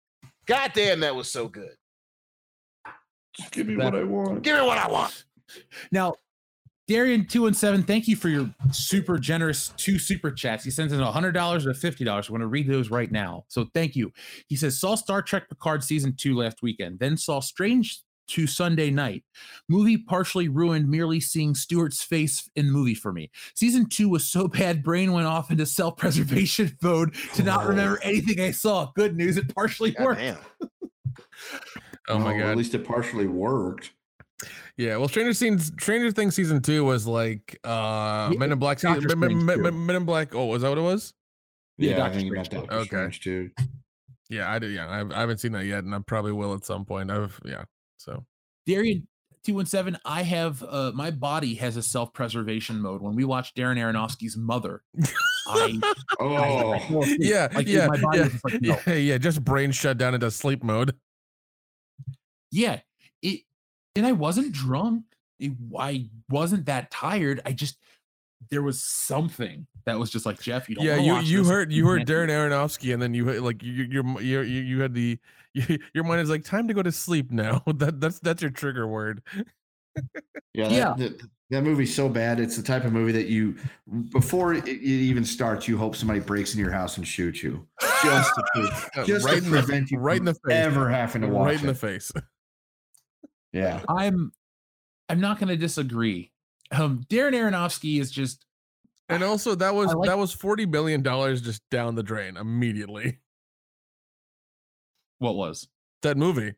God 0.47 0.73
damn, 0.74 1.00
that 1.00 1.15
was 1.15 1.31
so 1.31 1.49
good. 1.49 1.74
Just 3.36 3.50
give 3.52 3.66
me 3.66 3.76
That- 3.76 3.92
what 3.92 3.94
I 3.97 4.05
want. 4.05 4.42
Give 4.42 4.57
me 4.57 4.62
what 4.62 4.78
I 4.78 4.89
want. 4.91 5.24
Now, 5.91 6.15
Darian 6.89 7.26
two 7.26 7.47
and 7.47 7.57
seven, 7.57 7.82
thank 7.82 8.08
you 8.08 8.16
for 8.16 8.28
your 8.28 8.52
super 8.73 9.16
generous 9.18 9.73
two 9.76 9.99
super 9.99 10.31
chats. 10.31 10.65
He 10.65 10.70
sends 10.70 10.92
in 10.92 11.00
a 11.00 11.12
hundred 11.12 11.32
dollars 11.32 11.65
or 11.66 11.73
fifty 11.74 12.05
dollars. 12.05 12.28
I 12.28 12.32
want 12.32 12.42
to 12.42 12.49
read 12.49 12.66
those 12.68 12.91
right 12.91 13.10
now. 13.10 13.44
So 13.49 13.66
thank 13.73 13.94
you. 13.97 14.12
He 14.49 14.57
says 14.57 14.78
saw 14.78 14.97
Star 14.97 15.23
Trek 15.23 15.49
Picard 15.49 15.84
season 15.84 16.15
two 16.16 16.36
last 16.36 16.62
weekend, 16.62 16.99
then 16.99 17.16
saw 17.16 17.41
Strange 17.41 18.02
to 18.28 18.47
Sunday 18.47 18.91
night. 18.91 19.25
Movie 19.68 19.99
partially 19.99 20.49
ruined 20.49 20.89
merely 20.89 21.20
seeing 21.20 21.55
Stewart's 21.55 22.02
face 22.02 22.49
in 22.57 22.67
the 22.67 22.73
movie 22.73 22.94
for 22.94 23.12
me. 23.12 23.31
Season 23.55 23.89
two 23.89 24.09
was 24.09 24.26
so 24.26 24.49
bad, 24.49 24.83
brain 24.83 25.12
went 25.12 25.26
off 25.26 25.51
into 25.51 25.67
self-preservation 25.67 26.76
mode 26.83 27.15
to 27.34 27.42
not 27.42 27.67
remember 27.67 27.99
anything 28.02 28.41
I 28.41 28.51
saw. 28.52 28.91
Good 28.94 29.17
news, 29.17 29.36
it 29.36 29.55
partially 29.55 29.91
God 29.92 30.05
worked. 30.05 30.20
damn. 30.20 30.39
Oh 32.09 32.18
my 32.18 32.33
Well, 32.33 32.39
god. 32.41 32.49
At 32.51 32.57
least 32.57 32.75
it 32.75 32.84
partially 32.84 33.26
worked. 33.26 33.92
Yeah, 34.76 34.97
well, 34.97 35.07
Stranger 35.09 35.34
Things, 35.34 35.67
Stranger 35.81 36.10
Things 36.10 36.34
season 36.34 36.60
two 36.60 36.84
was 36.84 37.07
like 37.07 37.59
uh 37.65 38.31
Yeah, 38.33 38.39
Men 38.39 38.51
in 38.52 38.59
Black 38.59 38.81
season, 38.81 39.05
Men, 39.20 39.44
Men- 39.47 39.62
Men- 39.62 39.86
Men 39.86 39.97
in 39.97 40.05
Black. 40.05 40.34
Oh, 40.34 40.47
was 40.47 40.62
that 40.62 40.70
what 40.70 40.78
it 40.78 40.83
was? 40.83 41.15
Yeah, 41.78 41.91
Yeah, 41.91 41.97
I 41.97 41.99
Doctor 41.99 42.15
think 42.15 42.26
you 42.26 42.33
meant 42.33 42.47
Strange 42.47 42.67
Doctor 42.68 42.76
Okay. 42.81 42.86
Strange 42.89 43.20
too. 43.20 43.51
Yeah, 44.31 44.51
I 44.51 44.59
did. 44.59 44.73
Yeah, 44.73 44.91
I've, 44.91 45.12
I 45.12 45.20
haven't 45.20 45.39
seen 45.39 45.52
that 45.52 45.67
yet, 45.67 45.84
and 45.84 45.94
I 45.94 45.99
probably 46.07 46.33
will 46.33 46.55
at 46.55 46.65
some 46.65 46.84
point. 46.84 47.10
I've 47.10 47.39
yeah. 47.44 47.65
So 48.03 48.25
Darian 48.67 49.07
two 49.45 49.55
one 49.55 49.67
seven. 49.67 49.97
I 50.05 50.23
have 50.23 50.63
uh, 50.63 50.93
my 50.95 51.11
body 51.11 51.55
has 51.57 51.77
a 51.77 51.83
self 51.83 52.13
preservation 52.13 52.81
mode. 52.81 53.01
When 53.03 53.15
we 53.15 53.25
watch 53.25 53.55
Darren 53.55 53.77
Aronofsky's 53.79 54.37
Mother, 54.37 54.83
I, 55.49 55.81
Oh, 56.21 56.73
I 56.73 56.79
fell 56.89 57.03
asleep. 57.03 57.19
yeah, 57.21 57.49
Like, 57.55 57.67
yeah, 57.67 57.87
my 57.87 58.01
body 58.01 58.19
yeah, 58.19 58.29
just 58.29 58.45
like, 58.45 58.61
no. 58.63 58.79
yeah, 58.87 58.95
yeah. 58.95 59.19
Just 59.19 59.45
brain 59.45 59.73
shut 59.73 59.99
down 59.99 60.15
into 60.15 60.31
sleep 60.31 60.63
mode. 60.63 60.95
yeah 62.51 62.81
it 63.23 63.41
and 63.97 64.07
i 64.07 64.13
wasn't 64.13 64.53
drunk 64.53 65.05
it, 65.39 65.53
i 65.79 66.09
wasn't 66.29 66.67
that 66.67 66.91
tired 66.91 67.41
i 67.47 67.53
just 67.53 67.79
there 68.51 68.63
was 68.63 68.83
something 68.83 69.67
that 69.87 69.99
was 69.99 70.11
just 70.11 70.27
like 70.27 70.41
jeff 70.41 70.69
you 70.69 70.75
don't 70.75 70.85
Yeah, 70.85 70.97
you 70.97 71.13
watch 71.15 71.25
you 71.27 71.39
this. 71.39 71.49
heard 71.49 71.73
you 71.73 71.87
heard 71.87 72.07
Darren. 72.07 72.29
Aronofsky, 72.29 72.93
and 72.93 73.01
then 73.01 73.15
you 73.15 73.27
had, 73.27 73.41
like 73.41 73.63
you 73.63 73.73
your 73.85 74.21
your 74.21 74.43
you 74.43 74.61
you 74.63 74.81
had 74.81 74.93
the 74.95 75.19
your 75.55 76.05
mind 76.05 76.21
is 76.21 76.31
like 76.31 76.45
time 76.45 76.69
to 76.69 76.75
go 76.75 76.83
to 76.83 76.93
sleep 76.93 77.31
now. 77.31 77.63
That 77.77 78.01
that's 78.01 78.19
that's 78.21 78.43
your 78.43 78.51
trigger 78.51 78.87
word. 78.87 79.23
yeah, 80.55 80.69
Yeah. 80.69 80.95
That, 80.97 81.19
that, 81.19 81.29
that 81.51 81.63
movie's 81.65 81.95
so 81.95 82.09
bad. 82.09 82.41
It's 82.41 82.57
the 82.57 82.63
type 82.63 82.85
of 82.87 82.95
movie 82.95 83.13
that 83.13 83.27
you, 83.27 83.57
before 84.11 84.55
it, 84.55 84.67
it 84.67 84.81
even 84.81 85.23
starts, 85.23 85.69
you 85.69 85.77
hope 85.77 85.95
somebody 85.97 86.19
breaks 86.21 86.53
into 86.55 86.63
your 86.63 86.73
house 86.73 86.97
and 86.97 87.07
shoots 87.07 87.43
you, 87.43 87.67
just 88.03 88.35
to, 88.55 88.89
Uh, 88.97 89.05
just 89.05 89.27
right 89.27 89.33
to 89.33 89.45
in 89.45 89.51
the- 89.51 89.59
prevent 89.59 89.91
you 89.91 89.99
right 89.99 90.17
in 90.17 90.25
the 90.25 90.33
face. 90.33 90.41
ever 90.49 90.89
having 90.89 91.21
to 91.21 91.29
watch 91.29 91.47
right 91.49 91.61
in 91.61 91.67
the 91.67 91.73
it. 91.73 91.77
face. 91.77 92.11
Yeah, 93.53 93.83
i'm 93.87 94.33
i'm 95.11 95.21
not 95.21 95.39
going 95.39 95.49
to 95.49 95.59
disagree 95.59 96.33
um 96.71 97.05
darren 97.11 97.33
aronofsky 97.35 98.01
is 98.01 98.11
just 98.11 98.47
And 99.11 99.23
also 99.23 99.55
that 99.57 99.75
was 99.75 99.93
like- 99.93 100.09
that 100.09 100.17
was 100.17 100.33
forty 100.33 100.65
billion 100.65 101.03
dollars 101.03 101.43
just 101.43 101.61
down 101.71 101.95
the 101.95 102.03
drain 102.03 102.39
immediately. 102.39 103.19
What 105.23 105.36
was 105.36 105.68
That 106.02 106.17
movie. 106.17 106.55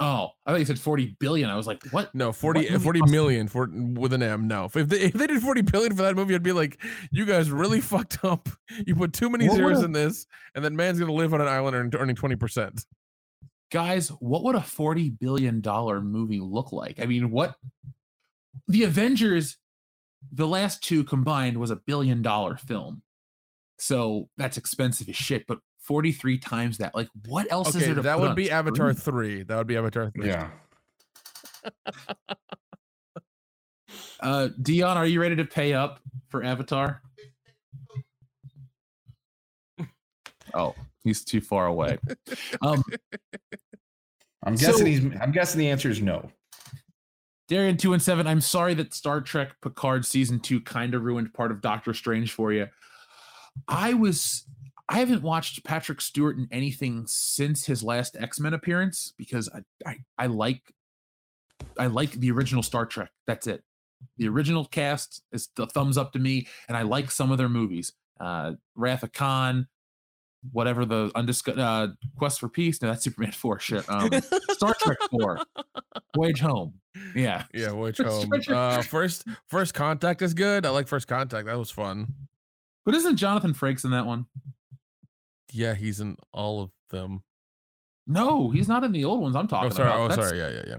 oh 0.00 0.28
i 0.44 0.50
thought 0.50 0.58
you 0.58 0.66
said 0.66 0.78
40 0.78 1.16
billion 1.18 1.48
i 1.48 1.56
was 1.56 1.66
like 1.66 1.82
what 1.92 2.14
No, 2.14 2.32
40, 2.32 2.68
movie 2.70 2.84
40 2.84 3.00
cost- 3.00 3.12
million 3.12 3.48
for 3.48 3.68
with 3.72 4.12
an 4.12 4.22
M. 4.22 4.46
No. 4.48 4.66
If 4.66 4.88
they, 4.88 5.00
if 5.00 5.12
they 5.14 5.26
did 5.26 5.40
40 5.40 5.62
billion 5.62 5.96
for 5.96 6.02
that 6.02 6.14
movie, 6.16 6.34
I'd 6.34 6.42
be 6.42 6.52
like, 6.52 6.78
you 7.10 7.24
guys 7.24 7.50
really 7.50 7.80
fucked 7.92 8.22
up. 8.24 8.48
You 8.86 8.94
put 8.94 9.12
too 9.14 9.30
many 9.30 9.48
What 9.48 9.56
zeros 9.56 9.76
would've- 9.78 9.84
in 9.86 9.92
this, 9.92 10.26
and 10.54 10.62
then 10.64 10.76
man's 10.76 10.98
gonna 10.98 11.12
live 11.12 11.32
on 11.32 11.40
an 11.40 11.48
island 11.48 11.76
and 11.76 11.94
earning 11.94 12.16
20%. 12.16 12.84
guys 13.70 14.08
what 14.20 14.42
would 14.44 14.54
a 14.54 14.60
40 14.62 15.10
billion 15.10 15.60
dollar 15.60 16.00
movie 16.00 16.40
look 16.40 16.72
like 16.72 17.00
i 17.00 17.06
mean 17.06 17.30
what 17.32 17.56
the 18.68 18.84
avengers 18.84 19.56
the 20.32 20.46
last 20.46 20.82
two 20.82 21.02
combined 21.04 21.56
was 21.58 21.70
a 21.70 21.76
billion 21.76 22.22
dollar 22.22 22.56
film 22.56 23.02
so 23.78 24.28
that's 24.36 24.56
expensive 24.56 25.08
as 25.08 25.16
shit 25.16 25.44
but 25.48 25.58
43 25.86 26.38
times 26.38 26.78
that 26.78 26.94
like 26.94 27.08
what 27.28 27.50
else 27.50 27.68
is 27.70 27.76
Okay, 27.76 27.86
there 27.86 27.94
to 27.96 28.02
that 28.02 28.18
would 28.20 28.30
on 28.30 28.34
be 28.36 28.50
Avatar 28.50 28.92
3. 28.92 29.44
That 29.44 29.56
would 29.56 29.66
be 29.66 29.76
Avatar 29.76 30.10
3. 30.10 30.26
yeah. 30.26 30.50
uh 34.20 34.48
dion 34.62 34.96
are 34.96 35.06
you 35.06 35.20
ready 35.20 35.36
to 35.36 35.44
pay 35.44 35.72
up 35.74 36.00
for 36.28 36.42
avatar 36.44 37.02
oh 40.54 40.74
he's 41.04 41.24
too 41.24 41.40
far 41.40 41.66
away 41.66 41.98
um 42.62 42.82
I'm 44.44 44.56
So- 44.56 44.66
guessing 44.68 44.86
he's. 44.86 45.04
I'm 45.20 45.32
guessing 45.32 45.58
the 45.58 45.68
answer 45.70 45.90
is 45.90 46.00
no. 46.00 46.30
Darian 47.48 47.76
two 47.76 47.92
and 47.94 48.02
seven. 48.02 48.28
I'm 48.28 48.40
sorry 48.40 48.74
that 48.74 48.94
Star 48.94 49.20
Trek 49.20 49.50
Picard 49.60 50.04
season 50.06 50.38
two 50.38 50.60
kind 50.60 50.94
of 50.94 51.02
ruined 51.02 51.34
part 51.34 51.50
of 51.50 51.60
Doctor 51.60 51.92
Strange 51.94 52.30
for 52.32 52.52
you. 52.52 52.68
I 53.66 53.94
was 53.94 54.44
I 54.88 54.98
haven't 54.98 55.22
watched 55.22 55.64
Patrick 55.64 56.00
Stewart 56.00 56.36
in 56.36 56.48
anything 56.52 57.04
since 57.06 57.66
his 57.66 57.82
last 57.82 58.16
X 58.18 58.38
Men 58.38 58.54
appearance 58.54 59.12
because 59.16 59.48
I, 59.48 59.60
I 59.88 59.96
I 60.16 60.26
like 60.26 60.62
I 61.78 61.86
like 61.86 62.12
the 62.12 62.30
original 62.30 62.62
Star 62.62 62.86
Trek. 62.86 63.10
That's 63.26 63.46
it. 63.46 63.62
The 64.18 64.28
original 64.28 64.64
cast 64.64 65.22
is 65.32 65.48
the 65.56 65.66
thumbs 65.66 65.98
up 65.98 66.12
to 66.12 66.18
me, 66.18 66.46
and 66.68 66.76
I 66.76 66.82
like 66.82 67.10
some 67.10 67.32
of 67.32 67.38
their 67.38 67.48
movies. 67.48 67.92
Uh, 68.20 68.52
Wrath 68.76 69.02
of 69.02 69.12
Khan, 69.12 69.66
whatever 70.52 70.84
the 70.84 71.10
undiscussed 71.14 71.58
uh, 71.58 71.88
Quest 72.16 72.40
for 72.40 72.48
Peace. 72.48 72.80
No, 72.80 72.88
that's 72.88 73.04
Superman 73.04 73.32
four. 73.32 73.58
Shit. 73.58 73.88
Um, 73.88 74.10
Star 74.50 74.74
Trek 74.80 74.98
four. 75.10 75.40
Voyage 76.14 76.40
Home. 76.40 76.74
Yeah. 77.14 77.44
Yeah, 77.52 77.90
Star 77.92 78.08
home? 78.08 78.30
Uh, 78.48 78.82
first 78.82 79.24
First 79.48 79.74
Contact 79.74 80.22
is 80.22 80.34
good. 80.34 80.64
I 80.64 80.70
like 80.70 80.88
First 80.88 81.08
Contact. 81.08 81.46
That 81.46 81.58
was 81.58 81.70
fun. 81.70 82.06
But 82.84 82.94
isn't 82.94 83.16
Jonathan 83.16 83.52
Frakes 83.52 83.84
in 83.84 83.90
that 83.90 84.06
one? 84.06 84.26
Yeah, 85.56 85.74
he's 85.74 86.00
in 86.00 86.16
all 86.32 86.62
of 86.62 86.70
them. 86.90 87.22
No, 88.06 88.50
he's 88.50 88.68
not 88.68 88.84
in 88.84 88.92
the 88.92 89.04
old 89.04 89.20
ones. 89.20 89.34
I'm 89.34 89.48
talking 89.48 89.72
Oh, 89.72 89.74
sorry. 89.74 89.88
about. 89.88 90.00
Oh, 90.00 90.08
That's- 90.08 90.28
sorry. 90.28 90.38
Yeah, 90.40 90.50
yeah, 90.50 90.64
yeah. 90.66 90.76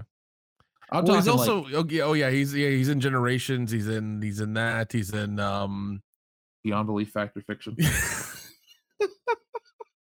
I'm 0.90 1.04
well, 1.04 1.16
he's 1.16 1.28
also 1.28 1.64
like 1.64 1.74
oh, 1.74 1.84
yeah, 1.90 2.02
oh 2.04 2.12
yeah, 2.14 2.30
he's 2.30 2.54
yeah, 2.54 2.70
he's 2.70 2.88
in 2.88 2.98
Generations. 3.00 3.70
He's 3.70 3.88
in 3.88 4.22
he's 4.22 4.40
in 4.40 4.54
that. 4.54 4.90
He's 4.90 5.12
in 5.12 5.38
um 5.38 6.02
Beyond 6.64 6.86
Belief 6.86 7.10
Fact 7.10 7.36
or 7.36 7.42
Fiction. 7.42 7.76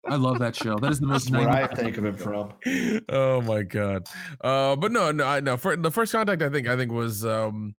I 0.09 0.15
love 0.15 0.39
that 0.39 0.55
show. 0.55 0.77
That 0.79 0.91
is 0.91 1.01
the 1.01 1.07
most. 1.07 1.29
Where 1.29 1.49
I 1.49 1.67
think 1.67 1.97
of 1.97 2.05
it 2.05 2.17
from. 2.17 2.53
oh 3.09 3.41
my 3.41 3.63
god. 3.63 4.07
Uh 4.39 4.77
but 4.77 4.93
no, 4.93 5.11
no, 5.11 5.25
I 5.25 5.41
no 5.41 5.57
for 5.57 5.75
the 5.75 5.91
first 5.91 6.13
contact 6.13 6.41
I 6.41 6.47
think 6.49 6.67
I 6.67 6.77
think 6.77 6.93
was 6.93 7.25
um 7.25 7.75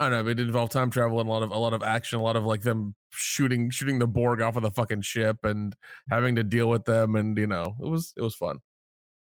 I 0.00 0.08
don't 0.08 0.24
know, 0.24 0.30
it 0.30 0.40
involved 0.40 0.72
time 0.72 0.90
travel 0.90 1.20
and 1.20 1.28
a 1.28 1.32
lot 1.32 1.42
of 1.42 1.50
a 1.50 1.58
lot 1.58 1.74
of 1.74 1.82
action, 1.82 2.18
a 2.18 2.22
lot 2.22 2.34
of 2.34 2.44
like 2.44 2.62
them 2.62 2.94
shooting 3.10 3.68
shooting 3.68 3.98
the 3.98 4.06
Borg 4.06 4.40
off 4.40 4.56
of 4.56 4.62
the 4.62 4.70
fucking 4.70 5.02
ship 5.02 5.36
and 5.44 5.76
having 6.08 6.36
to 6.36 6.42
deal 6.42 6.70
with 6.70 6.86
them 6.86 7.16
and 7.16 7.36
you 7.36 7.46
know, 7.46 7.76
it 7.80 7.86
was 7.86 8.14
it 8.16 8.22
was 8.22 8.34
fun. 8.34 8.56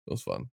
It 0.08 0.12
was 0.12 0.22
fun. 0.22 0.50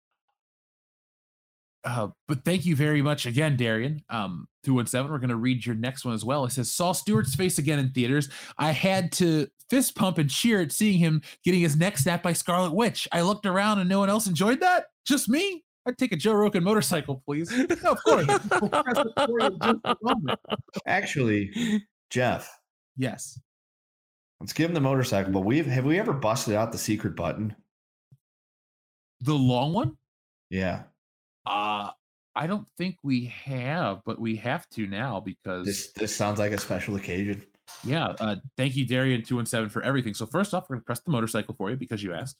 Uh, 1.85 2.09
but 2.29 2.45
thank 2.45 2.65
you 2.65 2.77
very 2.77 3.03
much 3.03 3.27
again, 3.27 3.57
Darian. 3.57 4.05
Um, 4.09 4.47
two 4.63 4.75
one 4.75 4.87
seven. 4.87 5.11
We're 5.11 5.19
gonna 5.19 5.35
read 5.35 5.67
your 5.67 5.75
next 5.75 6.05
one 6.05 6.15
as 6.15 6.25
well. 6.25 6.45
It 6.45 6.53
says 6.53 6.71
saw 6.71 6.93
Stewart's 6.93 7.35
face 7.35 7.59
again 7.59 7.81
in 7.81 7.91
theaters. 7.91 8.29
I 8.57 8.71
had 8.71 9.11
to 9.13 9.49
fist 9.69 9.97
pump 9.97 10.19
and 10.19 10.31
cheer 10.31 10.61
at 10.61 10.71
seeing 10.71 10.99
him 10.99 11.23
getting 11.45 11.61
his 11.61 11.77
neck 11.77 11.99
snapped 11.99 12.23
by 12.23 12.33
Scarlet 12.33 12.73
Witch. 12.73 13.09
I 13.11 13.23
looked 13.23 13.47
around 13.47 13.81
and 13.81 13.89
no 13.89 13.99
one 13.99 14.09
else 14.11 14.29
enjoyed 14.29 14.61
that. 14.61 14.85
Just 15.05 15.29
me. 15.29 15.65
I'd 15.87 15.99
take 15.99 16.13
a 16.13 16.17
Joe 16.17 16.35
Rogan 16.35 16.63
motorcycle, 16.65 17.23
please. 17.27 17.51
No, 17.51 17.91
of 17.93 18.05
course. 18.05 18.27
We'll 18.27 18.69
press 18.71 18.99
it 18.99 19.13
for 19.27 19.41
you 19.41 19.51
just 19.61 19.79
a 19.85 19.97
moment. 20.03 20.41
Actually, 20.87 21.83
Jeff, 22.11 22.49
yes. 22.97 23.39
let's 24.41 24.53
give 24.53 24.71
him 24.71 24.75
the 24.75 24.81
motorcycle. 24.81 25.33
But 25.33 25.41
we've 25.41 25.67
have 25.67 25.85
we 25.85 25.99
ever 25.99 26.13
busted 26.13 26.55
out 26.55 26.71
the 26.73 26.79
secret 26.79 27.17
button? 27.17 27.55
The 29.21 29.35
long 29.35 29.73
one? 29.73 29.97
Yeah. 30.51 30.85
Uh 31.47 31.91
I 32.35 32.47
don't 32.47 32.67
think 32.79 32.97
we 33.03 33.27
have, 33.45 34.01
but 34.07 34.19
we 34.21 34.37
have 34.37 34.69
to 34.71 34.87
now 34.87 35.21
because 35.21 35.67
This 35.67 35.93
this 35.93 36.15
sounds 36.17 36.39
like 36.39 36.53
a 36.53 36.59
special 36.59 36.97
occasion. 36.97 37.43
yeah. 37.85 38.15
Uh, 38.21 38.37
thank 38.57 38.75
you, 38.77 38.87
Darian 38.87 39.23
two 39.23 39.39
and 39.39 39.47
seven 39.49 39.69
for 39.69 39.83
everything. 39.83 40.15
So 40.15 40.27
first 40.27 40.55
off, 40.55 40.65
we're 40.71 40.77
gonna 40.77 40.85
press 40.85 41.01
the 41.01 41.11
motorcycle 41.11 41.55
for 41.57 41.71
you 41.71 41.77
because 41.77 42.03
you 42.03 42.13
asked. 42.15 42.37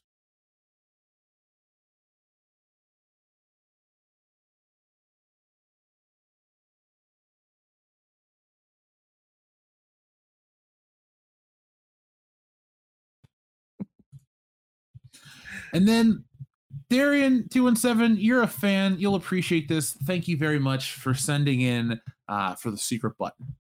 And 15.73 15.89
then 15.89 16.25
Darian 16.91 17.49
two 17.49 17.65
one 17.65 17.77
seven, 17.77 18.17
you're 18.19 18.43
a 18.43 18.47
fan. 18.47 18.97
You'll 18.99 19.15
appreciate 19.15 19.69
this. 19.69 19.93
Thank 20.05 20.29
you 20.29 20.37
very 20.37 20.59
much 20.59 20.95
for 20.95 21.15
sending 21.15 21.61
in 21.61 22.01
uh, 22.29 22.55
for 22.55 22.71
the 22.71 22.79
secret 22.79 23.17
button. 23.19 23.55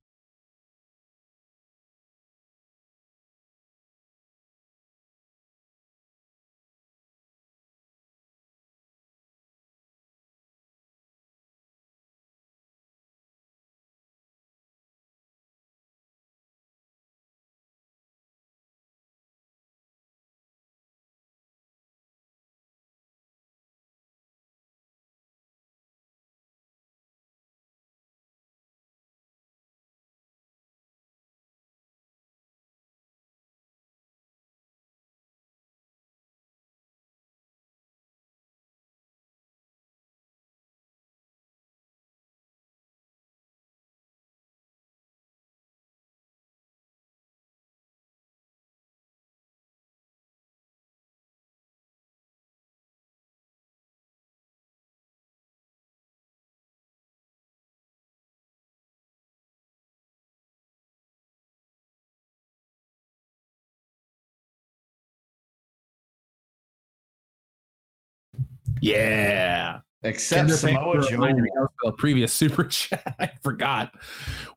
Yeah. 68.82 69.78
Except 70.02 70.50
Kendra, 70.50 70.56
Samoa 70.56 71.02
for 71.02 71.08
Joe. 71.08 71.24
of 71.24 71.68
the 71.84 71.92
previous 71.92 72.32
super 72.34 72.64
chat. 72.64 73.14
I 73.18 73.30
forgot 73.42 73.92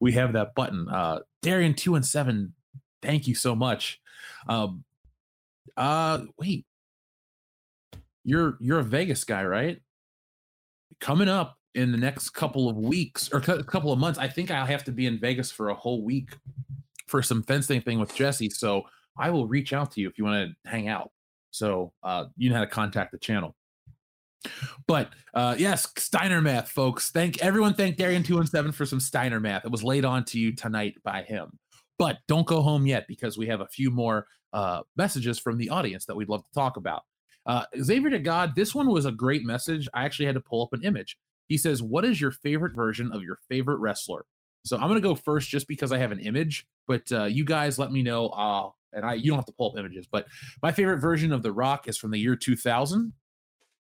we 0.02 0.12
have 0.14 0.34
that 0.34 0.56
button. 0.56 0.90
Uh 0.90 1.20
Darian 1.42 1.76
two 1.76 1.96
and 1.96 2.06
seven. 2.06 2.54
Thank 3.02 3.28
you 3.28 3.36
so 3.36 3.56
much. 3.56 4.02
Um 4.50 4.84
uh 5.78 6.22
wait. 6.40 6.66
You're 8.24 8.58
you're 8.60 8.80
a 8.80 8.84
Vegas 8.84 9.24
guy, 9.24 9.46
right? 9.46 9.80
Coming 11.00 11.30
up 11.30 11.58
in 11.76 11.92
the 11.92 11.98
next 11.98 12.32
couple 12.32 12.68
of 12.68 12.78
weeks 12.78 13.30
or 13.32 13.38
a 13.38 13.64
couple 13.64 13.92
of 13.92 14.00
months, 14.00 14.18
I 14.18 14.28
think 14.28 14.50
I'll 14.50 14.66
have 14.66 14.86
to 14.86 14.92
be 14.92 15.06
in 15.06 15.20
Vegas 15.20 15.52
for 15.52 15.70
a 15.70 15.76
whole 15.76 16.04
week 16.04 16.32
for 17.06 17.22
some 17.22 17.44
fencing 17.44 17.82
thing 17.82 18.00
with 18.00 18.16
Jesse. 18.16 18.50
So 18.50 18.84
I 19.18 19.30
will 19.30 19.48
reach 19.48 19.74
out 19.74 19.92
to 19.92 20.02
you 20.02 20.10
if 20.10 20.18
you 20.18 20.24
want 20.24 20.50
to 20.50 20.70
hang 20.70 20.88
out. 20.88 21.12
So 21.52 21.94
uh, 22.02 22.26
you 22.36 22.50
know 22.50 22.56
how 22.56 22.62
to 22.62 22.68
contact 22.68 23.12
the 23.12 23.20
channel. 23.20 23.56
But 24.88 25.10
uh, 25.34 25.56
yes, 25.58 25.88
Steiner 25.98 26.42
math, 26.42 26.70
folks. 26.70 27.10
Thank 27.12 27.42
everyone. 27.42 27.74
Thank 27.74 27.98
Darian 27.98 28.24
two 28.24 28.38
and 28.38 28.48
seven 28.48 28.72
for 28.72 28.86
some 28.86 29.00
Steiner 29.00 29.40
math. 29.40 29.66
It 29.66 29.72
was 29.72 29.84
laid 29.84 30.06
on 30.06 30.24
to 30.26 30.40
you 30.40 30.56
tonight 30.56 30.96
by 31.04 31.24
him. 31.24 31.58
But 31.98 32.18
don't 32.28 32.46
go 32.46 32.62
home 32.62 32.86
yet 32.86 33.08
because 33.08 33.38
we 33.38 33.48
have 33.48 33.62
a 33.62 33.68
few 33.68 33.90
more 33.90 34.28
uh, 34.54 34.82
messages 34.96 35.40
from 35.40 35.58
the 35.58 35.70
audience 35.70 36.06
that 36.06 36.16
we'd 36.16 36.30
love 36.30 36.44
to 36.44 36.52
talk 36.52 36.78
about. 36.78 37.04
Uh, 37.46 37.66
Xavier 37.82 38.10
to 38.10 38.20
God, 38.20 38.56
this 38.56 38.74
one 38.74 38.90
was 38.90 39.06
a 39.06 39.12
great 39.12 39.44
message. 39.44 39.88
I 39.94 40.06
actually 40.06 40.26
had 40.26 40.36
to 40.36 40.42
pull 40.42 40.64
up 40.64 40.74
an 40.74 40.84
image. 40.84 41.18
He 41.48 41.58
says, 41.58 41.82
"What 41.82 42.06
is 42.06 42.20
your 42.20 42.32
favorite 42.32 42.76
version 42.76 43.12
of 43.12 43.22
your 43.22 43.40
favorite 43.50 43.78
wrestler?" 43.78 44.26
So 44.66 44.78
I'm 44.78 44.88
gonna 44.88 45.00
go 45.00 45.16
first 45.16 45.50
just 45.50 45.68
because 45.68 45.92
I 45.92 46.00
have 46.00 46.12
an 46.12 46.20
image. 46.20 46.66
But 46.88 47.12
uh, 47.12 47.26
you 47.26 47.46
guys, 47.46 47.78
let 47.78 47.92
me 47.92 48.02
know. 48.02 48.28
Uh, 48.30 48.70
and 48.94 49.06
I, 49.06 49.14
you 49.14 49.30
don't 49.30 49.38
have 49.38 49.46
to 49.46 49.54
pull 49.54 49.72
up 49.72 49.78
images. 49.78 50.08
But 50.10 50.26
my 50.64 50.72
favorite 50.72 51.00
version 51.00 51.32
of 51.32 51.44
The 51.44 51.52
Rock 51.52 51.88
is 51.88 51.98
from 51.98 52.12
the 52.12 52.18
year 52.18 52.36
2000 52.36 53.14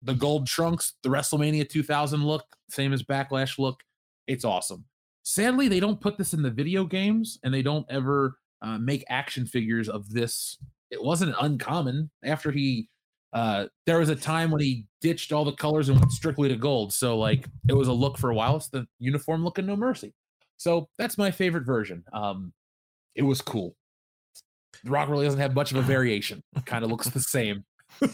the 0.02 0.14
gold 0.14 0.46
trunks, 0.46 0.94
the 1.02 1.08
WrestleMania 1.08 1.68
2000 1.68 2.24
look, 2.24 2.44
same 2.68 2.92
as 2.92 3.02
Backlash 3.02 3.58
look. 3.58 3.80
It's 4.26 4.44
awesome. 4.44 4.84
Sadly, 5.24 5.68
they 5.68 5.80
don't 5.80 6.00
put 6.00 6.18
this 6.18 6.34
in 6.34 6.42
the 6.42 6.50
video 6.50 6.84
games 6.84 7.38
and 7.44 7.54
they 7.54 7.62
don't 7.62 7.86
ever 7.88 8.36
uh, 8.60 8.78
make 8.78 9.04
action 9.08 9.46
figures 9.46 9.88
of 9.88 10.10
this. 10.10 10.58
It 10.90 11.02
wasn't 11.02 11.34
uncommon 11.40 12.10
after 12.24 12.50
he, 12.50 12.88
uh, 13.32 13.66
there 13.86 13.98
was 13.98 14.08
a 14.08 14.16
time 14.16 14.50
when 14.50 14.60
he 14.60 14.86
ditched 15.00 15.32
all 15.32 15.44
the 15.44 15.52
colors 15.52 15.88
and 15.88 15.98
went 15.98 16.12
strictly 16.12 16.48
to 16.48 16.56
gold. 16.56 16.92
So, 16.92 17.16
like, 17.16 17.48
it 17.68 17.72
was 17.72 17.88
a 17.88 17.92
look 17.92 18.18
for 18.18 18.30
a 18.30 18.34
while. 18.34 18.56
It's 18.56 18.68
the 18.68 18.86
uniform 18.98 19.44
look 19.44 19.58
and 19.58 19.66
no 19.66 19.76
mercy. 19.76 20.12
So, 20.58 20.88
that's 20.98 21.16
my 21.16 21.30
favorite 21.30 21.64
version. 21.64 22.04
Um, 22.12 22.52
it 23.14 23.22
was 23.22 23.40
cool. 23.40 23.74
The 24.84 24.90
Rock 24.90 25.08
really 25.08 25.24
doesn't 25.24 25.40
have 25.40 25.54
much 25.54 25.70
of 25.70 25.78
a 25.78 25.82
variation, 25.82 26.42
kind 26.66 26.84
of 26.84 26.90
looks 26.90 27.08
the 27.08 27.20
same. 27.20 27.64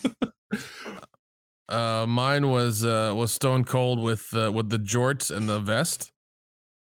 Uh, 1.69 2.07
mine 2.09 2.49
was 2.49 2.85
uh 2.85 3.13
was 3.15 3.33
Stone 3.33 3.65
Cold 3.65 4.01
with 4.01 4.33
uh, 4.35 4.51
with 4.53 4.71
the 4.71 4.79
jorts 4.79 5.35
and 5.35 5.49
the 5.49 5.61
vest. 5.61 6.13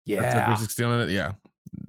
Yeah. 0.05 0.21
360 0.21 0.83
on 0.83 1.01
it. 1.01 1.09
Yeah, 1.09 1.33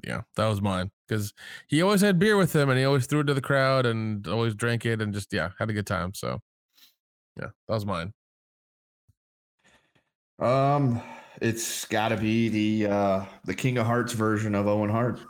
yeah, 0.07 0.23
that 0.37 0.49
was 0.49 0.61
mine 0.61 0.91
because 1.09 1.33
he 1.69 1.83
always 1.83 2.01
had 2.01 2.19
beer 2.19 2.37
with 2.37 2.55
him 2.55 2.69
and 2.69 2.79
he 2.79 2.85
always 2.85 3.07
threw 3.07 3.21
it 3.21 3.25
to 3.25 3.35
the 3.35 3.41
crowd 3.41 3.87
and 3.87 4.27
always 4.29 4.55
drank 4.55 4.87
it 4.87 5.01
and 5.01 5.13
just 5.15 5.33
yeah 5.33 5.51
had 5.59 5.71
a 5.71 5.73
good 5.73 5.87
time. 5.87 6.15
So 6.15 6.41
yeah, 7.39 7.49
that 7.69 7.75
was 7.75 7.87
mine. 7.87 8.13
Um, 10.39 11.01
it's 11.41 11.85
got 11.87 12.09
to 12.09 12.17
be 12.17 12.49
the 12.49 12.93
uh 12.93 13.25
the 13.45 13.55
King 13.55 13.79
of 13.79 13.87
Harts 13.87 14.13
version 14.13 14.55
of 14.55 14.67
Owen 14.67 14.91
Hart. 14.91 15.21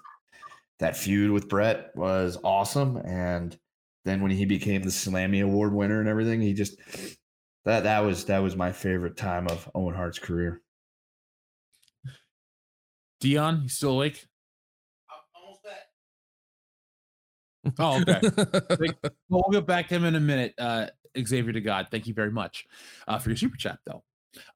That 0.80 0.96
feud 0.96 1.30
with 1.30 1.48
Bret 1.48 1.94
was 1.94 2.36
awesome, 2.42 2.96
and 2.96 3.56
then 4.04 4.22
when 4.22 4.32
he 4.32 4.44
became 4.44 4.82
the 4.82 4.88
Slammy 4.88 5.42
Award 5.42 5.72
winner 5.72 6.00
and 6.00 6.08
everything, 6.08 6.40
he 6.40 6.52
just 6.52 6.76
that 7.64 7.84
that 7.84 8.00
was 8.00 8.24
that 8.26 8.42
was 8.42 8.56
my 8.56 8.72
favorite 8.72 9.16
time 9.16 9.48
of 9.48 9.70
Owen 9.74 9.94
Hart's 9.94 10.18
career. 10.18 10.60
Dion, 13.20 13.62
you 13.62 13.68
still 13.68 13.92
awake? 13.92 14.26
Oh, 17.78 18.02
okay. 18.02 18.20
Well, 19.30 19.42
we'll 19.46 19.60
get 19.60 19.66
back 19.66 19.88
to 19.88 19.94
him 19.94 20.04
in 20.04 20.16
a 20.16 20.20
minute. 20.20 20.52
Uh, 20.58 20.88
Xavier 21.18 21.52
to 21.52 21.62
God, 21.62 21.88
thank 21.90 22.06
you 22.06 22.12
very 22.12 22.30
much 22.30 22.66
uh, 23.08 23.18
for 23.18 23.30
your 23.30 23.38
super 23.38 23.56
chat, 23.56 23.78
though. 23.86 24.04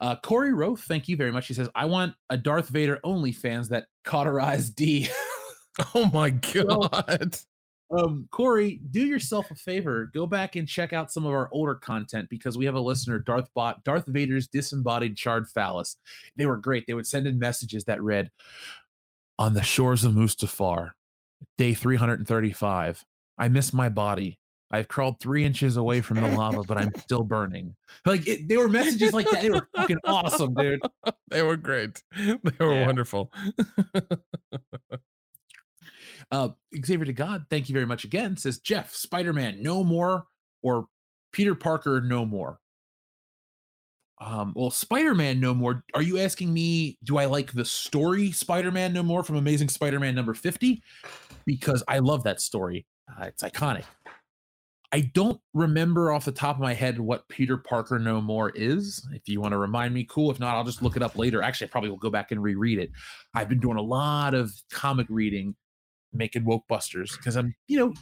Uh, 0.00 0.16
Corey 0.16 0.52
Roth, 0.52 0.82
thank 0.82 1.08
you 1.08 1.16
very 1.16 1.32
much. 1.32 1.46
He 1.46 1.54
says, 1.54 1.68
"I 1.74 1.86
want 1.86 2.14
a 2.28 2.36
Darth 2.36 2.68
Vader 2.68 3.00
only 3.04 3.32
fans 3.32 3.70
that 3.70 3.86
cauterize 4.04 4.68
D." 4.70 5.08
oh 5.94 6.10
my 6.12 6.34
Well, 6.54 6.88
god. 6.88 7.36
Um, 7.90 8.28
Corey, 8.30 8.80
do 8.90 9.00
yourself 9.00 9.50
a 9.50 9.54
favor. 9.54 10.10
Go 10.12 10.26
back 10.26 10.56
and 10.56 10.68
check 10.68 10.92
out 10.92 11.10
some 11.12 11.24
of 11.24 11.32
our 11.32 11.48
older 11.52 11.74
content 11.74 12.28
because 12.28 12.58
we 12.58 12.64
have 12.66 12.74
a 12.74 12.80
listener, 12.80 13.18
Darth 13.18 13.48
Bot, 13.54 13.82
Darth 13.84 14.04
Vader's 14.06 14.46
disembodied 14.48 15.16
charred 15.16 15.48
phallus. 15.48 15.96
They 16.36 16.46
were 16.46 16.56
great. 16.58 16.86
They 16.86 16.94
would 16.94 17.06
send 17.06 17.26
in 17.26 17.38
messages 17.38 17.84
that 17.84 18.02
read, 18.02 18.30
"On 19.38 19.54
the 19.54 19.62
shores 19.62 20.04
of 20.04 20.12
Mustafar, 20.14 20.90
day 21.56 21.72
335. 21.74 23.04
I 23.38 23.48
miss 23.48 23.72
my 23.72 23.88
body. 23.88 24.38
I've 24.70 24.88
crawled 24.88 25.18
three 25.18 25.46
inches 25.46 25.78
away 25.78 26.02
from 26.02 26.20
the 26.20 26.28
lava, 26.28 26.62
but 26.64 26.76
I'm 26.76 26.92
still 26.98 27.22
burning." 27.22 27.74
Like 28.04 28.28
it, 28.28 28.48
they 28.48 28.58
were 28.58 28.68
messages 28.68 29.14
like 29.14 29.30
that. 29.30 29.40
They 29.40 29.50
were 29.50 29.66
fucking 29.74 29.98
awesome, 30.04 30.52
dude. 30.54 30.80
they 31.30 31.40
were 31.42 31.56
great. 31.56 32.02
They 32.14 32.34
were 32.60 32.74
Yeah. 32.74 32.86
wonderful. 32.86 33.32
Uh, 36.30 36.50
Xavier 36.84 37.06
to 37.06 37.12
God, 37.12 37.46
thank 37.50 37.68
you 37.68 37.72
very 37.72 37.86
much 37.86 38.04
again. 38.04 38.36
Says 38.36 38.58
Jeff, 38.58 38.94
Spider 38.94 39.32
Man, 39.32 39.62
no 39.62 39.82
more, 39.82 40.24
or 40.62 40.86
Peter 41.32 41.54
Parker, 41.54 42.00
no 42.00 42.26
more. 42.26 42.60
Um, 44.20 44.52
well, 44.56 44.70
Spider 44.70 45.14
Man, 45.14 45.40
no 45.40 45.54
more. 45.54 45.84
Are 45.94 46.02
you 46.02 46.18
asking 46.18 46.52
me, 46.52 46.98
do 47.04 47.18
I 47.18 47.26
like 47.26 47.52
the 47.52 47.64
story 47.64 48.32
Spider 48.32 48.70
Man, 48.70 48.92
no 48.92 49.02
more 49.02 49.22
from 49.22 49.36
Amazing 49.36 49.68
Spider 49.68 50.00
Man 50.00 50.14
number 50.14 50.34
50? 50.34 50.82
Because 51.46 51.82
I 51.88 52.00
love 52.00 52.24
that 52.24 52.40
story. 52.40 52.86
Uh, 53.08 53.26
it's 53.26 53.42
iconic. 53.42 53.84
I 54.90 55.00
don't 55.12 55.40
remember 55.52 56.12
off 56.12 56.24
the 56.24 56.32
top 56.32 56.56
of 56.56 56.62
my 56.62 56.72
head 56.72 56.98
what 56.98 57.28
Peter 57.28 57.58
Parker 57.58 57.98
No 57.98 58.22
More 58.22 58.50
is. 58.50 59.06
If 59.12 59.28
you 59.28 59.40
want 59.40 59.52
to 59.52 59.58
remind 59.58 59.92
me, 59.92 60.04
cool. 60.04 60.30
If 60.30 60.40
not, 60.40 60.56
I'll 60.56 60.64
just 60.64 60.82
look 60.82 60.96
it 60.96 61.02
up 61.02 61.16
later. 61.16 61.42
Actually, 61.42 61.66
I 61.66 61.70
probably 61.70 61.90
will 61.90 61.98
go 61.98 62.08
back 62.10 62.32
and 62.32 62.42
reread 62.42 62.78
it. 62.78 62.90
I've 63.34 63.50
been 63.50 63.60
doing 63.60 63.76
a 63.76 63.82
lot 63.82 64.32
of 64.32 64.50
comic 64.72 65.06
reading 65.10 65.54
making 66.18 66.44
woke 66.44 66.66
busters 66.68 67.16
because 67.16 67.36
I'm, 67.36 67.54
you 67.68 67.78
know, 67.78 67.94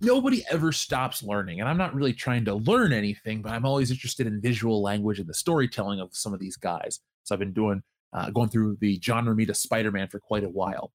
nobody 0.00 0.44
ever 0.50 0.72
stops 0.72 1.22
learning. 1.22 1.60
And 1.60 1.68
I'm 1.68 1.78
not 1.78 1.94
really 1.94 2.12
trying 2.12 2.44
to 2.44 2.54
learn 2.54 2.92
anything, 2.92 3.42
but 3.42 3.52
I'm 3.52 3.64
always 3.64 3.90
interested 3.90 4.26
in 4.26 4.40
visual 4.40 4.82
language 4.82 5.18
and 5.18 5.28
the 5.28 5.34
storytelling 5.34 6.00
of 6.00 6.10
some 6.12 6.34
of 6.34 6.40
these 6.40 6.56
guys. 6.56 7.00
So 7.24 7.34
I've 7.34 7.40
been 7.40 7.52
doing, 7.52 7.82
uh, 8.12 8.30
going 8.30 8.48
through 8.48 8.76
the 8.80 8.98
John 8.98 9.26
Romita 9.26 9.56
Spider 9.56 9.90
Man 9.90 10.08
for 10.08 10.20
quite 10.20 10.44
a 10.44 10.48
while. 10.48 10.92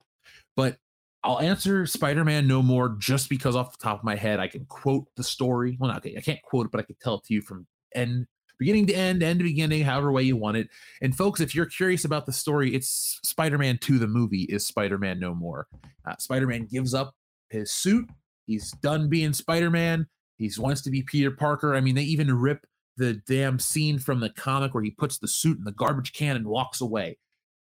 But 0.56 0.78
I'll 1.24 1.40
answer 1.40 1.86
Spider 1.86 2.24
Man 2.24 2.48
no 2.48 2.62
more 2.62 2.96
just 3.00 3.30
because 3.30 3.56
off 3.56 3.78
the 3.78 3.84
top 3.84 4.00
of 4.00 4.04
my 4.04 4.16
head, 4.16 4.40
I 4.40 4.48
can 4.48 4.66
quote 4.66 5.06
the 5.16 5.24
story. 5.24 5.78
Well, 5.80 5.90
not, 5.90 5.98
okay, 5.98 6.16
I 6.18 6.22
can't 6.22 6.42
quote 6.42 6.68
it, 6.68 6.72
but 6.72 6.80
I 6.80 6.84
can 6.84 6.96
tell 7.02 7.16
it 7.16 7.24
to 7.26 7.34
you 7.34 7.42
from 7.42 7.68
end. 7.94 8.28
Beginning 8.62 8.86
to 8.86 8.94
end, 8.94 9.24
end 9.24 9.40
to 9.40 9.44
beginning, 9.44 9.82
however 9.82 10.12
way 10.12 10.22
you 10.22 10.38
want 10.38 10.56
it. 10.56 10.70
And 11.02 11.18
folks, 11.18 11.40
if 11.40 11.56
you're 11.56 11.66
curious 11.66 12.06
about 12.06 12.28
the 12.28 12.32
story, 12.32 12.76
it's 12.76 13.20
Spider-Man 13.24 13.80
2, 13.82 13.98
the 13.98 14.06
movie, 14.06 14.44
is 14.44 14.68
Spider-Man 14.68 15.20
No 15.20 15.34
More. 15.34 15.66
Uh, 16.06 16.16
Spider-Man 16.20 16.68
gives 16.72 16.94
up 16.94 17.16
his 17.50 17.72
suit. 17.72 18.08
He's 18.46 18.70
done 18.74 19.10
being 19.10 19.34
Spider-Man. 19.34 20.06
He 20.38 20.52
wants 20.60 20.84
to 20.84 20.92
be 20.92 21.02
Peter 21.02 21.32
Parker. 21.32 21.74
I 21.74 21.82
mean, 21.82 21.96
they 21.96 22.04
even 22.04 22.32
rip 22.32 22.64
the 22.98 23.16
damn 23.26 23.58
scene 23.58 23.98
from 23.98 24.20
the 24.20 24.30
comic 24.30 24.76
where 24.76 24.84
he 24.84 24.92
puts 24.92 25.18
the 25.18 25.28
suit 25.28 25.58
in 25.58 25.64
the 25.64 25.72
garbage 25.72 26.14
can 26.14 26.36
and 26.36 26.46
walks 26.46 26.82
away. 26.82 27.18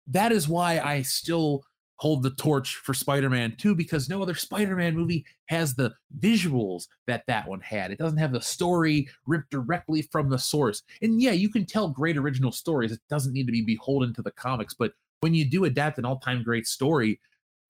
That 0.07 0.33
is 0.33 0.49
why 0.49 0.79
I 0.79 1.03
still 1.03 1.65
hold 1.99 2.23
the 2.23 2.31
torch 2.31 2.77
for 2.77 2.95
Spider-Man 2.95 3.57
2 3.59 3.75
because 3.75 4.09
no 4.09 4.23
other 4.23 4.35
Spider-Man 4.35 4.97
movie 4.97 5.25
has 5.47 5.75
the 5.75 5.93
visuals 6.21 6.87
that 7.07 7.25
that 7.27 7.49
one 7.49 7.61
had. 7.61 7.91
It 7.91 7.99
doesn't 7.99 8.19
have 8.19 8.33
the 8.33 8.41
story 8.41 9.09
ripped 9.27 9.51
directly 9.51 10.03
from 10.03 10.31
the 10.31 10.39
source. 10.39 10.83
And 11.03 11.21
yeah, 11.21 11.33
you 11.33 11.51
can 11.51 11.67
tell 11.67 11.89
great 11.89 12.17
original 12.17 12.53
stories. 12.53 12.93
It 12.93 13.01
doesn't 13.11 13.33
need 13.33 13.47
to 13.47 13.53
be 13.53 13.63
beholden 13.63 14.15
to 14.15 14.23
the 14.23 14.31
comics, 14.31 14.75
but 14.75 14.93
when 15.21 15.35
you 15.35 15.45
do 15.45 15.65
adapt 15.65 15.99
an 15.99 16.05
all-time 16.05 16.45
great 16.45 16.67
story 16.69 17.21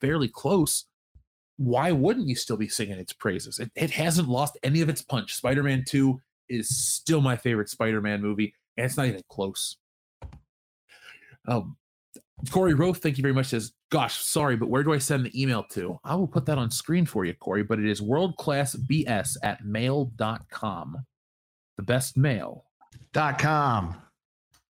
fairly 0.01 0.29
close, 0.29 0.85
why 1.57 1.91
wouldn't 1.91 2.29
you 2.29 2.35
still 2.35 2.59
be 2.59 2.69
singing 2.69 2.99
its 2.99 3.15
praises? 3.15 3.59
It, 3.59 3.71
it 3.75 3.91
hasn't 3.91 4.29
lost 4.29 4.59
any 4.63 4.83
of 4.83 4.91
its 4.91 5.03
punch. 5.03 5.35
Spider-Man 5.35 5.85
2 5.89 6.21
is 6.51 6.69
still 6.69 7.23
my 7.23 7.37
favorite 7.37 7.71
Spider-Man 7.71 8.21
movie, 8.21 8.55
and 8.77 8.85
it's 8.85 8.97
not 8.97 9.07
even 9.07 9.23
close. 9.31 9.79
Um, 11.47 11.79
Corey 12.51 12.75
Roth, 12.75 12.99
thank 12.99 13.17
you 13.17 13.23
very 13.23 13.35
much. 13.35 13.47
Says, 13.47 13.73
"Gosh, 13.91 14.23
sorry, 14.25 14.57
but 14.57 14.69
where 14.69 14.83
do 14.83 14.93
I 14.93 14.99
send 14.99 15.25
the 15.25 15.41
email 15.43 15.65
to?" 15.71 15.99
I 16.05 16.15
will 16.15 16.29
put 16.29 16.47
that 16.47 16.59
on 16.59 16.71
screen 16.71 17.07
for 17.07 17.25
you, 17.25 17.35
Corey. 17.35 17.63
But 17.63 17.79
it 17.79 17.87
is 17.87 18.01
worldclassbs 18.01 19.37
at 19.43 19.65
mail.com. 19.65 20.97
The 21.77 21.83
best 21.83 22.17
mail. 22.17 22.65
Dot 23.13 23.39
com. 23.39 23.97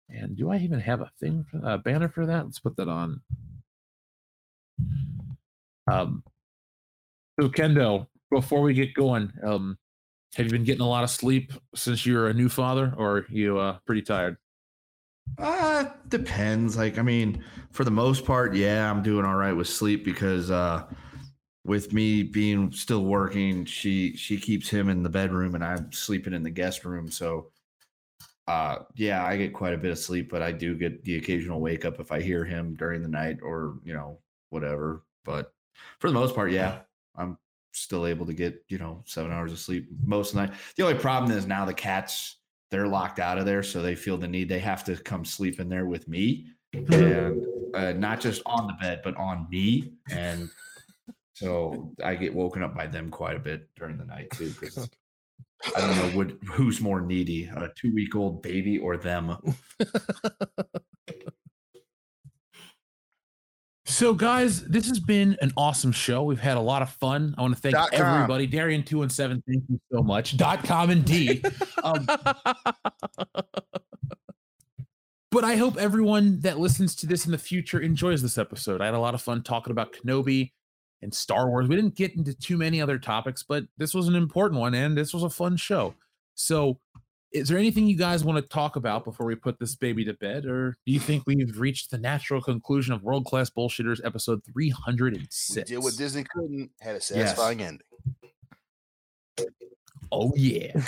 And 0.09 0.37
do 0.37 0.51
I 0.51 0.59
even 0.59 0.79
have 0.81 1.01
a 1.01 1.11
thing, 1.19 1.45
for, 1.51 1.61
a 1.65 1.79
banner 1.79 2.09
for 2.09 2.27
that? 2.27 2.45
Let's 2.45 2.61
put 2.61 2.77
that 2.77 2.89
on. 2.89 3.21
Um, 5.91 6.23
so 7.41 7.49
Kendo, 7.49 8.07
before 8.31 8.61
we 8.61 8.75
get 8.75 8.95
going, 8.95 9.33
um, 9.45 9.79
Have 10.37 10.45
you 10.47 10.53
been 10.53 10.65
getting 10.65 10.83
a 10.83 10.89
lot 10.89 11.03
of 11.03 11.09
sleep 11.09 11.53
since 11.75 12.05
you're 12.05 12.29
a 12.29 12.35
new 12.35 12.51
father, 12.51 12.93
or 12.99 13.19
are 13.19 13.27
you 13.31 13.59
uh, 13.59 13.79
pretty 13.87 14.03
tired? 14.03 14.37
Uh, 15.39 15.85
depends. 16.09 16.77
Like, 16.77 16.99
I 16.99 17.03
mean, 17.03 17.45
for 17.71 17.85
the 17.85 17.91
most 17.91 18.25
part, 18.25 18.55
yeah, 18.55 18.91
I'm 18.91 19.03
doing 19.03 19.25
all 19.25 19.35
right 19.35 19.53
with 19.53 19.69
sleep 19.69 20.05
because 20.05 20.51
uh 20.51 20.85
with 21.65 21.93
me 21.93 22.23
being 22.23 22.73
still 22.73 23.05
working, 23.05 23.65
she 23.65 24.17
she 24.17 24.39
keeps 24.39 24.69
him 24.69 24.89
in 24.89 25.03
the 25.03 25.09
bedroom 25.11 25.55
and 25.55 25.65
I'm 25.65 25.93
sleeping 25.93 26.33
in 26.33 26.43
the 26.43 26.51
guest 26.51 26.85
room. 26.85 27.11
So 27.11 27.51
uh 28.49 28.79
yeah, 28.95 29.25
I 29.25 29.37
get 29.37 29.53
quite 29.53 29.75
a 29.75 29.79
bit 29.79 29.91
of 29.91 29.99
sleep, 29.99 30.31
but 30.31 30.43
I 30.43 30.53
do 30.53 30.75
get 30.77 31.05
the 31.05 31.17
occasional 31.17 31.61
wake 31.61 31.85
up 31.85 32.01
if 32.01 32.13
I 32.13 32.21
hear 32.23 32.45
him 32.45 32.75
during 32.77 33.03
the 33.03 33.09
night 33.09 33.39
or, 33.43 33.79
you 33.85 33.93
know, 33.93 34.21
whatever. 34.51 35.03
But 35.25 35.53
for 35.99 36.09
the 36.09 36.15
most 36.15 36.35
part, 36.35 36.53
yeah, 36.53 36.81
I'm 37.17 37.37
still 37.73 38.07
able 38.07 38.27
to 38.27 38.33
get, 38.33 38.65
you 38.69 38.79
know, 38.79 39.03
seven 39.07 39.33
hours 39.33 39.53
of 39.53 39.59
sleep 39.59 39.89
most 40.05 40.31
of 40.31 40.37
the 40.37 40.47
night. 40.47 40.57
The 40.77 40.85
only 40.85 40.99
problem 40.99 41.37
is 41.37 41.47
now 41.47 41.65
the 41.67 41.75
cats 41.75 42.39
they're 42.77 42.87
locked 42.87 43.19
out 43.21 43.39
of 43.39 43.47
there, 43.47 43.63
so 43.63 43.81
they 43.81 43.95
feel 43.95 44.19
the 44.19 44.29
need. 44.29 44.51
They 44.51 44.59
have 44.59 44.85
to 44.85 44.97
come 44.97 45.25
sleep 45.25 45.61
in 45.61 45.71
there 45.71 45.87
with 45.87 46.07
me, 46.09 46.49
and 46.75 47.47
uh, 47.73 47.95
not 47.95 48.21
just 48.21 48.43
on 48.45 48.67
the 48.67 48.75
bed, 48.75 49.01
but 49.03 49.17
on 49.17 49.47
me. 49.51 49.95
And 50.11 50.51
so 51.33 51.95
I 52.05 52.17
get 52.17 52.35
woken 52.35 52.63
up 52.63 52.77
by 52.77 52.87
them 52.87 53.11
quite 53.11 53.35
a 53.35 53.41
bit 53.41 53.71
during 53.77 53.97
the 53.97 54.05
night 54.05 54.29
too, 54.33 54.53
because 54.61 54.91
I 55.75 55.81
don't 55.81 55.97
know 55.97 56.19
what 56.19 56.33
who's 56.53 56.83
more 56.83 57.01
needy, 57.01 57.45
a 57.45 57.71
two 57.75 57.95
week 57.95 58.15
old 58.15 58.43
baby 58.43 58.77
or 58.77 58.99
them. 58.99 59.39
So, 63.89 64.15
guys, 64.15 64.65
this 64.65 64.89
has 64.89 64.99
been 64.99 65.37
an 65.41 65.53
awesome 65.57 65.93
show. 65.93 66.25
We've 66.25 66.41
had 66.41 66.57
a 66.57 66.61
lot 66.61 66.83
of 66.83 66.91
fun. 66.91 67.37
I 67.39 67.43
want 67.43 67.55
to 67.55 67.61
thank 67.61 67.77
Dot 67.77 67.93
com. 67.93 68.17
everybody. 68.17 68.49
Darian 68.49 68.83
two 68.83 69.03
and 69.03 69.13
seven, 69.13 69.41
thank 69.47 69.63
you 69.69 69.81
so 69.93 70.03
much. 70.03 70.37
Dot 70.37 70.65
com 70.65 70.91
indeed. 70.91 71.47
um, 71.85 72.05
but 75.31 75.45
I 75.45 75.55
hope 75.55 75.77
everyone 75.77 76.41
that 76.41 76.59
listens 76.59 76.97
to 76.97 77.07
this 77.07 77.27
in 77.27 77.33
the 77.33 77.39
future 77.39 77.79
enjoys 77.79 78.23
this 78.23 78.39
episode. 78.39 78.81
I 78.81 78.87
had 78.87 78.95
a 78.95 78.99
lot 78.99 79.15
of 79.15 79.23
fun 79.23 79.45
talking 79.45 79.71
about 79.71 79.93
Kenobi 79.93 80.51
and 81.01 81.15
Star 81.15 81.49
Wars. 81.49 81.69
We 81.69 81.77
didn't 81.77 81.95
get 81.95 82.17
into 82.17 82.35
too 82.35 82.57
many 82.57 82.83
other 82.83 82.99
topics, 82.99 83.45
but 83.45 83.67
this 83.79 83.95
was 83.95 84.09
an 84.09 84.17
important 84.17 84.61
one, 84.61 84.75
and 84.75 84.99
this 84.99 85.15
was 85.15 85.23
a 85.23 85.31
fun 85.31 85.57
show. 85.57 85.95
So, 86.35 86.81
is 87.37 87.49
there 87.49 87.59
anything 87.59 87.87
you 87.87 87.97
guys 87.97 88.25
want 88.25 88.43
to 88.43 88.49
talk 88.49 88.77
about 88.77 89.05
before 89.05 89.27
we 89.27 89.35
put 89.35 89.59
this 89.59 89.75
baby 89.75 90.05
to 90.05 90.15
bed, 90.15 90.47
or 90.47 90.77
do 90.87 90.93
you 90.93 91.01
think 91.01 91.25
we've 91.27 91.59
reached 91.59 91.91
the 91.91 91.99
natural 91.99 92.41
conclusion 92.41 92.95
of 92.95 93.03
World 93.03 93.27
Class 93.27 93.51
Bullshitters 93.51 94.05
episode 94.05 94.43
three 94.45 94.71
hundred 94.71 95.15
and 95.15 95.23
We 95.23 95.29
six? 95.31 95.69
did 95.71 95.79
what 95.79 95.97
Disney 95.97 96.25
couldn't, 96.25 96.71
had 96.81 96.97
a 96.97 97.01
satisfying 97.01 97.63
ending. 97.63 97.87
Oh 100.11 100.33
yeah. 100.37 100.81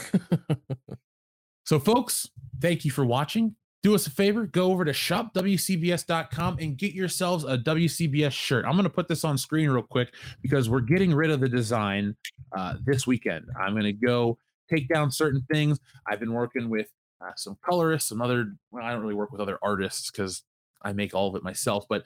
so 1.64 1.78
folks, 1.78 2.28
thank 2.60 2.84
you 2.84 2.90
for 2.90 3.04
watching. 3.04 3.54
Do 3.84 3.94
us 3.94 4.06
a 4.08 4.10
favor, 4.10 4.46
go 4.46 4.72
over 4.72 4.84
to 4.84 4.90
shopwcbs.com 4.90 6.58
and 6.60 6.76
get 6.76 6.94
yourselves 6.94 7.44
a 7.44 7.58
WCBS 7.58 8.32
shirt. 8.32 8.64
I'm 8.64 8.72
going 8.72 8.82
to 8.84 8.90
put 8.90 9.06
this 9.06 9.24
on 9.24 9.38
screen 9.38 9.70
real 9.70 9.84
quick 9.84 10.12
because 10.42 10.68
we're 10.68 10.80
getting 10.80 11.14
rid 11.14 11.30
of 11.30 11.38
the 11.38 11.48
design 11.48 12.16
uh, 12.56 12.74
this 12.84 13.06
weekend. 13.06 13.44
I'm 13.60 13.72
going 13.74 13.84
to 13.84 13.92
go 13.92 14.36
take 14.68 14.88
down 14.88 15.10
certain 15.10 15.44
things. 15.52 15.78
I've 16.06 16.20
been 16.20 16.32
working 16.32 16.68
with 16.68 16.88
uh, 17.20 17.32
some 17.36 17.56
colorists, 17.64 18.08
some 18.08 18.22
other, 18.22 18.54
well, 18.70 18.84
I 18.84 18.92
don't 18.92 19.02
really 19.02 19.14
work 19.14 19.32
with 19.32 19.40
other 19.40 19.58
artists 19.62 20.10
because 20.10 20.42
I 20.82 20.92
make 20.92 21.14
all 21.14 21.28
of 21.28 21.34
it 21.34 21.42
myself, 21.42 21.86
but 21.88 22.04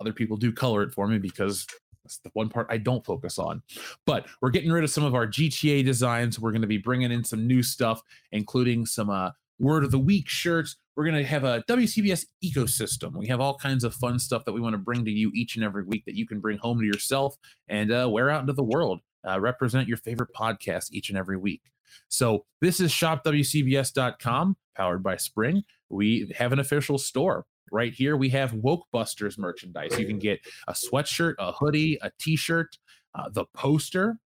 other 0.00 0.12
people 0.12 0.36
do 0.36 0.52
color 0.52 0.82
it 0.82 0.92
for 0.92 1.06
me 1.06 1.18
because 1.18 1.66
that's 2.04 2.18
the 2.18 2.30
one 2.32 2.48
part 2.48 2.66
I 2.70 2.78
don't 2.78 3.04
focus 3.04 3.38
on. 3.38 3.62
But 4.06 4.26
we're 4.40 4.50
getting 4.50 4.72
rid 4.72 4.84
of 4.84 4.90
some 4.90 5.04
of 5.04 5.14
our 5.14 5.26
GTA 5.26 5.84
designs. 5.84 6.38
We're 6.38 6.52
going 6.52 6.62
to 6.62 6.68
be 6.68 6.78
bringing 6.78 7.12
in 7.12 7.24
some 7.24 7.46
new 7.46 7.62
stuff, 7.62 8.02
including 8.32 8.86
some 8.86 9.10
uh, 9.10 9.30
word 9.58 9.84
of 9.84 9.90
the 9.90 9.98
week 9.98 10.28
shirts. 10.28 10.76
We're 10.96 11.04
going 11.04 11.22
to 11.22 11.24
have 11.24 11.44
a 11.44 11.62
WCBS 11.68 12.26
ecosystem. 12.44 13.16
We 13.16 13.28
have 13.28 13.40
all 13.40 13.56
kinds 13.56 13.84
of 13.84 13.94
fun 13.94 14.18
stuff 14.18 14.44
that 14.46 14.52
we 14.52 14.60
want 14.60 14.74
to 14.74 14.78
bring 14.78 15.04
to 15.04 15.10
you 15.10 15.30
each 15.34 15.56
and 15.56 15.64
every 15.64 15.84
week 15.84 16.04
that 16.06 16.16
you 16.16 16.26
can 16.26 16.40
bring 16.40 16.58
home 16.58 16.80
to 16.80 16.86
yourself 16.86 17.36
and 17.68 17.92
uh, 17.92 18.08
wear 18.10 18.30
out 18.30 18.40
into 18.40 18.52
the 18.52 18.64
world. 18.64 19.00
Uh, 19.28 19.38
represent 19.38 19.88
your 19.88 19.96
favorite 19.98 20.30
podcast 20.34 20.90
each 20.92 21.10
and 21.10 21.18
every 21.18 21.36
week. 21.36 21.60
So 22.08 22.44
this 22.60 22.80
is 22.80 22.92
shopwcbs.com, 22.92 24.56
powered 24.76 25.02
by 25.02 25.16
Spring. 25.16 25.64
We 25.88 26.32
have 26.36 26.52
an 26.52 26.58
official 26.58 26.98
store. 26.98 27.46
Right 27.70 27.92
here, 27.92 28.16
we 28.16 28.30
have 28.30 28.54
Woke 28.54 28.86
Busters 28.92 29.36
merchandise. 29.36 29.98
You 29.98 30.06
can 30.06 30.18
get 30.18 30.40
a 30.68 30.72
sweatshirt, 30.72 31.34
a 31.38 31.52
hoodie, 31.52 31.98
a 32.00 32.10
t-shirt, 32.18 32.78
uh, 33.14 33.28
the 33.28 33.44
poster, 33.54 34.18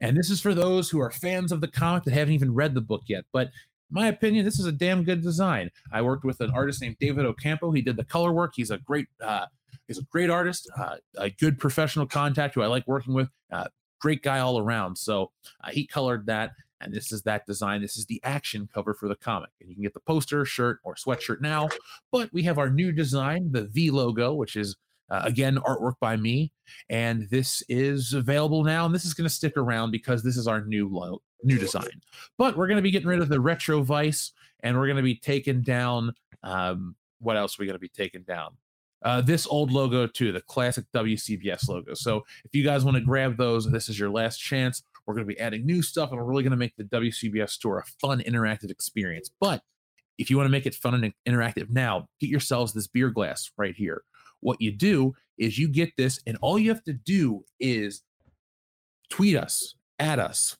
and 0.00 0.16
this 0.16 0.30
is 0.30 0.40
for 0.40 0.54
those 0.54 0.88
who 0.88 1.00
are 1.00 1.10
fans 1.10 1.52
of 1.52 1.60
the 1.60 1.68
comic 1.68 2.04
that 2.04 2.14
haven't 2.14 2.34
even 2.34 2.54
read 2.54 2.74
the 2.74 2.80
book 2.80 3.02
yet. 3.06 3.24
But 3.32 3.50
my 3.90 4.08
opinion, 4.08 4.44
this 4.44 4.58
is 4.58 4.66
a 4.66 4.72
damn 4.72 5.02
good 5.02 5.22
design. 5.22 5.70
I 5.92 6.02
worked 6.02 6.24
with 6.24 6.40
an 6.40 6.50
artist 6.50 6.82
named 6.82 6.96
David 7.00 7.24
Ocampo. 7.24 7.70
He 7.72 7.82
did 7.82 7.96
the 7.96 8.04
color 8.04 8.32
work. 8.32 8.52
He's 8.54 8.70
a 8.70 8.78
great, 8.78 9.06
uh, 9.20 9.46
he's 9.86 9.98
a 9.98 10.02
great 10.04 10.30
artist, 10.30 10.70
uh, 10.78 10.96
a 11.16 11.30
good 11.30 11.58
professional 11.58 12.06
contact 12.06 12.54
who 12.54 12.62
I 12.62 12.66
like 12.66 12.86
working 12.86 13.14
with. 13.14 13.28
Uh, 13.50 13.68
great 14.00 14.22
guy 14.22 14.38
all 14.38 14.58
around. 14.58 14.96
So 14.96 15.32
uh, 15.64 15.70
he 15.70 15.86
colored 15.86 16.26
that, 16.26 16.52
and 16.80 16.92
this 16.92 17.12
is 17.12 17.22
that 17.22 17.46
design. 17.46 17.82
This 17.82 17.96
is 17.96 18.06
the 18.06 18.20
action 18.24 18.68
cover 18.72 18.94
for 18.94 19.08
the 19.08 19.16
comic, 19.16 19.50
and 19.60 19.68
you 19.68 19.74
can 19.74 19.82
get 19.82 19.94
the 19.94 20.00
poster, 20.00 20.44
shirt, 20.44 20.80
or 20.84 20.94
sweatshirt 20.94 21.40
now. 21.40 21.68
But 22.12 22.32
we 22.32 22.42
have 22.44 22.58
our 22.58 22.70
new 22.70 22.92
design, 22.92 23.50
the 23.52 23.64
V 23.64 23.90
logo, 23.90 24.34
which 24.34 24.56
is 24.56 24.76
uh, 25.10 25.22
again 25.24 25.56
artwork 25.58 25.94
by 26.00 26.16
me, 26.16 26.52
and 26.88 27.28
this 27.30 27.62
is 27.68 28.12
available 28.12 28.64
now. 28.64 28.86
And 28.86 28.94
this 28.94 29.04
is 29.04 29.14
going 29.14 29.28
to 29.28 29.34
stick 29.34 29.56
around 29.56 29.90
because 29.90 30.22
this 30.22 30.36
is 30.36 30.46
our 30.46 30.64
new 30.64 30.88
lo- 30.88 31.22
new 31.42 31.58
design. 31.58 32.00
But 32.36 32.56
we're 32.56 32.68
going 32.68 32.76
to 32.76 32.82
be 32.82 32.90
getting 32.90 33.08
rid 33.08 33.20
of 33.20 33.28
the 33.28 33.40
retro 33.40 33.82
vice, 33.82 34.32
and 34.60 34.76
we're 34.76 34.86
going 34.86 34.96
to 34.96 35.02
be 35.02 35.16
taking 35.16 35.62
down. 35.62 36.12
Um, 36.42 36.94
what 37.20 37.36
else 37.36 37.58
are 37.58 37.62
we 37.62 37.66
going 37.66 37.74
to 37.74 37.80
be 37.80 37.88
taking 37.88 38.22
down? 38.22 38.52
Uh, 39.02 39.20
this 39.20 39.46
old 39.46 39.70
logo 39.70 40.06
too, 40.06 40.32
the 40.32 40.40
classic 40.40 40.84
WCBS 40.92 41.68
logo. 41.68 41.94
So 41.94 42.24
if 42.44 42.54
you 42.54 42.64
guys 42.64 42.84
want 42.84 42.96
to 42.96 43.00
grab 43.00 43.36
those, 43.36 43.70
this 43.70 43.88
is 43.88 43.98
your 43.98 44.10
last 44.10 44.38
chance. 44.38 44.82
We're 45.08 45.14
going 45.14 45.26
to 45.26 45.34
be 45.34 45.40
adding 45.40 45.64
new 45.64 45.80
stuff, 45.80 46.10
and 46.10 46.20
we're 46.20 46.26
really 46.26 46.42
going 46.42 46.50
to 46.50 46.58
make 46.58 46.76
the 46.76 46.84
WCBS 46.84 47.48
store 47.48 47.78
a 47.78 47.84
fun, 47.98 48.20
interactive 48.20 48.70
experience. 48.70 49.30
But 49.40 49.62
if 50.18 50.28
you 50.28 50.36
want 50.36 50.48
to 50.48 50.52
make 50.52 50.66
it 50.66 50.74
fun 50.74 50.94
and 50.94 51.14
interactive 51.26 51.70
now, 51.70 52.08
get 52.20 52.28
yourselves 52.28 52.74
this 52.74 52.88
beer 52.88 53.08
glass 53.08 53.50
right 53.56 53.74
here. 53.74 54.02
What 54.40 54.60
you 54.60 54.70
do 54.70 55.14
is 55.38 55.58
you 55.58 55.66
get 55.66 55.96
this, 55.96 56.20
and 56.26 56.36
all 56.42 56.58
you 56.58 56.68
have 56.68 56.84
to 56.84 56.92
do 56.92 57.42
is 57.58 58.02
tweet 59.08 59.34
us, 59.34 59.76
at 59.98 60.18
us. 60.18 60.54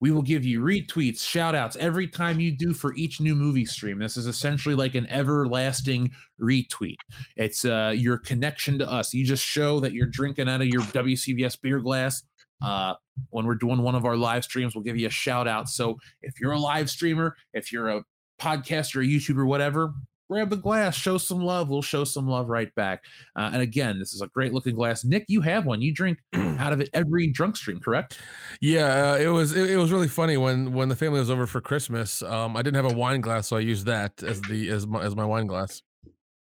We 0.00 0.12
will 0.12 0.22
give 0.22 0.46
you 0.46 0.62
retweets, 0.62 1.20
shout 1.20 1.54
outs 1.54 1.76
every 1.76 2.08
time 2.08 2.40
you 2.40 2.56
do 2.56 2.72
for 2.72 2.94
each 2.94 3.20
new 3.20 3.34
movie 3.34 3.66
stream. 3.66 3.98
This 3.98 4.16
is 4.16 4.26
essentially 4.26 4.74
like 4.74 4.94
an 4.94 5.06
everlasting 5.08 6.10
retweet. 6.40 6.96
It's 7.36 7.66
uh, 7.66 7.92
your 7.94 8.16
connection 8.16 8.78
to 8.78 8.90
us. 8.90 9.12
You 9.12 9.26
just 9.26 9.44
show 9.44 9.78
that 9.80 9.92
you're 9.92 10.06
drinking 10.06 10.48
out 10.48 10.62
of 10.62 10.68
your 10.68 10.80
WCBS 10.80 11.60
beer 11.60 11.80
glass. 11.80 12.22
Uh, 12.62 12.94
when 13.30 13.46
we're 13.46 13.54
doing 13.54 13.82
one 13.82 13.94
of 13.94 14.04
our 14.04 14.16
live 14.16 14.44
streams, 14.44 14.74
we'll 14.74 14.84
give 14.84 14.96
you 14.96 15.06
a 15.06 15.10
shout 15.10 15.46
out. 15.48 15.68
So 15.68 15.98
if 16.22 16.40
you're 16.40 16.52
a 16.52 16.58
live 16.58 16.88
streamer, 16.90 17.36
if 17.52 17.72
you're 17.72 17.88
a 17.88 18.02
podcaster, 18.40 19.04
a 19.04 19.06
YouTuber, 19.06 19.46
whatever, 19.46 19.92
grab 20.30 20.48
the 20.48 20.56
glass, 20.56 20.96
show 20.96 21.18
some 21.18 21.40
love. 21.42 21.68
We'll 21.68 21.82
show 21.82 22.04
some 22.04 22.26
love 22.28 22.48
right 22.48 22.72
back. 22.76 23.02
Uh, 23.36 23.50
and 23.52 23.62
again, 23.62 23.98
this 23.98 24.14
is 24.14 24.20
a 24.22 24.28
great 24.28 24.52
looking 24.54 24.74
glass. 24.76 25.04
Nick, 25.04 25.24
you 25.28 25.40
have 25.40 25.66
one. 25.66 25.82
You 25.82 25.92
drink 25.92 26.18
out 26.34 26.72
of 26.72 26.80
it 26.80 26.88
every 26.94 27.26
drunk 27.26 27.56
stream, 27.56 27.80
correct? 27.80 28.18
Yeah, 28.60 29.12
uh, 29.12 29.16
it 29.16 29.26
was 29.28 29.54
it, 29.56 29.70
it 29.70 29.76
was 29.76 29.90
really 29.92 30.08
funny 30.08 30.36
when 30.36 30.72
when 30.72 30.88
the 30.88 30.96
family 30.96 31.18
was 31.18 31.30
over 31.30 31.46
for 31.46 31.60
Christmas. 31.60 32.22
Um, 32.22 32.56
I 32.56 32.62
didn't 32.62 32.82
have 32.82 32.90
a 32.92 32.96
wine 32.96 33.20
glass, 33.20 33.48
so 33.48 33.56
I 33.56 33.60
used 33.60 33.86
that 33.86 34.22
as 34.22 34.40
the 34.42 34.70
as 34.70 34.86
my 34.86 35.02
as 35.02 35.16
my 35.16 35.24
wine 35.24 35.46
glass. 35.46 35.82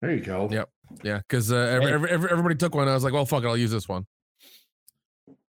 There 0.02 0.12
you 0.12 0.22
go. 0.22 0.48
Yep. 0.52 0.70
Yeah, 1.04 1.18
because 1.18 1.52
uh, 1.52 1.56
every, 1.56 1.92
every- 2.10 2.30
everybody 2.32 2.56
took 2.56 2.76
one. 2.76 2.88
I 2.88 2.94
was 2.94 3.04
like, 3.04 3.14
well, 3.14 3.26
fuck 3.26 3.44
it, 3.44 3.48
I'll 3.48 3.58
use 3.58 3.72
this 3.72 3.90
one. 3.90 4.06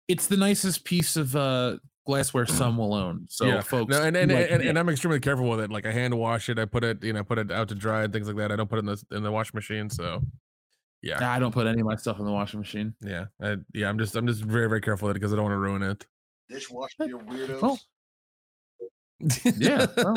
It's 0.08 0.26
the 0.26 0.36
nicest 0.36 0.84
piece 0.84 1.16
of 1.16 1.34
uh, 1.36 1.76
glassware 2.06 2.46
some 2.60 2.76
will 2.76 2.94
own. 2.94 3.26
So, 3.28 3.46
yeah. 3.46 3.60
folks, 3.60 3.90
No, 3.90 4.02
and 4.02 4.16
and, 4.16 4.32
like 4.32 4.50
and, 4.50 4.58
Nick- 4.60 4.68
and 4.68 4.78
I'm 4.78 4.88
extremely 4.88 5.20
careful 5.20 5.48
with 5.48 5.60
it. 5.60 5.70
Like 5.70 5.86
I 5.86 5.92
hand 5.92 6.14
wash 6.18 6.48
it. 6.48 6.58
I 6.58 6.64
put 6.64 6.84
it, 6.84 7.02
you 7.02 7.12
know, 7.12 7.24
put 7.24 7.38
it 7.38 7.50
out 7.50 7.68
to 7.68 7.74
dry 7.74 8.02
and 8.04 8.12
things 8.12 8.26
like 8.26 8.36
that. 8.36 8.52
I 8.52 8.56
don't 8.56 8.68
put 8.68 8.76
it 8.78 8.80
in 8.80 8.86
the 8.86 9.02
in 9.16 9.22
the 9.22 9.30
washing 9.32 9.52
machine. 9.56 9.88
So, 9.90 10.22
yeah, 11.02 11.32
I 11.32 11.38
don't 11.38 11.52
put 11.52 11.66
any 11.66 11.80
of 11.80 11.86
my 11.86 11.96
stuff 11.96 12.18
in 12.18 12.24
the 12.24 12.32
washing 12.32 12.60
machine. 12.60 12.94
yeah, 13.00 13.26
I, 13.40 13.56
yeah. 13.74 13.88
I'm 13.88 13.98
just 13.98 14.14
I'm 14.16 14.26
just 14.26 14.42
very 14.42 14.68
very 14.68 14.80
careful 14.80 15.08
with 15.08 15.16
it 15.16 15.20
because 15.20 15.32
I 15.32 15.36
don't 15.36 15.44
want 15.44 15.54
to 15.54 15.58
ruin 15.58 15.82
it. 15.82 16.06
Dishwasher, 16.48 17.06
you 17.06 17.18
weirdos. 17.18 17.62
Well, 17.62 17.80
Yeah, 19.56 19.86
well. 19.96 20.16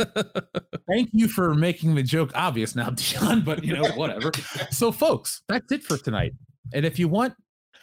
Thank 0.90 1.10
you 1.14 1.28
for 1.28 1.54
making 1.54 1.96
the 1.96 2.04
joke 2.04 2.32
obvious 2.34 2.76
now, 2.76 2.90
Dion, 2.96 3.42
but 3.42 3.64
you 3.64 3.74
know, 3.76 3.88
whatever. 3.92 4.32
So, 4.72 4.92
folks, 4.92 5.44
that's 5.48 5.72
it 5.72 5.84
for 5.84 5.98
tonight. 5.98 6.34
And 6.74 6.86
if 6.86 6.98
you 7.00 7.08
want, 7.08 7.36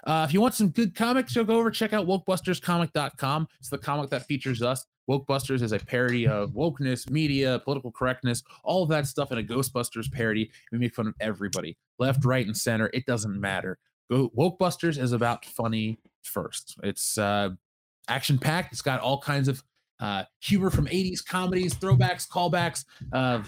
uh, 0.05 0.27
if 0.29 0.35
you 0.35 0.41
want 0.41 0.55
some 0.55 0.69
good 0.69 0.95
comics, 0.95 1.35
you'll 1.35 1.45
go 1.45 1.59
over 1.59 1.71
check 1.71 1.93
out 1.93 2.07
wokebusterscomic.com. 2.07 3.49
It's 3.61 3.69
the 3.69 3.79
comic 3.79 4.11
that 4.11 4.27
features 4.27 4.63
us. 4.63 4.85
Wokebusters 5.09 5.63
is 5.63 5.73
a 5.73 5.79
parody 5.79 6.27
of 6.27 6.53
wokeness, 6.53 7.11
media, 7.11 7.61
political 7.65 7.91
correctness, 7.91 8.43
all 8.65 8.83
of 8.83 8.89
that 8.91 9.07
stuff 9.07 9.33
in 9.33 9.39
a 9.39 9.43
Ghostbusters 9.43 10.11
parody. 10.11 10.51
We 10.71 10.79
make 10.79 10.95
fun 10.95 11.07
of 11.07 11.15
everybody, 11.21 11.77
left, 11.99 12.25
right, 12.25 12.47
and 12.47 12.57
center. 12.57 12.91
It 12.93 13.07
doesn't 13.07 13.39
matter. 13.39 13.79
Go 14.11 14.31
Wokebusters 14.37 14.99
is 14.99 15.13
about 15.13 15.45
funny 15.45 15.99
first. 16.23 16.77
It's 16.83 17.19
uh, 17.19 17.51
action 18.09 18.39
packed. 18.39 18.73
It's 18.73 18.83
got 18.83 19.01
all 19.01 19.21
kinds 19.21 19.49
of 19.49 19.63
uh, 20.01 20.25
humor 20.41 20.71
from 20.71 20.87
80s 20.87 21.25
comedies, 21.25 21.75
throwbacks, 21.75 22.29
callbacks, 22.29 22.85
uh, 23.13 23.43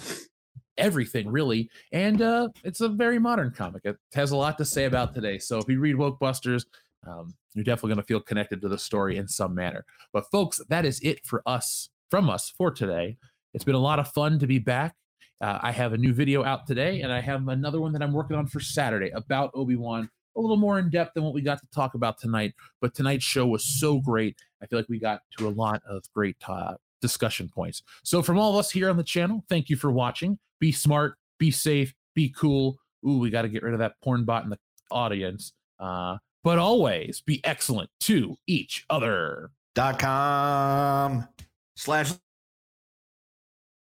everything 0.79 1.29
really. 1.29 1.71
And 1.93 2.23
uh, 2.23 2.49
it's 2.65 2.81
a 2.81 2.89
very 2.89 3.19
modern 3.19 3.51
comic. 3.51 3.83
It 3.85 3.97
has 4.15 4.31
a 4.31 4.37
lot 4.37 4.59
to 4.59 4.65
say 4.65 4.85
about 4.85 5.15
today. 5.15 5.39
So 5.39 5.59
if 5.59 5.69
you 5.69 5.81
read 5.81 5.97
Woke 5.97 6.19
Busters, 6.19 6.67
um, 7.07 7.35
you're 7.55 7.65
definitely 7.65 7.91
going 7.91 8.03
to 8.03 8.07
feel 8.07 8.21
connected 8.21 8.61
to 8.63 8.69
the 8.69 8.79
story 8.79 9.17
in 9.17 9.29
some 9.29 9.55
manner. 9.55 9.85
But 10.13 10.31
folks, 10.31 10.61
that 10.69 10.85
is 10.85 11.01
it 11.01 11.25
for 11.25 11.43
us 11.47 11.91
from 12.11 12.31
us 12.31 12.53
for 12.57 12.71
today. 12.71 13.17
It's 13.55 13.65
been 13.65 13.75
a 13.75 13.81
lot 13.81 13.99
of 13.99 14.09
fun 14.09 14.39
to 14.41 14.47
be 14.47 14.59
back. 14.59 14.95
Uh, 15.41 15.59
I 15.63 15.73
have 15.73 15.93
a 15.93 15.99
new 15.99 16.13
video 16.13 16.45
out 16.45 16.67
today, 16.67 17.03
and 17.03 17.13
I 17.13 17.21
have 17.21 17.47
another 17.49 17.81
one 17.81 17.93
that 17.93 18.03
I'm 18.03 18.13
working 18.13 18.37
on 18.37 18.47
for 18.47 18.61
Saturday 18.61 19.11
about 19.11 19.51
Obi 19.55 19.77
Wan, 19.77 20.09
a 20.37 20.41
little 20.41 20.57
more 20.57 20.79
in 20.79 20.91
depth 20.91 21.15
than 21.15 21.25
what 21.25 21.35
we 21.35 21.43
got 21.43 21.61
to 21.61 21.67
talk 21.75 21.95
about 21.95 22.19
tonight. 22.19 22.55
But 22.81 22.95
tonight's 22.95 23.25
show 23.25 23.47
was 23.47 23.65
so 23.65 24.01
great. 24.01 24.37
I 24.63 24.67
feel 24.67 24.79
like 24.79 24.89
we 24.89 24.99
got 24.99 25.21
to 25.39 25.49
a 25.49 25.51
lot 25.51 25.83
of 25.89 26.03
great 26.15 26.37
uh, 26.49 26.75
discussion 27.05 27.51
points. 27.55 27.83
So, 28.03 28.23
from 28.23 28.39
all 28.39 28.53
of 28.53 28.57
us 28.59 28.71
here 28.71 28.89
on 28.89 28.97
the 28.97 29.05
channel, 29.05 29.45
thank 29.51 29.69
you 29.69 29.77
for 29.77 29.93
watching. 29.93 30.39
Be 30.59 30.73
smart, 30.73 31.17
be 31.39 31.51
safe, 31.51 31.93
be 32.15 32.31
cool. 32.31 32.79
Ooh, 33.07 33.19
we 33.19 33.29
got 33.29 33.43
to 33.43 33.51
get 33.51 33.63
rid 33.63 33.75
of 33.75 33.81
that 33.81 34.01
porn 34.03 34.25
bot 34.25 34.45
in 34.45 34.51
the 34.51 34.59
audience. 34.91 35.53
Uh, 35.79 36.17
but 36.43 36.59
always 36.59 37.21
be 37.21 37.45
excellent 37.45 37.91
to 38.01 38.37
each 38.47 38.87
other. 38.89 39.51
Dot 39.75 39.99
com 39.99 41.29
slash 41.77 42.13